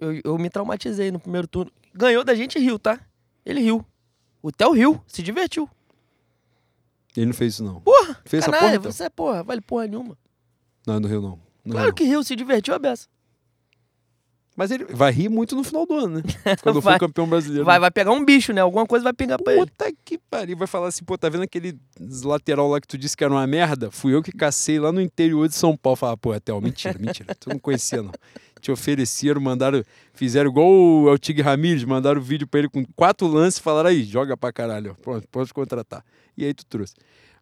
Eu, 0.00 0.20
eu 0.24 0.38
me 0.38 0.48
traumatizei 0.48 1.10
no 1.10 1.18
primeiro 1.18 1.46
turno. 1.48 1.72
Ganhou 1.94 2.22
da 2.24 2.34
gente 2.34 2.56
e 2.58 2.60
riu, 2.60 2.78
tá? 2.78 3.00
Ele 3.44 3.60
riu. 3.60 3.84
O 4.42 4.52
Theo 4.52 4.72
riu, 4.72 5.02
se 5.06 5.22
divertiu. 5.22 5.68
Ele 7.16 7.26
não 7.26 7.34
fez 7.34 7.54
isso, 7.54 7.64
não. 7.64 7.80
Porra, 7.80 8.20
Fez 8.24 8.42
essa 8.44 8.52
caralho, 8.52 8.66
porra, 8.68 8.76
então? 8.80 8.92
você 8.92 9.04
é 9.04 9.08
porra, 9.10 9.42
vale 9.42 9.60
porra 9.60 9.86
nenhuma. 9.88 10.16
Não, 10.86 11.00
não 11.00 11.08
riu, 11.08 11.20
não. 11.20 11.40
Não 11.64 11.72
Claro 11.72 11.86
riu. 11.86 11.94
que 11.94 12.04
riu, 12.04 12.22
se 12.22 12.36
divertiu 12.36 12.74
a 12.74 12.78
beça. 12.78 13.08
Mas 14.56 14.72
ele 14.72 14.84
vai 14.86 15.12
rir 15.12 15.28
muito 15.28 15.54
no 15.54 15.62
final 15.62 15.86
do 15.86 15.94
ano, 15.94 16.16
né? 16.16 16.22
Quando 16.62 16.82
for 16.82 16.90
Vai. 16.90 16.98
campeão 16.98 17.28
brasileiro. 17.28 17.64
Vai, 17.64 17.78
vai 17.78 17.92
pegar 17.92 18.10
um 18.10 18.24
bicho, 18.24 18.52
né? 18.52 18.60
Alguma 18.60 18.84
coisa 18.88 19.04
vai 19.04 19.12
pegar 19.12 19.38
pra 19.38 19.52
ele. 19.52 19.66
Puta 19.66 19.92
que 20.04 20.18
pariu. 20.18 20.56
Vai 20.56 20.66
falar 20.66 20.88
assim, 20.88 21.04
pô, 21.04 21.16
tá 21.16 21.28
vendo 21.28 21.42
aquele 21.44 21.78
lateral 22.24 22.68
lá 22.68 22.80
que 22.80 22.88
tu 22.88 22.98
disse 22.98 23.16
que 23.16 23.22
era 23.22 23.32
uma 23.32 23.46
merda? 23.46 23.88
Fui 23.92 24.12
eu 24.12 24.20
que 24.20 24.32
cacei 24.32 24.80
lá 24.80 24.90
no 24.90 25.00
interior 25.00 25.46
de 25.48 25.54
São 25.54 25.76
Paulo. 25.76 25.94
Falar, 25.96 26.16
pô, 26.16 26.38
Theo, 26.40 26.60
mentira, 26.60 26.98
mentira. 26.98 27.36
Tu 27.36 27.48
não 27.50 27.58
conhecia, 27.60 28.02
não. 28.02 28.10
Te 28.68 28.72
ofereceram, 28.72 29.40
mandaram, 29.40 29.82
fizeram 30.12 30.50
igual 30.50 30.68
o 30.68 31.08
El 31.08 31.16
Tigre 31.18 31.42
Ramírez, 31.42 31.84
mandaram 31.84 32.20
vídeo 32.20 32.46
pra 32.46 32.60
ele 32.60 32.68
com 32.68 32.84
quatro 32.94 33.26
lances 33.26 33.58
e 33.58 33.62
falaram 33.62 33.88
aí, 33.88 34.04
joga 34.04 34.36
pra 34.36 34.52
caralho. 34.52 34.94
Pronto, 35.00 35.26
pode 35.28 35.54
contratar. 35.54 36.04
E 36.36 36.44
aí 36.44 36.52
tu 36.52 36.66
trouxe. 36.66 36.94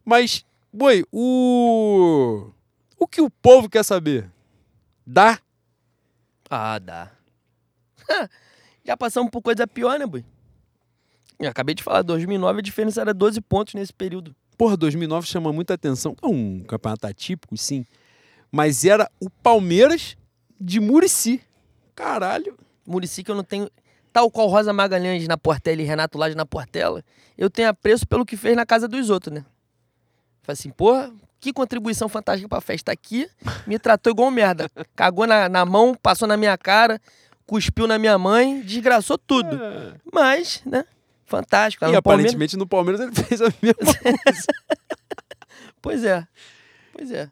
Mas, 0.05 0.45
boi, 0.71 1.03
o. 1.11 2.49
O 2.97 3.05
que 3.05 3.19
o 3.19 3.29
povo 3.29 3.69
quer 3.69 3.83
saber? 3.83 4.31
Dá? 5.05 5.37
Ah, 6.49 6.79
dá. 6.79 7.11
Já 8.85 8.95
passamos 8.95 9.29
por 9.29 9.41
coisa 9.41 9.67
pior, 9.67 9.99
né, 9.99 10.05
boi? 10.05 10.23
Eu 11.37 11.49
acabei 11.49 11.75
de 11.75 11.83
falar, 11.83 12.03
2009 12.03 12.59
a 12.59 12.63
diferença 12.63 13.01
era 13.01 13.13
12 13.13 13.41
pontos 13.41 13.73
nesse 13.73 13.91
período. 13.91 14.33
Porra, 14.57 14.77
2009 14.77 15.27
chama 15.27 15.51
muita 15.51 15.73
atenção. 15.73 16.15
É 16.23 16.25
um 16.25 16.63
campeonato 16.63 17.05
atípico, 17.05 17.57
sim. 17.57 17.85
Mas 18.49 18.85
era 18.85 19.11
o 19.19 19.29
Palmeiras 19.29 20.15
de 20.59 20.79
Murici. 20.79 21.41
Caralho. 21.95 22.57
Murici 22.85 23.23
que 23.23 23.31
eu 23.31 23.35
não 23.35 23.43
tenho... 23.43 23.69
Tal 24.13 24.31
qual 24.31 24.47
Rosa 24.47 24.73
Magalhães 24.73 25.27
na 25.27 25.37
Portela 25.37 25.81
e 25.81 25.85
Renato 25.85 26.17
Lage 26.17 26.35
na 26.35 26.45
Portela, 26.45 27.03
eu 27.37 27.49
tenho 27.49 27.69
apreço 27.69 28.07
pelo 28.07 28.25
que 28.25 28.35
fez 28.35 28.55
na 28.55 28.65
casa 28.65 28.87
dos 28.87 29.09
outros, 29.11 29.33
né? 29.35 29.45
Falei 30.41 30.53
assim, 30.53 30.69
porra, 30.71 31.11
que 31.39 31.53
contribuição 31.53 32.09
fantástica 32.09 32.49
pra 32.49 32.59
festa 32.61 32.91
aqui. 32.91 33.29
Me 33.67 33.77
tratou 33.77 34.11
igual 34.11 34.31
merda. 34.31 34.71
Cagou 34.95 35.27
na, 35.27 35.47
na 35.47 35.65
mão, 35.65 35.93
passou 35.93 36.27
na 36.27 36.35
minha 36.35 36.57
cara, 36.57 36.99
cuspiu 37.45 37.85
na 37.85 37.99
minha 37.99 38.17
mãe, 38.17 38.61
desgraçou 38.61 39.17
tudo. 39.19 39.59
Mas, 40.11 40.61
né? 40.65 40.83
Fantástico. 41.25 41.83
E 41.85 41.91
no 41.91 42.01
Palmeiras- 42.01 42.31
aparentemente 42.31 42.57
no 42.57 42.65
Palmeiras 42.65 43.01
ele 43.01 43.11
fez 43.23 43.39
a 43.41 43.53
mesma 43.61 43.77
coisa. 44.23 44.47
Pois 45.81 46.03
é. 46.03 46.27
Pois 46.93 47.11
é. 47.11 47.29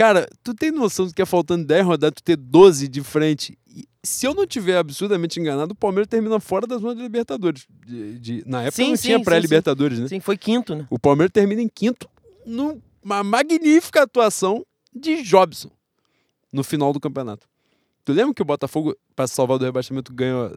Cara, 0.00 0.26
tu 0.42 0.54
tem 0.54 0.70
noção 0.70 1.06
do 1.06 1.12
que 1.12 1.20
é 1.20 1.26
faltando 1.26 1.66
10 1.66 1.84
rodadas, 1.84 2.14
tu 2.16 2.22
ter 2.22 2.34
12 2.34 2.88
de 2.88 3.02
frente? 3.02 3.58
E 3.68 3.86
se 4.02 4.26
eu 4.26 4.32
não 4.32 4.46
tiver 4.46 4.78
absurdamente 4.78 5.38
enganado, 5.38 5.72
o 5.72 5.76
Palmeiras 5.76 6.08
termina 6.08 6.40
fora 6.40 6.66
da 6.66 6.78
zona 6.78 6.94
de 6.94 7.02
Libertadores. 7.02 7.66
De- 7.86 8.18
de- 8.18 8.42
na 8.46 8.62
época 8.62 8.76
Sim, 8.82 8.88
não 8.88 8.96
sim, 8.96 9.08
tinha 9.08 9.22
pré-Libertadores, 9.22 9.98
né? 9.98 10.08
Sim, 10.08 10.18
foi 10.18 10.38
quinto, 10.38 10.74
né? 10.74 10.86
O 10.88 10.98
Palmeiras 10.98 11.30
termina 11.30 11.60
em 11.60 11.68
quinto 11.68 12.08
numa 12.46 13.22
magnífica 13.22 14.04
atuação 14.04 14.64
de 14.90 15.22
Jobson 15.22 15.70
no 16.50 16.64
final 16.64 16.94
do 16.94 16.98
campeonato. 16.98 17.46
Tu 18.02 18.14
lembra 18.14 18.32
que 18.32 18.40
o 18.40 18.46
Botafogo, 18.46 18.96
para 19.14 19.26
se 19.26 19.34
salvar 19.34 19.58
do 19.58 19.66
rebaixamento, 19.66 20.14
ganhou. 20.14 20.56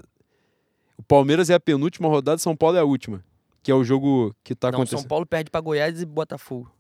O 0.98 1.04
Palmeiras 1.04 1.50
é 1.50 1.54
a 1.54 1.60
penúltima 1.60 2.08
rodada, 2.08 2.38
São 2.38 2.56
Paulo 2.56 2.78
é 2.78 2.80
a 2.80 2.86
última. 2.86 3.22
Que 3.62 3.70
é 3.70 3.76
o 3.76 3.84
jogo 3.84 4.34
que 4.42 4.56
tá 4.56 4.72
Não, 4.72 4.78
acontecendo. 4.78 5.00
São 5.00 5.08
Paulo 5.10 5.26
perde 5.26 5.52
pra 5.52 5.60
Goiás 5.60 6.02
e 6.02 6.06
Botafogo. 6.06 6.72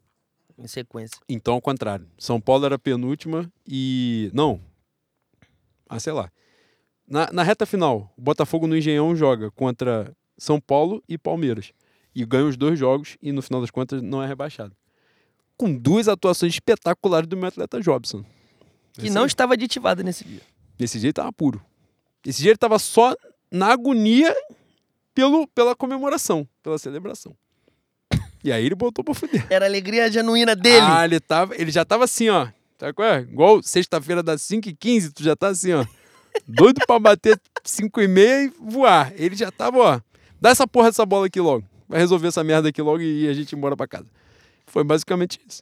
Em 0.57 0.67
sequência. 0.67 1.17
Então, 1.27 1.55
ao 1.55 1.61
contrário. 1.61 2.07
São 2.17 2.39
Paulo 2.39 2.65
era 2.65 2.77
penúltima 2.77 3.51
e. 3.67 4.29
Não. 4.33 4.61
Ah, 5.89 5.99
sei 5.99 6.13
lá. 6.13 6.31
Na, 7.07 7.29
na 7.31 7.43
reta 7.43 7.65
final, 7.65 8.13
o 8.17 8.21
Botafogo 8.21 8.65
no 8.67 8.77
Engenhão 8.77 9.15
joga 9.15 9.51
contra 9.51 10.15
São 10.37 10.59
Paulo 10.59 11.03
e 11.07 11.17
Palmeiras. 11.17 11.71
E 12.15 12.25
ganha 12.25 12.45
os 12.45 12.55
dois 12.55 12.77
jogos 12.77 13.17
e, 13.21 13.31
no 13.31 13.41
final 13.41 13.61
das 13.61 13.71
contas, 13.71 14.01
não 14.01 14.21
é 14.21 14.27
rebaixado. 14.27 14.75
Com 15.57 15.75
duas 15.75 16.07
atuações 16.07 16.53
espetaculares 16.53 17.27
do 17.27 17.35
meu 17.35 17.47
atleta 17.47 17.81
Jobson. 17.81 18.23
Que 18.93 19.07
Esse 19.07 19.15
não 19.15 19.23
aí, 19.23 19.27
estava 19.27 19.53
aditivado 19.53 20.03
nesse 20.03 20.23
dia. 20.23 20.41
Desse 20.77 20.99
jeito 20.99 21.15
tava 21.15 21.33
puro. 21.33 21.63
Esse 22.25 22.41
dia 22.41 22.51
ele 22.51 22.57
tava 22.57 22.79
só 22.79 23.15
na 23.51 23.67
agonia 23.67 24.33
pelo, 25.13 25.47
pela 25.47 25.75
comemoração, 25.75 26.47
pela 26.61 26.77
celebração. 26.77 27.35
E 28.43 28.51
aí 28.51 28.65
ele 28.65 28.75
botou 28.75 29.03
pra 29.03 29.13
fuder. 29.13 29.45
Era 29.49 29.65
a 29.65 29.67
alegria 29.67 30.11
genuína 30.11 30.55
dele. 30.55 30.85
Ah, 30.85 31.05
ele, 31.05 31.19
tava, 31.19 31.55
ele 31.55 31.71
já 31.71 31.85
tava 31.85 32.03
assim, 32.03 32.29
ó. 32.29 32.47
Sabe 32.77 32.93
qual 32.93 33.07
é? 33.07 33.21
Igual 33.21 33.63
sexta-feira 33.63 34.21
das 34.21 34.41
5h15, 34.41 35.11
tu 35.13 35.23
já 35.23 35.35
tá 35.35 35.47
assim, 35.47 35.73
ó. 35.73 35.85
Doido 36.47 36.81
pra 36.85 36.99
bater 36.99 37.39
5 37.63 38.01
e 38.01 38.07
meia 38.07 38.43
e 38.43 38.53
voar. 38.59 39.13
Ele 39.15 39.35
já 39.35 39.51
tava, 39.51 39.77
ó. 39.77 40.01
Dá 40.41 40.49
essa 40.49 40.67
porra 40.67 40.89
dessa 40.89 41.05
bola 41.05 41.27
aqui 41.27 41.39
logo. 41.39 41.65
Vai 41.87 41.99
resolver 41.99 42.27
essa 42.27 42.43
merda 42.43 42.69
aqui 42.69 42.81
logo 42.81 43.01
e 43.01 43.27
a 43.29 43.33
gente 43.33 43.53
ir 43.53 43.55
embora 43.55 43.77
pra 43.77 43.87
casa. 43.87 44.07
Foi 44.65 44.83
basicamente 44.83 45.39
isso. 45.47 45.61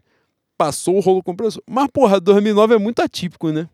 Passou 0.57 0.95
o 0.95 0.99
rolo 0.99 1.21
compressor. 1.21 1.61
Mas, 1.69 1.87
porra, 1.91 2.19
2009 2.19 2.75
é 2.75 2.77
muito 2.77 3.01
atípico, 3.01 3.51
né? 3.51 3.67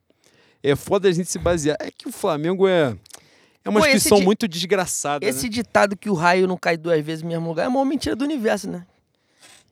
É 0.63 0.75
foda 0.75 1.07
a 1.07 1.11
gente 1.11 1.29
se 1.29 1.37
basear. 1.37 1.77
É 1.79 1.91
que 1.91 2.07
o 2.07 2.11
Flamengo 2.11 2.67
é. 2.67 2.97
É 3.63 3.69
uma 3.69 3.81
Pô, 3.81 4.21
muito 4.21 4.47
desgraçada. 4.47 5.25
Esse 5.25 5.43
né? 5.43 5.49
ditado 5.49 5.95
que 5.95 6.09
o 6.09 6.13
raio 6.13 6.47
não 6.47 6.57
cai 6.57 6.77
duas 6.77 7.03
vezes 7.05 7.21
no 7.21 7.29
mesmo 7.29 7.47
lugar 7.47 7.63
é 7.63 7.65
a 7.67 7.69
maior 7.69 7.85
mentira 7.85 8.15
do 8.15 8.23
universo, 8.23 8.69
né? 8.69 8.85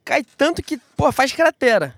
Cai 0.06 0.24
tanto 0.38 0.62
que, 0.62 0.78
pô, 0.96 1.12
faz 1.12 1.34
cratera. 1.34 1.96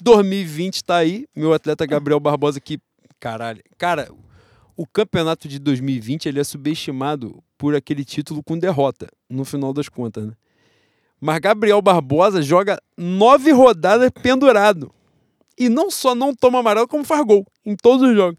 2020 0.00 0.84
tá 0.84 0.96
aí. 0.96 1.26
Meu 1.34 1.54
atleta 1.54 1.86
Gabriel 1.86 2.20
Barbosa 2.20 2.60
que 2.60 2.78
caralho. 3.18 3.62
Cara, 3.78 4.12
o 4.76 4.86
campeonato 4.86 5.48
de 5.48 5.58
2020 5.58 6.26
ele 6.28 6.38
é 6.38 6.44
subestimado 6.44 7.42
por 7.56 7.74
aquele 7.74 8.04
título 8.04 8.42
com 8.42 8.58
derrota, 8.58 9.08
no 9.28 9.42
final 9.44 9.72
das 9.72 9.88
contas, 9.88 10.26
né? 10.26 10.32
Mas 11.18 11.38
Gabriel 11.38 11.80
Barbosa 11.80 12.42
joga 12.42 12.78
nove 12.94 13.50
rodadas 13.50 14.10
pendurado. 14.22 14.92
E 15.58 15.70
não 15.70 15.90
só 15.90 16.14
não 16.14 16.34
toma 16.34 16.58
amarelo, 16.58 16.86
como 16.86 17.02
faz 17.02 17.24
gol 17.24 17.46
em 17.64 17.74
todos 17.74 18.06
os 18.06 18.14
jogos. 18.14 18.38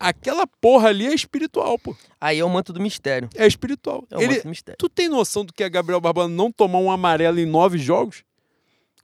Aquela 0.00 0.46
porra 0.46 0.88
ali 0.88 1.06
é 1.06 1.14
espiritual, 1.14 1.78
pô. 1.78 1.94
Aí 2.18 2.38
é 2.38 2.44
o 2.44 2.48
manto 2.48 2.72
do 2.72 2.80
mistério. 2.80 3.28
É 3.36 3.46
espiritual. 3.46 4.02
É 4.10 4.16
o 4.16 4.20
Ele, 4.22 4.32
manto 4.32 4.42
do 4.44 4.48
mistério. 4.48 4.78
Tu 4.78 4.88
tem 4.88 5.08
noção 5.10 5.44
do 5.44 5.52
que 5.52 5.62
é 5.62 5.68
Gabriel 5.68 6.00
Barbosa 6.00 6.28
não 6.28 6.50
tomar 6.50 6.78
um 6.78 6.90
amarelo 6.90 7.38
em 7.38 7.44
nove 7.44 7.76
jogos? 7.76 8.24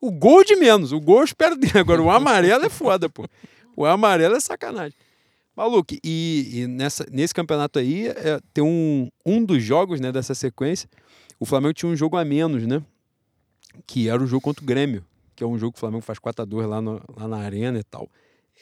O 0.01 0.11
gol 0.11 0.42
de 0.42 0.57
menos. 0.57 0.92
O 0.92 1.01
gol 1.01 1.18
eu 1.18 1.24
espero 1.24 1.55
dele. 1.55 1.76
Agora, 1.78 2.01
o 2.03 2.11
amarelo 2.11 2.64
é 2.64 2.70
foda, 2.70 3.11
pô. 3.11 3.26
O 3.76 3.84
amarelo 3.84 4.36
é 4.36 4.40
sacanagem. 4.40 4.97
Maluco, 5.55 5.94
e, 6.03 6.51
e 6.62 6.66
nessa, 6.66 7.07
nesse 7.11 7.34
campeonato 7.34 7.79
aí, 7.79 8.08
é, 8.08 8.41
tem 8.54 8.64
um, 8.64 9.08
um 9.25 9.45
dos 9.45 9.62
jogos 9.62 10.00
né, 10.00 10.11
dessa 10.11 10.34
sequência. 10.34 10.88
O 11.38 11.45
Flamengo 11.45 11.75
tinha 11.75 11.91
um 11.92 11.96
jogo 11.96 12.16
a 12.16 12.25
menos, 12.25 12.66
né? 12.66 12.83
Que 13.87 14.08
era 14.08 14.22
o 14.22 14.26
jogo 14.26 14.41
contra 14.42 14.62
o 14.62 14.66
Grêmio. 14.66 15.04
Que 15.34 15.45
é 15.45 15.46
um 15.46 15.58
jogo 15.58 15.72
que 15.72 15.79
o 15.79 15.80
Flamengo 15.80 16.03
faz 16.03 16.18
4x2 16.18 16.66
lá, 16.66 16.80
no- 16.80 17.03
lá 17.14 17.29
na 17.29 17.37
arena 17.38 17.79
e 17.79 17.84
tal. 17.84 18.08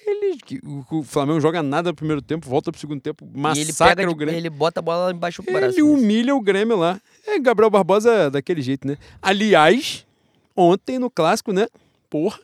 Ele, 0.07 0.39
o, 0.65 0.99
o 0.99 1.03
Flamengo 1.03 1.41
joga 1.41 1.63
nada 1.63 1.91
no 1.91 1.95
primeiro 1.97 2.21
tempo, 2.21 2.49
volta 2.49 2.71
pro 2.71 2.81
segundo 2.81 3.01
tempo, 3.01 3.25
e 3.25 3.29
ele 3.29 3.39
massacra 3.41 3.97
pega, 3.97 4.11
o 4.11 4.15
Grêmio. 4.15 4.37
ele 4.39 4.51
bota 4.51 4.81
a 4.81 4.83
bola 4.83 5.07
lá 5.07 5.11
embaixo 5.13 5.43
do 5.43 5.49
Ele 5.51 5.59
braço. 5.59 5.77
né? 5.77 5.83
humilha 5.83 6.35
o 6.35 6.41
Grêmio 6.41 6.77
lá. 6.77 7.01
É, 7.27 7.39
Gabriel 7.39 7.71
Barbosa 7.71 8.13
é 8.13 8.31
daquele 8.31 8.61
jeito, 8.61 8.87
né? 8.87 8.99
Aliás, 9.23 10.07
ontem 10.55 10.99
no 10.99 11.11
clássico, 11.11 11.53
né? 11.53 11.67
Porra, 12.11 12.39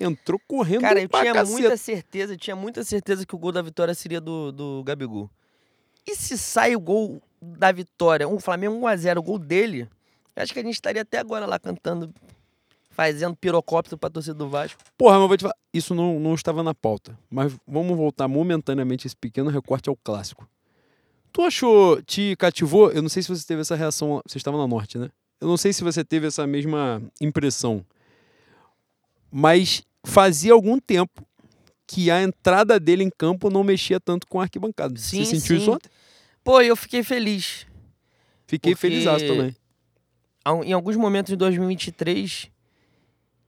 entrou 0.00 0.40
correndo 0.48 0.80
Cara, 0.82 1.00
eu 1.00 1.08
tinha 1.08 1.32
caceta. 1.32 1.44
muita 1.50 1.76
certeza, 1.76 2.32
eu 2.34 2.36
tinha 2.38 2.56
muita 2.56 2.84
certeza 2.84 3.24
que 3.24 3.34
o 3.34 3.38
gol 3.38 3.52
da 3.52 3.62
vitória 3.62 3.94
seria 3.94 4.20
do, 4.20 4.50
do 4.52 4.82
Gabigol. 4.84 5.30
E 6.06 6.14
se 6.16 6.36
sai 6.36 6.74
o 6.76 6.80
gol 6.80 7.22
da 7.40 7.70
vitória, 7.72 8.28
um 8.28 8.38
Flamengo 8.40 8.74
1x0, 8.80 9.18
o 9.18 9.22
gol 9.22 9.38
dele, 9.38 9.88
eu 10.34 10.42
acho 10.42 10.52
que 10.52 10.58
a 10.58 10.62
gente 10.62 10.74
estaria 10.74 11.02
até 11.02 11.18
agora 11.18 11.46
lá 11.46 11.58
cantando, 11.58 12.12
fazendo 12.96 13.36
pirocóptero 13.36 13.98
pra 13.98 14.08
torcida 14.08 14.34
do 14.34 14.48
Vasco. 14.48 14.80
Porra, 14.96 15.18
mas 15.18 15.28
vou 15.28 15.36
te 15.36 15.42
falar, 15.42 15.54
isso 15.72 15.94
não, 15.94 16.18
não 16.18 16.34
estava 16.34 16.62
na 16.62 16.74
pauta. 16.74 17.16
Mas 17.30 17.54
vamos 17.66 17.94
voltar 17.94 18.26
momentaneamente 18.26 19.06
esse 19.06 19.14
pequeno 19.14 19.50
recorte 19.50 19.90
ao 19.90 19.96
clássico. 19.96 20.48
Tu 21.30 21.42
achou, 21.42 22.00
te 22.02 22.34
cativou? 22.36 22.90
Eu 22.90 23.02
não 23.02 23.10
sei 23.10 23.22
se 23.22 23.28
você 23.28 23.46
teve 23.46 23.60
essa 23.60 23.76
reação, 23.76 24.22
você 24.26 24.38
estava 24.38 24.56
na 24.56 24.66
Norte, 24.66 24.96
né? 24.96 25.10
Eu 25.38 25.46
não 25.46 25.58
sei 25.58 25.74
se 25.74 25.84
você 25.84 26.02
teve 26.02 26.26
essa 26.26 26.46
mesma 26.46 27.02
impressão. 27.20 27.84
Mas 29.30 29.82
fazia 30.02 30.54
algum 30.54 30.78
tempo 30.78 31.22
que 31.86 32.10
a 32.10 32.22
entrada 32.22 32.80
dele 32.80 33.04
em 33.04 33.10
campo 33.10 33.50
não 33.50 33.62
mexia 33.62 34.00
tanto 34.00 34.26
com 34.26 34.40
a 34.40 34.44
arquibancada. 34.44 34.98
Sim, 34.98 35.22
você 35.22 35.36
sentiu 35.36 35.56
sim. 35.56 35.62
isso 35.62 35.72
ontem? 35.72 35.90
Pô, 36.42 36.62
eu 36.62 36.74
fiquei 36.74 37.02
feliz. 37.02 37.66
Fiquei 38.46 38.72
Porque- 38.72 38.80
feliz 38.88 39.04
também. 39.04 39.54
Em 40.64 40.72
alguns 40.72 40.96
momentos 40.96 41.30
de 41.30 41.36
2023, 41.36 42.48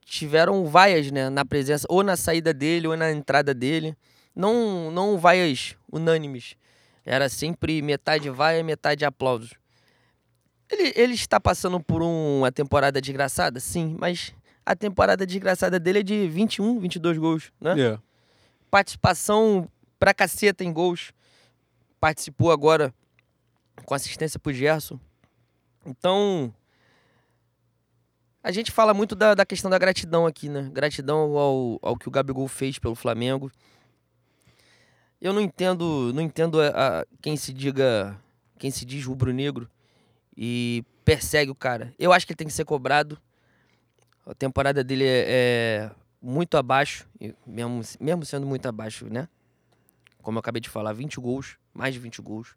tiveram 0.09 0.65
vaias, 0.65 1.11
né, 1.11 1.29
na 1.29 1.45
presença, 1.45 1.85
ou 1.89 2.03
na 2.03 2.17
saída 2.17 2.53
dele, 2.53 2.87
ou 2.87 2.97
na 2.97 3.11
entrada 3.11 3.53
dele. 3.53 3.95
Não, 4.35 4.89
não 4.91 5.17
vaias 5.17 5.75
unânimes. 5.91 6.55
Era 7.05 7.29
sempre 7.29 7.81
metade 7.81 8.29
vaia, 8.29 8.63
metade 8.63 9.05
aplausos. 9.05 9.53
Ele, 10.69 10.93
ele 10.95 11.13
está 11.13 11.39
passando 11.39 11.79
por 11.79 12.01
um- 12.03 12.39
uma 12.39 12.51
temporada 12.51 13.01
desgraçada? 13.01 13.59
Sim, 13.59 13.95
mas 13.99 14.33
a 14.65 14.75
temporada 14.75 15.25
desgraçada 15.25 15.79
dele 15.79 15.99
é 15.99 16.03
de 16.03 16.27
21, 16.27 16.79
22 16.79 17.17
gols, 17.17 17.51
né? 17.59 17.79
É. 17.79 17.99
Participação 18.69 19.67
pra 19.99 20.13
caceta 20.13 20.63
em 20.63 20.71
gols. 20.71 21.11
Participou 21.99 22.51
agora 22.51 22.93
com 23.83 23.95
assistência 23.95 24.39
pro 24.39 24.53
Gerson. 24.53 24.99
Então, 25.85 26.53
a 28.43 28.51
gente 28.51 28.71
fala 28.71 28.93
muito 28.93 29.15
da, 29.15 29.33
da 29.35 29.45
questão 29.45 29.69
da 29.69 29.77
gratidão 29.77 30.25
aqui, 30.25 30.47
né? 30.49 30.69
Gratidão 30.71 31.37
ao, 31.37 31.79
ao 31.81 31.97
que 31.97 32.07
o 32.07 32.11
Gabigol 32.11 32.47
fez 32.47 32.79
pelo 32.79 32.95
Flamengo. 32.95 33.51
Eu 35.21 35.33
não 35.33 35.41
entendo, 35.41 36.11
não 36.13 36.21
entendo 36.21 36.61
a, 36.61 36.67
a- 37.01 37.05
quem 37.21 37.35
se 37.35 37.51
diga, 37.51 38.17
quem 38.57 38.71
se 38.71 38.85
diz 38.85 39.05
rubro-negro 39.05 39.69
e 40.35 40.83
persegue 41.03 41.51
o 41.51 41.55
cara. 41.55 41.93
Eu 41.99 42.13
acho 42.13 42.25
que 42.25 42.31
ele 42.31 42.37
tem 42.37 42.47
que 42.47 42.53
ser 42.53 42.63
cobrado. 42.65 43.17
A 44.25 44.33
temporada 44.33 44.83
dele 44.83 45.03
é, 45.05 45.25
é 45.27 45.91
muito 46.21 46.55
abaixo, 46.55 47.07
mesmo, 47.45 47.81
mesmo 47.99 48.25
sendo 48.25 48.45
muito 48.45 48.65
abaixo, 48.67 49.07
né? 49.09 49.27
Como 50.21 50.37
eu 50.37 50.39
acabei 50.39 50.61
de 50.61 50.69
falar, 50.69 50.93
20 50.93 51.19
gols, 51.19 51.57
mais 51.73 51.93
de 51.93 51.99
20 51.99 52.21
gols, 52.21 52.55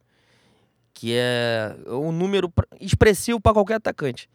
que 0.93 1.15
é 1.17 1.75
um 1.89 2.13
número 2.13 2.53
expressivo 2.81 3.41
para 3.41 3.55
qualquer 3.55 3.75
atacante. 3.77 4.29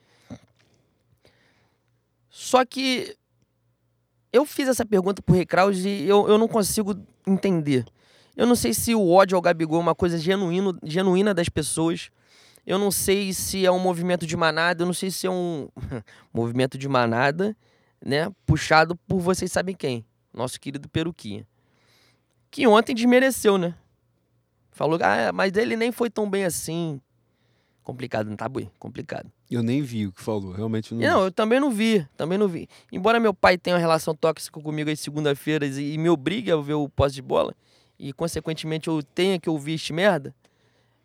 Só 2.29 2.65
que 2.65 3.15
eu 4.31 4.45
fiz 4.45 4.67
essa 4.67 4.85
pergunta 4.85 5.21
pro 5.21 5.35
Recraus 5.35 5.77
e 5.79 6.03
eu, 6.03 6.27
eu 6.27 6.37
não 6.37 6.47
consigo 6.47 6.95
entender. 7.25 7.85
Eu 8.35 8.45
não 8.45 8.55
sei 8.55 8.73
se 8.73 8.93
o 8.93 9.09
ódio 9.09 9.35
ao 9.35 9.41
Gabigol 9.41 9.79
é 9.79 9.81
uma 9.81 9.95
coisa 9.95 10.17
genuíno, 10.17 10.77
genuína 10.83 11.33
das 11.33 11.49
pessoas. 11.49 12.11
Eu 12.65 12.77
não 12.77 12.91
sei 12.91 13.33
se 13.33 13.65
é 13.65 13.71
um 13.71 13.79
movimento 13.79 14.27
de 14.27 14.37
manada, 14.37 14.83
eu 14.83 14.85
não 14.85 14.93
sei 14.93 15.09
se 15.09 15.25
é 15.25 15.31
um 15.31 15.69
movimento 16.33 16.77
de 16.77 16.87
manada, 16.87 17.55
né? 18.03 18.29
Puxado 18.45 18.95
por 19.07 19.19
vocês 19.19 19.51
sabem 19.51 19.73
quem. 19.73 20.05
Nosso 20.33 20.59
querido 20.59 20.87
Peruquinha. 20.87 21.47
Que 22.51 22.67
ontem 22.67 22.93
desmereceu, 22.93 23.57
né? 23.57 23.73
Falou, 24.69 24.99
ah, 25.01 25.31
mas 25.33 25.55
ele 25.55 25.75
nem 25.75 25.91
foi 25.91 26.09
tão 26.09 26.29
bem 26.29 26.43
assim. 26.45 27.01
Complicado, 27.81 28.29
não 28.29 28.35
tá, 28.35 28.47
Bui? 28.47 28.69
Complicado. 28.77 29.31
Eu 29.49 29.63
nem 29.63 29.81
vi 29.81 30.07
o 30.07 30.11
que 30.11 30.21
falou, 30.21 30.51
realmente 30.51 30.93
não. 30.93 31.01
Não, 31.01 31.23
eu 31.23 31.31
também 31.31 31.59
não 31.59 31.71
vi, 31.71 32.05
também 32.17 32.37
não 32.37 32.47
vi. 32.47 32.67
Embora 32.91 33.19
meu 33.19 33.33
pai 33.33 33.57
tenha 33.57 33.75
uma 33.75 33.79
relação 33.79 34.13
tóxica 34.13 34.59
comigo 34.59 34.89
às 34.89 34.99
segunda-feiras 34.99 35.77
e, 35.77 35.93
e 35.93 35.97
me 35.97 36.09
obrigue 36.09 36.51
a 36.51 36.57
ver 36.57 36.73
o 36.73 36.89
posse 36.89 37.15
de 37.15 37.21
bola, 37.21 37.55
e 37.97 38.11
consequentemente 38.11 38.89
eu 38.89 39.01
tenha 39.01 39.39
que 39.39 39.49
ouvir 39.49 39.75
este 39.75 39.93
merda, 39.93 40.35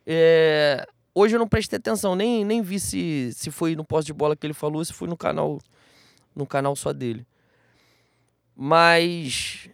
é, 0.05 0.85
hoje 1.15 1.37
eu 1.37 1.39
não 1.39 1.47
prestei 1.47 1.77
atenção, 1.77 2.17
nem, 2.17 2.45
nem 2.45 2.61
vi 2.63 2.81
se, 2.81 3.31
se 3.33 3.51
foi 3.51 3.77
no 3.77 3.85
posse 3.85 4.07
de 4.07 4.13
bola 4.13 4.35
que 4.35 4.45
ele 4.45 4.55
falou, 4.55 4.85
se 4.85 4.93
foi 4.93 5.07
no 5.07 5.17
canal, 5.17 5.61
no 6.35 6.45
canal 6.45 6.75
só 6.75 6.93
dele. 6.93 7.25
Mas 8.57 9.71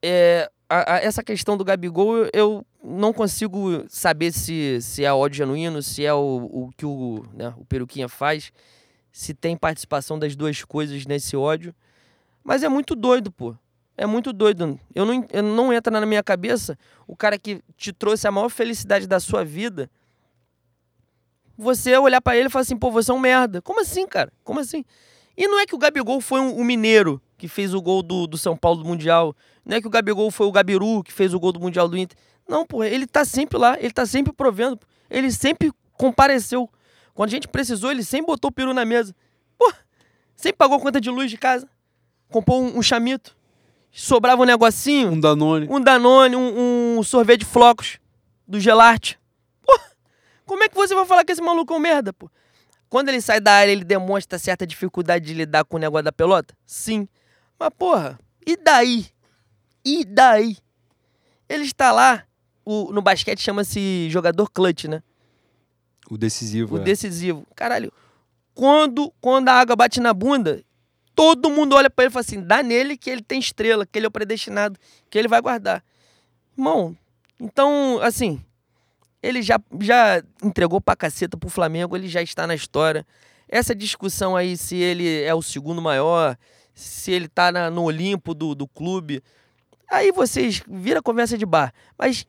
é, 0.00 0.48
a- 0.68 0.94
a- 0.94 0.98
essa 0.98 1.22
questão 1.22 1.56
do 1.56 1.64
Gabigol, 1.64 2.16
eu- 2.16 2.30
eu 2.32 2.66
não 2.82 3.12
consigo 3.12 3.84
saber 3.88 4.32
se, 4.32 4.80
se 4.80 5.04
é 5.04 5.12
ódio 5.12 5.38
genuíno, 5.38 5.82
se 5.82 6.04
é 6.04 6.12
o, 6.14 6.18
o 6.52 6.70
que 6.76 6.84
o, 6.86 7.24
né, 7.32 7.54
o 7.56 7.64
Peruquinha 7.64 8.08
faz, 8.08 8.52
se 9.12 9.32
tem 9.34 9.56
participação 9.56 10.18
das 10.18 10.34
duas 10.36 10.62
coisas 10.64 11.06
nesse 11.06 11.36
ódio. 11.36 11.74
Mas 12.44 12.62
é 12.62 12.68
muito 12.68 12.94
doido, 12.94 13.30
pô. 13.32 13.54
É 13.96 14.04
muito 14.06 14.32
doido. 14.32 14.78
Eu 14.94 15.06
não, 15.06 15.24
eu 15.32 15.42
não 15.42 15.72
entra 15.72 15.90
na 15.98 16.04
minha 16.04 16.22
cabeça 16.22 16.78
o 17.06 17.16
cara 17.16 17.38
que 17.38 17.62
te 17.76 17.92
trouxe 17.92 18.28
a 18.28 18.30
maior 18.32 18.50
felicidade 18.50 19.06
da 19.06 19.18
sua 19.18 19.42
vida. 19.44 19.90
Você 21.56 21.96
olhar 21.96 22.20
pra 22.20 22.36
ele 22.36 22.48
e 22.48 22.50
falar 22.50 22.62
assim, 22.62 22.76
pô, 22.76 22.90
você 22.90 23.10
é 23.10 23.14
um 23.14 23.18
merda. 23.18 23.62
Como 23.62 23.80
assim, 23.80 24.06
cara? 24.06 24.30
Como 24.44 24.60
assim? 24.60 24.84
E 25.36 25.48
não 25.48 25.58
é 25.58 25.66
que 25.66 25.74
o 25.74 25.78
Gabigol 25.78 26.20
foi 26.20 26.40
um, 26.40 26.60
um 26.60 26.64
mineiro 26.64 27.20
que 27.36 27.48
fez 27.48 27.74
o 27.74 27.82
gol 27.82 28.02
do, 28.02 28.26
do 28.26 28.38
São 28.38 28.56
Paulo 28.56 28.82
do 28.82 28.88
Mundial. 28.88 29.34
Não 29.64 29.76
é 29.76 29.80
que 29.80 29.86
o 29.86 29.90
Gabigol 29.90 30.30
foi 30.30 30.46
o 30.46 30.52
Gabiru 30.52 31.02
que 31.02 31.12
fez 31.12 31.34
o 31.34 31.40
gol 31.40 31.52
do 31.52 31.60
Mundial 31.60 31.88
do 31.88 31.96
Inter. 31.96 32.16
Não, 32.48 32.64
pô, 32.64 32.84
ele 32.84 33.06
tá 33.06 33.24
sempre 33.24 33.58
lá, 33.58 33.76
ele 33.78 33.92
tá 33.92 34.06
sempre 34.06 34.32
provendo. 34.32 34.78
Ele 35.10 35.30
sempre 35.30 35.72
compareceu. 35.92 36.70
Quando 37.14 37.28
a 37.28 37.32
gente 37.32 37.48
precisou, 37.48 37.90
ele 37.90 38.04
sempre 38.04 38.26
botou 38.26 38.50
o 38.50 38.52
peru 38.52 38.72
na 38.72 38.84
mesa. 38.84 39.14
Pô, 39.58 39.72
sempre 40.34 40.56
pagou 40.56 40.78
conta 40.80 41.00
de 41.00 41.10
luz 41.10 41.30
de 41.30 41.36
casa. 41.36 41.68
Comprou 42.28 42.62
um, 42.62 42.78
um 42.78 42.82
chamito. 42.82 43.36
Sobrava 43.90 44.42
um 44.42 44.44
negocinho, 44.44 45.12
Um 45.12 45.20
Danone. 45.20 45.66
um 45.70 45.80
Danone, 45.80 46.36
um, 46.36 46.98
um 46.98 47.02
sorvete 47.02 47.40
de 47.40 47.46
flocos 47.46 47.98
do 48.46 48.60
Gelarte. 48.60 49.18
Pô, 49.64 49.78
como 50.44 50.62
é 50.62 50.68
que 50.68 50.74
você 50.74 50.94
vai 50.94 51.06
falar 51.06 51.24
que 51.24 51.32
esse 51.32 51.40
maluco 51.40 51.72
é 51.72 51.76
um 51.76 51.80
merda, 51.80 52.12
pô? 52.12 52.30
Quando 52.88 53.08
ele 53.08 53.20
sai 53.20 53.40
da 53.40 53.52
área, 53.52 53.72
ele 53.72 53.84
demonstra 53.84 54.38
certa 54.38 54.66
dificuldade 54.66 55.24
de 55.24 55.34
lidar 55.34 55.64
com 55.64 55.76
o 55.76 55.80
negócio 55.80 56.04
da 56.04 56.12
pelota? 56.12 56.54
Sim. 56.66 57.08
Mas, 57.58 57.70
porra, 57.78 58.18
e 58.46 58.56
daí? 58.56 59.06
E 59.84 60.04
daí? 60.04 60.56
Ele 61.48 61.64
está 61.64 61.92
lá, 61.92 62.24
o- 62.64 62.92
no 62.92 63.00
basquete 63.00 63.40
chama-se 63.40 64.08
jogador 64.10 64.50
clutch, 64.50 64.84
né? 64.84 65.02
O 66.10 66.16
decisivo. 66.18 66.76
O 66.76 66.78
é. 66.78 66.82
decisivo. 66.82 67.46
Caralho, 67.54 67.92
quando, 68.54 69.12
quando 69.20 69.48
a 69.48 69.54
água 69.54 69.76
bate 69.76 70.00
na 70.00 70.12
bunda, 70.12 70.62
todo 71.14 71.50
mundo 71.50 71.74
olha 71.74 71.90
pra 71.90 72.04
ele 72.04 72.10
e 72.10 72.12
fala 72.12 72.24
assim: 72.24 72.40
dá 72.42 72.62
nele 72.62 72.96
que 72.96 73.10
ele 73.10 73.22
tem 73.22 73.38
estrela, 73.38 73.86
que 73.86 73.98
ele 73.98 74.06
é 74.06 74.08
o 74.08 74.12
predestinado, 74.12 74.78
que 75.10 75.18
ele 75.18 75.28
vai 75.28 75.40
guardar. 75.40 75.82
Irmão, 76.56 76.96
então, 77.40 77.98
assim, 78.02 78.40
ele 79.22 79.42
já, 79.42 79.60
já 79.80 80.22
entregou 80.42 80.80
pra 80.80 80.96
caceta 80.96 81.36
pro 81.36 81.50
Flamengo, 81.50 81.96
ele 81.96 82.08
já 82.08 82.22
está 82.22 82.46
na 82.46 82.54
história. 82.54 83.06
Essa 83.48 83.74
discussão 83.74 84.34
aí, 84.34 84.56
se 84.56 84.76
ele 84.76 85.22
é 85.22 85.34
o 85.34 85.42
segundo 85.42 85.80
maior, 85.80 86.36
se 86.76 87.10
ele 87.10 87.26
tá 87.26 87.50
na- 87.50 87.70
no 87.70 87.82
Olimpo 87.84 88.34
do, 88.34 88.54
do 88.54 88.68
clube, 88.68 89.20
aí 89.90 90.12
vocês 90.12 90.62
vira 90.68 91.00
conversa 91.02 91.36
de 91.38 91.44
bar. 91.46 91.72
Mas 91.98 92.24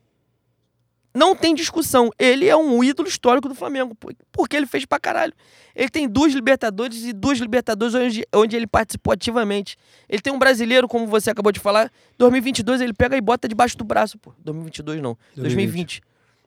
não 1.14 1.34
tem 1.34 1.54
discussão. 1.54 2.10
Ele 2.18 2.46
é 2.48 2.56
um 2.56 2.82
ídolo 2.84 3.08
histórico 3.08 3.48
do 3.48 3.54
Flamengo, 3.54 3.96
porque 4.32 4.56
ele 4.56 4.66
fez 4.66 4.84
pra 4.86 4.98
caralho. 5.00 5.32
Ele 5.74 5.88
tem 5.88 6.08
duas 6.08 6.32
Libertadores 6.32 7.04
e 7.04 7.12
duas 7.12 7.38
Libertadores 7.38 7.94
onde, 7.94 8.26
onde 8.34 8.56
ele 8.56 8.66
participou 8.66 9.12
ativamente. 9.12 9.76
Ele 10.08 10.22
tem 10.22 10.32
um 10.32 10.38
brasileiro, 10.38 10.86
como 10.88 11.06
você 11.06 11.30
acabou 11.30 11.52
de 11.52 11.60
falar. 11.60 11.90
2022 12.16 12.80
ele 12.80 12.92
pega 12.94 13.16
e 13.16 13.20
bota 13.20 13.46
debaixo 13.48 13.76
do 13.76 13.84
braço, 13.84 14.18
pô. 14.18 14.32
2022 14.38 15.00
não, 15.02 15.16
2020. 15.36 16.00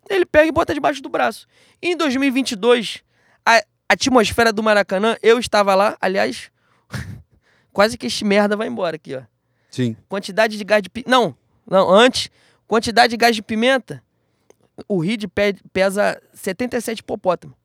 Ele 0.10 0.26
pega 0.26 0.48
e 0.48 0.52
bota 0.52 0.74
debaixo 0.74 1.02
do 1.02 1.10
braço. 1.10 1.48
Em 1.82 1.96
2022, 1.96 3.04
a 3.46 3.62
atmosfera 3.90 4.52
do 4.54 4.64
Maracanã, 4.64 5.16
eu 5.22 5.38
estava 5.40 5.76
lá, 5.76 5.98
aliás, 6.02 6.50
quase 7.74 7.98
que 7.98 8.08
este 8.08 8.24
merda 8.26 8.56
vai 8.56 8.68
embora 8.68 8.96
aqui, 8.96 9.16
ó 9.16 9.22
Sim. 9.70 9.96
quantidade 10.10 10.58
de 10.58 10.64
gás 10.64 10.82
de 10.82 10.90
pimenta. 10.90 11.10
Não, 11.10 11.36
não, 11.70 11.90
antes, 11.90 12.30
quantidade 12.68 13.12
de 13.12 13.18
gás 13.18 13.36
de 13.36 13.42
pimenta. 13.42 14.04
O 14.88 15.00
Reed 15.00 15.26
pe- 15.28 15.56
pesa 15.72 16.22
77 16.34 17.00
hipopótamo. 17.00 17.56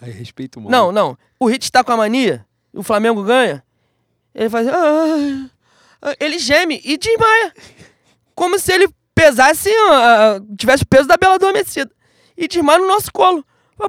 Aí 0.00 0.10
respeito 0.10 0.58
o 0.58 0.62
mano. 0.62 0.70
Não, 0.70 0.92
não. 0.92 1.18
O 1.38 1.46
Reed 1.46 1.62
está 1.62 1.82
com 1.82 1.92
a 1.92 1.96
mania, 1.96 2.46
o 2.72 2.82
Flamengo 2.82 3.22
ganha. 3.22 3.62
Ele 4.34 4.48
faz. 4.50 4.66
"Ah, 4.68 5.50
ah", 6.02 6.14
ele 6.20 6.38
geme 6.38 6.80
e 6.84 6.96
desmaia. 6.98 7.52
Como 8.34 8.58
se 8.58 8.72
ele 8.72 8.88
pesasse, 9.14 9.70
ah, 9.90 10.36
ah, 10.36 10.40
tivesse 10.58 10.82
o 10.82 10.86
peso 10.86 11.08
da 11.08 11.16
Bela 11.16 11.34
Adormecida. 11.36 11.90
E 12.36 12.46
desmaia 12.46 12.78
no 12.78 12.86
nosso 12.86 13.10
colo. 13.12 13.44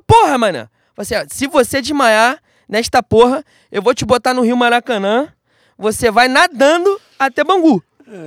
Porra. 0.07 0.37
Fala 0.39 0.69
Assim, 0.97 1.15
ó, 1.15 1.25
se 1.29 1.47
você 1.47 1.81
desmaiar 1.81 2.41
nesta 2.67 3.03
porra, 3.03 3.43
eu 3.71 3.81
vou 3.81 3.93
te 3.93 4.05
botar 4.05 4.33
no 4.33 4.41
Rio 4.41 4.55
Maracanã. 4.57 5.31
Você 5.77 6.09
vai 6.11 6.27
nadando 6.27 6.99
até 7.19 7.43
Bangu. 7.43 7.83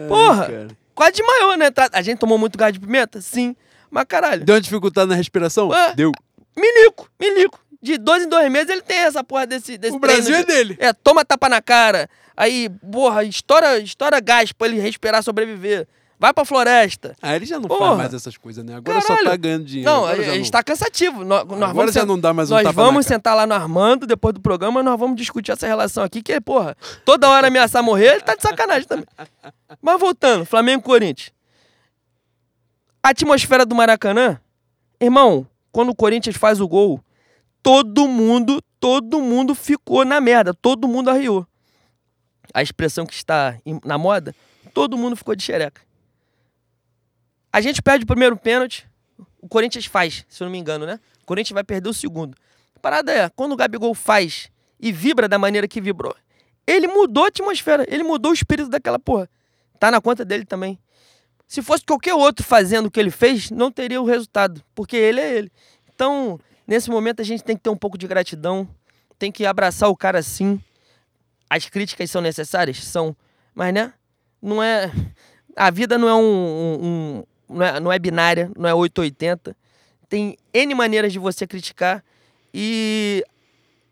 Porra! 0.09 0.47
cara. 0.47 0.69
Quase 0.95 1.13
desmaiou, 1.13 1.57
né? 1.57 1.71
Tá- 1.71 1.89
A 1.93 2.03
gente 2.03 2.19
tomou 2.19 2.37
muito 2.39 2.59
gás 2.59 2.73
de 2.73 2.79
pimenta? 2.81 3.21
Sim. 3.21 3.57
Mas 3.91 4.05
caralho. 4.07 4.45
Deu 4.45 4.55
uma 4.55 4.61
dificuldade 4.61 5.09
na 5.09 5.15
respiração? 5.17 5.73
Ah. 5.73 5.93
Deu. 5.95 6.13
Milico, 6.57 7.09
milico. 7.19 7.59
De 7.83 7.97
dois 7.97 8.25
em 8.25 8.29
dois 8.29 8.51
meses 8.51 8.69
ele 8.69 8.83
tem 8.83 8.99
essa 8.99 9.25
porra 9.25 9.47
desse, 9.47 9.79
desse 9.79 9.97
O 9.97 9.99
Brasil 9.99 10.35
é 10.35 10.41
de- 10.41 10.47
dele. 10.47 10.77
É, 10.79 10.93
toma 10.93 11.25
tapa 11.25 11.49
na 11.49 11.63
cara. 11.63 12.09
Aí, 12.37 12.69
porra, 12.93 13.25
estoura, 13.25 13.79
estoura 13.79 14.21
gás 14.21 14.53
pra 14.53 14.67
ele 14.69 14.79
respirar, 14.79 15.23
sobreviver. 15.23 15.89
Vai 16.21 16.35
pra 16.35 16.45
floresta. 16.45 17.17
Ah, 17.23 17.35
ele 17.35 17.47
já 17.47 17.59
não 17.59 17.67
Porra. 17.67 17.87
faz 17.87 17.97
mais 17.97 18.13
essas 18.15 18.37
coisas, 18.37 18.63
né? 18.63 18.75
Agora 18.75 19.01
Caralho. 19.01 19.25
só 19.25 19.31
tá 19.31 19.37
ganhando 19.37 19.65
dinheiro. 19.65 19.91
Não, 19.91 20.05
Agora 20.05 20.21
a 20.21 20.25
já 20.27 20.35
gente 20.35 20.51
tá 20.51 20.63
cansativo. 20.63 21.25
Nós, 21.25 21.47
nós 21.47 21.57
Agora 21.63 21.73
vamos 21.73 21.95
já 21.95 22.05
não 22.05 22.21
dá 22.21 22.35
mais 22.35 22.51
um 22.51 22.63
Nós 22.63 22.75
vamos 22.75 23.07
sentar 23.07 23.35
lá 23.35 23.47
no 23.47 23.55
Armando, 23.55 24.07
depois 24.07 24.35
do 24.35 24.41
programa, 24.41 24.83
nós 24.83 25.01
vamos 25.01 25.17
discutir 25.17 25.51
essa 25.51 25.67
relação 25.67 26.05
aqui, 26.05 26.23
que, 26.23 26.39
porra, 26.39 26.77
toda 27.07 27.27
hora 27.31 27.47
ameaçar 27.47 27.83
morrer, 27.83 28.17
ele 28.17 28.21
tá 28.21 28.35
de 28.35 28.43
sacanagem 28.43 28.87
também. 28.87 29.07
Mas 29.81 29.99
voltando, 29.99 30.45
Flamengo 30.45 30.81
e 30.81 30.85
Corinthians. 30.85 31.33
A 33.03 33.09
atmosfera 33.09 33.65
do 33.65 33.75
Maracanã, 33.75 34.39
irmão, 35.01 35.47
quando 35.73 35.89
o 35.89 35.95
Corinthians 35.97 36.37
faz 36.37 36.61
o 36.61 36.69
gol, 36.69 37.01
todo 37.63 38.07
mundo, 38.07 38.63
todo 38.79 39.23
mundo 39.23 39.55
ficou 39.55 40.05
na 40.05 40.21
merda, 40.21 40.53
todo 40.53 40.87
mundo 40.87 41.09
arriou. 41.09 41.47
a 42.53 42.63
expressão 42.63 43.07
que 43.07 43.15
está 43.15 43.57
na 43.83 43.97
moda, 43.97 44.35
todo 44.75 44.99
mundo 44.99 45.17
ficou 45.17 45.35
de 45.35 45.43
xereca. 45.43 45.81
A 47.53 47.61
gente 47.61 47.83
perde 47.83 48.05
o 48.05 48.07
primeiro 48.07 48.37
pênalti, 48.37 48.89
o 49.41 49.49
Corinthians 49.49 49.87
faz, 49.87 50.25
se 50.29 50.43
eu 50.43 50.45
não 50.45 50.53
me 50.53 50.59
engano, 50.59 50.87
né? 50.87 51.01
O 51.23 51.27
Corinthians 51.27 51.55
vai 51.55 51.65
perder 51.65 51.89
o 51.89 51.95
segundo. 51.95 52.37
A 52.77 52.79
parada 52.79 53.13
é, 53.13 53.29
quando 53.29 53.53
o 53.53 53.57
Gabigol 53.57 53.95
faz 53.95 54.51
e 54.79 54.93
vibra 54.93 55.29
da 55.29 55.39
maneira 55.39 55.67
que 55.67 55.81
vibrou, 55.81 56.15
ele 56.67 56.87
mudou 56.87 57.25
a 57.25 57.29
atmosfera, 57.29 57.85
ele 57.89 58.05
mudou 58.05 58.31
o 58.31 58.35
espírito 58.35 58.69
daquela 58.69 58.99
porra. 58.99 59.29
Tá 59.79 59.91
na 59.91 60.01
conta 60.01 60.25
dele 60.25 60.45
também. 60.45 60.79
Se 61.49 61.63
fosse 61.63 61.85
qualquer 61.85 62.15
outro 62.15 62.45
fazendo 62.45 62.87
o 62.87 62.91
que 62.91 63.01
ele 63.01 63.11
fez, 63.11 63.51
não 63.51 63.73
teria 63.73 64.01
o 64.01 64.05
resultado, 64.05 64.63
porque 64.75 64.97
ele 64.97 65.21
é 65.21 65.35
ele. 65.39 65.53
Então, 65.93 66.39
nesse 66.67 66.89
momento 66.89 67.21
a 67.21 67.25
gente 67.25 67.43
tem 67.43 67.57
que 67.57 67.63
ter 67.63 67.71
um 67.71 67.77
pouco 67.77 67.99
de 67.99 68.07
gratidão, 68.07 68.69
tem 69.19 69.33
que 69.33 69.45
abraçar 69.45 69.89
o 69.89 69.97
cara 69.97 70.21
assim. 70.21 70.63
As 71.49 71.69
críticas 71.69 72.11
são 72.11 72.23
necessárias? 72.23 72.85
São. 72.85 73.17
Mas, 73.53 73.75
né? 73.75 73.93
Não 74.41 74.63
é. 74.63 74.93
A 75.57 75.71
vida 75.71 75.99
não 75.99 76.09
é 76.09 76.15
um, 76.15 76.79
um 76.81 77.25
não, 77.51 77.67
é, 77.67 77.81
não 77.81 77.93
é 77.93 77.99
binária, 77.99 78.51
não 78.57 78.69
é 78.69 78.75
880. 78.75 79.57
Tem 80.09 80.37
N 80.55 80.75
maneiras 80.75 81.13
de 81.13 81.19
você 81.19 81.47
criticar. 81.47 82.05
E 82.53 83.25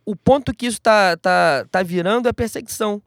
o 0.04 0.16
ponto 0.16 0.54
que 0.54 0.66
isso 0.66 0.80
tá, 0.80 1.16
tá, 1.16 1.66
tá 1.70 1.82
virando 1.82 2.28
é 2.28 2.32
perseguição. 2.32 3.02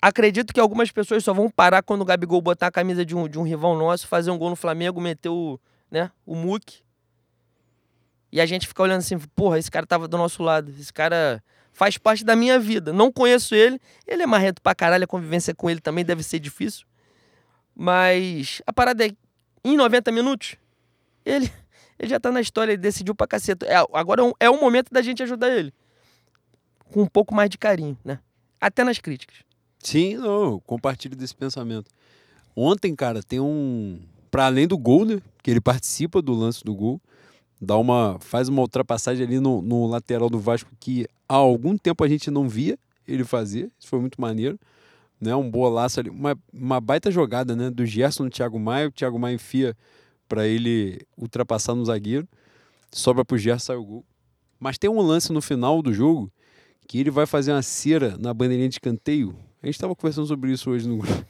Acredito 0.00 0.52
que 0.52 0.60
algumas 0.60 0.90
pessoas 0.90 1.24
só 1.24 1.34
vão 1.34 1.50
parar 1.50 1.82
quando 1.82 2.02
o 2.02 2.04
Gabigol 2.04 2.40
botar 2.40 2.68
a 2.68 2.72
camisa 2.72 3.04
de 3.04 3.16
um, 3.16 3.28
de 3.28 3.38
um 3.38 3.42
rival 3.42 3.76
nosso, 3.76 4.06
fazer 4.06 4.30
um 4.30 4.38
gol 4.38 4.50
no 4.50 4.56
Flamengo, 4.56 5.00
meter 5.00 5.28
o, 5.28 5.58
né, 5.90 6.10
o 6.24 6.34
muque. 6.34 6.82
E 8.30 8.40
a 8.40 8.46
gente 8.46 8.66
fica 8.66 8.82
olhando 8.82 8.98
assim, 8.98 9.18
porra, 9.34 9.58
esse 9.58 9.70
cara 9.70 9.86
tava 9.86 10.06
do 10.06 10.16
nosso 10.16 10.42
lado. 10.42 10.70
Esse 10.78 10.92
cara 10.92 11.42
faz 11.72 11.96
parte 11.96 12.24
da 12.24 12.34
minha 12.34 12.58
vida. 12.58 12.92
Não 12.92 13.10
conheço 13.12 13.54
ele. 13.54 13.80
Ele 14.06 14.22
é 14.22 14.26
marrento 14.26 14.60
pra 14.60 14.74
caralho, 14.74 15.04
a 15.04 15.06
convivência 15.06 15.54
com 15.54 15.70
ele 15.70 15.80
também 15.80 16.04
deve 16.04 16.22
ser 16.22 16.38
difícil. 16.38 16.87
Mas 17.80 18.60
a 18.66 18.72
parada 18.72 19.06
é, 19.06 19.10
em 19.64 19.76
90 19.76 20.10
minutos, 20.10 20.56
ele, 21.24 21.48
ele 21.96 22.10
já 22.10 22.18
tá 22.18 22.32
na 22.32 22.40
história, 22.40 22.72
ele 22.72 22.82
decidiu 22.82 23.14
pra 23.14 23.24
caceta. 23.24 23.64
É, 23.66 23.76
agora 23.92 24.20
é, 24.20 24.24
um, 24.24 24.32
é 24.40 24.50
o 24.50 24.60
momento 24.60 24.92
da 24.92 25.00
gente 25.00 25.22
ajudar 25.22 25.48
ele. 25.48 25.72
Com 26.92 27.02
um 27.02 27.06
pouco 27.06 27.32
mais 27.32 27.48
de 27.48 27.56
carinho, 27.56 27.96
né? 28.04 28.18
Até 28.60 28.82
nas 28.82 28.98
críticas. 28.98 29.36
Sim, 29.78 30.16
compartilho 30.66 31.14
desse 31.14 31.36
pensamento. 31.36 31.88
Ontem, 32.56 32.96
cara, 32.96 33.22
tem 33.22 33.38
um. 33.38 34.00
Para 34.28 34.46
além 34.46 34.66
do 34.66 34.76
gol, 34.76 35.04
né? 35.04 35.22
Que 35.40 35.52
ele 35.52 35.60
participa 35.60 36.20
do 36.20 36.32
lance 36.32 36.64
do 36.64 36.74
gol, 36.74 37.00
dá 37.60 37.76
uma, 37.76 38.18
faz 38.18 38.48
uma 38.48 38.60
ultrapassagem 38.62 39.24
ali 39.24 39.38
no, 39.38 39.62
no 39.62 39.86
lateral 39.86 40.28
do 40.28 40.40
Vasco 40.40 40.70
que 40.80 41.06
há 41.28 41.36
algum 41.36 41.78
tempo 41.78 42.02
a 42.02 42.08
gente 42.08 42.28
não 42.28 42.48
via 42.48 42.76
ele 43.06 43.22
fazer. 43.22 43.70
Isso 43.78 43.88
foi 43.88 44.00
muito 44.00 44.20
maneiro. 44.20 44.58
Né? 45.20 45.34
Um 45.34 45.50
bolaço 45.50 46.00
ali, 46.00 46.10
uma, 46.10 46.38
uma 46.52 46.80
baita 46.80 47.10
jogada 47.10 47.56
né? 47.56 47.70
do 47.70 47.84
Gerson 47.84 48.24
no 48.24 48.30
Thiago 48.30 48.58
Maia. 48.58 48.88
O 48.88 48.92
Thiago 48.92 49.18
Maia 49.18 49.34
enfia 49.34 49.76
para 50.28 50.46
ele 50.46 51.00
ultrapassar 51.16 51.74
no 51.74 51.84
zagueiro. 51.84 52.28
Sobra 52.92 53.24
pro 53.24 53.38
Gerson, 53.38 53.66
sai 53.66 53.76
o 53.76 53.84
gol. 53.84 54.04
Mas 54.58 54.78
tem 54.78 54.88
um 54.90 55.00
lance 55.00 55.32
no 55.32 55.40
final 55.40 55.82
do 55.82 55.92
jogo 55.92 56.30
que 56.86 56.98
ele 56.98 57.10
vai 57.10 57.26
fazer 57.26 57.52
uma 57.52 57.62
cera 57.62 58.16
na 58.18 58.32
bandeirinha 58.32 58.68
de 58.68 58.76
escanteio 58.76 59.36
a 59.62 59.66
gente 59.66 59.74
estava 59.74 59.94
conversando 59.94 60.26
sobre 60.26 60.52
isso 60.52 60.70
hoje 60.70 60.88
no 60.88 60.98
grupo. 60.98 61.26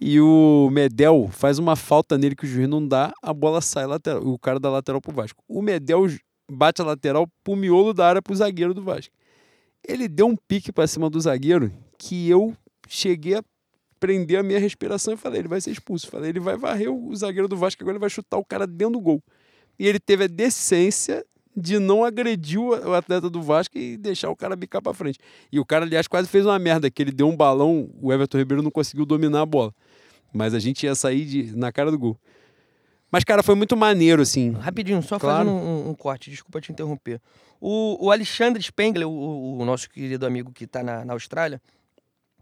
E 0.00 0.20
o 0.20 0.68
Medel 0.70 1.28
faz 1.30 1.58
uma 1.58 1.76
falta 1.76 2.18
nele 2.18 2.34
que 2.34 2.44
o 2.44 2.48
juiz 2.48 2.68
não 2.68 2.86
dá, 2.86 3.12
a 3.22 3.32
bola 3.32 3.60
sai 3.60 3.86
lateral. 3.86 4.22
O 4.26 4.38
cara 4.38 4.58
dá 4.58 4.68
lateral 4.68 5.00
pro 5.00 5.12
Vasco. 5.12 5.42
O 5.48 5.62
Medel 5.62 6.06
bate 6.50 6.82
a 6.82 6.84
lateral 6.84 7.26
pro 7.42 7.56
miolo 7.56 7.94
da 7.94 8.06
área 8.06 8.20
pro 8.20 8.34
zagueiro 8.34 8.74
do 8.74 8.82
Vasco. 8.82 9.14
Ele 9.86 10.08
deu 10.08 10.26
um 10.26 10.36
pique 10.36 10.72
para 10.72 10.86
cima 10.86 11.08
do 11.08 11.20
zagueiro 11.20 11.72
que 11.96 12.28
eu 12.28 12.54
cheguei 12.86 13.34
a 13.34 13.44
prender 13.98 14.38
a 14.38 14.42
minha 14.42 14.58
respiração 14.58 15.14
e 15.14 15.16
falei, 15.16 15.40
ele 15.40 15.48
vai 15.48 15.60
ser 15.60 15.70
expulso. 15.70 16.08
Falei, 16.08 16.30
ele 16.30 16.40
vai 16.40 16.56
varrer 16.56 16.92
o 16.92 17.14
zagueiro 17.14 17.48
do 17.48 17.56
Vasco, 17.56 17.82
agora 17.82 17.94
ele 17.94 18.00
vai 18.00 18.10
chutar 18.10 18.36
o 18.38 18.44
cara 18.44 18.66
dentro 18.66 18.94
do 18.94 19.00
gol. 19.00 19.22
E 19.78 19.86
ele 19.86 19.98
teve 19.98 20.24
a 20.24 20.26
decência 20.26 21.24
de 21.56 21.78
não 21.78 22.04
agredir 22.04 22.60
o 22.60 22.94
atleta 22.94 23.30
do 23.30 23.40
Vasco 23.40 23.78
e 23.78 23.96
deixar 23.96 24.28
o 24.28 24.36
cara 24.36 24.54
bicar 24.54 24.82
para 24.82 24.92
frente. 24.92 25.18
E 25.50 25.58
o 25.58 25.64
cara, 25.64 25.86
aliás, 25.86 26.06
quase 26.06 26.28
fez 26.28 26.44
uma 26.44 26.58
merda, 26.58 26.90
que 26.90 27.02
ele 27.02 27.10
deu 27.10 27.26
um 27.26 27.36
balão, 27.36 27.88
o 28.00 28.12
Everton 28.12 28.36
Ribeiro 28.38 28.62
não 28.62 28.70
conseguiu 28.70 29.06
dominar 29.06 29.40
a 29.40 29.46
bola. 29.46 29.74
Mas 30.32 30.52
a 30.52 30.58
gente 30.58 30.84
ia 30.84 30.94
sair 30.94 31.24
de, 31.24 31.56
na 31.56 31.72
cara 31.72 31.90
do 31.90 31.98
gol. 31.98 32.18
Mas, 33.10 33.24
cara, 33.24 33.42
foi 33.42 33.54
muito 33.54 33.74
maneiro, 33.76 34.20
assim. 34.20 34.50
Rapidinho, 34.52 35.00
só 35.02 35.18
claro. 35.18 35.48
fazendo 35.48 35.64
um, 35.64 35.90
um, 35.90 35.94
corte, 35.94 36.28
desculpa 36.28 36.60
te 36.60 36.72
interromper. 36.72 37.20
O, 37.58 38.06
o 38.06 38.10
Alexandre 38.10 38.62
Spengler, 38.62 39.08
o, 39.08 39.58
o, 39.58 39.64
nosso 39.64 39.88
querido 39.88 40.26
amigo 40.26 40.52
que 40.52 40.64
está 40.64 40.82
na, 40.82 41.04
na 41.04 41.14
Austrália, 41.14 41.62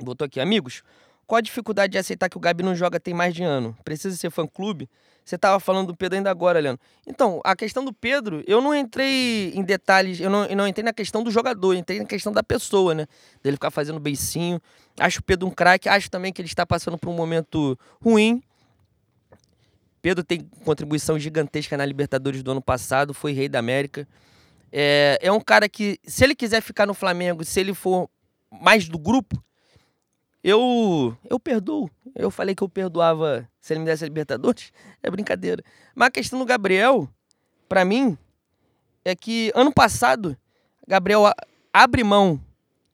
botou 0.03 0.25
aqui, 0.25 0.41
amigos, 0.41 0.83
qual 1.27 1.39
a 1.39 1.43
dificuldade 1.43 1.93
de 1.93 1.99
aceitar 1.99 2.29
que 2.29 2.37
o 2.37 2.41
Gabi 2.41 2.63
não 2.63 2.75
joga 2.75 3.01
tem 3.01 3.15
mais 3.15 3.35
de 3.35 3.43
ano? 3.43 3.77
Precisa 3.85 4.17
ser 4.17 4.31
fã-clube? 4.31 4.89
Você 5.25 5.37
estava 5.37 5.59
falando 5.59 5.87
do 5.87 5.97
Pedro 5.97 6.17
ainda 6.19 6.31
agora, 6.31 6.61
Leandro. 6.61 6.83
Então, 7.07 7.41
a 7.43 7.57
questão 7.57 7.83
do 7.83 7.95
Pedro, 7.95 8.45
eu 8.47 8.61
não 8.61 8.75
entrei 8.75 9.53
em 9.55 9.63
detalhes, 9.63 10.21
eu 10.21 10.29
não, 10.29 10.45
eu 10.45 10.55
não 10.55 10.69
entrei 10.69 10.85
na 10.85 10.93
questão 10.93 11.23
do 11.23 11.31
jogador, 11.31 11.75
entrei 11.75 11.99
na 11.99 12.05
questão 12.05 12.31
da 12.31 12.43
pessoa, 12.43 12.95
né? 12.95 13.07
Dele 13.43 13.57
ficar 13.57 13.71
fazendo 13.71 13.99
beicinho. 13.99 14.61
Acho 15.01 15.21
o 15.21 15.23
Pedro 15.23 15.49
um 15.49 15.51
craque, 15.51 15.89
acho 15.89 16.11
também 16.11 16.31
que 16.31 16.43
ele 16.43 16.49
está 16.49 16.67
passando 16.67 16.99
por 16.99 17.09
um 17.09 17.15
momento 17.15 17.79
ruim. 18.03 18.43
Pedro 20.03 20.23
tem 20.23 20.43
contribuição 20.63 21.19
gigantesca 21.19 21.75
na 21.75 21.87
Libertadores 21.87 22.43
do 22.43 22.51
ano 22.51 22.61
passado, 22.61 23.15
foi 23.15 23.33
rei 23.33 23.49
da 23.49 23.59
América. 23.59 24.07
É, 24.71 25.19
é 25.23 25.33
um 25.33 25.41
cara 25.41 25.71
que, 25.71 25.99
se 26.05 26.23
ele 26.23 26.35
quiser 26.35 26.61
ficar 26.61 26.85
no 26.85 26.93
Flamengo, 26.93 27.43
se 27.43 27.59
ele 27.59 27.73
for 27.73 28.11
mais 28.51 28.87
do 28.87 28.99
grupo, 28.99 29.43
eu, 30.45 31.17
eu 31.29 31.41
perdoo. 31.41 31.91
Eu 32.15 32.31
falei 32.31 32.55
que 32.55 32.63
eu 32.63 32.69
perdoava 32.69 33.49
se 33.63 33.73
ele 33.73 33.81
me 33.81 33.87
desse 33.87 34.05
a 34.05 34.07
Libertadores. 34.07 34.71
É 35.03 35.11
brincadeira. 35.11 35.63
Mas 35.95 36.09
a 36.09 36.11
questão 36.11 36.39
do 36.39 36.45
Gabriel, 36.47 37.09
para 37.69 37.85
mim, 37.85 38.17
é 39.05 39.15
que 39.15 39.53
ano 39.55 39.71
passado, 39.71 40.35
Gabriel 40.87 41.31
abre 41.73 42.03
mão. 42.03 42.41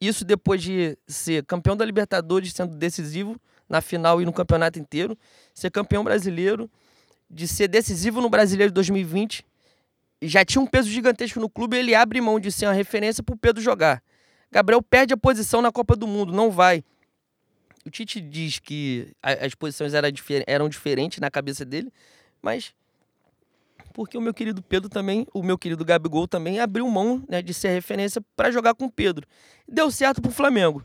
Isso 0.01 0.24
depois 0.24 0.60
de 0.60 0.98
ser 1.06 1.44
campeão 1.44 1.77
da 1.77 1.85
Libertadores, 1.85 2.52
sendo 2.52 2.74
decisivo 2.74 3.40
na 3.68 3.81
final 3.81 4.20
e 4.20 4.24
no 4.24 4.32
campeonato 4.32 4.78
inteiro. 4.81 5.16
Ser 5.55 5.70
campeão 5.70 6.02
brasileiro. 6.02 6.68
De 7.28 7.47
ser 7.47 7.68
decisivo 7.68 8.20
no 8.20 8.28
Brasileiro 8.28 8.72
de 8.72 8.74
2020. 8.74 9.47
Já 10.22 10.44
tinha 10.44 10.60
um 10.60 10.66
peso 10.66 10.89
gigantesco 10.89 11.39
no 11.39 11.48
clube. 11.48 11.77
Ele 11.77 11.94
abre 11.94 12.20
mão 12.20 12.40
de 12.40 12.51
ser 12.51 12.66
uma 12.66 12.72
referência 12.72 13.22
pro 13.22 13.36
Pedro 13.36 13.62
jogar. 13.62 14.02
Gabriel 14.51 14.82
perde 14.82 15.14
a 15.14 15.16
posição 15.16 15.62
na 15.62 15.70
Copa 15.70 15.94
do 15.94 16.09
Mundo. 16.09 16.32
Não 16.32 16.51
vai. 16.51 16.82
O 17.85 17.90
Tite 17.90 18.20
diz 18.20 18.59
que 18.59 19.12
as 19.23 19.55
posições 19.55 19.94
eram, 19.94 20.11
difer 20.11 20.44
eram 20.47 20.69
diferentes 20.69 21.19
na 21.19 21.31
cabeça 21.31 21.65
dele, 21.65 21.90
mas 22.43 22.74
porque 23.93 24.16
o 24.16 24.20
meu 24.20 24.32
querido 24.32 24.62
Pedro 24.62 24.89
também, 24.89 25.27
o 25.32 25.43
meu 25.43 25.59
querido 25.59 25.85
Gabigol 25.85 26.28
também 26.28 26.61
abriu 26.61 26.89
mão 26.89 27.24
né, 27.28 27.43
de 27.43 27.52
ser 27.52 27.70
referência 27.70 28.23
para 28.36 28.51
jogar 28.51 28.74
com 28.74 28.85
o 28.85 28.90
Pedro. 28.90 29.27
Deu 29.66 29.90
certo 29.90 30.20
pro 30.23 30.31
Flamengo. 30.31 30.85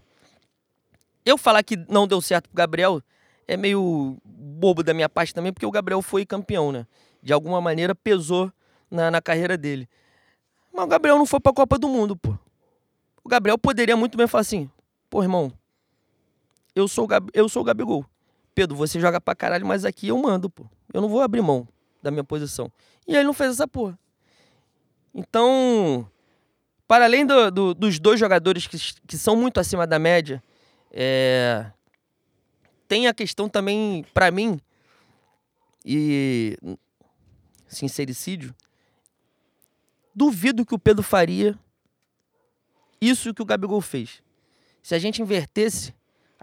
Eu 1.26 1.38
falar 1.38 1.64
que 1.64 1.76
não 1.90 2.08
deu 2.08 2.22
certo 2.22 2.50
pro 2.50 2.56
Gabriel 2.56 3.02
é 3.48 3.56
meio 3.56 4.18
bobo 4.24 4.84
da 4.84 4.94
minha 4.94 5.10
parte 5.10 5.34
também, 5.34 5.54
porque 5.54 5.66
o 5.66 5.72
Gabriel 5.72 6.02
foi 6.02 6.26
campeão, 6.26 6.72
né? 6.72 6.88
De 7.22 7.34
alguma 7.34 7.62
maneira 7.62 7.94
pesou 7.94 8.52
na, 8.90 9.12
na 9.12 9.22
carreira 9.22 9.58
dele. 9.58 9.88
Mas 10.74 10.86
o 10.86 10.88
Gabriel 10.88 11.18
não 11.18 11.26
foi 11.26 11.40
pra 11.40 11.54
Copa 11.54 11.78
do 11.78 11.88
Mundo, 11.88 12.16
pô. 12.16 12.38
O 13.24 13.30
Gabriel 13.30 13.58
poderia 13.58 13.96
muito 13.96 14.18
bem 14.18 14.28
falar 14.28 14.42
assim: 14.42 14.70
pô, 15.10 15.22
irmão, 15.22 15.52
eu 16.76 16.88
sou, 16.88 17.06
o 17.06 17.08
Gab, 17.08 17.30
eu 17.34 17.48
sou 17.48 17.62
o 17.62 17.66
Gabigol. 17.66 18.06
Pedro, 18.54 18.76
você 18.76 19.00
joga 19.00 19.20
pra 19.20 19.34
caralho, 19.34 19.66
mas 19.66 19.86
aqui 19.86 20.10
eu 20.10 20.18
mando, 20.18 20.50
pô. 20.50 20.66
Eu 20.94 21.02
não 21.02 21.10
vou 21.10 21.22
abrir 21.22 21.42
mão 21.42 21.68
da 22.02 22.12
minha 22.12 22.24
posição. 22.24 22.72
E 23.08 23.16
ele 23.16 23.24
não 23.24 23.34
fez 23.34 23.52
essa 23.52 23.68
porra. 23.68 23.98
Então, 25.14 26.10
para 26.88 27.06
além 27.06 27.26
do, 27.26 27.50
do, 27.50 27.74
dos 27.74 28.00
dois 28.00 28.20
jogadores 28.20 28.68
que, 28.68 28.78
que 29.08 29.18
são 29.18 29.36
muito 29.36 29.60
acima 29.60 29.88
da 29.88 29.98
média, 29.98 30.44
é, 30.92 31.66
tem 32.88 33.08
a 33.08 33.14
questão 33.14 33.50
também, 33.50 34.06
para 34.14 34.30
mim, 34.30 34.60
e 35.86 36.58
sincericídio, 37.68 38.54
duvido 40.14 40.66
que 40.66 40.74
o 40.74 40.80
Pedro 40.80 41.04
faria 41.04 41.58
isso 43.00 43.34
que 43.34 43.42
o 43.42 43.46
Gabigol 43.46 43.82
fez. 43.82 44.24
Se 44.82 44.96
a 44.96 45.00
gente 45.00 45.22
invertesse 45.22 45.94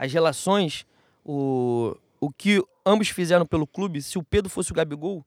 as 0.03 0.13
relações, 0.13 0.85
o, 1.25 1.97
o 2.21 2.29
que 2.29 2.61
ambos 2.85 3.09
fizeram 3.09 3.47
pelo 3.47 3.69
clube, 3.69 4.03
se 4.03 4.19
o 4.19 4.23
Pedro 4.25 4.51
fosse 4.51 4.73
o 4.73 4.75
Gabigol, 4.75 5.25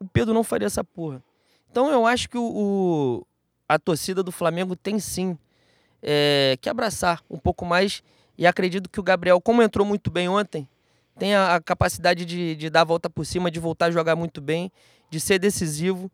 o 0.00 0.08
Pedro 0.08 0.34
não 0.34 0.42
faria 0.42 0.66
essa 0.66 0.82
porra. 0.82 1.22
Então 1.70 1.88
eu 1.88 2.04
acho 2.04 2.28
que 2.28 2.36
o, 2.36 2.42
o 2.42 3.26
a 3.68 3.78
torcida 3.78 4.20
do 4.20 4.32
Flamengo 4.32 4.74
tem 4.74 4.98
sim 4.98 5.38
é, 6.02 6.58
que 6.60 6.68
abraçar 6.68 7.22
um 7.30 7.38
pouco 7.38 7.64
mais. 7.64 8.02
E 8.36 8.48
acredito 8.48 8.90
que 8.90 8.98
o 8.98 9.02
Gabriel, 9.02 9.40
como 9.40 9.62
entrou 9.62 9.86
muito 9.86 10.10
bem 10.10 10.28
ontem, 10.28 10.68
tem 11.16 11.36
a, 11.36 11.54
a 11.54 11.60
capacidade 11.60 12.24
de, 12.24 12.56
de 12.56 12.68
dar 12.68 12.80
a 12.80 12.84
volta 12.84 13.08
por 13.08 13.24
cima, 13.24 13.48
de 13.48 13.60
voltar 13.60 13.86
a 13.86 13.90
jogar 13.92 14.16
muito 14.16 14.40
bem, 14.40 14.72
de 15.08 15.20
ser 15.20 15.38
decisivo. 15.38 16.10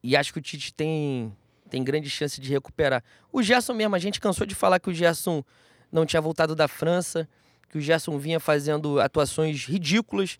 E 0.00 0.16
acho 0.16 0.32
que 0.32 0.38
o 0.38 0.42
Tite 0.42 0.72
tem, 0.72 1.36
tem 1.68 1.82
grande 1.82 2.08
chance 2.08 2.40
de 2.40 2.52
recuperar. 2.52 3.02
O 3.32 3.42
Gerson 3.42 3.74
mesmo, 3.74 3.96
a 3.96 3.98
gente 3.98 4.20
cansou 4.20 4.46
de 4.46 4.54
falar 4.54 4.78
que 4.78 4.90
o 4.90 4.94
Gerson 4.94 5.42
não 5.94 6.04
tinha 6.04 6.20
voltado 6.20 6.54
da 6.56 6.66
França, 6.66 7.28
que 7.70 7.78
o 7.78 7.80
Gerson 7.80 8.18
vinha 8.18 8.40
fazendo 8.40 9.00
atuações 9.00 9.64
ridículas. 9.64 10.38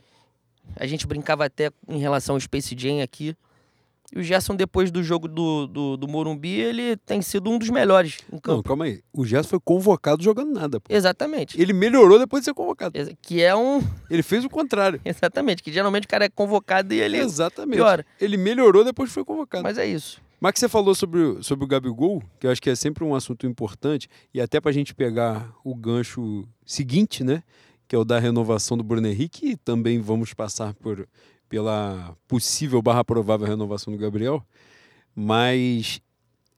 A 0.77 0.87
gente 0.87 1.07
brincava 1.07 1.45
até 1.45 1.71
em 1.89 1.99
relação 1.99 2.35
ao 2.35 2.41
Space 2.41 2.75
Jam 2.77 3.01
aqui. 3.01 3.37
E 4.13 4.19
o 4.19 4.23
Gerson, 4.23 4.55
depois 4.55 4.91
do 4.91 5.03
jogo 5.03 5.27
do, 5.27 5.67
do, 5.67 5.97
do 5.97 6.07
Morumbi, 6.09 6.61
ele 6.61 6.97
tem 6.99 7.23
sido 7.23 7.51
um 7.51 7.59
dos 7.59 7.71
melhores 7.71 8.19
em 8.33 8.39
campo. 8.39 8.57
Não, 8.57 8.63
calma 8.63 8.85
aí. 8.85 9.03
O 9.13 9.25
Gerson 9.25 9.49
foi 9.49 9.61
convocado 9.61 10.23
jogando 10.23 10.53
nada. 10.53 10.79
Pô. 10.79 10.93
Exatamente. 10.93 11.61
Ele 11.61 11.73
melhorou 11.73 12.19
depois 12.19 12.43
de 12.43 12.45
ser 12.47 12.55
convocado. 12.55 12.93
Que 13.23 13.43
é 13.43 13.57
um. 13.57 13.83
Ele 14.11 14.23
fez 14.23 14.45
o 14.45 14.51
contrário. 14.51 15.01
Exatamente. 15.05 15.63
Que 15.63 15.73
geralmente 15.73 16.05
o 16.05 16.09
cara 16.09 16.27
é 16.27 16.29
convocado 16.29 16.95
e 16.95 17.01
ele 17.01 17.17
Exatamente. 17.17 17.77
piora. 17.77 18.07
Ele 18.21 18.37
melhorou 18.37 18.85
depois 18.85 19.11
que 19.11 19.15
foi 19.15 19.25
convocado. 19.25 19.65
Mas 19.65 19.79
é 19.79 19.87
isso. 19.87 20.21
Mas 20.41 20.53
que 20.53 20.61
você 20.61 20.69
falou 20.69 20.95
sobre, 20.95 21.43
sobre 21.43 21.65
o 21.65 21.69
Gabigol, 21.69 22.23
que 22.39 22.47
eu 22.47 22.51
acho 22.51 22.61
que 22.61 22.71
é 22.71 22.75
sempre 22.75 23.03
um 23.05 23.15
assunto 23.15 23.47
importante, 23.47 24.09
e 24.33 24.41
até 24.41 24.61
pra 24.61 24.73
gente 24.73 24.95
pegar 24.95 25.55
o 25.65 25.75
gancho 25.75 26.47
seguinte, 26.67 27.25
né? 27.25 27.43
Que 27.89 27.97
é 27.97 27.99
o 27.99 28.05
da 28.05 28.19
renovação 28.19 28.77
do 28.77 28.85
Bruno 28.85 29.07
Henrique, 29.07 29.51
e 29.53 29.57
também 29.57 30.01
vamos 30.01 30.35
passar 30.35 30.75
por, 30.75 31.09
pela 31.49 32.17
possível 32.27 32.83
barra 32.83 33.05
provável 33.05 33.47
renovação 33.47 33.93
do 33.93 33.99
Gabriel. 33.99 34.45
Mas 35.15 36.01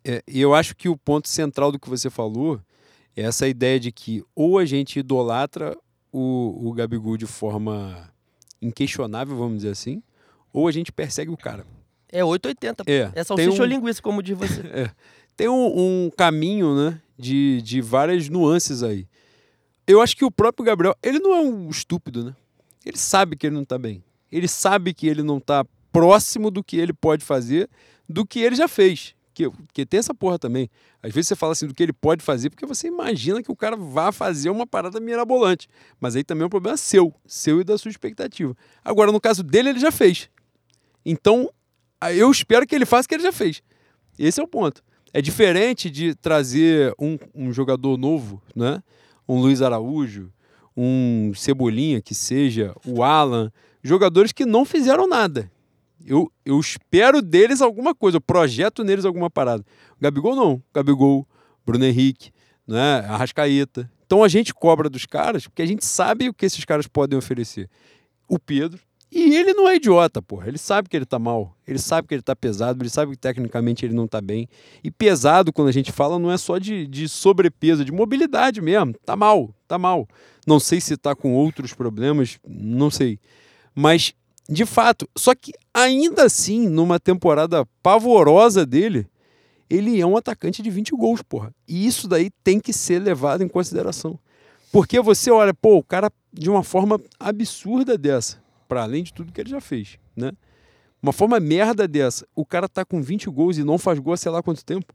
é, 0.04 0.22
eu 0.26 0.54
acho 0.54 0.74
que 0.74 0.88
o 0.88 0.96
ponto 0.96 1.28
central 1.28 1.70
do 1.70 1.78
que 1.78 1.88
você 1.88 2.08
falou 2.08 2.60
é 3.16 3.22
essa 3.22 3.48
ideia 3.48 3.78
de 3.78 3.90
que 3.90 4.24
ou 4.34 4.58
a 4.58 4.64
gente 4.64 4.98
idolatra 4.98 5.76
o, 6.12 6.68
o 6.68 6.72
Gabigol 6.72 7.16
de 7.16 7.26
forma 7.26 8.08
inquestionável, 8.60 9.36
vamos 9.36 9.56
dizer 9.58 9.70
assim, 9.70 10.02
ou 10.52 10.66
a 10.66 10.72
gente 10.72 10.90
persegue 10.90 11.30
o 11.30 11.36
cara. 11.36 11.66
É 12.12 12.24
880. 12.24 12.84
É, 12.86 13.10
É 13.14 13.24
salsicha 13.24 13.50
um- 13.50 13.60
ou 13.60 13.64
linguiça, 13.64 14.00
como 14.02 14.22
diz 14.22 14.36
você. 14.36 14.62
tem 15.36 15.48
um, 15.48 16.06
um 16.06 16.10
caminho, 16.16 16.74
né, 16.74 17.00
de, 17.18 17.60
de 17.62 17.80
várias 17.80 18.28
nuances 18.28 18.82
aí. 18.82 19.06
Eu 19.86 20.00
acho 20.00 20.16
que 20.16 20.24
o 20.24 20.30
próprio 20.30 20.64
Gabriel, 20.64 20.96
ele 21.02 21.18
não 21.18 21.32
é 21.34 21.40
um 21.40 21.68
estúpido, 21.70 22.24
né? 22.24 22.34
Ele 22.84 22.96
sabe 22.96 23.36
que 23.36 23.46
ele 23.46 23.54
não 23.54 23.64
tá 23.64 23.78
bem. 23.78 24.02
Ele 24.30 24.48
sabe 24.48 24.92
que 24.92 25.06
ele 25.06 25.22
não 25.22 25.38
tá 25.40 25.64
próximo 25.92 26.50
do 26.50 26.62
que 26.62 26.76
ele 26.76 26.92
pode 26.92 27.24
fazer, 27.24 27.68
do 28.08 28.26
que 28.26 28.40
ele 28.40 28.56
já 28.56 28.66
fez. 28.68 29.14
Que, 29.32 29.50
que 29.72 29.84
tem 29.84 29.98
essa 29.98 30.14
porra 30.14 30.38
também. 30.38 30.68
Às 31.02 31.12
vezes 31.12 31.28
você 31.28 31.36
fala 31.36 31.52
assim 31.52 31.66
do 31.66 31.74
que 31.74 31.82
ele 31.82 31.92
pode 31.92 32.24
fazer, 32.24 32.48
porque 32.50 32.64
você 32.66 32.88
imagina 32.88 33.42
que 33.42 33.52
o 33.52 33.56
cara 33.56 33.76
vá 33.76 34.10
fazer 34.10 34.48
uma 34.50 34.66
parada 34.66 34.98
mirabolante. 34.98 35.68
Mas 36.00 36.16
aí 36.16 36.24
também 36.24 36.42
é 36.44 36.46
um 36.46 36.50
problema 36.50 36.76
seu, 36.76 37.14
seu 37.26 37.60
e 37.60 37.64
da 37.64 37.76
sua 37.78 37.90
expectativa. 37.90 38.56
Agora, 38.84 39.12
no 39.12 39.20
caso 39.20 39.42
dele, 39.42 39.68
ele 39.70 39.78
já 39.78 39.92
fez. 39.92 40.28
Então, 41.04 41.50
eu 42.12 42.30
espero 42.30 42.66
que 42.66 42.74
ele 42.74 42.86
faça 42.86 43.06
o 43.06 43.08
que 43.08 43.14
ele 43.14 43.22
já 43.22 43.32
fez. 43.32 43.62
Esse 44.18 44.40
é 44.40 44.44
o 44.44 44.48
ponto. 44.48 44.82
É 45.12 45.22
diferente 45.22 45.88
de 45.90 46.14
trazer 46.14 46.94
um, 46.98 47.18
um 47.34 47.52
jogador 47.52 47.96
novo, 47.96 48.42
né? 48.54 48.82
Um 49.28 49.40
Luiz 49.40 49.62
Araújo, 49.62 50.30
um 50.76 51.32
Cebolinha, 51.34 52.02
que 52.02 52.14
seja, 52.14 52.74
o 52.84 53.02
Alan, 53.02 53.50
jogadores 53.82 54.32
que 54.32 54.44
não 54.44 54.64
fizeram 54.64 55.08
nada. 55.08 55.50
Eu, 56.04 56.30
eu 56.44 56.60
espero 56.60 57.22
deles 57.22 57.60
alguma 57.60 57.94
coisa, 57.94 58.18
eu 58.18 58.20
projeto 58.20 58.84
neles 58.84 59.04
alguma 59.04 59.30
parada. 59.30 59.64
Gabigol 60.00 60.36
não. 60.36 60.62
Gabigol, 60.74 61.26
Bruno 61.64 61.84
Henrique, 61.84 62.30
né? 62.66 62.98
Arrascaeta. 63.08 63.90
Então 64.04 64.22
a 64.22 64.28
gente 64.28 64.54
cobra 64.54 64.88
dos 64.88 65.04
caras 65.06 65.46
porque 65.46 65.62
a 65.62 65.66
gente 65.66 65.84
sabe 65.84 66.28
o 66.28 66.34
que 66.34 66.46
esses 66.46 66.64
caras 66.64 66.86
podem 66.86 67.18
oferecer. 67.18 67.68
O 68.28 68.38
Pedro. 68.38 68.80
E 69.18 69.34
ele 69.34 69.55
não 69.55 69.66
é 69.66 69.76
idiota, 69.76 70.20
porra. 70.20 70.47
Ele 70.47 70.59
sabe 70.59 70.90
que 70.90 70.94
ele 70.94 71.06
tá 71.06 71.18
mal. 71.18 71.56
Ele 71.66 71.78
sabe 71.78 72.06
que 72.06 72.12
ele 72.12 72.20
tá 72.20 72.36
pesado. 72.36 72.82
Ele 72.82 72.90
sabe 72.90 73.12
que 73.12 73.16
tecnicamente 73.16 73.86
ele 73.86 73.94
não 73.94 74.06
tá 74.06 74.20
bem. 74.20 74.47
E 74.84 74.90
pesado, 74.90 75.55
quando 75.55 75.68
a 75.68 75.72
gente 75.72 75.90
fala, 75.90 76.18
não 76.18 76.30
é 76.30 76.36
só 76.36 76.59
de, 76.59 76.86
de 76.86 77.09
sobrepeso, 77.09 77.80
é 77.80 77.84
de 77.86 77.93
mobilidade 77.93 78.60
mesmo. 78.60 78.93
Tá 79.06 79.16
mal, 79.16 79.55
tá 79.66 79.78
mal. 79.78 80.06
Não 80.47 80.60
sei 80.60 80.82
se 80.82 80.98
tá 80.98 81.14
com 81.14 81.32
outros 81.32 81.72
problemas, 81.72 82.38
não 82.47 82.90
sei. 82.90 83.18
Mas, 83.74 84.12
de 84.51 84.66
fato, 84.66 85.09
só 85.16 85.34
que 85.34 85.52
ainda 85.72 86.24
assim, 86.24 86.68
numa 86.68 87.01
temporada 87.01 87.64
pavorosa 87.82 88.66
dele, 88.66 89.06
ele 89.70 89.98
é 89.98 90.06
um 90.06 90.18
atacante 90.18 90.62
de 90.62 90.68
20 90.68 90.90
gols, 90.90 91.22
porra. 91.22 91.55
E 91.66 91.86
isso 91.86 92.06
daí 92.06 92.28
tem 92.44 92.60
que 92.60 92.70
ser 92.70 92.98
levado 92.98 93.43
em 93.43 93.48
consideração. 93.48 94.18
Porque 94.70 95.01
você 95.01 95.30
olha, 95.30 95.55
pô, 95.55 95.78
o 95.78 95.82
cara 95.82 96.12
de 96.30 96.51
uma 96.51 96.62
forma 96.62 97.01
absurda 97.18 97.97
dessa, 97.97 98.44
para 98.66 98.82
além 98.82 99.02
de 99.02 99.12
tudo 99.12 99.32
que 99.32 99.40
ele 99.40 99.51
já 99.51 99.60
fez, 99.60 99.98
né? 100.16 100.32
Uma 101.02 101.12
forma 101.12 101.38
merda 101.38 101.86
dessa, 101.86 102.26
o 102.34 102.44
cara 102.44 102.68
tá 102.68 102.84
com 102.84 103.01
20 103.02 103.28
gols 103.30 103.59
e 103.59 103.64
não 103.64 103.78
faz 103.78 103.98
gol 103.98 104.14
há 104.14 104.16
sei 104.16 104.32
lá 104.32 104.43
quanto 104.43 104.64
tempo. 104.64 104.93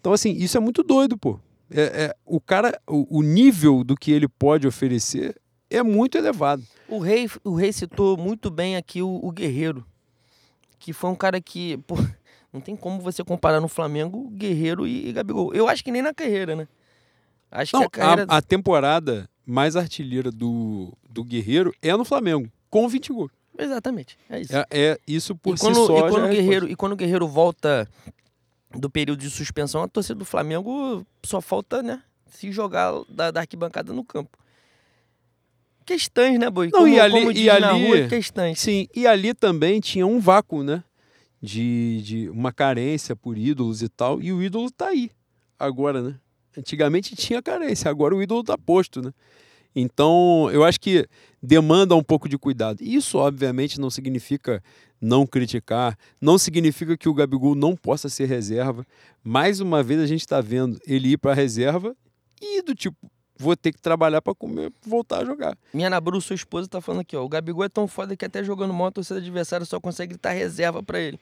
Então, 0.00 0.12
assim, 0.12 0.32
isso 0.32 0.56
é 0.56 0.60
muito 0.60 0.82
doido, 0.82 1.16
pô. 1.16 1.38
É, 1.70 2.04
é- 2.06 2.16
o 2.26 2.40
cara, 2.40 2.80
o, 2.88 3.18
o 3.18 3.22
nível 3.22 3.84
do 3.84 3.94
que 3.94 4.10
ele 4.10 4.26
pode 4.28 4.66
oferecer 4.66 5.36
é 5.70 5.82
muito 5.82 6.18
elevado. 6.18 6.62
O 6.88 6.98
rei, 6.98 7.30
o 7.44 7.54
rei 7.54 7.72
citou 7.72 8.16
muito 8.16 8.50
bem 8.50 8.76
aqui 8.76 9.00
o, 9.02 9.20
o 9.22 9.30
Guerreiro, 9.30 9.86
que 10.78 10.92
foi 10.92 11.10
um 11.10 11.14
cara 11.14 11.40
que, 11.40 11.76
pô, 11.86 11.94
não 12.52 12.60
tem 12.60 12.74
como 12.76 13.00
você 13.00 13.22
comparar 13.22 13.60
no 13.60 13.68
Flamengo 13.68 14.28
Guerreiro 14.30 14.86
e, 14.86 15.08
e 15.08 15.12
Gabigol. 15.12 15.54
Eu 15.54 15.68
acho 15.68 15.84
que 15.84 15.92
nem 15.92 16.02
na 16.02 16.12
carreira, 16.12 16.56
né? 16.56 16.66
Acho 17.50 17.76
Não, 17.76 17.82
que 17.82 18.00
a 18.00 18.02
carreira. 18.02 18.26
a, 18.28 18.38
a 18.38 18.42
temporada 18.42 19.28
mais 19.46 19.76
artilheira 19.76 20.30
do, 20.32 20.92
do 21.08 21.22
Guerreiro 21.22 21.72
é 21.80 21.94
no 21.96 22.04
Flamengo, 22.04 22.50
com 22.72 22.88
20 22.88 23.12
gols. 23.12 23.30
Exatamente, 23.58 24.16
é 24.30 24.40
isso. 24.40 24.56
É, 24.56 24.64
é 24.70 24.98
isso 25.06 25.36
por 25.36 25.54
e 25.54 25.58
quando, 25.58 25.74
si 25.74 25.86
só. 25.86 25.98
e 25.98 26.08
quando 26.10 26.24
é 26.24 26.28
o 26.28 26.30
a 26.30 26.34
Guerreiro, 26.34 26.68
e 26.70 26.74
quando 26.74 26.92
o 26.92 26.96
Guerreiro 26.96 27.28
volta 27.28 27.86
do 28.74 28.88
período 28.88 29.20
de 29.20 29.28
suspensão, 29.28 29.82
a 29.82 29.88
torcida 29.88 30.14
do 30.14 30.24
Flamengo 30.24 31.06
só 31.22 31.38
falta, 31.42 31.82
né, 31.82 32.02
se 32.30 32.50
jogar 32.50 32.90
da, 33.10 33.30
da 33.30 33.40
arquibancada 33.40 33.92
no 33.92 34.02
campo. 34.02 34.38
Questões, 35.84 36.38
né, 36.38 36.48
Boi? 36.48 36.70
Não, 36.72 36.80
como, 36.80 36.88
e 36.94 36.98
ali- 36.98 37.12
como 37.12 37.30
e 37.30 37.34
diz 37.34 37.46
na 37.60 37.72
ali- 37.74 37.86
rua, 37.86 38.08
questões. 38.08 38.58
Sim, 38.58 38.88
e 38.94 39.06
ali 39.06 39.34
também 39.34 39.80
tinha 39.80 40.06
um 40.06 40.18
vácuo, 40.18 40.62
né? 40.62 40.82
De, 41.42 42.00
de 42.02 42.30
uma 42.30 42.52
carência 42.52 43.14
por 43.14 43.36
ídolos 43.36 43.82
e 43.82 43.88
tal. 43.88 44.22
E 44.22 44.32
o 44.32 44.42
ídolo 44.42 44.70
tá 44.70 44.88
aí, 44.88 45.10
agora, 45.58 46.00
né? 46.00 46.14
Antigamente 46.56 47.14
tinha 47.16 47.42
carência, 47.42 47.90
agora 47.90 48.14
o 48.14 48.22
ídolo 48.22 48.42
tá 48.44 48.56
posto, 48.56 49.02
né? 49.02 49.12
Então, 49.74 50.48
eu 50.52 50.64
acho 50.64 50.80
que 50.80 51.06
demanda 51.42 51.94
um 51.96 52.02
pouco 52.02 52.28
de 52.28 52.36
cuidado. 52.38 52.78
Isso, 52.82 53.18
obviamente, 53.18 53.80
não 53.80 53.90
significa 53.90 54.62
não 55.00 55.26
criticar, 55.26 55.98
não 56.20 56.38
significa 56.38 56.96
que 56.96 57.08
o 57.08 57.14
Gabigol 57.14 57.54
não 57.54 57.74
possa 57.74 58.08
ser 58.08 58.26
reserva. 58.26 58.86
Mais 59.24 59.58
uma 59.60 59.82
vez, 59.82 60.00
a 60.00 60.06
gente 60.06 60.20
está 60.20 60.40
vendo 60.40 60.78
ele 60.86 61.12
ir 61.12 61.16
para 61.18 61.34
reserva 61.34 61.96
e 62.40 62.62
do 62.62 62.74
tipo, 62.74 62.96
vou 63.36 63.56
ter 63.56 63.72
que 63.72 63.80
trabalhar 63.80 64.22
para 64.22 64.34
comer, 64.34 64.72
voltar 64.86 65.22
a 65.22 65.24
jogar. 65.24 65.56
Minha 65.74 65.90
Nabru, 65.90 66.20
sua 66.20 66.34
esposa, 66.36 66.68
tá 66.68 66.80
falando 66.80 67.00
aqui, 67.00 67.16
ó. 67.16 67.24
O 67.24 67.28
Gabigol 67.28 67.64
é 67.64 67.68
tão 67.68 67.88
foda 67.88 68.14
que 68.16 68.24
até 68.24 68.44
jogando 68.44 68.72
mal, 68.72 68.88
a 68.88 68.92
torcida 68.92 69.18
adversária 69.18 69.66
só 69.66 69.80
consegue 69.80 70.10
gritar 70.10 70.30
reserva 70.32 70.82
pra 70.82 71.00
ele. 71.00 71.18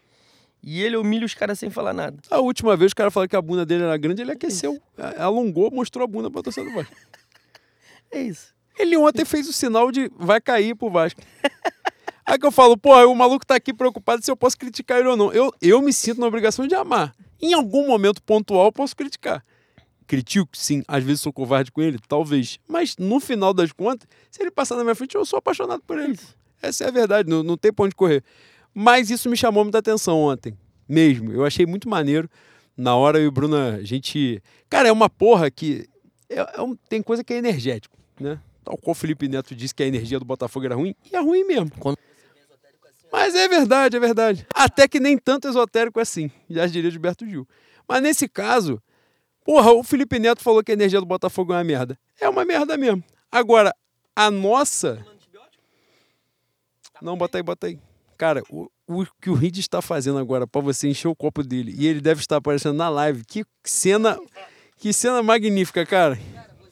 E 0.62 0.82
ele 0.82 0.98
humilha 0.98 1.24
os 1.24 1.32
caras 1.32 1.58
sem 1.58 1.70
falar 1.70 1.94
nada. 1.94 2.18
A 2.30 2.38
última 2.38 2.76
vez 2.76 2.92
o 2.92 2.94
cara 2.94 3.10
falou 3.10 3.26
que 3.26 3.34
a 3.36 3.40
bunda 3.40 3.64
dele 3.64 3.84
era 3.84 3.96
grande, 3.96 4.20
ele 4.20 4.32
aqueceu, 4.32 4.78
a- 4.98 5.24
alongou, 5.24 5.70
mostrou 5.70 6.04
a 6.04 6.06
bunda 6.06 6.30
pra 6.30 6.42
torcida 6.42 6.68
do 6.68 6.74
Vasco. 6.74 6.94
É 8.10 8.22
isso. 8.22 8.54
Ele 8.78 8.96
ontem 8.96 9.24
fez 9.24 9.48
o 9.48 9.52
sinal 9.52 9.90
de 9.92 10.10
vai 10.16 10.40
cair 10.40 10.74
pro 10.74 10.90
Vasco. 10.90 11.20
Aí 12.26 12.38
que 12.38 12.46
eu 12.46 12.52
falo, 12.52 12.76
pô, 12.76 12.94
o 13.06 13.14
maluco 13.14 13.44
tá 13.44 13.56
aqui 13.56 13.72
preocupado 13.74 14.24
se 14.24 14.30
eu 14.30 14.36
posso 14.36 14.56
criticar 14.56 14.98
ele 15.00 15.08
ou 15.08 15.16
não. 15.16 15.32
Eu, 15.32 15.52
eu 15.60 15.82
me 15.82 15.92
sinto 15.92 16.20
na 16.20 16.26
obrigação 16.26 16.66
de 16.66 16.74
amar. 16.74 17.14
Em 17.40 17.52
algum 17.54 17.86
momento 17.86 18.22
pontual 18.22 18.66
eu 18.66 18.72
posso 18.72 18.94
criticar. 18.94 19.44
Critico, 20.06 20.50
sim. 20.56 20.82
Às 20.86 21.02
vezes 21.04 21.20
sou 21.22 21.32
covarde 21.32 21.70
com 21.72 21.80
ele, 21.82 21.98
talvez. 22.08 22.58
Mas 22.68 22.96
no 22.96 23.18
final 23.20 23.52
das 23.52 23.72
contas, 23.72 24.08
se 24.30 24.42
ele 24.42 24.50
passar 24.50 24.76
na 24.76 24.82
minha 24.84 24.94
frente, 24.94 25.14
eu 25.16 25.24
sou 25.24 25.38
apaixonado 25.38 25.82
por 25.86 25.98
ele. 25.98 26.18
Essa 26.62 26.84
é 26.84 26.88
a 26.88 26.90
verdade, 26.90 27.28
não, 27.28 27.42
não 27.42 27.56
tem 27.56 27.72
pra 27.72 27.84
onde 27.86 27.94
correr. 27.94 28.22
Mas 28.74 29.10
isso 29.10 29.28
me 29.28 29.36
chamou 29.36 29.64
muita 29.64 29.78
atenção 29.78 30.18
ontem, 30.20 30.56
mesmo. 30.88 31.32
Eu 31.32 31.44
achei 31.44 31.64
muito 31.66 31.88
maneiro. 31.88 32.28
Na 32.76 32.94
hora 32.94 33.18
eu 33.18 33.24
e 33.24 33.26
o 33.28 33.32
Bruno, 33.32 33.56
a 33.56 33.82
gente. 33.82 34.42
Cara, 34.68 34.88
é 34.88 34.92
uma 34.92 35.08
porra 35.10 35.50
que. 35.50 35.88
é- 36.28 36.58
é 36.58 36.62
um- 36.62 36.76
tem 36.88 37.02
coisa 37.02 37.24
que 37.24 37.32
é 37.32 37.36
energético, 37.38 37.96
né? 38.20 38.38
Tal 38.64 38.76
qual 38.76 38.92
o 38.92 38.94
Felipe 38.94 39.26
Neto 39.28 39.54
disse 39.54 39.74
que 39.74 39.82
a 39.82 39.86
energia 39.86 40.18
do 40.18 40.24
Botafogo 40.24 40.66
era 40.66 40.74
ruim, 40.74 40.94
e 41.10 41.16
é 41.16 41.20
ruim 41.20 41.44
mesmo. 41.44 41.70
Quando- 41.78 41.98
Mas 43.12 43.34
é 43.34 43.48
verdade, 43.48 43.96
é 43.96 44.00
verdade. 44.00 44.46
Até 44.54 44.86
que 44.86 45.00
nem 45.00 45.16
tanto 45.18 45.48
esotérico 45.48 45.98
assim, 45.98 46.30
já 46.48 46.66
diria 46.66 46.90
Gilberto 46.90 47.26
Gil. 47.26 47.48
Mas 47.88 48.02
nesse 48.02 48.28
caso, 48.28 48.80
porra, 49.44 49.72
o 49.72 49.82
Felipe 49.82 50.18
Neto 50.18 50.40
falou 50.42 50.62
que 50.62 50.70
a 50.70 50.74
energia 50.74 51.00
do 51.00 51.06
Botafogo 51.06 51.52
é 51.52 51.56
uma 51.56 51.64
merda. 51.64 51.98
É 52.20 52.28
uma 52.28 52.44
merda 52.44 52.76
mesmo. 52.76 53.02
Agora, 53.32 53.74
a 54.14 54.30
nossa. 54.30 55.04
Não, 57.02 57.16
bota 57.16 57.38
aí, 57.38 57.42
bota 57.42 57.66
aí. 57.66 57.78
Cara, 58.18 58.42
o, 58.50 58.70
o 58.86 59.06
que 59.20 59.30
o 59.30 59.34
Reed 59.34 59.56
está 59.58 59.80
fazendo 59.80 60.18
agora 60.18 60.46
pra 60.46 60.60
você 60.60 60.86
encher 60.88 61.08
o 61.08 61.16
copo 61.16 61.42
dele 61.42 61.74
e 61.76 61.86
ele 61.86 62.00
deve 62.00 62.20
estar 62.20 62.36
aparecendo 62.36 62.76
na 62.76 62.88
live. 62.90 63.24
Que 63.24 63.44
cena, 63.64 64.18
que 64.76 64.92
cena 64.92 65.22
magnífica, 65.22 65.86
cara. 65.86 66.18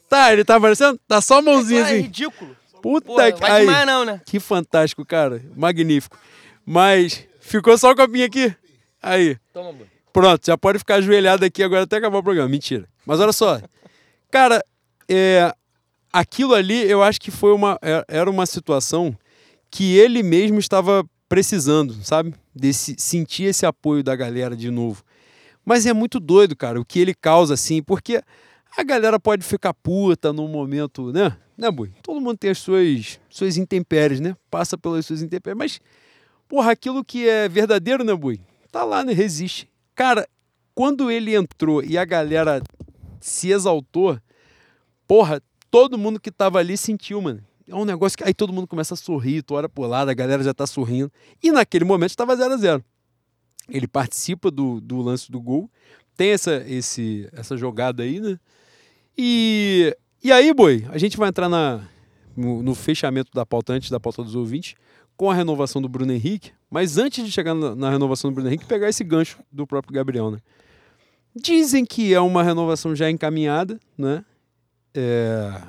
Tá, 0.09 0.33
ele 0.33 0.45
tá 0.45 0.57
aparecendo? 0.57 0.99
Tá 1.07 1.21
só 1.21 1.39
a 1.39 1.43
mãozinha 1.43 1.81
é 1.81 1.85
assim. 1.85 2.01
ridículo. 2.01 2.57
Puta 2.81 3.07
Pô, 3.07 3.17
que 3.17 3.41
vai 3.41 3.51
aí. 3.51 3.67
demais 3.67 3.87
não, 3.87 4.05
né? 4.05 4.21
Que 4.25 4.41
fantástico, 4.41 5.05
cara. 5.05 5.43
Magnífico. 5.57 6.19
Mas 6.65 7.27
ficou 7.41 7.77
só 7.77 7.91
o 7.91 7.97
copinho 7.97 8.25
aqui? 8.25 8.55
Aí. 9.03 9.37
Toma. 9.53 9.75
Pronto, 10.13 10.47
já 10.47 10.57
pode 10.57 10.79
ficar 10.79 10.97
ajoelhado 10.97 11.45
aqui 11.45 11.63
agora 11.63 11.83
até 11.83 11.97
acabar 11.97 12.19
o 12.19 12.23
programa. 12.23 12.49
Mentira. 12.49 12.89
Mas 13.05 13.21
olha 13.21 13.33
só. 13.33 13.61
Cara, 14.31 14.63
é, 15.09 15.53
aquilo 16.13 16.55
ali 16.55 16.89
eu 16.91 17.03
acho 17.03 17.21
que 17.21 17.31
foi 17.31 17.53
uma, 17.53 17.79
é, 17.83 18.05
era 18.09 18.31
uma 18.31 18.47
situação 18.47 19.17
que 19.71 19.97
ele 19.97 20.23
mesmo 20.23 20.59
estava 20.59 21.05
precisando, 21.29 21.95
sabe? 22.03 22.35
Desse, 22.55 22.97
sentir 22.99 23.45
esse 23.45 23.67
apoio 23.67 24.03
da 24.03 24.17
galera 24.17 24.57
de 24.57 24.71
novo. 24.71 25.03
Mas 25.65 25.85
é 25.85 25.93
muito 25.93 26.19
doido, 26.19 26.57
cara, 26.57 26.81
o 26.81 26.85
que 26.85 26.99
ele 26.99 27.15
causa 27.15 27.55
assim, 27.55 27.83
porque 27.83 28.23
a 28.77 28.83
galera 28.83 29.19
pode 29.19 29.45
ficar 29.45 29.75
puta 29.75 30.33
num 30.33 30.49
momento, 30.49 31.13
né? 31.13 31.37
Né, 31.57 31.71
Bui? 31.71 31.93
Todo 32.03 32.21
mundo 32.21 32.39
tem 32.39 32.51
as 32.51 32.59
suas, 32.59 33.19
suas 33.29 33.57
intempéries, 33.57 34.21
né? 34.21 34.37
Passa 34.49 34.79
pelas 34.79 35.05
suas 35.05 35.23
intempéries. 35.23 35.59
Mas, 35.59 35.81
porra, 36.49 36.71
aquilo 36.71 37.05
que 37.05 37.29
é 37.29 37.49
verdadeiro, 37.49 38.05
né, 38.05 38.15
Bui? 38.15 38.41
Tá 38.71 38.85
lá, 38.85 39.03
né? 39.03 39.13
Resiste. 39.13 39.69
Cara, 39.93 40.29
quando 40.73 41.11
ele 41.11 41.35
entrou 41.35 41.83
e 41.83 41.99
a 41.99 42.05
galera 42.05 42.63
se 43.21 43.51
exaltou, 43.51 44.17
porra, 45.09 45.43
todo 45.69 45.99
mundo 45.99 46.21
que 46.21 46.31
tava 46.31 46.61
ali 46.61 46.77
sentiu, 46.77 47.21
mano. 47.21 47.43
É 47.67 47.75
um 47.75 47.85
negócio 47.85 48.17
que 48.17 48.25
aí 48.25 48.33
todo 48.33 48.53
mundo 48.53 48.69
começa 48.69 48.95
a 48.95 48.97
sorrir, 48.97 49.43
tu 49.43 49.55
olha 49.55 49.69
pro 49.69 49.83
lado, 49.83 50.11
a 50.11 50.15
galera 50.15 50.43
já 50.43 50.55
tá 50.55 50.67
sorrindo. 50.67 51.13
E 51.43 51.51
naquele 51.51 51.85
momento 51.85 52.11
estava 52.11 52.37
0 52.37 52.55
a 52.55 52.57
0 52.57 52.85
Ele 53.69 53.89
participa 53.89 54.51
do, 54.51 54.81
do 54.81 55.03
lance 55.03 55.31
do 55.31 55.41
gol, 55.41 55.69
tem 56.17 56.31
essa, 56.31 56.65
esse, 56.67 57.29
essa 57.33 57.57
jogada 57.57 58.05
aí, 58.05 58.21
né? 58.21 58.39
E, 59.21 59.97
e 60.23 60.31
aí, 60.31 60.55
boi, 60.55 60.87
a 60.91 60.97
gente 60.97 61.17
vai 61.17 61.29
entrar 61.29 61.49
na, 61.49 61.83
no, 62.37 62.63
no, 62.63 62.73
fechamento 62.73 63.33
da 63.35 63.45
pauta, 63.45 63.73
antes 63.73 63.91
da 63.91 63.99
pauta 63.99 64.23
dos 64.23 64.37
ouvintes, 64.37 64.77
com 65.17 65.29
a 65.29 65.35
renovação 65.35 65.83
do 65.83 65.89
Bruno 65.89 66.13
Henrique. 66.13 66.53
Mas 66.71 66.99
antes 66.99 67.25
de 67.25 67.33
chegar 67.33 67.53
na, 67.53 67.75
na 67.75 67.91
renovação 67.91 68.31
do 68.31 68.35
Bruno 68.35 68.49
Henrique, 68.49 68.65
pegar 68.65 68.89
esse 68.89 69.03
gancho 69.03 69.41
do 69.51 69.67
próprio 69.67 69.93
Gabriel, 69.93 70.31
né? 70.31 70.39
Dizem 71.35 71.85
que 71.85 72.15
é 72.15 72.21
uma 72.21 72.45
renovação 72.45 72.95
já 72.95 73.11
encaminhada, 73.11 73.81
né? 73.97 74.25
É, 74.95 75.63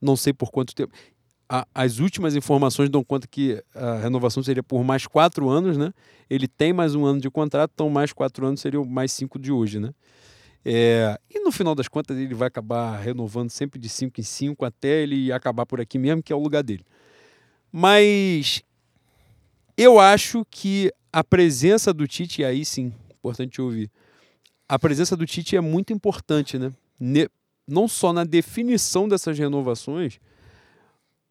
não 0.00 0.16
sei 0.16 0.32
por 0.32 0.50
quanto 0.50 0.74
tempo. 0.74 0.92
A, 1.48 1.64
as 1.72 2.00
últimas 2.00 2.34
informações 2.34 2.90
dão 2.90 3.04
conta 3.04 3.28
que 3.28 3.62
a 3.72 3.98
renovação 3.98 4.42
seria 4.42 4.64
por 4.64 4.82
mais 4.82 5.06
quatro 5.06 5.48
anos, 5.48 5.76
né? 5.76 5.92
Ele 6.28 6.48
tem 6.48 6.72
mais 6.72 6.96
um 6.96 7.04
ano 7.04 7.20
de 7.20 7.30
contrato, 7.30 7.70
então 7.72 7.88
mais 7.88 8.12
quatro 8.12 8.44
anos 8.44 8.60
seriam 8.60 8.84
mais 8.84 9.12
cinco 9.12 9.38
de 9.38 9.52
hoje, 9.52 9.78
né? 9.78 9.92
É, 10.64 11.18
e 11.30 11.40
no 11.40 11.52
final 11.52 11.74
das 11.74 11.88
contas 11.88 12.16
ele 12.16 12.34
vai 12.34 12.48
acabar 12.48 12.98
renovando 12.98 13.50
sempre 13.50 13.78
de 13.78 13.88
cinco 13.88 14.20
em 14.20 14.24
cinco 14.24 14.64
até 14.64 15.02
ele 15.02 15.30
acabar 15.30 15.64
por 15.64 15.80
aqui 15.80 15.98
mesmo, 15.98 16.22
que 16.22 16.32
é 16.32 16.36
o 16.36 16.42
lugar 16.42 16.62
dele. 16.62 16.84
Mas 17.70 18.62
eu 19.76 20.00
acho 20.00 20.44
que 20.50 20.92
a 21.12 21.22
presença 21.22 21.92
do 21.92 22.06
Tite, 22.06 22.42
e 22.42 22.44
aí 22.44 22.64
sim, 22.64 22.92
importante 23.10 23.60
ouvir, 23.60 23.90
a 24.68 24.78
presença 24.78 25.16
do 25.16 25.26
Tite 25.26 25.56
é 25.56 25.60
muito 25.60 25.92
importante, 25.92 26.58
né? 26.58 26.72
não 27.66 27.88
só 27.88 28.12
na 28.12 28.24
definição 28.24 29.08
dessas 29.08 29.38
renovações, 29.38 30.20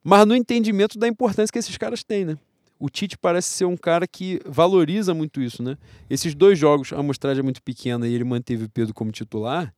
mas 0.03 0.25
no 0.25 0.35
entendimento 0.35 0.99
da 0.99 1.07
importância 1.07 1.51
que 1.51 1.57
esses 1.57 1.77
caras 1.77 2.03
têm, 2.03 2.25
né? 2.25 2.37
O 2.79 2.89
Tite 2.89 3.17
parece 3.17 3.49
ser 3.49 3.65
um 3.65 3.77
cara 3.77 4.05
que 4.07 4.41
valoriza 4.45 5.13
muito 5.13 5.41
isso, 5.41 5.63
né? 5.63 5.77
Esses 6.09 6.35
dois 6.35 6.59
jogos, 6.59 6.91
a 6.91 6.99
amostragem 6.99 7.39
é 7.39 7.43
muito 7.43 7.61
pequena 7.63 8.07
e 8.07 8.13
ele 8.13 8.23
manteve 8.23 8.65
o 8.65 8.69
Pedro 8.69 8.93
como 8.93 9.11
titular, 9.11 9.73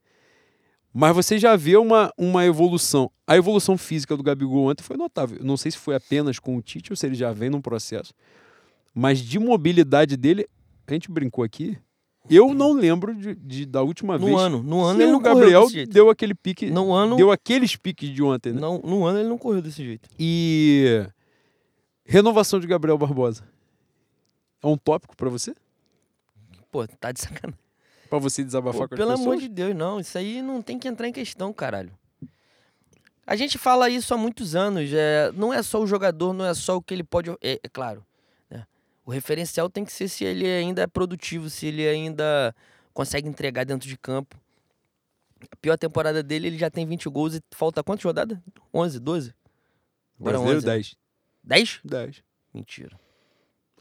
mas 0.92 1.14
você 1.14 1.38
já 1.38 1.54
vê 1.54 1.76
uma, 1.76 2.12
uma 2.18 2.44
evolução. 2.44 3.10
A 3.26 3.36
evolução 3.36 3.78
física 3.78 4.16
do 4.16 4.22
Gabigol 4.22 4.68
ontem 4.68 4.82
foi 4.82 4.96
notável. 4.96 5.38
Não 5.42 5.56
sei 5.56 5.70
se 5.70 5.78
foi 5.78 5.94
apenas 5.94 6.38
com 6.38 6.56
o 6.56 6.62
Tite 6.62 6.92
ou 6.92 6.96
se 6.96 7.06
ele 7.06 7.14
já 7.14 7.32
vem 7.32 7.50
num 7.50 7.60
processo, 7.60 8.12
mas 8.92 9.20
de 9.20 9.38
mobilidade 9.38 10.16
dele, 10.16 10.48
a 10.86 10.92
gente 10.92 11.10
brincou 11.10 11.44
aqui, 11.44 11.78
eu 12.30 12.52
não 12.52 12.72
lembro 12.72 13.14
de, 13.14 13.34
de 13.34 13.66
da 13.66 13.82
última 13.82 14.18
no 14.18 14.26
vez. 14.26 14.38
Ano, 14.38 14.62
no 14.62 14.82
ano. 14.82 15.00
ele 15.00 15.10
não 15.10 15.18
o 15.18 15.22
Gabriel 15.22 15.66
deu 15.88 16.10
aquele 16.10 16.34
pique. 16.34 16.70
No 16.70 16.92
ano. 16.92 17.16
Deu 17.16 17.30
aqueles 17.30 17.74
piques 17.74 18.10
de 18.10 18.22
ontem, 18.22 18.52
né? 18.52 18.60
Não, 18.60 18.78
no 18.78 19.04
ano 19.04 19.20
ele 19.20 19.28
não 19.28 19.38
correu 19.38 19.62
desse 19.62 19.84
jeito. 19.84 20.08
E. 20.18 21.06
Renovação 22.08 22.58
de 22.58 22.66
Gabriel 22.66 22.96
Barbosa. 22.96 23.46
É 24.62 24.66
um 24.66 24.78
tópico 24.78 25.14
para 25.14 25.28
você? 25.28 25.54
Pô, 26.70 26.86
tá 26.86 27.12
de 27.12 27.20
sacanagem. 27.20 27.58
Pra 28.08 28.18
você 28.18 28.42
desabafar 28.42 28.80
Pô, 28.82 28.88
com 28.88 28.94
as 28.94 28.98
Pelo 28.98 29.10
pessoas? 29.10 29.26
amor 29.26 29.36
de 29.38 29.48
Deus, 29.48 29.76
não. 29.76 30.00
Isso 30.00 30.16
aí 30.16 30.40
não 30.40 30.62
tem 30.62 30.78
que 30.78 30.88
entrar 30.88 31.06
em 31.06 31.12
questão, 31.12 31.52
caralho. 31.52 31.92
A 33.26 33.36
gente 33.36 33.58
fala 33.58 33.90
isso 33.90 34.14
há 34.14 34.16
muitos 34.16 34.56
anos. 34.56 34.90
É, 34.90 35.30
não 35.32 35.52
é 35.52 35.62
só 35.62 35.82
o 35.82 35.86
jogador, 35.86 36.32
não 36.32 36.46
é 36.46 36.54
só 36.54 36.76
o 36.76 36.82
que 36.82 36.94
ele 36.94 37.04
pode. 37.04 37.30
É, 37.42 37.60
é 37.62 37.68
claro. 37.70 38.02
O 39.04 39.10
referencial 39.10 39.70
tem 39.70 39.86
que 39.86 39.92
ser 39.92 40.06
se 40.06 40.22
ele 40.22 40.46
ainda 40.46 40.82
é 40.82 40.86
produtivo, 40.86 41.48
se 41.48 41.66
ele 41.66 41.88
ainda 41.88 42.54
consegue 42.92 43.26
entregar 43.26 43.64
dentro 43.64 43.88
de 43.88 43.96
campo. 43.96 44.38
A 45.50 45.56
pior 45.56 45.78
temporada 45.78 46.22
dele, 46.22 46.48
ele 46.48 46.58
já 46.58 46.70
tem 46.70 46.86
20 46.86 47.08
gols 47.08 47.34
e 47.34 47.42
falta 47.52 47.82
quantas 47.82 48.04
rodadas? 48.04 48.38
11, 48.72 49.00
12? 49.00 49.34
Agora 50.20 50.32
Brasileiro, 50.32 50.58
11. 50.58 50.66
10. 50.66 50.96
10? 51.48 51.80
10. 51.82 52.22
Mentira. 52.52 53.00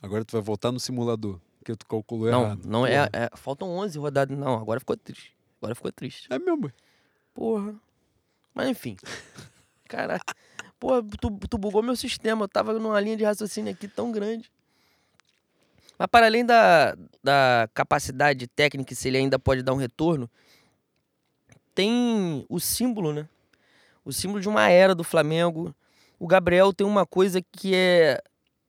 Agora 0.02 0.24
tu 0.24 0.32
vai 0.32 0.42
voltar 0.42 0.72
no 0.72 0.80
simulador, 0.80 1.38
que 1.66 1.76
tu 1.76 1.86
calculou 1.86 2.32
não, 2.32 2.44
errado. 2.44 2.66
Não, 2.66 2.88
é, 2.88 3.10
é, 3.12 3.30
faltam 3.36 3.70
11 3.70 4.00
rodadas. 4.00 4.38
Não, 4.38 4.54
agora 4.56 4.80
ficou 4.80 4.96
triste. 4.96 5.36
Agora 5.62 5.76
ficou 5.76 5.92
triste. 5.92 6.28
É 6.32 6.40
mesmo? 6.40 6.72
Porra. 7.34 7.76
Mas 8.54 8.70
enfim. 8.70 8.96
Caraca. 9.86 10.34
Pô, 10.80 11.04
tu, 11.04 11.30
tu 11.50 11.58
bugou 11.58 11.84
meu 11.84 11.96
sistema. 11.98 12.46
Eu 12.46 12.48
tava 12.48 12.72
numa 12.74 13.02
linha 13.02 13.18
de 13.18 13.26
raciocínio 13.26 13.74
aqui 13.74 13.88
tão 13.90 14.14
grande. 14.14 14.50
Mas 16.00 16.08
para 16.08 16.26
além 16.26 16.46
da, 16.46 16.96
da 17.22 17.68
capacidade 17.74 18.48
técnica, 18.48 18.96
se 18.96 19.10
ele 19.10 19.18
ainda 19.18 19.38
pode 19.38 19.62
dar 19.62 19.74
um 19.74 19.78
retorno, 19.78 20.30
tem 21.76 22.46
o 22.48 22.62
símbolo, 22.62 23.12
né? 23.12 23.28
O 24.06 24.14
símbolo 24.14 24.40
de 24.40 24.48
uma 24.48 24.70
era 24.70 24.96
do 24.96 25.04
Flamengo. 25.04 25.76
O 26.20 26.28
Gabriel 26.28 26.74
tem 26.74 26.86
uma 26.86 27.06
coisa 27.06 27.42
que 27.42 27.76
é 27.76 28.22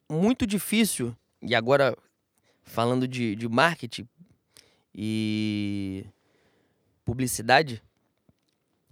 muito 0.08 0.46
difícil, 0.46 1.16
e 1.40 1.54
agora 1.54 1.96
falando 2.62 3.08
de, 3.08 3.34
de 3.34 3.48
marketing 3.48 4.06
e 4.94 6.04
publicidade, 7.04 7.82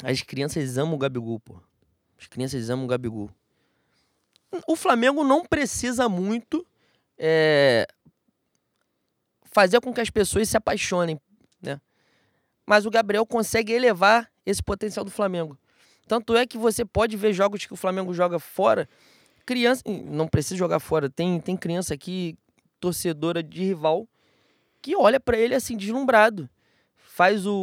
as 0.02 0.22
crianças 0.22 0.78
amam 0.78 0.94
o 0.94 0.98
Gabigol, 0.98 1.40
pô. 1.40 1.54
As 2.18 2.26
crianças 2.26 2.70
amam 2.70 2.86
o 2.86 2.88
Gabigol. 2.88 3.30
O 4.66 4.74
Flamengo 4.74 5.22
não 5.22 5.44
precisa 5.44 6.08
muito 6.08 6.66
é, 7.18 7.86
fazer 9.44 9.80
com 9.80 9.92
que 9.92 10.00
as 10.00 10.08
pessoas 10.08 10.48
se 10.48 10.56
apaixonem, 10.56 11.20
né? 11.60 11.80
Mas 12.64 12.86
o 12.86 12.90
Gabriel 12.90 13.26
consegue 13.26 13.72
elevar 13.72 14.30
esse 14.44 14.62
potencial 14.62 15.04
do 15.04 15.10
Flamengo. 15.10 15.58
Tanto 16.06 16.36
é 16.36 16.46
que 16.46 16.56
você 16.56 16.84
pode 16.84 17.16
ver 17.16 17.32
jogos 17.32 17.64
que 17.64 17.72
o 17.72 17.76
Flamengo 17.76 18.14
joga 18.14 18.38
fora, 18.38 18.88
criança, 19.44 19.82
não 19.86 20.28
precisa 20.28 20.56
jogar 20.56 20.80
fora, 20.80 21.10
tem 21.10 21.40
tem 21.40 21.56
criança 21.56 21.94
aqui 21.94 22.36
torcedora 22.80 23.42
de 23.42 23.62
rival 23.62 24.08
que 24.86 24.94
olha 24.94 25.18
para 25.18 25.36
ele 25.36 25.52
assim 25.52 25.76
deslumbrado, 25.76 26.48
faz 26.94 27.44
o, 27.44 27.54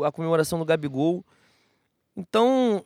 o, 0.00 0.04
a 0.04 0.12
comemoração 0.12 0.60
do 0.60 0.64
Gabigol. 0.64 1.24
Então, 2.16 2.84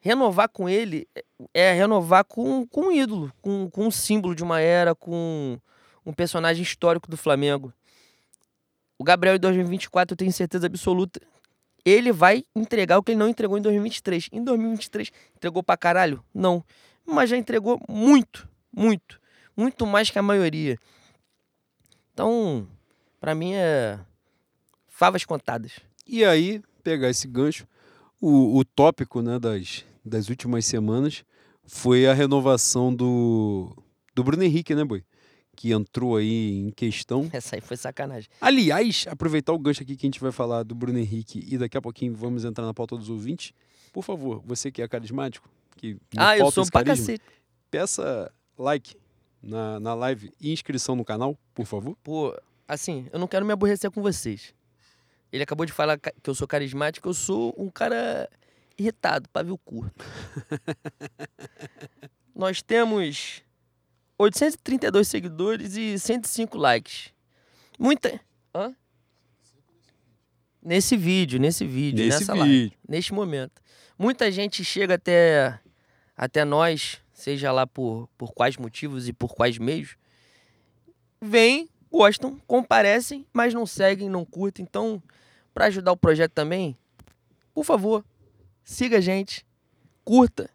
renovar 0.00 0.48
com 0.48 0.68
ele 0.68 1.06
é 1.52 1.72
renovar 1.72 2.24
com, 2.24 2.66
com 2.66 2.86
um 2.86 2.92
ídolo, 2.92 3.30
com, 3.42 3.68
com 3.68 3.86
um 3.86 3.90
símbolo 3.90 4.34
de 4.34 4.42
uma 4.42 4.58
era, 4.58 4.94
com 4.94 5.58
um 6.06 6.14
personagem 6.14 6.62
histórico 6.62 7.10
do 7.10 7.16
Flamengo. 7.16 7.74
O 8.98 9.04
Gabriel 9.04 9.36
em 9.36 9.40
2024, 9.40 10.14
eu 10.14 10.16
tenho 10.16 10.32
certeza 10.32 10.66
absoluta, 10.66 11.20
ele 11.84 12.12
vai 12.12 12.44
entregar 12.54 12.98
o 12.98 13.02
que 13.02 13.12
ele 13.12 13.18
não 13.18 13.28
entregou 13.28 13.58
em 13.58 13.62
2023. 13.62 14.28
Em 14.32 14.42
2023, 14.42 15.10
entregou 15.36 15.62
pra 15.62 15.76
caralho? 15.76 16.24
Não. 16.32 16.64
Mas 17.06 17.30
já 17.30 17.36
entregou 17.36 17.80
muito, 17.88 18.48
muito. 18.72 19.20
Muito 19.56 19.86
mais 19.86 20.10
que 20.10 20.18
a 20.18 20.22
maioria. 20.22 20.78
Então, 22.12 22.66
para 23.20 23.34
mim 23.34 23.52
é 23.54 23.98
favas 24.88 25.24
contadas. 25.24 25.80
E 26.06 26.24
aí, 26.24 26.62
pegar 26.82 27.10
esse 27.10 27.26
gancho, 27.28 27.66
o, 28.20 28.58
o 28.58 28.64
tópico 28.64 29.20
né, 29.20 29.38
das, 29.38 29.84
das 30.04 30.28
últimas 30.28 30.64
semanas 30.64 31.24
foi 31.66 32.06
a 32.06 32.14
renovação 32.14 32.94
do, 32.94 33.76
do 34.14 34.22
Bruno 34.22 34.42
Henrique, 34.42 34.74
né, 34.74 34.84
Boi? 34.84 35.04
Que 35.54 35.72
entrou 35.72 36.16
aí 36.16 36.58
em 36.58 36.70
questão. 36.70 37.28
Essa 37.32 37.56
aí 37.56 37.60
foi 37.60 37.76
sacanagem. 37.76 38.28
Aliás, 38.40 39.06
aproveitar 39.08 39.52
o 39.52 39.58
gancho 39.58 39.82
aqui 39.82 39.96
que 39.96 40.06
a 40.06 40.08
gente 40.08 40.20
vai 40.20 40.32
falar 40.32 40.62
do 40.62 40.74
Bruno 40.74 40.98
Henrique 40.98 41.44
e 41.46 41.56
daqui 41.56 41.76
a 41.76 41.82
pouquinho 41.82 42.14
vamos 42.14 42.44
entrar 42.44 42.66
na 42.66 42.74
pauta 42.74 42.96
dos 42.96 43.08
ouvintes. 43.08 43.52
Por 43.92 44.02
favor, 44.02 44.42
você 44.44 44.70
que 44.70 44.82
é 44.82 44.88
carismático, 44.88 45.48
que 45.76 45.96
Ah, 46.16 46.36
eu 46.36 46.50
sou 46.50 46.66
pra 46.70 46.84
cacete. 46.84 47.24
Peça 47.70 48.32
like 48.58 48.96
na, 49.42 49.78
na 49.78 49.94
live 49.94 50.32
e 50.40 50.52
inscrição 50.52 50.96
no 50.96 51.04
canal, 51.04 51.38
por 51.54 51.66
favor. 51.66 51.96
Pô, 52.02 52.36
assim, 52.66 53.06
eu 53.12 53.18
não 53.18 53.28
quero 53.28 53.46
me 53.46 53.52
aborrecer 53.52 53.90
com 53.90 54.02
vocês. 54.02 54.54
Ele 55.32 55.42
acabou 55.42 55.66
de 55.66 55.72
falar 55.72 55.98
que 55.98 56.30
eu 56.30 56.34
sou 56.34 56.46
carismático, 56.46 57.08
eu 57.08 57.14
sou 57.14 57.54
um 57.58 57.68
cara 57.68 58.28
irritado, 58.78 59.28
pavio 59.28 59.58
curto. 59.58 60.04
Nós 62.34 62.62
temos 62.62 63.42
832 64.18 65.08
seguidores 65.08 65.76
e 65.76 65.98
105 65.98 66.56
likes. 66.58 67.12
Muita. 67.78 68.20
Hã? 68.54 68.74
Nesse 70.62 70.96
vídeo, 70.96 71.38
nesse 71.38 71.66
vídeo, 71.66 72.04
Nesse 72.04 72.20
nessa 72.20 72.34
live, 72.34 72.50
vídeo. 72.64 72.78
neste 72.88 73.12
momento. 73.12 73.60
Muita 73.98 74.30
gente 74.32 74.64
chega 74.64 74.94
até, 74.94 75.60
até 76.16 76.44
nós, 76.44 77.00
seja 77.12 77.52
lá 77.52 77.66
por, 77.66 78.08
por 78.16 78.32
quais 78.32 78.56
motivos 78.56 79.06
e 79.08 79.12
por 79.12 79.34
quais 79.34 79.58
meios, 79.58 79.96
vêm, 81.20 81.68
gostam, 81.90 82.40
comparecem, 82.46 83.26
mas 83.32 83.52
não 83.52 83.66
seguem, 83.66 84.08
não 84.08 84.24
curtem. 84.24 84.64
Então, 84.68 85.02
para 85.52 85.66
ajudar 85.66 85.92
o 85.92 85.96
projeto 85.96 86.32
também, 86.32 86.76
por 87.52 87.64
favor, 87.64 88.04
siga 88.64 88.98
a 88.98 89.00
gente, 89.00 89.46
curta 90.04 90.50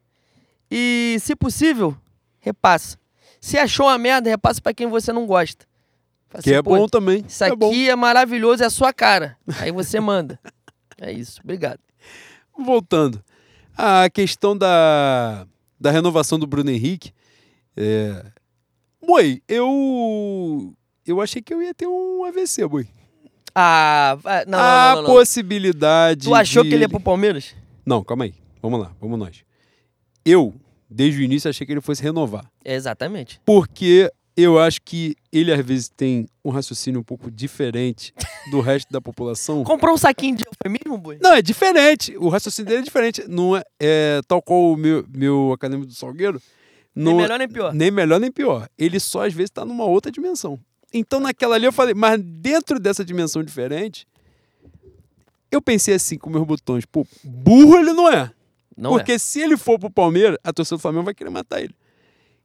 e, 0.72 1.18
se 1.22 1.36
possível, 1.36 1.96
repassa. 2.40 2.99
Se 3.40 3.58
achou 3.58 3.86
uma 3.88 3.98
merda, 3.98 4.30
repassa 4.30 4.62
para 4.62 4.74
quem 4.74 4.88
você 4.88 5.12
não 5.14 5.26
gosta. 5.26 5.66
Fala 6.30 6.44
Que 6.44 6.50
assim, 6.50 6.60
é 6.60 6.62
"Pô, 6.62 6.76
bom 6.78 6.88
também. 6.88 7.24
Isso 7.28 7.44
é 7.44 7.48
aqui 7.48 7.56
bom. 7.56 7.74
é, 7.74 7.96
maravilhoso, 7.96 8.62
é 8.64 8.66
a 8.66 8.70
sua 8.70 8.94
cara. 8.94 9.38
Aí 9.60 9.72
você 9.72 10.00
manda. 10.00 10.40
É 11.02 11.14
isso. 11.14 11.40
Obrigado. 11.42 11.80
Voltando. 12.58 13.24
A 13.78 14.10
questão 14.10 14.58
da, 14.58 15.48
da 15.80 15.92
renovação 15.92 16.38
do 16.38 16.46
Bruno 16.46 16.70
Henrique. 16.70 17.14
É... 17.78 18.26
Boi, 19.02 19.42
eu. 19.48 20.74
Eu 21.08 21.22
achei 21.22 21.42
que 21.42 21.54
eu 21.54 21.62
ia 21.62 21.74
ter 21.74 21.88
um 21.88 22.26
AVC, 22.26 22.68
boi. 22.68 22.86
Ah, 23.56 24.18
não, 24.46 24.60
a 24.60 24.96
não, 24.96 25.02
não, 25.04 25.10
possibilidade. 25.10 26.26
Tu 26.28 26.36
achou 26.36 26.64
de 26.64 26.70
que 26.70 26.76
ele 26.76 26.84
ia 26.84 26.90
pro 26.90 27.00
Palmeiras? 27.00 27.56
Não, 27.86 28.04
calma 28.04 28.26
aí. 28.26 28.34
Vamos 28.62 28.82
lá, 28.82 28.92
vamos 29.00 29.18
nós. 29.18 29.46
Eu, 30.26 30.54
desde 30.90 31.22
o 31.22 31.24
início, 31.24 31.50
achei 31.50 31.66
que 31.66 31.74
ele 31.74 31.82
fosse 31.82 32.02
renovar. 32.02 32.50
É, 32.64 32.74
exatamente. 32.76 33.40
Porque 33.46 34.12
eu 34.36 34.58
acho 34.58 34.82
que 34.82 35.16
ele, 35.32 35.52
às 35.52 35.66
vezes, 35.66 35.90
tem 35.90 36.28
um 36.44 36.50
raciocínio 36.50 37.00
um 37.02 37.04
pouco 37.04 37.30
diferente 37.30 38.14
do 38.50 38.60
resto 38.62 38.92
da 38.92 39.02
população. 39.02 39.64
Comprou 39.64 39.94
um 39.94 39.98
saquinho 39.98 40.38
de 40.38 40.46
eufemismo, 40.46 40.98
boi? 40.98 41.20
Não, 41.22 41.34
é 41.34 41.42
diferente. 41.42 42.16
O 42.18 42.30
raciocínio 42.30 42.68
dele 42.70 42.82
é 42.82 42.84
diferente. 42.84 43.24
Não 43.28 43.56
é, 43.58 43.64
é 43.80 44.22
tal 44.28 44.42
qual 44.42 44.72
o 44.72 44.78
meu, 44.78 45.06
meu 45.14 45.52
acadêmico 45.54 45.88
do 45.88 45.94
Salgueiro. 45.94 46.42
Nem 46.96 47.06
Não, 47.06 47.20
é 47.20 47.24
melhor 47.24 47.38
nem 47.40 47.48
pior. 47.48 47.74
nem 47.74 47.92
melhor 47.92 48.20
nem 48.20 48.32
pior. 48.32 48.68
Ele 48.78 49.00
só 49.00 49.26
às 49.26 49.34
vezes 49.34 49.50
está 49.50 49.64
numa 49.64 49.86
outra 49.86 50.12
dimensão. 50.12 50.60
Então 50.94 51.20
naquela 51.20 51.56
ali 51.56 51.66
eu 51.66 51.72
falei, 51.72 51.94
mas 51.94 52.20
dentro 52.22 52.80
dessa 52.80 53.06
dimensão 53.06 53.44
diferente, 53.44 54.08
eu 55.52 55.62
pensei 55.62 55.94
assim 55.94 56.18
com 56.18 56.30
meus 56.30 56.46
botões, 56.46 56.86
pô, 56.86 57.06
burro 57.24 57.78
ele 57.78 57.94
não 57.94 58.12
é. 58.12 58.32
Não 58.80 58.92
Porque 58.92 59.20
se 59.20 59.42
ele 59.42 59.58
for 59.58 59.78
pro 59.78 59.90
Palmeiras, 59.90 60.38
a 60.42 60.54
torcida 60.54 60.78
do 60.78 60.82
Flamengo 60.82 61.04
vai 61.04 61.14
querer 61.14 61.30
matar 61.30 61.62
ele. 61.62 61.76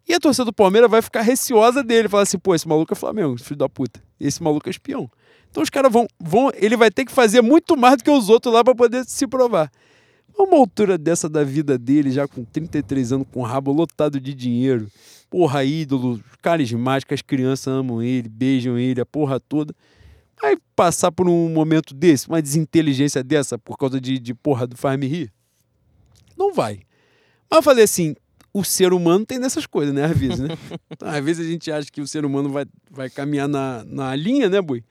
E 0.07 0.13
a 0.13 0.19
torcida 0.19 0.45
do 0.45 0.53
Palmeiras 0.53 0.91
vai 0.91 1.01
ficar 1.01 1.23
receosa 1.23 1.83
dele, 1.83 2.09
falar 2.09 2.25
assim, 2.25 2.39
pô, 2.39 2.55
esse 2.55 2.67
maluco 2.67 2.93
é 2.93 2.97
Flamengo, 2.97 3.39
filho 3.39 3.57
da 3.57 3.69
puta. 3.69 4.03
Esse 4.21 4.43
maluco 4.43 4.69
é 4.69 4.71
espião. 4.71 5.09
Então 5.49 5.63
os 5.63 5.71
caras 5.71 5.93
vão, 5.93 6.07
vão, 6.19 6.51
ele 6.57 6.77
vai 6.77 6.91
ter 6.91 7.05
que 7.05 7.13
fazer 7.13 7.41
muito 7.41 7.77
mais 7.77 7.99
do 7.99 8.05
que 8.05 8.11
os 8.11 8.29
outros 8.29 8.53
lá 8.53 8.65
para 8.65 8.75
poder 8.75 9.05
se 9.07 9.27
provar. 9.27 9.71
Uma 10.37 10.57
altura 10.59 10.99
dessa 10.99 11.29
da 11.29 11.45
vida 11.45 11.79
dele, 11.79 12.11
já 12.11 12.27
com 12.27 12.45
33 12.45 13.13
anos, 13.13 13.27
com 13.31 13.41
o 13.41 13.45
rabo 13.45 13.71
lotado 13.71 14.21
de 14.21 14.35
dinheiro, 14.35 14.89
porra, 15.31 15.65
ídolo, 15.65 16.21
carismático, 16.43 17.15
as 17.15 17.23
crianças 17.23 17.69
amam 17.69 18.03
ele, 18.03 18.29
beijam 18.29 18.77
ele, 18.77 19.01
a 19.01 19.07
porra 19.07 19.39
toda. 19.39 19.73
Vai 20.43 20.57
passar 20.75 21.13
por 21.13 21.29
um 21.29 21.49
momento 21.49 21.95
desse, 21.95 22.29
uma 22.29 22.43
desinteligência 22.43 23.23
dessa, 23.23 23.57
por 23.57 23.79
causa 23.79 24.01
de, 24.01 24.19
de 24.19 24.35
porra 24.35 24.67
do 24.67 24.77
rir? 25.07 25.33
Não 26.37 26.53
vai. 26.53 26.81
Mas 27.51 27.59
eu 27.59 27.63
falei 27.63 27.85
assim, 27.85 28.15
o 28.53 28.65
ser 28.65 28.93
humano 28.93 29.25
tem 29.27 29.39
dessas 29.41 29.67
coisas, 29.67 29.95
né? 29.95 30.05
Às 30.05 30.17
vezes, 30.19 30.41
né? 30.41 30.49
Então, 30.91 31.09
às 31.09 31.25
vezes 31.25 31.47
a 31.47 31.51
gente 31.51 31.71
acha 31.73 31.91
que 31.91 32.01
o 32.01 32.07
ser 32.07 32.25
humano 32.25 32.49
vai, 32.51 32.67
vai 32.91 33.09
caminhar 33.11 33.49
na, 33.49 33.85
na 33.85 34.15
linha, 34.17 34.49
né, 34.49 34.61
Boi? 34.61 34.83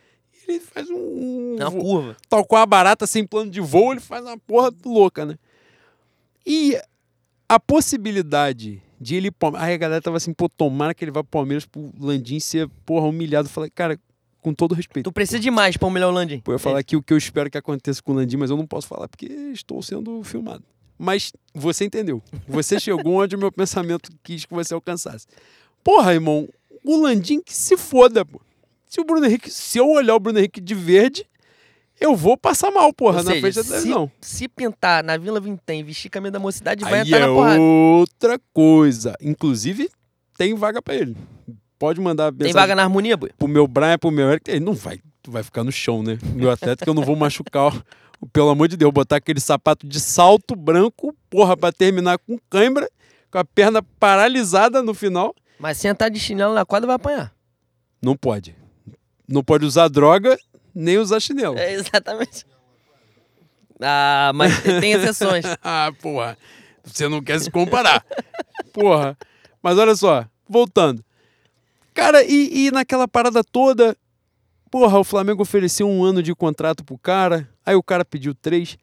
Ele 0.48 0.60
faz 0.60 0.90
um, 0.90 1.56
É 1.58 1.64
uma 1.64 1.70
vo- 1.70 1.80
curva. 1.82 2.18
tal 2.28 2.44
qual 2.46 2.62
a 2.62 2.66
barata 2.66 3.08
sem 3.08 3.26
plano 3.26 3.50
de 3.50 3.62
voo, 3.62 3.92
ele 3.94 4.02
faz 4.02 4.24
uma 4.26 4.38
porra 4.38 4.72
louca, 4.86 5.26
né? 5.26 5.36
E 6.46 6.78
a 7.48 7.58
possibilidade 7.60 8.82
de 9.00 9.16
ele. 9.16 9.32
Aí 9.56 9.74
a 9.74 9.78
galera 9.78 10.02
tava 10.02 10.18
assim, 10.18 10.34
pô, 10.34 10.50
tomara 10.50 10.94
que 10.94 11.04
ele 11.04 11.12
vá 11.12 11.24
pro 11.24 11.32
Palmeiras 11.40 11.66
pro 11.66 11.92
Landim 12.00 12.40
ser, 12.40 12.68
porra, 12.86 13.08
humilhado. 13.08 13.48
Eu 13.48 13.52
falei, 13.52 13.70
cara, 13.70 13.98
com 14.42 14.54
todo 14.54 14.76
respeito. 14.76 15.10
Tu 15.10 15.14
precisa 15.14 15.40
de 15.40 15.50
mais 15.50 15.78
pra 15.78 15.88
humilhar 15.88 16.10
o 16.10 16.12
Landim. 16.12 16.40
Pô, 16.40 16.52
eu 16.52 16.56
ia 16.56 16.60
falar 16.60 16.80
aqui 16.80 16.96
o 16.98 17.02
que 17.04 17.14
eu 17.14 17.18
espero 17.18 17.50
que 17.50 17.58
aconteça 17.58 18.02
com 18.02 18.12
o 18.12 18.16
Landim, 18.16 18.36
mas 18.38 18.50
eu 18.50 18.58
não 18.58 18.68
posso 18.68 18.88
falar 18.88 19.08
porque 19.08 19.26
estou 19.54 19.82
sendo 19.82 20.22
filmado. 20.24 20.64
Mas 20.98 21.32
você 21.54 21.86
entendeu. 21.86 22.22
Você 22.48 22.80
chegou 22.80 23.16
onde 23.22 23.36
o 23.36 23.40
meu 23.40 23.52
pensamento 23.52 24.10
quis 24.24 24.46
que 24.46 24.54
você 24.54 24.74
alcançasse. 24.74 25.26
Porra, 25.84 26.14
irmão, 26.14 26.48
o 26.84 26.96
Landim 26.98 27.42
que 27.42 27.54
se 27.54 27.76
foda, 27.76 28.24
pô. 28.24 28.40
Se 28.88 29.02
o 29.02 29.04
Bruno 29.04 29.26
Henrique, 29.26 29.50
se 29.50 29.78
eu 29.80 29.90
olhar 29.90 30.16
o 30.16 30.20
Bruno 30.20 30.38
Henrique 30.40 30.62
de 30.62 30.76
verde, 30.76 31.26
eu 32.00 32.16
vou 32.16 32.38
passar 32.38 32.70
mal, 32.72 32.94
porra, 32.94 33.18
Ou 33.20 33.24
na 33.24 33.32
seja, 33.32 33.42
frente 33.42 33.56
da 33.56 33.64
se- 33.64 33.70
televisão. 33.70 34.12
Se 34.22 34.48
pintar 34.48 35.04
na 35.04 35.18
Vila 35.18 35.40
Vintém, 35.42 35.84
vestir 35.84 36.10
camisa 36.10 36.32
da 36.32 36.40
mocidade, 36.40 36.84
vai 36.84 37.02
Aí 37.02 37.08
entrar 37.08 37.18
é 37.18 37.22
na 37.22 37.28
porrada. 37.34 37.60
outra 37.62 38.40
coisa. 38.54 39.16
Inclusive, 39.22 39.90
tem 40.38 40.54
vaga 40.54 40.82
pra 40.82 40.96
ele. 40.96 41.18
Pode 41.80 42.00
mandar 42.00 42.32
Tem 42.34 42.54
vaga 42.54 42.76
na 42.76 42.84
harmonia, 42.84 43.18
boi? 43.18 43.32
pro 43.38 43.48
meu 43.48 43.68
Brian, 43.68 43.98
pro 43.98 44.12
meu 44.12 44.30
Eric. 44.32 44.50
Ele 44.50 44.60
não 44.62 44.74
vai, 44.74 45.00
vai 45.32 45.44
ficar 45.44 45.64
no 45.64 45.72
chão, 45.72 46.04
né? 46.04 46.18
Meu 46.34 46.50
atleta 46.52 46.84
que 46.84 46.90
eu 46.90 46.94
não 46.94 47.04
vou 47.04 47.16
machucar. 47.16 47.84
Pelo 48.32 48.50
amor 48.50 48.68
de 48.68 48.78
Deus, 48.78 48.92
botar 48.92 49.18
aquele 49.18 49.40
sapato 49.40 49.86
de 49.86 50.00
salto 50.00 50.56
branco, 50.56 51.14
porra, 51.30 51.58
pra 51.58 51.72
terminar 51.72 52.18
com 52.20 52.38
cãibra, 52.50 52.90
com 53.30 53.38
a 53.38 53.44
perna 53.44 53.84
paralisada 54.00 54.82
no 54.82 54.94
final. 54.94 55.36
Mas 55.60 55.78
se 55.78 55.88
entrar 55.88 56.10
de 56.10 56.20
chinelo 56.20 56.54
na 56.54 56.66
quadra, 56.66 56.88
vai 56.88 56.96
apanhar. 56.96 57.34
Não 58.02 58.16
pode. 58.16 58.56
Não 59.28 59.44
pode 59.44 59.66
usar 59.66 59.88
droga, 59.90 60.38
nem 60.74 60.98
usar 60.98 61.20
chinelo. 61.20 61.58
É, 61.58 61.74
exatamente. 61.74 62.46
Ah, 63.82 64.32
mas 64.34 64.62
tem 64.62 64.94
exceções. 64.94 65.46
ah, 65.64 65.92
porra. 66.02 66.38
Você 66.84 67.08
não 67.08 67.22
quer 67.22 67.40
se 67.40 67.52
comparar. 67.52 68.06
porra. 68.74 69.18
Mas 69.62 69.78
olha 69.78 69.96
só, 69.96 70.26
voltando. 70.48 71.04
Cara, 71.94 72.24
e, 72.24 72.68
e 72.68 72.72
naquela 72.72 73.08
parada 73.08 73.44
toda, 73.44 73.96
porra, 74.74 74.98
o 74.98 75.04
Flamengo 75.04 75.44
ofereceu 75.44 75.88
um 75.88 76.04
ano 76.04 76.24
de 76.24 76.34
contrato 76.34 76.84
pro 76.84 76.98
cara, 76.98 77.48
aí 77.64 77.76
o 77.76 77.84
cara 77.84 78.04
pediu 78.04 78.34
três. 78.34 78.76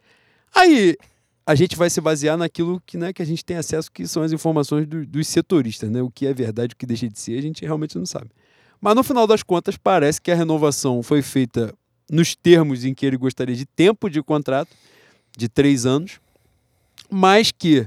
Aí 0.55 0.97
a 1.45 1.57
gente 1.57 1.75
vai 1.75 1.91
se 1.91 2.01
basear 2.01 2.37
naquilo 2.39 2.81
que, 2.87 2.97
né, 2.97 3.13
que 3.13 3.21
a 3.21 3.25
gente 3.25 3.45
tem 3.45 3.57
acesso, 3.57 3.91
que 3.91 4.07
são 4.07 4.23
as 4.23 4.31
informações 4.31 4.87
do- 4.87 5.05
dos 5.05 5.27
setoristas, 5.27 5.91
né? 5.91 6.01
O 6.01 6.09
que 6.09 6.29
é 6.29 6.33
verdade, 6.33 6.75
o 6.75 6.77
que 6.77 6.87
deixa 6.87 7.09
de 7.09 7.19
ser, 7.19 7.37
a 7.37 7.43
gente 7.43 7.65
realmente 7.65 7.99
não 7.99 8.07
sabe. 8.07 8.31
Mas 8.81 8.95
no 8.95 9.03
final 9.03 9.27
das 9.27 9.43
contas, 9.43 9.77
parece 9.77 10.23
que 10.23 10.31
a 10.31 10.35
renovação 10.37 11.03
foi 11.03 11.23
feita 11.23 11.75
nos 12.09 12.37
termos 12.37 12.85
em 12.85 12.95
que 12.95 13.05
ele 13.05 13.17
gostaria 13.17 13.57
de 13.57 13.67
tempo 13.67 14.09
de 14.09 14.23
contrato, 14.23 14.71
de 15.37 15.49
três 15.49 15.87
anos, 15.87 16.21
mas 17.11 17.51
que 17.51 17.85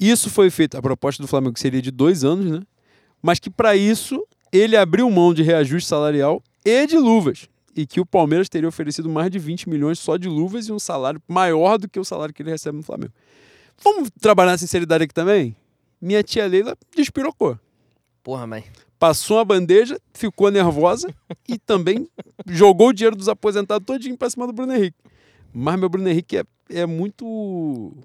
isso 0.00 0.28
foi 0.28 0.50
feito, 0.50 0.76
a 0.76 0.82
proposta 0.82 1.22
do 1.22 1.28
Flamengo 1.28 1.56
seria 1.60 1.80
de 1.80 1.92
dois 1.92 2.24
anos, 2.24 2.50
né? 2.50 2.60
Mas 3.22 3.38
que 3.38 3.48
para 3.50 3.76
isso 3.76 4.26
ele 4.50 4.76
abriu 4.76 5.08
mão 5.08 5.32
de 5.32 5.44
reajuste 5.44 5.88
salarial 5.88 6.42
e 6.64 6.86
de 6.86 6.96
luvas. 6.96 7.48
E 7.76 7.86
que 7.86 8.00
o 8.00 8.06
Palmeiras 8.06 8.48
teria 8.48 8.68
oferecido 8.68 9.08
mais 9.08 9.30
de 9.30 9.38
20 9.38 9.68
milhões 9.68 9.98
só 9.98 10.16
de 10.16 10.28
luvas 10.28 10.66
e 10.66 10.72
um 10.72 10.78
salário 10.78 11.22
maior 11.28 11.78
do 11.78 11.88
que 11.88 12.00
o 12.00 12.04
salário 12.04 12.34
que 12.34 12.42
ele 12.42 12.50
recebe 12.50 12.76
no 12.76 12.82
Flamengo. 12.82 13.12
Vamos 13.82 14.10
trabalhar 14.20 14.52
na 14.52 14.58
sinceridade 14.58 15.04
aqui 15.04 15.14
também? 15.14 15.56
Minha 16.00 16.22
tia 16.22 16.46
Leila 16.46 16.76
despirocou. 16.94 17.58
Porra, 18.22 18.46
mas. 18.46 18.64
Passou 18.98 19.38
uma 19.38 19.44
bandeja, 19.44 19.98
ficou 20.12 20.50
nervosa 20.50 21.14
e 21.48 21.58
também 21.58 22.06
jogou 22.46 22.88
o 22.88 22.92
dinheiro 22.92 23.16
dos 23.16 23.28
aposentados 23.28 23.86
todinho 23.86 24.16
pra 24.16 24.28
cima 24.28 24.46
do 24.46 24.52
Bruno 24.52 24.74
Henrique. 24.74 24.98
Mas 25.52 25.78
meu 25.78 25.88
Bruno 25.88 26.08
Henrique 26.08 26.36
é, 26.36 26.44
é 26.68 26.84
muito. 26.86 27.24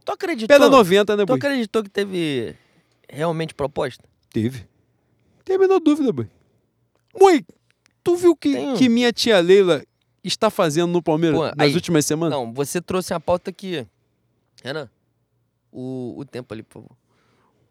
Tu 0.05 0.11
acreditou? 0.11 0.47
Pé 0.47 0.59
da 0.59 0.69
90, 0.69 1.17
né, 1.17 1.23
tu 1.23 1.27
Boi? 1.27 1.37
acreditou 1.37 1.83
que 1.83 1.89
teve 1.89 2.55
realmente 3.09 3.53
proposta? 3.53 4.03
Teve. 4.31 4.65
Tem 5.43 5.57
a 5.57 5.59
menor 5.59 5.79
dúvida, 5.79 6.13
Boi. 6.13 6.27
Boi, 7.17 7.45
tu 8.05 8.15
viu 8.15 8.35
que, 8.35 8.53
Tenho. 8.53 8.77
que 8.77 8.87
minha 8.87 9.11
tia 9.11 9.39
Leila 9.41 9.83
está 10.23 10.49
fazendo 10.49 10.91
no 10.91 11.01
Palmeiras 11.01 11.37
Pô, 11.37 11.45
nas 11.47 11.67
aí- 11.67 11.73
últimas 11.73 12.05
semanas? 12.05 12.37
Não, 12.37 12.53
você 12.53 12.79
trouxe 12.81 13.11
uma 13.13 13.19
pauta 13.19 13.49
aqui. 13.49 13.85
Renan, 14.63 14.89
o, 15.71 16.13
o 16.17 16.23
tempo 16.23 16.53
ali, 16.53 16.63
por 16.63 16.81
favor. 16.81 16.97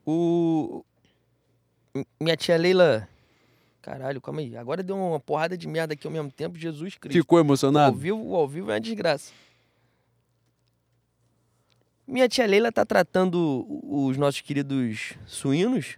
O. 0.05 0.85
Minha 2.21 2.37
tia 2.37 2.57
Leila. 2.57 3.09
Caralho, 3.81 4.21
calma 4.21 4.41
aí. 4.41 4.57
Agora 4.57 4.83
deu 4.83 4.97
uma 4.97 5.21
porrada 5.21 5.57
de 5.57 5.69
merda 5.69 5.95
aqui 5.95 6.07
ao 6.07 6.13
mesmo 6.13 6.31
tempo. 6.31 6.59
Jesus 6.59 6.97
Cristo. 6.97 7.17
Ficou 7.21 7.37
O 7.37 7.41
ao 7.41 7.45
emocionado? 7.45 7.97
vivo, 7.97 8.19
o 8.23 8.35
ao 8.35 8.49
vivo 8.49 8.71
é 8.71 8.75
uma 8.75 8.81
desgraça. 8.81 9.31
Minha 12.07 12.29
tia 12.29 12.47
Leila 12.47 12.71
tá 12.73 12.85
tratando 12.85 13.67
os 13.83 14.17
nossos 14.17 14.41
queridos 14.41 15.15
suínos 15.27 15.97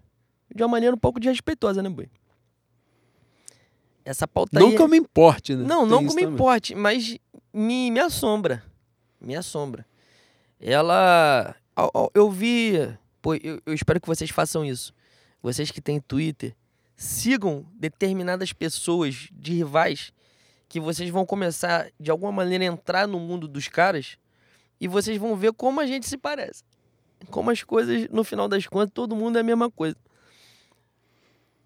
de 0.54 0.62
uma 0.62 0.68
maneira 0.68 0.94
um 0.94 0.98
pouco 0.98 1.18
desrespeitosa, 1.18 1.82
né, 1.82 1.88
boi? 1.88 2.08
Essa 4.06 4.28
pauta 4.28 4.60
Não 4.60 4.68
aí... 4.68 4.76
que 4.76 4.80
eu 4.80 4.86
me 4.86 4.96
importe, 4.96 5.56
né? 5.56 5.64
Não, 5.66 5.80
Tem 5.80 5.90
não 5.90 5.98
que 5.98 6.14
me 6.14 6.22
também. 6.22 6.34
importe, 6.34 6.74
mas 6.76 7.18
me, 7.52 7.90
me 7.90 7.98
assombra. 7.98 8.62
Me 9.20 9.34
assombra. 9.34 9.84
Ela. 10.60 11.56
Eu 12.14 12.30
vi. 12.30 12.74
Pô, 13.20 13.34
eu, 13.34 13.60
eu 13.66 13.74
espero 13.74 14.00
que 14.00 14.06
vocês 14.06 14.30
façam 14.30 14.64
isso. 14.64 14.94
Vocês 15.42 15.72
que 15.72 15.80
têm 15.80 16.00
Twitter, 16.00 16.54
sigam 16.96 17.66
determinadas 17.74 18.52
pessoas 18.52 19.28
de 19.32 19.54
rivais 19.54 20.12
que 20.68 20.78
vocês 20.78 21.10
vão 21.10 21.26
começar, 21.26 21.88
de 21.98 22.08
alguma 22.10 22.30
maneira, 22.30 22.62
a 22.62 22.68
entrar 22.68 23.08
no 23.08 23.18
mundo 23.18 23.48
dos 23.48 23.66
caras 23.66 24.16
e 24.80 24.86
vocês 24.86 25.18
vão 25.18 25.34
ver 25.34 25.52
como 25.52 25.80
a 25.80 25.86
gente 25.86 26.06
se 26.06 26.16
parece. 26.16 26.62
Como 27.28 27.50
as 27.50 27.64
coisas, 27.64 28.08
no 28.10 28.22
final 28.22 28.46
das 28.46 28.66
contas, 28.68 28.92
todo 28.94 29.16
mundo 29.16 29.36
é 29.36 29.40
a 29.40 29.44
mesma 29.44 29.68
coisa. 29.68 29.96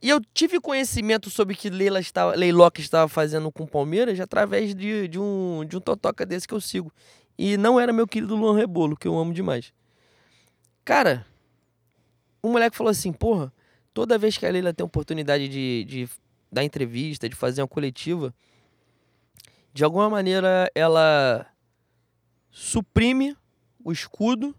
E 0.02 0.08
eu 0.08 0.20
tive 0.32 0.58
conhecimento 0.60 1.28
sobre 1.28 1.54
o 1.54 1.56
que 1.56 1.68
Leila 1.68 2.00
estava, 2.00 2.34
Leiloca 2.34 2.80
estava 2.80 3.06
fazendo 3.06 3.52
com 3.52 3.64
o 3.64 3.68
Palmeiras 3.68 4.18
através 4.18 4.74
de, 4.74 5.06
de, 5.08 5.18
um, 5.18 5.64
de 5.66 5.76
um 5.76 5.80
totoca 5.80 6.24
desse 6.24 6.48
que 6.48 6.54
eu 6.54 6.60
sigo. 6.60 6.90
E 7.36 7.56
não 7.56 7.78
era 7.78 7.92
meu 7.92 8.06
querido 8.06 8.34
Luan 8.34 8.56
Rebolo, 8.56 8.96
que 8.96 9.06
eu 9.06 9.18
amo 9.18 9.34
demais. 9.34 9.72
Cara, 10.84 11.26
um 12.42 12.52
moleque 12.52 12.76
falou 12.76 12.90
assim, 12.90 13.12
porra, 13.12 13.52
toda 13.92 14.16
vez 14.16 14.38
que 14.38 14.46
a 14.46 14.50
Leila 14.50 14.72
tem 14.72 14.84
oportunidade 14.84 15.48
de, 15.48 15.84
de 15.84 16.08
dar 16.50 16.64
entrevista, 16.64 17.28
de 17.28 17.36
fazer 17.36 17.60
uma 17.60 17.68
coletiva, 17.68 18.34
de 19.72 19.84
alguma 19.84 20.08
maneira 20.08 20.70
ela 20.74 21.46
suprime 22.50 23.36
o 23.84 23.92
escudo, 23.92 24.54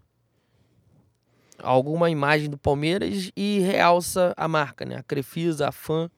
alguma 1.62 2.10
imagem 2.10 2.50
do 2.50 2.58
Palmeiras 2.58 3.30
e 3.36 3.60
realça 3.60 4.34
a 4.36 4.46
marca, 4.46 4.84
né? 4.84 4.96
A 4.96 5.02
Crefisa, 5.02 5.68
a 5.68 5.72
fã. 5.72 6.10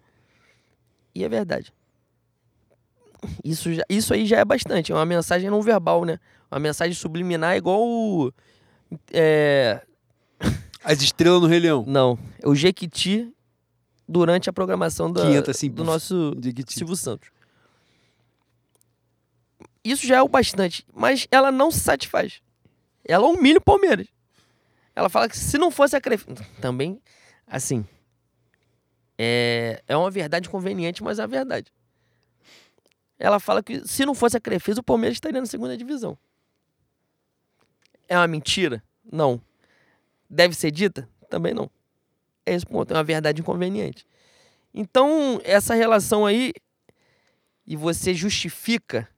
E 1.14 1.24
é 1.24 1.28
verdade. 1.28 1.72
Isso, 3.42 3.72
já, 3.72 3.82
isso 3.88 4.12
aí 4.12 4.26
já 4.26 4.38
é 4.38 4.44
bastante. 4.44 4.92
É 4.92 4.94
uma 4.94 5.06
mensagem 5.06 5.48
não 5.48 5.62
verbal, 5.62 6.04
né? 6.04 6.18
Uma 6.50 6.60
mensagem 6.60 6.94
subliminar 6.94 7.56
igual 7.56 7.80
o, 7.82 8.32
é... 9.12 9.80
As 10.84 11.00
estrelas 11.00 11.40
no 11.40 11.48
Rei 11.48 11.60
Leão. 11.60 11.84
Não. 11.86 12.18
É 12.42 12.48
o 12.48 12.54
Jequiti 12.54 13.32
durante 14.06 14.50
a 14.50 14.52
programação 14.52 15.10
da, 15.10 15.22
assim, 15.48 15.70
do 15.70 15.84
nosso 15.84 16.34
Jequiti. 16.42 16.74
Silvio 16.74 16.96
Santos. 16.96 17.30
Isso 19.82 20.06
já 20.06 20.16
é 20.16 20.22
o 20.22 20.28
bastante. 20.28 20.86
Mas 20.94 21.26
ela 21.30 21.50
não 21.50 21.70
se 21.70 21.80
satisfaz. 21.80 22.40
Ela 23.04 23.26
humilha 23.26 23.58
o 23.58 23.62
Palmeiras. 23.62 24.06
Ela 24.94 25.08
fala 25.08 25.28
que 25.28 25.36
se 25.36 25.58
não 25.58 25.70
fosse 25.70 25.96
a 25.96 26.00
Crefisa... 26.00 26.46
Também, 26.60 27.00
assim... 27.46 27.86
É, 29.16 29.82
é 29.86 29.96
uma 29.96 30.10
verdade 30.10 30.48
conveniente, 30.48 31.02
mas 31.02 31.18
é 31.20 31.22
a 31.22 31.26
verdade. 31.26 31.72
Ela 33.18 33.38
fala 33.38 33.62
que 33.62 33.86
se 33.86 34.04
não 34.04 34.14
fosse 34.14 34.36
a 34.36 34.40
Crefisa, 34.40 34.80
o 34.80 34.84
Palmeiras 34.84 35.16
estaria 35.16 35.40
na 35.40 35.46
segunda 35.46 35.76
divisão. 35.76 36.18
É 38.08 38.16
uma 38.16 38.26
mentira? 38.26 38.82
Não. 39.10 39.40
Deve 40.28 40.54
ser 40.54 40.70
dita? 40.70 41.08
Também 41.30 41.54
não. 41.54 41.70
É 42.44 42.54
esse 42.54 42.66
ponto, 42.66 42.92
é 42.92 42.96
uma 42.96 43.04
verdade 43.04 43.40
inconveniente. 43.40 44.06
Então, 44.72 45.40
essa 45.44 45.74
relação 45.74 46.26
aí, 46.26 46.52
e 47.66 47.76
você 47.76 48.12
justifica 48.12 49.08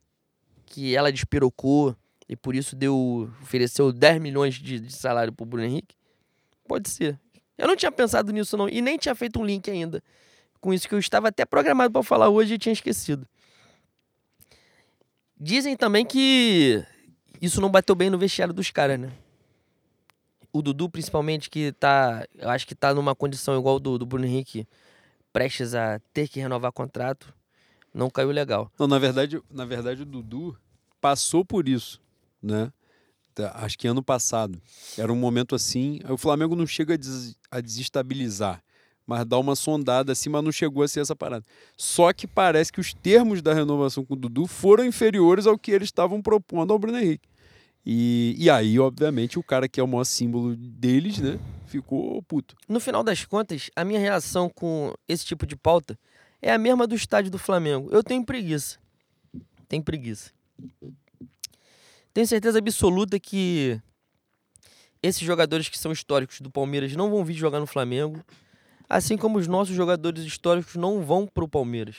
que 0.67 0.95
ela 0.95 1.11
despirocou 1.11 1.97
e 2.29 2.37
por 2.37 2.55
isso 2.55 2.75
deu 2.75 3.31
ofereceu 3.43 3.93
10 3.93 4.21
milhões 4.21 4.55
de, 4.55 4.81
de 4.81 4.93
salário 4.93 5.33
pro 5.33 5.47
Bruno 5.47 5.67
Henrique? 5.67 5.95
Pode 6.67 6.89
ser. 6.89 7.19
Eu 7.57 7.67
não 7.67 7.77
tinha 7.77 7.93
pensado 7.93 8.33
nisso 8.33 8.57
não, 8.57 8.69
e 8.69 8.81
nem 8.81 8.99
tinha 8.99 9.15
feito 9.15 9.41
um 9.41 9.45
link 9.45 9.71
ainda 9.71 10.03
com 10.67 10.75
isso 10.75 10.89
que 10.89 10.95
eu 10.95 10.99
estava 10.99 11.29
até 11.29 11.45
programado 11.45 11.93
para 11.93 12.03
falar 12.03 12.29
hoje 12.29 12.55
e 12.55 12.59
tinha 12.59 12.73
esquecido. 12.73 13.27
Dizem 15.39 15.77
também 15.77 16.05
que 16.05 16.85
isso 17.41 17.61
não 17.61 17.71
bateu 17.71 17.95
bem 17.95 18.11
no 18.11 18.19
vestiário 18.19 18.55
dos 18.55 18.71
caras, 18.73 18.99
né? 18.99 19.13
O 20.53 20.63
Dudu, 20.63 20.89
principalmente, 20.91 21.51
que 21.51 21.71
tá. 21.73 22.27
Eu 22.35 22.49
acho 22.49 22.67
que 22.67 22.75
tá 22.75 22.93
numa 22.93 23.15
condição 23.15 23.59
igual 23.59 23.79
do, 23.79 23.97
do 23.97 24.07
Bruno 24.07 24.25
Henrique, 24.25 24.67
prestes 25.33 25.75
a 25.75 26.01
ter 26.13 26.29
que 26.29 26.41
renovar 26.41 26.73
contrato, 26.73 27.33
não 27.95 28.11
caiu 28.11 28.31
legal. 28.31 28.73
Não, 28.79 28.89
na 28.89 28.99
verdade, 28.99 29.41
na 29.51 29.67
verdade, 29.67 30.03
o 30.03 30.07
Dudu 30.07 30.59
passou 31.01 31.45
por 31.45 31.69
isso, 31.69 32.01
né? 32.43 32.73
Tá, 33.35 33.53
Acho 33.57 33.79
que 33.79 33.87
ano 33.87 34.03
passado. 34.03 34.61
Era 34.97 35.13
um 35.13 35.17
momento 35.17 35.55
assim. 35.55 36.01
O 36.09 36.17
Flamengo 36.17 36.57
não 36.57 36.67
chega 36.67 36.95
a, 36.95 36.97
des- 36.97 37.37
a 37.51 37.61
desestabilizar, 37.61 38.63
mas 39.07 39.25
dá 39.27 39.39
uma 39.39 39.55
sondada 39.55 40.13
assim, 40.13 40.29
mas 40.31 40.43
não 40.43 40.51
chegou 40.51 40.83
a 40.83 40.89
ser 40.89 41.01
essa 41.01 41.15
parada. 41.15 41.45
Só 41.77 42.13
que 42.13 42.27
parece 42.27 42.73
que 42.73 42.81
os 42.81 42.95
termos 42.95 43.43
da 43.43 43.53
renovação 43.53 44.05
com 44.05 44.15
o 44.15 44.17
Dudu 44.17 44.47
foram 44.47 44.85
inferiores 44.87 45.47
ao 45.47 45.59
que 45.59 45.71
eles 45.71 45.89
estavam 45.89 46.23
propondo 46.23 46.73
ao 46.73 46.79
Bruno 46.79 46.99
Henrique. 46.99 47.29
E, 47.85 48.35
e 48.39 48.51
aí, 48.51 48.79
obviamente, 48.81 49.39
o 49.39 49.43
cara 49.45 49.69
que 49.69 49.79
é 49.79 49.83
o 49.83 49.87
maior 49.87 50.03
símbolo 50.05 50.57
deles, 50.57 51.19
né, 51.19 51.39
ficou 51.67 52.21
puto. 52.23 52.57
No 52.69 52.81
final 52.81 53.05
das 53.05 53.25
contas, 53.25 53.71
a 53.77 53.85
minha 53.85 54.01
reação 54.01 54.49
com 54.49 54.93
esse 55.07 55.25
tipo 55.25 55.47
de 55.47 55.55
pauta 55.55 55.97
é 56.43 56.53
a 56.53 56.59
mesma 56.59 56.87
do 56.87 56.95
estádio 56.97 57.31
do 57.31 57.39
Flamengo. 57.39 57.89
Eu 57.93 58.03
tenho 58.03 58.25
preguiça. 58.25 58.79
Tenho 59.69 59.85
preguiça. 59.85 60.33
Tenho 62.17 62.27
certeza 62.27 62.59
absoluta 62.61 63.21
que 63.21 63.79
esses 65.03 65.21
jogadores 65.21 65.69
que 65.69 65.79
são 65.79 65.93
históricos 65.93 66.41
do 66.41 66.51
Palmeiras 66.51 66.97
não 66.97 67.11
vão 67.11 67.23
vir 67.23 67.35
jogar 67.35 67.61
no 67.61 67.67
Flamengo, 67.67 68.25
assim 68.89 69.19
como 69.19 69.37
os 69.37 69.47
nossos 69.47 69.77
jogadores 69.77 70.25
históricos 70.25 70.77
não 70.77 71.03
vão 71.03 71.27
pro 71.27 71.47
Palmeiras. 71.47 71.97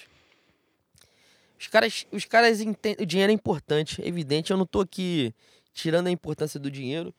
Os 1.60 1.68
caras, 1.68 2.08
os 2.12 2.26
caras 2.26 2.62
entendem, 2.62 3.04
o 3.04 3.06
dinheiro 3.06 3.32
é 3.32 3.36
importante, 3.36 4.02
é 4.02 4.08
evidente. 4.08 4.50
Eu 4.50 4.58
não 4.58 4.66
tô 4.66 4.82
aqui 4.82 5.32
tirando 5.72 6.08
a 6.08 6.12
importância 6.12 6.60
do 6.60 6.72
dinheiro, 6.72 7.14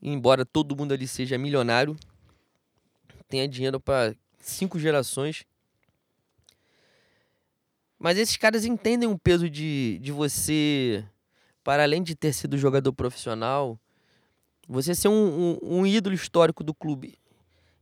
embora 0.00 0.46
todo 0.46 0.76
mundo 0.76 0.94
ali 0.94 1.08
seja 1.08 1.36
milionário, 1.36 1.96
tenha 3.28 3.48
dinheiro 3.48 3.80
para 3.80 4.14
cinco 4.38 4.78
gerações. 4.78 5.44
Mas 7.98 8.18
esses 8.18 8.36
caras 8.36 8.64
entendem 8.64 9.08
o 9.08 9.18
peso 9.18 9.50
de, 9.50 9.98
de 10.00 10.12
você, 10.12 11.04
para 11.64 11.82
além 11.82 12.02
de 12.02 12.14
ter 12.14 12.34
sido 12.34 12.58
jogador 12.58 12.92
profissional, 12.92 13.80
você 14.68 14.94
ser 14.94 15.08
um, 15.08 15.58
um, 15.62 15.80
um 15.80 15.86
ídolo 15.86 16.14
histórico 16.14 16.62
do 16.62 16.74
clube. 16.74 17.18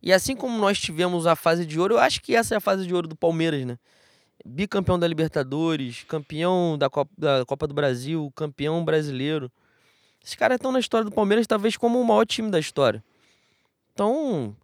E 0.00 0.12
assim 0.12 0.34
como 0.34 0.56
nós 0.58 0.80
tivemos 0.80 1.26
a 1.26 1.36
fase 1.36 1.66
de 1.66 1.78
ouro, 1.78 1.94
eu 1.94 1.98
acho 1.98 2.22
que 2.22 2.34
essa 2.34 2.54
é 2.54 2.56
a 2.56 2.60
fase 2.60 2.86
de 2.86 2.94
ouro 2.94 3.08
do 3.08 3.16
Palmeiras, 3.16 3.66
né? 3.66 3.78
Bicampeão 4.44 4.98
da 4.98 5.06
Libertadores, 5.06 6.04
campeão 6.04 6.76
da 6.78 6.88
Copa, 6.88 7.12
da 7.16 7.44
Copa 7.44 7.66
do 7.66 7.74
Brasil, 7.74 8.32
campeão 8.34 8.84
brasileiro. 8.84 9.50
Esses 10.22 10.34
caras 10.34 10.56
estão 10.56 10.72
na 10.72 10.80
história 10.80 11.04
do 11.04 11.12
Palmeiras, 11.12 11.46
talvez 11.46 11.76
como 11.76 12.00
o 12.00 12.04
maior 12.04 12.24
time 12.24 12.50
da 12.50 12.58
história. 12.58 13.02
Então, 13.92 14.56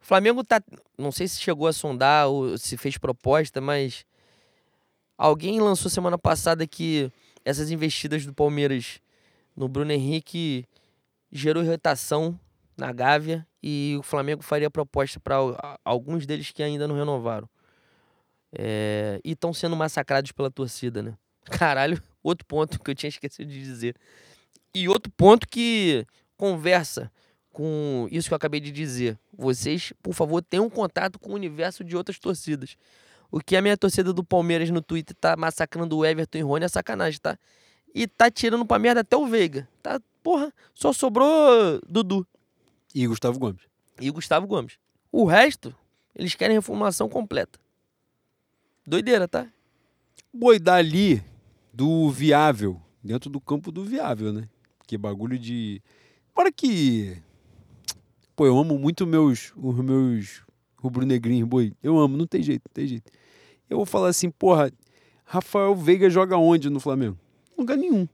o 0.00 0.04
Flamengo 0.04 0.42
tá. 0.42 0.60
Não 0.98 1.12
sei 1.12 1.28
se 1.28 1.40
chegou 1.40 1.68
a 1.68 1.72
sondar 1.72 2.28
ou 2.28 2.56
se 2.58 2.76
fez 2.76 2.96
proposta, 2.98 3.60
mas. 3.60 4.04
Alguém 5.16 5.60
lançou 5.60 5.90
semana 5.90 6.16
passada 6.16 6.66
que 6.66 7.12
essas 7.44 7.70
investidas 7.70 8.24
do 8.26 8.34
Palmeiras 8.34 9.00
no 9.56 9.68
Bruno 9.68 9.92
Henrique 9.92 10.64
gerou 11.30 11.62
irritação 11.62 12.38
na 12.76 12.92
Gávea 12.92 13.46
e 13.62 13.96
o 13.98 14.02
Flamengo 14.02 14.42
faria 14.42 14.70
proposta 14.70 15.20
para 15.20 15.36
alguns 15.84 16.26
deles 16.26 16.50
que 16.50 16.62
ainda 16.62 16.88
não 16.88 16.96
renovaram. 16.96 17.48
É, 18.52 19.20
e 19.24 19.32
estão 19.32 19.52
sendo 19.52 19.76
massacrados 19.76 20.32
pela 20.32 20.50
torcida, 20.50 21.02
né? 21.02 21.14
Caralho, 21.44 22.02
outro 22.22 22.44
ponto 22.46 22.80
que 22.80 22.90
eu 22.90 22.94
tinha 22.94 23.08
esquecido 23.08 23.48
de 23.48 23.62
dizer. 23.62 23.94
E 24.74 24.88
outro 24.88 25.12
ponto 25.16 25.46
que 25.46 26.06
conversa 26.36 27.12
com 27.52 28.08
isso 28.10 28.28
que 28.28 28.34
eu 28.34 28.36
acabei 28.36 28.60
de 28.60 28.72
dizer. 28.72 29.18
Vocês, 29.32 29.92
por 30.02 30.14
favor, 30.14 30.42
tenham 30.42 30.68
contato 30.70 31.18
com 31.18 31.30
o 31.30 31.34
universo 31.34 31.84
de 31.84 31.96
outras 31.96 32.18
torcidas. 32.18 32.76
O 33.30 33.40
que 33.40 33.56
a 33.56 33.62
minha 33.62 33.76
torcida 33.76 34.12
do 34.12 34.24
Palmeiras 34.24 34.70
no 34.70 34.82
Twitter 34.82 35.16
tá 35.16 35.36
massacrando 35.36 35.96
o 35.96 36.04
Everton 36.04 36.38
e 36.38 36.42
Rony 36.42 36.64
é 36.64 36.68
sacanagem, 36.68 37.20
tá? 37.20 37.38
E 37.94 38.06
tá 38.06 38.30
tirando 38.30 38.64
pra 38.66 38.78
merda 38.78 39.00
até 39.00 39.16
o 39.16 39.26
Veiga. 39.26 39.68
Tá, 39.82 40.00
porra, 40.22 40.52
só 40.74 40.92
sobrou 40.92 41.80
Dudu 41.88 42.26
E 42.94 43.06
Gustavo 43.06 43.38
Gomes. 43.38 43.62
e 44.00 44.10
Gustavo 44.10 44.46
Gomes. 44.46 44.78
O 45.12 45.24
resto, 45.24 45.74
eles 46.14 46.34
querem 46.34 46.56
reformulação 46.56 47.08
completa. 47.08 47.58
Doideira, 48.86 49.28
tá? 49.28 49.46
Boi 50.32 50.58
dali 50.58 51.22
do 51.72 52.10
viável, 52.10 52.80
dentro 53.02 53.28
do 53.30 53.40
campo 53.40 53.70
do 53.70 53.84
viável, 53.84 54.32
né? 54.32 54.48
Que 54.86 54.96
bagulho 54.98 55.38
de. 55.38 55.82
Para 56.34 56.50
que. 56.50 57.20
Pô, 58.34 58.46
eu 58.46 58.56
amo 58.58 58.78
muito 58.78 59.06
meus, 59.06 59.52
os 59.56 59.76
meus 59.76 60.42
rubro-negrinhos, 60.76 61.48
boi. 61.48 61.72
Eu 61.82 61.98
amo, 61.98 62.16
não 62.16 62.26
tem 62.26 62.42
jeito, 62.42 62.62
não 62.68 62.72
tem 62.72 62.86
jeito. 62.86 63.10
Eu 63.70 63.76
vou 63.78 63.86
falar 63.86 64.08
assim, 64.08 64.30
porra, 64.30 64.70
Rafael 65.24 65.74
Veiga 65.76 66.10
joga 66.10 66.36
onde 66.36 66.68
no 66.68 66.80
Flamengo? 66.80 67.16
Lugar 67.56 67.76
nenhum. 67.78 68.06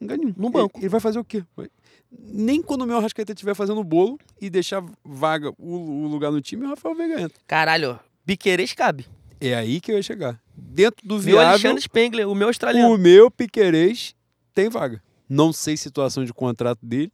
Lugar 0.00 0.16
nenhum. 0.18 0.34
No 0.36 0.50
banco. 0.50 0.78
Ele, 0.78 0.86
ele 0.86 0.88
vai 0.90 1.00
fazer 1.00 1.18
o 1.18 1.24
quê? 1.24 1.44
Vai- 1.56 1.68
Nem 2.10 2.62
quando 2.62 2.82
o 2.82 2.86
meu 2.86 2.96
Arrascaeta 2.96 3.32
estiver 3.32 3.54
fazendo 3.54 3.82
bolo 3.84 4.18
e 4.40 4.48
deixar 4.48 4.82
vaga 5.04 5.50
o, 5.58 5.76
o 6.04 6.06
lugar 6.06 6.32
no 6.32 6.40
time, 6.40 6.64
o 6.64 6.68
Rafael 6.70 6.94
Veiga 6.94 7.20
entra. 7.20 7.38
Caralho, 7.46 7.98
Piqueires 8.24 8.72
cabe. 8.72 9.06
É 9.40 9.54
aí 9.54 9.80
que 9.80 9.92
eu 9.92 9.96
ia 9.96 10.02
chegar. 10.02 10.40
Dentro 10.56 11.06
do 11.06 11.14
Meu 11.16 11.22
viável. 11.22 11.48
Alexandre 11.50 11.82
Spengler, 11.82 12.28
o 12.28 12.34
meu 12.34 12.48
australiano. 12.48 12.94
O 12.94 12.96
meu 12.98 13.30
Piquerez 13.30 14.14
tem 14.54 14.68
vaga. 14.70 15.02
Não 15.28 15.52
sei 15.52 15.76
situação 15.76 16.24
de 16.24 16.32
contrato 16.32 16.78
dele, 16.82 17.12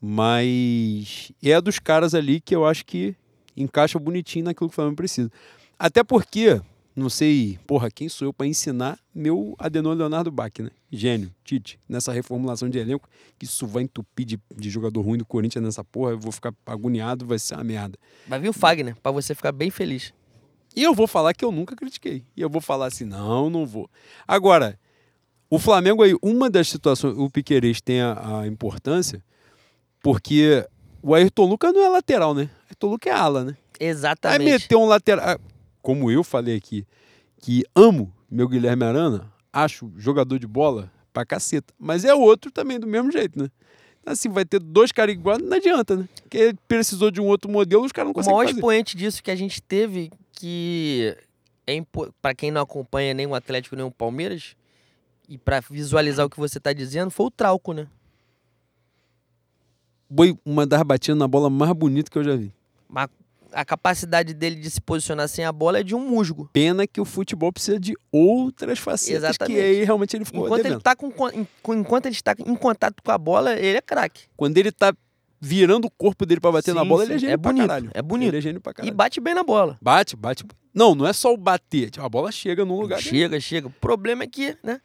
mas 0.00 1.32
é 1.42 1.60
dos 1.60 1.78
caras 1.78 2.14
ali 2.14 2.40
que 2.40 2.54
eu 2.54 2.66
acho 2.66 2.84
que 2.84 3.14
encaixa 3.56 3.98
bonitinho 3.98 4.44
naquilo 4.46 4.68
que 4.68 4.74
o 4.74 4.76
Flamengo 4.76 4.96
precisa. 4.96 5.30
Até 5.78 6.02
porque 6.02 6.60
não 6.96 7.08
sei, 7.08 7.58
porra, 7.66 7.90
quem 7.90 8.08
sou 8.08 8.28
eu 8.28 8.32
para 8.32 8.46
ensinar 8.46 8.98
meu 9.12 9.56
Adenor 9.58 9.96
Leonardo 9.96 10.30
Bach, 10.30 10.52
né? 10.60 10.70
Gênio, 10.92 11.34
Tite, 11.42 11.78
nessa 11.88 12.12
reformulação 12.12 12.68
de 12.68 12.78
elenco, 12.78 13.08
que 13.36 13.44
isso 13.44 13.66
vai 13.66 13.82
entupir 13.82 14.24
de, 14.24 14.40
de 14.56 14.70
jogador 14.70 15.00
ruim 15.00 15.18
do 15.18 15.24
Corinthians 15.24 15.64
nessa 15.64 15.82
porra, 15.82 16.12
eu 16.12 16.18
vou 16.18 16.30
ficar 16.30 16.54
agoniado, 16.64 17.26
vai 17.26 17.38
ser 17.38 17.54
uma 17.54 17.64
merda. 17.64 17.98
Vai 18.28 18.38
vir 18.38 18.48
o 18.48 18.52
Fagner, 18.52 18.94
pra 19.02 19.10
você 19.10 19.34
ficar 19.34 19.50
bem 19.50 19.70
feliz. 19.70 20.12
E 20.76 20.82
eu 20.82 20.94
vou 20.94 21.06
falar 21.08 21.34
que 21.34 21.44
eu 21.44 21.50
nunca 21.50 21.74
critiquei. 21.74 22.24
E 22.36 22.40
eu 22.40 22.48
vou 22.48 22.60
falar 22.60 22.86
assim, 22.86 23.04
não, 23.04 23.50
não 23.50 23.66
vou. 23.66 23.90
Agora, 24.26 24.78
o 25.50 25.58
Flamengo 25.58 26.02
aí, 26.02 26.16
uma 26.22 26.48
das 26.48 26.68
situações, 26.68 27.16
o 27.16 27.28
Piquerez 27.28 27.80
tem 27.80 28.00
a, 28.00 28.40
a 28.40 28.46
importância, 28.46 29.22
porque 30.00 30.64
o 31.02 31.14
Ayrton 31.14 31.46
Lucas 31.46 31.72
não 31.72 31.82
é 31.82 31.88
lateral, 31.88 32.34
né? 32.34 32.48
Ayrton 32.68 32.88
Lucas 32.88 33.12
é 33.12 33.16
ala, 33.16 33.44
né? 33.44 33.56
Aí 33.80 33.88
Exatamente. 33.88 34.44
meter 34.44 34.76
um 34.76 34.86
lateral. 34.86 35.38
Como 35.84 36.10
eu 36.10 36.24
falei 36.24 36.56
aqui, 36.56 36.86
que 37.42 37.62
amo 37.74 38.10
meu 38.30 38.48
Guilherme 38.48 38.84
Arana, 38.84 39.30
acho 39.52 39.92
jogador 39.98 40.38
de 40.38 40.46
bola 40.46 40.90
pra 41.12 41.26
caceta. 41.26 41.74
Mas 41.78 42.06
é 42.06 42.14
outro 42.14 42.50
também 42.50 42.80
do 42.80 42.86
mesmo 42.86 43.12
jeito, 43.12 43.38
né? 43.38 43.50
Assim, 44.06 44.30
vai 44.30 44.46
ter 44.46 44.60
dois 44.60 44.90
caras 44.90 45.14
iguais, 45.14 45.42
não 45.42 45.54
adianta, 45.54 45.94
né? 45.94 46.08
Porque 46.22 46.54
precisou 46.66 47.10
de 47.10 47.20
um 47.20 47.26
outro 47.26 47.50
modelo, 47.50 47.84
os 47.84 47.92
caras 47.92 48.06
não 48.06 48.12
O 48.12 48.14
conseguem 48.14 48.34
maior 48.34 48.46
fazer. 48.46 48.58
expoente 48.60 48.96
disso 48.96 49.22
que 49.22 49.30
a 49.30 49.36
gente 49.36 49.60
teve, 49.60 50.10
que 50.32 51.14
é 51.66 51.74
impo... 51.74 52.10
para 52.22 52.34
quem 52.34 52.50
não 52.50 52.62
acompanha 52.62 53.12
nem 53.12 53.26
o 53.26 53.34
Atlético 53.34 53.76
nem 53.76 53.84
o 53.84 53.90
Palmeiras, 53.90 54.56
e 55.28 55.36
pra 55.36 55.60
visualizar 55.60 56.24
o 56.24 56.30
que 56.30 56.38
você 56.40 56.58
tá 56.58 56.72
dizendo, 56.72 57.10
foi 57.10 57.26
o 57.26 57.30
Trauco, 57.30 57.74
né? 57.74 57.86
Foi 60.16 60.34
uma 60.46 60.66
das 60.66 60.82
batidas 60.82 61.18
na 61.18 61.28
bola 61.28 61.50
mais 61.50 61.72
bonita 61.74 62.10
que 62.10 62.16
eu 62.16 62.24
já 62.24 62.36
vi. 62.36 62.54
Mas 62.88 63.08
a 63.54 63.64
capacidade 63.64 64.34
dele 64.34 64.56
de 64.56 64.70
se 64.70 64.80
posicionar 64.80 65.28
sem 65.28 65.44
a 65.44 65.52
bola 65.52 65.78
é 65.80 65.82
de 65.82 65.94
um 65.94 66.00
musgo. 66.00 66.50
Pena 66.52 66.86
que 66.86 67.00
o 67.00 67.04
futebol 67.04 67.52
precisa 67.52 67.78
de 67.78 67.94
outras 68.12 68.78
facetas 68.78 69.24
Exatamente. 69.30 69.56
que 69.56 69.62
aí 69.62 69.84
realmente 69.84 70.16
ele 70.16 70.24
ficou 70.24 70.46
Enquanto 70.46 70.62
devendo. 70.62 70.74
ele, 70.74 70.82
tá 70.82 70.96
com, 70.96 71.12
enquanto 71.74 72.06
ele 72.06 72.14
está 72.14 72.34
em 72.38 72.54
contato 72.56 73.02
com 73.02 73.10
a 73.12 73.18
bola, 73.18 73.54
ele 73.58 73.78
é 73.78 73.80
craque. 73.80 74.22
Quando 74.36 74.58
ele 74.58 74.70
tá 74.72 74.94
virando 75.40 75.86
o 75.86 75.90
corpo 75.90 76.24
dele 76.24 76.40
pra 76.40 76.50
bater 76.50 76.74
na 76.74 76.82
Sim, 76.82 76.88
bola, 76.88 77.02
sim. 77.04 77.06
ele 77.10 77.14
é 77.14 77.18
gênio 77.18 77.34
É 77.34 77.36
pra 77.36 77.52
bonito, 77.52 77.66
caralho. 77.68 77.90
é 77.94 78.02
bonito. 78.02 78.28
Ele 78.30 78.38
é 78.38 78.40
gênio 78.40 78.60
pra 78.60 78.70
E 78.72 78.74
caralho. 78.74 78.94
bate 78.94 79.20
bem 79.20 79.34
na 79.34 79.42
bola. 79.44 79.76
Bate, 79.80 80.16
bate. 80.16 80.44
Não, 80.72 80.94
não 80.94 81.06
é 81.06 81.12
só 81.12 81.32
o 81.32 81.36
bater. 81.36 81.90
tipo, 81.90 82.04
A 82.04 82.08
bola 82.08 82.32
chega 82.32 82.64
num 82.64 82.80
lugar. 82.80 82.96
dele. 82.98 83.08
Chega, 83.10 83.40
chega. 83.40 83.66
O 83.68 83.70
problema 83.70 84.24
é 84.24 84.26
que, 84.26 84.56
né? 84.62 84.80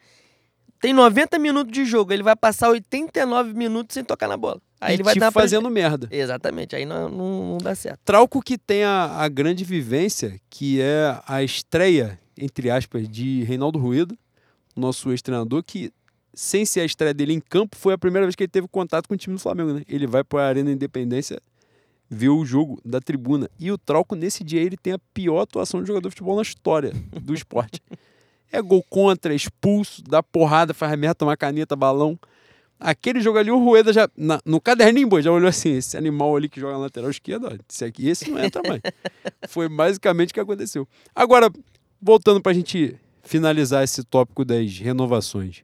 Tem 0.81 0.93
90 0.93 1.37
minutos 1.39 1.71
de 1.73 1.83
jogo, 1.85 2.13
ele 2.13 2.23
vai 2.23 2.35
passar 2.35 2.69
89 2.69 3.53
minutos 3.53 3.93
sem 3.93 4.03
tocar 4.03 4.27
na 4.27 4.37
bola. 4.37 4.61
Aí 4.79 4.91
e 4.91 4.95
ele 4.95 5.03
vai 5.03 5.13
te 5.13 5.19
dar 5.19 5.31
pra- 5.31 5.41
fazendo 5.41 5.69
merda. 5.69 6.07
Exatamente, 6.09 6.75
aí 6.75 6.85
não, 6.85 7.09
não, 7.09 7.49
não 7.51 7.57
dá 7.57 7.75
certo. 7.75 7.99
Trauco 8.05 8.41
que 8.41 8.57
tem 8.57 8.83
a, 8.83 9.17
a 9.17 9.27
grande 9.27 9.63
vivência, 9.65 10.39
que 10.49 10.79
é 10.79 11.19
a 11.27 11.43
estreia, 11.43 12.17
entre 12.37 12.69
aspas, 12.71 13.09
de 13.09 13.43
Reinaldo 13.43 13.77
Rueda, 13.77 14.15
nosso 14.75 15.11
ex-treinador, 15.11 15.61
que, 15.63 15.91
sem 16.33 16.63
ser 16.65 16.79
a 16.79 16.85
estreia 16.85 17.13
dele 17.13 17.33
em 17.33 17.41
campo, 17.41 17.75
foi 17.75 17.93
a 17.93 17.97
primeira 17.97 18.25
vez 18.25 18.35
que 18.35 18.43
ele 18.43 18.49
teve 18.51 18.67
contato 18.69 19.07
com 19.07 19.13
o 19.15 19.17
time 19.17 19.35
do 19.35 19.41
Flamengo, 19.41 19.73
né? 19.73 19.83
Ele 19.89 20.07
vai 20.07 20.23
para 20.23 20.43
a 20.43 20.47
Arena 20.47 20.71
Independência 20.71 21.41
ver 22.09 22.29
o 22.29 22.45
jogo 22.45 22.79
da 22.85 23.01
tribuna. 23.01 23.49
E 23.59 23.69
o 23.71 23.77
Trauco, 23.77 24.15
nesse 24.15 24.45
dia, 24.45 24.61
ele 24.61 24.77
tem 24.77 24.93
a 24.93 24.99
pior 25.13 25.41
atuação 25.41 25.81
de 25.81 25.87
jogador 25.87 26.07
de 26.07 26.15
futebol 26.15 26.37
na 26.37 26.41
história 26.41 26.93
do 27.21 27.33
esporte. 27.33 27.81
É 28.51 28.61
gol 28.61 28.83
contra, 28.89 29.33
expulso, 29.33 30.01
dá 30.03 30.23
porrada, 30.23 30.73
faz 30.73 30.97
merda, 30.97 31.15
toma 31.15 31.37
caneta, 31.37 31.75
balão. 31.75 32.17
Aquele 32.79 33.19
jogo 33.19 33.37
ali, 33.37 33.51
o 33.51 33.59
Rueda 33.63 33.91
já, 33.91 34.09
na- 34.15 34.39
no 34.45 34.59
caderninho, 34.61 35.07
boy, 35.07 35.21
já 35.21 35.31
olhou 35.31 35.49
assim, 35.49 35.71
esse 35.75 35.97
animal 35.97 36.35
ali 36.35 36.47
que 36.47 36.59
joga 36.61 36.73
na 36.73 36.79
lateral 36.79 37.09
esquerda, 37.09 37.49
ó, 37.51 37.57
esse 37.69 37.83
aqui, 37.83 38.07
esse 38.07 38.31
não 38.31 38.39
entra 38.43 38.61
mais. 38.67 38.81
Foi 39.49 39.67
basicamente 39.67 40.31
o 40.31 40.33
que 40.33 40.39
aconteceu. 40.39 40.87
Agora, 41.13 41.51
voltando 42.01 42.41
pra 42.41 42.53
gente 42.53 42.95
finalizar 43.21 43.83
esse 43.83 44.03
tópico 44.03 44.45
das 44.45 44.77
renovações. 44.79 45.63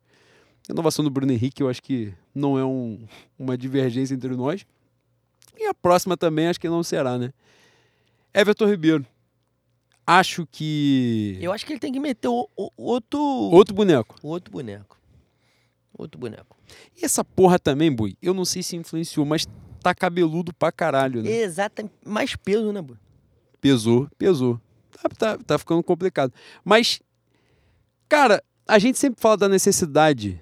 Renovação 0.68 1.06
do 1.06 1.10
Bruno 1.10 1.32
Henrique, 1.32 1.64
eu 1.64 1.70
acho 1.70 1.82
que 1.82 2.14
não 2.34 2.57
é 2.60 2.66
um- 2.66 2.99
uma 3.40 3.57
divergência 3.57 4.14
entre 4.14 4.36
nós. 4.36 4.66
E 5.57 5.66
a 5.68 5.74
próxima 5.74 6.18
também 6.18 6.48
acho 6.48 6.60
que 6.60 6.68
não 6.68 6.84
será, 6.84 7.18
né? 7.18 7.32
Everton 8.34 8.66
Ribeiro. 8.66 9.06
Acho 10.07 10.45
que. 10.45 11.38
Eu 11.41 11.52
acho 11.52 11.65
que 11.65 11.73
ele 11.73 11.80
tem 11.80 11.91
que 11.91 11.99
meter 11.99 12.27
o, 12.27 12.48
o- 12.56 12.72
outro, 12.77 13.19
Outro 13.19 13.73
boneco. 13.73 14.15
outro 14.22 14.52
boneco. 14.52 14.99
Outro 15.98 16.19
boneco. 16.19 16.56
E 16.95 17.06
essa 17.06 17.23
porra 17.23 17.57
também, 17.57 17.91
Bui, 17.91 18.18
eu 18.22 18.34
não 18.34 18.44
sei 18.45 18.61
se 18.61 18.76
influenciou, 18.76 19.26
mas 19.26 19.48
tá 19.82 19.95
cabeludo 19.95 20.53
pra 20.53 20.72
caralho, 20.72 21.23
né? 21.23 21.30
Exatamente. 21.32 21.94
Mais 22.06 22.36
peso, 22.36 22.72
né, 22.72 22.82
Bu? 22.82 22.98
Pesou, 23.61 24.07
pesou. 24.18 24.60
Tá, 24.91 25.10
tá, 25.10 25.38
tá 25.38 25.57
ficando 25.57 25.82
complicado. 25.82 26.34
Mas, 26.64 26.99
cara, 28.10 28.44
a 28.68 28.77
gente 28.77 28.98
sempre 28.98 29.22
fala 29.22 29.38
da 29.38 29.49
necessidade 29.49 30.40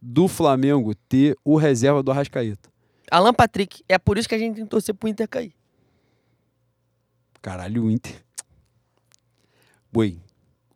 do 0.00 0.28
Flamengo 0.28 0.94
ter 0.94 1.36
o 1.44 1.56
reserva 1.56 2.02
do 2.02 2.10
Arrascaeta. 2.10 2.70
Alan 3.10 3.32
Patrick. 3.34 3.82
É 3.88 3.98
por 3.98 4.18
isso 4.18 4.28
que 4.28 4.34
a 4.34 4.38
gente 4.38 4.54
tem 4.56 4.64
que 4.64 4.70
torcer 4.70 4.94
pro 4.94 5.08
Inter 5.08 5.28
cair. 5.28 5.54
Caralho, 7.42 7.84
o 7.84 7.90
Inter. 7.90 8.23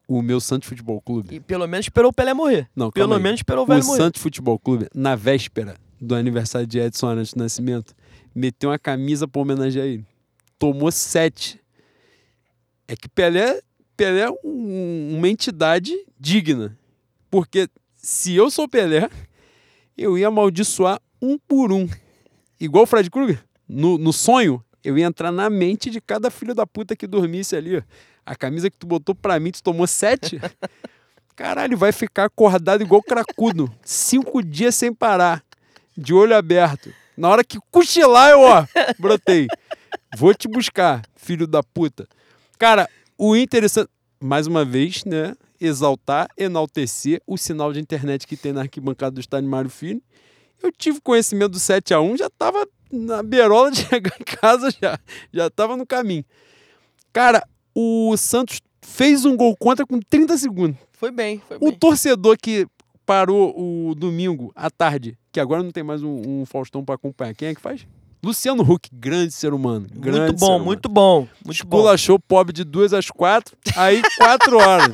O 0.07 0.23
meu 0.23 0.41
Santos 0.41 0.69
Futebol 0.69 1.01
Clube. 1.03 1.35
E 1.35 1.41
pelo 1.41 1.67
menos 1.67 1.87
esperou 1.87 2.11
o 2.11 2.15
Pelé 2.15 2.33
morrer. 2.33 2.69
Não, 2.75 2.91
Pelo 2.91 3.15
aí. 3.15 3.23
menos 3.23 3.41
esperou 3.41 3.63
o 3.63 3.65
O 3.65 3.69
velho 3.69 3.85
morrer. 3.85 3.99
Santos 3.99 4.23
Futebol 4.23 4.59
Clube, 4.59 4.89
na 4.95 5.15
véspera 5.15 5.75
do 6.01 6.15
aniversário 6.15 6.67
de 6.67 6.79
Edson 6.79 7.09
Arantes 7.09 7.35
do 7.35 7.39
Nascimento, 7.41 7.95
meteu 8.35 8.71
uma 8.71 8.79
camisa 8.79 9.29
pra 9.29 9.43
homenagear 9.43 9.87
ele. 9.87 10.05
Tomou 10.59 10.91
sete. 10.91 11.61
É 12.87 12.97
que 12.97 13.09
Pelé, 13.09 13.61
Pelé 13.97 14.21
é 14.21 14.31
um- 14.45 15.17
uma 15.19 15.29
entidade 15.29 15.95
digna. 16.19 16.77
Porque 17.31 17.69
se 17.97 18.35
eu 18.35 18.51
sou 18.51 18.67
Pelé, 18.67 19.11
eu 19.97 20.17
ia 20.17 20.29
amaldiçoar 20.29 21.01
um 21.21 21.37
por 21.37 21.71
um. 21.73 21.87
Igual 22.59 22.85
o 22.85 22.87
Fred 22.87 23.11
Krueger. 23.11 23.45
No, 23.69 23.99
no 23.99 24.13
sonho, 24.13 24.65
eu 24.83 24.97
ia 24.97 25.05
entrar 25.07 25.31
na 25.31 25.51
mente 25.51 25.91
de 25.91 26.01
cada 26.01 26.31
filho 26.31 26.55
da 26.55 26.67
puta 26.67 26.97
que 26.97 27.07
dormisse 27.07 27.55
ali. 27.55 27.77
ó. 27.77 27.83
A 28.29 28.37
camisa 28.37 28.69
que 28.69 28.77
tu 28.77 28.87
botou 28.87 29.15
pra 29.15 29.41
mim, 29.41 29.51
tu 29.51 29.63
tomou 29.63 29.87
sete? 29.87 30.39
Caralho, 31.35 31.79
vai 31.79 31.93
ficar 31.93 32.25
acordado 32.25 32.83
igual 32.83 33.03
cracudo. 33.03 33.75
Cinco 33.83 34.43
dias 34.43 34.75
sem 34.75 34.93
parar. 34.93 35.43
De 35.97 36.13
olho 36.13 36.37
aberto. 36.37 36.93
Na 37.17 37.31
hora 37.31 37.43
que 37.43 37.59
cochilar, 37.71 38.33
eu, 38.33 38.41
ó, 38.41 38.67
brotei. 38.99 39.47
Vou 40.15 40.35
te 40.35 40.47
buscar, 40.47 41.01
filho 41.17 41.47
da 41.47 41.63
puta. 41.63 42.07
Cara, 42.59 42.87
o 43.17 43.35
interessante. 43.35 43.89
Mais 44.21 44.47
uma 44.47 44.63
vez, 44.63 45.07
né? 45.07 45.35
Exaltar, 45.59 46.29
enaltecer 46.37 47.23
o 47.27 47.39
sinal 47.39 47.73
de 47.73 47.81
internet 47.81 48.27
que 48.27 48.37
tem 48.37 48.53
na 48.53 48.61
arquibancada 48.61 49.13
do 49.13 49.21
estádio 49.21 49.49
Mário 49.49 49.71
Filho. 49.71 50.03
Eu 50.63 50.71
tive 50.71 51.01
conhecimento 51.01 51.53
do 51.53 51.59
7x1, 51.59 52.19
já 52.19 52.29
tava 52.29 52.69
na 52.93 53.23
beirola 53.23 53.71
de 53.71 53.79
chegar 53.89 54.15
em 54.21 54.25
casa, 54.25 54.71
já, 54.71 54.99
já 55.33 55.49
tava 55.49 55.79
no 55.79 55.87
caminho. 55.87 56.27
Cara, 57.11 57.43
o 57.81 58.17
Santos 58.17 58.61
fez 58.83 59.25
um 59.25 59.37
gol 59.37 59.55
contra 59.57 59.87
com 59.87 60.01
30 60.01 60.37
segundos. 60.37 60.77
Foi 60.93 61.13
bem, 61.13 61.41
foi 61.47 61.57
O 61.59 61.71
bem. 61.71 61.79
torcedor 61.79 62.37
que 62.37 62.67
parou 63.07 63.55
o 63.57 63.95
domingo 63.95 64.51
à 64.57 64.69
tarde, 64.69 65.17
que 65.31 65.39
agora 65.39 65.63
não 65.63 65.71
tem 65.71 65.85
mais 65.85 66.03
um, 66.03 66.41
um 66.41 66.45
Faustão 66.45 66.85
pra 66.85 66.97
acompanhar, 66.97 67.35
quem 67.35 67.49
é 67.49 67.55
que 67.55 67.61
faz? 67.61 67.87
Luciano 68.21 68.65
Huck, 68.65 68.91
grande 68.93 69.33
ser 69.33 69.55
humano. 69.55 69.87
Grande 69.95 70.19
Muito 70.33 70.41
bom, 70.41 70.47
humano. 70.49 70.65
muito 70.65 70.89
bom. 70.89 71.21
Muito 71.21 71.31
bom. 71.45 71.51
Esculachou 71.53 72.19
pobre 72.19 72.53
de 72.53 72.65
duas 72.65 72.93
às 72.93 73.11
quatro, 73.13 73.57
aí 73.77 74.03
quatro 74.17 74.59
horas. 74.59 74.89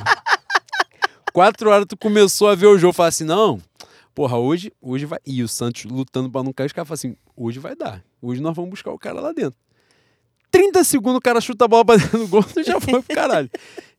quatro 1.33 1.69
horas 1.71 1.85
tu 1.89 1.97
começou 1.97 2.47
a 2.47 2.53
ver 2.55 2.67
o 2.67 2.77
jogo, 2.77 2.93
fala 2.93 3.09
assim, 3.09 3.23
não, 3.23 3.59
porra, 4.13 4.37
hoje, 4.37 4.71
hoje 4.79 5.05
vai... 5.05 5.17
E 5.25 5.41
o 5.41 5.47
Santos 5.47 5.85
lutando 5.85 6.29
pra 6.29 6.43
não 6.43 6.53
cair, 6.53 6.67
os 6.67 6.71
caras 6.73 6.87
falam 6.87 6.95
assim, 6.95 7.15
hoje 7.35 7.57
vai 7.57 7.75
dar, 7.75 8.03
hoje 8.21 8.41
nós 8.41 8.55
vamos 8.55 8.69
buscar 8.69 8.91
o 8.91 8.99
cara 8.99 9.19
lá 9.19 9.31
dentro. 9.31 9.55
30 10.51 10.83
segundos 10.83 11.17
o 11.17 11.21
cara 11.21 11.41
chuta 11.41 11.65
a 11.65 11.67
bola 11.67 11.85
pra 11.85 11.97
dentro 11.97 12.19
do 12.19 12.27
gol, 12.27 12.43
tu 12.43 12.61
já 12.63 12.79
foi 12.79 13.01
pro 13.01 13.15
caralho. 13.15 13.49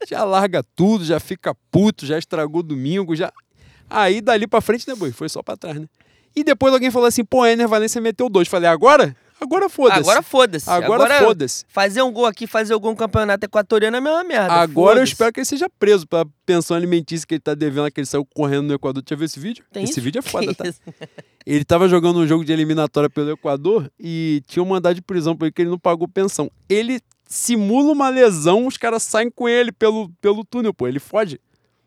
Já 0.08 0.24
larga 0.24 0.62
tudo, 0.74 1.04
já 1.04 1.20
fica 1.20 1.54
puto, 1.70 2.06
já 2.06 2.18
estragou 2.18 2.62
domingo, 2.62 3.14
já... 3.14 3.32
Aí 3.88 4.20
dali 4.20 4.46
pra 4.46 4.60
frente, 4.60 4.88
né, 4.88 4.94
boi? 4.94 5.12
Foi 5.12 5.28
só 5.28 5.42
pra 5.42 5.56
trás, 5.56 5.78
né? 5.78 5.86
E 6.34 6.44
depois 6.44 6.72
alguém 6.74 6.90
falou 6.90 7.06
assim, 7.06 7.24
pô, 7.24 7.46
Ener 7.46 7.68
Valência 7.68 8.00
meteu 8.00 8.28
dois. 8.28 8.48
Falei, 8.48 8.68
agora? 8.68 9.16
Agora 9.40 9.68
foda-se. 9.68 10.00
Agora 10.00 10.22
foda-se. 10.22 10.70
Agora 10.70 11.18
foda-se. 11.18 11.64
Fazer 11.68 12.02
um 12.02 12.10
gol 12.10 12.26
aqui, 12.26 12.46
fazer 12.46 12.74
um 12.74 12.80
gol 12.80 12.92
no 12.92 12.96
campeonato 12.96 13.44
equatoriano 13.44 13.96
é 13.96 13.98
a 13.98 14.02
mesma 14.02 14.24
merda. 14.24 14.52
Agora 14.54 15.00
eu 15.00 15.04
espero 15.04 15.32
que 15.32 15.40
ele 15.40 15.44
seja 15.44 15.68
preso 15.78 16.06
pela 16.06 16.26
pensão 16.44 16.76
alimentícia 16.76 17.26
que 17.26 17.34
ele 17.34 17.40
tá 17.40 17.54
devendo, 17.54 17.90
que 17.90 18.00
ele 18.00 18.06
saiu 18.06 18.24
correndo 18.24 18.68
no 18.68 18.74
Equador. 18.74 19.02
Deixa 19.02 19.14
eu 19.14 19.18
ver 19.18 19.24
esse 19.26 19.38
vídeo. 19.38 19.64
Tem 19.72 19.84
esse 19.84 19.92
isso? 19.92 20.00
vídeo 20.00 20.18
é 20.20 20.22
foda, 20.28 20.46
Que 20.48 20.54
tá? 20.54 20.68
isso? 20.68 20.80
Ele 21.44 21.64
tava 21.64 21.88
jogando 21.88 22.18
um 22.18 22.26
jogo 22.26 22.44
de 22.44 22.52
eliminatória 22.52 23.08
pelo 23.10 23.30
Equador 23.30 23.90
e 24.00 24.42
tinha 24.46 24.62
um 24.62 24.66
mandado 24.66 24.94
de 24.94 25.02
prisão 25.02 25.36
porque 25.36 25.62
ele 25.62 25.70
não 25.70 25.78
pagou 25.78 26.08
pensão. 26.08 26.50
Ele 26.68 27.00
simula 27.28 27.92
uma 27.92 28.08
lesão, 28.08 28.66
os 28.66 28.76
caras 28.76 29.02
saem 29.02 29.30
com 29.30 29.48
ele 29.48 29.70
pelo, 29.70 30.08
pelo 30.20 30.44
túnel, 30.44 30.72
pô. 30.72 30.88
Ele 30.88 30.98
foge. 30.98 31.38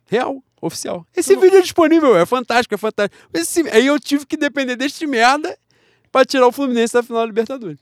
Real, 0.05 0.41
oficial. 0.61 1.05
Esse 1.15 1.35
vídeo 1.35 1.57
é 1.57 1.61
disponível, 1.61 2.17
é 2.17 2.25
fantástico, 2.25 2.73
é 2.73 2.77
fantástico. 2.77 3.15
Esse- 3.33 3.67
aí 3.69 3.85
eu 3.87 3.99
tive 3.99 4.25
que 4.25 4.35
depender 4.37 4.75
deste 4.75 5.05
merda 5.05 5.57
pra 6.11 6.25
tirar 6.25 6.47
o 6.47 6.51
Fluminense 6.51 6.93
da 6.93 7.03
final 7.03 7.21
da 7.21 7.27
Libertadores. 7.27 7.79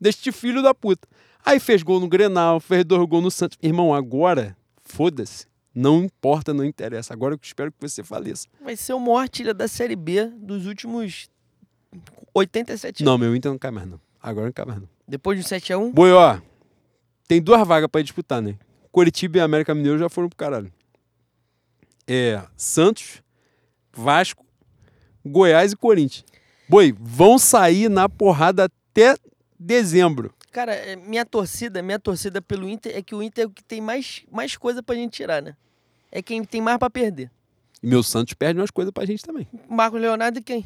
Deste 0.00 0.30
filho 0.32 0.62
da 0.62 0.74
puta. 0.74 1.08
Aí 1.44 1.58
fez 1.58 1.82
gol 1.82 2.00
no 2.00 2.08
Grenal, 2.08 2.60
fez 2.60 2.84
dois 2.84 3.08
gols 3.08 3.22
no 3.24 3.30
Santos. 3.30 3.58
Irmão, 3.62 3.94
agora 3.94 4.56
foda-se. 4.84 5.46
Não 5.74 6.04
importa, 6.04 6.52
não 6.52 6.64
interessa. 6.64 7.12
Agora 7.12 7.34
eu 7.34 7.40
espero 7.42 7.70
que 7.70 7.78
você 7.80 8.02
faleça. 8.02 8.48
Vai 8.60 8.76
ser 8.76 8.94
o 8.94 9.00
maior 9.00 9.18
artilha 9.20 9.54
da 9.54 9.68
Série 9.68 9.96
B 9.96 10.26
dos 10.26 10.66
últimos 10.66 11.28
87 12.34 13.02
anos. 13.02 13.10
Não, 13.10 13.18
meu 13.18 13.34
Inter 13.34 13.50
não 13.50 13.58
cai 13.58 13.70
mais, 13.70 13.88
não. 13.88 14.00
Agora 14.20 14.46
não 14.46 14.52
cai 14.52 14.64
mais, 14.64 14.80
não. 14.80 14.88
Depois 15.06 15.38
do 15.38 15.48
7x1, 15.48 15.92
Boi, 15.92 16.12
ó. 16.12 16.38
Tem 17.26 17.40
duas 17.40 17.66
vagas 17.66 17.88
pra 17.90 18.02
disputar, 18.02 18.42
né? 18.42 18.58
Curitiba 18.90 19.38
e 19.38 19.40
América 19.40 19.74
Mineiro 19.74 19.98
já 19.98 20.08
foram 20.08 20.28
pro 20.28 20.36
caralho. 20.36 20.72
É 22.06 22.42
Santos, 22.56 23.22
Vasco, 23.92 24.44
Goiás 25.24 25.72
e 25.72 25.76
Corinthians. 25.76 26.24
Boi, 26.68 26.94
vão 26.98 27.38
sair 27.38 27.88
na 27.88 28.08
porrada 28.08 28.64
até 28.64 29.16
dezembro. 29.58 30.32
cara, 30.52 30.74
é, 30.74 30.96
minha 30.96 31.24
torcida, 31.24 31.82
minha 31.82 31.98
torcida 31.98 32.42
pelo 32.42 32.68
Inter 32.68 32.96
é 32.96 33.02
que 33.02 33.14
o 33.14 33.22
Inter 33.22 33.44
é 33.44 33.46
o 33.46 33.50
que 33.50 33.62
tem 33.64 33.80
mais, 33.80 34.22
mais 34.30 34.56
coisa 34.56 34.82
pra 34.82 34.94
gente 34.94 35.12
tirar, 35.12 35.40
né? 35.42 35.56
É 36.10 36.20
quem 36.22 36.44
tem 36.44 36.60
mais 36.60 36.78
pra 36.78 36.90
perder. 36.90 37.30
E 37.82 37.86
meu 37.86 38.02
Santos 38.02 38.34
perde 38.34 38.58
umas 38.60 38.70
coisas 38.70 38.92
pra 38.92 39.04
gente 39.06 39.22
também. 39.22 39.46
Marco 39.68 39.96
Leonardo 39.96 40.38
e 40.38 40.42
quem? 40.42 40.64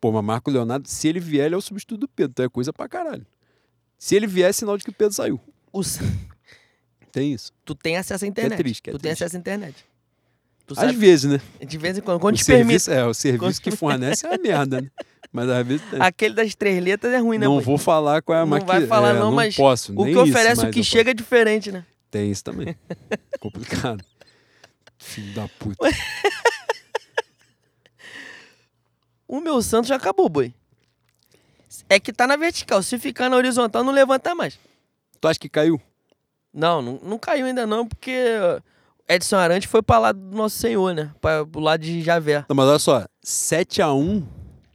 Pô, 0.00 0.12
mas 0.12 0.24
Marco 0.24 0.50
Leonardo, 0.50 0.88
se 0.88 1.08
ele 1.08 1.18
vier, 1.20 1.46
ele 1.46 1.54
é 1.54 1.58
o 1.58 1.62
substituto 1.62 2.00
do 2.00 2.08
Pedro. 2.08 2.30
Então 2.32 2.44
é 2.44 2.48
coisa 2.48 2.72
pra 2.72 2.88
caralho. 2.88 3.26
Se 3.98 4.14
ele 4.14 4.26
vier, 4.26 4.50
é 4.50 4.52
sinal 4.52 4.76
de 4.76 4.84
que 4.84 4.90
o 4.90 4.92
Pedro 4.92 5.14
saiu. 5.14 5.40
O 5.72 5.80
Tem 7.10 7.32
isso. 7.32 7.50
tu 7.64 7.74
tem 7.74 7.96
acesso 7.96 8.24
à 8.24 8.28
internet. 8.28 8.58
triste, 8.58 8.82
que 8.82 8.90
é 8.90 8.92
tu 8.92 8.98
tem 8.98 9.10
triste. 9.10 9.24
acesso 9.24 9.36
à 9.36 9.40
internet. 9.40 9.84
Tu 10.66 10.72
Às 10.72 10.78
sabe, 10.80 10.92
vezes, 10.94 11.30
né? 11.30 11.40
de 11.64 11.78
vez 11.78 11.96
em 11.96 12.00
quando, 12.00 12.18
quando 12.20 12.34
o 12.34 12.38
te 12.38 12.44
permite. 12.44 12.80
serviço, 12.80 12.90
é, 12.90 13.06
o 13.06 13.14
serviço 13.14 13.62
que 13.62 13.70
fornece 13.76 14.26
é 14.26 14.30
uma 14.30 14.38
merda, 14.38 14.80
né? 14.80 14.90
Mas 15.32 15.48
às 15.48 15.66
vezes 15.66 15.86
tem. 15.90 16.00
Aquele 16.02 16.34
das 16.34 16.54
três 16.54 16.82
letras 16.82 17.12
é 17.12 17.18
ruim, 17.18 17.38
né? 17.38 17.46
não 17.46 17.56
mãe? 17.56 17.64
vou 17.64 17.78
falar 17.78 18.20
qual 18.22 18.36
é 18.36 18.40
a 18.40 18.44
Não 18.44 18.50
maqui... 18.50 18.66
vai 18.66 18.86
falar 18.86 19.10
é, 19.10 19.12
não, 19.14 19.26
não 19.26 19.32
mas 19.32 19.54
posso. 19.54 19.92
O 19.92 20.04
que 20.04 20.16
oferece, 20.16 20.60
o 20.62 20.70
que 20.70 20.78
eu 20.78 20.82
posso. 20.82 20.90
chega 20.90 21.10
é 21.12 21.14
diferente, 21.14 21.70
né? 21.70 21.84
Tem 22.10 22.30
isso 22.30 22.42
também. 22.42 22.76
Complicado. 23.38 24.04
Filho 24.98 25.34
da 25.34 25.48
puta. 25.58 25.88
O 29.28 29.40
meu 29.40 29.60
Santos 29.60 29.88
já 29.88 29.96
acabou, 29.96 30.28
boi. 30.28 30.54
É 31.88 31.98
que 31.98 32.12
tá 32.12 32.26
na 32.28 32.36
vertical. 32.36 32.82
Se 32.82 32.96
ficar 32.98 33.28
na 33.28 33.36
horizontal, 33.36 33.82
não 33.82 33.92
levanta 33.92 34.34
mais. 34.36 34.58
Tu 35.20 35.28
acha 35.28 35.38
que 35.38 35.48
caiu? 35.48 35.80
Não, 36.54 36.80
não, 36.80 37.00
não 37.02 37.18
caiu 37.18 37.46
ainda 37.46 37.66
não, 37.66 37.86
porque 37.86 38.16
Edson 39.08 39.36
Arantes 39.36 39.68
foi 39.70 39.82
pra 39.82 39.98
lá 39.98 40.12
do 40.12 40.20
Nosso 40.36 40.58
Senhor, 40.58 40.92
né? 40.94 41.12
Pra, 41.20 41.46
pro 41.46 41.60
lado 41.60 41.80
de 41.82 42.02
Javé. 42.02 42.44
Não, 42.48 42.56
mas 42.56 42.66
olha 42.66 42.78
só, 42.78 43.06
7x1, 43.24 44.24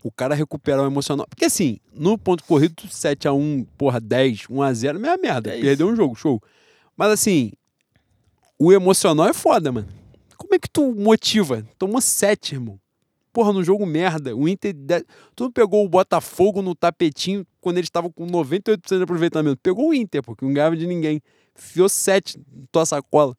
o 0.04 0.12
cara 0.12 0.34
recupera 0.36 0.82
o 0.82 0.86
emocional. 0.86 1.26
Porque 1.30 1.46
assim, 1.46 1.78
no 1.94 2.18
ponto 2.18 2.44
corrido, 2.46 2.76
7x1, 2.84 3.68
porra, 3.78 4.00
10, 4.00 4.48
1x0, 4.48 4.98
meia 5.00 5.18
merda. 5.18 5.56
É. 5.56 5.60
Perdeu 5.60 5.88
um 5.90 5.96
jogo, 5.96 6.16
show. 6.16 6.42
Mas 6.96 7.12
assim, 7.12 7.52
o 8.58 8.72
emocional 8.72 9.28
é 9.28 9.34
foda, 9.34 9.72
mano. 9.72 9.88
Como 10.38 10.56
é 10.56 10.60
que 10.60 10.70
tu 10.70 10.94
motiva? 10.96 11.64
Tomou 11.78 12.02
7, 12.02 12.56
irmão. 12.56 12.80
Porra, 13.34 13.54
no 13.54 13.64
jogo 13.64 13.86
merda. 13.86 14.36
O 14.36 14.48
Inter. 14.48 14.74
de- 14.74 15.06
Tu 15.36 15.44
não 15.44 15.52
pegou 15.52 15.86
o 15.86 15.90
Botafogo 15.90 16.62
no 16.62 16.76
tapetinho 16.76 17.46
quando 17.62 17.78
eles 17.78 17.88
estavam 17.88 18.12
com 18.12 18.26
98% 18.28 18.98
de 18.98 19.04
aproveitamento. 19.04 19.58
Pegou 19.62 19.90
o 19.90 19.94
Inter, 19.94 20.22
porque 20.24 20.44
não 20.44 20.54
ganhava 20.54 20.76
de 20.76 20.86
ninguém. 20.88 21.22
Fiou 21.56 21.88
7 21.88 22.38
na 22.38 22.44
tua 22.72 22.86
sacola. 22.86 23.36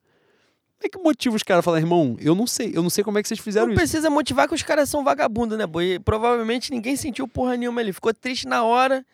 É 0.83 0.89
que 0.89 0.99
motiva 0.99 1.37
os 1.37 1.43
caras 1.43 1.61
a 1.61 1.63
falar, 1.63 1.79
irmão, 1.79 2.17
eu 2.21 2.35
não 2.35 2.47
sei, 2.47 2.73
eu 2.75 2.83
não 2.83 2.91
sei 2.91 3.05
como 3.05 3.17
é 3.19 3.23
que 3.23 3.29
vocês 3.29 3.39
fizeram 3.39 3.67
Não 3.67 3.73
isso. 3.75 3.81
precisa 3.81 4.11
motivar 4.11 4.49
que 4.49 4.55
os 4.55 4.63
caras 4.63 4.89
são 4.89 5.05
vagabundos, 5.05 5.57
né, 5.57 5.67
boi? 5.67 5.99
Provavelmente 6.01 6.71
ninguém 6.73 6.97
sentiu 6.97 7.29
porra 7.29 7.57
nenhuma 7.57 7.81
ali. 7.81 7.93
Ficou 7.93 8.13
triste 8.13 8.49
na 8.49 8.65
hora. 8.65 9.05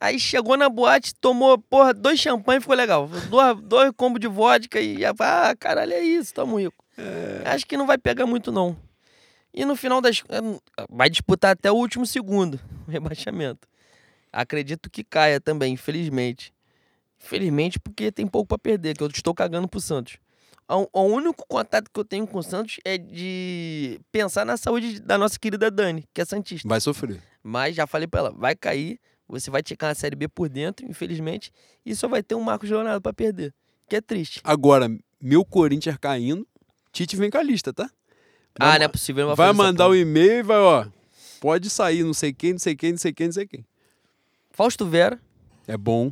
Aí 0.00 0.18
chegou 0.18 0.56
na 0.56 0.68
boate, 0.68 1.14
tomou, 1.14 1.56
porra, 1.56 1.94
dois 1.94 2.20
champanhe 2.20 2.60
ficou 2.60 2.76
legal. 2.76 3.08
Dois, 3.30 3.60
dois 3.62 3.92
combos 3.96 4.20
de 4.20 4.26
vodka 4.28 4.78
e 4.78 5.00
já, 5.00 5.14
ah, 5.18 5.54
caralho, 5.58 5.92
é 5.94 6.00
isso, 6.02 6.34
tamo 6.34 6.58
rico. 6.58 6.84
Acho 7.44 7.66
que 7.66 7.76
não 7.76 7.86
vai 7.86 7.96
pegar 7.96 8.26
muito, 8.26 8.52
não. 8.52 8.76
E 9.52 9.64
no 9.64 9.76
final 9.76 10.00
das. 10.00 10.22
Vai 10.90 11.08
disputar 11.08 11.52
até 11.52 11.70
o 11.70 11.76
último 11.76 12.04
segundo 12.04 12.60
o 12.86 12.90
rebaixamento. 12.90 13.66
Acredito 14.32 14.90
que 14.90 15.02
caia 15.04 15.40
também, 15.40 15.72
infelizmente. 15.72 16.52
Infelizmente, 17.24 17.78
porque 17.80 18.12
tem 18.12 18.26
pouco 18.26 18.48
pra 18.48 18.58
perder, 18.58 18.96
que 18.96 19.02
eu 19.02 19.06
estou 19.08 19.32
cagando 19.32 19.68
pro 19.68 19.80
Santos. 19.80 20.18
O, 20.68 21.02
único 21.02 21.44
contato 21.46 21.90
que 21.92 22.00
eu 22.00 22.04
tenho 22.04 22.26
com 22.26 22.38
o 22.38 22.42
Santos 22.42 22.78
é 22.84 22.96
de 22.96 24.00
pensar 24.10 24.46
na 24.46 24.56
saúde 24.56 24.98
da 25.00 25.18
nossa 25.18 25.38
querida 25.38 25.70
Dani, 25.70 26.04
que 26.14 26.20
é 26.20 26.24
Santista. 26.24 26.66
Vai 26.66 26.80
sofrer. 26.80 27.22
Mas 27.42 27.76
já 27.76 27.86
falei 27.86 28.06
pra 28.06 28.20
ela, 28.20 28.30
vai 28.30 28.56
cair, 28.56 28.98
você 29.28 29.50
vai 29.50 29.62
ticar 29.62 29.90
na 29.90 29.94
Série 29.94 30.16
B 30.16 30.26
por 30.26 30.48
dentro, 30.48 30.86
infelizmente, 30.88 31.52
e 31.84 31.94
só 31.94 32.08
vai 32.08 32.22
ter 32.22 32.34
um 32.34 32.40
Marcos 32.40 32.70
Leonardo 32.70 33.02
pra 33.02 33.12
perder. 33.12 33.52
Que 33.88 33.96
é 33.96 34.00
triste. 34.00 34.40
Agora, 34.42 34.88
meu 35.20 35.44
Corinthians 35.44 35.98
caindo, 36.00 36.46
Tite 36.92 37.14
vem 37.16 37.28
com 37.30 37.36
a 37.38 37.42
lista, 37.42 37.72
tá? 37.72 37.90
ah, 38.58 38.68
Vai, 38.70 38.78
não 38.78 38.84
é 38.86 38.88
possível. 38.88 39.28
não 39.28 39.36
vai 39.36 39.50
essa 39.50 39.54
mandar 39.56 39.88
o 39.88 39.94
e-mail 39.94 40.32
e 40.38 40.42
vai, 40.42 40.56
ó. 40.56 40.86
Pode 41.40 41.68
sair, 41.68 42.02
não 42.02 42.14
sei 42.14 42.32
quem, 42.32 42.52
não 42.52 42.58
sei 42.58 42.74
quem, 42.74 42.92
não 42.92 42.98
sei 42.98 43.12
quem, 43.12 43.26
não 43.26 43.32
sei 43.34 43.46
quem. 43.46 43.66
Fausto 44.50 44.86
Vera. 44.86 45.20
É 45.66 45.76
bom. 45.76 46.10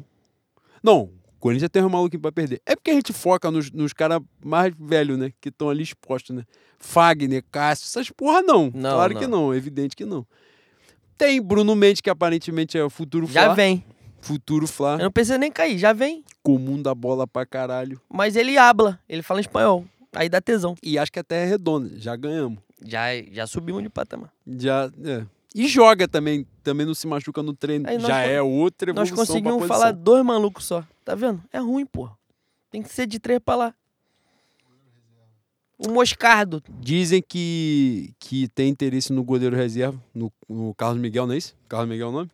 Não, 0.82 1.10
Corinthians 1.42 1.70
tem 1.72 1.82
um 1.82 1.88
maluquinho 1.88 2.22
pra 2.22 2.30
perder. 2.30 2.62
É 2.64 2.76
porque 2.76 2.92
a 2.92 2.94
gente 2.94 3.12
foca 3.12 3.50
nos, 3.50 3.68
nos 3.72 3.92
caras 3.92 4.20
mais 4.44 4.72
velhos, 4.78 5.18
né? 5.18 5.32
Que 5.40 5.48
estão 5.48 5.68
ali 5.68 5.82
expostos, 5.82 6.36
né? 6.36 6.44
Fagner, 6.78 7.42
Cássio, 7.50 7.86
essas 7.86 8.08
porra 8.10 8.42
não. 8.42 8.70
Não, 8.72 8.94
claro 8.94 9.14
não. 9.14 9.20
que 9.20 9.26
não, 9.26 9.52
evidente 9.52 9.96
que 9.96 10.04
não. 10.04 10.24
Tem 11.18 11.42
Bruno 11.42 11.74
Mendes, 11.74 12.00
que 12.00 12.08
aparentemente 12.08 12.78
é 12.78 12.84
o 12.84 12.88
futuro 12.88 13.26
Já 13.26 13.46
Fla. 13.46 13.54
vem. 13.54 13.84
Futuro 14.20 14.68
Fla. 14.68 14.92
Eu 14.94 15.04
não 15.06 15.10
precisa 15.10 15.36
nem 15.36 15.50
cair, 15.50 15.76
já 15.78 15.92
vem. 15.92 16.22
Comum 16.44 16.80
da 16.80 16.94
bola 16.94 17.26
pra 17.26 17.44
caralho. 17.44 18.00
Mas 18.08 18.36
ele 18.36 18.56
habla, 18.56 19.00
ele 19.08 19.22
fala 19.22 19.40
espanhol. 19.40 19.84
Aí 20.14 20.28
dá 20.28 20.40
tesão. 20.40 20.76
E 20.80 20.96
acho 20.96 21.10
que 21.10 21.18
a 21.18 21.24
terra 21.24 21.42
é 21.44 21.48
redonda. 21.48 21.90
Já 21.96 22.14
ganhamos. 22.14 22.60
Já, 22.86 23.06
já 23.32 23.48
subimos 23.48 23.82
de 23.82 23.88
patamar. 23.88 24.30
Já, 24.46 24.88
é. 25.04 25.26
E 25.56 25.66
joga 25.66 26.06
também, 26.06 26.46
também 26.62 26.86
não 26.86 26.94
se 26.94 27.04
machuca 27.08 27.42
no 27.42 27.52
treino. 27.52 27.88
Aí 27.88 27.98
nós 27.98 28.06
Já 28.06 28.22
con- 28.22 28.30
é 28.30 28.40
outra 28.40 28.92
Nós 28.92 29.08
evolução 29.08 29.42
pra 29.42 29.50
conseguimos 29.50 29.66
falar 29.68 29.90
dois 29.90 30.24
malucos 30.24 30.64
só. 30.66 30.84
Tá 31.04 31.14
vendo? 31.14 31.42
É 31.52 31.58
ruim, 31.58 31.84
porra. 31.86 32.16
Tem 32.70 32.82
que 32.82 32.88
ser 32.92 33.06
de 33.06 33.18
três 33.18 33.38
pra 33.38 33.54
lá. 33.56 33.74
O 35.78 35.88
Moscardo. 35.90 36.62
Dizem 36.80 37.22
que, 37.26 38.14
que 38.18 38.48
tem 38.48 38.68
interesse 38.68 39.12
no 39.12 39.24
goleiro 39.24 39.56
reserva, 39.56 40.00
no, 40.14 40.32
no 40.48 40.74
Carlos 40.74 41.00
Miguel, 41.00 41.26
não 41.26 41.34
é 41.34 41.38
isso? 41.38 41.56
Carlos 41.68 41.88
Miguel 41.90 42.06
é 42.06 42.10
o 42.10 42.12
nome? 42.12 42.30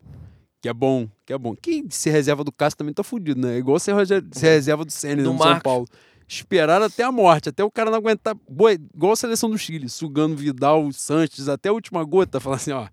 Que 0.60 0.68
é 0.68 0.72
bom, 0.72 1.08
que 1.24 1.32
é 1.32 1.38
bom. 1.38 1.54
Quem 1.56 1.88
ser 1.88 2.10
reserva 2.10 2.44
do 2.44 2.52
Cássio 2.52 2.76
também 2.76 2.92
tá 2.92 3.02
fudido, 3.02 3.40
né? 3.40 3.54
É 3.54 3.58
igual 3.58 3.78
ser, 3.78 3.94
rege- 3.94 4.22
ser 4.32 4.48
reserva 4.50 4.84
do 4.84 4.90
Senna 4.92 5.22
Do 5.22 5.32
no 5.32 5.38
São. 5.38 5.60
Paulo. 5.60 5.86
Esperaram 6.26 6.84
até 6.84 7.04
a 7.04 7.12
morte, 7.12 7.48
até 7.48 7.64
o 7.64 7.70
cara 7.70 7.90
não 7.90 7.96
aguentar. 7.96 8.34
Boa, 8.46 8.72
igual 8.72 9.12
a 9.12 9.16
seleção 9.16 9.48
do 9.48 9.56
Chile, 9.56 9.88
sugando 9.88 10.36
Vidal, 10.36 10.92
Sanches, 10.92 11.48
até 11.48 11.70
a 11.70 11.72
última 11.72 12.04
gota. 12.04 12.38
Falar 12.38 12.56
assim, 12.56 12.72
ó. 12.72 12.86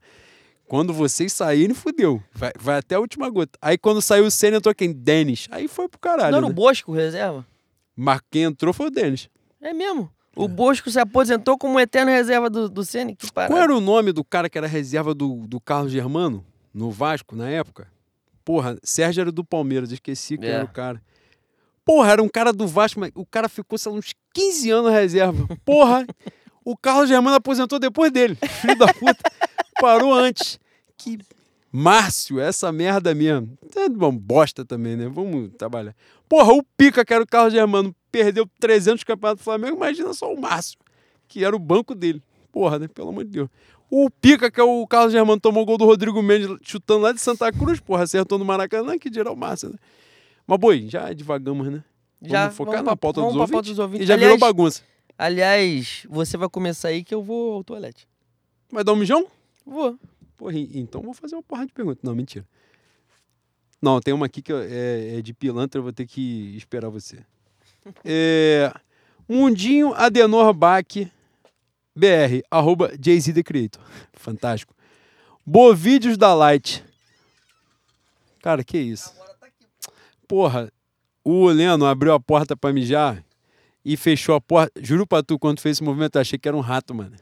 Quando 0.68 0.94
vocês 0.94 1.32
saírem, 1.32 1.76
fudeu. 1.76 2.22
Vai, 2.34 2.52
vai 2.60 2.78
até 2.80 2.96
a 2.96 3.00
última 3.00 3.30
gota. 3.30 3.58
Aí 3.62 3.78
quando 3.78 4.02
saiu 4.02 4.26
o 4.26 4.32
Senna, 4.32 4.58
entrou 4.58 4.74
quem? 4.74 4.92
Denis. 4.92 5.48
Aí 5.52 5.68
foi 5.68 5.88
pro 5.88 6.00
caralho. 6.00 6.32
não 6.32 6.38
era 6.40 6.48
né? 6.48 6.52
o 6.52 6.56
Bosco 6.56 6.92
reserva? 6.92 7.46
Mas 7.96 8.20
quem 8.32 8.44
entrou 8.44 8.74
foi 8.74 8.88
o 8.88 8.92
Denis. 8.92 9.30
É 9.62 9.74
mesmo. 9.74 10.10
O 10.36 10.48
Bosco 10.50 10.92
se 10.92 11.00
aposentou 11.00 11.58
como 11.58 11.80
eterno 11.80 12.12
reserva 12.12 12.50
do, 12.50 12.68
do 12.68 12.84
Ceni. 12.84 13.16
Que 13.16 13.32
parada. 13.32 13.54
Qual 13.54 13.64
era 13.64 13.74
o 13.74 13.80
nome 13.80 14.12
do 14.12 14.24
cara 14.24 14.50
que 14.50 14.58
era 14.58 14.68
reserva 14.68 15.14
do, 15.14 15.48
do 15.48 15.62
Carlos 15.62 15.92
Germano, 15.92 16.44
no 16.74 16.92
Vasco, 16.92 17.36
na 17.38 17.50
época? 17.50 17.88
Porra, 18.44 18.78
Sérgio 18.84 19.22
era 19.22 19.32
do 19.32 19.46
Palmeiras, 19.46 19.92
esqueci 19.92 20.38
quem 20.38 20.50
É. 20.50 20.54
era 20.54 20.66
o 20.66 20.68
cara. 20.68 21.02
Porra, 21.86 22.12
era 22.12 22.22
um 22.24 22.28
cara 22.28 22.52
do 22.52 22.68
Vasco, 22.68 23.00
mas 23.00 23.12
o 23.16 23.26
cara 23.26 23.48
ficou, 23.48 23.78
sei 23.78 23.92
lá, 23.92 23.98
uns 23.98 24.14
15 24.34 24.72
anos 24.72 24.92
reserva. 24.92 25.48
Porra, 25.64 26.06
o 26.66 26.76
Carlos 26.76 27.08
Germano 27.08 27.36
aposentou 27.38 27.80
depois 27.80 28.12
dele. 28.12 28.36
Filho 28.36 28.78
da 28.78 28.88
puta. 28.94 29.18
Parou 29.80 30.14
antes. 30.14 30.60
Que 30.98 31.18
Márcio, 31.72 32.40
essa 32.40 32.72
merda 32.72 33.14
mesmo. 33.14 33.58
É 33.76 33.90
bom, 33.90 34.16
bosta 34.16 34.64
também, 34.64 34.96
né? 34.96 35.10
Vamos 35.10 35.52
trabalhar. 35.58 35.94
Porra, 36.30 36.54
o 36.54 36.64
Pica, 36.64 37.04
que 37.04 37.14
era 37.14 37.22
o 37.24 37.28
Carlos 37.28 37.52
Germano, 37.54 37.94
perdeu 38.12 38.50
300 38.60 39.04
campeonatos 39.04 39.42
do 39.42 39.44
Flamengo. 39.44 39.76
Imagina 39.76 40.14
só 40.14 40.34
o 40.34 40.40
Márcio, 40.40 40.80
que 41.28 41.44
era 41.44 41.54
o 41.54 41.60
banco 41.60 41.94
dele. 41.94 42.24
Porra, 42.52 42.80
né? 42.80 42.88
Pelo 42.88 43.10
amor 43.10 43.26
de 43.26 43.32
Deus. 43.32 43.50
O 43.90 44.10
Pica, 44.10 44.50
que 44.50 44.60
é 44.60 44.64
o 44.64 44.88
Carlos 44.88 45.12
Germano, 45.12 45.40
tomou 45.40 45.64
o 45.64 45.66
gol 45.66 45.78
do 45.78 45.86
Rodrigo 45.86 46.22
Mendes 46.24 46.50
chutando 46.62 47.02
lá 47.02 47.12
de 47.12 47.20
Santa 47.20 47.52
Cruz, 47.52 47.80
porra, 47.80 48.04
acertou 48.04 48.40
no 48.40 48.46
Maracanã, 48.46 48.98
que 48.98 49.10
dirá 49.10 49.32
o 49.32 49.36
Márcio, 49.36 49.70
né? 49.70 49.76
Mas, 50.48 50.60
boi, 50.60 50.88
já 50.90 51.12
devagamos, 51.12 51.68
né? 51.68 51.84
Já, 52.22 52.44
vamos 52.44 52.56
focar 52.56 52.74
vamos 52.76 52.86
na 52.90 52.96
pauta, 52.96 53.20
vamos 53.20 53.34
dos, 53.34 53.42
ouvintes, 53.42 53.54
pauta 53.54 53.70
dos 53.70 53.80
ouvintes. 53.80 54.04
E 54.06 54.08
já 54.08 54.14
Aliás- 54.14 54.34
virou 54.34 54.48
bagunça. 54.48 54.82
Aliás, 55.18 56.06
você 56.10 56.38
vai 56.38 56.50
começar 56.50 56.88
aí 56.90 57.04
que 57.04 57.14
eu 57.14 57.22
vou 57.22 57.56
ao 57.56 57.64
toalete. 57.64 58.08
Vai 58.72 58.84
dar 58.84 58.94
um 58.94 58.98
mijão? 58.98 59.28
Vou. 59.66 59.98
Porra, 60.38 60.54
e- 60.58 60.78
então 60.80 61.02
vou 61.02 61.14
fazer 61.14 61.36
uma 61.36 61.44
porra 61.44 61.66
de 61.66 61.74
pergunta. 61.74 62.00
Não, 62.04 62.14
mentira. 62.16 62.46
Não, 63.82 64.00
tem 64.00 64.14
uma 64.14 64.26
aqui 64.26 64.42
que 64.42 64.52
é, 64.54 65.18
é 65.18 65.22
de 65.22 65.34
pilantra, 65.34 65.80
eu 65.80 65.84
vou 65.84 65.94
ter 65.94 66.06
que 66.06 66.56
esperar 66.56 66.90
você. 66.90 67.20
É, 68.04 68.74
Mundinho 69.30 69.94
Adenor 69.94 70.52
Bach 70.54 70.88
BR, 71.96 72.42
arroba 72.50 72.92
Jay-Z 73.00 73.32
The 73.34 73.44
Creator. 73.44 73.82
Fantástico. 74.14 74.74
Bovídeos 75.46 76.18
da 76.18 76.34
Light. 76.34 76.84
Cara, 78.42 78.64
que 78.64 78.78
isso? 78.78 79.14
Porra, 80.28 80.72
o 81.24 81.46
Leno 81.48 81.86
abriu 81.86 82.14
a 82.14 82.20
porta 82.20 82.58
pra 82.58 82.74
mijar 82.74 83.24
e 83.84 83.96
fechou 83.96 84.34
a 84.36 84.42
porta. 84.42 84.82
Juro 84.82 85.06
pra 85.06 85.22
tu, 85.22 85.38
quando 85.38 85.60
fez 85.60 85.78
esse 85.78 85.84
movimento, 85.84 86.16
eu 86.16 86.22
achei 86.22 86.40
que 86.40 86.48
era 86.48 86.58
um 86.58 86.62
rato, 86.62 86.94
mano. 86.94 87.16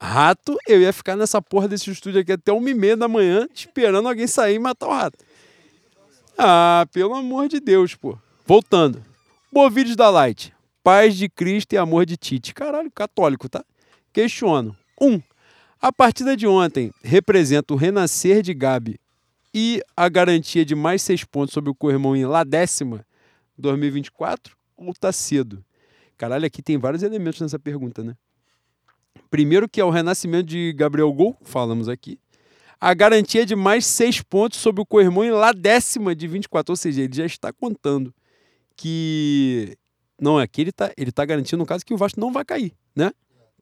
Rato, 0.00 0.56
eu 0.66 0.80
ia 0.80 0.92
ficar 0.92 1.14
nessa 1.14 1.42
porra 1.42 1.68
desse 1.68 1.90
estúdio 1.90 2.20
aqui 2.20 2.32
até 2.32 2.50
uma 2.50 2.70
e 2.70 2.74
meia 2.74 2.96
da 2.96 3.06
manhã, 3.06 3.46
esperando 3.54 4.08
alguém 4.08 4.26
sair 4.26 4.54
e 4.54 4.58
matar 4.58 4.88
o 4.88 4.92
rato. 4.92 5.18
Ah, 6.38 6.86
pelo 6.90 7.14
amor 7.14 7.48
de 7.48 7.60
Deus, 7.60 7.94
pô. 7.94 8.18
Voltando. 8.46 9.04
Bovídeos 9.52 9.96
da 9.96 10.08
Light. 10.08 10.54
Paz 10.82 11.14
de 11.14 11.28
Cristo 11.28 11.74
e 11.74 11.76
amor 11.76 12.06
de 12.06 12.16
Tite. 12.16 12.54
Caralho, 12.54 12.90
católico, 12.90 13.46
tá? 13.46 13.62
Questiono. 14.10 14.74
Um, 14.98 15.20
a 15.82 15.92
partida 15.92 16.34
de 16.34 16.46
ontem 16.46 16.92
representa 17.02 17.74
o 17.74 17.76
renascer 17.76 18.40
de 18.40 18.54
Gabi 18.54 18.98
e 19.52 19.82
a 19.94 20.08
garantia 20.08 20.64
de 20.64 20.74
mais 20.74 21.02
seis 21.02 21.24
pontos 21.24 21.52
sobre 21.52 21.70
o 21.70 21.74
Corrimão 21.74 22.16
em 22.16 22.24
lá 22.24 22.42
décima 22.42 23.04
2024 23.58 24.56
ou 24.76 24.94
tá 24.94 25.12
cedo? 25.12 25.62
Caralho, 26.16 26.46
aqui 26.46 26.62
tem 26.62 26.78
vários 26.78 27.02
elementos 27.02 27.40
nessa 27.40 27.58
pergunta, 27.58 28.02
né? 28.02 28.16
Primeiro 29.30 29.68
que 29.68 29.80
é 29.80 29.84
o 29.84 29.90
renascimento 29.90 30.46
de 30.46 30.72
Gabriel 30.72 31.12
Gol, 31.12 31.36
falamos 31.42 31.88
aqui. 31.88 32.18
A 32.80 32.92
garantia 32.92 33.46
de 33.46 33.54
mais 33.54 33.86
seis 33.86 34.20
pontos 34.20 34.58
sobre 34.58 34.82
o 34.82 34.86
Coirmão 34.86 35.24
em 35.24 35.30
lá 35.30 35.52
décima 35.52 36.14
de 36.14 36.26
24, 36.26 36.72
ou 36.72 36.76
seja, 36.76 37.02
ele 37.02 37.14
já 37.14 37.24
está 37.24 37.52
contando 37.52 38.12
que... 38.74 39.76
Não, 40.20 40.38
aqui 40.38 40.62
ele 40.62 40.70
está 40.70 40.92
ele 40.96 41.12
tá 41.12 41.24
garantindo, 41.24 41.58
no 41.58 41.66
caso, 41.66 41.84
que 41.84 41.94
o 41.94 41.96
Vasco 41.96 42.18
não 42.18 42.32
vai 42.32 42.44
cair, 42.44 42.74
né? 42.94 43.12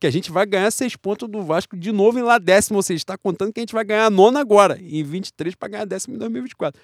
Que 0.01 0.07
a 0.07 0.11
gente 0.11 0.31
vai 0.31 0.47
ganhar 0.47 0.71
seis 0.71 0.97
pontos 0.97 1.29
do 1.29 1.43
Vasco 1.43 1.77
de 1.77 1.93
novo 1.93 2.19
em 2.19 2.23
lá 2.23 2.39
décima, 2.39 2.79
ou 2.79 2.83
seja, 2.83 2.99
está 2.99 3.19
contando 3.19 3.53
que 3.53 3.61
a 3.61 3.63
gente 3.63 3.75
vai 3.75 3.85
ganhar 3.85 4.07
a 4.07 4.11
nona 4.11 4.41
agora, 4.41 4.79
em 4.81 5.03
23 5.03 5.55
para 5.55 5.69
ganhar 5.69 5.83
a 5.83 5.87
décima 5.87 6.17
em 6.17 6.19
2024. 6.19 6.81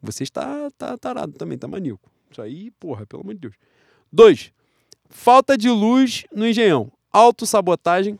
Você 0.00 0.22
está 0.22 0.70
tá 0.78 0.96
tarado 0.96 1.32
também, 1.32 1.58
tá 1.58 1.66
maníaco. 1.66 2.08
Isso 2.30 2.40
aí, 2.40 2.70
porra, 2.72 3.04
pelo 3.06 3.22
amor 3.22 3.34
de 3.34 3.40
Deus. 3.40 3.54
Dois, 4.12 4.52
falta 5.08 5.56
de 5.58 5.68
luz 5.68 6.24
no 6.32 6.46
Engenhão. 6.46 6.92
Autossabotagem 7.10 8.18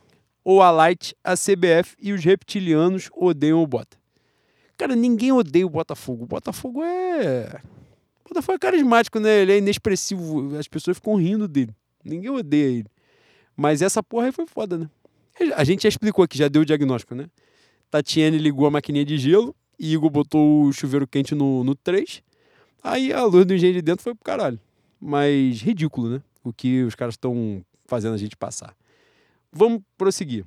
ou 0.49 0.63
a 0.63 0.71
Light, 0.71 1.15
a 1.23 1.35
CBF 1.35 1.95
e 2.01 2.11
os 2.11 2.25
reptilianos 2.25 3.07
odeiam 3.13 3.61
o 3.61 3.67
Bota. 3.67 3.95
Cara, 4.75 4.95
ninguém 4.95 5.31
odeia 5.31 5.63
o 5.63 5.69
Botafogo. 5.69 6.23
O 6.23 6.25
Botafogo 6.25 6.83
é. 6.83 7.61
O 8.25 8.29
Botafogo 8.29 8.55
é 8.55 8.57
carismático, 8.57 9.19
né? 9.19 9.41
Ele 9.41 9.51
é 9.51 9.57
inexpressivo. 9.59 10.57
As 10.57 10.67
pessoas 10.67 10.97
ficam 10.97 11.13
rindo 11.17 11.47
dele. 11.47 11.71
Ninguém 12.03 12.31
odeia 12.31 12.79
ele. 12.79 12.87
Mas 13.55 13.83
essa 13.83 14.01
porra 14.01 14.25
aí 14.25 14.31
foi 14.31 14.47
foda, 14.47 14.75
né? 14.75 14.89
A 15.55 15.63
gente 15.63 15.83
já 15.83 15.89
explicou 15.89 16.25
aqui, 16.25 16.35
já 16.35 16.47
deu 16.47 16.63
o 16.63 16.65
diagnóstico, 16.65 17.13
né? 17.13 17.27
Tatiane 17.91 18.39
ligou 18.39 18.65
a 18.65 18.71
maquininha 18.71 19.05
de 19.05 19.19
gelo, 19.19 19.55
Igor 19.77 20.09
botou 20.09 20.63
o 20.63 20.73
chuveiro 20.73 21.05
quente 21.05 21.35
no, 21.35 21.63
no 21.63 21.75
3. 21.75 22.23
Aí 22.81 23.13
a 23.13 23.23
luz 23.23 23.45
do 23.45 23.53
engenho 23.53 23.73
de 23.73 23.83
dentro 23.83 24.01
foi 24.01 24.15
pro 24.15 24.23
caralho. 24.23 24.59
Mas 24.99 25.61
ridículo, 25.61 26.09
né? 26.09 26.21
O 26.43 26.51
que 26.51 26.81
os 26.81 26.95
caras 26.95 27.13
estão 27.13 27.63
fazendo 27.85 28.15
a 28.15 28.17
gente 28.17 28.35
passar. 28.35 28.75
Vamos 29.51 29.81
prosseguir. 29.97 30.45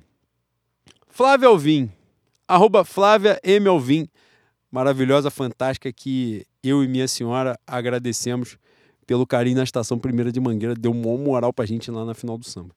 Flávia 1.09 1.47
Alvim, 1.47 1.91
arroba 2.47 2.83
Flávia 2.83 3.39
M. 3.43 3.67
Alvim, 3.67 4.07
maravilhosa, 4.71 5.29
fantástica, 5.29 5.91
que 5.91 6.45
eu 6.63 6.83
e 6.83 6.87
minha 6.87 7.07
senhora 7.07 7.59
agradecemos 7.67 8.57
pelo 9.05 9.27
carinho 9.27 9.57
na 9.57 9.63
estação 9.63 9.99
Primeira 9.99 10.31
de 10.31 10.39
Mangueira, 10.39 10.73
deu 10.73 10.91
uma 10.91 11.17
moral 11.17 11.53
pra 11.53 11.65
gente 11.65 11.91
lá 11.91 12.05
na 12.05 12.13
final 12.13 12.37
do 12.37 12.45
samba. 12.47 12.73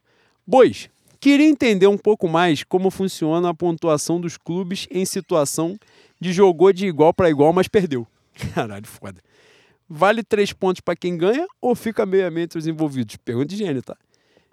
Bois, 0.46 0.90
queria 1.20 1.46
entender 1.46 1.86
um 1.86 1.96
pouco 1.96 2.28
mais 2.28 2.62
como 2.64 2.90
funciona 2.90 3.48
a 3.48 3.54
pontuação 3.54 4.20
dos 4.20 4.36
clubes 4.36 4.86
em 4.90 5.04
situação 5.04 5.78
de 6.20 6.32
jogou 6.32 6.72
de 6.72 6.86
igual 6.86 7.14
para 7.14 7.30
igual, 7.30 7.52
mas 7.52 7.68
perdeu. 7.68 8.06
Caralho, 8.54 8.86
foda. 8.86 9.20
Vale 9.88 10.22
três 10.24 10.52
pontos 10.52 10.80
para 10.80 10.96
quem 10.96 11.16
ganha 11.16 11.46
ou 11.60 11.74
fica 11.74 12.04
meio 12.04 12.26
entre 12.38 12.58
os 12.58 12.66
envolvidos? 12.66 13.16
Pergunta 13.16 13.46
de 13.46 13.56
gênio, 13.56 13.82
tá? 13.82 13.96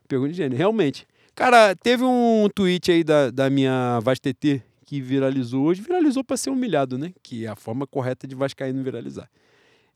Pergunta 0.08 0.32
de 0.32 0.38
gênio, 0.38 0.58
realmente. 0.58 1.08
Cara, 1.36 1.76
teve 1.76 2.04
um 2.04 2.48
tweet 2.54 2.92
aí 2.92 3.04
da, 3.04 3.32
da 3.32 3.50
minha 3.50 4.00
VasTT 4.02 4.62
que 4.86 5.02
viralizou 5.02 5.66
hoje. 5.66 5.82
Viralizou 5.82 6.24
para 6.24 6.38
ser 6.38 6.52
humilhado, 6.52 6.98
né? 6.98 7.12
Que 7.24 7.46
é 7.46 7.50
a 7.50 7.56
forma 7.56 7.88
correta 7.88 8.28
de 8.28 8.36
Vascaíno 8.36 8.84
viralizar. 8.84 9.30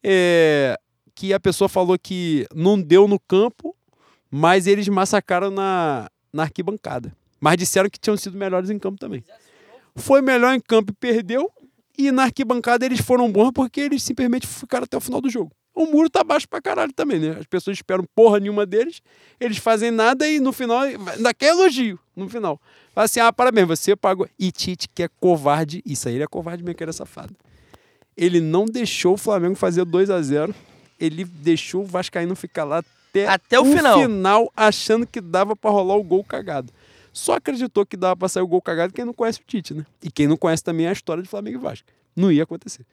É, 0.04 0.80
que 1.14 1.34
a 1.34 1.40
pessoa 1.40 1.70
falou 1.70 1.98
que 1.98 2.48
não 2.54 2.82
deu 2.82 3.08
no 3.08 3.20
campo, 3.20 3.76
mas 4.32 4.66
eles 4.66 4.88
massacraram 4.88 5.52
na, 5.52 6.10
na 6.34 6.44
arquibancada. 6.44 7.16
Mas 7.40 7.58
disseram 7.58 7.90
que 7.90 8.00
tinham 8.00 8.18
sido 8.18 8.38
melhores 8.38 8.70
em 8.70 8.80
campo 8.80 9.00
também. 9.00 9.24
Foi 9.96 10.22
melhor 10.22 10.54
em 10.56 10.60
campo 10.60 10.92
e 10.92 10.96
perdeu. 10.96 11.52
E 11.98 12.12
na 12.12 12.24
arquibancada 12.24 12.86
eles 12.86 13.00
foram 13.00 13.32
bons 13.32 13.52
porque 13.52 13.82
eles 13.82 14.04
simplesmente 14.04 14.48
ficaram 14.48 14.86
até 14.86 14.98
o 14.98 15.02
final 15.02 15.22
do 15.22 15.30
jogo. 15.30 15.52
O 15.78 15.86
muro 15.86 16.10
tá 16.10 16.24
baixo 16.24 16.50
pra 16.50 16.60
caralho 16.60 16.92
também, 16.92 17.20
né? 17.20 17.38
As 17.40 17.46
pessoas 17.46 17.78
esperam 17.78 18.04
porra 18.16 18.40
nenhuma 18.40 18.66
deles, 18.66 19.00
eles 19.40 19.58
fazem 19.60 19.92
nada 19.92 20.28
e 20.28 20.40
no 20.40 20.52
final, 20.52 20.80
ainda 20.82 21.32
quer 21.36 21.50
elogio 21.50 22.00
no 22.16 22.28
final. 22.28 22.60
Fala 22.96 23.06
assim, 23.06 23.20
ah, 23.20 23.32
parabéns, 23.32 23.68
você 23.68 23.96
pagou. 23.96 24.28
E 24.40 24.52
Tite, 24.52 24.90
que 24.90 25.04
é 25.04 25.08
covarde, 25.08 25.84
isso 25.86 26.08
aí 26.08 26.16
ele 26.16 26.24
é 26.24 26.28
covarde 26.28 26.64
mesmo, 26.64 26.76
que 26.76 26.82
era 26.82 26.92
safado. 26.92 27.36
Ele 28.18 28.42
não 28.42 28.66
deixou 28.66 29.14
o 29.14 29.18
Flamengo 29.18 29.54
fazer 29.54 29.86
2 29.86 30.10
a 30.10 30.20
0 30.20 30.56
ele 31.00 31.24
deixou 31.24 31.84
o 31.84 31.86
Vascaíno 31.86 32.36
ficar 32.36 32.64
lá 32.64 32.80
até, 32.80 33.28
Até 33.28 33.60
o 33.60 33.66
final. 33.66 34.02
final, 34.02 34.52
achando 34.58 35.06
que 35.06 35.22
dava 35.22 35.56
pra 35.56 35.70
rolar 35.70 35.96
o 35.96 36.04
gol 36.04 36.24
cagado. 36.24 36.74
Só 37.14 37.34
acreditou 37.34 37.86
que 37.86 37.96
dava 37.96 38.16
pra 38.16 38.28
sair 38.28 38.42
o 38.42 38.48
gol 38.48 38.64
cagado 38.64 38.92
quem 38.92 39.06
não 39.06 39.14
conhece 39.14 39.40
o 39.42 39.44
Tite, 39.46 39.76
né? 39.76 39.86
E 40.02 40.10
quem 40.10 40.26
não 40.26 40.38
conhece 40.38 40.64
também 40.64 40.88
a 40.88 40.92
história 40.92 41.22
de 41.22 41.30
Flamengo 41.30 41.60
e 41.60 41.62
Vasco. 41.62 41.88
Não 42.16 42.32
ia 42.32 42.42
acontecer. 42.42 42.84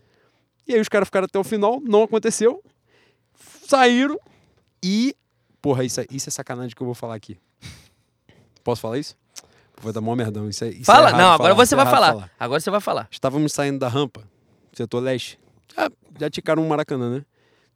E 0.68 0.74
aí 0.74 0.80
os 0.82 0.88
caras 0.90 1.08
ficaram 1.08 1.24
até 1.24 1.38
o 1.38 1.44
final, 1.44 1.80
não 1.82 2.02
aconteceu. 2.02 2.62
Saíram 3.66 4.18
e. 4.82 5.14
Porra, 5.60 5.84
isso 5.84 6.00
é, 6.00 6.06
isso 6.10 6.28
é 6.28 6.32
sacanagem 6.32 6.74
que 6.74 6.82
eu 6.82 6.86
vou 6.86 6.94
falar 6.94 7.14
aqui. 7.14 7.38
Posso 8.62 8.80
falar 8.80 8.98
isso? 8.98 9.16
Vou 9.80 9.92
dar 9.92 10.00
mó 10.00 10.14
merdão. 10.14 10.48
Isso 10.48 10.64
é, 10.64 10.68
isso 10.68 10.82
é 10.82 10.84
Fala, 10.84 11.08
errado 11.08 11.20
não, 11.20 11.32
agora 11.32 11.54
falar, 11.54 11.66
você 11.66 11.74
é 11.74 11.76
vai 11.76 11.86
errado 11.86 11.96
falar. 11.96 12.30
Agora 12.38 12.60
você 12.60 12.70
vai 12.70 12.80
falar. 12.80 13.08
Estávamos 13.10 13.52
saindo 13.52 13.78
da 13.78 13.88
rampa, 13.88 14.22
setor 14.72 15.00
leste. 15.00 15.38
Já, 15.76 15.90
já 16.20 16.30
ticaram 16.30 16.62
um 16.62 16.68
Maracanã, 16.68 17.18
né? 17.18 17.24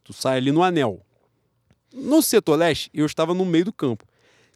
Tu 0.05 0.13
sai 0.13 0.39
ali 0.39 0.53
no 0.53 0.63
anel. 0.63 1.01
No 1.93 2.23
setor 2.23 2.57
leste, 2.57 2.91
eu 2.95 3.07
estava 3.07 3.35
no 3.35 3.45
meio 3.45 3.67
do 3.67 3.73
campo. 3.73 4.05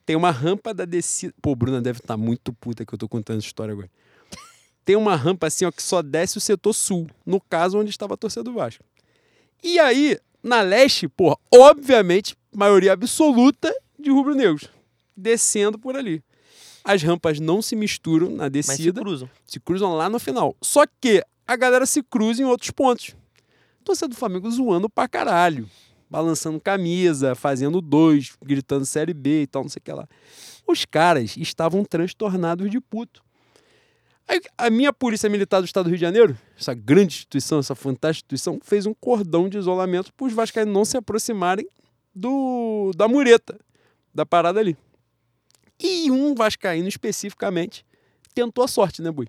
Tem 0.04 0.16
uma 0.16 0.30
rampa 0.30 0.74
da 0.74 0.84
descida. 0.84 1.34
Pô, 1.40 1.54
Bruna 1.54 1.80
deve 1.80 1.98
estar 1.98 2.16
muito 2.16 2.52
puta 2.52 2.84
que 2.84 2.92
eu 2.92 2.98
tô 2.98 3.08
contando 3.08 3.38
essa 3.38 3.46
história 3.46 3.72
agora. 3.72 3.90
Tem 4.84 4.96
uma 4.96 5.14
rampa 5.14 5.46
assim, 5.46 5.64
ó, 5.64 5.70
que 5.70 5.82
só 5.82 6.02
desce 6.02 6.38
o 6.38 6.40
setor 6.40 6.72
sul. 6.72 7.08
No 7.24 7.40
caso, 7.40 7.78
onde 7.78 7.90
estava 7.90 8.14
a 8.14 8.16
torcida 8.16 8.42
do 8.42 8.52
Vasco. 8.52 8.84
E 9.62 9.78
aí, 9.78 10.18
na 10.42 10.60
leste, 10.60 11.08
porra, 11.08 11.36
obviamente, 11.54 12.36
maioria 12.54 12.92
absoluta 12.92 13.72
de 13.98 14.10
rubro-negros. 14.10 14.68
Descendo 15.16 15.78
por 15.78 15.96
ali. 15.96 16.22
As 16.84 17.02
rampas 17.02 17.38
não 17.38 17.62
se 17.62 17.76
misturam 17.76 18.28
na 18.30 18.44
Mas 18.50 18.66
se 18.66 18.72
descida 18.72 19.00
cruzam. 19.00 19.30
se 19.46 19.60
cruzam 19.60 19.94
lá 19.94 20.08
no 20.08 20.18
final. 20.18 20.56
Só 20.60 20.84
que 21.00 21.22
a 21.46 21.56
galera 21.56 21.86
se 21.86 22.02
cruza 22.02 22.42
em 22.42 22.44
outros 22.44 22.70
pontos. 22.70 23.14
Torcida 23.84 24.08
do 24.08 24.16
Flamengo 24.16 24.50
zoando 24.50 24.88
pra 24.88 25.06
caralho. 25.08 25.68
Balançando 26.10 26.60
camisa, 26.60 27.34
fazendo 27.34 27.80
dois, 27.80 28.32
gritando 28.42 28.84
Série 28.84 29.14
B 29.14 29.42
e 29.42 29.46
tal, 29.46 29.62
não 29.62 29.68
sei 29.68 29.80
o 29.80 29.82
que 29.82 29.92
lá. 29.92 30.08
Os 30.66 30.84
caras 30.84 31.36
estavam 31.36 31.84
transtornados 31.84 32.70
de 32.70 32.80
puto. 32.80 33.22
A 34.56 34.70
minha 34.70 34.92
Polícia 34.92 35.28
Militar 35.28 35.60
do 35.60 35.64
Estado 35.64 35.84
do 35.84 35.88
Rio 35.88 35.98
de 35.98 36.02
Janeiro, 36.02 36.38
essa 36.58 36.72
grande 36.72 37.14
instituição, 37.14 37.58
essa 37.58 37.74
fantástica 37.74 38.34
instituição, 38.34 38.58
fez 38.62 38.86
um 38.86 38.94
cordão 38.94 39.48
de 39.48 39.58
isolamento 39.58 40.12
para 40.14 40.26
os 40.26 40.32
vascaínos 40.32 40.72
não 40.72 40.84
se 40.84 40.96
aproximarem 40.96 41.66
do, 42.14 42.92
da 42.96 43.08
mureta, 43.08 43.58
da 44.14 44.24
parada 44.24 44.60
ali. 44.60 44.76
E 45.78 46.10
um 46.10 46.34
vascaíno 46.34 46.88
especificamente 46.88 47.84
tentou 48.34 48.64
a 48.64 48.68
sorte, 48.68 49.02
né, 49.02 49.10
Bui? 49.10 49.26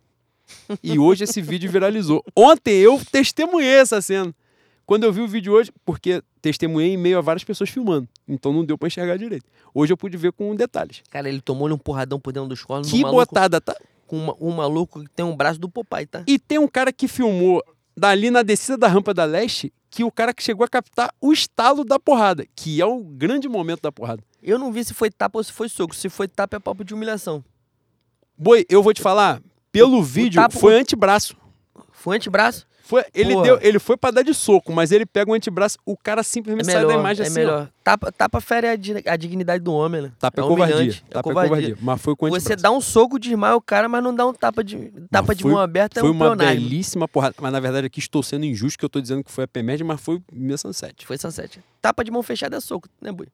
E 0.83 0.99
hoje 0.99 1.23
esse 1.23 1.41
vídeo 1.41 1.71
viralizou. 1.71 2.23
Ontem 2.35 2.77
eu 2.77 3.01
testemunhei 3.11 3.75
essa 3.75 4.01
cena. 4.01 4.33
Quando 4.85 5.05
eu 5.05 5.13
vi 5.13 5.21
o 5.21 5.27
vídeo 5.27 5.53
hoje, 5.53 5.71
porque 5.85 6.21
testemunhei 6.41 6.93
em 6.93 6.97
meio 6.97 7.17
a 7.17 7.21
várias 7.21 7.43
pessoas 7.43 7.69
filmando. 7.69 8.07
Então 8.27 8.51
não 8.51 8.65
deu 8.65 8.77
pra 8.77 8.87
enxergar 8.87 9.17
direito. 9.17 9.45
Hoje 9.73 9.93
eu 9.93 9.97
pude 9.97 10.17
ver 10.17 10.33
com 10.33 10.53
detalhes. 10.55 11.01
Cara, 11.09 11.29
ele 11.29 11.41
tomou-lhe 11.41 11.73
um 11.73 11.77
porradão 11.77 12.19
por 12.19 12.33
dentro 12.33 12.49
dos 12.49 12.63
colos. 12.63 12.91
Que 12.91 13.01
maluco, 13.01 13.25
botada, 13.25 13.61
tá? 13.61 13.75
Com 14.13 14.17
uma- 14.17 14.35
um 14.39 14.51
maluco 14.51 14.99
que 15.03 15.09
tem 15.09 15.25
um 15.25 15.35
braço 15.35 15.59
do 15.59 15.67
Popeye, 15.67 16.05
tá? 16.05 16.23
E 16.27 16.37
tem 16.37 16.59
um 16.59 16.67
cara 16.67 16.93
que 16.93 17.07
filmou 17.07 17.63
dali 17.97 18.29
na 18.29 18.43
descida 18.43 18.77
da 18.77 18.87
rampa 18.87 19.11
da 19.11 19.25
leste, 19.25 19.73
que 19.89 20.03
o 20.03 20.11
cara 20.11 20.31
que 20.33 20.43
chegou 20.43 20.63
a 20.63 20.67
captar 20.67 21.11
o 21.19 21.33
estalo 21.33 21.83
da 21.83 21.99
porrada, 21.99 22.45
que 22.55 22.79
é 22.79 22.85
o 22.85 23.03
grande 23.03 23.49
momento 23.49 23.81
da 23.81 23.91
porrada. 23.91 24.23
Eu 24.41 24.59
não 24.59 24.71
vi 24.71 24.83
se 24.85 24.93
foi 24.93 25.09
tapa 25.09 25.39
ou 25.39 25.43
se 25.43 25.51
foi 25.51 25.67
soco. 25.67 25.95
Se 25.95 26.09
foi 26.09 26.27
tapa, 26.27 26.57
é 26.57 26.59
papo 26.59 26.83
de 26.83 26.93
humilhação. 26.93 27.43
Boi, 28.37 28.65
eu 28.69 28.83
vou 28.83 28.93
te 28.93 29.01
falar, 29.01 29.41
pelo 29.71 29.97
O- 29.97 29.99
o 29.99 30.03
vídeo 30.03 30.41
tapa- 30.41 30.59
foi 30.59 30.79
antebraço. 30.79 31.35
Foi 31.91 32.17
antebraço? 32.17 32.67
Foi, 32.85 33.01
ele, 33.15 33.31
Porra. 33.31 33.43
deu, 33.45 33.59
ele 33.61 33.79
foi 33.79 33.95
pra 33.95 34.11
dar 34.11 34.23
de 34.23 34.33
soco, 34.33 34.73
mas 34.73 34.91
ele 34.91 35.05
pega 35.05 35.31
o 35.31 35.33
antebraço, 35.33 35.77
o 35.85 35.95
cara 35.95 36.19
É 36.19 36.23
simplesmente 36.23 36.65
sai 36.65 36.81
da 36.81 36.87
melhor, 36.87 36.99
imagem 36.99 37.23
é 37.23 37.27
assim. 37.29 37.39
ó. 37.39 37.43
melhor. 37.43 37.69
Tapa, 37.81 38.11
tapa 38.11 38.41
fere 38.41 38.67
a, 38.67 38.71
a 39.13 39.15
dignidade 39.15 39.63
do 39.63 39.71
homem, 39.73 40.01
né? 40.01 40.11
Tapa 40.19 40.41
é, 40.41 40.43
é 40.43 40.47
covardia. 40.47 40.91
é 40.91 41.13
Tapa 41.13 41.19
é 41.19 41.21
covardia. 41.23 41.49
covardia. 41.49 41.77
Mas 41.81 42.01
foi 42.01 42.13
com 42.13 42.25
o 42.25 42.29
Você 42.29 42.39
antebraço. 42.53 42.63
dá 42.63 42.71
um 42.71 42.81
soco, 42.81 43.17
desmaia 43.17 43.55
o 43.55 43.61
cara, 43.61 43.87
mas 43.87 44.03
não 44.03 44.13
dá 44.13 44.27
um 44.27 44.33
tapa 44.33 44.61
de, 44.61 44.91
tapa 45.09 45.33
de 45.33 45.43
foi- 45.43 45.51
mão 45.53 45.61
aberta, 45.61 46.01
Foi 46.01 46.09
é 46.09 46.11
um 46.11 46.15
uma 46.15 46.35
belíssima 46.35 47.07
porrada. 47.07 47.35
Mas 47.39 47.53
na 47.53 47.59
verdade 47.61 47.87
aqui 47.87 47.99
estou 47.99 48.21
sendo 48.21 48.45
injusto, 48.45 48.77
que 48.77 48.83
eu 48.83 48.89
tô 48.89 48.99
dizendo 48.99 49.23
que 49.23 49.31
foi 49.31 49.45
a 49.45 49.47
PMED, 49.47 49.81
mas 49.85 50.01
foi 50.01 50.21
1007. 50.31 51.05
Foi 51.07 51.17
sunset. 51.17 51.61
Tapa 51.81 52.03
de 52.03 52.11
mão 52.11 52.21
fechada 52.21 52.57
é 52.57 52.59
soco, 52.59 52.89
né, 53.01 53.13
Bui? 53.13 53.27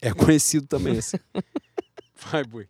É 0.00 0.12
conhecido 0.14 0.66
também 0.66 0.96
esse. 0.96 1.20
Vai, 2.32 2.42
boi. 2.42 2.66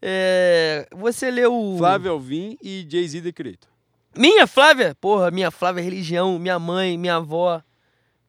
É, 0.00 0.88
você 0.96 1.30
leu 1.30 1.54
o. 1.54 1.78
Flávio 1.78 2.10
Alvim 2.10 2.56
e 2.60 2.84
Jay-Z 2.88 3.20
The 3.22 3.30
Creator. 3.32 3.70
Minha 4.16 4.46
Flávia? 4.46 4.94
Porra, 5.00 5.30
minha 5.30 5.50
Flávia 5.50 5.80
é 5.80 5.84
religião, 5.84 6.38
minha 6.38 6.58
mãe, 6.58 6.98
minha 6.98 7.16
avó. 7.16 7.62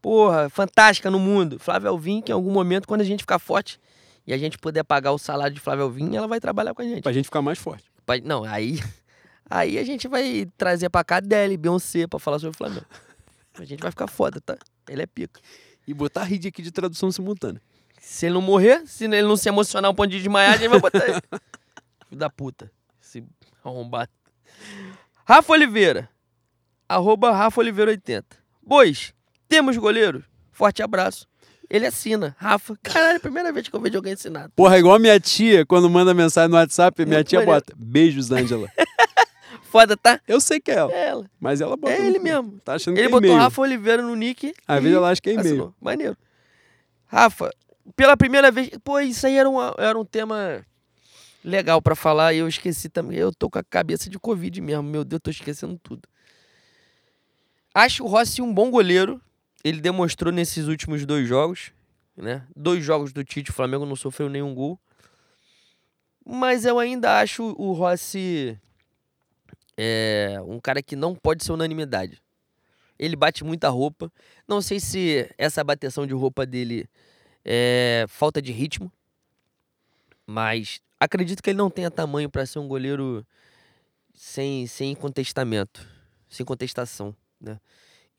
Porra, 0.01 0.49
fantástica 0.49 1.09
no 1.09 1.19
mundo. 1.19 1.59
Flávia 1.59 1.89
Alvim, 1.89 2.21
que 2.21 2.31
em 2.31 2.35
algum 2.35 2.51
momento, 2.51 2.87
quando 2.87 3.01
a 3.01 3.05
gente 3.05 3.21
ficar 3.21 3.39
forte 3.39 3.79
e 4.25 4.33
a 4.33 4.37
gente 4.37 4.57
puder 4.57 4.83
pagar 4.83 5.11
o 5.11 5.17
salário 5.17 5.53
de 5.53 5.59
Flávia 5.61 5.83
Alvim, 5.83 6.15
ela 6.15 6.27
vai 6.27 6.39
trabalhar 6.39 6.73
com 6.73 6.81
a 6.81 6.85
gente. 6.85 7.01
Pra 7.01 7.11
gente 7.13 7.25
ficar 7.25 7.41
mais 7.41 7.57
forte. 7.59 7.85
Pa- 8.05 8.17
Não, 8.23 8.43
aí. 8.43 8.79
Aí 9.49 9.77
a 9.77 9.83
gente 9.83 10.07
vai 10.07 10.47
trazer 10.57 10.89
pra 10.89 11.03
cá 11.03 11.17
Adele, 11.17 11.57
Beyoncé 11.57 12.07
pra 12.07 12.17
falar 12.17 12.39
sobre 12.39 12.55
o 12.55 12.57
Flamengo. 12.57 12.85
A 13.59 13.65
gente 13.65 13.81
vai 13.81 13.91
ficar 13.91 14.07
foda, 14.07 14.39
tá? 14.41 14.57
Ele 14.89 15.01
é 15.01 15.05
pica. 15.05 15.39
E 15.85 15.93
botar 15.93 16.21
a 16.21 16.23
rede 16.23 16.47
aqui 16.47 16.61
de 16.61 16.71
tradução 16.71 17.11
simultânea. 17.11 17.61
Se 17.99 18.25
ele 18.25 18.33
não 18.35 18.41
morrer, 18.41 18.81
se 18.87 19.03
ele 19.03 19.21
não 19.21 19.35
se 19.35 19.47
emocionar 19.49 19.91
um 19.91 19.93
ponto 19.93 20.09
de 20.09 20.17
desmaiar, 20.17 20.53
a 20.53 20.57
gente 20.57 20.69
vai 20.69 20.79
botar 20.79 21.03
ele. 21.07 21.19
Filho 22.07 22.19
da 22.19 22.29
puta. 22.29 22.71
Esse 23.03 23.23
arrombado. 23.63 24.09
Rafa 25.25 25.53
Oliveira. 25.53 26.09
Arroba 26.87 27.31
Rafa 27.31 27.61
Oliveira 27.61 27.91
80. 27.91 28.25
Bois, 28.61 29.13
temos 29.47 29.77
goleiro? 29.77 30.23
Forte 30.51 30.83
abraço. 30.83 31.27
Ele 31.69 31.87
assina. 31.87 32.35
Rafa. 32.37 32.77
Caralho, 32.83 33.19
primeira 33.19 33.51
vez 33.51 33.67
que 33.67 33.75
eu 33.75 33.79
vejo 33.79 33.95
alguém 33.97 34.13
assinado. 34.13 34.51
Porra, 34.55 34.77
igual 34.77 34.99
minha 34.99 35.19
tia, 35.19 35.65
quando 35.65 35.89
manda 35.89 36.13
mensagem 36.13 36.49
no 36.49 36.57
WhatsApp, 36.57 37.03
minha 37.05 37.17
Muito 37.17 37.27
tia 37.29 37.39
maneiro. 37.39 37.61
bota, 37.61 37.73
beijos, 37.77 38.31
Ângela. 38.31 38.67
Foda, 39.71 39.97
tá? 39.97 40.19
Eu 40.27 40.39
sei 40.39 40.59
que 40.59 40.69
é 40.69 40.75
ela, 40.75 40.91
É 40.93 41.07
ela. 41.07 41.25
mas 41.39 41.59
ela 41.61 41.75
bota. 41.75 41.93
É 41.93 41.99
no- 41.99 42.05
ele 42.05 42.19
mesmo. 42.19 42.59
Tá 42.63 42.75
achando 42.75 42.95
Ele 42.95 43.07
que 43.07 43.15
é 43.15 43.19
botou. 43.19 43.35
Rafa 43.35 43.61
Oliveira 43.61 44.03
no 44.03 44.15
nick. 44.15 44.53
Às 44.67 44.77
e 44.77 44.81
vezes 44.81 44.97
ela 44.97 45.09
acha 45.09 45.21
que 45.21 45.29
é 45.29 45.33
e-mail. 45.33 45.47
assinou. 45.47 45.75
Maneiro. 45.81 46.15
Rafa, 47.07 47.49
pela 47.95 48.15
primeira 48.15 48.51
vez. 48.51 48.69
Pô, 48.83 48.99
isso 48.99 49.25
aí 49.25 49.35
era 49.35 49.49
um, 49.49 49.57
era 49.79 49.97
um 49.97 50.05
tema 50.05 50.63
legal 51.43 51.81
pra 51.81 51.95
falar 51.95 52.33
e 52.33 52.37
eu 52.37 52.47
esqueci 52.47 52.89
também. 52.89 53.17
Eu 53.17 53.33
tô 53.33 53.49
com 53.49 53.59
a 53.59 53.63
cabeça 53.63 54.09
de 54.09 54.17
Covid 54.17 54.61
mesmo. 54.61 54.83
Meu 54.83 55.03
Deus, 55.03 55.21
tô 55.21 55.29
esquecendo 55.29 55.79
tudo. 55.81 56.07
Acho 57.73 58.03
o 58.03 58.07
Rossi 58.07 58.41
um 58.41 58.53
bom 58.53 58.71
goleiro. 58.71 59.21
Ele 59.63 59.81
demonstrou 59.81 60.31
nesses 60.31 60.67
últimos 60.67 61.05
dois 61.05 61.27
jogos. 61.27 61.71
Né? 62.15 62.45
Dois 62.55 62.83
jogos 62.83 63.11
do 63.11 63.23
Tite, 63.23 63.49
o 63.49 63.53
Flamengo 63.53 63.85
não 63.85 63.95
sofreu 63.95 64.29
nenhum 64.29 64.53
gol. 64.53 64.79
Mas 66.25 66.65
eu 66.65 66.79
ainda 66.79 67.19
acho 67.19 67.43
o 67.57 67.73
Rossi 67.73 68.57
é, 69.77 70.37
um 70.45 70.59
cara 70.59 70.81
que 70.81 70.95
não 70.95 71.15
pode 71.15 71.43
ser 71.43 71.51
unanimidade. 71.51 72.21
Ele 72.97 73.15
bate 73.15 73.43
muita 73.43 73.69
roupa. 73.69 74.11
Não 74.47 74.61
sei 74.61 74.79
se 74.79 75.29
essa 75.37 75.63
bateção 75.63 76.05
de 76.05 76.13
roupa 76.13 76.45
dele 76.45 76.87
é 77.43 78.05
falta 78.07 78.41
de 78.41 78.51
ritmo. 78.51 78.91
Mas 80.25 80.79
acredito 81.03 81.41
que 81.41 81.49
ele 81.49 81.57
não 81.57 81.69
tenha 81.69 81.91
tamanho 81.91 82.29
para 82.29 82.45
ser 82.45 82.59
um 82.59 82.67
goleiro 82.67 83.25
sem, 84.13 84.65
sem 84.67 84.95
contestamento. 84.95 85.87
Sem 86.29 86.45
contestação. 86.45 87.15
Né? 87.39 87.59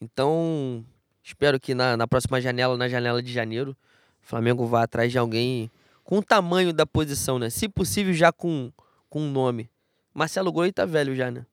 Então, 0.00 0.84
espero 1.22 1.58
que 1.58 1.74
na, 1.74 1.96
na 1.96 2.06
próxima 2.06 2.40
janela, 2.40 2.76
na 2.76 2.88
janela 2.88 3.22
de 3.22 3.32
janeiro, 3.32 3.76
o 4.22 4.26
Flamengo 4.26 4.66
vá 4.66 4.82
atrás 4.82 5.10
de 5.10 5.18
alguém 5.18 5.70
com 6.04 6.18
o 6.18 6.22
tamanho 6.22 6.72
da 6.72 6.84
posição, 6.84 7.38
né? 7.38 7.48
Se 7.48 7.68
possível, 7.68 8.12
já 8.12 8.30
com, 8.30 8.70
com 9.08 9.22
um 9.22 9.30
nome. 9.30 9.70
Marcelo 10.12 10.52
Groi 10.52 10.70
tá 10.70 10.84
velho 10.84 11.16
já, 11.16 11.30
né? 11.30 11.46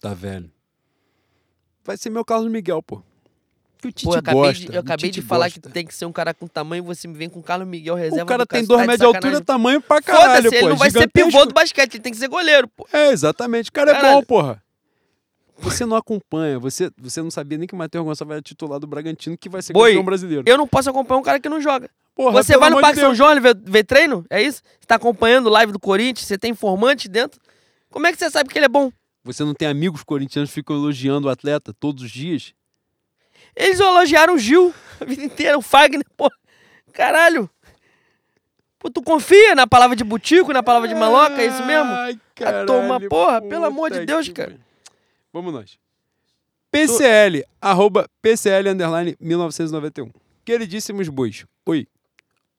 Tá 0.00 0.14
velho. 0.14 0.50
Vai 1.84 1.96
ser 1.96 2.10
meu 2.10 2.24
Carlos 2.24 2.50
Miguel, 2.50 2.82
pô. 2.82 3.02
Que 3.82 3.88
o 3.88 3.92
Tite 3.92 4.04
Pô, 4.04 4.14
eu 4.14 4.18
acabei, 4.20 4.40
gosta. 4.40 4.54
de, 4.64 4.68
eu 4.68 4.76
o 4.76 4.78
acabei 4.78 5.10
de 5.10 5.20
falar 5.20 5.46
gosta. 5.46 5.60
que 5.60 5.68
tem 5.68 5.84
que 5.84 5.92
ser 5.92 6.06
um 6.06 6.12
cara 6.12 6.32
com 6.32 6.46
tamanho, 6.46 6.84
você 6.84 7.08
me 7.08 7.14
vem 7.14 7.28
com 7.28 7.42
Carlos 7.42 7.66
Miguel 7.66 7.96
reserva 7.96 8.22
O 8.22 8.26
cara 8.26 8.46
tem 8.46 8.64
dois 8.64 8.80
de 8.80 8.86
metros 8.86 9.10
de 9.10 9.16
altura, 9.16 9.40
tamanho 9.40 9.80
pra 9.82 10.00
caralho, 10.00 10.50
pô. 10.50 10.56
ele 10.56 10.68
não 10.68 10.76
vai 10.76 10.88
ser 10.88 11.08
pivô 11.08 11.44
do 11.44 11.52
basquete, 11.52 11.94
ele 11.94 12.02
tem 12.02 12.12
que 12.12 12.18
ser 12.18 12.28
goleiro, 12.28 12.68
pô. 12.68 12.86
É, 12.92 13.10
exatamente. 13.10 13.70
O 13.70 13.72
cara 13.72 13.90
é 13.90 13.94
Caralho. 13.94 14.14
bom, 14.18 14.22
porra. 14.22 14.62
Você 15.58 15.84
não 15.84 15.96
acompanha, 15.96 16.60
você, 16.60 16.90
você 16.96 17.20
não 17.20 17.30
sabia 17.30 17.58
nem 17.58 17.66
que 17.66 17.74
o 17.74 17.76
Matheus 17.76 18.04
Gonçalves 18.04 18.32
era 18.32 18.42
titular 18.42 18.78
do 18.78 18.86
Bragantino, 18.86 19.36
que 19.36 19.48
vai 19.48 19.60
ser 19.60 19.72
Boi, 19.72 19.90
campeão 19.90 20.04
brasileiro. 20.04 20.44
Eu 20.46 20.56
não 20.56 20.66
posso 20.66 20.88
acompanhar 20.88 21.18
um 21.20 21.22
cara 21.22 21.40
que 21.40 21.48
não 21.48 21.60
joga. 21.60 21.90
Porra, 22.14 22.32
você 22.32 22.56
vai 22.56 22.70
no 22.70 22.78
amor 22.78 22.82
de 22.82 22.86
Parque 22.86 23.00
São. 23.00 23.14
João 23.14 23.40
vê, 23.40 23.54
vê 23.64 23.82
treino? 23.82 24.24
É 24.30 24.40
isso? 24.40 24.62
Você 24.78 24.86
tá 24.86 24.94
acompanhando 24.94 25.48
live 25.48 25.72
do 25.72 25.80
Corinthians, 25.80 26.26
você 26.26 26.38
tem 26.38 26.52
informante 26.52 27.08
dentro? 27.08 27.40
Como 27.90 28.06
é 28.06 28.12
que 28.12 28.18
você 28.18 28.30
sabe 28.30 28.48
que 28.48 28.58
ele 28.58 28.66
é 28.66 28.68
bom? 28.68 28.92
Você 29.24 29.44
não 29.44 29.54
tem 29.54 29.66
amigos 29.66 30.04
corintianos 30.04 30.50
que 30.50 30.54
ficam 30.54 30.76
elogiando 30.76 31.26
o 31.26 31.30
atleta 31.30 31.72
todos 31.72 32.04
os 32.04 32.10
dias? 32.10 32.54
Eles 33.54 33.80
elogiaram 33.80 34.34
o 34.34 34.38
Gil 34.38 34.74
a 35.00 35.04
vida 35.04 35.24
inteira, 35.24 35.58
o 35.58 35.62
Fagner, 35.62 36.04
pô. 36.16 36.30
Caralho. 36.92 37.50
Pô, 38.78 38.90
tu 38.90 39.02
confia 39.02 39.54
na 39.54 39.66
palavra 39.66 39.94
de 39.96 40.04
butico, 40.04 40.52
na 40.52 40.62
palavra 40.62 40.88
de 40.88 40.94
maloca, 40.94 41.40
é 41.40 41.46
isso 41.46 41.64
mesmo? 41.64 41.90
Ai, 41.92 42.18
Vai 42.38 42.66
tomar 42.66 42.88
caralho, 42.88 43.08
porra, 43.08 43.42
pelo 43.42 43.64
amor 43.64 43.90
de 43.90 44.04
Deus, 44.04 44.26
que 44.26 44.34
cara. 44.34 44.56
Vamos 45.32 45.52
nós. 45.52 45.78
PCL, 46.70 47.44
arroba 47.60 48.08
PCL, 48.20 48.70
underline 48.70 49.16
1991. 49.20 50.10
Queridíssimos 50.44 51.08
bois. 51.08 51.44
Oi. 51.66 51.86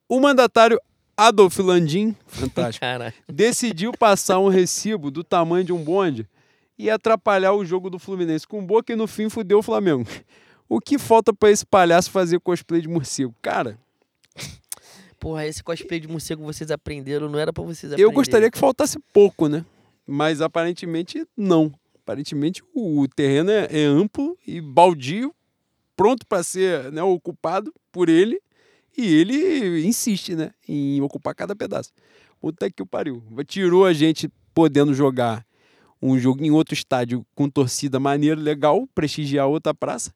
O 0.07 0.19
mandatário 0.19 0.79
Adolf 1.17 1.57
Landim, 1.59 2.15
fantástico, 2.27 2.81
Caralho. 2.85 3.13
decidiu 3.27 3.91
passar 3.93 4.39
um 4.39 4.47
recibo 4.49 5.09
do 5.11 5.23
tamanho 5.23 5.63
de 5.63 5.73
um 5.73 5.83
bonde 5.83 6.27
e 6.77 6.89
atrapalhar 6.89 7.53
o 7.53 7.65
jogo 7.65 7.89
do 7.89 7.99
Fluminense 7.99 8.47
com 8.47 8.65
boca 8.65 8.93
e 8.93 8.95
no 8.95 9.07
fim 9.07 9.29
fudeu 9.29 9.59
o 9.59 9.63
Flamengo. 9.63 10.07
O 10.73 10.79
que 10.79 10.97
falta 10.97 11.31
pra 11.31 11.51
esse 11.51 11.63
palhaço 11.63 12.09
fazer 12.09 12.39
cosplay 12.39 12.81
de 12.81 12.87
morcego? 12.87 13.35
Cara, 13.43 13.77
Porra, 15.19 15.45
esse 15.45 15.63
cosplay 15.63 15.99
de 15.99 16.07
morcego 16.07 16.43
vocês 16.43 16.71
aprenderam, 16.71 17.29
não 17.29 17.37
era 17.37 17.53
pra 17.53 17.63
vocês 17.63 17.93
aprenderem. 17.93 18.11
eu 18.11 18.11
gostaria 18.11 18.49
que 18.49 18.57
faltasse 18.57 18.97
pouco, 19.13 19.47
né? 19.47 19.63
Mas 20.05 20.41
aparentemente 20.41 21.27
não. 21.37 21.71
Aparentemente 22.01 22.63
o 22.73 23.01
o 23.01 23.07
terreno 23.07 23.51
é, 23.51 23.67
é 23.69 23.85
amplo 23.85 24.35
e 24.47 24.59
baldio, 24.59 25.31
pronto 25.95 26.25
para 26.25 26.41
ser 26.41 26.91
né, 26.91 27.03
ocupado 27.03 27.71
por 27.91 28.09
ele, 28.09 28.41
e 28.97 29.05
ele 29.13 29.85
insiste, 29.85 30.35
né, 30.35 30.51
em 30.67 30.99
ocupar 31.01 31.35
cada 31.35 31.55
pedaço. 31.55 31.91
Puta 32.41 32.69
que 32.71 32.81
o 32.81 32.85
pariu. 32.85 33.21
Tirou 33.47 33.85
a 33.85 33.93
gente 33.93 34.27
podendo 34.55 34.91
jogar 34.91 35.45
um 36.01 36.17
jogo 36.17 36.43
em 36.43 36.49
outro 36.49 36.73
estádio 36.73 37.23
com 37.35 37.47
torcida 37.47 37.99
maneira, 37.99 38.41
legal, 38.41 38.87
prestigiar 38.95 39.47
outra 39.47 39.73
praça, 39.73 40.11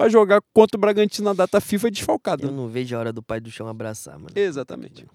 para 0.00 0.08
jogar 0.08 0.40
contra 0.54 0.78
o 0.78 0.80
Bragantino 0.80 1.26
na 1.26 1.34
data 1.34 1.60
FIFA 1.60 1.90
desfalcado. 1.90 2.46
Eu 2.46 2.50
não 2.50 2.68
vejo 2.68 2.96
a 2.96 2.98
hora 2.98 3.12
do 3.12 3.22
pai 3.22 3.38
do 3.38 3.50
chão 3.50 3.68
abraçar, 3.68 4.18
mano. 4.18 4.30
Exatamente. 4.34 5.06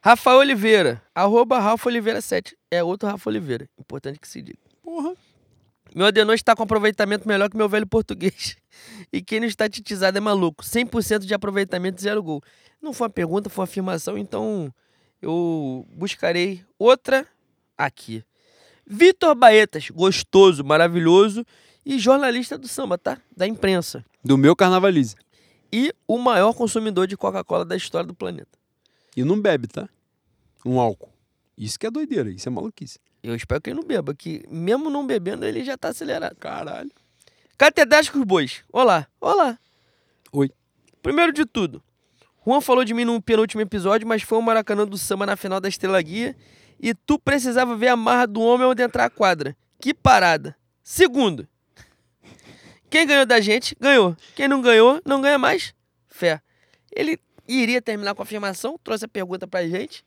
Rafael 0.00 0.38
Oliveira, 0.38 1.02
arroba 1.12 1.58
Rafa 1.58 1.88
Oliveira 1.88 2.20
7. 2.20 2.56
É 2.70 2.80
outro 2.80 3.08
Rafa 3.08 3.28
Oliveira. 3.28 3.68
Importante 3.76 4.20
que 4.20 4.28
se 4.28 4.40
diga. 4.40 4.60
Porra. 4.80 5.14
Meu 5.92 6.06
adenor 6.06 6.36
está 6.36 6.54
com 6.54 6.62
aproveitamento 6.62 7.26
melhor 7.26 7.50
que 7.50 7.56
meu 7.56 7.68
velho 7.68 7.88
português. 7.88 8.56
E 9.12 9.22
quem 9.22 9.38
não 9.38 9.46
está 9.46 9.68
titizado 9.68 10.18
é 10.18 10.20
maluco. 10.20 10.64
100% 10.64 11.20
de 11.20 11.32
aproveitamento, 11.34 12.02
zero 12.02 12.20
gol. 12.22 12.42
Não 12.82 12.92
foi 12.92 13.06
uma 13.06 13.12
pergunta, 13.12 13.48
foi 13.48 13.62
uma 13.62 13.64
afirmação, 13.64 14.18
então 14.18 14.72
eu 15.22 15.86
buscarei 15.92 16.64
outra 16.76 17.24
aqui. 17.78 18.24
Vitor 18.84 19.34
Baetas, 19.36 19.90
gostoso, 19.90 20.64
maravilhoso 20.64 21.44
e 21.84 21.98
jornalista 21.98 22.56
do 22.56 22.66
samba, 22.66 22.96
tá? 22.96 23.18
Da 23.36 23.46
imprensa. 23.46 24.04
Do 24.24 24.38
meu 24.38 24.56
carnavalize. 24.56 25.16
E 25.72 25.92
o 26.06 26.18
maior 26.18 26.52
consumidor 26.54 27.06
de 27.06 27.16
Coca-Cola 27.16 27.64
da 27.64 27.76
história 27.76 28.06
do 28.06 28.14
planeta. 28.14 28.58
E 29.16 29.24
não 29.24 29.40
bebe, 29.40 29.66
tá? 29.66 29.88
Um 30.64 30.80
álcool. 30.80 31.12
Isso 31.56 31.78
que 31.78 31.86
é 31.86 31.90
doideira, 31.90 32.30
isso 32.30 32.48
é 32.48 32.52
maluquice. 32.52 32.98
Eu 33.22 33.34
espero 33.34 33.60
que 33.60 33.70
ele 33.70 33.80
não 33.80 33.86
beba, 33.86 34.14
que 34.14 34.44
mesmo 34.48 34.90
não 34.90 35.06
bebendo, 35.06 35.44
ele 35.44 35.64
já 35.64 35.76
tá 35.76 35.88
acelerado. 35.88 36.36
Caralho. 36.36 36.90
Catedráticos 37.56 38.22
Bois. 38.24 38.64
Olá, 38.72 39.06
olá. 39.20 39.58
Oi. 40.32 40.50
Primeiro 41.02 41.32
de 41.32 41.44
tudo, 41.44 41.82
Juan 42.46 42.60
falou 42.60 42.84
de 42.84 42.92
mim 42.92 43.04
no 43.04 43.20
penúltimo 43.22 43.62
episódio, 43.62 44.06
mas 44.06 44.22
foi 44.22 44.36
o 44.36 44.42
Maracanã 44.42 44.86
do 44.86 44.98
Samba 44.98 45.24
na 45.24 45.36
final 45.36 45.60
da 45.60 45.68
Estrela 45.68 46.00
Guia 46.02 46.36
e 46.78 46.92
tu 46.94 47.18
precisava 47.18 47.76
ver 47.76 47.88
a 47.88 47.96
marra 47.96 48.26
do 48.26 48.40
homem 48.40 48.66
ao 48.66 48.72
entrar 48.72 49.06
a 49.06 49.10
quadra. 49.10 49.56
Que 49.80 49.94
parada. 49.94 50.56
Segundo, 50.82 51.48
quem 52.94 53.08
ganhou 53.08 53.26
da 53.26 53.40
gente, 53.40 53.76
ganhou. 53.80 54.16
Quem 54.36 54.46
não 54.46 54.62
ganhou, 54.62 55.00
não 55.04 55.20
ganha 55.20 55.36
mais. 55.36 55.74
Fé. 56.08 56.40
Ele 56.94 57.18
iria 57.48 57.82
terminar 57.82 58.14
com 58.14 58.22
a 58.22 58.24
afirmação, 58.24 58.78
trouxe 58.84 59.04
a 59.04 59.08
pergunta 59.08 59.48
pra 59.48 59.66
gente, 59.66 60.04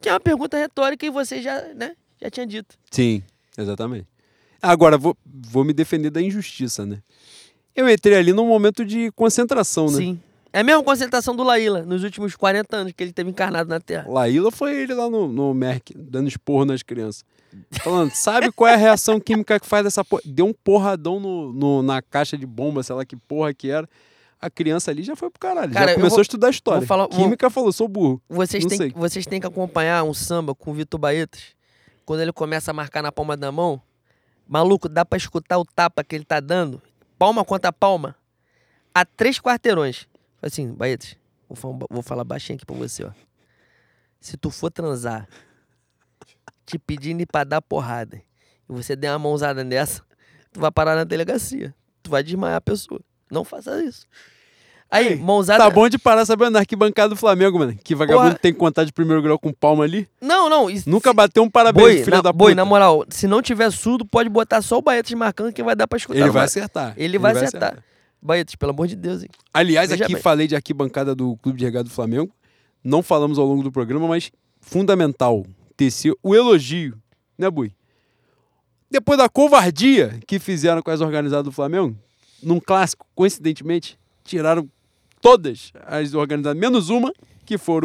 que 0.00 0.08
é 0.08 0.12
uma 0.12 0.20
pergunta 0.20 0.56
retórica 0.56 1.04
e 1.04 1.10
você 1.10 1.42
já, 1.42 1.60
né, 1.74 1.96
já 2.22 2.30
tinha 2.30 2.46
dito. 2.46 2.78
Sim, 2.92 3.24
exatamente. 3.58 4.06
Agora, 4.62 4.96
vou, 4.96 5.16
vou 5.26 5.64
me 5.64 5.72
defender 5.72 6.10
da 6.10 6.22
injustiça, 6.22 6.86
né? 6.86 7.02
Eu 7.74 7.90
entrei 7.90 8.16
ali 8.16 8.32
num 8.32 8.46
momento 8.46 8.84
de 8.84 9.10
concentração, 9.16 9.86
né? 9.86 9.96
Sim. 9.96 10.20
É 10.52 10.60
a 10.60 10.64
mesma 10.64 10.84
concentração 10.84 11.34
do 11.34 11.42
Laíla 11.42 11.82
nos 11.82 12.04
últimos 12.04 12.36
40 12.36 12.76
anos 12.76 12.92
que 12.96 13.02
ele 13.02 13.12
teve 13.12 13.30
encarnado 13.30 13.68
na 13.68 13.80
Terra. 13.80 14.08
Laíla 14.08 14.52
foi 14.52 14.80
ele 14.80 14.94
lá 14.94 15.10
no, 15.10 15.26
no 15.26 15.52
Merck, 15.52 15.92
dando 15.92 16.28
esporro 16.28 16.64
nas 16.64 16.84
crianças. 16.84 17.24
Falando, 17.82 18.10
sabe 18.12 18.52
qual 18.52 18.68
é 18.68 18.74
a 18.74 18.76
reação 18.76 19.18
química 19.20 19.58
que 19.58 19.66
faz 19.66 19.86
essa 19.86 20.04
porra? 20.04 20.22
Deu 20.24 20.46
um 20.46 20.52
porradão 20.52 21.18
no, 21.18 21.52
no- 21.52 21.82
na 21.82 22.02
caixa 22.02 22.36
de 22.36 22.46
bomba, 22.46 22.82
sei 22.82 22.94
lá 22.94 23.04
que 23.04 23.16
porra 23.16 23.52
que 23.54 23.70
era. 23.70 23.88
a 24.40 24.48
criança 24.48 24.90
ali 24.92 25.02
já 25.02 25.16
foi 25.16 25.30
pro 25.30 25.40
caralho. 25.40 25.72
Cara, 25.72 25.88
já 25.88 25.94
começou 25.96 26.10
vou- 26.16 26.18
a 26.20 26.22
estudar 26.22 26.50
história. 26.50 26.78
vou 26.80 26.86
falar- 26.86 27.08
vou- 27.08 27.18
Química 27.24 27.50
falou, 27.50 27.72
sou 27.72 27.88
burro. 27.88 28.22
Vocês 28.28 28.64
têm, 28.64 28.90
vocês 28.90 29.26
têm 29.26 29.40
que 29.40 29.46
acompanhar 29.48 30.04
um 30.04 30.14
samba 30.14 30.54
com 30.54 30.70
o 30.70 30.74
Vitor 30.74 31.00
Baetas. 31.00 31.42
Quando 32.04 32.20
ele 32.20 32.32
começa 32.32 32.70
a 32.70 32.74
marcar 32.74 33.02
na 33.02 33.10
palma 33.10 33.36
da 33.36 33.50
mão, 33.50 33.82
maluco, 34.46 34.88
dá 34.88 35.04
pra 35.04 35.16
escutar 35.16 35.58
o 35.58 35.64
tapa 35.64 36.04
que 36.04 36.14
ele 36.14 36.24
tá 36.24 36.38
dando, 36.38 36.80
palma 37.18 37.44
contra 37.44 37.72
palma, 37.72 38.14
a 38.94 39.04
três 39.04 39.40
quarteirões. 39.40 40.06
Assim, 40.40 40.72
Baetas, 40.72 41.16
vou 41.48 41.56
falar, 41.56 41.78
vou 41.90 42.02
falar 42.02 42.22
baixinho 42.24 42.56
aqui 42.58 42.64
pra 42.64 42.76
você, 42.76 43.04
ó. 43.04 43.10
Se 44.20 44.36
tu 44.36 44.50
for 44.50 44.70
transar, 44.70 45.28
te 46.66 46.78
pedindo 46.78 47.24
pra 47.26 47.44
dar 47.44 47.60
porrada, 47.62 48.16
e 48.68 48.72
você 48.72 48.94
der 48.96 49.10
uma 49.12 49.18
mãozada 49.18 49.62
nessa, 49.64 50.02
tu 50.52 50.60
vai 50.60 50.70
parar 50.70 50.94
na 50.96 51.04
delegacia. 51.04 51.74
Tu 52.02 52.10
vai 52.10 52.22
desmaiar 52.22 52.56
a 52.56 52.60
pessoa. 52.60 53.00
Não 53.30 53.44
faça 53.44 53.82
isso. 53.82 54.06
Aí, 54.90 55.08
Ei, 55.08 55.16
mãozada. 55.16 55.62
Tá 55.62 55.68
bom 55.68 55.86
de 55.86 55.98
parar 55.98 56.24
sabendo 56.24 56.52
na 56.52 56.60
arquibancada 56.60 57.10
do 57.10 57.16
Flamengo, 57.16 57.58
mano. 57.58 57.76
Que 57.84 57.94
vagabundo 57.94 58.28
Porra. 58.28 58.38
tem 58.38 58.54
que 58.54 58.58
contar 58.58 58.84
de 58.84 58.92
primeiro 58.92 59.20
grau 59.20 59.38
com 59.38 59.52
palma 59.52 59.84
ali. 59.84 60.08
Não, 60.18 60.48
não. 60.48 60.70
isso- 60.70 60.88
Nunca 60.88 61.12
bateu 61.12 61.42
um 61.42 61.50
parabéns, 61.50 61.84
Boi, 61.86 62.04
filho 62.04 62.16
na, 62.16 62.22
da 62.22 62.32
boi, 62.32 62.52
puta. 62.52 62.54
na 62.54 62.64
moral, 62.64 63.04
se 63.10 63.26
não 63.26 63.42
tiver 63.42 63.70
surdo, 63.70 64.06
pode 64.06 64.30
botar 64.30 64.62
só 64.62 64.78
o 64.78 64.82
Baetas 64.82 65.12
marcando 65.12 65.52
que 65.52 65.62
vai 65.62 65.76
dar 65.76 65.86
pra 65.86 65.98
escutar. 65.98 66.18
Ele 66.20 66.30
vai 66.30 66.44
acertar. 66.46 66.94
Ele 66.96 67.18
vai 67.18 67.32
acertar. 67.32 67.84
Baetas, 68.22 68.54
pelo 68.54 68.70
amor 68.70 68.86
de 68.86 68.96
Deus, 68.96 69.22
hein? 69.22 69.28
Aliás, 69.52 69.90
Veja 69.90 70.04
aqui 70.04 70.14
bem. 70.14 70.22
falei 70.22 70.46
de 70.46 70.56
arquibancada 70.56 71.14
do 71.14 71.36
Clube 71.36 71.58
de 71.58 71.64
Regado 71.66 71.90
do 71.90 71.94
Flamengo. 71.94 72.32
Não 72.82 73.02
falamos 73.02 73.38
ao 73.38 73.44
longo 73.44 73.62
do 73.62 73.70
programa, 73.70 74.08
mas 74.08 74.32
fundamental 74.58 75.44
o 76.22 76.34
elogio, 76.34 76.96
né, 77.36 77.48
Bui? 77.50 77.72
Depois 78.90 79.18
da 79.18 79.28
covardia 79.28 80.18
que 80.26 80.38
fizeram 80.38 80.82
com 80.82 80.90
as 80.90 81.00
organizadas 81.00 81.44
do 81.44 81.52
Flamengo, 81.52 81.96
num 82.42 82.58
clássico, 82.58 83.06
coincidentemente, 83.14 83.98
tiraram 84.24 84.68
todas 85.20 85.72
as 85.86 86.14
organizadas, 86.14 86.58
menos 86.58 86.88
uma, 86.88 87.12
que 87.44 87.58
foi 87.58 87.74
o 87.76 87.78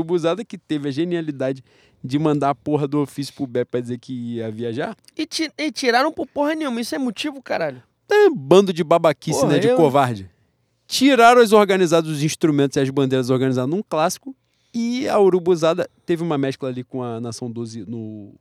que 0.45 0.57
teve 0.57 0.89
a 0.89 0.91
genialidade 0.91 1.63
de 2.03 2.19
mandar 2.19 2.49
a 2.51 2.55
porra 2.55 2.87
do 2.87 2.99
ofício 3.01 3.33
pro 3.33 3.47
Bé 3.47 3.63
pra 3.65 3.79
dizer 3.79 3.97
que 3.97 4.13
ia 4.35 4.51
viajar. 4.51 4.95
E, 5.17 5.25
ti- 5.25 5.51
e 5.57 5.71
tiraram 5.71 6.11
por 6.11 6.27
porra 6.27 6.53
nenhuma. 6.55 6.81
Isso 6.81 6.93
é 6.95 6.97
motivo, 6.97 7.41
caralho. 7.41 7.81
É 8.11 8.27
um 8.27 8.35
bando 8.35 8.73
de 8.73 8.83
babaquice, 8.83 9.39
Porra, 9.39 9.53
né? 9.53 9.59
De 9.59 9.67
eu- 9.69 9.77
covarde. 9.77 10.29
Tiraram 10.85 11.41
as 11.41 11.53
organizadas, 11.53 12.09
os 12.11 12.21
instrumentos 12.21 12.75
e 12.75 12.79
as 12.81 12.89
bandeiras 12.89 13.29
organizadas 13.29 13.69
num 13.69 13.81
clássico. 13.81 14.35
E 14.73 15.07
a 15.07 15.19
Urubuzada 15.19 15.87
teve 16.05 16.23
uma 16.23 16.37
mescla 16.37 16.69
ali 16.69 16.83
com 16.83 17.03
a 17.03 17.19
Nação 17.21 17.51
12 17.51 17.85
no. 17.85 18.33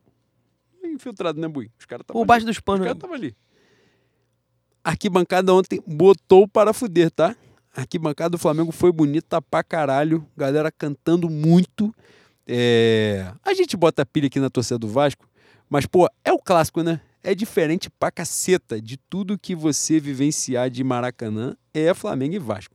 Infiltrado, 0.84 1.40
né, 1.40 1.48
Bui? 1.48 1.70
Os 1.78 1.86
caras 1.86 2.02
estavam 2.02 2.20
Por 2.20 2.22
ali. 2.22 2.28
baixo 2.28 2.46
dos 2.46 2.56
Os 2.56 2.60
panos. 2.60 2.80
caras 2.80 2.94
né? 2.94 2.98
estavam 2.98 3.16
ali. 3.16 3.36
Arquibancada 4.84 5.54
ontem 5.54 5.80
botou 5.86 6.48
para 6.48 6.72
fuder, 6.72 7.10
tá? 7.10 7.36
Arquibancada 7.74 8.30
do 8.30 8.38
Flamengo 8.38 8.72
foi 8.72 8.90
bonita 8.92 9.40
pra 9.40 9.62
caralho. 9.62 10.26
Galera 10.36 10.70
cantando 10.72 11.30
muito. 11.30 11.94
É, 12.46 13.32
A 13.44 13.54
gente 13.54 13.76
bota 13.76 14.04
pilha 14.04 14.26
aqui 14.26 14.40
na 14.40 14.50
torcida 14.50 14.78
do 14.78 14.88
Vasco, 14.88 15.28
mas, 15.70 15.86
pô, 15.86 16.08
é 16.24 16.32
o 16.32 16.38
clássico, 16.38 16.82
né? 16.82 17.00
É 17.22 17.34
diferente 17.36 17.88
pra 17.88 18.10
caceta 18.10 18.80
de 18.80 18.96
tudo 18.96 19.38
que 19.38 19.54
você 19.54 20.00
vivenciar 20.00 20.68
de 20.68 20.82
Maracanã 20.82 21.56
é 21.72 21.94
Flamengo 21.94 22.34
e 22.34 22.38
Vasco. 22.40 22.74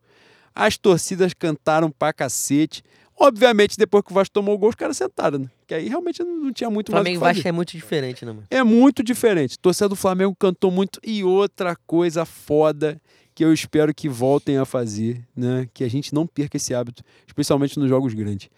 As 0.55 0.77
torcidas 0.77 1.34
cantaram 1.34 1.91
pra 1.91 2.13
cacete. 2.13 2.81
Obviamente, 3.19 3.77
depois 3.77 4.03
que 4.03 4.11
o 4.11 4.14
Vasco 4.14 4.31
tomou 4.31 4.53
o 4.53 4.57
gol, 4.57 4.69
os 4.69 4.76
caras 4.76 4.95
sentaram, 4.95 5.39
né? 5.39 5.48
Que 5.65 5.73
aí 5.73 5.89
realmente 5.89 6.23
não, 6.23 6.53
tinha 6.53 6.69
muito 6.69 6.91
Flamengo 6.91 7.19
mais 7.19 7.19
o 7.19 7.19
que 7.19 7.26
fazer. 7.26 7.38
Vasco 7.39 7.48
é 7.48 7.52
muito 7.52 7.72
diferente, 7.72 8.26
né, 8.26 8.31
mano? 8.31 8.44
É 8.49 8.64
muito 8.64 9.03
diferente. 9.03 9.57
Torcida 9.57 9.89
do 9.89 9.95
Flamengo 9.95 10.35
cantou 10.39 10.69
muito. 10.69 10.99
E 11.03 11.23
outra 11.23 11.76
coisa 11.88 12.26
foda 12.26 13.02
que 13.34 13.44
eu 13.44 13.52
espero 13.52 13.94
que 13.94 14.07
voltem 14.07 14.57
a 14.57 14.65
fazer, 14.65 15.23
né? 15.35 15.68
Que 15.73 15.84
a 15.84 15.89
gente 15.89 16.14
não 16.14 16.27
perca 16.27 16.57
esse 16.57 16.76
hábito, 16.76 17.03
especialmente 17.26 17.80
nos 17.80 17.89
jogos 17.89 18.14
grandes. 18.14 18.49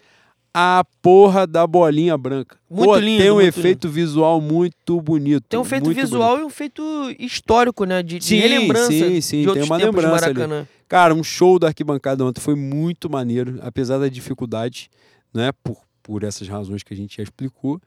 A 0.52 0.84
porra 1.00 1.46
da 1.46 1.66
bolinha 1.66 2.18
branca. 2.18 2.58
Muito 2.68 2.88
Pô, 2.90 2.96
lindo, 2.96 3.22
Tem 3.22 3.30
um 3.30 3.40
efeito 3.40 3.88
visual 3.88 4.40
muito 4.40 5.00
bonito. 5.00 5.44
Tem 5.48 5.60
um 5.60 5.64
feito 5.64 5.84
muito 5.84 6.00
visual 6.00 6.30
bonito. 6.30 6.42
e 6.42 6.46
um 6.46 6.50
feito 6.50 6.82
histórico, 7.18 7.84
né? 7.84 8.02
De, 8.02 8.18
de 8.18 8.24
Sim, 8.24 8.36
relembrança 8.36 8.92
sim, 8.92 9.20
sim, 9.20 9.46
de 9.46 9.52
tem 9.52 9.62
uma 9.62 9.78
de 9.78 9.84
lembrança 9.84 10.26
ali. 10.26 10.66
Cara, 10.90 11.14
um 11.14 11.22
show 11.22 11.56
da 11.56 11.68
arquibancada 11.68 12.24
ontem 12.24 12.40
foi 12.40 12.56
muito 12.56 13.08
maneiro, 13.08 13.60
apesar 13.62 13.98
da 13.98 14.08
dificuldade, 14.08 14.90
né? 15.32 15.52
Por, 15.62 15.76
por 16.02 16.24
essas 16.24 16.48
razões 16.48 16.82
que 16.82 16.92
a 16.92 16.96
gente 16.96 17.16
já 17.18 17.22
explicou. 17.22 17.80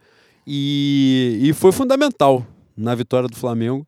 E, 0.48 1.38
e 1.42 1.52
foi 1.52 1.74
fundamental 1.74 2.48
na 2.78 2.96
vitória 2.96 3.28
do 3.28 3.36
Flamengo. 3.36 3.86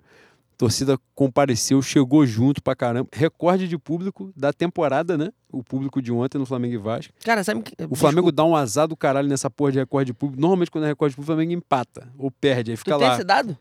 A 0.53 0.57
torcida 0.57 0.99
compareceu, 1.13 1.81
chegou 1.81 2.25
junto 2.25 2.61
pra 2.61 2.75
caramba. 2.75 3.07
Recorde 3.13 3.69
de 3.69 3.77
público 3.77 4.33
da 4.35 4.51
temporada, 4.51 5.17
né? 5.17 5.31
O 5.49 5.63
público 5.63 6.01
de 6.01 6.11
ontem 6.11 6.37
no 6.37 6.45
Flamengo 6.45 6.73
e 6.73 6.77
Vasco. 6.77 7.13
Cara, 7.23 7.41
sabe 7.41 7.61
que. 7.61 7.73
O 7.89 7.95
Flamengo 7.95 8.33
dá 8.33 8.43
um 8.43 8.53
azar 8.53 8.85
do 8.85 8.97
caralho 8.97 9.29
nessa 9.29 9.49
porra 9.49 9.71
de 9.71 9.79
recorde 9.79 10.11
de 10.11 10.13
público. 10.13 10.41
Normalmente, 10.41 10.69
quando 10.69 10.83
é 10.83 10.87
recorde 10.87 11.13
de 11.13 11.15
público, 11.15 11.31
o 11.31 11.35
Flamengo 11.35 11.53
empata 11.53 12.11
ou 12.17 12.29
perde, 12.29 12.71
aí 12.71 12.75
Tu 12.77 12.79
fica 12.79 12.97
tem 12.97 13.07
lá. 13.07 13.13
esse 13.15 13.23
dado? 13.23 13.57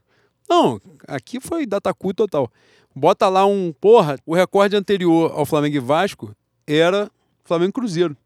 Não, 0.49 0.81
aqui 1.07 1.39
foi 1.41 1.65
datacu 1.65 2.13
total. 2.13 2.51
Bota 2.95 3.29
lá 3.29 3.45
um. 3.45 3.73
Porra, 3.73 4.17
o 4.25 4.35
recorde 4.35 4.77
anterior 4.77 5.33
ao 5.35 5.45
Flamengo 5.45 5.77
e 5.77 5.81
Vasco 5.81 6.35
era 6.67 7.11
Flamengo 7.45 7.71
e 7.71 7.73
Cruzeiro. 7.73 8.17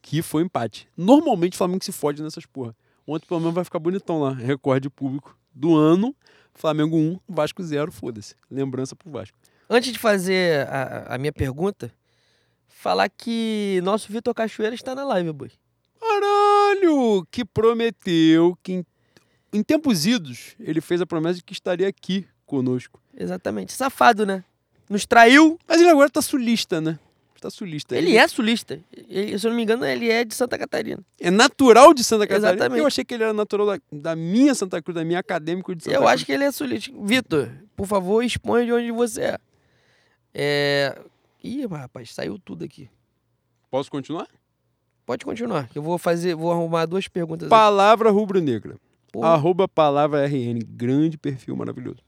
Que 0.00 0.22
foi 0.22 0.42
empate. 0.42 0.88
Normalmente 0.96 1.54
o 1.54 1.58
Flamengo 1.58 1.84
se 1.84 1.90
fode 1.90 2.22
nessas 2.22 2.46
porra. 2.46 2.74
Ontem 3.06 3.26
pelo 3.26 3.40
menos 3.40 3.54
vai 3.54 3.64
ficar 3.64 3.78
bonitão 3.78 4.20
lá. 4.20 4.32
Recorde 4.32 4.88
público 4.88 5.36
do 5.52 5.74
ano. 5.74 6.14
Flamengo 6.54 6.96
1, 6.96 7.20
Vasco 7.28 7.62
0, 7.62 7.92
foda-se. 7.92 8.34
Lembrança 8.50 8.94
pro 8.94 9.10
Vasco. 9.10 9.36
Antes 9.70 9.92
de 9.92 9.98
fazer 9.98 10.66
a, 10.68 11.14
a 11.14 11.18
minha 11.18 11.32
pergunta, 11.32 11.92
falar 12.66 13.08
que 13.08 13.80
nosso 13.84 14.10
Vitor 14.12 14.34
Cachoeira 14.34 14.74
está 14.74 14.94
na 14.94 15.04
live, 15.04 15.32
boy. 15.32 15.50
Caralho! 16.00 17.26
Que 17.30 17.44
prometeu 17.44 18.58
que 18.62 18.72
em, 18.72 18.86
em 19.52 19.62
tempos 19.62 20.06
idos 20.06 20.56
ele 20.58 20.80
fez 20.80 21.00
a 21.00 21.06
promessa 21.06 21.36
de 21.36 21.44
que 21.44 21.52
estaria 21.52 21.86
aqui 21.86 22.26
conosco. 22.48 23.00
Exatamente. 23.16 23.72
Safado, 23.72 24.26
né? 24.26 24.42
Nos 24.90 25.06
traiu. 25.06 25.58
Mas 25.68 25.80
ele 25.80 25.90
agora 25.90 26.08
tá 26.10 26.20
sulista, 26.22 26.80
né? 26.80 26.98
Tá 27.40 27.50
sulista. 27.50 27.96
Ele 27.96 28.16
é 28.16 28.26
sulista. 28.26 28.80
Ele- 28.92 29.38
se 29.38 29.46
eu 29.46 29.50
não 29.50 29.56
me 29.56 29.62
engano, 29.62 29.84
ele 29.84 30.10
é 30.10 30.24
de 30.24 30.34
Santa 30.34 30.58
Catarina. 30.58 31.00
É 31.20 31.30
natural 31.30 31.94
de 31.94 32.02
Santa 32.02 32.26
Catarina. 32.26 32.50
Exatamente. 32.50 32.80
Eu 32.80 32.86
achei 32.88 33.04
que 33.04 33.14
ele 33.14 33.22
era 33.22 33.32
natural 33.32 33.64
da, 33.66 33.78
da 33.92 34.16
minha 34.16 34.52
Santa 34.56 34.82
Cruz, 34.82 34.96
da 34.96 35.04
minha 35.04 35.20
acadêmico 35.20 35.72
de 35.72 35.84
Santa 35.84 35.94
eu 35.94 36.00
Cruz. 36.00 36.14
acho 36.14 36.26
que 36.26 36.32
ele 36.32 36.42
é 36.42 36.50
sulista. 36.50 36.90
Vitor, 37.00 37.48
por 37.76 37.86
favor, 37.86 38.24
exponha 38.24 38.64
de 38.66 38.72
onde 38.72 38.90
você 38.90 39.20
é. 39.22 39.38
É. 40.34 40.98
Ih, 41.44 41.64
rapaz, 41.66 42.12
saiu 42.12 42.38
tudo 42.40 42.64
aqui. 42.64 42.90
Posso 43.70 43.88
continuar? 43.88 44.26
Pode 45.06 45.24
continuar, 45.24 45.70
eu 45.74 45.80
vou 45.80 45.96
fazer, 45.96 46.34
vou 46.34 46.50
arrumar 46.52 46.84
duas 46.86 47.08
perguntas. 47.08 47.48
Palavra 47.48 48.10
rubro-negra. 48.10 48.76
Arroba 49.22 49.66
palavra 49.66 50.26
RN. 50.26 50.58
Grande 50.68 51.16
perfil 51.16 51.56
maravilhoso. 51.56 52.00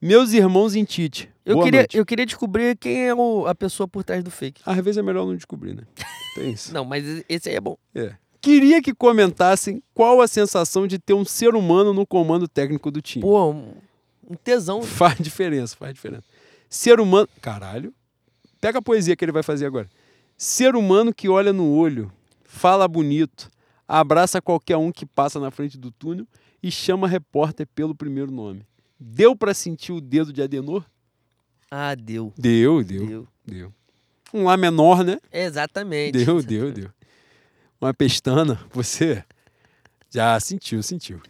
Meus 0.00 0.32
irmãos 0.32 0.74
em 0.76 0.84
Tite. 0.84 1.28
eu, 1.44 1.54
Boa 1.56 1.64
queria, 1.64 1.80
noite. 1.80 1.96
eu 1.96 2.06
queria 2.06 2.24
descobrir 2.26 2.76
quem 2.76 3.08
é 3.08 3.14
o- 3.14 3.46
a 3.46 3.54
pessoa 3.54 3.88
por 3.88 4.04
trás 4.04 4.22
do 4.22 4.30
fake. 4.30 4.62
Às 4.64 4.76
vezes 4.76 4.98
é 4.98 5.02
melhor 5.02 5.26
não 5.26 5.34
descobrir, 5.34 5.74
né? 5.74 5.82
Tem 6.34 6.52
isso. 6.52 6.72
Não, 6.74 6.84
mas 6.84 7.04
esse 7.28 7.48
aí 7.48 7.56
é 7.56 7.60
bom. 7.60 7.76
É. 7.94 8.14
Queria 8.40 8.80
que 8.80 8.94
comentassem 8.94 9.82
qual 9.92 10.20
a 10.20 10.28
sensação 10.28 10.86
de 10.86 10.98
ter 10.98 11.14
um 11.14 11.24
ser 11.24 11.54
humano 11.56 11.92
no 11.92 12.06
comando 12.06 12.46
técnico 12.46 12.90
do 12.90 13.02
time. 13.02 13.22
Pô, 13.22 13.50
um, 13.50 13.72
um 14.30 14.34
tesão. 14.36 14.82
Faz 14.86 15.18
diferença, 15.18 15.74
faz 15.76 15.92
diferença. 15.94 16.24
Ser 16.70 17.00
humano. 17.00 17.28
Caralho. 17.42 17.92
Pega 18.60 18.78
a 18.78 18.82
poesia 18.82 19.16
que 19.16 19.24
ele 19.24 19.32
vai 19.32 19.42
fazer 19.42 19.66
agora. 19.66 19.88
Ser 20.36 20.76
humano 20.76 21.12
que 21.12 21.28
olha 21.28 21.52
no 21.52 21.68
olho, 21.74 22.12
fala 22.44 22.86
bonito, 22.86 23.50
abraça 23.88 24.40
qualquer 24.40 24.76
um 24.76 24.92
que 24.92 25.04
passa 25.04 25.40
na 25.40 25.50
frente 25.50 25.76
do 25.76 25.90
túnel 25.90 26.26
e 26.62 26.70
chama 26.70 27.08
repórter 27.08 27.66
pelo 27.74 27.94
primeiro 27.94 28.30
nome. 28.30 28.64
Deu 28.98 29.36
pra 29.36 29.54
sentir 29.54 29.92
o 29.92 30.00
dedo 30.00 30.32
de 30.32 30.42
Adenor? 30.42 30.84
Ah, 31.70 31.94
deu. 31.94 32.32
Deu, 32.36 32.82
deu, 32.82 33.06
Deu. 33.06 33.28
deu. 33.46 33.74
Um 34.32 34.44
lá 34.44 34.56
menor, 34.56 35.04
né? 35.04 35.18
Exatamente. 35.32 36.12
Deu, 36.24 36.42
deu, 36.42 36.72
deu. 36.72 36.90
Uma 37.80 37.94
pestana, 37.94 38.58
você 38.72 39.22
já 40.10 40.38
sentiu, 40.40 40.82
sentiu. 40.82 41.20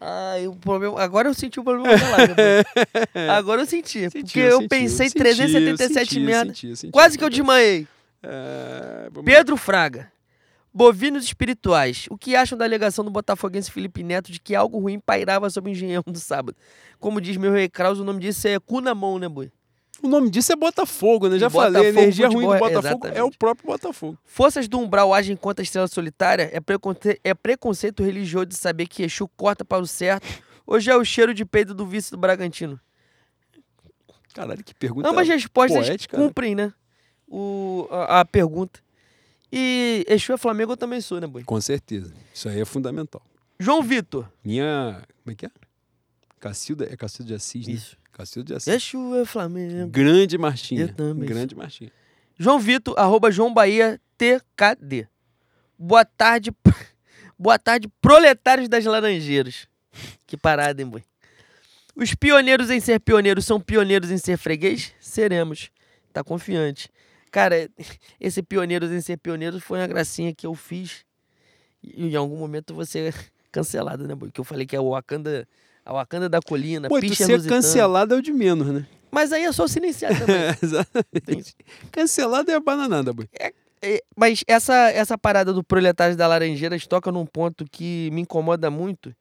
Ah, 0.00 0.34
o 0.48 0.56
problema. 0.56 1.00
Agora 1.00 1.28
eu 1.28 1.34
senti 1.34 1.60
o 1.60 1.64
problema 1.64 1.94
da 1.96 2.28
pô. 2.28 3.20
Agora 3.30 3.62
eu 3.62 3.66
senti. 3.66 4.08
porque 4.10 4.38
eu 4.38 4.52
sentiu, 4.52 4.68
pensei 4.68 5.08
sentiu, 5.10 5.22
377 5.22 6.08
sentiu, 6.08 6.26
merda. 6.26 6.52
Quase 6.90 7.18
que 7.18 7.22
eu 7.24 7.28
desmaiei. 7.28 7.86
É, 8.22 9.10
Pedro 9.24 9.56
Fraga. 9.56 10.10
Bovinos 10.72 11.24
espirituais. 11.24 12.06
O 12.10 12.16
que 12.16 12.36
acham 12.36 12.56
da 12.56 12.64
alegação 12.64 13.04
do 13.04 13.10
botafoguense 13.10 13.70
Felipe 13.70 14.02
Neto 14.02 14.30
de 14.30 14.40
que 14.40 14.54
algo 14.54 14.78
ruim 14.78 15.00
pairava 15.00 15.50
sobre 15.50 15.70
o 15.70 15.72
engenhão 15.72 16.02
do 16.06 16.18
sábado? 16.18 16.56
Como 16.98 17.20
diz 17.20 17.36
meu 17.36 17.52
rei 17.52 17.68
Kraus, 17.68 17.98
o 17.98 18.04
nome 18.04 18.20
disso 18.20 18.46
é 18.46 18.58
cu 18.60 18.80
na 18.80 18.94
mão, 18.94 19.18
né, 19.18 19.28
boi? 19.28 19.50
O 20.02 20.08
nome 20.08 20.30
disso 20.30 20.52
é 20.52 20.56
Botafogo, 20.56 21.28
né? 21.28 21.38
Já 21.38 21.48
E 21.48 21.50
falei, 21.50 21.68
a 21.68 21.82
Botafogo, 21.82 22.00
energia 22.00 22.28
ruim 22.28 22.46
do 22.46 22.58
Botafogo 22.58 23.06
é 23.06 23.10
o 23.10 23.12
exatamente. 23.12 23.38
próprio 23.38 23.66
Botafogo. 23.66 24.18
Forças 24.24 24.66
do 24.68 24.78
Umbral 24.78 25.12
agem 25.12 25.36
contra 25.36 25.62
a 25.62 25.64
estrela 25.64 25.88
solitária? 25.88 26.48
É, 26.52 26.60
preconce... 26.60 27.20
é 27.22 27.34
preconceito 27.34 28.02
religioso 28.02 28.46
de 28.46 28.56
saber 28.56 28.86
que 28.86 29.02
Exu 29.02 29.28
corta 29.36 29.64
para 29.64 29.82
o 29.82 29.86
certo? 29.86 30.26
Ou 30.66 30.80
já 30.80 30.92
é 30.92 30.96
o 30.96 31.04
cheiro 31.04 31.34
de 31.34 31.44
peito 31.44 31.74
do 31.74 31.84
vice 31.84 32.10
do 32.12 32.16
Bragantino? 32.16 32.80
Caralho, 34.32 34.62
que 34.62 34.72
pergunta 34.72 35.08
Ambas 35.08 35.28
respostas 35.28 35.86
poética, 35.88 36.16
né? 36.16 36.22
cumprem, 36.24 36.54
né? 36.54 36.72
o, 37.30 37.86
a, 37.90 38.20
a 38.20 38.24
pergunta. 38.24 38.80
E 39.52 40.04
Exu 40.08 40.32
é 40.32 40.36
Flamengo 40.36 40.72
eu 40.72 40.76
também 40.76 41.00
sou, 41.00 41.20
né, 41.20 41.26
Boi? 41.26 41.42
Com 41.44 41.60
certeza. 41.60 42.12
Isso 42.32 42.48
aí 42.48 42.60
é 42.60 42.64
fundamental. 42.64 43.22
João 43.58 43.82
Vitor. 43.82 44.30
Minha. 44.44 45.02
Como 45.22 45.32
é 45.32 45.34
que 45.34 45.46
é? 45.46 45.50
Cacilda. 46.38 46.88
É 46.90 46.96
Cacilda 46.96 47.28
de 47.28 47.34
Assis, 47.34 47.66
né? 47.66 47.74
Isso. 47.74 47.96
Cacilda 48.12 48.46
de 48.46 48.54
Assis. 48.54 48.72
Exu 48.72 49.16
é 49.16 49.24
Flamengo. 49.24 49.90
Grande 49.90 50.38
Martinha. 50.38 50.82
Eu 50.82 50.94
também 50.94 51.28
Grande 51.28 51.54
Martinha. 51.54 51.90
João 52.38 52.58
Vitor, 52.58 52.98
arroba 52.98 53.30
João 53.30 53.52
Bahia 53.52 54.00
TKD. 54.16 55.06
Boa 55.78 56.04
tarde. 56.04 56.50
Boa 57.38 57.58
tarde, 57.58 57.88
proletários 58.02 58.68
das 58.68 58.84
Laranjeiras. 58.84 59.66
Que 60.26 60.36
parada, 60.36 60.82
hein, 60.82 60.88
boi? 60.88 61.02
Os 61.96 62.14
pioneiros 62.14 62.70
em 62.70 62.80
ser 62.80 63.00
pioneiros 63.00 63.46
são 63.46 63.58
pioneiros 63.58 64.10
em 64.10 64.18
ser 64.18 64.36
freguês? 64.36 64.92
Seremos. 65.00 65.70
Tá 66.12 66.22
confiante. 66.22 66.90
Cara, 67.30 67.68
esse 68.20 68.42
pioneiros 68.42 68.90
em 68.90 69.00
ser 69.00 69.16
pioneiros 69.16 69.62
foi 69.62 69.78
uma 69.78 69.86
gracinha 69.86 70.34
que 70.34 70.46
eu 70.46 70.54
fiz. 70.54 71.04
E 71.82 72.08
em 72.08 72.16
algum 72.16 72.36
momento 72.36 72.74
você 72.74 73.12
cancelado, 73.50 74.06
né, 74.06 74.14
boi? 74.14 74.30
Que 74.30 74.40
eu 74.40 74.44
falei 74.44 74.66
que 74.66 74.76
é 74.76 74.80
o 74.80 74.90
Wakanda, 74.90 75.46
a 75.84 75.92
Wakanda 75.92 76.28
da 76.28 76.40
colina, 76.40 76.88
Pô, 76.88 77.00
Picha 77.00 77.24
ser 77.24 77.36
Lusitana. 77.36 77.62
cancelado 77.62 78.14
é 78.14 78.18
o 78.18 78.22
de 78.22 78.32
menos, 78.32 78.68
né? 78.68 78.86
Mas 79.10 79.32
aí 79.32 79.44
é 79.44 79.52
só 79.52 79.66
silenciar 79.66 80.16
também. 80.16 80.36
Exatamente. 80.62 81.54
Cancelado 81.90 82.50
é 82.50 82.54
a 82.54 82.60
bananada, 82.60 83.12
boy. 83.12 83.28
É, 83.82 84.02
Mas 84.16 84.44
essa, 84.46 84.90
essa 84.90 85.18
parada 85.18 85.52
do 85.52 85.64
proletário 85.64 86.16
da 86.16 86.28
Laranjeiras 86.28 86.86
toca 86.86 87.10
num 87.10 87.26
ponto 87.26 87.64
que 87.64 88.08
me 88.12 88.20
incomoda 88.20 88.70
muito, 88.70 89.14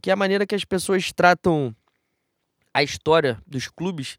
que 0.00 0.10
é 0.10 0.12
a 0.12 0.16
maneira 0.16 0.44
que 0.44 0.54
as 0.54 0.64
pessoas 0.64 1.12
tratam 1.12 1.74
a 2.74 2.82
história 2.82 3.40
dos 3.46 3.68
clubes, 3.68 4.16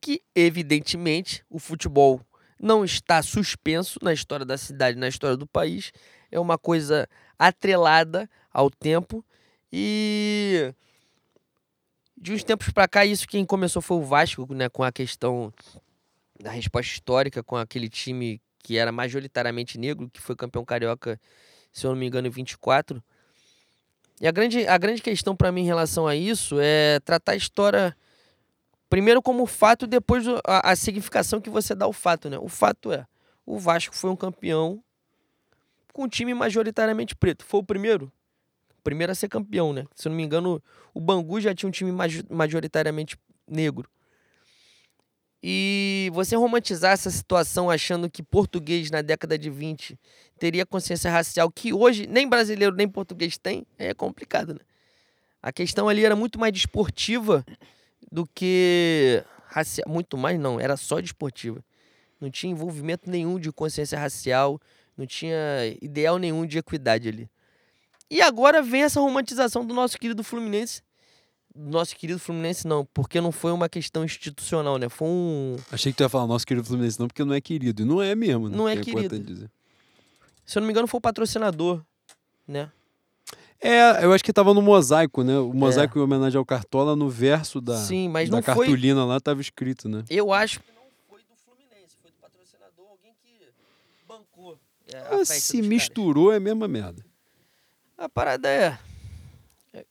que 0.00 0.20
evidentemente 0.36 1.42
o 1.50 1.58
futebol 1.58 2.20
não 2.64 2.82
está 2.82 3.22
suspenso 3.22 3.98
na 4.02 4.12
história 4.12 4.46
da 4.46 4.56
cidade, 4.56 4.98
na 4.98 5.06
história 5.06 5.36
do 5.36 5.46
país, 5.46 5.92
é 6.32 6.40
uma 6.40 6.56
coisa 6.56 7.06
atrelada 7.38 8.28
ao 8.50 8.70
tempo 8.70 9.22
e 9.70 10.72
de 12.16 12.32
uns 12.32 12.42
tempos 12.42 12.70
para 12.70 12.88
cá 12.88 13.04
isso 13.04 13.28
quem 13.28 13.44
começou 13.44 13.82
foi 13.82 13.98
o 13.98 14.02
Vasco, 14.02 14.54
né, 14.54 14.70
com 14.70 14.82
a 14.82 14.90
questão 14.90 15.52
da 16.40 16.50
resposta 16.50 16.90
histórica 16.90 17.42
com 17.42 17.54
aquele 17.54 17.88
time 17.88 18.40
que 18.60 18.78
era 18.78 18.90
majoritariamente 18.90 19.76
negro, 19.76 20.08
que 20.08 20.20
foi 20.20 20.34
campeão 20.34 20.64
carioca, 20.64 21.20
se 21.70 21.86
eu 21.86 21.90
não 21.90 21.98
me 21.98 22.06
engano, 22.06 22.28
em 22.28 22.30
24. 22.30 23.04
E 24.22 24.26
a 24.26 24.30
grande, 24.30 24.66
a 24.66 24.78
grande 24.78 25.02
questão 25.02 25.36
para 25.36 25.52
mim 25.52 25.62
em 25.62 25.66
relação 25.66 26.06
a 26.06 26.16
isso 26.16 26.56
é 26.58 26.98
tratar 27.00 27.32
a 27.32 27.36
história 27.36 27.94
primeiro 28.94 29.20
como 29.20 29.44
fato, 29.44 29.88
depois 29.88 30.24
a, 30.46 30.70
a 30.70 30.76
significação 30.76 31.40
que 31.40 31.50
você 31.50 31.74
dá 31.74 31.84
ao 31.84 31.92
fato, 31.92 32.30
né? 32.30 32.38
O 32.38 32.46
fato 32.46 32.92
é, 32.92 33.04
o 33.44 33.58
Vasco 33.58 33.92
foi 33.92 34.08
um 34.08 34.14
campeão 34.14 34.80
com 35.92 36.04
um 36.04 36.08
time 36.08 36.32
majoritariamente 36.32 37.16
preto. 37.16 37.44
Foi 37.44 37.58
o 37.58 37.64
primeiro? 37.64 38.04
O 38.78 38.82
primeiro 38.84 39.10
a 39.10 39.14
ser 39.16 39.28
campeão, 39.28 39.72
né? 39.72 39.84
Se 39.96 40.06
eu 40.06 40.10
não 40.10 40.16
me 40.16 40.22
engano, 40.22 40.62
o 40.94 41.00
Bangu 41.00 41.40
já 41.40 41.52
tinha 41.52 41.68
um 41.68 41.72
time 41.72 41.90
majo- 41.90 42.22
majoritariamente 42.30 43.18
negro. 43.50 43.90
E 45.42 46.08
você 46.14 46.36
romantizar 46.36 46.92
essa 46.92 47.10
situação 47.10 47.68
achando 47.68 48.08
que 48.08 48.22
português 48.22 48.92
na 48.92 49.02
década 49.02 49.36
de 49.36 49.50
20 49.50 49.98
teria 50.38 50.64
consciência 50.64 51.10
racial 51.10 51.50
que 51.50 51.72
hoje 51.72 52.06
nem 52.06 52.28
brasileiro 52.28 52.76
nem 52.76 52.88
português 52.88 53.36
tem, 53.38 53.66
é 53.76 53.92
complicado, 53.92 54.54
né? 54.54 54.60
A 55.42 55.52
questão 55.52 55.88
ali 55.88 56.04
era 56.04 56.14
muito 56.14 56.38
mais 56.38 56.52
desportiva 56.52 57.44
do 58.14 58.24
que 58.32 59.24
racial. 59.48 59.88
Muito 59.88 60.16
mais 60.16 60.38
não, 60.38 60.60
era 60.60 60.76
só 60.76 61.00
desportiva. 61.00 61.60
Não 62.20 62.30
tinha 62.30 62.52
envolvimento 62.52 63.10
nenhum 63.10 63.40
de 63.40 63.50
consciência 63.50 63.98
racial, 63.98 64.60
não 64.96 65.04
tinha 65.04 65.36
ideal 65.82 66.16
nenhum 66.16 66.46
de 66.46 66.56
equidade 66.56 67.08
ali. 67.08 67.28
E 68.08 68.22
agora 68.22 68.62
vem 68.62 68.84
essa 68.84 69.00
romantização 69.00 69.66
do 69.66 69.74
nosso 69.74 69.98
querido 69.98 70.22
Fluminense. 70.22 70.80
Nosso 71.56 71.96
querido 71.96 72.20
Fluminense 72.20 72.68
não, 72.68 72.84
porque 72.94 73.20
não 73.20 73.32
foi 73.32 73.50
uma 73.50 73.68
questão 73.68 74.04
institucional, 74.04 74.78
né? 74.78 74.88
Foi 74.88 75.08
um, 75.08 75.56
Achei 75.72 75.90
que 75.90 75.96
tu 75.98 76.04
ia 76.04 76.08
falar 76.08 76.28
nosso 76.28 76.46
querido 76.46 76.66
Fluminense, 76.66 77.00
não, 77.00 77.08
porque 77.08 77.24
não 77.24 77.34
é 77.34 77.40
querido. 77.40 77.82
E 77.82 77.84
não 77.84 78.00
é 78.00 78.14
mesmo, 78.14 78.48
né? 78.48 78.56
Não 78.56 78.68
é 78.68 78.76
Que 78.76 78.92
querido. 78.92 79.50
se 80.46 80.56
eu 80.56 80.60
não 80.60 80.66
me 80.68 80.72
engano, 80.72 80.86
foi 80.86 80.98
o 80.98 81.00
patrocinador, 81.00 81.82
né? 82.46 82.70
É, 83.66 84.04
eu 84.04 84.12
acho 84.12 84.22
que 84.22 84.32
tava 84.32 84.52
no 84.52 84.60
mosaico, 84.60 85.22
né? 85.24 85.38
O 85.38 85.52
mosaico 85.54 85.98
em 85.98 86.02
homenagem 86.02 86.36
ao 86.38 86.44
Cartola, 86.44 86.94
no 86.94 87.08
verso 87.08 87.60
da, 87.60 87.76
Sim, 87.78 88.08
mas 88.08 88.28
da 88.28 88.36
não 88.36 88.42
foi. 88.42 88.66
cartolina 88.66 89.04
lá 89.06 89.18
tava 89.18 89.40
escrito, 89.40 89.88
né? 89.88 90.04
Eu 90.10 90.32
acho 90.34 90.60
que 90.60 90.70
não 90.72 90.82
foi 91.08 91.20
do 91.20 91.34
Fluminense, 91.44 91.96
foi 92.02 92.10
do 92.10 92.16
patrocinador, 92.20 92.86
alguém 92.90 93.14
que 93.22 93.48
bancou. 94.06 94.58
é, 94.92 94.98
Ah, 94.98 95.24
se 95.24 95.40
dos 95.40 95.50
caras. 95.52 95.66
misturou 95.66 96.30
é 96.32 96.36
a 96.36 96.40
mesma 96.40 96.68
merda. 96.68 97.02
A 97.96 98.06
parada 98.08 98.48
é. 98.50 98.78
é, 99.72 99.84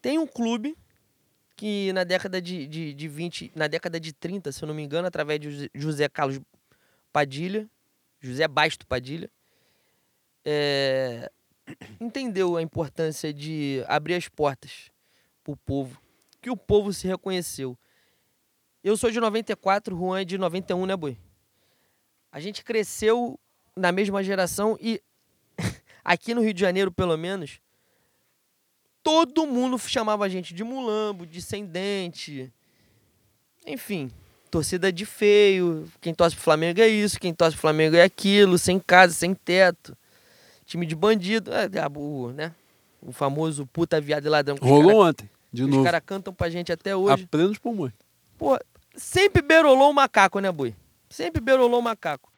Tem 0.00 0.18
um 0.18 0.26
clube 0.26 0.74
que 1.56 1.92
na 1.92 2.04
década 2.04 2.40
de, 2.40 2.66
de, 2.66 2.94
de 2.94 3.08
20, 3.08 3.52
na 3.54 3.66
década 3.66 4.00
de 4.00 4.12
30, 4.14 4.50
se 4.50 4.62
eu 4.62 4.66
não 4.66 4.74
me 4.74 4.82
engano, 4.82 5.06
através 5.08 5.38
de 5.40 5.70
José 5.74 6.08
Carlos 6.08 6.40
Padilha, 7.12 7.68
José 8.20 8.48
Basto 8.48 8.86
Padilha, 8.86 9.28
é, 10.44 11.30
entendeu 12.00 12.56
a 12.56 12.62
importância 12.62 13.32
de 13.32 13.84
abrir 13.86 14.14
as 14.14 14.28
portas 14.28 14.90
pro 15.42 15.56
povo, 15.56 16.00
que 16.40 16.50
o 16.50 16.56
povo 16.56 16.92
se 16.92 17.06
reconheceu. 17.06 17.76
Eu 18.82 18.96
sou 18.96 19.10
de 19.10 19.20
94, 19.20 19.96
Juan 19.96 20.20
é 20.20 20.24
de 20.24 20.38
91, 20.38 20.86
né, 20.86 20.96
boi? 20.96 21.18
A 22.30 22.40
gente 22.40 22.62
cresceu 22.62 23.38
na 23.76 23.90
mesma 23.92 24.22
geração 24.22 24.78
e 24.80 25.02
aqui 26.04 26.34
no 26.34 26.42
Rio 26.42 26.54
de 26.54 26.60
Janeiro, 26.60 26.92
pelo 26.92 27.16
menos, 27.16 27.60
todo 29.02 29.46
mundo 29.46 29.78
chamava 29.78 30.24
a 30.24 30.28
gente 30.28 30.54
de 30.54 30.62
mulambo, 30.62 31.26
de 31.26 31.40
sem 31.40 31.64
dente. 31.64 32.52
Enfim, 33.66 34.10
torcida 34.50 34.92
de 34.92 35.06
feio. 35.06 35.90
Quem 36.00 36.14
torce 36.14 36.36
pro 36.36 36.44
Flamengo 36.44 36.80
é 36.80 36.88
isso, 36.88 37.18
quem 37.18 37.32
torce 37.32 37.56
pro 37.56 37.62
Flamengo 37.62 37.96
é 37.96 38.02
aquilo, 38.02 38.58
sem 38.58 38.78
casa, 38.78 39.14
sem 39.14 39.34
teto. 39.34 39.96
Time 40.68 40.84
de 40.86 40.94
bandido. 40.94 41.50
É, 41.52 41.64
é, 41.64 41.98
o, 41.98 42.30
né? 42.30 42.54
O 43.00 43.10
famoso 43.10 43.66
puta 43.66 44.00
viado 44.00 44.26
e 44.26 44.28
ladrão. 44.28 44.54
os 44.54 44.60
Rolou 44.60 44.90
cara- 44.98 45.10
ontem, 45.10 45.30
de 45.52 45.64
Os 45.64 45.70
novo. 45.70 45.82
caras 45.84 46.02
cantam 46.04 46.32
pra 46.32 46.50
gente 46.50 46.70
até 46.70 46.90
A 46.92 46.96
hoje. 46.96 47.26
plenos 47.26 47.58
pulmões. 47.58 47.92
Pô, 48.36 48.56
sempre 48.94 49.40
berolou 49.42 49.90
o 49.90 49.94
macaco, 49.94 50.38
né, 50.40 50.52
Boi? 50.52 50.74
Sempre 51.08 51.40
berolou 51.40 51.80
o 51.80 51.82
macaco. 51.82 52.30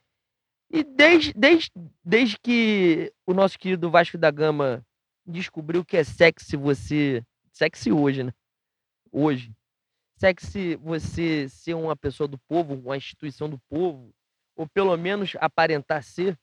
E 0.73 0.85
desde, 0.85 1.33
desde, 1.35 1.71
desde 2.05 2.39
que 2.39 3.13
o 3.27 3.35
nosso 3.35 3.59
querido 3.59 3.91
Vasco 3.91 4.17
da 4.17 4.31
Gama 4.31 4.81
descobriu 5.27 5.85
que 5.85 5.97
é 5.97 6.05
sexy 6.05 6.57
você. 6.57 7.25
Sexy 7.53 7.91
hoje, 7.91 8.23
né? 8.23 8.33
Hoje. 9.11 9.53
Sexy 10.19 10.77
você 10.77 11.49
ser 11.49 11.75
uma 11.75 11.97
pessoa 11.97 12.29
do 12.29 12.39
povo, 12.39 12.75
uma 12.75 12.97
instituição 12.97 13.49
do 13.51 13.59
povo, 13.69 14.11
ou 14.55 14.69
pelo 14.69 14.97
menos 14.97 15.33
aparentar 15.41 16.03
ser. 16.05 16.39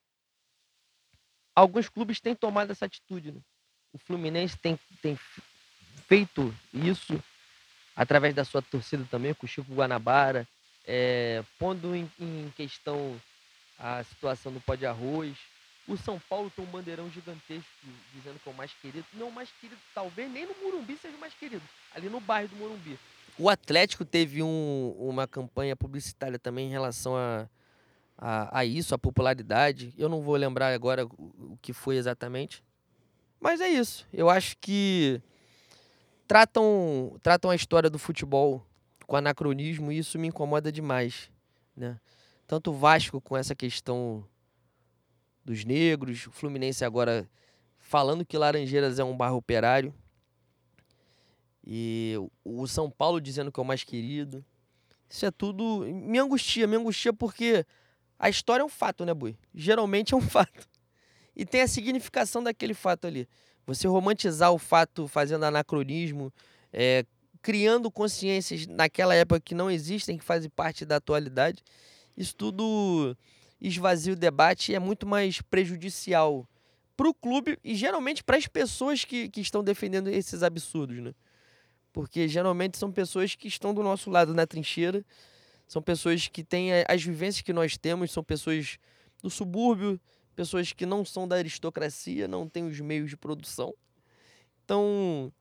Alguns 1.57 1.89
clubes 1.89 2.19
têm 2.19 2.35
tomado 2.35 2.69
essa 2.71 2.85
atitude, 2.85 3.31
né? 3.31 3.39
O 3.91 3.97
Fluminense 3.97 4.55
tem, 4.55 4.79
tem 5.01 5.17
feito 6.07 6.53
isso 6.71 7.19
através 7.95 8.35
da 8.35 8.45
sua 8.45 8.61
torcida 8.61 9.03
também, 9.09 9.33
com 9.33 9.47
o 9.47 9.49
Chico 9.49 9.73
Guanabara, 9.73 10.47
eh, 10.85 11.43
pondo 11.57 11.95
em, 11.95 12.07
em 12.19 12.53
questão 12.55 13.19
a 13.79 14.03
situação 14.03 14.51
do 14.51 14.59
pó 14.61 14.75
de 14.75 14.85
arroz. 14.85 15.35
O 15.87 15.97
São 15.97 16.19
Paulo 16.29 16.51
tem 16.55 16.63
um 16.63 16.67
bandeirão 16.69 17.09
gigantesco 17.09 17.67
dizendo 18.13 18.39
que 18.39 18.47
é 18.47 18.51
o 18.51 18.55
mais 18.55 18.71
querido. 18.79 19.05
Não, 19.13 19.29
o 19.29 19.31
mais 19.31 19.49
querido, 19.59 19.81
talvez 19.95 20.31
nem 20.31 20.45
no 20.45 20.53
Morumbi 20.61 20.95
seja 21.01 21.17
o 21.17 21.19
mais 21.19 21.33
querido, 21.33 21.63
ali 21.95 22.07
no 22.07 22.19
bairro 22.19 22.49
do 22.49 22.55
Morumbi. 22.57 22.99
O 23.39 23.49
Atlético 23.49 24.05
teve 24.05 24.43
um- 24.43 24.95
uma 24.99 25.27
campanha 25.27 25.75
publicitária 25.75 26.37
também 26.37 26.67
em 26.67 26.71
relação 26.71 27.15
a, 27.17 27.47
a, 28.17 28.59
a 28.59 28.65
isso, 28.65 28.95
a 28.95 28.97
popularidade. 28.97 29.93
Eu 29.97 30.09
não 30.09 30.21
vou 30.21 30.35
lembrar 30.35 30.73
agora 30.73 31.05
o, 31.05 31.57
que 31.61 31.71
foi 31.73 31.97
exatamente. 31.97 32.63
Mas 33.39 33.61
é 33.61 33.67
isso. 33.67 34.07
Eu 34.11 34.29
acho 34.29 34.57
que 34.57 35.21
tratam, 36.27 37.17
tratam 37.21 37.51
a 37.51 37.55
história 37.55 37.89
do 37.89 37.99
futebol 37.99 38.65
com 39.05 39.15
anacronismo 39.15 39.91
e 39.91 39.99
isso 39.99 40.17
me 40.17 40.27
incomoda 40.27 40.71
demais, 40.71 41.31
né? 41.75 41.99
Tanto 42.45 42.71
o 42.71 42.73
Vasco 42.73 43.21
com 43.21 43.37
essa 43.37 43.53
questão 43.53 44.25
dos 45.43 45.63
negros, 45.63 46.27
o 46.27 46.31
Fluminense 46.31 46.83
agora 46.83 47.29
falando 47.77 48.25
que 48.25 48.37
Laranjeiras 48.37 48.99
é 48.99 49.03
um 49.03 49.15
bairro 49.15 49.37
operário 49.37 49.93
e 51.65 52.15
o 52.43 52.67
São 52.67 52.89
Paulo 52.89 53.19
dizendo 53.19 53.51
que 53.51 53.59
é 53.59 53.63
o 53.63 53.65
mais 53.65 53.83
querido. 53.83 54.43
Isso 55.09 55.25
é 55.25 55.31
tudo 55.31 55.85
me 55.85 56.19
angustia, 56.19 56.67
me 56.67 56.75
angustia 56.75 57.13
porque 57.13 57.65
a 58.19 58.29
história 58.29 58.61
é 58.61 58.65
um 58.65 58.69
fato, 58.69 59.05
né, 59.05 59.13
Bui? 59.13 59.37
Geralmente 59.53 60.13
é 60.13 60.17
um 60.17 60.21
fato. 60.27 60.67
E 61.35 61.45
tem 61.45 61.61
a 61.61 61.67
significação 61.67 62.43
daquele 62.43 62.73
fato 62.73 63.05
ali. 63.05 63.27
Você 63.65 63.87
romantizar 63.87 64.51
o 64.51 64.57
fato 64.57 65.07
fazendo 65.07 65.43
anacronismo, 65.43 66.33
é, 66.71 67.05
criando 67.41 67.91
consciências 67.91 68.65
naquela 68.65 69.13
época 69.13 69.39
que 69.39 69.53
não 69.53 69.69
existem, 69.69 70.17
que 70.17 70.23
fazem 70.23 70.49
parte 70.49 70.85
da 70.85 70.95
atualidade. 70.97 71.63
isso 72.15 72.35
tudo 72.35 73.15
esvazia 73.59 74.13
o 74.13 74.15
debate 74.15 74.71
e 74.71 74.75
é 74.75 74.79
muito 74.79 75.05
mais 75.07 75.41
prejudicial 75.41 76.47
para 76.95 77.09
o 77.09 77.13
clube 77.13 77.57
e 77.63 77.75
geralmente 77.75 78.23
para 78.23 78.37
as 78.37 78.47
pessoas 78.47 79.03
que, 79.03 79.29
que 79.29 79.41
estão 79.41 79.63
defendendo 79.63 80.09
esses 80.09 80.43
absurdos, 80.43 80.97
né? 80.99 81.13
Porque 81.93 82.27
geralmente 82.27 82.77
são 82.77 82.91
pessoas 82.91 83.35
que 83.35 83.47
estão 83.47 83.73
do 83.73 83.83
nosso 83.83 84.09
lado 84.09 84.33
na 84.33 84.45
trincheira, 84.45 85.05
são 85.67 85.81
pessoas 85.81 86.27
que 86.27 86.43
têm 86.43 86.71
as 86.87 87.03
vivências 87.03 87.41
que 87.41 87.51
nós 87.51 87.77
temos, 87.77 88.11
são 88.11 88.23
pessoas 88.23 88.77
do 89.21 89.29
subúrbio, 89.29 89.99
pessoas 90.35 90.71
que 90.71 90.85
não 90.85 91.03
são 91.03 91.27
da 91.27 91.35
aristocracia, 91.35 92.27
não 92.27 92.47
têm 92.47 92.65
os 92.65 92.79
meios 92.79 93.09
de 93.09 93.17
produção. 93.17 93.73
Então, 94.63 95.31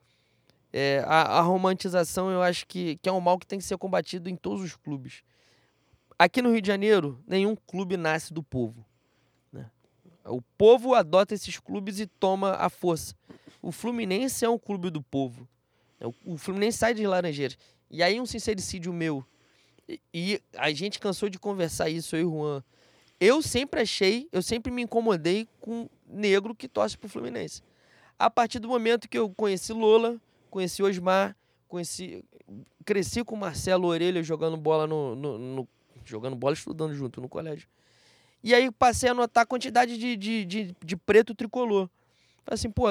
é, 0.72 1.04
a, 1.06 1.38
a, 1.38 1.40
romantização 1.40 2.30
eu 2.30 2.42
acho 2.42 2.66
que, 2.66 2.96
que 2.96 3.08
é 3.08 3.12
um 3.12 3.20
mal 3.20 3.38
que 3.38 3.46
tem 3.46 3.58
que 3.58 3.64
ser 3.64 3.78
combatido 3.78 4.28
em 4.28 4.36
todos 4.36 4.62
os 4.62 4.74
clubes. 4.74 5.22
Aqui 6.18 6.40
no 6.40 6.50
Rio 6.50 6.62
de 6.62 6.66
Janeiro, 6.66 7.22
nenhum 7.26 7.54
clube 7.54 7.96
nasce 7.96 8.32
do 8.32 8.42
povo. 8.42 8.84
Né? 9.52 9.70
O 10.24 10.40
povo 10.40 10.94
adota 10.94 11.34
esses 11.34 11.58
clubes 11.58 12.00
e 12.00 12.06
toma 12.06 12.52
a 12.54 12.68
força. 12.68 13.14
O 13.60 13.70
Fluminense 13.70 14.44
é 14.44 14.48
um 14.48 14.58
clube 14.58 14.90
do 14.90 15.02
povo. 15.02 15.46
O 16.24 16.36
Fluminense 16.36 16.78
sai 16.78 16.94
de 16.94 17.06
Laranjeiras. 17.06 17.58
E 17.90 18.02
aí 18.02 18.20
um 18.20 18.26
sincericídio 18.26 18.92
meu. 18.92 19.24
E, 20.12 20.40
a 20.56 20.70
gente 20.72 20.98
cansou 20.98 21.28
de 21.28 21.38
conversar 21.38 21.88
isso, 21.88 22.16
eu 22.16 22.20
e 22.20 22.24
o 22.24 22.30
Juan. 22.30 22.64
Eu 23.20 23.40
sempre 23.40 23.80
achei, 23.80 24.28
eu 24.32 24.42
sempre 24.42 24.70
me 24.70 24.82
incomodei 24.82 25.48
com 25.60 25.88
negro 26.06 26.54
que 26.54 26.68
torce 26.68 26.98
pro 26.98 27.08
Fluminense. 27.08 27.62
A 28.18 28.28
partir 28.28 28.58
do 28.58 28.68
momento 28.68 29.08
que 29.08 29.18
eu 29.18 29.28
conheci 29.30 29.72
Lola, 29.72 30.20
conheci 30.50 30.82
Osmar, 30.82 31.36
conheci, 31.68 32.24
cresci 32.84 33.24
com 33.24 33.36
Marcelo 33.36 33.88
Orelha 33.88 34.22
jogando 34.22 34.56
bola 34.56 34.86
no, 34.86 35.14
no, 35.14 35.38
no, 35.38 35.68
jogando 36.04 36.36
bola 36.36 36.54
estudando 36.54 36.94
junto 36.94 37.20
no 37.20 37.28
colégio. 37.28 37.68
E 38.42 38.54
aí 38.54 38.70
passei 38.70 39.08
a 39.08 39.14
notar 39.14 39.44
a 39.44 39.46
quantidade 39.46 39.98
de, 39.98 40.16
de, 40.16 40.44
de, 40.44 40.76
de 40.84 40.96
preto 40.96 41.34
tricolor. 41.34 41.88
Falei 42.44 42.54
assim, 42.54 42.70
pô, 42.70 42.86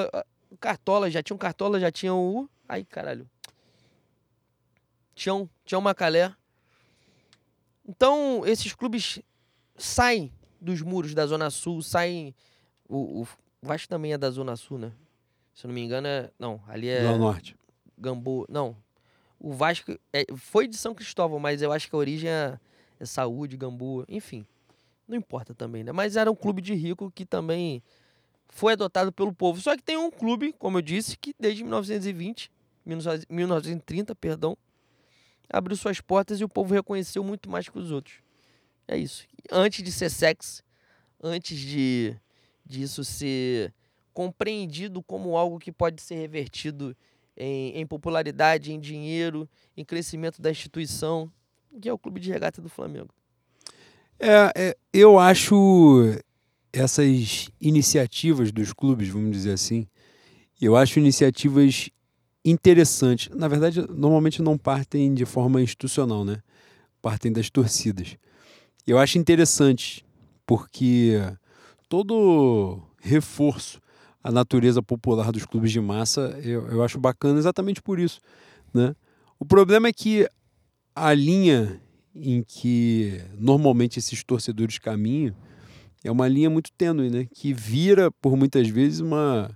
Cartola, 0.60 1.10
já 1.10 1.22
tinha 1.22 1.34
um 1.34 1.38
Cartola, 1.38 1.80
já 1.80 1.90
tinha 1.90 2.14
o... 2.14 2.48
Ai, 2.68 2.84
caralho. 2.84 3.28
Tião, 5.14 5.48
Tião 5.64 5.80
Macalé. 5.80 6.34
Então, 7.88 8.42
esses 8.44 8.72
clubes 8.72 9.20
saem 9.76 10.32
dos 10.60 10.82
muros 10.82 11.14
da 11.14 11.26
Zona 11.26 11.50
Sul, 11.50 11.82
saem... 11.82 12.34
O, 12.88 13.22
o 13.22 13.28
Vasco 13.62 13.88
também 13.88 14.12
é 14.12 14.18
da 14.18 14.30
Zona 14.30 14.56
Sul, 14.56 14.78
né? 14.78 14.92
Se 15.54 15.66
eu 15.66 15.68
não 15.68 15.74
me 15.74 15.82
engano, 15.82 16.06
é. 16.06 16.30
Não, 16.38 16.60
ali 16.68 16.88
é. 16.88 17.02
Zona 17.02 17.18
Norte. 17.18 17.56
Gamboa. 17.96 18.46
Não. 18.48 18.76
O 19.38 19.52
Vasco 19.52 19.98
é... 20.12 20.24
foi 20.36 20.68
de 20.68 20.76
São 20.76 20.94
Cristóvão, 20.94 21.38
mas 21.38 21.62
eu 21.62 21.72
acho 21.72 21.88
que 21.88 21.94
a 21.94 21.98
origem 21.98 22.28
é, 22.28 22.58
é 23.00 23.06
Saúde, 23.06 23.56
Gamboa, 23.56 24.04
enfim. 24.08 24.46
Não 25.08 25.16
importa 25.16 25.54
também, 25.54 25.82
né? 25.82 25.92
Mas 25.92 26.16
era 26.16 26.30
um 26.30 26.34
clube 26.34 26.60
de 26.60 26.74
rico 26.74 27.10
que 27.10 27.24
também 27.24 27.82
foi 28.48 28.74
adotado 28.74 29.12
pelo 29.12 29.32
povo. 29.32 29.60
Só 29.60 29.76
que 29.76 29.82
tem 29.82 29.96
um 29.96 30.10
clube, 30.10 30.52
como 30.58 30.78
eu 30.78 30.82
disse, 30.82 31.16
que 31.16 31.34
desde 31.38 31.62
1920, 31.62 32.50
1930, 32.84 34.14
perdão, 34.14 34.56
abriu 35.48 35.76
suas 35.76 36.00
portas 36.00 36.40
e 36.40 36.44
o 36.44 36.48
povo 36.48 36.74
reconheceu 36.74 37.22
muito 37.22 37.50
mais 37.50 37.68
que 37.68 37.78
os 37.78 37.90
outros. 37.90 38.16
É 38.88 38.96
isso. 38.96 39.26
Antes 39.50 39.82
de 39.82 39.92
ser 39.92 40.10
sexy, 40.10 40.62
antes 41.22 41.58
de 41.58 42.16
disso 42.64 43.04
ser 43.04 43.72
compreendido 44.12 45.02
como 45.02 45.36
algo 45.36 45.58
que 45.58 45.70
pode 45.70 46.00
ser 46.02 46.16
revertido 46.16 46.96
em, 47.36 47.78
em, 47.78 47.86
popularidade, 47.86 48.72
em 48.72 48.80
dinheiro, 48.80 49.48
em 49.76 49.84
crescimento 49.84 50.40
da 50.40 50.50
instituição, 50.50 51.30
que 51.80 51.88
é 51.88 51.92
o 51.92 51.98
Clube 51.98 52.20
de 52.20 52.30
Regata 52.30 52.62
do 52.62 52.68
Flamengo. 52.68 53.10
É, 54.18 54.52
é, 54.56 54.76
eu 54.92 55.18
acho 55.18 56.18
essas 56.72 57.50
iniciativas 57.60 58.50
dos 58.50 58.72
clubes, 58.72 59.08
vamos 59.08 59.30
dizer 59.30 59.52
assim, 59.52 59.86
eu 60.60 60.74
acho 60.76 60.98
iniciativas 60.98 61.90
interessantes. 62.50 63.28
Na 63.34 63.48
verdade, 63.48 63.84
normalmente 63.88 64.40
não 64.40 64.56
partem 64.56 65.12
de 65.12 65.26
forma 65.26 65.60
institucional, 65.60 66.24
né? 66.24 66.38
Partem 67.02 67.32
das 67.32 67.50
torcidas. 67.50 68.16
Eu 68.86 68.98
acho 68.98 69.18
interessante 69.18 70.04
porque 70.46 71.20
todo 71.88 72.80
reforço 73.00 73.80
à 74.22 74.30
natureza 74.30 74.82
popular 74.82 75.32
dos 75.32 75.44
clubes 75.44 75.72
de 75.72 75.80
massa 75.80 76.38
eu, 76.42 76.66
eu 76.68 76.82
acho 76.82 76.98
bacana 76.98 77.38
exatamente 77.38 77.82
por 77.82 77.98
isso, 77.98 78.20
né? 78.72 78.94
O 79.38 79.44
problema 79.44 79.88
é 79.88 79.92
que 79.92 80.28
a 80.94 81.12
linha 81.12 81.80
em 82.14 82.42
que 82.42 83.20
normalmente 83.38 83.98
esses 83.98 84.24
torcedores 84.24 84.78
caminham 84.78 85.34
é 86.02 86.10
uma 86.10 86.28
linha 86.28 86.48
muito 86.48 86.70
tênue, 86.72 87.10
né? 87.10 87.26
Que 87.34 87.52
vira, 87.52 88.10
por 88.10 88.36
muitas 88.36 88.68
vezes, 88.68 89.00
uma 89.00 89.50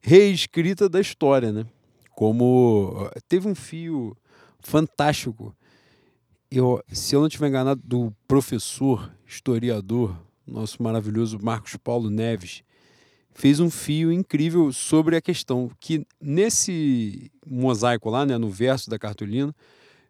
reescrita 0.00 0.88
da 0.88 1.00
história, 1.00 1.52
né? 1.52 1.66
Como 2.14 3.10
teve 3.28 3.48
um 3.48 3.54
fio 3.54 4.16
fantástico, 4.60 5.54
eu, 6.50 6.82
se 6.88 7.14
eu 7.14 7.20
não 7.20 7.26
estiver 7.26 7.48
enganado, 7.48 7.80
do 7.84 8.12
professor, 8.28 9.10
historiador, 9.26 10.16
nosso 10.46 10.82
maravilhoso 10.82 11.38
Marcos 11.42 11.76
Paulo 11.76 12.10
Neves, 12.10 12.62
fez 13.32 13.58
um 13.58 13.68
fio 13.68 14.12
incrível 14.12 14.72
sobre 14.72 15.16
a 15.16 15.20
questão 15.20 15.70
que 15.80 16.06
nesse 16.20 17.32
mosaico 17.44 18.08
lá, 18.08 18.24
né, 18.24 18.38
no 18.38 18.48
verso 18.48 18.88
da 18.88 18.98
cartolina, 18.98 19.54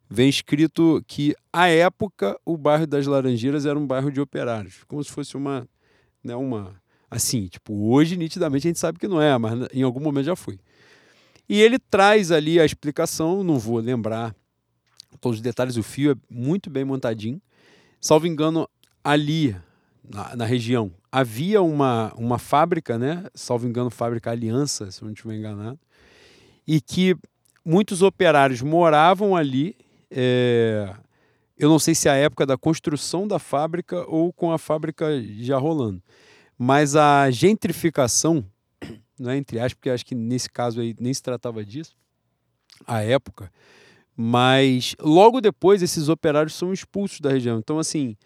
vem 0.09 0.29
escrito 0.29 1.03
que, 1.07 1.35
à 1.53 1.69
época, 1.69 2.39
o 2.45 2.57
bairro 2.57 2.87
das 2.87 3.07
Laranjeiras 3.07 3.65
era 3.65 3.79
um 3.79 3.87
bairro 3.87 4.13
de 4.13 4.21
operários, 4.21 4.85
como 4.87 5.03
se 5.03 5.11
fosse 5.11 5.37
uma. 5.37 5.67
Né, 6.23 6.35
uma 6.37 6.83
assim, 7.11 7.47
tipo, 7.47 7.91
hoje, 7.91 8.17
nitidamente, 8.17 8.67
a 8.67 8.71
gente 8.71 8.79
sabe 8.79 8.99
que 8.99 9.07
não 9.07 9.21
é, 9.21 9.37
mas 9.39 9.69
em 9.73 9.83
algum 9.83 10.01
momento 10.01 10.27
já 10.27 10.37
foi. 10.37 10.59
E 11.49 11.61
ele 11.61 11.79
traz 11.79 12.31
ali 12.31 12.59
a 12.59 12.65
explicação, 12.65 13.45
não 13.45 13.59
vou 13.59 13.79
lembrar 13.79 14.35
todos 15.21 15.39
os 15.39 15.43
detalhes, 15.43 15.77
o 15.77 15.83
fio 15.83 16.12
é 16.12 16.16
muito 16.29 16.69
bem 16.69 16.85
montadinho. 16.85 17.41
Salvo 18.01 18.27
engano, 18.27 18.69
ali, 19.03 19.57
na, 20.03 20.37
na 20.37 20.45
região, 20.45 20.93
havia 21.11 21.62
uma, 21.62 22.12
uma 22.16 22.39
fábrica, 22.39 22.99
né? 22.99 23.25
Salvo 23.35 23.66
engano, 23.66 23.91
fábrica 23.91 24.31
Aliança, 24.31 24.91
se 24.91 25.03
não 25.03 25.12
estiver 25.12 25.37
enganado, 25.37 25.79
e 26.66 26.81
que 26.81 27.16
muitos 27.65 28.03
operários 28.03 28.61
moravam 28.61 29.35
ali 29.35 29.77
é, 30.11 30.95
eu 31.59 31.69
não 31.69 31.79
sei 31.79 31.95
se 31.95 32.09
é 32.09 32.12
a 32.12 32.16
época 32.16 32.45
da 32.45 32.57
construção 32.57 33.27
da 33.27 33.39
fábrica 33.39 34.05
ou 34.09 34.33
com 34.33 34.53
a 34.53 34.59
fábrica 34.59 35.07
já 35.39 35.57
rolando. 35.59 36.03
Mas 36.57 36.95
a 36.95 37.31
gentrificação, 37.31 38.45
não 39.19 39.31
é 39.31 39.36
entre 39.36 39.59
aspas, 39.59 39.74
porque 39.74 39.91
acho 39.91 40.07
que 40.07 40.15
nesse 40.15 40.49
caso 40.49 40.81
aí 40.81 40.95
nem 40.99 41.12
se 41.12 41.23
tratava 41.23 41.65
disso, 41.65 41.97
a 42.86 43.03
época, 43.03 43.51
mas 44.16 44.95
logo 45.01 45.41
depois 45.41 45.82
esses 45.82 46.09
operários 46.09 46.55
são 46.55 46.73
expulsos 46.73 47.20
da 47.20 47.31
região. 47.31 47.59
Então, 47.59 47.78
assim, 47.78 48.16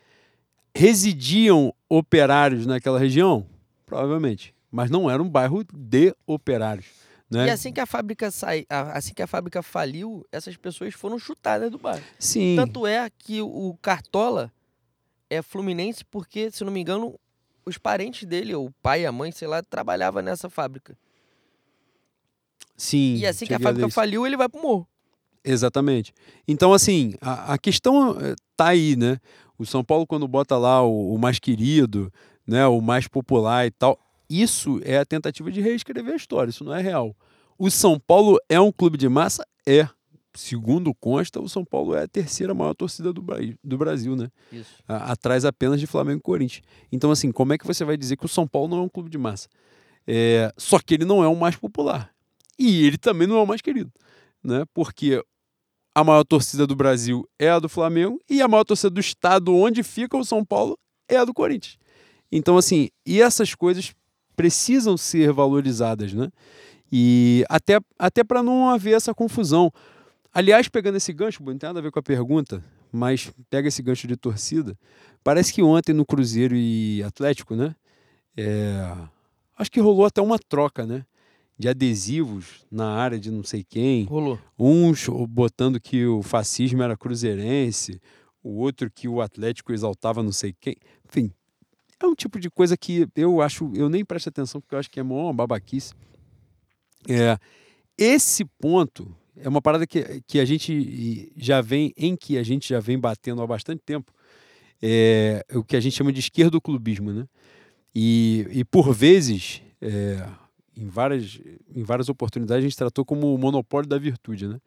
residiam 0.75 1.75
operários 1.89 2.67
naquela 2.67 2.99
região? 2.99 3.47
Provavelmente. 3.87 4.55
Mas 4.71 4.91
não 4.91 5.11
era 5.11 5.23
um 5.23 5.29
bairro 5.29 5.65
de 5.73 6.15
operários. 6.27 6.87
Né? 7.31 7.47
E 7.47 7.51
assim 7.51 7.73
que 7.73 7.81
a 7.81 7.87
fábrica 7.87 8.31
sai, 8.31 8.65
assim 8.69 9.13
que 9.13 9.23
a 9.23 9.27
fábrica 9.27 9.63
faliu, 9.63 10.27
essas 10.33 10.57
pessoas 10.57 10.95
foram 10.95 11.19
chutadas 11.19 11.71
do 11.71 11.79
bairro. 11.79 12.05
Sim. 12.19 12.57
Tanto 12.57 12.87
é 12.87 13.09
que 13.19 13.41
o 13.43 13.77
Cartola 13.83 14.53
é 15.29 15.43
fluminense 15.43 16.05
porque, 16.05 16.51
se 16.51 16.65
não 16.65 16.73
me 16.73 16.81
engano, 16.81 17.19
os 17.69 17.79
parentes 17.79 18.27
dele, 18.27 18.55
o 18.55 18.71
pai 18.83 19.03
e 19.03 19.07
a 19.07 19.13
mãe, 19.13 19.31
sei 19.31 19.47
lá, 19.47 19.63
trabalhava 19.63 20.23
nessa 20.23 20.49
fábrica. 20.49 20.97
Sim. 22.77 23.17
E 23.17 23.27
assim 23.27 23.47
que 23.47 23.55
a 23.55 23.61
fábrica 23.61 23.89
faliu, 23.91 24.27
ele 24.27 24.37
vai 24.37 24.49
pro 24.49 24.63
morro. 24.63 24.89
Exatamente. 25.45 26.13
Então, 26.47 26.73
assim, 26.73 27.15
a, 27.21 27.55
a 27.55 27.59
questão 27.59 28.19
eh, 28.21 28.35
tá 28.57 28.69
aí, 28.69 28.97
né? 28.97 29.19
O 29.59 29.67
São 29.67 29.83
Paulo, 29.83 30.07
quando 30.07 30.29
bota 30.29 30.57
lá 30.57 30.83
o, 30.83 31.15
o 31.15 31.19
mais 31.19 31.39
querido, 31.39 32.13
né, 32.47 32.67
o 32.67 32.81
mais 32.81 33.09
popular 33.09 33.67
e 33.67 33.71
tal, 33.71 33.99
isso 34.31 34.81
é 34.85 34.99
a 34.99 35.05
tentativa 35.05 35.51
de 35.51 35.61
reescrever 35.61 36.13
a 36.13 36.17
história, 36.17 36.51
isso 36.51 36.65
não 36.65 36.75
é 36.75 36.81
real. 36.81 37.17
O 37.59 37.71
São 37.71 37.99
Paulo 37.99 38.39
é 38.49 38.61
um 38.61 38.71
clube 38.71 38.97
de 38.97 39.09
massa? 39.09 39.45
É. 39.67 39.89
Segundo 40.35 40.95
consta, 40.95 41.41
o 41.41 41.49
São 41.49 41.65
Paulo 41.65 41.95
é 41.95 42.05
a 42.05 42.09
terceira 42.09 42.55
maior 42.55 42.75
torcida 42.75 43.13
do, 43.13 43.25
do 43.65 43.79
Brasil, 43.79 44.15
né? 44.15 44.29
Isso. 44.53 44.83
A, 44.87 45.13
atrás 45.13 45.45
apenas 45.45 45.81
de 45.81 45.87
Flamengo 45.87 46.19
e 46.19 46.23
Corinthians. 46.23 46.63
Então, 46.93 47.11
assim, 47.11 47.33
como 47.33 47.53
é 47.53 47.59
que 47.59 47.67
você 47.67 47.85
vai 47.85 47.97
dizer 47.97 48.17
que 48.17 48.27
o 48.27 48.29
São 48.29 48.47
Paulo 48.47 48.69
não 48.69 48.79
é 48.79 48.83
um 48.83 48.89
clube 48.89 49.11
de 49.11 49.19
massa? 49.19 49.49
É, 50.07 50.53
só 50.57 50.79
que 50.79 50.95
ele 50.95 51.05
não 51.05 51.23
é 51.23 51.29
o 51.29 51.37
mais 51.37 51.57
popular. 51.57 52.11
E 52.59 52.87
ele 52.87 52.99
também 52.99 53.27
não 53.27 53.37
é 53.37 53.43
o 53.43 53.47
mais 53.47 53.61
querido. 53.61 53.93
Né? 54.43 54.65
Porque 54.73 55.23
a 55.95 56.05
maior 56.05 56.25
torcida 56.25 56.67
do 56.67 56.77
Brasil 56.77 57.29
é 57.39 57.51
a 57.51 57.59
do 57.59 57.69
Flamengo 57.69 58.21
e 58.29 58.41
a 58.41 58.49
maior 58.49 58.65
torcida 58.65 58.91
do 58.91 59.01
estado 59.01 59.55
onde 59.55 59.83
fica 59.83 60.17
o 60.17 60.25
São 60.25 60.45
Paulo 60.45 60.79
é 61.09 61.17
a 61.17 61.25
do 61.25 61.35
Corinthians. 61.35 61.77
Então, 62.31 62.57
assim, 62.57 62.89
e 63.05 63.21
essas 63.21 63.55
coisas 63.55 63.93
precisam 64.37 64.97
ser 64.97 65.33
valorizadas, 65.33 66.13
né? 66.13 66.29
E 66.91 67.45
até, 67.49 67.81
até 67.99 68.23
para 68.23 68.43
não 68.43 68.69
haver 68.69 68.95
essa 68.95 69.13
confusão. 69.13 69.73
Aliás, 70.39 70.69
pegando 70.69 70.95
esse 70.95 71.13
gancho, 71.13 71.43
não 71.43 71.59
tem 71.59 71.67
nada 71.67 71.81
a 71.81 71.83
ver 71.83 71.91
com 71.91 71.99
a 71.99 72.03
pergunta, 72.03 72.65
mas 72.93 73.29
pega 73.51 73.67
esse 73.67 73.83
gancho 73.83 74.07
de 74.07 74.17
torcida. 74.17 74.79
Parece 75.25 75.53
que 75.53 75.61
ontem 75.65 75.93
no 75.93 76.07
Cruzeiro 76.07 76.55
e 76.55 77.03
Atlético, 77.03 77.57
né? 77.57 77.75
É, 78.37 78.97
acho 79.57 79.69
que 79.69 79.81
rolou 79.81 80.07
até 80.07 80.23
uma 80.23 80.39
troca, 80.39 80.87
né? 80.87 81.05
De 81.59 81.69
adesivos 81.69 82.65
na 82.71 82.89
área 82.89 83.19
de 83.19 83.33
não 83.33 83.43
sei 83.43 83.65
quem. 83.69 84.05
Rolou. 84.05 84.39
Uns 84.57 85.09
botando 85.29 85.81
que 85.81 86.07
o 86.07 86.23
fascismo 86.23 86.85
era 86.85 86.97
cruzeirense, 86.97 88.01
o 88.41 88.61
outro 88.61 88.89
que 88.89 89.09
o 89.09 89.21
Atlético 89.21 89.73
exaltava 89.73 90.23
não 90.23 90.31
sei 90.31 90.55
quem. 90.61 90.77
Enfim, 91.05 91.33
é 91.99 92.07
um 92.07 92.15
tipo 92.15 92.39
de 92.39 92.49
coisa 92.49 92.77
que 92.77 93.09
eu 93.17 93.43
acho, 93.43 93.73
eu 93.75 93.89
nem 93.89 94.05
presto 94.05 94.29
atenção 94.29 94.61
porque 94.61 94.77
eu 94.77 94.79
acho 94.79 94.89
que 94.89 95.01
é 95.01 95.03
uma 95.03 95.35
babaquice. 95.35 95.95
É, 97.09 97.37
esse 97.99 98.45
ponto 98.45 99.13
é 99.43 99.49
uma 99.49 99.63
parada 99.63 99.87
que, 99.87 100.23
que 100.27 100.41
a 100.41 100.45
gente 100.45 101.33
já 101.37 101.61
vem, 101.61 101.93
em 101.97 102.17
que 102.17 102.39
a 102.39 102.43
gente 102.43 102.69
já 102.69 102.81
vem 102.81 102.99
batendo 102.99 103.43
há 103.43 103.47
bastante 103.47 103.83
tempo, 103.85 104.13
é, 104.83 105.45
o 105.55 105.65
que 105.65 105.77
a 105.77 105.81
gente 105.81 105.97
chama 105.97 106.13
de 106.13 106.21
esquerdo 106.21 106.61
clubismo, 106.61 107.13
né? 107.13 107.27
E, 107.95 108.47
e 108.51 108.65
por 108.65 108.93
vezes, 108.93 109.63
é, 109.81 110.25
em, 110.77 110.87
várias, 110.87 111.41
em 111.75 111.83
várias 111.83 112.09
oportunidades, 112.09 112.65
a 112.65 112.69
gente 112.69 112.77
tratou 112.77 113.05
como 113.05 113.35
o 113.35 113.39
monopólio 113.39 113.89
da 113.89 113.99
virtude, 113.99 114.47
né? 114.47 114.61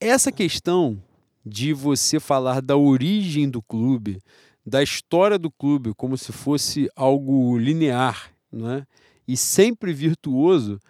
Essa 0.00 0.30
questão 0.30 1.02
de 1.44 1.72
você 1.72 2.20
falar 2.20 2.60
da 2.60 2.76
origem 2.76 3.48
do 3.48 3.62
clube, 3.62 4.20
da 4.64 4.82
história 4.82 5.38
do 5.38 5.50
clube, 5.50 5.92
como 5.94 6.16
se 6.16 6.32
fosse 6.32 6.88
algo 6.96 7.58
linear, 7.58 8.32
né? 8.50 8.86
E 9.26 9.36
sempre 9.36 9.92
virtuoso, 9.92 10.80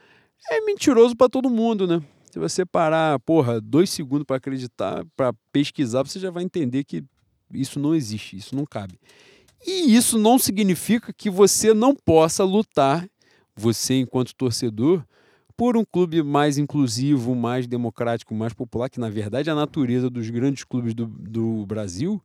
é 0.50 0.60
mentiroso 0.60 1.16
para 1.16 1.28
todo 1.28 1.48
mundo, 1.48 1.86
né? 1.86 2.02
Se 2.34 2.40
você 2.40 2.66
parar, 2.66 3.20
porra, 3.20 3.60
dois 3.60 3.90
segundos 3.90 4.26
para 4.26 4.38
acreditar, 4.38 5.06
para 5.16 5.32
pesquisar, 5.52 6.02
você 6.02 6.18
já 6.18 6.32
vai 6.32 6.42
entender 6.42 6.82
que 6.82 7.04
isso 7.52 7.78
não 7.78 7.94
existe, 7.94 8.36
isso 8.36 8.56
não 8.56 8.66
cabe. 8.66 8.98
E 9.64 9.94
isso 9.94 10.18
não 10.18 10.36
significa 10.36 11.12
que 11.12 11.30
você 11.30 11.72
não 11.72 11.94
possa 11.94 12.42
lutar, 12.42 13.08
você 13.54 14.00
enquanto 14.00 14.34
torcedor, 14.34 15.04
por 15.56 15.76
um 15.76 15.84
clube 15.84 16.24
mais 16.24 16.58
inclusivo, 16.58 17.36
mais 17.36 17.68
democrático, 17.68 18.34
mais 18.34 18.52
popular, 18.52 18.90
que 18.90 18.98
na 18.98 19.08
verdade 19.08 19.48
a 19.48 19.54
natureza 19.54 20.10
dos 20.10 20.28
grandes 20.28 20.64
clubes 20.64 20.92
do, 20.92 21.06
do 21.06 21.64
Brasil 21.66 22.20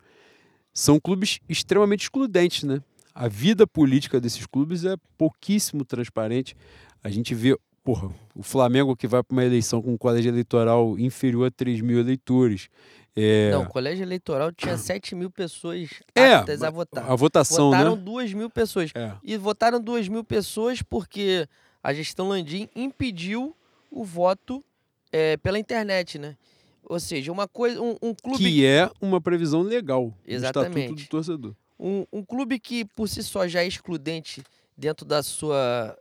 são 0.73 0.99
clubes 0.99 1.39
extremamente 1.47 2.05
excludentes, 2.05 2.63
né? 2.63 2.81
A 3.13 3.27
vida 3.27 3.67
política 3.67 4.19
desses 4.19 4.47
clubes 4.47 4.85
é 4.85 4.95
pouquíssimo 5.15 5.85
transparente. 5.85 6.57
A 7.03 7.11
gente 7.11 7.35
vê 7.35 7.55
porra, 7.89 8.11
o 8.35 8.43
Flamengo 8.43 8.95
que 8.95 9.07
vai 9.07 9.23
para 9.23 9.33
uma 9.33 9.43
eleição 9.43 9.81
com 9.81 9.93
um 9.93 9.97
colégio 9.97 10.29
eleitoral 10.29 10.99
inferior 10.99 11.47
a 11.47 11.51
3 11.51 11.81
mil 11.81 11.99
eleitores. 11.99 12.69
É... 13.15 13.49
Não, 13.49 13.63
o 13.63 13.67
colégio 13.67 14.03
eleitoral 14.03 14.51
tinha 14.51 14.77
7 14.77 15.15
mil 15.15 15.31
pessoas 15.31 15.89
é, 16.13 16.35
aptas 16.35 16.61
a 16.61 16.69
votar. 16.69 17.09
A 17.09 17.15
votação, 17.15 17.71
votaram 17.71 17.95
né? 17.95 18.01
2 18.03 18.33
mil 18.33 18.47
pessoas. 18.47 18.91
É. 18.93 19.13
E 19.23 19.35
votaram 19.37 19.81
2 19.81 20.07
mil 20.07 20.23
pessoas 20.23 20.83
porque 20.83 21.47
a 21.81 21.91
gestão 21.91 22.29
Landim 22.29 22.69
impediu 22.75 23.55
o 23.89 24.05
voto 24.05 24.63
é, 25.11 25.35
pela 25.37 25.57
internet, 25.57 26.19
né? 26.19 26.37
Ou 26.83 26.99
seja, 26.99 27.31
uma 27.31 27.47
coisa, 27.47 27.81
um, 27.81 27.95
um, 28.03 28.13
clube 28.13 28.37
que 28.37 28.65
é 28.65 28.87
uma 29.01 29.19
previsão 29.19 29.63
legal 29.63 30.13
Exatamente. 30.27 30.73
do 30.73 30.79
estatuto 30.79 31.03
do 31.03 31.09
torcedor. 31.09 31.55
Um, 31.79 32.05
um 32.13 32.23
clube 32.23 32.59
que 32.59 32.85
por 32.85 33.09
si 33.09 33.23
só 33.23 33.47
já 33.47 33.63
é 33.63 33.67
excludente 33.67 34.43
dentro 34.77 35.05
da 35.07 35.23
sua 35.23 35.97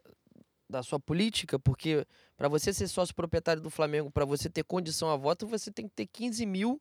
da 0.68 0.82
sua 0.82 1.00
política, 1.00 1.58
porque 1.58 2.06
para 2.36 2.48
você 2.48 2.72
ser 2.72 2.86
sócio 2.88 3.14
proprietário 3.14 3.62
do 3.62 3.70
Flamengo, 3.70 4.10
para 4.10 4.24
você 4.24 4.50
ter 4.50 4.62
condição 4.64 5.10
a 5.10 5.16
voto, 5.16 5.46
você 5.46 5.70
tem 5.70 5.88
que 5.88 5.94
ter 5.94 6.06
15 6.06 6.44
mil, 6.44 6.80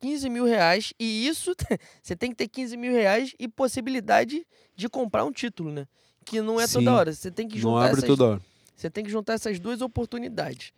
15 0.00 0.30
mil 0.30 0.44
reais, 0.44 0.94
e 0.98 1.26
isso 1.26 1.54
você 2.02 2.14
tem 2.14 2.30
que 2.30 2.36
ter 2.36 2.48
15 2.48 2.76
mil 2.76 2.92
reais 2.92 3.34
e 3.38 3.48
possibilidade 3.48 4.46
de 4.76 4.88
comprar 4.88 5.24
um 5.24 5.32
título, 5.32 5.72
né? 5.72 5.86
Que 6.24 6.40
não 6.40 6.60
é 6.60 6.66
Sim, 6.66 6.74
toda 6.74 6.94
hora. 6.94 7.12
Você 7.12 7.30
tem 7.30 7.48
que 7.48 7.58
juntar. 7.58 7.70
Não 7.70 7.78
abre 7.78 7.98
essas, 7.98 8.06
toda 8.06 8.24
hora. 8.24 8.42
Você 8.76 8.88
tem 8.88 9.04
que 9.04 9.10
juntar 9.10 9.32
essas 9.34 9.58
duas 9.58 9.80
oportunidades. 9.80 10.72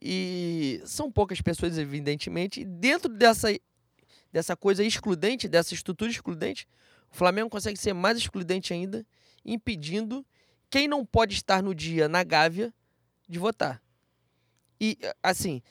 E 0.00 0.80
são 0.84 1.10
poucas 1.10 1.40
pessoas, 1.40 1.76
evidentemente, 1.78 2.60
e 2.60 2.64
dentro 2.64 3.08
dessa, 3.08 3.48
dessa 4.30 4.54
coisa 4.54 4.84
excludente, 4.84 5.48
dessa 5.48 5.74
estrutura 5.74 6.10
excludente, 6.10 6.68
o 7.10 7.16
Flamengo 7.16 7.48
consegue 7.48 7.78
ser 7.78 7.94
mais 7.94 8.18
excludente 8.18 8.72
ainda, 8.72 9.04
impedindo 9.44 10.24
quem 10.70 10.86
não 10.88 11.04
pode 11.04 11.34
estar 11.34 11.62
no 11.62 11.74
dia 11.74 12.08
na 12.08 12.22
Gávea 12.22 12.72
de 13.28 13.38
votar. 13.38 13.82
E, 14.80 14.98
assim, 15.22 15.62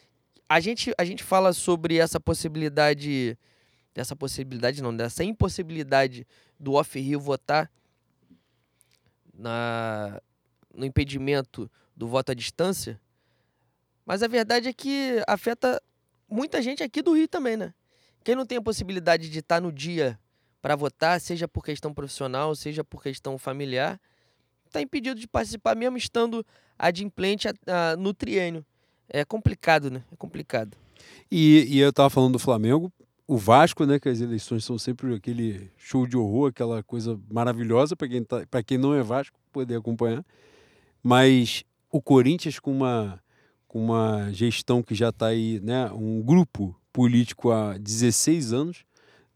a 0.50 0.59
gente, 0.59 0.93
a 0.98 1.06
gente 1.06 1.24
fala 1.24 1.53
sobre 1.53 1.98
essa 1.98 2.19
possibilidade, 2.19 3.38
dessa 3.93 4.16
possibilidade 4.16 4.82
não, 4.82 4.95
dessa 4.95 5.24
impossibilidade 5.24 6.27
do 6.59 6.74
off-Rio 6.74 7.19
votar 7.19 7.72
na, 9.34 10.22
no 10.74 10.85
impedimento 10.85 11.69
do 11.95 12.08
voto 12.08 12.32
à 12.32 12.35
distância, 12.35 13.00
mas 14.06 14.24
a 14.24 14.27
verdade 14.27 14.69
é 14.69 14.74
que 14.74 15.22
afeta 15.27 15.82
muita 16.30 16.61
gente 16.61 16.82
aqui 16.82 17.01
do 17.01 17.14
Rio 17.14 17.27
também, 17.27 17.58
né? 17.58 17.74
Quem 18.24 18.35
não 18.35 18.45
tem 18.45 18.58
a 18.58 18.61
possibilidade 18.61 19.30
de 19.30 19.40
estar 19.40 19.61
no 19.61 19.72
dia 19.72 20.19
para 20.61 20.76
votar, 20.76 21.19
seja 21.19 21.48
por 21.48 21.64
questão 21.64 21.93
profissional, 21.93 22.56
seja 22.56 22.84
por 22.84 23.01
questão 23.01 23.38
familiar, 23.38 24.00
está 24.69 24.81
impedido 24.81 25.19
de 25.19 25.27
participar, 25.27 25.75
mesmo 25.75 25.97
estando 25.97 26.45
adimplente 26.77 27.47
a, 27.47 27.53
a, 27.67 27.95
no 27.97 28.13
triênio. 28.13 28.65
É 29.09 29.23
complicado, 29.23 29.89
né? 29.89 30.03
É 30.11 30.15
complicado. 30.15 30.77
E, 31.31 31.65
e 31.69 31.79
eu 31.79 31.89
estava 31.89 32.09
falando 32.09 32.33
do 32.33 32.39
Flamengo, 32.39 32.91
o 33.27 33.37
Vasco, 33.37 33.85
né? 33.85 33.99
Que 33.99 34.09
as 34.09 34.21
eleições 34.21 34.63
são 34.63 34.77
sempre 34.77 35.13
aquele 35.15 35.69
show 35.77 36.05
de 36.05 36.17
horror, 36.17 36.49
aquela 36.49 36.83
coisa 36.83 37.19
maravilhosa 37.31 37.95
para 37.95 38.07
quem, 38.07 38.23
tá, 38.23 38.45
quem 38.63 38.77
não 38.77 38.93
é 38.93 39.01
Vasco 39.01 39.37
poder 39.51 39.77
acompanhar. 39.77 40.25
Mas 41.01 41.63
o 41.91 42.01
Corinthians 42.01 42.59
com 42.59 42.71
uma, 42.71 43.21
com 43.67 43.83
uma 43.83 44.31
gestão 44.31 44.83
que 44.83 44.95
já 44.95 45.09
está 45.09 45.27
aí, 45.27 45.59
né? 45.61 45.89
Um 45.91 46.21
grupo 46.21 46.75
político 46.91 47.51
há 47.51 47.77
16 47.77 48.53
anos, 48.53 48.85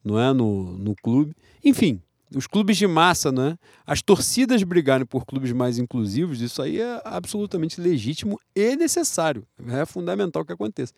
não 0.03 0.19
é? 0.19 0.33
No, 0.33 0.77
no 0.77 0.95
clube. 0.95 1.35
Enfim, 1.63 2.01
os 2.35 2.47
clubes 2.47 2.77
de 2.77 2.87
massa, 2.87 3.31
né? 3.31 3.57
As 3.85 4.01
torcidas 4.01 4.63
brigarem 4.63 5.05
por 5.05 5.25
clubes 5.25 5.51
mais 5.51 5.77
inclusivos, 5.77 6.41
isso 6.41 6.61
aí 6.61 6.79
é 6.79 7.01
absolutamente 7.03 7.79
legítimo 7.81 8.39
e 8.55 8.75
necessário. 8.75 9.45
É 9.67 9.85
fundamental 9.85 10.45
que 10.45 10.53
aconteça. 10.53 10.93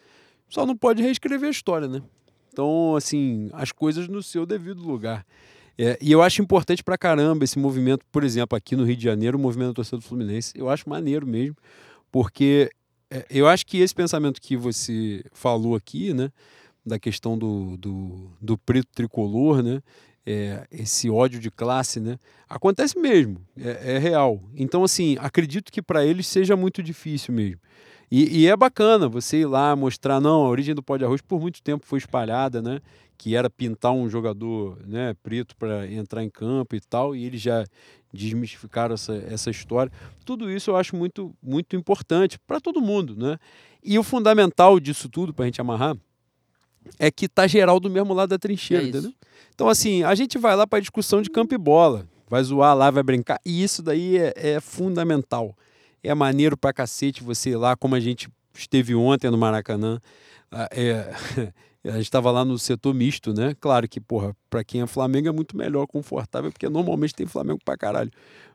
Só 0.47 0.65
não 0.65 0.77
pode 0.77 1.01
reescrever 1.01 1.47
a 1.47 1.51
história, 1.51 1.87
né? 1.87 2.01
Então, 2.51 2.95
assim, 2.95 3.49
as 3.53 3.71
coisas 3.71 4.07
no 4.07 4.21
seu 4.21 4.45
devido 4.45 4.81
lugar. 4.81 5.25
É, 5.75 5.97
e 5.99 6.11
eu 6.11 6.21
acho 6.21 6.39
importante 6.41 6.83
pra 6.83 6.97
caramba 6.97 7.43
esse 7.43 7.57
movimento, 7.57 8.05
por 8.11 8.23
exemplo, 8.23 8.55
aqui 8.55 8.75
no 8.75 8.83
Rio 8.83 8.95
de 8.95 9.03
Janeiro, 9.03 9.37
o 9.37 9.41
movimento 9.41 9.69
da 9.69 9.73
torcida 9.73 9.97
do 9.97 10.03
Fluminense. 10.03 10.53
Eu 10.55 10.69
acho 10.69 10.87
maneiro 10.87 11.25
mesmo, 11.25 11.55
porque 12.11 12.69
é, 13.09 13.25
eu 13.29 13.47
acho 13.47 13.65
que 13.65 13.79
esse 13.79 13.95
pensamento 13.95 14.39
que 14.39 14.55
você 14.55 15.23
falou 15.31 15.75
aqui, 15.75 16.13
né? 16.13 16.31
Da 16.85 16.99
questão 16.99 17.37
do, 17.37 17.75
do, 17.77 18.29
do 18.39 18.57
preto 18.57 18.89
tricolor, 18.93 19.63
né? 19.63 19.81
É, 20.25 20.65
esse 20.71 21.09
ódio 21.09 21.39
de 21.39 21.51
classe, 21.51 21.99
né? 21.99 22.17
Acontece 22.47 22.97
mesmo, 22.97 23.41
é, 23.57 23.95
é 23.95 23.97
real. 23.97 24.41
Então, 24.55 24.83
assim, 24.83 25.17
acredito 25.19 25.71
que 25.71 25.81
para 25.81 26.05
eles 26.05 26.27
seja 26.27 26.55
muito 26.55 26.81
difícil 26.81 27.33
mesmo. 27.33 27.59
E, 28.11 28.41
e, 28.41 28.47
é 28.47 28.55
bacana 28.55 29.07
você 29.07 29.37
ir 29.37 29.45
lá 29.45 29.75
mostrar, 29.75 30.21
não, 30.21 30.45
a 30.45 30.47
origem 30.47 30.75
do 30.75 30.83
pó 30.83 30.97
de 30.97 31.03
arroz 31.03 31.19
por 31.19 31.41
muito 31.41 31.63
tempo 31.63 31.85
foi 31.85 31.97
espalhada, 31.97 32.61
né? 32.61 32.79
Que 33.17 33.35
era 33.35 33.49
pintar 33.49 33.91
um 33.91 34.07
jogador 34.07 34.77
né, 34.85 35.15
preto 35.23 35.55
para 35.55 35.91
entrar 35.91 36.23
em 36.23 36.29
campo 36.29 36.75
e 36.75 36.79
tal, 36.79 37.15
e 37.15 37.25
eles 37.25 37.41
já 37.41 37.65
desmistificaram 38.13 38.93
essa, 38.93 39.15
essa 39.15 39.49
história. 39.49 39.91
Tudo 40.23 40.51
isso 40.51 40.69
eu 40.69 40.75
acho 40.75 40.95
muito, 40.95 41.35
muito 41.41 41.75
importante 41.75 42.37
para 42.45 42.61
todo 42.61 42.79
mundo, 42.79 43.15
né? 43.15 43.39
E 43.83 43.97
o 43.97 44.03
fundamental 44.03 44.79
disso 44.79 45.09
tudo, 45.09 45.33
para 45.33 45.45
a 45.45 45.47
gente 45.47 45.59
amarrar, 45.59 45.97
é 46.99 47.11
que 47.11 47.27
tá 47.27 47.47
geral 47.47 47.79
do 47.79 47.89
mesmo 47.89 48.13
lado 48.13 48.29
da 48.29 48.37
trincheira, 48.37 48.83
é 48.83 48.87
entendeu? 48.87 49.13
Então, 49.53 49.69
assim, 49.69 50.03
a 50.03 50.15
gente 50.15 50.37
vai 50.37 50.55
lá 50.55 50.65
para 50.65 50.79
discussão 50.79 51.21
de 51.21 51.29
campo 51.29 51.53
e 51.53 51.57
bola, 51.57 52.07
vai 52.29 52.43
zoar 52.43 52.75
lá, 52.75 52.89
vai 52.89 53.03
brincar, 53.03 53.39
e 53.45 53.63
isso 53.63 53.81
daí 53.81 54.17
é, 54.17 54.33
é 54.35 54.59
fundamental. 54.59 55.55
É 56.03 56.13
maneiro 56.13 56.57
pra 56.57 56.73
cacete 56.73 57.23
você 57.23 57.51
ir 57.51 57.55
lá, 57.55 57.75
como 57.75 57.95
a 57.95 57.99
gente 57.99 58.27
esteve 58.53 58.93
ontem 58.93 59.29
no 59.29 59.37
Maracanã. 59.37 59.99
Ah, 60.51 60.67
é, 60.71 61.13
a 61.85 61.91
gente 61.91 62.03
estava 62.03 62.31
lá 62.31 62.45
no 62.45 62.57
setor 62.57 62.93
misto, 62.93 63.33
né? 63.33 63.55
Claro 63.59 63.87
que, 63.89 63.99
porra, 63.99 64.35
pra 64.49 64.63
quem 64.63 64.81
é 64.81 64.87
Flamengo 64.87 65.27
é 65.27 65.31
muito 65.31 65.57
melhor, 65.57 65.85
confortável, 65.85 66.51
porque 66.51 66.69
normalmente 66.69 67.13
tem 67.13 67.27
Flamengo 67.27 67.59
pra 67.63 67.77
caralho. 67.77 68.09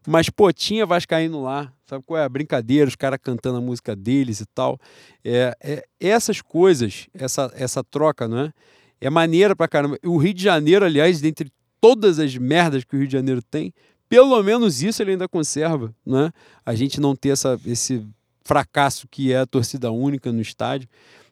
Mas, 0.06 0.30
pô, 0.30 0.50
tinha 0.52 0.86
Vascaíno 0.86 1.42
lá, 1.42 1.70
sabe 1.86 2.02
qual 2.06 2.18
é 2.18 2.24
a 2.24 2.28
brincadeira, 2.28 2.88
os 2.88 2.96
caras 2.96 3.18
cantando 3.22 3.58
a 3.58 3.60
música 3.60 3.94
deles 3.94 4.40
e 4.40 4.46
tal. 4.46 4.78
É, 5.22 5.54
é, 5.62 5.84
essas 6.00 6.40
coisas, 6.40 7.06
essa, 7.12 7.52
essa 7.54 7.84
troca, 7.84 8.26
né? 8.26 8.52
É 9.00 9.10
maneira 9.10 9.54
pra 9.54 9.68
caramba. 9.68 9.98
O 10.04 10.16
Rio 10.16 10.32
de 10.32 10.42
Janeiro, 10.42 10.84
aliás, 10.84 11.20
dentre 11.20 11.52
todas 11.80 12.18
as 12.18 12.34
merdas 12.36 12.82
que 12.84 12.96
o 12.96 12.98
Rio 12.98 13.06
de 13.06 13.12
Janeiro 13.12 13.42
tem, 13.42 13.74
pelo 14.08 14.42
menos 14.42 14.82
isso 14.82 15.02
ele 15.02 15.12
ainda 15.12 15.28
conserva, 15.28 15.94
né? 16.04 16.32
A 16.64 16.74
gente 16.74 16.98
não 16.98 17.14
ter 17.14 17.28
essa, 17.28 17.60
esse 17.66 18.06
fracasso 18.42 19.06
que 19.06 19.32
é 19.32 19.40
a 19.40 19.46
torcida 19.46 19.92
única 19.92 20.32
no 20.32 20.40
estádio. 20.40 20.88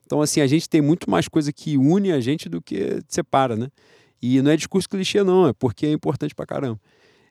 Então, 0.07 0.23
assim, 0.23 0.41
a 0.41 0.47
gente 0.47 0.69
tem 0.69 0.81
muito 0.81 1.11
mais 1.11 1.27
coisa 1.27 1.53
que 1.53 1.77
une 1.77 2.13
a 2.13 2.21
gente 2.21 2.49
do 2.49 2.63
que 2.63 3.03
separa, 3.09 3.57
né? 3.57 3.69
E 4.23 4.41
não 4.41 4.51
é 4.51 4.57
discurso 4.57 4.89
clichê, 4.89 5.23
não, 5.23 5.49
é 5.49 5.53
porque 5.53 5.85
é 5.85 5.93
importante 5.93 6.35
pra 6.35 6.47
caramba. 6.47 6.81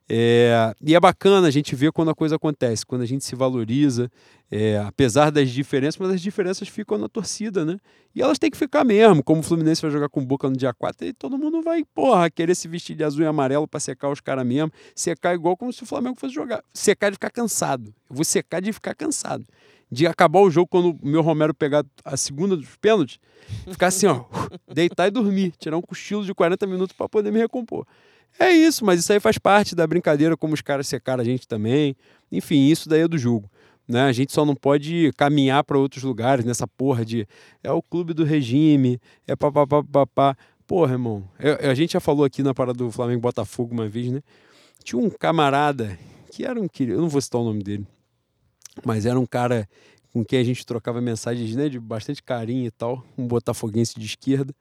É, 0.08 0.72
e 0.80 0.94
é 0.94 1.00
bacana 1.00 1.48
a 1.48 1.52
gente 1.52 1.76
ver 1.76 1.92
quando 1.92 2.12
a 2.12 2.16
coisa 2.16 2.36
acontece, 2.36 2.86
quando 2.86 3.02
a 3.02 3.06
gente 3.08 3.26
se 3.26 3.36
valoriza, 3.36 4.12
é, 4.52 4.78
apesar 4.78 5.32
das 5.32 5.50
diferenças, 5.50 5.98
mas 6.00 6.12
as 6.12 6.22
diferenças 6.22 6.68
ficam 6.68 6.98
na 6.98 7.10
torcida, 7.10 7.66
né? 7.66 7.78
E 8.14 8.22
elas 8.22 8.38
têm 8.38 8.52
que 8.52 8.58
ficar 8.58 8.84
mesmo, 8.84 9.24
como 9.24 9.40
o 9.40 9.44
Fluminense 9.44 9.82
vai 9.82 9.90
jogar 9.90 10.08
com 10.08 10.24
Boca 10.24 10.48
no 10.48 10.56
dia 10.56 10.74
4, 10.74 11.08
e 11.08 11.14
todo 11.14 11.40
mundo 11.40 11.64
vai, 11.64 11.84
porra, 11.86 12.30
querer 12.30 12.54
se 12.54 12.68
vestir 12.68 12.96
de 12.96 13.04
azul 13.04 13.24
e 13.24 13.26
amarelo 13.26 13.68
para 13.68 13.80
secar 13.80 14.12
os 14.12 14.22
caras 14.22 14.46
mesmo, 14.46 14.72
secar 14.94 15.34
igual 15.34 15.58
como 15.58 15.74
se 15.74 15.82
o 15.82 15.88
Flamengo 15.88 16.20
fosse 16.20 16.36
jogar. 16.36 16.64
Secar 16.72 17.10
de 17.10 17.16
ficar 17.16 17.32
cansado. 17.32 17.88
Eu 18.08 18.16
vou 18.16 18.24
secar 18.24 18.62
de 18.62 18.72
ficar 18.72 18.94
cansado. 18.94 19.44
De 19.92 20.08
acabar 20.08 20.40
o 20.40 20.50
jogo 20.50 20.68
quando 20.68 20.98
o 21.02 21.08
meu 21.08 21.22
Romero 21.22 21.54
pegar 21.54 21.86
a 22.04 22.18
segunda 22.18 22.58
dos 22.58 22.76
pênaltis, 22.78 23.20
ficar 23.70 23.88
assim, 23.88 24.08
ó, 24.08 24.26
deitar 24.74 25.08
e 25.08 25.12
dormir, 25.12 25.54
tirar 25.60 25.78
um 25.78 25.82
cochilo 25.82 26.26
de 26.26 26.34
40 26.34 26.66
minutos 26.66 26.96
para 26.96 27.08
poder 27.08 27.32
me 27.32 27.40
recompor. 27.40 27.86
É 28.38 28.52
isso, 28.52 28.84
mas 28.84 29.00
isso 29.00 29.14
aí 29.14 29.20
faz 29.20 29.38
parte 29.38 29.76
da 29.76 29.88
brincadeira, 29.88 30.36
como 30.36 30.54
os 30.54 30.62
caras 30.62 30.88
secaram 30.88 31.22
a 31.22 31.26
gente 31.26 31.48
também. 31.48 31.96
Enfim, 32.32 32.68
isso 32.68 32.90
daí 32.90 33.02
é 33.02 33.08
do 33.08 33.18
jogo. 33.18 33.50
Né? 33.88 34.02
A 34.02 34.12
gente 34.12 34.34
só 34.34 34.44
não 34.44 34.56
pode 34.56 35.12
caminhar 35.16 35.64
para 35.64 35.78
outros 35.78 36.04
lugares 36.04 36.44
nessa 36.44 36.68
porra 36.68 37.06
de 37.06 37.28
é 37.64 37.72
o 37.72 37.82
clube 37.82 38.14
do 38.14 38.24
regime, 38.24 39.00
é 39.28 39.36
papapá. 39.36 40.36
Porra, 40.68 40.94
irmão, 40.94 41.24
é, 41.38 41.70
a 41.70 41.76
gente 41.76 41.94
já 41.94 42.00
falou 42.00 42.26
aqui 42.26 42.42
na 42.42 42.54
parada 42.54 42.80
do 42.80 42.92
Flamengo 42.92 43.22
Botafogo 43.22 43.72
uma 43.72 43.88
vez, 43.88 44.12
né? 44.12 44.22
Tinha 44.84 45.00
um 45.00 45.12
camarada 45.12 45.98
que 46.32 46.44
era 46.44 46.60
um 46.60 46.68
querido, 46.68 46.98
eu 46.98 47.02
não 47.02 47.08
vou 47.08 47.22
citar 47.22 47.40
o 47.40 47.44
nome 47.44 47.62
dele, 47.62 47.86
mas 48.84 49.06
era 49.06 49.20
um 49.20 49.26
cara 49.26 49.68
com 50.12 50.24
quem 50.24 50.40
a 50.40 50.44
gente 50.44 50.66
trocava 50.66 51.02
mensagens 51.02 51.56
né, 51.56 51.68
de 51.68 51.80
bastante 51.80 52.24
carinho 52.24 52.66
e 52.66 52.72
tal, 52.72 53.06
um 53.18 53.28
botafoguense 53.28 54.00
de 54.00 54.06
esquerda. 54.06 54.54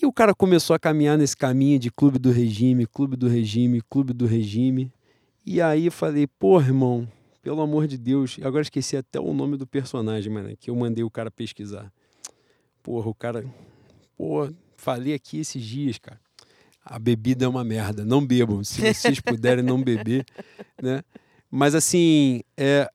E 0.00 0.06
o 0.06 0.12
cara 0.12 0.34
começou 0.34 0.74
a 0.74 0.78
caminhar 0.78 1.16
nesse 1.16 1.36
caminho 1.36 1.78
de 1.78 1.90
clube 1.90 2.18
do 2.18 2.30
regime, 2.30 2.86
clube 2.86 3.16
do 3.16 3.28
regime, 3.28 3.80
clube 3.88 4.12
do 4.12 4.26
regime. 4.26 4.92
E 5.46 5.62
aí 5.62 5.88
falei, 5.88 6.26
pô, 6.26 6.60
irmão, 6.60 7.08
pelo 7.42 7.60
amor 7.60 7.86
de 7.86 7.96
Deus. 7.96 8.38
Agora 8.42 8.62
esqueci 8.62 8.96
até 8.96 9.20
o 9.20 9.32
nome 9.32 9.56
do 9.56 9.66
personagem, 9.66 10.32
mano, 10.32 10.56
que 10.56 10.70
eu 10.70 10.76
mandei 10.76 11.04
o 11.04 11.10
cara 11.10 11.30
pesquisar. 11.30 11.92
Porra, 12.82 13.08
o 13.08 13.14
cara. 13.14 13.44
Pô, 14.16 14.48
falei 14.76 15.14
aqui 15.14 15.38
esses 15.38 15.62
dias, 15.62 15.98
cara. 15.98 16.20
A 16.84 16.98
bebida 16.98 17.44
é 17.44 17.48
uma 17.48 17.64
merda. 17.64 18.04
Não 18.04 18.26
bebam. 18.26 18.64
Se 18.64 18.80
vocês 18.80 19.20
puderem 19.20 19.64
não 19.64 19.82
beber, 19.82 20.26
né? 20.82 21.02
Mas 21.56 21.72
assim, 21.76 22.40
é, 22.56 22.90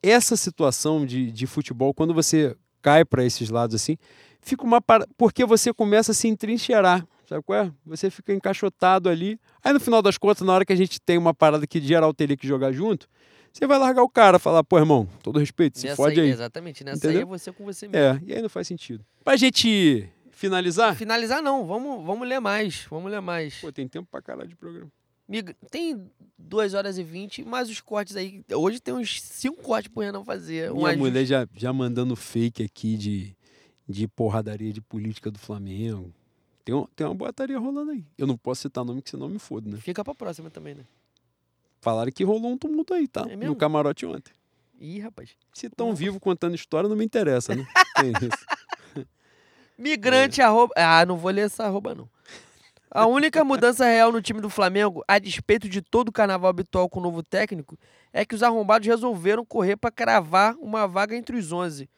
essa 0.00 0.36
situação 0.36 1.04
de, 1.04 1.32
de 1.32 1.44
futebol, 1.44 1.92
quando 1.92 2.14
você 2.14 2.56
cai 2.80 3.04
para 3.04 3.24
esses 3.24 3.50
lados 3.50 3.74
assim, 3.74 3.96
fica 4.40 4.62
uma 4.62 4.80
par... 4.80 5.04
porque 5.18 5.44
você 5.44 5.74
começa 5.74 6.12
a 6.12 6.14
se 6.14 6.28
entrincheirar, 6.28 7.04
sabe 7.28 7.42
qual 7.42 7.64
é? 7.64 7.72
Você 7.84 8.10
fica 8.10 8.32
encaixotado 8.32 9.08
ali. 9.08 9.40
Aí 9.60 9.72
no 9.72 9.80
final 9.80 10.00
das 10.00 10.16
contas, 10.16 10.46
na 10.46 10.52
hora 10.52 10.64
que 10.64 10.72
a 10.72 10.76
gente 10.76 11.00
tem 11.00 11.18
uma 11.18 11.34
parada 11.34 11.66
que 11.66 11.80
geral 11.80 12.14
teria 12.14 12.36
que 12.36 12.46
jogar 12.46 12.70
junto, 12.70 13.08
você 13.52 13.66
vai 13.66 13.76
largar 13.76 14.04
o 14.04 14.08
cara, 14.08 14.38
falar, 14.38 14.62
pô, 14.62 14.78
irmão, 14.78 15.08
todo 15.20 15.40
respeito, 15.40 15.76
se 15.80 15.96
fode 15.96 16.20
aí. 16.20 16.28
Exatamente, 16.28 16.84
nessa 16.84 16.98
Entendeu? 16.98 17.16
aí 17.16 17.22
é 17.22 17.26
você 17.26 17.50
com 17.50 17.64
você 17.64 17.88
mesmo. 17.88 18.06
É, 18.06 18.20
e 18.24 18.34
aí 18.34 18.40
não 18.40 18.48
faz 18.48 18.68
sentido. 18.68 19.04
Pra 19.24 19.34
gente 19.34 20.08
finalizar? 20.30 20.94
Finalizar 20.94 21.42
não, 21.42 21.66
vamos, 21.66 22.06
vamos 22.06 22.28
ler 22.28 22.38
mais, 22.38 22.86
vamos 22.88 23.10
ler 23.10 23.20
mais. 23.20 23.56
Pô, 23.56 23.72
tem 23.72 23.88
tempo 23.88 24.08
pra 24.08 24.22
caralho 24.22 24.48
de 24.48 24.54
programa. 24.54 24.92
Tem 25.70 26.10
2 26.38 26.74
horas 26.74 26.98
e 26.98 27.02
20, 27.02 27.44
mas 27.44 27.70
os 27.70 27.80
cortes 27.80 28.14
aí. 28.14 28.44
Hoje 28.52 28.80
tem 28.80 28.92
uns 28.92 29.22
5 29.22 29.62
cortes 29.62 29.90
pro 29.90 30.02
Renan 30.02 30.24
fazer. 30.24 30.72
Minha 30.72 30.92
um 30.92 30.98
mulher 30.98 31.24
já, 31.24 31.48
já 31.54 31.72
mandando 31.72 32.14
fake 32.14 32.62
aqui 32.62 32.96
de 32.96 33.36
de 33.88 34.08
porradaria 34.08 34.72
de 34.72 34.80
política 34.80 35.30
do 35.30 35.38
Flamengo. 35.38 36.12
Tem, 36.64 36.74
um, 36.74 36.86
tem 36.96 37.06
uma 37.06 37.14
boataria 37.14 37.58
rolando 37.58 37.90
aí. 37.90 38.04
Eu 38.16 38.26
não 38.26 38.36
posso 38.36 38.62
citar 38.62 38.84
nome, 38.84 39.02
que 39.02 39.10
senão 39.10 39.28
me 39.28 39.38
foda, 39.38 39.70
né? 39.70 39.76
Fica 39.78 40.02
pra 40.02 40.14
próxima 40.14 40.50
também, 40.50 40.74
né? 40.74 40.84
Falaram 41.80 42.10
que 42.10 42.24
rolou 42.24 42.50
um 42.52 42.56
tumulto 42.56 42.94
aí, 42.94 43.06
tá? 43.06 43.26
É 43.28 43.36
no 43.36 43.54
camarote 43.54 44.06
ontem. 44.06 44.32
Ih, 44.80 45.00
rapaz. 45.00 45.30
Se 45.52 45.68
tão 45.68 45.94
vivo 45.94 46.18
contando 46.18 46.54
história, 46.54 46.88
não 46.88 46.96
me 46.96 47.04
interessa, 47.04 47.54
né? 47.54 47.66
Migrante 49.76 50.40
é. 50.40 50.44
arroba. 50.44 50.72
Ah, 50.76 51.04
não 51.04 51.18
vou 51.18 51.30
ler 51.30 51.42
essa 51.42 51.64
arroba, 51.64 51.94
não. 51.94 52.08
A 52.90 53.06
única 53.06 53.44
mudança 53.44 53.84
real 53.84 54.12
no 54.12 54.22
time 54.22 54.40
do 54.40 54.48
Flamengo, 54.48 55.02
a 55.08 55.18
despeito 55.18 55.68
de 55.68 55.82
todo 55.82 56.10
o 56.10 56.12
carnaval 56.12 56.50
habitual 56.50 56.88
com 56.88 57.00
o 57.00 57.02
novo 57.02 57.22
técnico, 57.22 57.78
é 58.12 58.24
que 58.24 58.34
os 58.34 58.42
arrombados 58.42 58.86
resolveram 58.86 59.44
correr 59.44 59.76
para 59.76 59.90
cravar 59.90 60.54
uma 60.60 60.86
vaga 60.86 61.16
entre 61.16 61.36
os 61.36 61.50
11. 61.50 61.88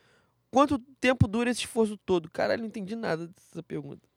Quanto 0.50 0.78
tempo 1.00 1.28
dura 1.28 1.50
esse 1.50 1.60
esforço 1.60 1.98
todo? 1.98 2.30
Caralho, 2.30 2.62
não 2.62 2.68
entendi 2.68 2.96
nada 2.96 3.26
dessa 3.26 3.62
pergunta. 3.62 4.08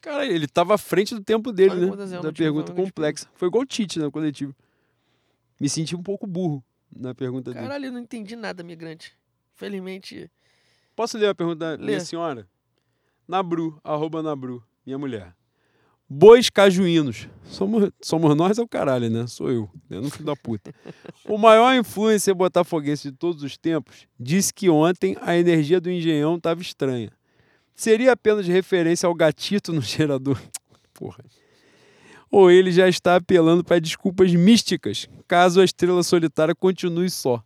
Cara, 0.00 0.26
ele 0.26 0.48
tava 0.48 0.74
à 0.74 0.78
frente 0.78 1.14
do 1.14 1.22
tempo 1.22 1.52
dele, 1.52 1.74
né? 1.74 2.20
Da 2.22 2.32
pergunta 2.32 2.72
complexa. 2.72 3.28
Foi 3.34 3.48
igual 3.48 3.62
o 3.62 3.66
Tite 3.66 3.98
no 3.98 4.10
coletivo. 4.10 4.54
Me 5.60 5.68
senti 5.68 5.94
um 5.94 6.02
pouco 6.02 6.26
burro 6.26 6.64
na 6.90 7.14
pergunta 7.14 7.52
Caralho, 7.52 7.68
dele. 7.68 7.80
Caralho, 7.80 7.92
não 7.92 8.00
entendi 8.00 8.34
nada, 8.34 8.64
migrante. 8.64 9.14
Felizmente. 9.54 10.30
Posso 10.96 11.18
ler 11.18 11.28
a 11.28 11.34
pergunta 11.34 11.76
da 11.76 11.84
minha 11.84 12.00
senhora? 12.00 12.48
Nabru, 13.28 13.78
arroba 13.84 14.22
Nabru, 14.22 14.64
minha 14.84 14.98
mulher. 14.98 15.36
Bois 16.12 16.50
cajuínos. 16.50 17.28
Somos, 17.44 17.88
somos 18.02 18.36
nós 18.36 18.58
é 18.58 18.62
o 18.62 18.66
caralho, 18.66 19.08
né? 19.08 19.28
Sou 19.28 19.48
eu, 19.48 19.70
né? 19.88 20.00
No 20.00 20.10
filho 20.10 20.24
da 20.24 20.34
puta. 20.34 20.74
O 21.24 21.38
maior 21.38 21.72
influencer 21.76 22.34
botafoguense 22.34 23.12
de 23.12 23.16
todos 23.16 23.44
os 23.44 23.56
tempos 23.56 24.08
disse 24.18 24.52
que 24.52 24.68
ontem 24.68 25.16
a 25.20 25.36
energia 25.36 25.80
do 25.80 25.88
engenhão 25.88 26.34
estava 26.34 26.60
estranha. 26.60 27.12
Seria 27.76 28.12
apenas 28.12 28.48
referência 28.48 29.06
ao 29.06 29.14
gatito 29.14 29.72
no 29.72 29.80
gerador? 29.82 30.40
Porra. 30.92 31.24
Ou 32.28 32.50
ele 32.50 32.72
já 32.72 32.88
está 32.88 33.14
apelando 33.14 33.62
para 33.62 33.80
desculpas 33.80 34.34
místicas, 34.34 35.08
caso 35.28 35.60
a 35.60 35.64
estrela 35.64 36.02
solitária 36.02 36.56
continue 36.56 37.08
só. 37.08 37.42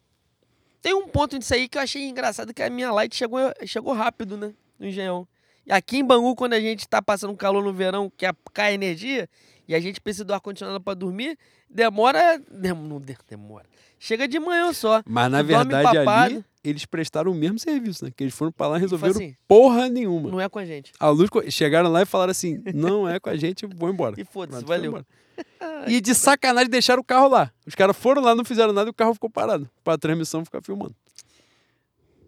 Tem 0.81 0.95
um 0.95 1.07
ponto 1.07 1.37
nisso 1.37 1.53
aí 1.53 1.69
que 1.69 1.77
eu 1.77 1.83
achei 1.83 2.09
engraçado, 2.09 2.53
que 2.55 2.63
a 2.63 2.71
minha 2.71 2.91
light 2.91 3.15
chegou, 3.15 3.41
chegou 3.67 3.93
rápido, 3.93 4.39
né? 4.39 4.55
No 4.79 4.87
engenhão. 4.87 5.29
Aqui 5.69 5.99
em 5.99 6.05
Bangu, 6.05 6.35
quando 6.35 6.53
a 6.55 6.61
gente 6.61 6.87
tá 6.87 7.01
passando 7.01 7.35
calor 7.37 7.65
no 7.65 7.73
verão, 7.73 8.11
que 8.17 8.27
cai 8.53 8.75
energia, 8.75 9.29
e 9.67 9.75
a 9.75 9.81
gente 9.81 10.01
precisa 10.01 10.25
do 10.25 10.35
ar-condicionado 10.35 10.81
para 10.81 10.95
dormir, 10.95 11.39
demora. 11.69 12.41
Não 12.51 13.01
demora. 13.29 13.67
Chega 13.99 14.29
de 14.29 14.39
manhã 14.39 14.73
só. 14.73 15.03
Mas 15.07 15.31
na 15.31 15.43
verdade 15.43 15.99
ali, 15.99 16.45
eles 16.63 16.85
prestaram 16.85 17.33
o 17.33 17.35
mesmo 17.35 17.59
serviço, 17.59 18.05
né? 18.05 18.11
Que 18.15 18.25
eles 18.25 18.35
foram 18.35 18.53
para 18.53 18.69
lá 18.69 18.77
e 18.77 18.81
resolveram 18.81 19.15
assim, 19.15 19.35
porra 19.49 19.89
nenhuma. 19.89 20.31
Não 20.31 20.41
é 20.41 20.49
com 20.49 20.59
a 20.59 20.65
gente. 20.65 20.93
A 21.01 21.09
luz 21.09 21.31
chegaram 21.49 21.91
lá 21.91 22.03
e 22.03 22.07
falaram 22.07 22.31
assim: 22.31 22.63
não 22.75 23.09
é 23.09 23.19
com 23.19 23.31
a 23.31 23.37
gente, 23.37 23.67
vou 23.67 23.89
embora. 23.89 24.21
E 24.21 24.25
foda-se, 24.25 24.65
valeu. 24.65 25.05
e 25.89 26.01
de 26.01 26.15
sacanagem 26.15 26.69
deixaram 26.69 27.01
o 27.01 27.05
carro 27.05 27.29
lá. 27.29 27.51
Os 27.67 27.75
caras 27.75 27.97
foram 27.97 28.23
lá, 28.23 28.35
não 28.35 28.45
fizeram 28.45 28.73
nada 28.73 28.89
e 28.89 28.93
o 28.93 28.95
carro 28.95 29.15
ficou 29.15 29.31
parado. 29.31 29.69
Para 29.83 29.95
a 29.95 29.99
transmissão 29.99 30.45
ficar 30.45 30.61
filmando. 30.63 30.95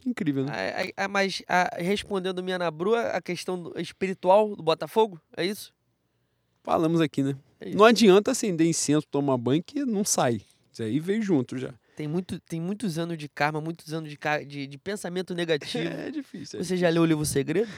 Incrível, 0.06 0.44
né? 0.44 0.52
A, 0.96 1.02
a, 1.02 1.04
a, 1.04 1.08
mas 1.08 1.42
respondendo 1.78 2.42
minha 2.42 2.58
Nabru, 2.58 2.94
a 2.94 3.20
questão 3.20 3.72
espiritual 3.76 4.54
do 4.54 4.62
Botafogo, 4.62 5.20
é 5.36 5.44
isso? 5.44 5.74
Falamos 6.62 7.00
aqui, 7.00 7.24
né? 7.24 7.36
É 7.60 7.70
não 7.70 7.84
adianta 7.84 8.30
acender 8.30 8.66
incenso, 8.66 9.06
tomar 9.08 9.36
banho, 9.36 9.62
que 9.62 9.84
não 9.84 10.04
sai. 10.04 10.40
Isso 10.72 10.82
aí 10.82 11.00
veio 11.00 11.20
junto 11.22 11.58
já. 11.58 11.74
Tem, 11.96 12.06
muito, 12.06 12.38
tem 12.40 12.60
muitos 12.60 12.98
anos 12.98 13.16
de 13.16 13.28
karma, 13.28 13.60
muitos 13.60 13.92
anos 13.92 14.10
de, 14.10 14.18
de, 14.46 14.66
de 14.66 14.78
pensamento 14.78 15.34
negativo. 15.34 15.88
É 16.06 16.10
difícil. 16.10 16.60
É 16.60 16.62
Você 16.62 16.76
já 16.76 16.88
leu 16.88 17.02
o 17.02 17.06
livro 17.06 17.24
Segredo? 17.24 17.70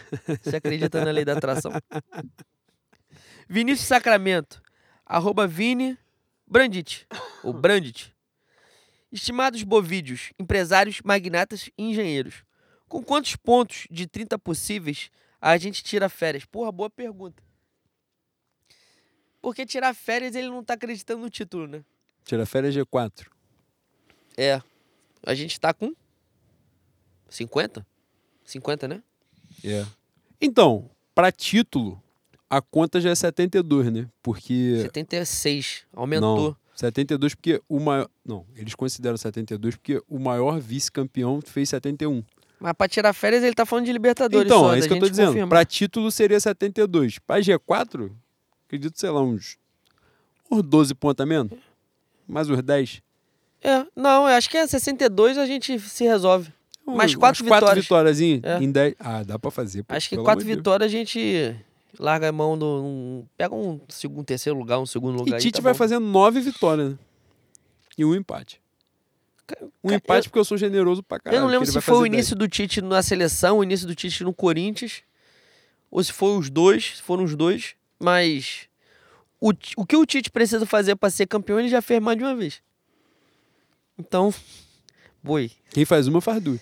Você 0.43 0.57
acredita 0.57 1.05
na 1.05 1.11
lei 1.11 1.25
da 1.25 1.35
atração? 1.35 1.73
Vinícius 3.49 3.89
Sacramento, 3.89 4.61
arroba 5.07 5.47
Vini 5.47 5.97
Brandit, 6.47 7.07
ou 7.43 7.53
Brandit. 7.53 8.15
Estimados 9.11 9.63
bovídeos, 9.63 10.33
empresários, 10.39 11.01
magnatas 11.03 11.71
e 11.79 11.83
engenheiros. 11.83 12.45
Com 12.89 13.03
quantos 13.03 13.37
pontos 13.37 13.87
de 13.91 14.07
30 14.07 14.39
possíveis 14.39 15.11
a 15.41 15.57
gente 15.57 15.83
tira 15.83 16.09
férias? 16.09 16.45
Porra, 16.45 16.71
boa 16.73 16.91
pergunta. 16.91 17.43
Porque 19.41 19.65
tirar 19.65 19.95
férias 19.95 20.35
ele 20.35 20.49
não 20.49 20.65
tá 20.65 20.75
acreditando 20.75 21.23
no 21.23 21.31
título, 21.31 21.67
né? 21.67 21.85
Tira 22.25 22.45
férias 22.45 22.75
G4. 22.75 23.27
É. 24.37 24.61
A 25.25 25.35
gente 25.35 25.59
tá 25.59 25.73
com 25.73 25.95
50? 27.29 27.87
50, 28.45 28.89
né? 28.89 29.03
É. 29.65 29.87
Então, 30.41 30.91
para 31.15 31.33
título, 31.33 32.03
a 32.49 32.61
conta 32.61 33.01
já 33.01 33.11
é 33.11 33.15
72, 33.15 33.93
né? 33.93 34.09
Porque. 34.23 34.81
76. 34.83 35.87
Aumentou. 35.93 36.51
Não. 36.51 36.57
72 36.79 37.35
porque 37.35 37.61
o 37.69 37.81
maior. 37.81 38.09
Não, 38.25 38.47
eles 38.55 38.73
consideram 38.77 39.17
72 39.17 39.75
porque 39.75 40.01
o 40.09 40.17
maior 40.17 40.61
vice-campeão 40.61 41.41
fez 41.45 41.71
71. 41.71 42.23
Mas 42.61 42.73
para 42.73 42.87
tirar 42.89 43.13
férias 43.13 43.43
ele 43.43 43.55
tá 43.55 43.67
falando 43.67 43.87
de 43.87 43.93
Libertadores. 43.93 44.47
Então, 44.47 44.61
só, 44.61 44.75
é 44.75 44.79
isso 44.79 44.87
que 44.87 44.95
eu 44.95 45.01
tô 45.01 45.09
dizendo. 45.09 45.49
Para 45.49 45.65
título 45.65 46.09
seria 46.13 46.39
72. 46.39 47.19
Para 47.19 47.41
G4, 47.41 48.13
acredito, 48.67 48.99
sei 48.99 49.11
lá, 49.11 49.21
uns, 49.21 49.59
uns 50.49 50.63
12 50.63 50.95
pontos 50.95 51.21
a 51.23 51.27
menos. 51.27 51.51
Mais 52.29 52.49
uns 52.49 52.63
10. 52.63 53.03
É, 53.61 53.85
não, 53.97 54.29
eu 54.29 54.37
acho 54.37 54.49
que 54.49 54.57
é 54.57 54.65
62 54.65 55.37
a 55.37 55.47
gente 55.47 55.81
se 55.81 56.05
resolve. 56.05 56.53
Mais 56.87 57.13
quatro 57.15 57.45
vitórias. 57.45 57.85
vitóriazinhas 57.85 58.41
É. 58.45 58.59
em 58.63 58.71
dez. 58.71 58.95
Ah, 59.01 59.25
dá 59.25 59.37
pra 59.37 59.51
fazer. 59.51 59.85
Acho 59.89 60.09
que 60.09 60.17
quatro 60.17 60.45
vitórias 60.45 60.89
a 60.89 60.97
gente 60.97 61.57
larga 61.99 62.29
a 62.29 62.33
mão 62.33 62.59
do. 62.59 62.67
um- 62.67 63.27
pega 63.37 63.55
um 63.55 63.81
segundo, 63.89 64.25
terceiro 64.25 64.59
lugar, 64.59 64.79
um 64.79 64.87
segundo 64.87 65.17
lugar. 65.19 65.39
E 65.39 65.43
Tite 65.43 65.57
tá 65.57 65.63
vai 65.63 65.73
bom. 65.73 65.79
fazendo 65.79 66.05
nove 66.07 66.41
vitórias, 66.41 66.91
né? 66.93 66.99
E 67.97 68.05
um 68.05 68.15
empate. 68.15 68.61
Um 69.83 69.93
empate 69.93 70.29
porque 70.29 70.39
eu 70.39 70.45
sou 70.45 70.59
generoso 70.59 71.03
pra 71.03 71.19
caralho. 71.19 71.39
Eu 71.41 71.43
não 71.45 71.49
lembro 71.51 71.67
se 71.67 71.81
foi 71.81 71.95
o 71.95 71.97
fazer 71.99 72.07
início 72.09 72.37
do 72.37 72.47
Tite 72.47 72.83
na 72.83 73.03
seleção, 73.03 73.59
o 73.59 73.65
início 73.65 73.87
do 73.87 73.95
Tite 73.95 74.23
no 74.23 74.35
Corinthians, 74.35 75.03
ou 75.91 76.03
se 76.05 76.13
foi 76.13 76.37
os 76.37 76.51
dois, 76.51 76.97
se 76.97 77.03
foram 77.03 77.25
os 77.25 77.35
dois, 77.35 77.75
mas 77.99 78.69
o, 79.41 79.53
o 79.77 79.87
que 79.87 79.97
o 79.97 80.05
Tite 80.05 80.31
precisa 80.31 80.67
fazer 80.67 80.97
pra 80.97 81.09
ser 81.09 81.27
campeão, 81.27 81.59
ele 81.59 81.69
já 81.71 81.81
fez 81.81 82.01
mais 82.03 82.19
de 82.19 82.25
uma 82.25 82.37
vez. 82.37 82.61
Então, 83.99 84.33
boi. 85.23 85.49
10. 85.49 85.59
Quem 85.71 85.85
faz 85.87 86.07
uma 86.07 86.21
faz 86.21 86.43
duas. 86.43 86.61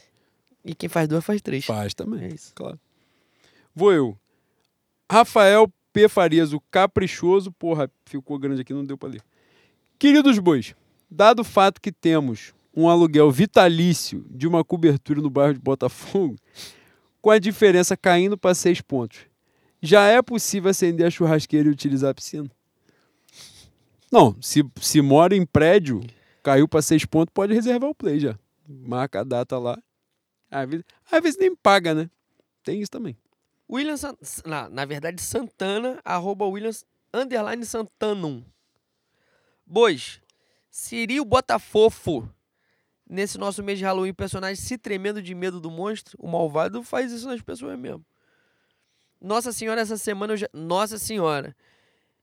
E 0.64 0.74
quem 0.74 0.88
faz 0.88 1.08
duas 1.08 1.24
faz 1.24 1.42
três. 1.42 1.64
Faz 1.64 1.92
também. 1.92 2.24
É 2.24 2.28
isso. 2.28 2.52
Claro. 2.55 2.78
Vou 3.74 3.92
eu. 3.92 4.18
Rafael 5.10 5.72
P. 5.92 6.08
Farias, 6.08 6.52
o 6.52 6.60
caprichoso. 6.70 7.52
Porra, 7.52 7.90
ficou 8.04 8.38
grande 8.38 8.62
aqui, 8.62 8.72
não 8.72 8.84
deu 8.84 8.98
pra 8.98 9.08
ler. 9.08 9.22
Queridos 9.98 10.38
bois, 10.38 10.74
dado 11.10 11.40
o 11.40 11.44
fato 11.44 11.80
que 11.80 11.90
temos 11.90 12.54
um 12.74 12.88
aluguel 12.88 13.30
vitalício 13.30 14.26
de 14.28 14.46
uma 14.46 14.62
cobertura 14.62 15.22
no 15.22 15.30
bairro 15.30 15.54
de 15.54 15.60
Botafogo, 15.60 16.36
com 17.22 17.30
a 17.30 17.38
diferença 17.38 17.96
caindo 17.96 18.36
para 18.36 18.54
seis 18.54 18.82
pontos, 18.82 19.20
já 19.80 20.06
é 20.06 20.20
possível 20.20 20.70
acender 20.70 21.06
a 21.06 21.10
churrasqueira 21.10 21.68
e 21.68 21.72
utilizar 21.72 22.10
a 22.10 22.14
piscina? 22.14 22.50
Não, 24.12 24.36
se, 24.40 24.62
se 24.80 25.00
mora 25.00 25.34
em 25.34 25.46
prédio, 25.46 26.02
caiu 26.42 26.68
para 26.68 26.82
seis 26.82 27.04
pontos, 27.04 27.32
pode 27.32 27.54
reservar 27.54 27.88
o 27.88 27.94
play 27.94 28.20
já. 28.20 28.38
Marca 28.68 29.20
a 29.20 29.24
data 29.24 29.58
lá. 29.58 29.78
Às 30.50 30.68
vezes, 30.68 30.84
às 31.10 31.22
vezes 31.22 31.38
nem 31.38 31.56
paga, 31.56 31.94
né? 31.94 32.10
Tem 32.62 32.80
isso 32.80 32.90
também. 32.90 33.16
William 33.70 33.96
na, 34.44 34.68
na 34.68 34.84
verdade, 34.84 35.20
Santana, 35.20 36.00
arroba 36.04 36.46
Williams, 36.46 36.84
underline 37.12 37.64
Santanum. 37.64 38.44
Bois, 39.66 40.20
seria 40.70 41.20
o 41.20 41.24
Botafofo 41.24 42.28
nesse 43.08 43.38
nosso 43.38 43.62
mês 43.62 43.78
de 43.78 43.84
Halloween, 43.84 44.14
personagem 44.14 44.56
se 44.56 44.78
tremendo 44.78 45.22
de 45.22 45.34
medo 45.34 45.60
do 45.60 45.70
monstro? 45.70 46.16
O 46.20 46.28
malvado 46.28 46.82
faz 46.82 47.12
isso 47.12 47.26
nas 47.26 47.40
pessoas 47.40 47.78
mesmo. 47.78 48.04
Nossa 49.20 49.52
Senhora, 49.52 49.80
essa 49.80 49.96
semana 49.96 50.34
eu 50.34 50.36
já... 50.36 50.48
Nossa 50.52 50.98
Senhora. 50.98 51.56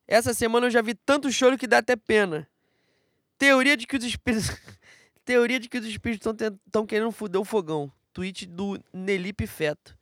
Essa 0.07 0.33
semana 0.33 0.67
eu 0.67 0.72
já 0.72 0.81
vi 0.81 0.93
tanto 0.93 1.31
choro 1.31 1.57
que 1.57 1.67
dá 1.67 1.80
até 1.80 1.95
pena. 1.95 2.47
Teoria 3.38 3.75
de 3.75 3.88
que 3.88 3.97
os 3.97 4.03
espíritos... 4.03 4.49
Teoria 5.25 5.59
de 5.59 5.69
que 5.69 5.77
os 5.77 5.85
espíritos 5.85 6.33
estão 6.65 6.85
querendo 6.85 7.11
foder 7.11 7.39
o 7.39 7.45
fogão. 7.45 7.91
Tweet 8.11 8.45
do 8.45 8.80
Nelipe 8.93 9.47
Feto. 9.47 9.97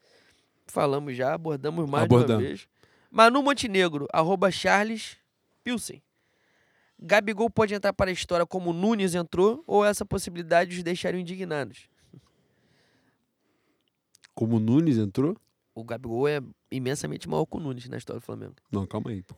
Falamos 0.71 1.15
já, 1.17 1.33
abordamos 1.33 1.89
mais 1.89 2.07
de 2.07 2.15
Abordamos. 2.15 2.41
uma 2.43 2.47
vez. 2.47 2.67
Manu 3.11 3.43
Montenegro, 3.43 4.07
arroba 4.13 4.49
Charles 4.49 5.17
Pilsen. 5.65 6.01
Gabigol 6.97 7.49
pode 7.49 7.73
entrar 7.73 7.91
para 7.91 8.09
a 8.09 8.13
história 8.13 8.45
como 8.45 8.71
Nunes 8.71 9.13
entrou 9.13 9.63
ou 9.67 9.83
essa 9.83 10.05
possibilidade 10.05 10.77
os 10.77 10.83
deixaria 10.83 11.19
indignados? 11.19 11.89
Como 14.33 14.57
o 14.57 14.59
Nunes 14.59 14.97
entrou? 14.97 15.35
O 15.75 15.83
Gabigol 15.83 16.27
é 16.27 16.41
imensamente 16.71 17.27
maior 17.27 17.45
que 17.45 17.57
o 17.57 17.59
Nunes 17.59 17.89
na 17.89 17.97
história 17.97 18.19
do 18.19 18.23
Flamengo. 18.23 18.55
Não, 18.71 18.87
calma 18.87 19.09
aí, 19.09 19.21
pô. 19.21 19.35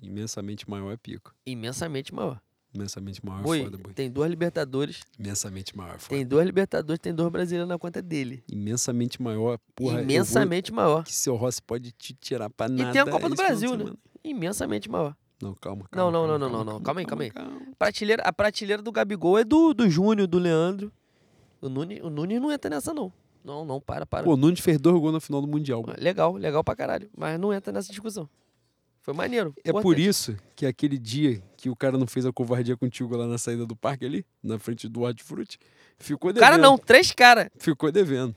Imensamente 0.00 0.68
maior 0.70 0.92
é 0.92 0.96
pico. 0.96 1.34
Imensamente 1.44 2.14
maior. 2.14 2.40
Imensamente 2.72 3.24
maior 3.26 3.40
é 3.40 3.42
Boi, 3.42 3.64
foda, 3.64 3.78
boi. 3.78 3.92
tem 3.92 4.08
duas 4.10 4.30
Libertadores, 4.30 5.00
Imensamente 5.18 5.76
maior 5.76 5.96
é 5.96 5.98
foda. 5.98 6.14
tem 6.16 6.24
duas 6.26 6.46
Libertadores, 6.46 7.00
tem 7.00 7.12
dois 7.12 7.30
brasileiros 7.30 7.68
na 7.68 7.78
conta 7.78 8.00
dele. 8.00 8.44
Imensamente 8.50 9.20
maior, 9.20 9.58
porra. 9.74 9.90
eu 9.92 9.94
vou- 9.96 10.04
imensamente 10.04 10.72
maior. 10.72 11.02
Que 11.04 11.12
seu 11.14 11.34
Rossi 11.34 11.60
pode 11.60 11.90
te 11.92 12.14
tirar 12.14 12.48
pra 12.48 12.68
nada. 12.68 12.92
tem 12.92 13.00
a 13.02 13.06
Copa 13.06 13.28
do 13.28 13.34
Brasil, 13.34 13.76
né? 13.76 13.92
Imensamente 14.22 14.88
maior. 14.88 15.16
Não, 15.42 15.54
calma, 15.54 15.82
Não, 15.82 15.88
calma. 15.90 16.12
não, 16.12 16.26
calma, 16.26 16.38
não, 16.38 16.48
não, 16.48 16.64
não, 16.64 16.72
não. 16.74 16.80
Calma 16.82 17.00
aí, 17.00 17.06
calma 17.06 17.28
calma. 17.30 17.60
Prateleira, 17.78 18.22
a 18.22 18.32
prateleira 18.32 18.82
do 18.82 18.92
Gabigol 18.92 19.38
é 19.38 19.44
do, 19.44 19.72
do 19.74 19.88
Júnior, 19.88 20.26
do 20.28 20.38
Leandro. 20.38 20.92
O 21.62 21.68
Nunes, 21.68 22.00
o 22.02 22.08
Nunes 22.10 22.40
não 22.40 22.52
entra 22.52 22.70
nessa, 22.70 22.92
não. 22.94 23.10
Não, 23.42 23.64
não, 23.64 23.80
para, 23.80 24.04
para. 24.04 24.22
Pô, 24.24 24.34
o 24.34 24.36
Nunes 24.36 24.60
fez 24.60 24.78
dois 24.78 25.00
gols 25.00 25.14
na 25.14 25.20
final 25.20 25.40
do 25.40 25.48
Mundial. 25.48 25.82
Legal, 25.98 26.34
legal 26.36 26.62
pra 26.62 26.76
caralho. 26.76 27.08
Mas 27.16 27.40
não 27.40 27.52
entra 27.54 27.72
nessa 27.72 27.88
discussão. 27.90 28.28
Foi 29.10 29.16
maneiro. 29.16 29.52
É 29.64 29.72
por 29.72 29.98
isso 29.98 30.36
que 30.54 30.64
aquele 30.64 30.96
dia 30.96 31.42
que 31.56 31.68
o 31.68 31.74
cara 31.74 31.98
não 31.98 32.06
fez 32.06 32.24
a 32.24 32.32
covardia 32.32 32.76
contigo 32.76 33.16
lá 33.16 33.26
na 33.26 33.38
saída 33.38 33.66
do 33.66 33.74
parque 33.74 34.04
ali, 34.04 34.24
na 34.40 34.56
frente 34.56 34.88
do 34.88 35.00
hortifruti, 35.00 35.58
ficou 35.98 36.32
devendo. 36.32 36.48
Cara, 36.48 36.56
não, 36.56 36.78
três 36.78 37.10
caras. 37.10 37.48
Ficou 37.58 37.90
devendo. 37.90 38.36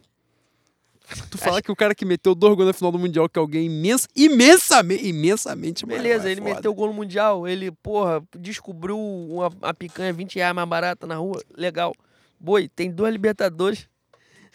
Tu 1.30 1.38
fala 1.38 1.62
que 1.62 1.72
o 1.72 1.76
cara 1.76 1.94
que 1.94 2.04
meteu 2.06 2.34
dois 2.34 2.56
gols 2.56 2.66
na 2.66 2.74
final 2.74 2.92
do 2.92 2.98
Mundial, 2.98 3.30
que 3.30 3.38
é 3.38 3.40
alguém 3.40 3.68
imensa, 3.68 4.08
imensamente, 4.16 5.08
imensamente 5.08 5.86
Beleza, 5.86 6.28
é 6.28 6.32
ele 6.32 6.42
foda. 6.42 6.56
meteu 6.56 6.72
o 6.72 6.74
gol 6.74 6.88
no 6.88 6.94
Mundial. 6.94 7.48
Ele, 7.48 7.72
porra, 7.72 8.24
descobriu 8.36 8.98
uma, 8.98 9.50
uma 9.50 9.74
picanha 9.76 10.12
20 10.12 10.38
reais 10.38 10.56
mais 10.56 10.68
barata 10.68 11.06
na 11.06 11.18
rua. 11.18 11.40
Legal. 11.56 11.94
Boi, 12.40 12.68
tem 12.68 12.90
duas 12.90 13.12
Libertadores. 13.12 13.88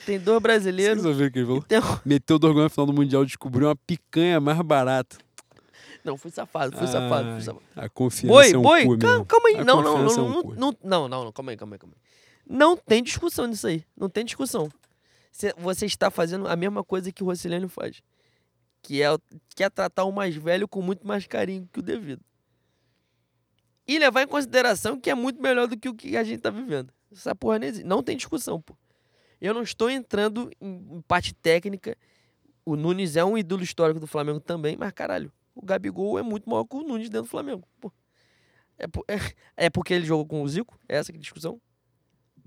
Tem 0.04 0.18
dois 0.18 0.42
brasileiros. 0.42 1.00
Vocês 1.00 1.06
ouviram 1.06 1.28
o 1.28 1.32
que 1.32 1.38
ele 1.38 1.46
falou? 1.46 1.62
Tem... 1.62 1.80
Meteu 2.04 2.40
dois 2.40 2.52
gols 2.52 2.64
na 2.64 2.70
final 2.70 2.86
do 2.86 2.92
Mundial, 2.92 3.24
descobriu 3.24 3.68
uma 3.68 3.76
picanha 3.76 4.40
mais 4.40 4.60
barata. 4.62 5.27
Não, 6.04 6.16
fui 6.16 6.30
safado, 6.30 6.76
fui 6.76 6.86
safado, 6.86 7.32
fui 7.32 7.40
safado. 7.42 7.64
A 7.76 7.88
confiança 7.88 8.32
Boi, 8.32 8.52
é 8.52 8.56
um 8.58 8.62
boi, 8.62 8.84
cu 8.86 8.98
calma, 8.98 9.24
calma 9.26 9.48
aí. 9.48 9.64
Não, 9.64 9.82
não, 9.82 9.98
é 9.98 10.02
não, 10.16 10.76
não, 10.82 11.08
não, 11.08 11.24
não, 11.24 11.32
calma 11.32 11.50
aí, 11.52 11.56
calma 11.56 11.74
aí, 11.74 11.78
calma 11.78 11.94
aí. 11.96 12.02
Não 12.48 12.76
tem 12.76 13.02
discussão 13.02 13.46
nisso 13.46 13.66
aí. 13.66 13.84
Não 13.96 14.08
tem 14.08 14.24
discussão. 14.24 14.70
Cê- 15.30 15.54
Você 15.58 15.84
está 15.86 16.10
fazendo 16.10 16.48
a 16.48 16.56
mesma 16.56 16.82
coisa 16.82 17.12
que 17.12 17.22
o 17.22 17.26
Rocilene 17.26 17.68
faz. 17.68 18.00
Que 18.82 19.02
é, 19.02 19.08
que 19.54 19.62
é 19.64 19.68
tratar 19.68 20.04
o 20.04 20.12
mais 20.12 20.34
velho 20.34 20.66
com 20.66 20.80
muito 20.80 21.06
mais 21.06 21.26
carinho 21.26 21.68
que 21.72 21.80
o 21.80 21.82
devido. 21.82 22.22
E 23.86 23.98
levar 23.98 24.22
em 24.22 24.26
consideração 24.26 24.98
que 25.00 25.10
é 25.10 25.14
muito 25.14 25.40
melhor 25.42 25.66
do 25.66 25.76
que 25.76 25.88
o 25.88 25.94
que 25.94 26.16
a 26.16 26.22
gente 26.24 26.40
tá 26.40 26.50
vivendo. 26.50 26.92
Essa 27.10 27.34
porra 27.34 27.58
não 27.58 27.66
existe. 27.66 27.86
Não 27.86 28.02
tem 28.02 28.16
discussão, 28.16 28.60
pô. 28.60 28.76
Eu 29.40 29.54
não 29.54 29.62
estou 29.62 29.88
entrando 29.90 30.50
em 30.60 30.96
em 30.96 31.00
parte 31.02 31.34
técnica. 31.34 31.96
O 32.64 32.76
Nunes 32.76 33.16
é 33.16 33.24
um 33.24 33.38
ídolo 33.38 33.62
histórico 33.62 33.98
do 33.98 34.06
Flamengo 34.06 34.40
também, 34.40 34.76
mas 34.76 34.92
caralho, 34.92 35.32
o 35.60 35.66
Gabigol 35.66 36.18
é 36.18 36.22
muito 36.22 36.48
maior 36.48 36.64
que 36.64 36.76
o 36.76 36.82
Nunes 36.82 37.10
dentro 37.10 37.26
do 37.26 37.30
Flamengo. 37.30 37.66
É, 38.78 38.84
é, 39.08 39.18
é 39.66 39.70
porque 39.70 39.92
ele 39.92 40.06
jogou 40.06 40.24
com 40.24 40.42
o 40.42 40.48
Zico? 40.48 40.78
É 40.88 40.96
essa 40.96 41.12
que 41.12 41.18
é 41.18 41.20
discussão? 41.20 41.60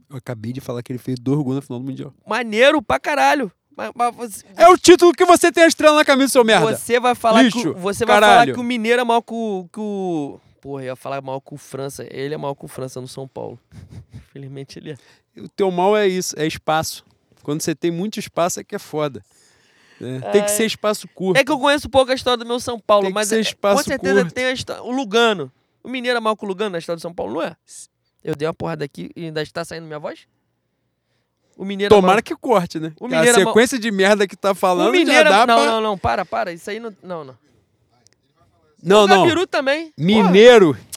Eu 0.09 0.17
acabei 0.17 0.51
de 0.51 0.61
falar 0.61 0.81
que 0.81 0.91
ele 0.91 0.99
fez 0.99 1.19
dois 1.19 1.41
gols 1.41 1.56
na 1.56 1.61
final 1.61 1.80
do 1.80 1.85
Mundial. 1.85 2.14
Maneiro 2.25 2.81
pra 2.81 2.99
caralho. 2.99 3.51
Mas, 3.75 3.91
mas 3.95 4.15
você, 4.15 4.45
É 4.56 4.67
o 4.67 4.77
título 4.77 5.14
que 5.14 5.25
você 5.25 5.51
tem 5.51 5.64
a 5.64 5.67
estrela 5.67 5.95
na 5.95 6.03
camisa, 6.03 6.33
seu 6.33 6.43
merda. 6.43 6.77
você 6.77 6.99
vai 6.99 7.15
falar 7.15 7.40
que 7.40 7.57
Lixo, 7.57 7.72
o, 7.72 7.75
você 7.75 8.06
vai 8.06 8.19
falar 8.19 8.45
que 8.45 8.59
o 8.59 8.64
Mineiro 8.64 9.01
é 9.01 9.03
maior 9.06 9.22
que 9.22 9.33
o, 9.33 9.69
que 9.72 9.80
o 9.80 10.40
Porra, 10.59 10.83
eu 10.83 10.88
ia 10.88 10.95
falar 10.95 11.22
mal 11.22 11.41
com 11.41 11.56
o 11.56 11.57
França. 11.57 12.06
Ele 12.09 12.33
é 12.33 12.38
mal 12.38 12.56
com 12.56 12.65
o 12.65 12.69
França 12.69 13.01
no 13.01 13.07
São 13.07 13.27
Paulo. 13.27 13.59
Infelizmente 14.14 14.77
ele 14.77 14.91
é. 14.91 15.41
O 15.41 15.49
teu 15.49 15.72
mal 15.72 15.98
é 15.98 16.07
isso, 16.07 16.35
é 16.38 16.45
espaço. 16.45 17.06
Quando 17.41 17.61
você 17.61 17.73
tem 17.73 17.90
muito 17.90 18.19
espaço 18.19 18.59
é 18.59 18.64
que 18.64 18.75
é 18.75 18.80
foda. 18.80 19.23
Né? 20.01 20.19
Tem 20.31 20.43
que 20.43 20.51
ser 20.51 20.65
espaço 20.65 21.07
curto. 21.07 21.39
É 21.39 21.43
que 21.43 21.51
eu 21.51 21.59
conheço 21.59 21.89
pouco 21.89 22.11
a 22.11 22.15
história 22.15 22.38
do 22.38 22.45
meu 22.47 22.59
São 22.59 22.80
Paulo, 22.80 23.03
Tem 23.03 23.11
que 23.11 23.15
mas 23.15 23.31
é- 23.31 23.41
com 23.53 23.77
certeza 23.77 24.21
curto. 24.21 24.33
tem 24.33 24.45
a 24.45 24.51
história. 24.51 24.83
O 24.83 24.91
Lugano. 24.91 25.51
O 25.83 25.89
Mineiro 25.89 26.17
é 26.17 26.19
mal 26.21 26.35
com 26.38 26.45
o 26.45 26.49
Lugano 26.49 26.71
na 26.71 26.77
história 26.77 26.97
do 26.97 27.01
São 27.01 27.13
Paulo, 27.13 27.33
não 27.35 27.41
é? 27.41 27.55
Eu 28.23 28.35
dei 28.35 28.47
uma 28.47 28.53
porrada 28.53 28.85
aqui 28.85 29.09
e 29.15 29.25
ainda 29.25 29.41
está 29.41 29.65
saindo 29.65 29.85
minha 29.88 29.97
voz? 29.99 30.27
O 31.57 31.65
Mineiro 31.65 31.93
é 31.93 31.97
Tomara 31.97 32.15
mal... 32.15 32.23
que 32.23 32.35
corte, 32.35 32.80
né? 32.80 32.93
O 32.99 33.07
Que 33.07 33.15
a 33.15 33.17
Mineiro 33.19 33.39
é 33.39 33.43
mal- 33.43 33.53
sequência 33.53 33.80
de 33.80 33.91
merda 33.91 34.27
que 34.27 34.35
tá 34.35 34.53
falando 34.55 34.89
O 34.89 34.91
Mineiro 34.91 35.27
já 35.30 35.35
é... 35.35 35.45
dá 35.45 35.47
Não, 35.47 35.55
pra... 35.63 35.71
não, 35.71 35.81
não, 35.81 35.97
para, 35.97 36.25
para. 36.25 36.51
Isso 36.53 36.69
aí 36.69 36.80
não... 36.80 36.95
Não, 37.03 37.23
não. 37.23 37.35
Não, 38.83 39.03
o 39.03 39.07
não. 39.07 39.23
Gabiru 39.23 39.45
também. 39.45 39.93
Mineiro. 39.97 40.73
Porra, 40.73 40.88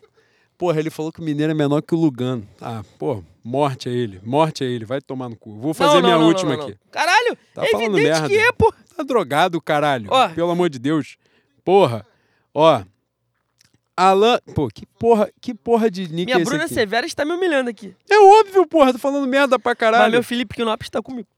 ele 0.72 0.90
falou 0.90 1.12
que 1.12 1.20
o 1.20 1.22
Mineiro 1.24 1.50
é 1.52 1.54
menor 1.54 1.80
que 1.82 1.94
o 1.94 1.98
Lugano. 1.98 2.46
Ah, 2.60 2.82
pô, 2.98 3.22
morte 3.42 3.88
a 3.88 3.92
ele. 3.92 4.20
Morte 4.24 4.62
a 4.64 4.66
ele. 4.66 4.84
Vai 4.84 5.00
tomar 5.00 5.28
no 5.28 5.36
cu. 5.36 5.56
Vou 5.58 5.74
fazer 5.74 5.94
Não, 5.94 6.00
não, 6.02 6.08
minha 6.08 6.18
não, 6.18 6.26
última 6.28 6.54
aqui. 6.54 6.76
Caralho, 6.90 7.36
Tá 7.54 7.64
é 7.64 7.70
falando 7.70 7.98
evidente 7.98 8.10
merda. 8.20 8.28
que 8.28 8.36
é, 8.38 8.52
pô. 8.52 8.72
Tá 8.96 9.02
drogado, 9.02 9.60
caralho. 9.60 10.06
Ó. 10.10 10.28
Pelo 10.30 10.50
amor 10.50 10.68
de 10.70 10.78
Deus. 10.78 11.16
Porra. 11.64 12.06
Ó. 12.54 12.82
Alan. 13.96 14.38
Pô, 14.54 14.68
que 14.68 14.86
porra, 14.98 15.30
que 15.40 15.54
porra 15.54 15.90
de 15.90 16.02
nick 16.08 16.26
Minha 16.26 16.36
é 16.38 16.44
Bruna 16.44 16.64
aqui? 16.64 16.74
Severa 16.74 17.06
está 17.06 17.24
me 17.24 17.32
humilhando 17.32 17.70
aqui. 17.70 17.94
É 18.10 18.18
óbvio, 18.18 18.66
porra. 18.66 18.92
Tô 18.92 18.98
falando 18.98 19.26
merda 19.26 19.58
pra 19.58 19.70
Mas 19.72 19.78
caralho. 19.78 20.12
meu 20.12 20.22
Felipe 20.22 20.54
Quinopes 20.54 20.86
está 20.86 21.00
comigo. 21.02 21.28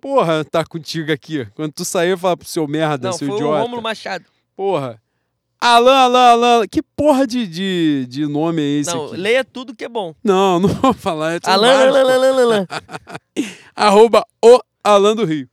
Porra, 0.00 0.44
tá 0.44 0.64
contigo 0.64 1.10
aqui. 1.10 1.46
Quando 1.54 1.72
tu 1.72 1.84
sair, 1.84 2.10
eu 2.10 2.18
falo 2.18 2.36
pro 2.36 2.46
seu 2.46 2.68
merda, 2.68 3.08
Não, 3.08 3.16
seu 3.16 3.26
foi 3.26 3.36
o 3.36 3.38
idiota. 3.38 3.62
Rômulo 3.62 3.82
Machado. 3.82 4.24
Porra. 4.54 5.00
Alan, 5.60 5.94
Alan, 5.96 6.30
Alan. 6.32 6.66
Que 6.70 6.82
porra 6.82 7.26
de, 7.26 7.46
de, 7.46 8.06
de 8.08 8.26
nome 8.26 8.60
é 8.62 8.80
esse 8.80 8.94
não, 8.94 9.06
aqui? 9.06 9.16
leia 9.16 9.44
tudo 9.44 9.74
que 9.74 9.84
é 9.84 9.88
bom. 9.88 10.14
Não, 10.22 10.60
não 10.60 10.68
vou 10.68 10.92
falar. 10.92 11.34
É 11.34 11.40
Alan, 11.44 11.68
Alan, 11.88 12.00
Alan, 12.00 12.14
Alan, 12.14 12.42
Alan. 12.42 12.66
Arroba 13.74 14.24
o 14.44 14.60
Alan 14.82 15.16
do 15.16 15.24
Rio. 15.24 15.48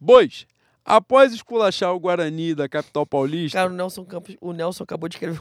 Bois, 0.00 0.46
após 0.84 1.32
esculachar 1.32 1.94
o 1.94 2.00
Guarani 2.00 2.54
da 2.54 2.68
capital 2.68 3.04
paulista, 3.06 3.58
Cara, 3.58 3.70
o 3.70 3.74
Nelson 3.74 4.04
Campos, 4.04 4.36
o 4.40 4.52
Nelson 4.52 4.84
acabou 4.84 5.08
de 5.08 5.16
escrever. 5.16 5.40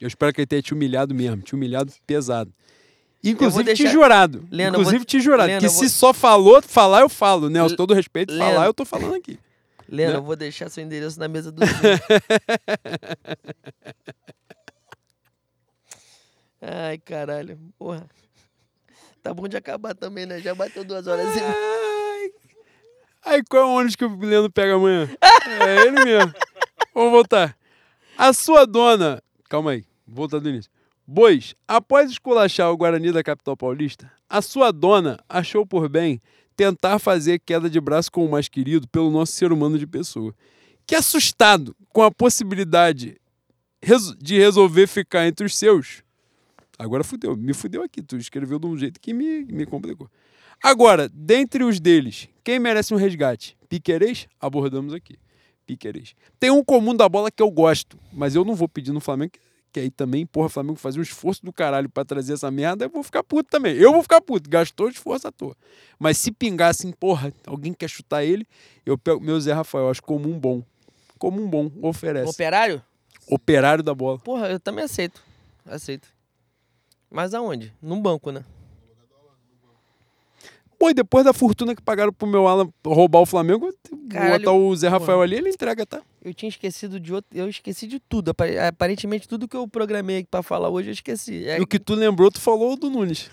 eu 0.00 0.08
espero 0.08 0.32
que 0.32 0.40
ele 0.40 0.46
tenha 0.46 0.62
te 0.62 0.72
humilhado 0.72 1.14
mesmo, 1.14 1.42
te 1.42 1.54
humilhado 1.54 1.92
pesado. 2.06 2.52
Inclusive 3.22 3.64
deixar- 3.64 3.84
te 3.84 3.90
jurado. 3.90 4.46
Leandro, 4.50 4.80
Inclusive 4.80 4.98
vou- 4.98 5.06
te 5.06 5.20
jurado. 5.20 5.46
Leandro, 5.48 5.66
que 5.68 5.74
se 5.74 5.80
vou- 5.80 5.88
só 5.88 6.12
falou, 6.12 6.60
falar 6.62 7.00
eu 7.00 7.08
falo, 7.08 7.48
né? 7.48 7.60
Com 7.62 7.68
Le- 7.68 7.76
todo 7.76 7.94
respeito, 7.94 8.36
falar 8.36 8.66
eu 8.66 8.74
tô 8.74 8.84
falando 8.84 9.14
aqui. 9.14 9.38
Leandro, 9.88 10.14
Né? 10.14 10.20
eu 10.20 10.24
vou 10.24 10.36
deixar 10.36 10.68
seu 10.70 10.82
endereço 10.84 11.18
na 11.18 11.28
mesa 11.28 11.52
do. 11.52 11.60
Ai, 16.60 16.98
caralho. 16.98 17.58
Porra. 17.78 18.06
Tá 19.22 19.32
bom 19.32 19.48
de 19.48 19.56
acabar 19.56 19.94
também, 19.94 20.26
né? 20.26 20.40
Já 20.40 20.54
bateu 20.54 20.84
duas 20.84 21.06
horas. 21.06 21.26
Ai. 21.36 22.30
Aí 23.26 23.42
qual 23.48 23.62
é 23.62 23.66
o 23.66 23.70
ônibus 23.74 23.96
que 23.96 24.04
o 24.04 24.18
Leandro 24.18 24.50
pega 24.50 24.74
amanhã? 24.74 25.08
É 25.46 25.86
ele 25.86 26.04
mesmo. 26.04 26.32
Vamos 26.94 27.12
voltar. 27.12 27.54
A 28.16 28.32
sua 28.32 28.66
dona. 28.66 29.22
Calma 29.48 29.72
aí, 29.72 29.84
volta 30.06 30.40
do 30.40 30.48
início. 30.48 30.70
Bois, 31.06 31.54
após 31.68 32.10
esculachar 32.10 32.70
o 32.70 32.76
Guarani 32.78 33.12
da 33.12 33.22
capital 33.22 33.54
paulista, 33.56 34.10
a 34.28 34.40
sua 34.40 34.72
dona 34.72 35.18
achou 35.28 35.66
por 35.66 35.86
bem 35.88 36.18
tentar 36.56 36.98
fazer 36.98 37.38
queda 37.40 37.68
de 37.68 37.80
braço 37.80 38.10
com 38.10 38.24
o 38.24 38.30
mais 38.30 38.48
querido 38.48 38.88
pelo 38.88 39.10
nosso 39.10 39.32
ser 39.32 39.52
humano 39.52 39.78
de 39.78 39.86
pessoa. 39.86 40.34
Que 40.86 40.94
assustado 40.94 41.74
com 41.90 42.02
a 42.02 42.10
possibilidade 42.10 43.16
de 44.18 44.38
resolver 44.38 44.86
ficar 44.86 45.26
entre 45.26 45.46
os 45.46 45.56
seus. 45.56 46.02
Agora 46.78 47.04
fudeu, 47.04 47.36
me 47.36 47.54
fudeu 47.54 47.82
aqui. 47.82 48.02
Tu 48.02 48.16
escreveu 48.16 48.58
de 48.58 48.66
um 48.66 48.76
jeito 48.76 49.00
que 49.00 49.12
me, 49.12 49.44
me 49.44 49.66
complicou. 49.66 50.10
Agora, 50.62 51.08
dentre 51.12 51.64
os 51.64 51.78
deles, 51.78 52.28
quem 52.42 52.58
merece 52.58 52.94
um 52.94 52.96
resgate? 52.96 53.56
Piquerez? 53.68 54.26
Abordamos 54.40 54.94
aqui. 54.94 55.16
Piquerez. 55.66 56.14
Tem 56.38 56.50
um 56.50 56.64
comum 56.64 56.94
da 56.94 57.08
bola 57.08 57.30
que 57.30 57.42
eu 57.42 57.50
gosto, 57.50 57.98
mas 58.12 58.34
eu 58.34 58.44
não 58.44 58.54
vou 58.54 58.68
pedir 58.68 58.92
no 58.92 59.00
Flamengo, 59.00 59.32
que 59.74 59.80
aí 59.80 59.90
também, 59.90 60.24
porra, 60.24 60.46
o 60.46 60.50
Flamengo 60.50 60.78
fazer 60.78 61.00
um 61.00 61.02
esforço 61.02 61.44
do 61.44 61.52
caralho 61.52 61.88
pra 61.88 62.04
trazer 62.04 62.34
essa 62.34 62.48
merda, 62.48 62.84
eu 62.84 62.88
vou 62.88 63.02
ficar 63.02 63.24
puto 63.24 63.50
também. 63.50 63.74
Eu 63.74 63.92
vou 63.92 64.02
ficar 64.02 64.20
puto, 64.20 64.48
gastou 64.48 64.88
esforço 64.88 65.26
à 65.26 65.32
toa. 65.32 65.56
Mas 65.98 66.16
se 66.16 66.30
pingar 66.30 66.70
assim, 66.70 66.92
porra, 66.92 67.34
alguém 67.44 67.74
quer 67.74 67.88
chutar 67.88 68.22
ele, 68.22 68.46
eu 68.86 68.96
pego 68.96 69.20
meu 69.20 69.40
Zé 69.40 69.52
Rafael, 69.52 69.90
acho 69.90 70.00
comum 70.00 70.38
bom. 70.38 70.62
Comum 71.18 71.48
bom, 71.48 71.72
oferece. 71.82 72.30
Operário? 72.30 72.80
Operário 73.26 73.82
da 73.82 73.92
bola. 73.92 74.20
Porra, 74.20 74.48
eu 74.48 74.60
também 74.60 74.84
aceito. 74.84 75.20
Aceito. 75.66 76.06
Mas 77.10 77.34
aonde? 77.34 77.74
Num 77.82 78.00
banco, 78.00 78.30
né? 78.30 78.44
Pô, 80.84 80.90
e 80.90 80.94
depois 80.94 81.24
da 81.24 81.32
fortuna 81.32 81.74
que 81.74 81.80
pagaram 81.80 82.12
pro 82.12 82.26
meu 82.28 82.46
Alan 82.46 82.68
roubar 82.86 83.20
o 83.20 83.24
Flamengo, 83.26 83.72
Caralho, 84.10 84.38
botar 84.38 84.52
o 84.52 84.76
Zé 84.76 84.86
Rafael 84.88 85.16
porra. 85.16 85.22
ali, 85.24 85.36
ele 85.36 85.48
entrega, 85.48 85.86
tá? 85.86 86.02
Eu 86.22 86.34
tinha 86.34 86.48
esquecido 86.50 87.00
de 87.00 87.10
outro. 87.14 87.30
Eu 87.34 87.48
esqueci 87.48 87.86
de 87.86 87.98
tudo. 87.98 88.30
Apare- 88.32 88.58
Aparentemente, 88.58 89.26
tudo 89.26 89.48
que 89.48 89.56
eu 89.56 89.66
programei 89.66 90.18
aqui 90.18 90.28
pra 90.30 90.42
falar 90.42 90.68
hoje, 90.68 90.90
eu 90.90 90.92
esqueci. 90.92 91.46
É, 91.48 91.58
E 91.58 91.62
o 91.62 91.66
que 91.66 91.78
tu 91.78 91.94
lembrou, 91.94 92.30
tu 92.30 92.38
falou 92.38 92.76
do 92.76 92.90
Nunes. 92.90 93.30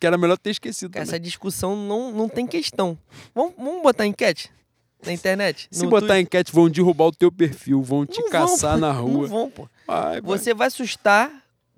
Que 0.00 0.06
era 0.06 0.16
melhor 0.16 0.38
ter 0.38 0.48
esquecido 0.50 0.96
Essa 0.96 1.20
discussão 1.20 1.76
não, 1.76 2.10
não 2.10 2.26
tem 2.26 2.46
questão. 2.46 2.96
Vamos, 3.34 3.52
vamos 3.58 3.82
botar 3.82 4.06
enquete 4.06 4.50
na 5.04 5.12
internet? 5.12 5.68
Se 5.70 5.84
botar 5.86 6.06
Twitter? 6.06 6.20
enquete, 6.22 6.52
vão 6.52 6.70
derrubar 6.70 7.04
o 7.08 7.12
teu 7.12 7.30
perfil, 7.30 7.82
vão 7.82 8.06
te 8.06 8.16
Não 8.18 8.30
vão, 8.30 8.30
caçar 8.30 8.74
pô. 8.76 8.80
na 8.80 8.94
Não 8.94 9.02
rua. 9.04 9.26
vão, 9.26 9.50
pô. 9.50 9.68
Vai, 9.86 10.22
vai. 10.22 10.38
Você 10.38 10.54
vai 10.54 10.68
assustar 10.68 11.30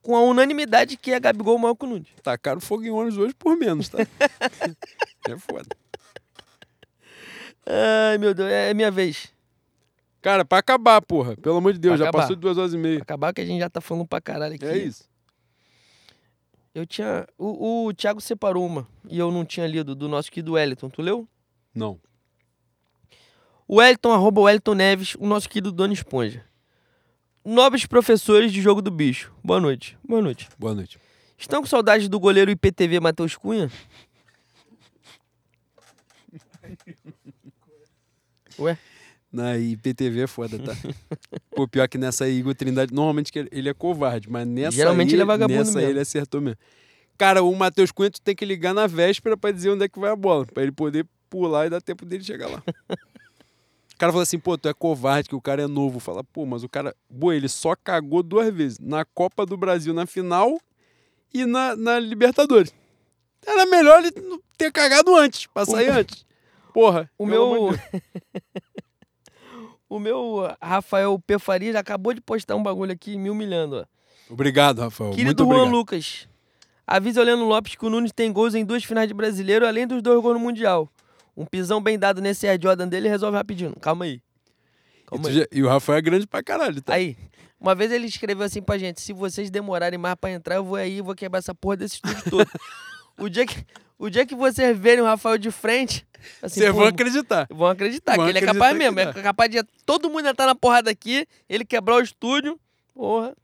com 0.03 0.17
a 0.17 0.23
unanimidade 0.23 0.97
que 0.97 1.13
é 1.13 1.21
Gabigol 1.21 1.59
maior 1.59 1.75
que 1.75 1.85
o 1.85 1.89
Nunes. 1.89 2.09
Tacaram 2.23 2.61
fogo 2.61 2.85
em 2.85 2.91
ônibus 2.91 3.19
hoje 3.19 3.35
por 3.35 3.57
menos, 3.57 3.89
tá? 3.89 3.99
é 5.29 5.37
foda. 5.39 5.69
Ai, 7.67 8.19
meu 8.19 8.35
Deus, 8.35 8.51
é 8.51 8.73
minha 8.75 8.91
vez. 8.91 9.33
Cara, 10.21 10.45
pra 10.45 10.59
acabar, 10.59 11.01
porra. 11.01 11.37
Pelo 11.37 11.57
amor 11.57 11.73
de 11.73 11.79
Deus, 11.79 11.93
Pra 11.97 12.05
já 12.05 12.09
acabar. 12.09 12.23
passou 12.23 12.37
de 12.37 12.41
duas 12.43 12.59
horas 12.59 12.75
e 12.75 12.79
meia. 12.79 13.01
Acabar 13.01 13.33
que 13.33 13.41
a 13.41 13.47
gente 13.47 13.61
já 13.61 13.71
tá 13.71 13.81
falando 13.81 14.07
pra 14.07 14.21
caralho 14.21 14.55
aqui. 14.55 14.65
É 14.67 14.77
isso. 14.77 15.09
Eu 16.75 16.87
tinha. 16.87 17.27
O, 17.39 17.87
o 17.87 17.95
Thiago 17.95 18.21
separou 18.21 18.67
uma 18.67 18.87
e 19.09 19.19
eu 19.19 19.31
não 19.33 19.45
tinha 19.45 19.67
lido 19.67 19.95
do 19.95 20.09
nosso 20.09 20.31
querido 20.31 20.53
Wellington. 20.53 20.89
Tu 20.91 21.01
leu? 21.03 21.27
Não. 21.75 21.99
O 23.67 23.77
Wellington, 23.77 24.13
arroba 24.13 24.41
Wellington 24.43 24.75
Neves, 24.75 25.15
o 25.19 25.27
nosso 25.27 25.49
querido 25.49 25.73
Dona 25.73 25.93
Esponja. 25.95 26.45
Nobres 27.45 27.87
professores 27.87 28.53
de 28.53 28.61
jogo 28.61 28.83
do 28.83 28.91
bicho. 28.91 29.33
Boa 29.43 29.61
noite. 29.61 29.97
Boa 30.07 30.21
noite. 30.23 30.49
Boa 30.59 30.75
noite. 30.75 30.99
Estão 31.39 31.61
com 31.63 31.67
saudade 31.67 32.09
do 32.09 32.21
goleiro 32.21 32.51
IPTV 32.51 33.01
Matheus 33.01 33.35
Cunha? 33.37 33.71
Ué? 38.59 38.77
Na 39.33 39.57
IPTV 39.57 40.23
é 40.23 40.27
foda, 40.27 40.59
tá? 40.59 40.77
Pô, 41.55 41.67
pior 41.67 41.89
que 41.89 41.97
nessa 41.97 42.25
aí, 42.25 42.39
Igor 42.39 42.55
Trindade, 42.55 42.93
normalmente 42.93 43.31
ele- 43.51 43.69
é 43.69 43.75
covarde, 43.75 44.29
mas 44.29 44.47
nessa 44.47 44.73
Geralmente 44.77 45.11
aí, 45.11 45.15
ele 45.15 45.23
é 45.23 45.25
vagabundo 45.25 45.59
nessa 45.61 45.71
aí 45.79 45.85
mesmo. 45.85 45.91
ele 45.93 46.01
acertou 46.01 46.41
mesmo. 46.41 46.59
Cara, 47.17 47.43
o 47.43 47.55
Matheus 47.55 47.93
Cunha 47.93 48.11
tu 48.11 48.21
tem 48.21 48.35
que 48.35 48.45
ligar 48.45 48.75
na 48.75 48.87
véspera 48.87 49.37
pra 49.37 49.53
dizer 49.53 49.71
onde 49.71 49.85
é 49.85 49.89
que 49.89 49.99
vai 50.01 50.11
a 50.11 50.17
bola, 50.17 50.45
pra 50.47 50.63
ele 50.63 50.73
poder 50.73 51.07
pular 51.29 51.67
e 51.67 51.71
dar 51.71 51.81
tempo 51.81 52.05
dele 52.05 52.25
chegar 52.25 52.49
lá. 52.49 52.63
O 54.01 54.01
cara 54.01 54.13
fala 54.13 54.23
assim, 54.23 54.39
pô, 54.39 54.57
tu 54.57 54.67
é 54.67 54.73
covarde, 54.73 55.29
que 55.29 55.35
o 55.35 55.43
cara 55.43 55.61
é 55.61 55.67
novo. 55.67 56.01
Fala, 56.01 56.25
pô, 56.25 56.47
mas 56.47 56.65
o 56.65 56.69
cara, 56.71 56.97
boa, 57.11 57.37
ele 57.37 57.51
só 57.51 57.77
cagou 57.77 58.23
duas 58.23 58.51
vezes. 58.51 58.79
Na 58.79 59.05
Copa 59.05 59.45
do 59.45 59.59
Brasil, 59.59 59.93
na 59.93 60.07
final 60.07 60.59
e 61.35 61.45
na, 61.45 61.77
na 61.77 61.99
Libertadores. 61.99 62.73
Era 63.47 63.67
melhor 63.67 64.03
ele 64.03 64.41
ter 64.57 64.73
cagado 64.73 65.15
antes, 65.15 65.47
pra 65.49 65.67
sair 65.67 65.91
antes. 65.91 66.25
Porra. 66.73 67.11
O 67.19 67.27
meu. 67.27 67.79
o 69.87 69.99
meu 69.99 70.51
Rafael 70.63 71.19
P. 71.19 71.39
Farias 71.39 71.77
acabou 71.77 72.15
de 72.15 72.23
postar 72.23 72.57
um 72.57 72.63
bagulho 72.63 72.93
aqui 72.93 73.19
me 73.19 73.29
humilhando, 73.29 73.77
ó. 73.77 74.33
Obrigado, 74.33 74.81
Rafael. 74.81 75.11
Querido 75.11 75.27
Muito 75.27 75.45
Juan 75.45 75.65
obrigado. 75.65 75.77
Lucas, 75.77 76.27
avisa 76.87 77.21
o 77.21 77.25
Leandro 77.25 77.45
Lopes 77.45 77.75
que 77.75 77.85
o 77.85 77.91
Nunes 77.91 78.13
tem 78.13 78.33
gols 78.33 78.55
em 78.55 78.65
duas 78.65 78.83
finais 78.83 79.09
de 79.09 79.13
brasileiro, 79.13 79.67
além 79.67 79.87
dos 79.87 80.01
dois 80.01 80.23
gols 80.23 80.39
no 80.39 80.41
Mundial. 80.41 80.89
Um 81.41 81.47
pisão 81.47 81.81
bem 81.83 81.99
dado 81.99 82.21
nesse 82.21 82.47
Air 82.47 82.59
Jordan 82.63 82.87
dele 82.89 83.09
resolve 83.09 83.37
rapidinho. 83.37 83.75
Calma 83.81 84.05
aí. 84.05 84.21
E, 85.01 85.05
Calma 85.07 85.23
tu 85.25 85.29
aí. 85.29 85.35
já- 85.37 85.47
e 85.51 85.63
o 85.63 85.69
Rafael 85.69 85.99
é 85.99 86.03
grande 86.03 86.27
pra 86.27 86.43
caralho, 86.43 86.83
tá? 86.83 86.95
Aí, 86.95 87.17
uma 87.59 87.75
vez 87.75 87.91
ele 87.91 88.07
escreveu 88.07 88.45
assim 88.45 88.61
pra 88.61 88.77
gente: 88.79 89.01
se 89.01 89.13
vocês 89.13 89.51
demorarem 89.51 89.99
mais 89.99 90.15
pra 90.17 90.31
entrar, 90.31 90.57
eu 90.57 90.65
vou 90.65 90.77
aí 90.77 90.99
e 90.99 91.01
vou 91.01 91.15
quebrar 91.15 91.39
essa 91.39 91.55
porra 91.55 91.79
desse 91.79 91.95
estúdio 91.97 92.23
todo. 92.31 92.51
o, 93.19 93.29
dia 93.29 93.47
que, 93.47 93.65
o 93.99 94.11
dia 94.11 94.27
que 94.27 94.35
vocês 94.35 94.77
verem 94.79 95.03
o 95.03 95.07
Rafael 95.07 95.39
de 95.39 95.51
frente, 95.51 96.07
assim, 96.43 96.61
Vocês 96.61 96.71
pô, 96.73 96.79
vão 96.79 96.87
acreditar. 96.89 97.47
vão 97.51 97.69
acreditar 97.69 98.17
vão 98.17 98.25
que 98.27 98.31
ele 98.31 98.39
é 98.39 98.43
capaz 98.43 98.77
mesmo. 98.77 98.97
dá. 98.97 99.03
É 99.03 99.13
capaz 99.23 99.51
de 99.51 99.63
todo 99.87 100.11
mundo 100.11 100.29
entrar 100.29 100.47
na 100.47 100.55
porrada 100.55 100.91
aqui, 100.91 101.27
ele 101.49 101.65
quebrar 101.65 101.97
o 101.97 102.01
estúdio. 102.03 102.61
Porra, 102.95 103.35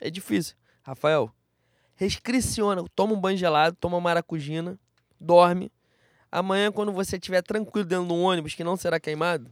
é 0.00 0.10
difícil. 0.10 0.54
Rafael, 0.82 1.30
rescriciona. 1.94 2.84
Toma 2.94 3.14
um 3.14 3.20
banho 3.20 3.38
gelado, 3.38 3.76
toma 3.80 4.00
maracujina, 4.00 4.78
dorme. 5.20 5.70
Amanhã, 6.36 6.70
quando 6.70 6.92
você 6.92 7.16
estiver 7.16 7.40
tranquilo 7.40 7.88
dentro 7.88 8.04
de 8.08 8.12
um 8.12 8.22
ônibus 8.22 8.54
que 8.54 8.62
não 8.62 8.76
será 8.76 9.00
queimado, 9.00 9.50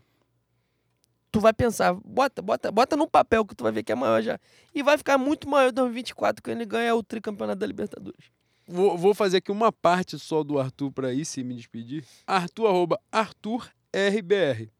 tu 1.33 1.41
vai 1.41 1.55
pensar, 1.55 1.95
bota, 1.95 2.43
bota, 2.43 2.71
bota 2.71 2.95
no 2.95 3.09
papel 3.09 3.43
que 3.47 3.55
tu 3.55 3.65
vai 3.65 3.73
ver 3.73 3.83
que 3.83 3.91
é 3.91 3.95
maior 3.95 4.21
já. 4.21 4.39
E 4.75 4.83
vai 4.83 4.99
ficar 4.99 5.17
muito 5.17 5.49
maior 5.49 5.71
em 5.71 5.73
2024 5.73 6.43
quando 6.43 6.59
ele 6.59 6.67
ganhar 6.67 6.95
o 6.95 7.03
tricampeonato 7.03 7.61
da 7.61 7.67
Libertadores. 7.67 8.27
Vou, 8.69 8.99
vou 8.99 9.15
fazer 9.15 9.39
aqui 9.39 9.51
uma 9.51 9.73
parte 9.73 10.19
só 10.19 10.45
do 10.45 10.59
Arthur 10.59 10.93
pra 10.93 11.11
ir 11.15 11.25
se 11.25 11.43
me 11.43 11.55
despedir. 11.55 12.05
Arthur, 12.27 12.67
arroba 12.67 13.01
Arthur 13.11 13.67
RBR. 13.91 14.71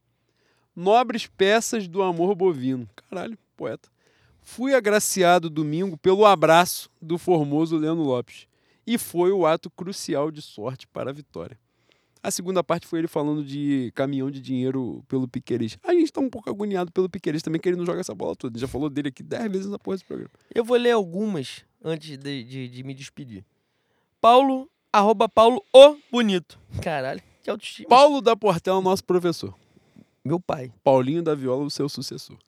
Nobres 0.77 1.27
peças 1.27 1.89
do 1.89 2.03
amor 2.03 2.35
bovino. 2.35 2.87
Caralho, 3.09 3.39
poeta. 3.57 3.89
Fui 4.43 4.75
agraciado 4.75 5.49
domingo 5.49 5.97
pelo 5.97 6.27
abraço 6.27 6.91
do 7.01 7.17
formoso 7.17 7.79
Leandro 7.79 8.05
Lopes. 8.05 8.47
E 8.87 8.99
foi 8.99 9.33
o 9.33 9.47
ato 9.47 9.71
crucial 9.71 10.31
de 10.31 10.43
sorte 10.43 10.87
para 10.87 11.09
a 11.09 11.15
vitória. 11.15 11.59
A 12.25 12.31
segunda 12.31 12.65
parte 12.65 12.87
foi 12.87 13.01
ele 13.01 13.07
falando 13.07 13.45
de 13.45 13.93
caminhão 13.95 14.31
de 14.31 14.41
dinheiro 14.41 15.05
pelo 15.07 15.29
Piqueires. 15.29 15.77
A 15.83 15.93
gente 15.93 16.11
tá 16.11 16.23
um 16.23 16.31
pouco 16.31 16.49
agoniado 16.49 16.91
pelo 16.91 17.07
Piqueires 17.07 17.43
também, 17.43 17.61
que 17.61 17.69
ele 17.69 17.77
não 17.77 17.85
joga 17.85 18.01
essa 18.01 18.15
bola 18.15 18.35
toda. 18.35 18.55
A 18.55 18.57
gente 18.57 18.63
já 18.63 18.67
falou 18.67 18.89
dele 18.89 19.09
aqui 19.09 19.23
dez 19.23 19.53
vezes 19.53 19.67
na 19.67 19.79
porra 19.79 19.97
desse 19.97 20.07
programa. 20.07 20.31
Eu 20.55 20.65
vou 20.65 20.79
ler 20.79 20.93
algumas 20.93 21.67
antes 21.85 22.19
de, 22.19 22.45
de, 22.45 22.67
de 22.67 22.83
me 22.83 22.95
despedir. 22.95 23.45
Paulo, 24.23 24.71
arroba 24.91 25.29
Paulo 25.29 25.63
o 25.71 25.99
Bonito. 26.11 26.59
Caralho, 26.81 27.21
que 27.43 27.51
autoestima. 27.51 27.91
Paulo 27.91 28.23
da 28.23 28.35
Portela, 28.35 28.81
nosso 28.81 29.05
professor. 29.05 29.55
Meu 30.25 30.41
pai. 30.41 30.73
Paulinho 30.83 31.23
da 31.23 31.35
Viola, 31.35 31.65
o 31.65 31.71
seu 31.71 31.91
sucessor. 31.91 32.39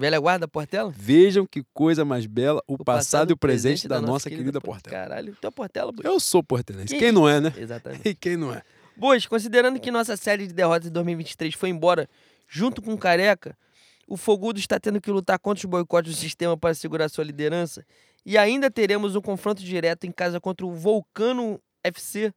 Velha 0.00 0.18
guarda, 0.18 0.48
Portela? 0.48 0.90
Vejam 0.96 1.46
que 1.46 1.62
coisa 1.74 2.06
mais 2.06 2.24
bela, 2.24 2.62
o, 2.66 2.82
passado, 2.82 3.30
e 3.30 3.34
o 3.34 3.36
presente 3.36 3.86
da, 3.86 4.00
nossa 4.00 4.30
querida, 4.30 4.58
Por- 4.58 4.70
Portela. 4.72 4.96
Caralho, 4.96 5.36
tu 5.38 5.46
é 5.46 5.50
Portela. 5.50 5.92
Eu 6.02 6.18
sou 6.18 6.42
portelense. 6.42 6.94
Que 6.94 6.98
Quem 6.98 7.12
não 7.12 7.28
é, 7.28 7.38
né? 7.38 7.52
Exatamente. 7.54 8.00
E 8.08 8.14
quem 8.14 8.34
não 8.34 8.50
é? 8.52 8.62
Bush, 8.96 9.26
considerando 9.26 9.78
que 9.78 9.90
nossa 9.90 10.16
série 10.16 10.46
de 10.46 10.54
derrotas 10.54 10.84
de 10.84 10.90
2023 10.90 11.54
foi 11.54 11.68
embora 11.68 12.08
junto 12.48 12.80
com 12.80 12.94
o 12.94 12.98
Careca, 12.98 13.54
o 14.08 14.16
Fogudo 14.16 14.58
está 14.58 14.80
tendo 14.80 15.02
que 15.02 15.10
lutar 15.10 15.38
contra 15.38 15.60
os 15.60 15.70
boicotes 15.70 16.14
do 16.14 16.18
sistema 16.18 16.56
para 16.56 16.74
segurar 16.74 17.10
sua 17.10 17.22
liderança 17.22 17.84
e 18.24 18.38
ainda 18.38 18.70
teremos 18.70 19.14
um 19.14 19.20
confronto 19.20 19.62
direto 19.62 20.06
em 20.06 20.12
casa 20.12 20.40
contra 20.40 20.66
o 20.66 20.72
Vulcano 20.72 21.60
FC. 21.84 22.32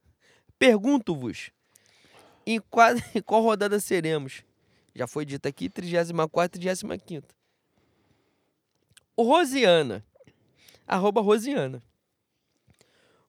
Pergunto-vos, 0.58 1.50
em 2.46 2.60
qual, 2.70 2.94
em 3.14 3.22
qual 3.22 3.42
rodada 3.42 3.80
seremos? 3.80 4.42
Já 4.94 5.06
foi 5.06 5.24
dito 5.24 5.48
aqui, 5.48 5.70
34 5.70 6.58
e 6.58 6.60
35 6.60 6.94
O 6.94 7.43
Rosiana, 9.22 10.04
arroba 10.86 11.20
Rosiana. 11.20 11.82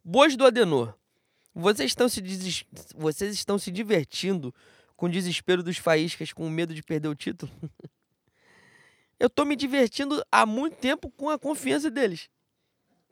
Boas 0.04 0.36
do 0.36 0.46
Adenor. 0.46 0.94
Vocês 1.54 1.92
estão 1.92 2.10
se, 2.10 2.22
Vocês 2.96 3.34
estão 3.34 3.58
se 3.58 3.72
divertindo 3.72 4.54
com 4.96 5.06
o 5.06 5.10
desespero 5.10 5.64
dos 5.64 5.78
faíscas 5.78 6.34
com 6.34 6.50
medo 6.50 6.74
de 6.74 6.84
perder 6.84 7.08
o 7.08 7.16
título? 7.16 7.52
Eu 9.20 9.30
tô 9.30 9.46
me 9.46 9.56
divertindo 9.56 10.22
há 10.32 10.46
muito 10.46 10.76
tempo 10.76 11.10
com 11.10 11.30
a 11.30 11.40
confiança 11.40 11.90
deles. 11.90 12.30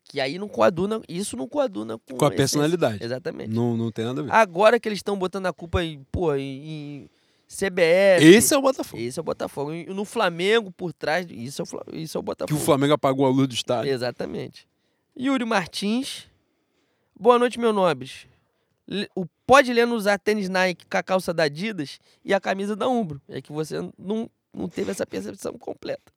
Que 0.03 0.19
aí 0.19 0.37
não 0.37 0.49
coaduna, 0.49 1.01
isso 1.07 1.37
não 1.37 1.47
coaduna 1.47 1.97
com, 1.97 2.17
Com 2.17 2.25
a 2.25 2.31
personalidade. 2.31 3.01
Exatamente. 3.01 3.49
Não, 3.49 3.77
não 3.77 3.89
tem 3.89 4.03
nada 4.03 4.19
a 4.19 4.23
ver. 4.25 4.33
Agora 4.33 4.77
que 4.79 4.87
eles 4.87 4.99
estão 4.99 5.17
botando 5.17 5.45
a 5.45 5.53
culpa 5.53 5.81
em, 5.81 6.03
pô, 6.11 6.35
em, 6.35 6.67
em 6.67 7.09
CBF. 7.55 8.25
Esse 8.25 8.53
é 8.53 8.57
o 8.57 8.61
Botafogo. 8.61 9.01
Esse 9.01 9.19
é 9.19 9.21
o 9.21 9.23
Botafogo. 9.23 9.73
E 9.73 9.85
no 9.85 10.03
Flamengo, 10.05 10.71
por 10.71 10.91
trás, 10.91 11.27
isso 11.29 11.61
é 11.61 11.63
o, 11.63 11.65
Fla- 11.65 11.83
isso 11.93 12.17
é 12.17 12.19
o 12.19 12.23
Que 12.23 12.25
Botafogo. 12.25 12.59
o 12.59 12.63
Flamengo 12.63 12.93
apagou 12.93 13.25
a 13.25 13.29
luz 13.29 13.47
do 13.47 13.53
estádio. 13.53 13.91
Exatamente. 13.91 14.67
Yuri 15.19 15.45
Martins. 15.45 16.27
Boa 17.19 17.37
noite, 17.37 17.59
meu 17.59 17.71
nobres. 17.71 18.27
O 19.15 19.25
pode 19.45 19.71
Leno 19.71 19.95
usar 19.95 20.17
tênis 20.17 20.49
Nike 20.49 20.85
com 20.85 20.97
a 20.97 21.03
calça 21.03 21.33
da 21.33 21.43
Adidas 21.43 21.99
e 22.25 22.33
a 22.33 22.39
camisa 22.41 22.75
da 22.75 22.87
Umbro. 22.89 23.21
É 23.29 23.41
que 23.41 23.51
você 23.51 23.77
não, 23.97 24.29
não 24.53 24.67
teve 24.67 24.91
essa 24.91 25.05
percepção 25.05 25.57
completa. 25.57 26.11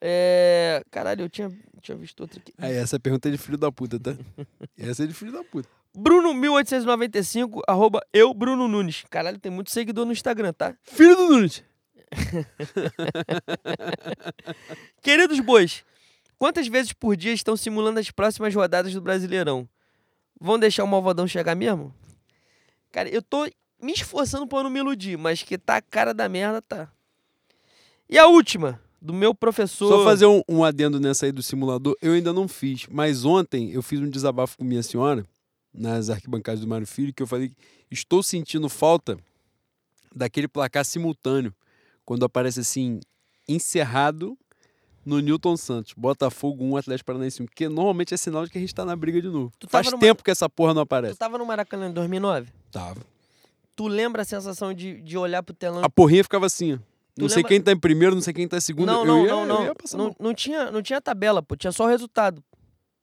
É... 0.00 0.82
Caralho, 0.90 1.22
eu 1.24 1.28
tinha, 1.28 1.50
tinha 1.82 1.96
visto 1.96 2.20
outra 2.20 2.38
aqui. 2.38 2.52
Aí, 2.58 2.74
essa 2.74 2.98
pergunta 3.00 3.28
é 3.28 3.32
de 3.32 3.38
filho 3.38 3.58
da 3.58 3.72
puta, 3.72 3.98
tá? 3.98 4.16
essa 4.78 5.04
é 5.04 5.06
de 5.06 5.14
filho 5.14 5.32
da 5.32 5.42
puta. 5.42 5.68
Bruno1895, 5.96 7.62
arroba 7.66 8.00
eu, 8.12 8.34
Bruno 8.34 8.68
Nunes. 8.68 9.04
Caralho, 9.08 9.38
tem 9.38 9.50
muito 9.50 9.70
seguidor 9.70 10.04
no 10.04 10.12
Instagram, 10.12 10.52
tá? 10.52 10.76
Filho 10.82 11.16
do 11.16 11.30
Nunes. 11.30 11.64
Queridos 15.02 15.40
bois, 15.40 15.84
quantas 16.38 16.68
vezes 16.68 16.92
por 16.92 17.16
dia 17.16 17.32
estão 17.32 17.56
simulando 17.56 17.98
as 17.98 18.10
próximas 18.10 18.54
rodadas 18.54 18.92
do 18.92 19.00
Brasileirão? 19.00 19.66
Vão 20.38 20.58
deixar 20.58 20.84
o 20.84 20.86
Malvadão 20.86 21.26
chegar 21.26 21.54
mesmo? 21.54 21.94
Cara, 22.92 23.08
eu 23.08 23.22
tô 23.22 23.48
me 23.80 23.92
esforçando 23.92 24.46
pra 24.46 24.62
não 24.62 24.70
me 24.70 24.80
iludir, 24.80 25.16
mas 25.16 25.42
que 25.42 25.56
tá 25.56 25.76
a 25.76 25.82
cara 25.82 26.12
da 26.12 26.28
merda, 26.28 26.60
tá. 26.60 26.92
E 28.08 28.18
a 28.18 28.26
última, 28.26 28.80
do 29.00 29.14
meu 29.14 29.34
professor... 29.34 29.88
Só 29.88 30.04
fazer 30.04 30.26
um, 30.26 30.42
um 30.46 30.62
adendo 30.62 31.00
nessa 31.00 31.24
aí 31.24 31.32
do 31.32 31.42
simulador, 31.42 31.96
eu 32.02 32.12
ainda 32.12 32.32
não 32.32 32.46
fiz. 32.46 32.86
Mas 32.90 33.24
ontem 33.24 33.72
eu 33.72 33.82
fiz 33.82 33.98
um 33.98 34.10
desabafo 34.10 34.58
com 34.58 34.64
minha 34.64 34.82
senhora, 34.82 35.26
nas 35.76 36.08
arquibancadas 36.10 36.60
do 36.60 36.66
Mário 36.66 36.86
Filho, 36.86 37.12
que 37.12 37.22
eu 37.22 37.26
falei 37.26 37.48
que 37.50 37.56
estou 37.90 38.22
sentindo 38.22 38.68
falta 38.68 39.18
daquele 40.14 40.48
placar 40.48 40.84
simultâneo. 40.84 41.54
Quando 42.04 42.24
aparece 42.24 42.60
assim, 42.60 43.00
encerrado 43.48 44.38
no 45.04 45.18
Newton 45.20 45.56
Santos. 45.56 45.92
Botafogo 45.96 46.64
1, 46.64 46.76
Atlético 46.76 47.06
Paranaense 47.06 47.42
1. 47.42 47.46
Porque 47.46 47.68
normalmente 47.68 48.14
é 48.14 48.16
sinal 48.16 48.44
de 48.44 48.50
que 48.50 48.58
a 48.58 48.60
gente 48.60 48.74
tá 48.74 48.84
na 48.84 48.94
briga 48.96 49.20
de 49.20 49.28
novo. 49.28 49.52
Tu 49.58 49.68
Faz 49.68 49.88
tempo 50.00 50.22
que 50.22 50.30
essa 50.30 50.48
porra 50.48 50.72
não 50.74 50.82
Tu 50.82 50.84
aparece. 50.84 51.18
tava 51.18 51.36
no 51.38 51.44
Maracanã 51.46 51.88
em 51.88 51.92
2009? 51.92 52.48
Tava. 52.70 53.00
Tu 53.74 53.86
lembra 53.88 54.22
a 54.22 54.24
sensação 54.24 54.72
de, 54.72 55.00
de 55.02 55.18
olhar 55.18 55.42
pro 55.42 55.54
telão... 55.54 55.82
A 55.84 55.90
porrinha 55.90 56.22
ficava 56.24 56.46
assim, 56.46 56.74
ó. 56.74 56.78
Não 57.18 57.26
Tu 57.26 57.30
sei 57.30 57.36
lembra- 57.38 57.48
quem 57.48 57.60
tá 57.62 57.72
em 57.72 57.78
primeiro, 57.78 58.14
não 58.14 58.22
sei 58.22 58.32
quem 58.34 58.46
tá 58.48 58.56
em 58.58 58.60
segundo. 58.60 58.86
Não, 58.86 59.04
não, 59.04 59.24
ia, 59.24 59.30
não, 59.32 59.46
não. 59.66 59.74
passar 59.74 59.96
Não, 59.98 60.04
mal. 60.06 60.16
não 60.18 60.34
tinha, 60.34 60.70
não 60.70 60.82
tinha 60.82 61.00
tabela, 61.00 61.42
pô. 61.42 61.56
Tinha 61.56 61.72
só 61.72 61.84
o 61.84 61.88
resultado. 61.88 62.42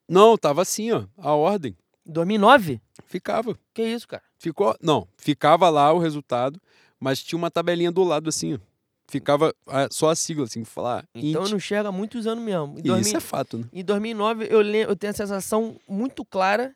Não, 0.08 0.36
tava 0.36 0.62
assim, 0.62 0.90
ó. 0.92 1.04
A 1.18 1.32
ordem. 1.32 1.76
Em 2.06 2.12
2009? 2.12 2.80
Ficava. 3.06 3.58
Que 3.72 3.82
isso, 3.82 4.06
cara? 4.06 4.22
Ficou. 4.38 4.76
Não, 4.80 5.08
ficava 5.16 5.68
lá 5.70 5.92
o 5.92 5.98
resultado, 5.98 6.60
mas 7.00 7.22
tinha 7.22 7.36
uma 7.38 7.50
tabelinha 7.50 7.90
do 7.90 8.04
lado 8.04 8.28
assim. 8.28 8.58
Ficava 9.06 9.54
ah, 9.66 9.86
só 9.90 10.10
a 10.10 10.14
sigla, 10.16 10.44
assim, 10.44 10.64
falar. 10.64 11.06
Então 11.14 11.42
eu 11.42 11.46
int. 11.46 11.52
não 11.52 11.58
chego 11.58 11.88
há 11.88 11.92
muitos 11.92 12.26
anos 12.26 12.42
mesmo. 12.42 12.74
Em, 12.76 12.80
E 12.80 12.82
2000 12.82 13.00
isso 13.00 13.16
é 13.16 13.20
fato, 13.20 13.58
né? 13.58 13.64
em 13.72 13.84
2009, 13.84 14.46
eu, 14.50 14.60
lem- 14.60 14.82
eu 14.82 14.96
tenho 14.96 15.10
a 15.10 15.14
sensação 15.14 15.76
muito 15.88 16.24
clara 16.24 16.74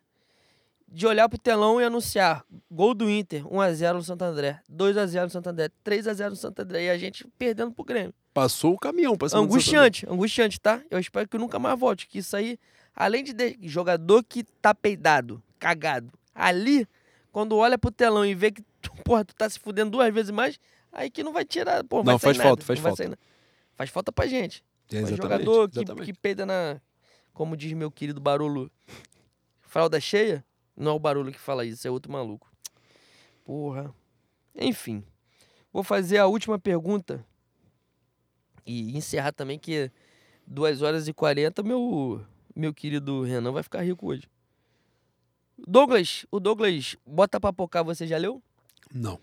de 0.91 1.07
olhar 1.07 1.29
pro 1.29 1.39
telão 1.39 1.81
e 1.81 1.85
anunciar 1.85 2.45
gol 2.71 2.95
do 2.95 3.11
Inter, 3.11 3.45
1x0 3.47 3.95
no 3.95 4.03
Santo 4.03 4.23
André, 4.23 4.61
2x0 4.73 5.25
no 5.25 5.31
Santo 5.31 5.49
André, 5.49 5.71
3x0 5.85 6.31
no 6.31 6.37
Santo 6.37 6.61
André, 6.63 6.85
e 6.85 6.91
a 6.91 6.97
gente 6.97 7.27
perdendo 7.39 7.73
pro 7.73 7.85
Grêmio. 7.85 8.15
Passou 8.33 8.75
o 8.75 8.79
caminhão 8.79 9.15
do 9.15 9.27
Angustiante, 9.37 10.07
angustiante, 10.09 10.59
tá? 10.61 10.81
Eu 10.91 10.99
espero 10.99 11.29
que 11.29 11.37
nunca 11.37 11.59
mais 11.59 11.79
volte, 11.79 12.07
que 12.07 12.19
isso 12.19 12.35
aí, 12.37 12.59
além 12.99 13.23
de, 13.23 13.33
de- 13.33 13.57
jogador 13.69 14.25
que 14.25 14.43
tá 14.43 14.75
peidado, 14.75 15.41
cagado, 15.59 16.13
ali, 16.35 16.87
quando 17.31 17.57
olha 17.57 17.79
pro 17.79 17.91
telão 17.93 18.27
e 18.27 18.35
vê 18.35 18.51
que, 18.51 18.63
tu, 18.83 18.91
porra, 19.05 19.25
tu 19.25 19.35
tá 19.37 19.49
se 19.49 19.59
fudendo 19.61 19.93
duas 19.93 20.13
vezes 20.13 20.31
mais, 20.33 20.59
aí 20.93 21.09
que 21.09 21.23
não 21.23 21.33
vai 21.33 21.45
tirar, 21.45 21.85
pô, 21.85 21.99
Não, 21.99 22.05
vai 22.05 22.19
sair 22.19 22.21
faz 22.21 22.37
nada, 22.39 22.49
falta, 22.49 22.65
faz 22.65 22.79
falta. 22.81 22.97
sair 23.05 23.19
Faz 23.77 23.91
falta 23.91 24.11
pra 24.11 24.27
gente. 24.27 24.65
É, 24.91 24.97
exatamente. 24.97 25.23
jogador 25.23 25.71
que, 25.71 25.79
exatamente. 25.79 26.13
que 26.13 26.19
peida 26.19 26.45
na. 26.45 26.81
Como 27.33 27.57
diz 27.57 27.73
meu 27.75 27.91
querido 27.93 28.21
Barolo, 28.21 28.69
fralda 29.61 30.01
cheia, 30.01 30.45
não 30.77 30.91
é 30.93 30.95
o 30.95 30.99
Barolo 30.99 31.31
que 31.31 31.39
fala 31.39 31.65
isso, 31.65 31.87
é 31.87 31.91
outro 31.91 32.11
maluco. 32.11 32.51
Porra. 33.45 33.95
Enfim. 34.57 35.05
Vou 35.73 35.85
fazer 35.85 36.19
a 36.19 36.27
última 36.27 36.59
pergunta. 36.59 37.25
E 38.67 38.97
encerrar 38.97 39.31
também, 39.33 39.59
que 39.59 39.91
2 40.47 40.83
horas 40.83 41.07
e 41.07 41.13
40, 41.13 41.63
meu, 41.63 42.21
meu 42.59 42.75
querido 42.75 43.23
Renan 43.23 43.53
vai 43.53 43.63
ficar 43.63 43.83
rico 43.83 44.09
hoje. 44.09 44.25
Douglas, 45.67 46.27
o 46.31 46.41
Douglas, 46.41 46.97
bota 47.07 47.41
pra 47.41 47.53
pocar, 47.53 47.85
você 47.85 48.07
já 48.07 48.19
leu? 48.19 48.43
Não. 48.93 49.19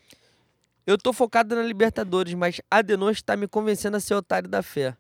Eu 0.87 0.97
tô 0.97 1.11
focado 1.11 1.55
na 1.55 1.63
Libertadores, 1.63 2.33
mas 2.33 2.61
Adenor 2.69 3.11
está 3.11 3.35
me 3.35 3.47
convencendo 3.47 3.97
a 3.97 3.99
ser 3.99 4.13
otário 4.13 4.47
da 4.47 4.61
fé. 4.61 4.95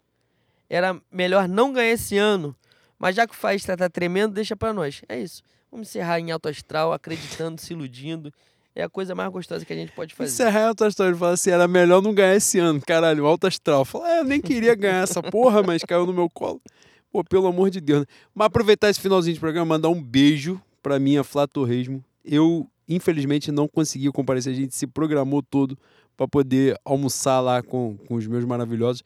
Era 0.69 0.99
melhor 1.11 1.47
não 1.47 1.71
ganhar 1.71 1.91
esse 1.91 2.17
ano, 2.17 2.55
mas 2.97 3.15
já 3.15 3.27
que 3.27 3.33
o 3.33 3.37
Faísca 3.37 3.77
tá 3.77 3.89
tremendo, 3.89 4.33
deixa 4.33 4.55
pra 4.55 4.73
nós. 4.73 5.01
É 5.07 5.19
isso. 5.19 5.43
Vamos 5.71 5.89
encerrar 5.89 6.19
em 6.19 6.31
alto 6.31 6.49
astral, 6.49 6.91
acreditando, 6.91 7.61
se 7.61 7.73
iludindo. 7.73 8.33
É 8.73 8.83
a 8.83 8.89
coisa 8.89 9.15
mais 9.15 9.31
gostosa 9.31 9.63
que 9.63 9.71
a 9.71 9.75
gente 9.75 9.91
pode 9.91 10.13
fazer. 10.13 10.29
Encerrar 10.29 10.65
a 10.65 10.69
outra 10.69 10.87
história. 10.87 11.15
Fala 11.15 11.33
assim, 11.33 11.51
era 11.51 11.67
melhor 11.67 12.01
não 12.01 12.13
ganhar 12.13 12.35
esse 12.35 12.59
ano. 12.59 12.81
Caralho, 12.81 13.25
alto 13.25 13.47
astral. 13.47 13.85
Fala, 13.85 14.15
é, 14.15 14.19
eu 14.19 14.23
nem 14.25 14.41
queria 14.41 14.75
ganhar 14.75 15.03
essa 15.03 15.21
porra, 15.23 15.63
mas 15.63 15.83
caiu 15.83 16.05
no 16.05 16.13
meu 16.13 16.29
colo. 16.29 16.61
Pô, 17.15 17.23
pelo 17.23 17.47
amor 17.47 17.69
de 17.69 17.79
Deus. 17.79 18.01
Né? 18.01 18.05
Mas 18.33 18.47
aproveitar 18.47 18.89
esse 18.89 18.99
finalzinho 18.99 19.33
de 19.33 19.39
programa, 19.39 19.65
mandar 19.65 19.87
um 19.87 20.03
beijo 20.03 20.61
pra 20.83 20.99
minha 20.99 21.23
Flá 21.23 21.47
Torresmo. 21.47 22.03
Eu, 22.25 22.69
infelizmente, 22.89 23.53
não 23.53 23.69
consegui 23.69 24.11
comparecer. 24.11 24.51
A 24.51 24.55
gente 24.55 24.75
se 24.75 24.85
programou 24.85 25.41
todo 25.41 25.77
pra 26.17 26.27
poder 26.27 26.77
almoçar 26.83 27.39
lá 27.39 27.63
com, 27.63 27.95
com 28.05 28.15
os 28.15 28.27
meus 28.27 28.43
maravilhosos. 28.43 29.01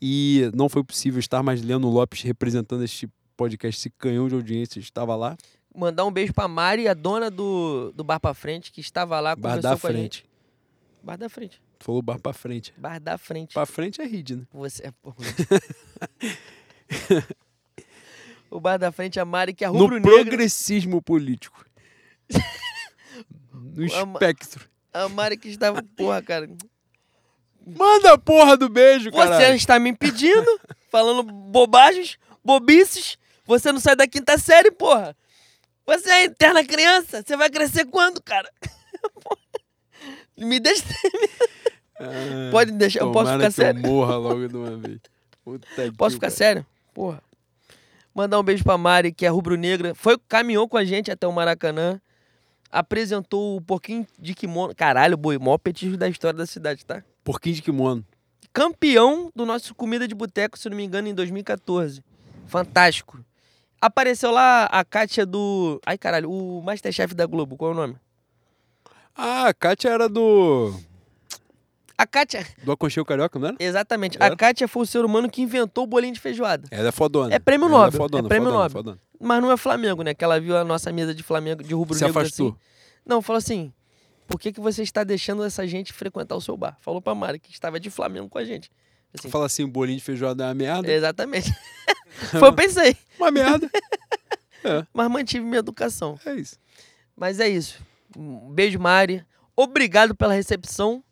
E 0.00 0.50
não 0.54 0.66
foi 0.66 0.82
possível 0.82 1.20
estar 1.20 1.42
mais 1.42 1.60
Leandro 1.62 1.90
Lopes 1.90 2.22
representando 2.22 2.84
este 2.84 3.06
podcast, 3.36 3.78
esse 3.78 3.90
canhão 3.90 4.28
de 4.28 4.34
audiência. 4.34 4.80
Estava 4.80 5.14
lá, 5.14 5.36
Mandar 5.74 6.06
um 6.06 6.10
beijo 6.10 6.32
pra 6.32 6.48
Mari, 6.48 6.88
a 6.88 6.94
dona 6.94 7.30
do, 7.30 7.92
do 7.92 8.02
Bar 8.02 8.18
Pra 8.18 8.32
Frente, 8.32 8.72
que 8.72 8.80
estava 8.80 9.20
lá, 9.20 9.36
bar 9.36 9.60
da 9.60 9.72
com 9.72 9.78
frente. 9.78 10.24
Bar 11.02 11.16
da 11.16 11.28
Frente. 11.28 11.60
Tu 11.78 11.84
falou 11.84 12.00
bar 12.00 12.18
pra 12.18 12.32
frente. 12.32 12.72
Bar 12.78 13.00
da 13.00 13.18
Frente. 13.18 13.54
Pra 13.54 13.66
frente 13.66 14.00
é 14.00 14.06
ride, 14.06 14.36
né? 14.36 14.42
Você 14.52 14.86
é 14.86 14.90
porra. 14.90 15.16
o 18.50 18.60
Bar 18.60 18.78
da 18.78 18.92
Frente, 18.92 19.18
a 19.18 19.24
Mari, 19.24 19.54
que 19.54 19.64
é 19.64 19.68
no 19.68 19.74
rubro-negra. 19.74 20.10
progressismo 20.10 21.00
político. 21.00 21.64
no 23.52 23.84
espectro. 23.84 24.68
A 24.92 25.08
Mari 25.08 25.36
que 25.36 25.48
estava... 25.48 25.82
Porra, 25.96 26.22
cara. 26.22 26.48
Manda 27.66 28.12
a 28.12 28.18
porra 28.18 28.56
do 28.56 28.68
beijo, 28.68 29.10
Você 29.10 29.16
cara. 29.16 29.54
está 29.54 29.78
me 29.78 29.90
impedindo, 29.90 30.60
falando 30.90 31.22
bobagens, 31.22 32.18
bobices. 32.44 33.16
Você 33.46 33.70
não 33.72 33.80
sai 33.80 33.94
da 33.96 34.06
quinta 34.06 34.36
série, 34.36 34.70
porra. 34.70 35.16
Você 35.86 36.10
é 36.10 36.24
eterna 36.24 36.64
criança. 36.64 37.22
Você 37.22 37.36
vai 37.36 37.50
crescer 37.50 37.84
quando, 37.86 38.20
cara? 38.22 38.50
me 40.36 40.58
deixa. 40.60 40.84
Pode 42.50 42.72
deixar, 42.72 43.00
eu 43.00 43.12
posso 43.12 43.32
ficar 43.32 43.50
sério? 43.50 43.80
Eu 43.84 43.90
morra 43.90 44.16
logo 44.16 44.48
de 44.48 44.56
uma 44.56 44.76
vez. 44.76 45.00
Puta 45.44 45.66
que 45.74 45.92
Posso 45.96 46.14
ficar 46.16 46.28
pariu. 46.28 46.36
sério? 46.36 46.66
Porra. 46.92 47.22
Mandar 48.14 48.38
um 48.38 48.42
beijo 48.42 48.62
pra 48.62 48.76
Mari, 48.76 49.12
que 49.12 49.24
é 49.24 49.28
rubro-negra. 49.28 49.94
Foi, 49.94 50.18
caminhou 50.28 50.68
com 50.68 50.76
a 50.76 50.84
gente 50.84 51.10
até 51.10 51.26
o 51.26 51.32
Maracanã. 51.32 52.00
Apresentou 52.70 53.56
o 53.56 53.60
porquinho 53.60 54.06
de 54.18 54.34
kimono. 54.34 54.74
Caralho, 54.74 55.16
boi, 55.16 55.38
maior 55.38 55.58
petisco 55.58 55.96
da 55.96 56.08
história 56.08 56.36
da 56.36 56.46
cidade, 56.46 56.84
tá? 56.84 57.02
Porquinho 57.24 57.54
de 57.54 57.62
kimono. 57.62 58.04
campeão 58.52 59.30
do 59.34 59.46
nosso 59.46 59.74
Comida 59.74 60.06
de 60.06 60.14
Boteco, 60.14 60.58
se 60.58 60.68
não 60.68 60.76
me 60.76 60.84
engano, 60.84 61.08
em 61.08 61.14
2014. 61.14 62.02
Fantástico. 62.46 63.18
Apareceu 63.80 64.30
lá 64.30 64.66
a 64.66 64.84
Kátia 64.84 65.24
do. 65.26 65.80
Ai, 65.84 65.96
caralho, 65.98 66.30
o 66.30 66.62
Masterchef 66.62 67.14
da 67.14 67.26
Globo, 67.26 67.56
qual 67.56 67.72
é 67.72 67.74
o 67.74 67.76
nome? 67.76 67.96
Ah, 69.14 69.48
a 69.48 69.54
Kátia 69.54 69.88
era 69.88 70.08
do. 70.08 70.72
A 72.02 72.06
Kátia, 72.06 72.44
Do 72.64 72.72
Aconchego 72.72 73.06
Carioca, 73.06 73.38
não 73.38 73.48
era? 73.48 73.56
exatamente. 73.60 74.16
Era? 74.20 74.34
A 74.34 74.36
Kátia 74.36 74.66
foi 74.66 74.82
o 74.82 74.86
ser 74.86 75.04
humano 75.04 75.30
que 75.30 75.40
inventou 75.40 75.84
o 75.84 75.86
bolinho 75.86 76.12
de 76.14 76.18
feijoada. 76.20 76.66
Ela 76.70 76.88
é 76.88 76.92
fodona. 76.92 77.34
É 77.34 77.38
prêmio 77.38 77.68
Ela 77.68 77.84
Nobel, 77.84 77.92
fodona, 78.00 78.26
é 78.26 78.28
prêmio 78.28 78.48
fodona, 78.48 78.64
Nobel. 78.64 78.78
fodona. 78.82 78.98
Mas 79.20 79.40
não 79.42 79.52
é 79.52 79.56
Flamengo, 79.56 80.02
né? 80.02 80.12
Que 80.14 80.24
ela 80.24 80.40
viu 80.40 80.56
a 80.56 80.64
nossa 80.64 80.90
mesa 80.92 81.14
de 81.14 81.22
Flamengo, 81.22 81.62
de 81.62 81.72
rubro 81.74 81.94
Se 81.94 82.02
negro 82.04 82.18
afastou. 82.20 82.48
assim. 82.48 82.56
Não, 83.06 83.22
falou 83.22 83.38
assim: 83.38 83.72
por 84.26 84.40
que, 84.40 84.52
que 84.52 84.60
você 84.60 84.82
está 84.82 85.04
deixando 85.04 85.44
essa 85.44 85.64
gente 85.66 85.92
frequentar 85.92 86.34
o 86.34 86.40
seu 86.40 86.56
bar? 86.56 86.76
Falou 86.80 87.00
pra 87.00 87.14
Mari, 87.14 87.38
que 87.38 87.52
estava 87.52 87.78
de 87.78 87.88
Flamengo 87.88 88.28
com 88.28 88.38
a 88.38 88.44
gente. 88.44 88.68
Assim, 89.16 89.30
Fala 89.30 89.46
assim, 89.46 89.64
bolinho 89.66 89.98
de 89.98 90.04
feijoada 90.04 90.42
é 90.44 90.48
uma 90.48 90.54
merda. 90.54 90.90
exatamente. 90.92 91.54
foi, 92.30 92.48
eu 92.48 92.52
pensei. 92.52 92.96
Uma 93.18 93.30
merda. 93.30 93.70
É. 94.64 94.86
Mas 94.94 95.10
mantive 95.10 95.44
minha 95.44 95.58
educação. 95.58 96.16
É 96.24 96.34
isso. 96.34 96.56
Mas 97.16 97.40
é 97.40 97.48
isso. 97.48 97.80
Um 98.16 98.48
beijo, 98.52 98.78
Mari. 98.78 99.24
Obrigado 99.56 100.14
pela 100.14 100.32
recepção. 100.34 101.02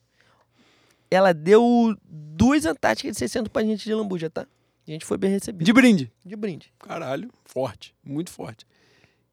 Ela 1.10 1.32
deu 1.34 1.96
duas 2.08 2.64
Antárticas 2.66 3.12
de 3.14 3.18
600 3.18 3.48
pra 3.50 3.62
gente 3.62 3.84
de 3.84 3.92
lambuja, 3.94 4.30
tá? 4.30 4.46
A 4.86 4.90
gente 4.90 5.04
foi 5.04 5.16
bem 5.18 5.30
recebido. 5.30 5.64
De 5.64 5.72
brinde. 5.72 6.10
De 6.24 6.34
brinde. 6.36 6.72
Caralho, 6.78 7.30
forte. 7.44 7.94
Muito 8.04 8.30
forte. 8.30 8.66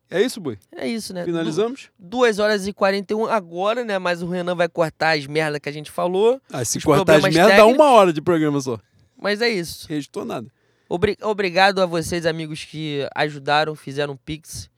É 0.10 0.22
isso, 0.22 0.40
Boi? 0.40 0.58
É 0.72 0.88
isso, 0.88 1.14
né? 1.14 1.26
Finalizamos? 1.26 1.90
2 2.00 2.40
horas 2.40 2.66
e 2.68 2.72
41 2.74 3.26
agora, 3.26 3.84
né? 3.84 3.98
Mas 4.00 4.22
o 4.22 4.28
Renan 4.28 4.56
vai 4.56 4.70
cortar 4.70 5.18
as 5.18 5.26
merdas 5.28 5.60
que 5.60 5.68
a 5.68 5.72
gente 5.72 5.92
falou. 5.92 6.40
Ah, 6.52 6.64
se 6.64 6.80
cortar 6.80 7.16
as 7.16 7.22
problemas 7.22 7.36
merda, 7.36 7.58
dá 7.58 7.66
uma 7.66 7.92
hora 7.92 8.14
de 8.14 8.22
programa 8.22 8.62
só. 8.62 8.80
Mas 9.20 9.42
é 9.42 9.50
isso. 9.50 9.88
Restou 9.90 10.24
nada. 10.24 10.48
Obri- 10.88 11.18
obrigado 11.22 11.80
a 11.82 11.86
vocês, 11.86 12.26
amigos, 12.26 12.64
que 12.64 13.06
ajudaram, 13.14 13.76
fizeram 13.76 14.14
um 14.14 14.18
Pix. 14.18 14.70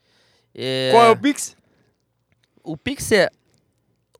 É, 0.55 0.89
Qual 0.93 1.05
é 1.05 1.09
o 1.11 1.17
Pix? 1.17 1.55
O 2.63 2.75
Pix 2.75 3.11
é 3.11 3.29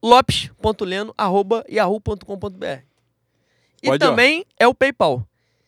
lopes.leno.yahoo.com.br. 0.01 2.83
E 3.81 3.87
Pode, 3.87 3.99
também 3.99 4.45
é 4.59 4.67
o 4.67 4.73
PayPal. 4.73 5.25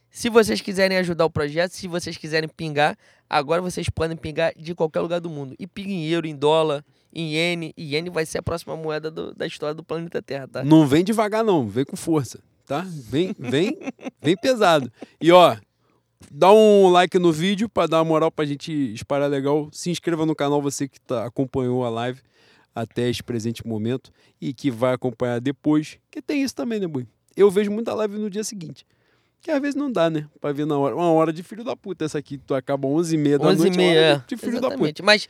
Se 0.09 0.29
vocês 0.29 0.59
quiserem 0.59 0.97
ajudar 0.97 1.25
o 1.25 1.29
projeto, 1.29 1.71
se 1.71 1.87
vocês 1.87 2.17
quiserem 2.17 2.49
pingar, 2.49 2.97
agora 3.29 3.61
vocês 3.61 3.89
podem 3.89 4.17
pingar 4.17 4.53
de 4.57 4.75
qualquer 4.75 4.99
lugar 4.99 5.21
do 5.21 5.29
mundo. 5.29 5.55
E 5.57 5.65
pinga 5.65 5.91
em 5.91 6.05
euro, 6.07 6.27
em 6.27 6.35
dólar, 6.35 6.83
em 7.13 7.31
iene. 7.33 7.73
E 7.77 7.93
iene 7.93 8.09
vai 8.09 8.25
ser 8.25 8.39
a 8.39 8.43
próxima 8.43 8.75
moeda 8.75 9.09
do- 9.09 9.33
da 9.33 9.47
história 9.47 9.73
do 9.73 9.83
planeta 9.83 10.21
Terra, 10.21 10.47
tá? 10.49 10.63
Não 10.63 10.85
vem 10.85 11.03
devagar, 11.03 11.43
não. 11.45 11.65
Vem 11.67 11.85
com 11.85 11.95
força, 11.95 12.39
tá? 12.65 12.83
Vem, 12.85 13.33
vem, 13.39 13.77
vem 14.21 14.35
pesado. 14.35 14.91
E 15.21 15.31
ó, 15.31 15.55
dá 16.29 16.51
um 16.51 16.89
like 16.89 17.17
no 17.17 17.31
vídeo 17.31 17.69
pra 17.69 17.87
dar 17.87 17.99
uma 17.99 18.05
moral 18.05 18.29
pra 18.29 18.43
gente 18.43 18.73
espalhar 18.93 19.29
legal. 19.29 19.69
Se 19.71 19.89
inscreva 19.89 20.25
no 20.25 20.35
canal, 20.35 20.61
você 20.61 20.89
que 20.89 20.99
tá, 20.99 21.25
acompanhou 21.25 21.85
a 21.85 21.89
live 21.89 22.19
até 22.73 23.09
esse 23.09 23.21
presente 23.23 23.65
momento 23.67 24.11
e 24.39 24.53
que 24.53 24.71
vai 24.71 24.93
acompanhar 24.93 25.39
depois. 25.41 25.97
Que 26.09 26.21
tem 26.21 26.41
isso 26.43 26.55
também, 26.55 26.79
né, 26.79 26.87
Bui? 26.87 27.07
Eu 27.35 27.49
vejo 27.51 27.71
muita 27.71 27.93
live 27.93 28.17
no 28.17 28.29
dia 28.29 28.43
seguinte. 28.43 28.85
Que 29.41 29.49
às 29.51 29.59
vezes 29.59 29.75
não 29.75 29.91
dá, 29.91 30.09
né? 30.09 30.27
Pra 30.39 30.51
ver 30.51 30.65
na 30.65 30.77
hora. 30.77 30.95
Uma 30.95 31.11
hora 31.11 31.33
de 31.33 31.41
filho 31.41 31.63
da 31.63 31.75
puta. 31.75 32.05
Essa 32.05 32.19
aqui, 32.19 32.37
tu 32.37 32.53
acaba 32.53 32.87
11h30 32.87 33.37
da 33.39 33.47
11 33.47 33.57
noite. 33.57 33.73
e 33.73 33.77
meia, 33.77 33.99
é 33.99 34.03
uma 34.09 34.13
hora 34.15 34.25
de 34.27 34.37
filho 34.37 34.51
da 34.53 34.59
puta. 34.61 34.67
Exatamente. 34.67 35.01
Mas 35.03 35.27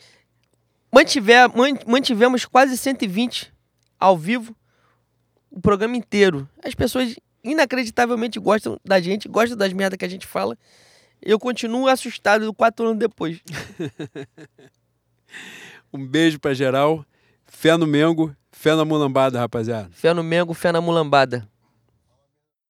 mantiver, 0.94 1.50
man- 1.56 1.80
mantivemos 1.88 2.46
quase 2.46 2.78
120 2.78 3.54
ao 4.00 4.18
vivo 4.18 4.56
o 5.50 5.62
programa 5.62 5.96
inteiro. 5.96 6.48
As 6.64 6.76
pessoas 6.76 7.16
inacreditavelmente 7.44 8.40
gostam 8.40 8.78
da 8.84 9.00
gente, 9.00 9.28
gostam 9.30 9.58
das 9.58 9.72
merdas 9.74 9.98
que 9.98 10.06
a 10.06 10.10
gente 10.10 10.28
fala. 10.28 10.58
Eu 11.22 11.40
continuo 11.40 11.88
assustado 11.88 12.54
quatro 12.54 12.86
anos 12.88 13.00
depois. 13.00 13.40
Um 15.94 16.06
beijo 16.06 16.40
pra 16.40 16.54
geral. 16.54 17.06
Fé 17.62 17.78
no 17.78 17.86
Mengo. 17.86 18.36
Fé 18.52 18.76
na 18.76 18.84
mulambada, 18.84 19.40
rapaziada. 19.40 19.88
Fé 19.94 20.12
no 20.16 20.24
Mengo, 20.24 20.52
fé 20.52 20.72
na 20.72 20.82
mulambada. 20.82 21.48